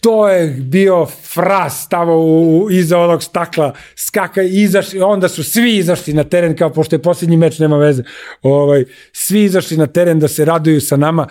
to 0.00 0.28
je 0.28 0.46
bio 0.46 1.06
fras 1.06 1.88
tamo 1.88 2.16
u, 2.16 2.68
iza 2.70 2.98
onog 2.98 3.22
stakla, 3.22 3.74
skaka 3.96 4.42
izašli, 4.42 5.00
onda 5.00 5.28
su 5.28 5.44
svi 5.44 5.76
izašli 5.76 6.12
na 6.12 6.24
teren, 6.24 6.56
kao 6.56 6.70
pošto 6.70 6.96
je 6.96 7.02
posljednji 7.02 7.36
meč, 7.36 7.58
nema 7.58 7.76
veze, 7.76 8.02
ovaj, 8.42 8.84
svi 9.12 9.42
izašli 9.42 9.76
na 9.76 9.86
teren 9.86 10.20
da 10.20 10.28
se 10.28 10.44
raduju 10.44 10.80
sa 10.80 10.96
nama. 10.96 11.26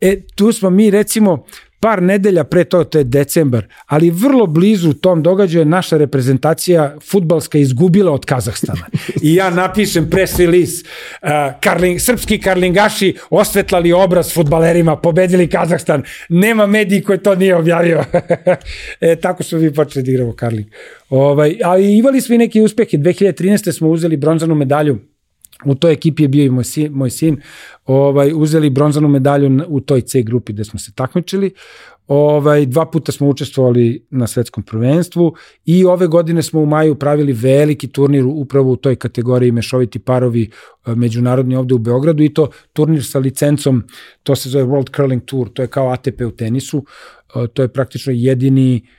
E, 0.00 0.20
tu 0.34 0.52
smo 0.52 0.70
mi 0.70 0.90
recimo, 0.90 1.44
par 1.80 2.02
nedelja 2.02 2.44
pre 2.44 2.64
to, 2.64 2.84
to 2.84 2.98
je 2.98 3.04
decembar, 3.04 3.64
ali 3.86 4.10
vrlo 4.10 4.46
blizu 4.46 4.92
tom 4.92 5.22
događaju 5.22 5.64
naša 5.64 5.96
reprezentacija 5.96 6.96
futbalska 7.10 7.58
izgubila 7.58 8.12
od 8.12 8.24
Kazahstana. 8.24 8.86
I 9.22 9.34
ja 9.34 9.50
napišem 9.50 10.10
press 10.10 10.38
release, 10.38 10.84
uh, 11.22 11.28
karling, 11.60 12.00
srpski 12.00 12.40
karlingaši 12.40 13.16
osvetlali 13.30 13.92
obraz 13.92 14.32
futbalerima, 14.34 14.96
pobedili 14.96 15.48
Kazahstan, 15.48 16.02
nema 16.28 16.66
mediji 16.66 17.02
koji 17.02 17.18
to 17.18 17.34
nije 17.34 17.56
objavio. 17.56 18.04
e, 19.00 19.16
tako 19.16 19.42
smo 19.42 19.58
mi 19.58 19.74
počeli 19.74 20.04
da 20.04 20.10
igramo 20.10 20.32
karling. 20.32 20.66
Ovaj, 21.10 21.56
ali 21.64 21.96
imali 21.96 22.20
smo 22.20 22.34
i 22.34 22.38
neke 22.38 22.62
uspehe. 22.62 22.98
2013. 22.98 23.72
smo 23.72 23.88
uzeli 23.88 24.16
bronzanu 24.16 24.54
medalju 24.54 24.98
U 25.64 25.74
toj 25.74 25.92
ekipi 25.92 26.22
je 26.22 26.28
bio 26.28 26.44
i 26.44 26.50
moj 26.50 26.64
sin, 26.64 26.92
moj 26.92 27.10
sin 27.10 27.40
ovaj, 27.86 28.32
uzeli 28.34 28.70
bronzanu 28.70 29.08
medalju 29.08 29.60
u 29.68 29.80
toj 29.80 30.00
C 30.00 30.22
grupi 30.22 30.52
gde 30.52 30.64
smo 30.64 30.78
se 30.78 30.92
takmičili. 30.92 31.50
Ovaj, 32.06 32.66
dva 32.66 32.86
puta 32.86 33.12
smo 33.12 33.28
učestvovali 33.28 34.06
na 34.10 34.26
svetskom 34.26 34.64
prvenstvu 34.64 35.34
i 35.64 35.84
ove 35.84 36.06
godine 36.06 36.42
smo 36.42 36.60
u 36.60 36.66
maju 36.66 36.94
pravili 36.94 37.32
veliki 37.32 37.88
turnir 37.88 38.24
upravo 38.26 38.72
u 38.72 38.76
toj 38.76 38.96
kategoriji 38.96 39.52
mešoviti 39.52 39.98
parovi 39.98 40.50
e, 40.86 40.94
međunarodni 40.94 41.56
ovde 41.56 41.74
u 41.74 41.78
Beogradu 41.78 42.22
i 42.22 42.34
to 42.34 42.48
turnir 42.72 43.04
sa 43.04 43.18
licencom, 43.18 43.82
to 44.22 44.36
se 44.36 44.48
zove 44.48 44.64
World 44.64 44.96
Curling 44.96 45.22
Tour, 45.24 45.48
to 45.52 45.62
je 45.62 45.68
kao 45.68 45.92
ATP 45.92 46.20
u 46.26 46.30
tenisu, 46.30 46.84
e, 47.34 47.46
to 47.46 47.62
je 47.62 47.68
praktično 47.68 48.12
jedini 48.16 48.82
uh, 48.84 48.90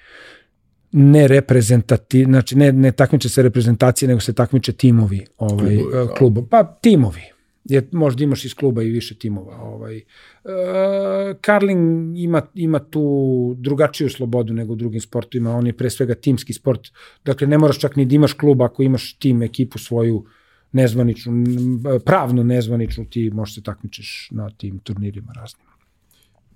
ne 0.91 1.27
reprezentati, 1.27 2.23
znači 2.23 2.55
ne, 2.55 2.71
ne 2.71 2.91
takmiče 2.91 3.29
se 3.29 3.41
reprezentacije, 3.41 4.09
nego 4.09 4.19
se 4.19 4.33
takmiče 4.33 4.71
timovi 4.71 5.25
ovaj, 5.37 5.77
klubovi, 6.17 6.45
da. 6.45 6.49
Pa 6.49 6.63
timovi. 6.63 7.21
Je, 7.65 7.87
možda 7.91 8.23
imaš 8.23 8.45
iz 8.45 8.53
kluba 8.53 8.83
i 8.83 8.89
više 8.89 9.15
timova. 9.15 9.57
Ovaj. 9.61 9.97
E, 9.97 10.03
Karling 11.41 12.17
ima, 12.19 12.41
ima 12.55 12.79
tu 12.79 13.55
drugačiju 13.57 14.09
slobodu 14.09 14.53
nego 14.53 14.73
u 14.73 14.75
drugim 14.75 15.01
sportovima. 15.01 15.55
On 15.55 15.67
je 15.67 15.73
pre 15.73 15.89
svega 15.89 16.15
timski 16.15 16.53
sport. 16.53 16.81
Dakle, 17.25 17.47
ne 17.47 17.57
moraš 17.57 17.79
čak 17.79 17.95
ni 17.95 18.05
da 18.05 18.15
imaš 18.15 18.33
klub 18.33 18.61
ako 18.61 18.83
imaš 18.83 19.13
tim, 19.13 19.41
ekipu 19.41 19.79
svoju 19.79 20.25
nezvaničnu, 20.71 21.33
pravno 22.05 22.43
nezvaničnu, 22.43 23.05
ti 23.05 23.29
možeš 23.29 23.55
se 23.55 23.63
takmičeš 23.63 24.27
na 24.31 24.49
tim 24.49 24.79
turnirima 24.79 25.33
raznim 25.35 25.70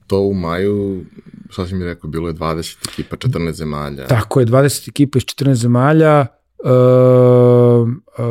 to 0.08 0.20
u 0.20 0.34
maju, 0.34 1.06
šta 1.50 1.68
si 1.68 1.76
mi 1.76 1.84
rekao, 1.84 2.10
bilo 2.10 2.28
je 2.28 2.34
20 2.34 2.90
ekipa, 2.92 3.16
14 3.16 3.52
zemalja. 3.52 4.08
Tako 4.08 4.40
je, 4.40 4.46
20 4.46 4.90
ekipa 4.90 5.18
iz 5.18 5.24
14 5.24 5.54
zemalja. 5.54 6.20
E, 6.20 6.70
e, 8.18 8.26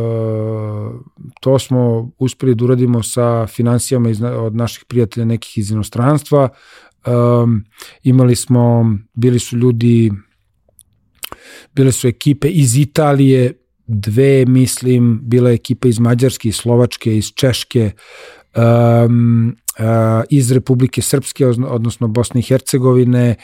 to 1.40 1.58
smo 1.58 2.10
uspeli 2.18 2.54
da 2.54 2.64
uradimo 2.64 3.02
sa 3.02 3.46
financijama 3.46 4.10
iz, 4.10 4.22
od 4.22 4.54
naših 4.56 4.84
prijatelja 4.84 5.24
nekih 5.26 5.58
iz 5.58 5.70
inostranstva. 5.70 6.48
E, 6.48 7.10
imali 8.02 8.36
smo, 8.36 8.96
bili 9.14 9.38
su 9.38 9.56
ljudi, 9.56 10.12
bile 11.74 11.92
su 11.92 12.08
ekipe 12.08 12.48
iz 12.48 12.76
Italije, 12.76 13.52
dve, 13.86 14.44
mislim, 14.46 15.20
bila 15.22 15.50
je 15.50 15.54
ekipa 15.54 15.88
iz 15.88 15.98
Mađarske, 15.98 16.48
iz 16.48 16.56
Slovačke, 16.56 17.16
iz 17.16 17.32
Češke, 17.34 17.90
um, 18.56 19.56
iz 20.30 20.52
Republike 20.52 21.02
Srpske, 21.02 21.46
odnosno 21.46 22.08
Bosne 22.08 22.40
i 22.40 22.42
Hercegovine, 22.42 23.36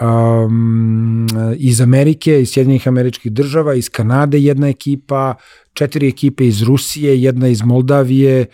um, 0.00 1.26
iz 1.56 1.80
Amerike, 1.80 2.42
iz 2.42 2.50
Sjedinjenih 2.50 2.88
američkih 2.88 3.32
država, 3.32 3.74
iz 3.74 3.90
Kanade 3.90 4.40
jedna 4.40 4.68
ekipa, 4.68 5.34
četiri 5.72 6.08
ekipe 6.08 6.46
iz 6.46 6.62
Rusije, 6.62 7.22
jedna 7.22 7.48
iz 7.48 7.62
Moldavije, 7.62 8.40
e, 8.40 8.46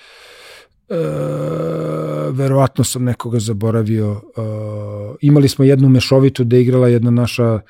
verovatno 2.31 2.85
sam 2.85 3.05
nekoga 3.05 3.39
zaboravio. 3.39 4.13
E, 4.13 4.41
imali 5.21 5.49
smo 5.49 5.65
jednu 5.65 5.89
mešovitu 5.89 6.45
da 6.45 6.57
je 6.57 6.63
igrala 6.63 6.89
jedna 6.89 7.11
naša 7.11 7.55
e, 7.55 7.61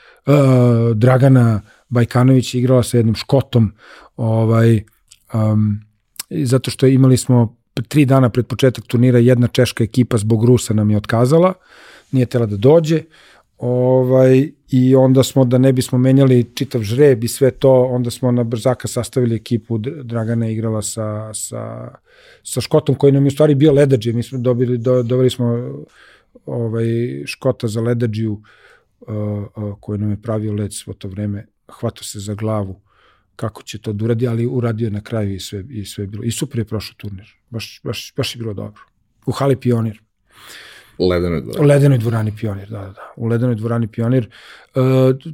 Dragana 0.94 1.60
Bajkanović 1.88 2.54
igrala 2.54 2.82
sa 2.82 2.96
jednim 2.96 3.14
Škotom, 3.14 3.72
ovaj, 4.16 4.82
um, 5.34 5.80
zato 6.30 6.70
što 6.70 6.86
imali 6.86 7.16
smo 7.16 7.56
tri 7.82 8.04
dana 8.04 8.30
pred 8.30 8.46
početak 8.46 8.86
turnira 8.86 9.18
jedna 9.18 9.46
češka 9.46 9.84
ekipa 9.84 10.16
zbog 10.16 10.44
Rusa 10.44 10.74
nam 10.74 10.90
je 10.90 10.96
otkazala, 10.96 11.52
nije 12.12 12.26
tela 12.26 12.46
da 12.46 12.56
dođe, 12.56 13.02
ovaj, 13.58 14.50
i 14.70 14.94
onda 14.94 15.22
smo, 15.22 15.44
da 15.44 15.58
ne 15.58 15.72
bismo 15.72 15.98
menjali 15.98 16.44
čitav 16.54 16.82
žreb 16.82 17.24
i 17.24 17.28
sve 17.28 17.50
to, 17.50 17.84
onda 17.84 18.10
smo 18.10 18.30
na 18.30 18.44
brzaka 18.44 18.88
sastavili 18.88 19.36
ekipu, 19.36 19.78
Dragana 19.78 20.46
je 20.46 20.52
igrala 20.52 20.82
sa, 20.82 21.34
sa, 21.34 21.88
sa 22.42 22.60
Škotom 22.60 22.94
koji 22.94 23.12
nam 23.12 23.24
je 23.24 23.28
u 23.28 23.30
stvari 23.30 23.54
bio 23.54 23.72
ledađe, 23.72 24.12
mi 24.12 24.22
smo 24.22 24.38
dobili, 24.38 24.78
do, 24.78 25.02
dobili 25.02 25.30
smo 25.30 25.46
ovaj, 26.46 26.86
Škota 27.26 27.68
za 27.68 27.80
ledađiju 27.80 28.32
uh, 29.00 29.14
uh, 29.56 29.74
koji 29.80 29.98
nam 29.98 30.10
je 30.10 30.22
pravio 30.22 30.52
led 30.52 30.72
svo 30.74 30.92
to 30.94 31.08
vreme, 31.08 31.46
hvatao 31.68 32.02
se 32.02 32.20
za 32.20 32.34
glavu 32.34 32.80
kako 33.36 33.62
će 33.62 33.78
to 33.78 33.92
da 33.92 34.04
uradi, 34.04 34.28
ali 34.28 34.46
uradio 34.46 34.86
je 34.86 34.90
na 34.90 35.00
kraju 35.00 35.34
i 35.34 35.40
sve, 35.40 35.64
i 35.70 35.84
sve 35.84 36.06
bilo. 36.06 36.24
I 36.24 36.30
super 36.30 36.58
je 36.58 36.64
prošao 36.64 36.94
turnir. 36.96 37.34
Baš, 37.54 37.80
baš, 37.84 38.12
baš 38.16 38.34
je 38.34 38.38
bilo 38.38 38.54
dobro. 38.54 38.82
U 39.26 39.32
hali 39.32 39.56
Pionir. 39.56 40.00
U 40.98 41.08
ledenoj 41.08 41.40
dvorani. 41.40 41.64
U 41.64 41.68
ledenoj 41.68 41.98
dvorani 41.98 42.32
Pionir, 42.36 42.68
da, 42.68 42.78
da, 42.78 42.92
da. 42.92 43.12
U 43.16 43.26
ledenoj 43.26 43.54
dvorani 43.54 43.86
Pionir. 43.86 44.28
E, 44.74 44.80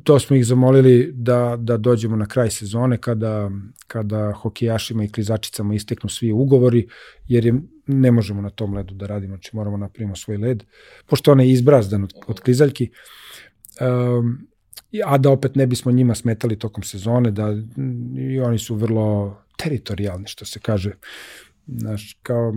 to 0.05 0.19
smo 0.19 0.37
ih 0.37 0.47
zamolili 0.47 1.13
da, 1.15 1.57
da 1.59 1.77
dođemo 1.77 2.17
na 2.17 2.27
kraj 2.27 2.51
sezone 2.51 2.97
kada, 2.97 3.51
kada 3.87 4.33
hokejašima 4.33 5.05
i 5.05 5.13
klizačicama 5.13 5.75
isteknu 5.75 6.11
svi 6.11 6.33
ugovori, 6.33 6.87
jer 7.29 7.47
je, 7.47 7.55
ne 7.87 8.11
možemo 8.11 8.43
na 8.43 8.51
tom 8.51 8.75
ledu 8.75 8.95
da 8.95 9.07
radimo, 9.07 9.37
znači 9.37 9.57
moramo 9.57 9.77
da 9.77 9.81
napravimo 9.81 10.17
svoj 10.17 10.37
led. 10.37 10.65
Pošto 11.07 11.33
on 11.33 11.41
je 11.41 11.51
izbrazdan 11.51 12.05
od, 12.05 12.13
od 12.27 12.41
klizaljki, 12.41 12.91
um, 13.81 14.39
a 15.05 15.19
da 15.19 15.31
opet 15.31 15.57
ne 15.57 15.67
bismo 15.67 15.93
njima 15.93 16.15
smetali 16.15 16.59
tokom 16.59 16.85
sezone, 16.85 17.31
da 17.31 17.49
i 18.19 18.41
oni 18.41 18.59
su 18.59 18.75
vrlo 18.75 19.37
teritorijalni, 19.57 20.27
što 20.27 20.45
se 20.45 20.61
kaže. 20.61 20.93
Znaš, 21.79 22.19
kao, 22.23 22.55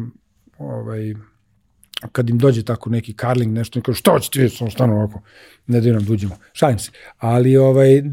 ovaj, 0.58 1.14
kad 2.11 2.30
im 2.30 2.38
dođe 2.38 2.64
tako 2.64 2.90
neki 2.90 3.14
karling, 3.14 3.53
nešto, 3.53 3.80
neko, 3.80 3.93
što 3.93 4.19
ćete 4.19 4.40
vidjeti, 4.40 4.58
samo 4.58 4.72
stanu 4.72 4.93
ovako, 4.93 5.22
ne 5.67 5.82
da 5.82 5.92
nam 5.92 6.06
duđemo. 6.06 6.38
Šalim 6.53 6.80
se. 6.80 6.92
Ali 7.17 7.58
ovaj, 7.58 7.98
e, 7.98 8.03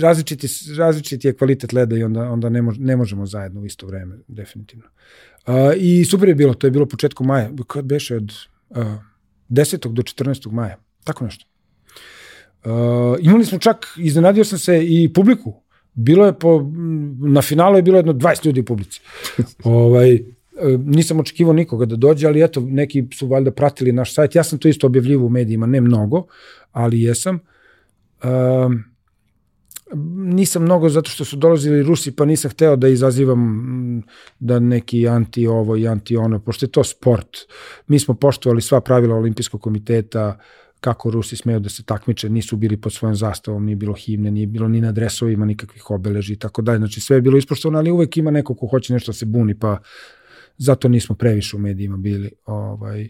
različiti, 0.00 0.48
različiti 0.78 1.28
je 1.28 1.36
kvalitet 1.36 1.72
leda 1.72 1.96
i 1.96 2.02
onda, 2.02 2.30
onda 2.30 2.48
ne, 2.48 2.62
mož, 2.62 2.78
ne 2.78 2.96
možemo 2.96 3.26
zajedno 3.26 3.60
u 3.60 3.66
isto 3.66 3.86
vreme, 3.86 4.18
definitivno. 4.28 4.84
Uh, 5.46 5.54
I 5.76 6.04
super 6.04 6.28
je 6.28 6.34
bilo, 6.34 6.54
to 6.54 6.66
je 6.66 6.70
bilo 6.70 6.86
početkom 6.86 7.26
maja, 7.26 7.50
kad 7.66 7.84
beše 7.84 8.16
od 8.16 8.32
uh, 8.70 8.76
10. 9.48 9.92
do 9.92 10.02
14. 10.02 10.52
maja, 10.52 10.76
tako 11.04 11.24
nešto. 11.24 11.44
Uh, 12.64 12.70
imali 13.20 13.44
smo 13.44 13.58
čak, 13.58 13.86
iznenadio 13.96 14.44
sam 14.44 14.58
se 14.58 14.84
i 14.84 15.12
publiku. 15.12 15.61
Bilo 15.94 16.26
je 16.26 16.38
po, 16.38 16.70
na 17.18 17.42
finalu 17.42 17.76
je 17.76 17.82
bilo 17.82 17.96
jedno 17.96 18.12
20 18.12 18.46
ljudi 18.46 18.60
u 18.60 18.64
publici. 18.64 19.00
ovaj, 19.64 20.14
uh, 20.14 20.20
nisam 20.84 21.20
očekivao 21.20 21.52
nikoga 21.52 21.86
da 21.86 21.96
dođe, 21.96 22.26
ali 22.26 22.44
eto, 22.44 22.60
neki 22.60 23.06
su 23.14 23.26
valjda 23.26 23.50
pratili 23.50 23.92
naš 23.92 24.14
sajt. 24.14 24.34
Ja 24.34 24.44
sam 24.44 24.58
to 24.58 24.68
isto 24.68 24.86
objavljivo 24.86 25.26
u 25.26 25.28
medijima, 25.28 25.66
ne 25.66 25.80
mnogo, 25.80 26.26
ali 26.72 27.02
jesam. 27.02 27.38
Uh, 28.22 28.72
nisam 30.16 30.62
mnogo 30.62 30.88
zato 30.88 31.10
što 31.10 31.24
su 31.24 31.36
dolazili 31.36 31.82
Rusi, 31.82 32.16
pa 32.16 32.24
nisam 32.24 32.50
hteo 32.50 32.76
da 32.76 32.88
izazivam 32.88 34.02
da 34.38 34.58
neki 34.58 35.08
anti 35.08 35.46
ovo 35.46 35.76
i 35.76 35.88
anti 35.88 36.16
ono, 36.16 36.38
pošto 36.38 36.66
je 36.66 36.70
to 36.70 36.84
sport. 36.84 37.38
Mi 37.86 37.98
smo 37.98 38.14
poštovali 38.14 38.62
sva 38.62 38.80
pravila 38.80 39.16
olimpijskog 39.16 39.60
komiteta, 39.60 40.38
uh, 40.38 40.61
kako 40.82 41.10
Rusi 41.10 41.36
smeju 41.36 41.60
da 41.60 41.68
se 41.68 41.82
takmiče, 41.82 42.28
nisu 42.28 42.56
bili 42.56 42.76
pod 42.76 42.92
svojom 42.92 43.14
zastavom, 43.16 43.64
nije 43.64 43.76
bilo 43.76 43.94
himne, 43.94 44.30
nije 44.30 44.46
bilo 44.46 44.68
ni 44.68 44.80
na 44.80 44.92
dresovima 44.92 45.46
nikakvih 45.46 45.90
obeleži 45.90 46.32
i 46.32 46.36
tako 46.36 46.62
dalje. 46.62 46.78
Znači 46.78 47.00
sve 47.00 47.16
je 47.16 47.20
bilo 47.20 47.38
ispoštovano, 47.38 47.78
ali 47.78 47.90
uvek 47.90 48.16
ima 48.16 48.30
neko 48.30 48.54
ko 48.54 48.66
hoće 48.66 48.92
nešto 48.92 49.12
da 49.12 49.16
se 49.16 49.26
buni, 49.26 49.54
pa 49.58 49.78
zato 50.58 50.88
nismo 50.88 51.14
previše 51.14 51.56
u 51.56 51.60
medijima 51.60 51.96
bili. 51.96 52.30
Ovaj, 52.46 53.02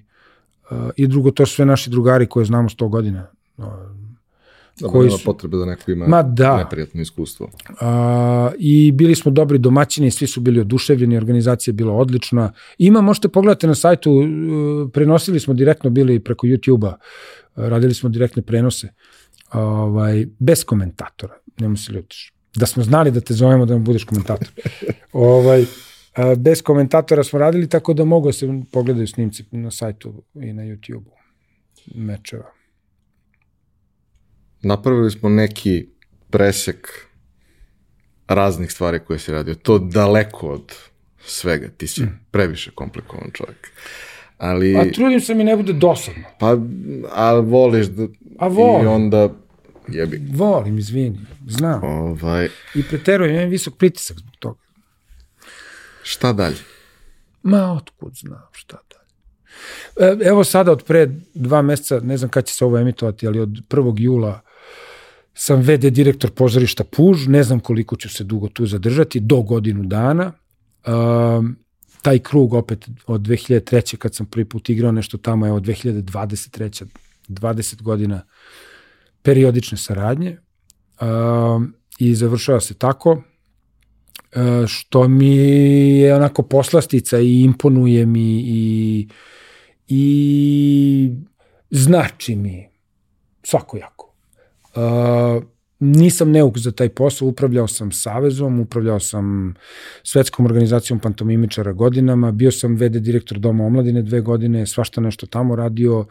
uh, 0.70 0.90
I 0.96 1.06
drugo, 1.06 1.30
to 1.30 1.46
su 1.46 1.54
sve 1.54 1.66
naši 1.66 1.90
drugari 1.90 2.26
koje 2.26 2.44
znamo 2.44 2.68
100 2.68 2.88
godina. 2.88 3.26
Da, 3.56 4.88
koji 4.88 5.10
su... 5.10 5.24
potrebe 5.24 5.56
da 5.56 5.64
neko 5.64 5.90
ima 5.90 6.06
Ma 6.06 6.22
da. 6.22 6.56
neprijatno 6.56 7.00
iskustvo. 7.00 7.50
A, 7.80 8.50
I 8.58 8.92
bili 8.92 9.14
smo 9.14 9.30
dobri 9.32 9.58
domaćini, 9.58 10.10
svi 10.10 10.26
su 10.26 10.40
bili 10.40 10.60
oduševljeni, 10.60 11.16
organizacija 11.16 11.72
je 11.72 11.76
bila 11.76 11.92
odlična. 11.92 12.52
Ima, 12.78 13.00
možete 13.00 13.28
pogledati 13.28 13.66
na 13.66 13.74
sajtu, 13.74 14.12
uh, 14.12 14.26
prenosili 14.92 15.40
smo 15.40 15.54
direktno 15.54 15.90
bili 15.90 16.20
preko 16.20 16.46
YouTube-a 16.46 16.96
radili 17.56 17.94
smo 17.94 18.08
direktne 18.08 18.42
prenose, 18.42 18.92
ovaj, 19.52 20.26
bez 20.38 20.64
komentatora, 20.64 21.34
nemo 21.60 21.76
se 21.76 21.92
ljutiš. 21.92 22.32
Da 22.54 22.66
smo 22.66 22.82
znali 22.82 23.10
da 23.10 23.20
te 23.20 23.34
zovemo 23.34 23.66
da 23.66 23.74
nam 23.74 23.84
budeš 23.84 24.04
komentator. 24.04 24.48
ovaj, 25.12 25.64
bez 26.36 26.62
komentatora 26.62 27.24
smo 27.24 27.38
radili, 27.38 27.68
tako 27.68 27.94
da 27.94 28.04
mogu 28.04 28.28
da 28.28 28.32
se 28.32 28.62
pogledaju 28.72 29.06
snimci 29.06 29.44
na 29.50 29.70
sajtu 29.70 30.22
i 30.34 30.52
na 30.52 30.62
YouTube-u 30.62 31.12
mečeva. 31.94 32.52
Napravili 34.62 35.10
smo 35.10 35.28
neki 35.28 35.88
presek 36.30 36.88
raznih 38.28 38.72
stvari 38.72 39.00
koje 39.06 39.18
si 39.18 39.32
radio. 39.32 39.54
To 39.54 39.78
daleko 39.78 40.48
od 40.48 40.72
svega. 41.24 41.68
Ti 41.76 41.86
si 41.86 42.02
mm. 42.02 42.20
previše 42.30 42.70
komplikovan 42.74 43.30
čovjek. 43.32 43.70
Ali... 44.42 44.76
A 44.76 44.92
trudim 44.92 45.20
se 45.20 45.34
mi 45.34 45.44
ne 45.44 45.56
bude 45.56 45.72
dosadno. 45.72 46.22
Pa, 46.38 46.56
a 47.12 47.32
voliš 47.32 47.86
da... 47.86 48.06
A 48.38 48.48
volim. 48.48 48.84
I 48.84 48.86
onda 48.86 49.28
jebi. 49.88 50.22
Volim, 50.32 50.78
izvini. 50.78 51.18
Znam. 51.46 51.84
Ovaj... 51.84 52.48
I 52.74 52.82
preterujem, 52.82 53.34
imam 53.34 53.48
visok 53.48 53.76
pritisak 53.76 54.18
zbog 54.18 54.36
toga. 54.38 54.60
Šta 56.02 56.32
dalje? 56.32 56.56
Ma, 57.42 57.72
otkud 57.72 58.12
znam 58.14 58.48
šta 58.52 58.78
dalje. 58.90 59.02
E, 60.10 60.28
evo 60.28 60.44
sada 60.44 60.72
od 60.72 60.84
pre 60.84 61.10
dva 61.34 61.62
meseca, 61.62 62.00
ne 62.00 62.16
znam 62.16 62.30
kada 62.30 62.44
će 62.44 62.54
se 62.54 62.64
ovo 62.64 62.78
emitovati, 62.78 63.26
ali 63.26 63.40
od 63.40 63.48
1. 63.48 63.94
jula 63.98 64.40
sam 65.34 65.60
VD 65.60 65.90
direktor 65.90 66.30
pozorišta 66.30 66.84
Puž, 66.84 67.26
ne 67.26 67.42
znam 67.42 67.60
koliko 67.60 67.96
ću 67.96 68.08
se 68.08 68.24
dugo 68.24 68.48
tu 68.48 68.66
zadržati, 68.66 69.20
do 69.20 69.42
godinu 69.42 69.82
dana. 69.82 70.32
Um, 70.86 71.56
taj 72.02 72.18
krug 72.18 72.54
opet 72.54 72.88
od 73.06 73.20
2003. 73.20 73.96
kad 73.96 74.14
sam 74.14 74.26
prvi 74.26 74.44
put 74.44 74.68
igrao 74.68 74.92
nešto 74.92 75.18
tamo, 75.18 75.46
evo 75.46 75.60
2023. 75.60 76.84
20 77.28 77.82
godina 77.82 78.22
periodične 79.22 79.78
saradnje 79.78 80.38
um, 81.00 81.74
i 81.98 82.14
završava 82.14 82.60
se 82.60 82.74
tako 82.74 83.10
uh, 83.12 83.22
što 84.66 85.08
mi 85.08 85.36
je 85.36 86.14
onako 86.14 86.42
poslastica 86.42 87.18
i 87.18 87.40
imponuje 87.40 88.06
mi 88.06 88.42
i, 88.46 89.08
i 89.88 91.12
znači 91.70 92.36
mi 92.36 92.68
svakojako. 93.42 94.14
Uh, 94.74 95.42
nisam 95.82 96.30
neuk 96.30 96.58
za 96.58 96.72
taj 96.72 96.88
posao, 96.88 97.28
upravljao 97.28 97.68
sam 97.68 97.92
Savezom, 97.92 98.60
upravljao 98.60 99.00
sam 99.00 99.54
svetskom 100.02 100.46
organizacijom 100.46 100.98
pantomimičara 101.00 101.72
godinama, 101.72 102.32
bio 102.32 102.50
sam 102.50 102.76
VD 102.76 102.96
direktor 102.96 103.38
Doma 103.38 103.64
omladine 103.64 104.02
dve 104.02 104.20
godine, 104.20 104.66
svašta 104.66 105.00
nešto 105.00 105.26
tamo 105.26 105.56
radio, 105.56 106.06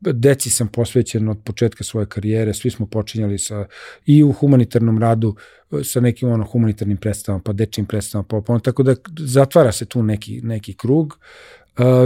deci 0.00 0.50
sam 0.50 0.68
posvećen 0.68 1.28
od 1.28 1.38
početka 1.44 1.84
svoje 1.84 2.06
karijere, 2.06 2.54
svi 2.54 2.70
smo 2.70 2.86
počinjali 2.86 3.38
sa, 3.38 3.66
i 4.06 4.24
u 4.24 4.32
humanitarnom 4.32 4.98
radu 4.98 5.36
sa 5.82 6.00
nekim 6.00 6.28
ono 6.28 6.44
humanitarnim 6.44 6.96
predstavama, 6.96 7.42
pa 7.44 7.52
dečim 7.52 7.86
predstavama, 7.86 8.26
pa, 8.28 8.40
pa 8.40 8.58
tako 8.58 8.82
da 8.82 8.94
zatvara 9.18 9.72
se 9.72 9.84
tu 9.84 10.02
neki, 10.02 10.40
neki 10.42 10.74
krug. 10.74 11.18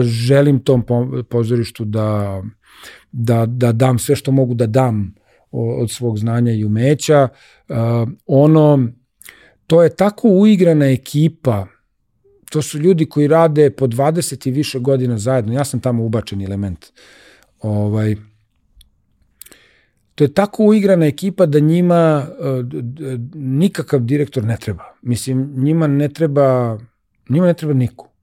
Želim 0.03 0.61
tom 0.61 0.85
pozorištu 1.31 1.85
da, 1.85 2.43
da, 3.13 3.47
da 3.47 3.73
dam 3.73 3.99
sve 3.99 4.17
što 4.17 4.33
mogu 4.33 4.55
da 4.55 4.67
dam 4.67 5.15
od 5.55 5.91
svog 5.91 6.19
znanja 6.19 6.53
i 6.53 6.65
umeća. 6.65 7.29
Ono, 8.27 8.89
to 9.67 9.83
je 9.83 9.97
tako 9.97 10.29
uigrana 10.29 10.87
ekipa, 10.87 11.67
to 12.51 12.63
su 12.63 12.79
ljudi 12.79 13.07
koji 13.07 13.27
rade 13.27 13.71
po 13.71 13.87
20 13.87 14.49
i 14.49 14.51
više 14.51 14.79
godina 14.79 15.19
zajedno. 15.19 15.53
Ja 15.53 15.65
sam 15.65 15.81
tamo 15.81 16.05
ubačen 16.05 16.43
element. 16.43 16.87
Ovaj, 17.61 18.17
to 20.15 20.25
je 20.25 20.35
tako 20.35 20.65
uigrana 20.65 21.07
ekipa 21.07 21.47
da 21.47 21.59
njima 21.59 22.29
nikakav 23.35 24.01
direktor 24.01 24.45
ne 24.45 24.57
treba. 24.57 24.85
Mislim, 25.03 25.55
njima 25.57 25.87
ne 25.87 26.09
treba, 26.09 26.79
njima 27.29 27.47
ne 27.47 27.55
treba 27.55 27.75
niko. 27.75 28.14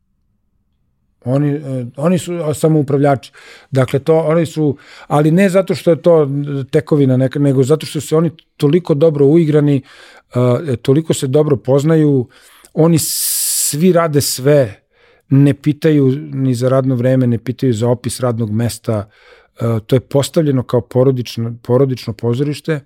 Oni, 1.26 1.50
e, 1.50 1.86
oni 1.98 2.18
su 2.18 2.32
samo 2.54 2.80
upravljači. 2.80 3.32
Dakle, 3.72 4.00
to, 4.00 4.20
oni 4.20 4.46
su, 4.46 4.78
ali 5.08 5.32
ne 5.32 5.50
zato 5.50 5.76
što 5.76 5.90
je 5.90 6.02
to 6.02 6.30
tekovina, 6.72 7.18
neka, 7.18 7.40
nego 7.40 7.64
zato 7.64 7.86
što 7.86 8.02
su 8.02 8.18
oni 8.18 8.32
toliko 8.58 8.94
dobro 8.94 9.26
uigrani, 9.26 9.82
uh, 10.36 10.76
toliko 10.82 11.14
se 11.14 11.28
dobro 11.28 11.58
poznaju, 11.58 12.28
oni 12.74 12.98
svi 13.00 13.92
rade 13.92 14.22
sve, 14.22 14.82
ne 15.30 15.54
pitaju 15.54 16.08
ni 16.34 16.54
za 16.54 16.70
radno 16.70 16.96
vreme, 16.96 17.28
ne 17.28 17.38
pitaju 17.38 17.74
za 17.74 17.90
opis 17.90 18.20
radnog 18.20 18.52
mesta, 18.52 19.10
to 19.86 19.96
je 19.96 20.00
postavljeno 20.00 20.64
kao 20.64 20.82
porodično, 20.82 21.56
porodično 21.62 22.14
pozorište, 22.14 22.80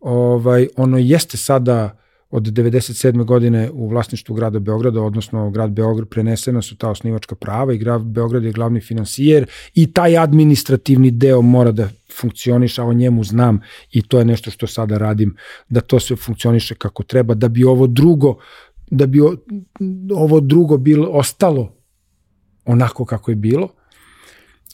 ovaj, 0.00 0.68
ono 0.76 0.98
jeste 0.98 1.36
sada 1.36 2.03
od 2.34 2.42
97. 2.42 3.24
godine 3.24 3.70
u 3.72 3.88
vlasništvu 3.88 4.34
grada 4.34 4.58
Beograda, 4.58 5.02
odnosno 5.02 5.50
grad 5.50 5.70
Beograd 5.70 6.08
prenesena 6.08 6.62
su 6.62 6.76
ta 6.76 6.90
osnivačka 6.90 7.34
prava 7.34 7.74
i 7.74 7.78
grad 7.78 8.02
Beograd 8.02 8.44
je 8.44 8.52
glavni 8.52 8.80
finansijer 8.80 9.46
i 9.74 9.92
taj 9.92 10.18
administrativni 10.18 11.10
deo 11.10 11.42
mora 11.42 11.72
da 11.72 11.88
funkcioniše, 12.20 12.82
a 12.82 12.84
o 12.84 12.92
njemu 12.92 13.24
znam 13.24 13.60
i 13.92 14.02
to 14.02 14.18
je 14.18 14.24
nešto 14.24 14.50
što 14.50 14.66
sada 14.66 14.98
radim, 14.98 15.36
da 15.68 15.80
to 15.80 16.00
sve 16.00 16.16
funkcioniše 16.16 16.74
kako 16.74 17.02
treba, 17.02 17.34
da 17.34 17.48
bi 17.48 17.64
ovo 17.64 17.86
drugo 17.86 18.36
da 18.90 19.06
bi 19.06 19.20
ovo 20.14 20.40
drugo 20.40 20.76
bilo 20.76 21.08
ostalo 21.08 21.72
onako 22.64 23.04
kako 23.04 23.30
je 23.30 23.34
bilo 23.34 23.68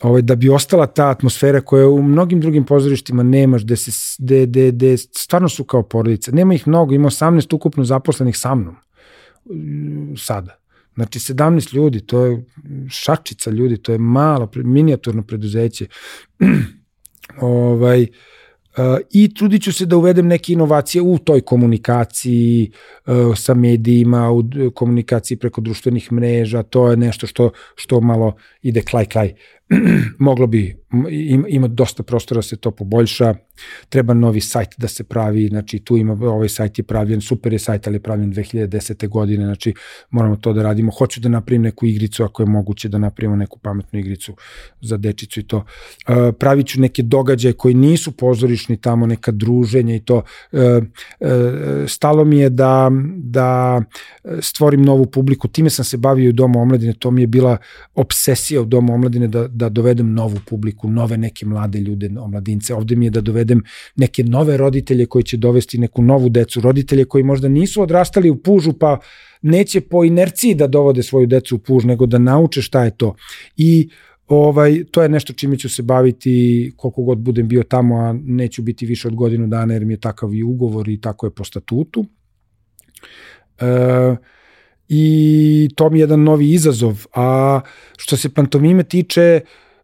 ovaj, 0.02 0.22
da 0.22 0.34
bi 0.34 0.48
ostala 0.48 0.86
ta 0.86 1.08
atmosfera 1.08 1.60
koja 1.60 1.88
u 1.88 2.02
mnogim 2.02 2.40
drugim 2.40 2.64
pozorištima 2.64 3.22
nemaš, 3.22 3.64
gde, 3.64 3.76
se, 3.76 3.90
gde, 4.18 4.46
gde, 4.46 4.70
gde 4.72 4.96
stvarno 4.96 5.48
su 5.48 5.64
kao 5.64 5.82
porodice. 5.82 6.32
Nema 6.32 6.54
ih 6.54 6.68
mnogo, 6.68 6.94
ima 6.94 7.10
18 7.10 7.54
ukupno 7.54 7.84
zaposlenih 7.84 8.38
sa 8.38 8.54
mnom 8.54 8.76
sada. 10.16 10.56
Znači 10.94 11.18
17 11.18 11.74
ljudi, 11.74 12.00
to 12.00 12.26
je 12.26 12.44
šačica 12.90 13.50
ljudi, 13.50 13.82
to 13.82 13.92
je 13.92 13.98
malo, 13.98 14.50
minijaturno 14.54 15.22
preduzeće. 15.22 15.86
ovaj, 17.40 18.06
I 19.10 19.34
trudit 19.34 19.62
ću 19.62 19.72
se 19.72 19.86
da 19.86 19.96
uvedem 19.96 20.26
neke 20.26 20.52
inovacije 20.52 21.02
u 21.02 21.18
toj 21.18 21.40
komunikaciji 21.40 22.70
sa 23.36 23.54
medijima, 23.54 24.30
u 24.30 24.44
komunikaciji 24.74 25.38
preko 25.38 25.60
društvenih 25.60 26.12
mreža, 26.12 26.62
to 26.62 26.90
je 26.90 26.96
nešto 26.96 27.26
što, 27.26 27.50
što 27.74 28.00
malo 28.00 28.36
ide 28.62 28.82
klaj-klaj 28.82 29.34
moglo 30.18 30.46
bi, 30.46 30.76
ima, 31.10 31.48
ima 31.48 31.68
dosta 31.68 32.02
prostora 32.02 32.38
da 32.38 32.42
se 32.42 32.56
to 32.56 32.70
poboljša, 32.70 33.34
treba 33.88 34.14
novi 34.14 34.40
sajt 34.40 34.68
da 34.78 34.88
se 34.88 35.04
pravi, 35.04 35.46
znači 35.48 35.78
tu 35.78 35.96
ima, 35.96 36.12
ovaj 36.12 36.48
sajt 36.48 36.78
je 36.78 36.82
pravljen, 36.84 37.20
super 37.20 37.52
je 37.52 37.58
sajt, 37.58 37.86
ali 37.86 37.96
je 37.96 38.00
pravljen 38.00 38.32
2010. 38.32 39.08
godine, 39.08 39.44
znači 39.44 39.74
moramo 40.10 40.36
to 40.36 40.52
da 40.52 40.62
radimo, 40.62 40.92
hoću 40.92 41.20
da 41.20 41.28
napravim 41.28 41.62
neku 41.62 41.86
igricu, 41.86 42.24
ako 42.24 42.42
je 42.42 42.46
moguće 42.46 42.88
da 42.88 42.98
napravimo 42.98 43.36
neku 43.36 43.58
pametnu 43.58 43.98
igricu 43.98 44.34
za 44.80 44.96
dečicu 44.96 45.40
i 45.40 45.42
to. 45.42 45.56
Uh, 45.56 46.14
pravit 46.38 46.66
ću 46.66 46.80
neke 46.80 47.02
događaje 47.02 47.52
koji 47.52 47.74
nisu 47.74 48.12
pozorišni 48.12 48.76
tamo, 48.76 49.06
neka 49.06 49.30
druženja 49.32 49.94
i 49.94 50.00
to. 50.00 50.22
Uh, 50.52 50.60
uh, 51.20 51.28
stalo 51.88 52.24
mi 52.24 52.38
je 52.38 52.50
da, 52.50 52.90
da 53.16 53.82
stvorim 54.40 54.82
novu 54.82 55.06
publiku, 55.06 55.48
time 55.48 55.70
sam 55.70 55.84
se 55.84 55.96
bavio 55.96 56.28
u 56.28 56.32
Domu 56.32 56.60
omladine, 56.62 56.92
to 56.92 57.10
mi 57.10 57.20
je 57.20 57.26
bila 57.26 57.56
obsesija 57.94 58.62
u 58.62 58.64
Domu 58.64 58.94
omladine 58.94 59.28
da, 59.28 59.48
da 59.60 59.68
dovedem 59.68 60.12
novu 60.14 60.40
publiku, 60.46 60.90
nove 60.90 61.16
neke 61.18 61.46
mlade 61.46 61.80
ljude, 61.80 62.10
omladince. 62.18 62.74
Ovde 62.74 62.96
mi 62.96 63.06
je 63.06 63.10
da 63.10 63.20
dovedem 63.20 63.62
neke 63.96 64.24
nove 64.24 64.56
roditelje 64.56 65.06
koji 65.06 65.24
će 65.32 65.36
dovesti 65.36 65.78
neku 65.78 66.02
novu 66.02 66.28
decu, 66.28 66.60
roditelje 66.60 67.04
koji 67.04 67.24
možda 67.24 67.48
nisu 67.48 67.82
odrastali 67.82 68.30
u 68.30 68.36
pužu 68.42 68.72
pa 68.72 68.98
neće 69.42 69.80
po 69.80 70.04
inerciji 70.04 70.54
da 70.54 70.66
dovode 70.66 71.02
svoju 71.02 71.26
decu 71.26 71.56
u 71.56 71.58
puž, 71.58 71.84
nego 71.84 72.06
da 72.06 72.18
nauče 72.18 72.62
šta 72.62 72.84
je 72.84 72.96
to. 72.96 73.14
I 73.56 73.88
ovaj, 74.26 74.84
to 74.90 75.02
je 75.02 75.08
nešto 75.08 75.32
čime 75.32 75.58
ću 75.58 75.68
se 75.68 75.82
baviti 75.82 76.72
koliko 76.76 77.02
god 77.02 77.18
budem 77.18 77.48
bio 77.48 77.62
tamo, 77.62 77.96
a 77.96 78.12
neću 78.12 78.62
biti 78.62 78.86
više 78.86 79.08
od 79.08 79.14
godinu 79.14 79.46
dana 79.46 79.74
jer 79.74 79.84
mi 79.84 79.92
je 79.92 80.00
takav 80.00 80.34
i 80.34 80.42
ugovor 80.42 80.88
i 80.88 81.00
tako 81.00 81.26
je 81.26 81.30
po 81.30 81.44
statutu. 81.44 82.04
E, 83.60 84.16
i 84.92 85.68
to 85.74 85.90
mi 85.90 85.98
je 85.98 86.00
jedan 86.00 86.22
novi 86.22 86.50
izazov. 86.50 87.06
A 87.14 87.60
što 87.96 88.16
se 88.16 88.34
pantomime 88.34 88.82
tiče, 88.82 89.40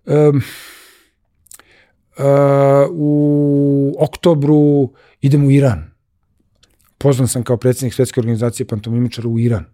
um, 0.06 0.42
uh, 2.18 2.24
u 2.90 3.94
oktobru 3.98 4.92
idem 5.20 5.44
u 5.44 5.50
Iran. 5.50 5.84
Pozvan 6.98 7.28
sam 7.28 7.42
kao 7.42 7.56
predsednik 7.56 7.94
Svetske 7.94 8.20
organizacije 8.20 8.66
pantomimičara 8.66 9.28
u 9.28 9.38
Iran 9.38 9.64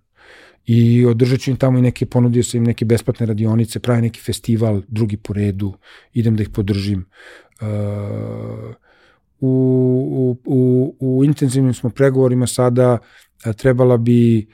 i 0.64 1.06
održat 1.06 1.40
ću 1.40 1.50
im 1.50 1.56
tamo 1.56 1.78
i 1.78 1.82
neke, 1.82 2.06
ponudio 2.06 2.42
sam 2.42 2.58
im 2.58 2.64
neke 2.64 2.84
besplatne 2.84 3.26
radionice, 3.26 3.80
pravi 3.80 4.02
neki 4.02 4.20
festival, 4.20 4.82
drugi 4.88 5.16
po 5.16 5.32
redu, 5.32 5.72
idem 6.12 6.36
da 6.36 6.42
ih 6.42 6.50
podržim. 6.50 7.04
Uh, 7.60 8.74
u, 9.40 9.48
u, 10.10 10.36
u, 10.44 10.96
u 11.00 11.24
intenzivnim 11.24 11.74
smo 11.74 11.90
pregovorima 11.90 12.46
sada, 12.46 12.98
trebala 13.56 13.96
bi 13.96 14.46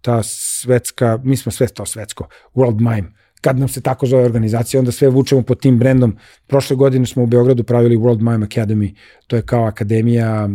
ta 0.00 0.22
svetska, 0.22 1.18
mi 1.24 1.36
smo 1.36 1.52
sve 1.52 1.66
to 1.66 1.86
svetsko, 1.86 2.28
World 2.54 2.78
Mime, 2.78 3.12
kad 3.40 3.58
nam 3.58 3.68
se 3.68 3.80
tako 3.80 4.06
zove 4.06 4.24
organizacija, 4.24 4.80
onda 4.80 4.92
sve 4.92 5.08
vučemo 5.08 5.42
pod 5.42 5.60
tim 5.60 5.78
brendom. 5.78 6.16
Prošle 6.46 6.76
godine 6.76 7.06
smo 7.06 7.22
u 7.22 7.26
Beogradu 7.26 7.64
pravili 7.64 7.96
World 7.96 8.18
Mime 8.18 8.46
Academy, 8.46 8.94
to 9.26 9.36
je 9.36 9.42
kao 9.42 9.64
akademija 9.64 10.48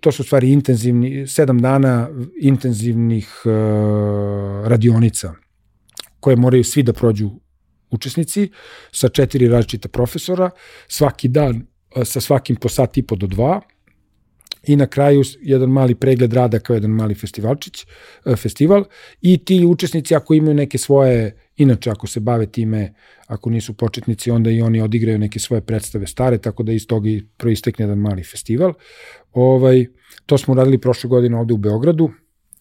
to 0.00 0.12
su 0.12 0.24
stvari 0.24 0.52
intenzivni, 0.52 1.26
sedam 1.26 1.58
dana 1.58 2.08
intenzivnih 2.40 3.42
uh, 3.44 3.52
radionica 4.68 5.34
koje 6.20 6.36
moraju 6.36 6.64
svi 6.64 6.82
da 6.82 6.92
prođu 6.92 7.30
učesnici 7.90 8.50
sa 8.92 9.08
četiri 9.08 9.48
različita 9.48 9.88
profesora, 9.88 10.50
svaki 10.88 11.28
dan 11.28 11.66
sa 12.04 12.20
svakim 12.20 12.56
po 12.56 12.68
sat 12.68 12.96
i 12.98 13.02
po 13.02 13.16
do 13.16 13.26
dva, 13.26 13.60
i 14.66 14.76
na 14.76 14.86
kraju 14.86 15.22
jedan 15.40 15.70
mali 15.70 15.94
pregled 15.94 16.32
rada 16.32 16.58
kao 16.58 16.74
jedan 16.74 16.90
mali 16.90 17.14
festivalčić, 17.14 17.86
festival 18.36 18.84
i 19.20 19.44
ti 19.44 19.66
učesnici 19.66 20.14
ako 20.14 20.34
imaju 20.34 20.54
neke 20.54 20.78
svoje, 20.78 21.36
inače 21.56 21.90
ako 21.90 22.06
se 22.06 22.20
bave 22.20 22.46
time, 22.46 22.94
ako 23.26 23.50
nisu 23.50 23.74
početnici, 23.74 24.30
onda 24.30 24.50
i 24.50 24.62
oni 24.62 24.80
odigraju 24.80 25.18
neke 25.18 25.38
svoje 25.38 25.60
predstave 25.60 26.06
stare, 26.06 26.38
tako 26.38 26.62
da 26.62 26.72
iz 26.72 26.86
toga 26.86 27.08
i 27.08 27.22
proistekne 27.36 27.82
jedan 27.82 27.98
mali 27.98 28.24
festival. 28.24 28.72
Ovaj, 29.32 29.86
to 30.26 30.38
smo 30.38 30.54
uradili 30.54 30.78
prošle 30.78 31.08
godine 31.08 31.38
ovde 31.38 31.54
u 31.54 31.56
Beogradu, 31.56 32.10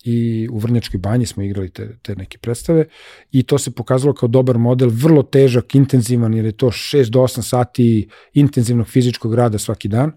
i 0.06 0.50
u 0.52 0.58
Vrnjačkoj 0.58 0.98
banji 0.98 1.26
smo 1.26 1.44
igrali 1.44 1.70
te, 1.70 1.98
te 2.02 2.16
neke 2.16 2.38
predstave 2.38 2.86
i 3.32 3.44
to 3.44 3.58
se 3.58 3.72
pokazalo 3.72 4.14
kao 4.14 4.30
dobar 4.30 4.58
model, 4.58 4.90
vrlo 4.94 5.24
težak, 5.24 5.76
intenzivan, 5.76 6.34
jer 6.34 6.46
je 6.46 6.52
to 6.52 6.68
6 6.68 7.10
do 7.10 7.20
8 7.20 7.42
sati 7.42 8.08
intenzivnog 8.34 8.88
fizičkog 8.88 9.36
rada 9.36 9.58
svaki 9.58 9.88
dan 9.88 10.12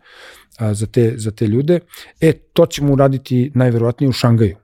a, 0.59 0.75
za, 0.75 0.87
te, 0.87 1.13
za 1.17 1.31
te 1.31 1.47
ljude. 1.47 1.81
E, 2.21 2.33
to 2.33 2.67
ćemo 2.67 2.93
uraditi 2.93 3.51
najverovatnije 3.55 4.09
u 4.09 4.13
Šangaju. 4.13 4.57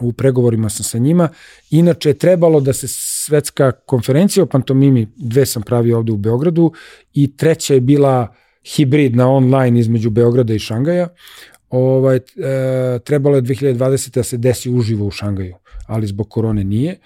U 0.00 0.12
pregovorima 0.12 0.68
sam 0.70 0.84
sa 0.84 0.98
njima. 0.98 1.28
Inače 1.70 2.08
je 2.08 2.18
trebalo 2.18 2.60
da 2.60 2.72
se 2.72 2.88
svetska 2.88 3.72
konferencija 3.72 4.42
o 4.42 4.46
pantomimi, 4.46 5.08
dve 5.16 5.46
sam 5.46 5.62
pravio 5.62 5.98
ovde 5.98 6.12
u 6.12 6.16
Beogradu 6.16 6.72
i 7.14 7.36
treća 7.36 7.74
je 7.74 7.80
bila 7.80 8.34
hibridna 8.74 9.30
online 9.30 9.80
između 9.80 10.10
Beograda 10.10 10.54
i 10.54 10.58
Šangaja 10.58 11.08
ovaj, 11.70 12.16
e, 12.16 12.20
trebalo 13.04 13.36
je 13.36 13.42
2020. 13.42 14.14
da 14.14 14.22
se 14.22 14.36
desi 14.36 14.70
uživo 14.70 15.06
u 15.06 15.10
Šangaju, 15.10 15.54
ali 15.86 16.06
zbog 16.06 16.28
korone 16.28 16.64
nije. 16.64 16.98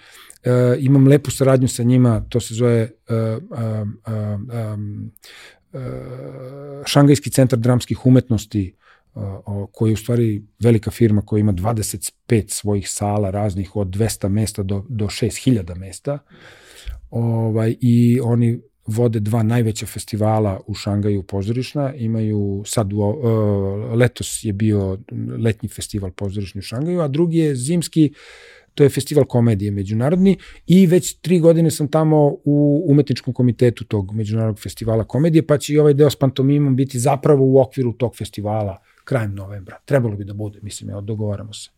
E, 0.43 0.75
imam 0.79 1.07
lepu 1.07 1.31
saradnju 1.31 1.67
sa 1.67 1.83
njima, 1.83 2.25
to 2.29 2.39
se 2.39 2.53
zove 2.53 2.89
e, 3.09 3.37
Šangajski 6.85 7.29
centar 7.29 7.59
dramskih 7.59 8.05
umetnosti, 8.05 8.75
koji 9.71 9.89
je 9.89 9.93
u 9.93 9.97
stvari 9.97 10.43
velika 10.59 10.91
firma 10.91 11.21
koja 11.21 11.39
ima 11.39 11.53
25 11.53 12.49
svojih 12.49 12.89
sala 12.89 13.29
raznih 13.29 13.75
od 13.75 13.87
200 13.87 14.29
mesta 14.29 14.63
do, 14.63 14.85
do 14.89 15.05
6000 15.05 15.75
mesta. 15.75 16.19
Ovaj, 17.09 17.75
I 17.81 18.19
oni 18.23 18.61
vode 18.87 19.19
dva 19.19 19.43
najveća 19.43 19.85
festivala 19.85 20.59
u 20.67 20.73
Šangaju 20.73 21.23
pozorišna, 21.23 21.93
imaju 21.95 22.63
sad 22.65 22.93
u, 22.93 22.97
uh, 22.97 23.93
letos 23.93 24.43
je 24.43 24.53
bio 24.53 24.97
letnji 25.37 25.69
festival 25.69 26.11
pozorišni 26.11 26.59
u 26.59 26.61
Šangaju, 26.61 27.01
a 27.01 27.07
drugi 27.07 27.37
je 27.37 27.55
zimski 27.55 28.13
to 28.75 28.83
je 28.83 28.89
festival 28.89 29.25
komedije 29.25 29.71
međunarodni 29.71 30.37
i 30.67 30.87
već 30.87 31.13
tri 31.13 31.39
godine 31.39 31.71
sam 31.71 31.87
tamo 31.87 32.37
u 32.43 32.85
umetničkom 32.87 33.33
komitetu 33.33 33.85
tog 33.85 34.15
međunarodnog 34.15 34.59
festivala 34.59 35.03
komedije, 35.03 35.47
pa 35.47 35.57
će 35.57 35.73
i 35.73 35.77
ovaj 35.77 35.93
deo 35.93 36.09
s 36.09 36.15
pantomimom 36.15 36.75
biti 36.75 36.99
zapravo 36.99 37.45
u 37.45 37.59
okviru 37.61 37.93
tog 37.93 38.15
festivala 38.17 38.77
krajem 39.03 39.35
novembra. 39.35 39.79
Trebalo 39.85 40.15
bi 40.15 40.23
da 40.23 40.33
bude, 40.33 40.59
mislim, 40.61 40.89
ja, 40.89 41.01
dogovaramo 41.01 41.53
se. 41.53 41.69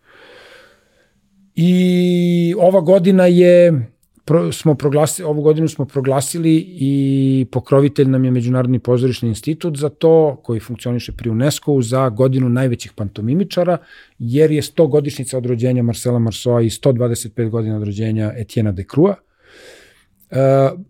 I 1.56 2.56
ova 2.58 2.82
godina 2.82 3.26
je 3.26 3.88
pro, 4.28 4.52
smo 4.52 4.76
proglasili, 4.76 5.26
ovu 5.26 5.42
godinu 5.42 5.68
smo 5.68 5.86
proglasili 5.86 6.66
i 6.68 7.46
pokrovitelj 7.52 8.08
nam 8.08 8.26
je 8.26 8.32
Međunarodni 8.32 8.80
pozorišni 8.80 9.30
institut 9.30 9.78
za 9.78 9.90
to, 9.90 10.42
koji 10.44 10.60
funkcioniše 10.60 11.12
pri 11.12 11.30
UNESCO 11.30 11.82
za 11.82 12.10
godinu 12.10 12.50
najvećih 12.50 12.94
pantomimičara, 12.94 13.78
jer 14.20 14.52
je 14.52 14.62
100 14.62 14.90
godišnica 14.90 15.38
od 15.38 15.46
rođenja 15.46 15.84
Marcela 15.84 16.20
Marsoa 16.20 16.62
i 16.62 16.70
125 16.70 17.50
godina 17.50 17.78
od 17.78 17.84
rođenja 17.84 18.34
Etienne 18.38 18.72
de 18.72 18.84
Crua. 18.94 19.16
Uh, 20.32 20.38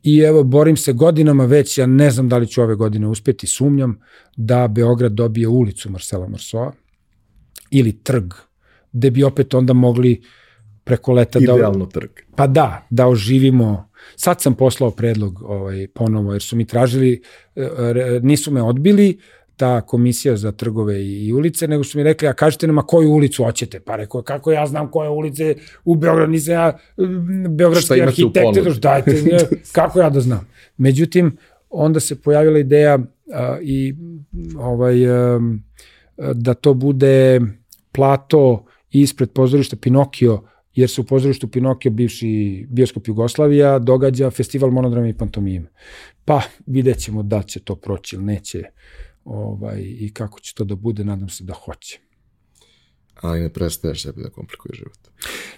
I 0.03 0.19
evo, 0.19 0.43
borim 0.43 0.77
se 0.77 0.93
godinama 0.93 1.45
već, 1.45 1.77
ja 1.77 1.85
ne 1.85 2.11
znam 2.11 2.29
da 2.29 2.37
li 2.37 2.47
ću 2.47 2.61
ove 2.61 2.75
godine 2.75 3.07
uspeti, 3.07 3.47
sumnjam 3.47 3.99
da 4.37 4.67
Beograd 4.67 5.11
dobije 5.11 5.47
ulicu 5.47 5.91
Marcela 5.91 6.27
Marsoa 6.27 6.71
ili 7.71 7.91
trg, 8.03 8.33
gde 8.91 9.11
bi 9.11 9.23
opet 9.23 9.53
onda 9.53 9.73
mogli 9.73 10.11
uh, 10.11 10.46
preko 10.87 11.13
leta. 11.13 11.39
Da 11.39 11.53
Idealno 11.53 11.85
da, 11.85 11.91
trg. 11.91 12.09
Pa 12.35 12.47
da, 12.47 12.87
da 12.89 13.07
oživimo. 13.07 13.89
Sad 14.15 14.41
sam 14.41 14.53
poslao 14.53 14.91
predlog 14.91 15.41
ovaj, 15.41 15.87
ponovo, 15.87 16.33
jer 16.33 16.41
su 16.41 16.55
mi 16.55 16.65
tražili, 16.65 17.21
e, 17.55 18.19
nisu 18.21 18.51
me 18.51 18.61
odbili, 18.61 19.19
ta 19.57 19.81
komisija 19.81 20.37
za 20.37 20.51
trgove 20.51 21.05
i 21.05 21.33
ulice, 21.33 21.67
nego 21.67 21.83
su 21.83 21.97
mi 21.97 22.03
rekli, 22.03 22.27
a 22.27 22.33
kažete 22.33 22.67
nam, 22.67 22.77
a 22.77 22.85
koju 22.85 23.11
ulicu 23.11 23.43
hoćete? 23.43 23.79
Pa 23.79 23.95
rekao, 23.95 24.21
kako 24.21 24.51
ja 24.51 24.67
znam 24.67 24.91
koje 24.91 25.09
ulice 25.09 25.55
u 25.85 25.95
Beogradu, 25.95 26.31
nisam 26.31 26.53
ja 26.53 26.77
beogradski 27.49 28.01
arhitekt, 28.01 28.79
dajte, 28.81 29.23
kako 29.71 29.99
ja 29.99 30.09
da 30.09 30.19
znam? 30.19 30.47
Međutim, 30.77 31.37
onda 31.69 31.99
se 31.99 32.21
pojavila 32.21 32.59
ideja 32.59 32.99
a, 33.33 33.57
i 33.61 33.95
ovaj, 34.57 35.09
a, 35.09 35.39
da 36.33 36.53
to 36.53 36.73
bude 36.73 37.41
plato 37.91 38.65
ispred 38.91 39.31
pozorišta 39.31 39.75
Pinokio 39.75 40.41
jer 40.77 40.89
se 40.89 41.01
u 41.01 41.03
pozorištu 41.03 41.47
Pinokio, 41.47 41.91
bivši 41.91 42.65
bioskop 42.69 43.07
Jugoslavija, 43.07 43.79
događa 43.79 44.29
festival 44.29 44.71
monodrama 44.71 45.07
i 45.07 45.13
pantomime. 45.13 45.69
Pa 46.25 46.41
vidjet 46.65 46.99
ćemo 46.99 47.23
da 47.23 47.43
će 47.43 47.59
to 47.59 47.75
proći 47.75 48.15
ili 48.15 48.25
neće 48.25 48.63
ovaj, 49.25 49.81
i 49.81 50.11
kako 50.13 50.39
će 50.39 50.53
to 50.53 50.63
da 50.63 50.75
bude, 50.75 51.05
nadam 51.05 51.29
se 51.29 51.43
da 51.43 51.53
hoće. 51.53 51.99
Ali 53.21 53.39
ne 53.39 53.49
prestaješ 53.49 54.03
sebi 54.03 54.23
da 54.23 54.29
komplikuje 54.29 54.71
život. 54.75 54.97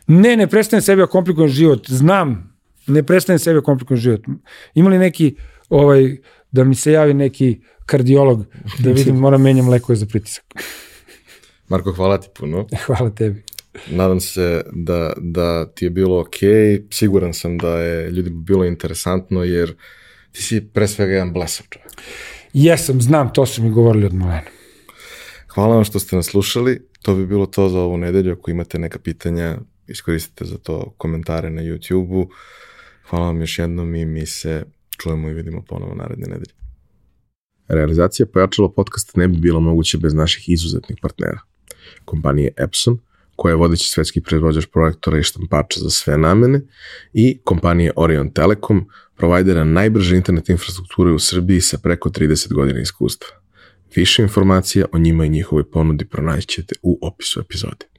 Ne, 0.08 0.38
ne 0.38 0.48
prestajem 0.48 0.82
sebi 0.82 1.02
da 1.02 1.08
komplikujem 1.08 1.50
život. 1.50 1.90
Znam, 1.90 2.58
ne 2.88 3.04
prestajem 3.04 3.40
sebi 3.40 3.60
da 3.60 3.62
komplikujem 3.62 4.00
život. 4.00 4.22
Imali 4.74 4.98
neki, 4.98 5.36
ovaj, 5.70 6.18
da 6.52 6.64
mi 6.64 6.76
se 6.76 6.92
javi 6.92 7.14
neki 7.14 7.62
kardiolog, 7.86 8.46
da 8.80 8.92
vidim, 8.92 9.16
moram 9.16 9.42
menjam 9.42 9.70
lekove 9.70 9.96
za 9.96 10.06
pritisak. 10.06 10.46
Marko, 11.70 11.92
hvala 11.92 12.18
ti 12.22 12.28
puno. 12.40 12.68
Hvala 12.86 13.10
tebi. 13.10 13.44
Nadam 13.92 14.20
se 14.20 14.64
da, 14.72 15.14
da 15.18 15.72
ti 15.72 15.86
je 15.86 15.90
bilo 15.90 16.20
ok. 16.20 16.36
Siguran 16.92 17.34
sam 17.34 17.58
da 17.58 17.70
je 17.70 18.12
ljudima 18.12 18.42
bilo 18.42 18.66
interesantno 18.66 19.44
jer 19.44 19.76
ti 20.32 20.44
si 20.44 20.68
pre 20.74 20.88
svega 20.88 21.14
jedan 21.14 21.34
blesav 21.34 21.66
čovjek. 21.70 21.92
Jesam, 22.54 23.02
znam, 23.02 23.34
to 23.34 23.46
su 23.46 23.64
mi 23.64 23.70
govorili 23.70 24.06
od 24.06 24.14
malena. 24.14 24.50
Hvala 25.48 25.76
vam 25.76 25.84
što 25.84 26.00
ste 26.00 26.16
nas 26.16 26.26
slušali. 26.26 26.88
To 27.02 27.16
bi 27.16 27.28
bilo 27.28 27.46
to 27.46 27.70
za 27.70 27.80
ovu 27.80 27.98
nedelju. 27.98 28.34
Ako 28.34 28.52
imate 28.52 28.80
neka 28.80 29.00
pitanja, 29.00 29.58
iskoristite 29.88 30.46
za 30.46 30.58
to 30.58 30.94
komentare 30.98 31.50
na 31.50 31.62
YouTube-u. 31.62 32.30
Hvala 33.10 33.26
vam 33.26 33.42
još 33.42 33.60
jednom 33.60 33.96
i 33.96 34.06
mi 34.06 34.26
se 34.26 34.64
čujemo 34.98 35.30
i 35.30 35.34
vidimo 35.34 35.62
ponovo 35.68 35.96
naredne 35.96 36.28
nedelje. 36.28 36.54
Realizacija 37.68 38.26
pojačalo 38.26 38.72
podcasta 38.72 39.12
ne 39.16 39.28
bi 39.28 39.38
bilo 39.38 39.60
moguće 39.60 39.98
bez 39.98 40.14
naših 40.14 40.50
izuzetnih 40.50 40.98
partnera. 41.02 41.40
Kompanije 42.06 42.52
Epson– 42.58 43.00
koja 43.40 43.52
je 43.52 43.56
vodeći 43.56 43.90
svetski 43.90 44.22
proizvođač 44.22 44.66
projektora 44.66 45.20
i 45.20 45.24
štampača 45.24 45.80
za 45.80 45.90
sve 45.90 46.18
namene, 46.18 46.62
i 47.14 47.38
kompanije 47.44 47.94
Orion 47.96 48.34
Telekom, 48.34 48.88
provajdera 49.18 49.64
najbrže 49.64 50.18
internet 50.18 50.50
infrastrukture 50.50 51.12
u 51.12 51.20
Srbiji 51.20 51.62
sa 51.62 51.78
preko 51.78 52.10
30 52.10 52.54
godina 52.54 52.80
iskustva. 52.80 53.28
Više 53.96 54.22
informacija 54.24 54.86
o 54.92 54.98
njima 54.98 55.26
i 55.26 55.30
njihovoj 55.30 55.72
ponudi 55.72 56.06
pronaćete 56.06 56.76
u 56.82 57.00
opisu 57.02 57.40
epizode. 57.40 57.99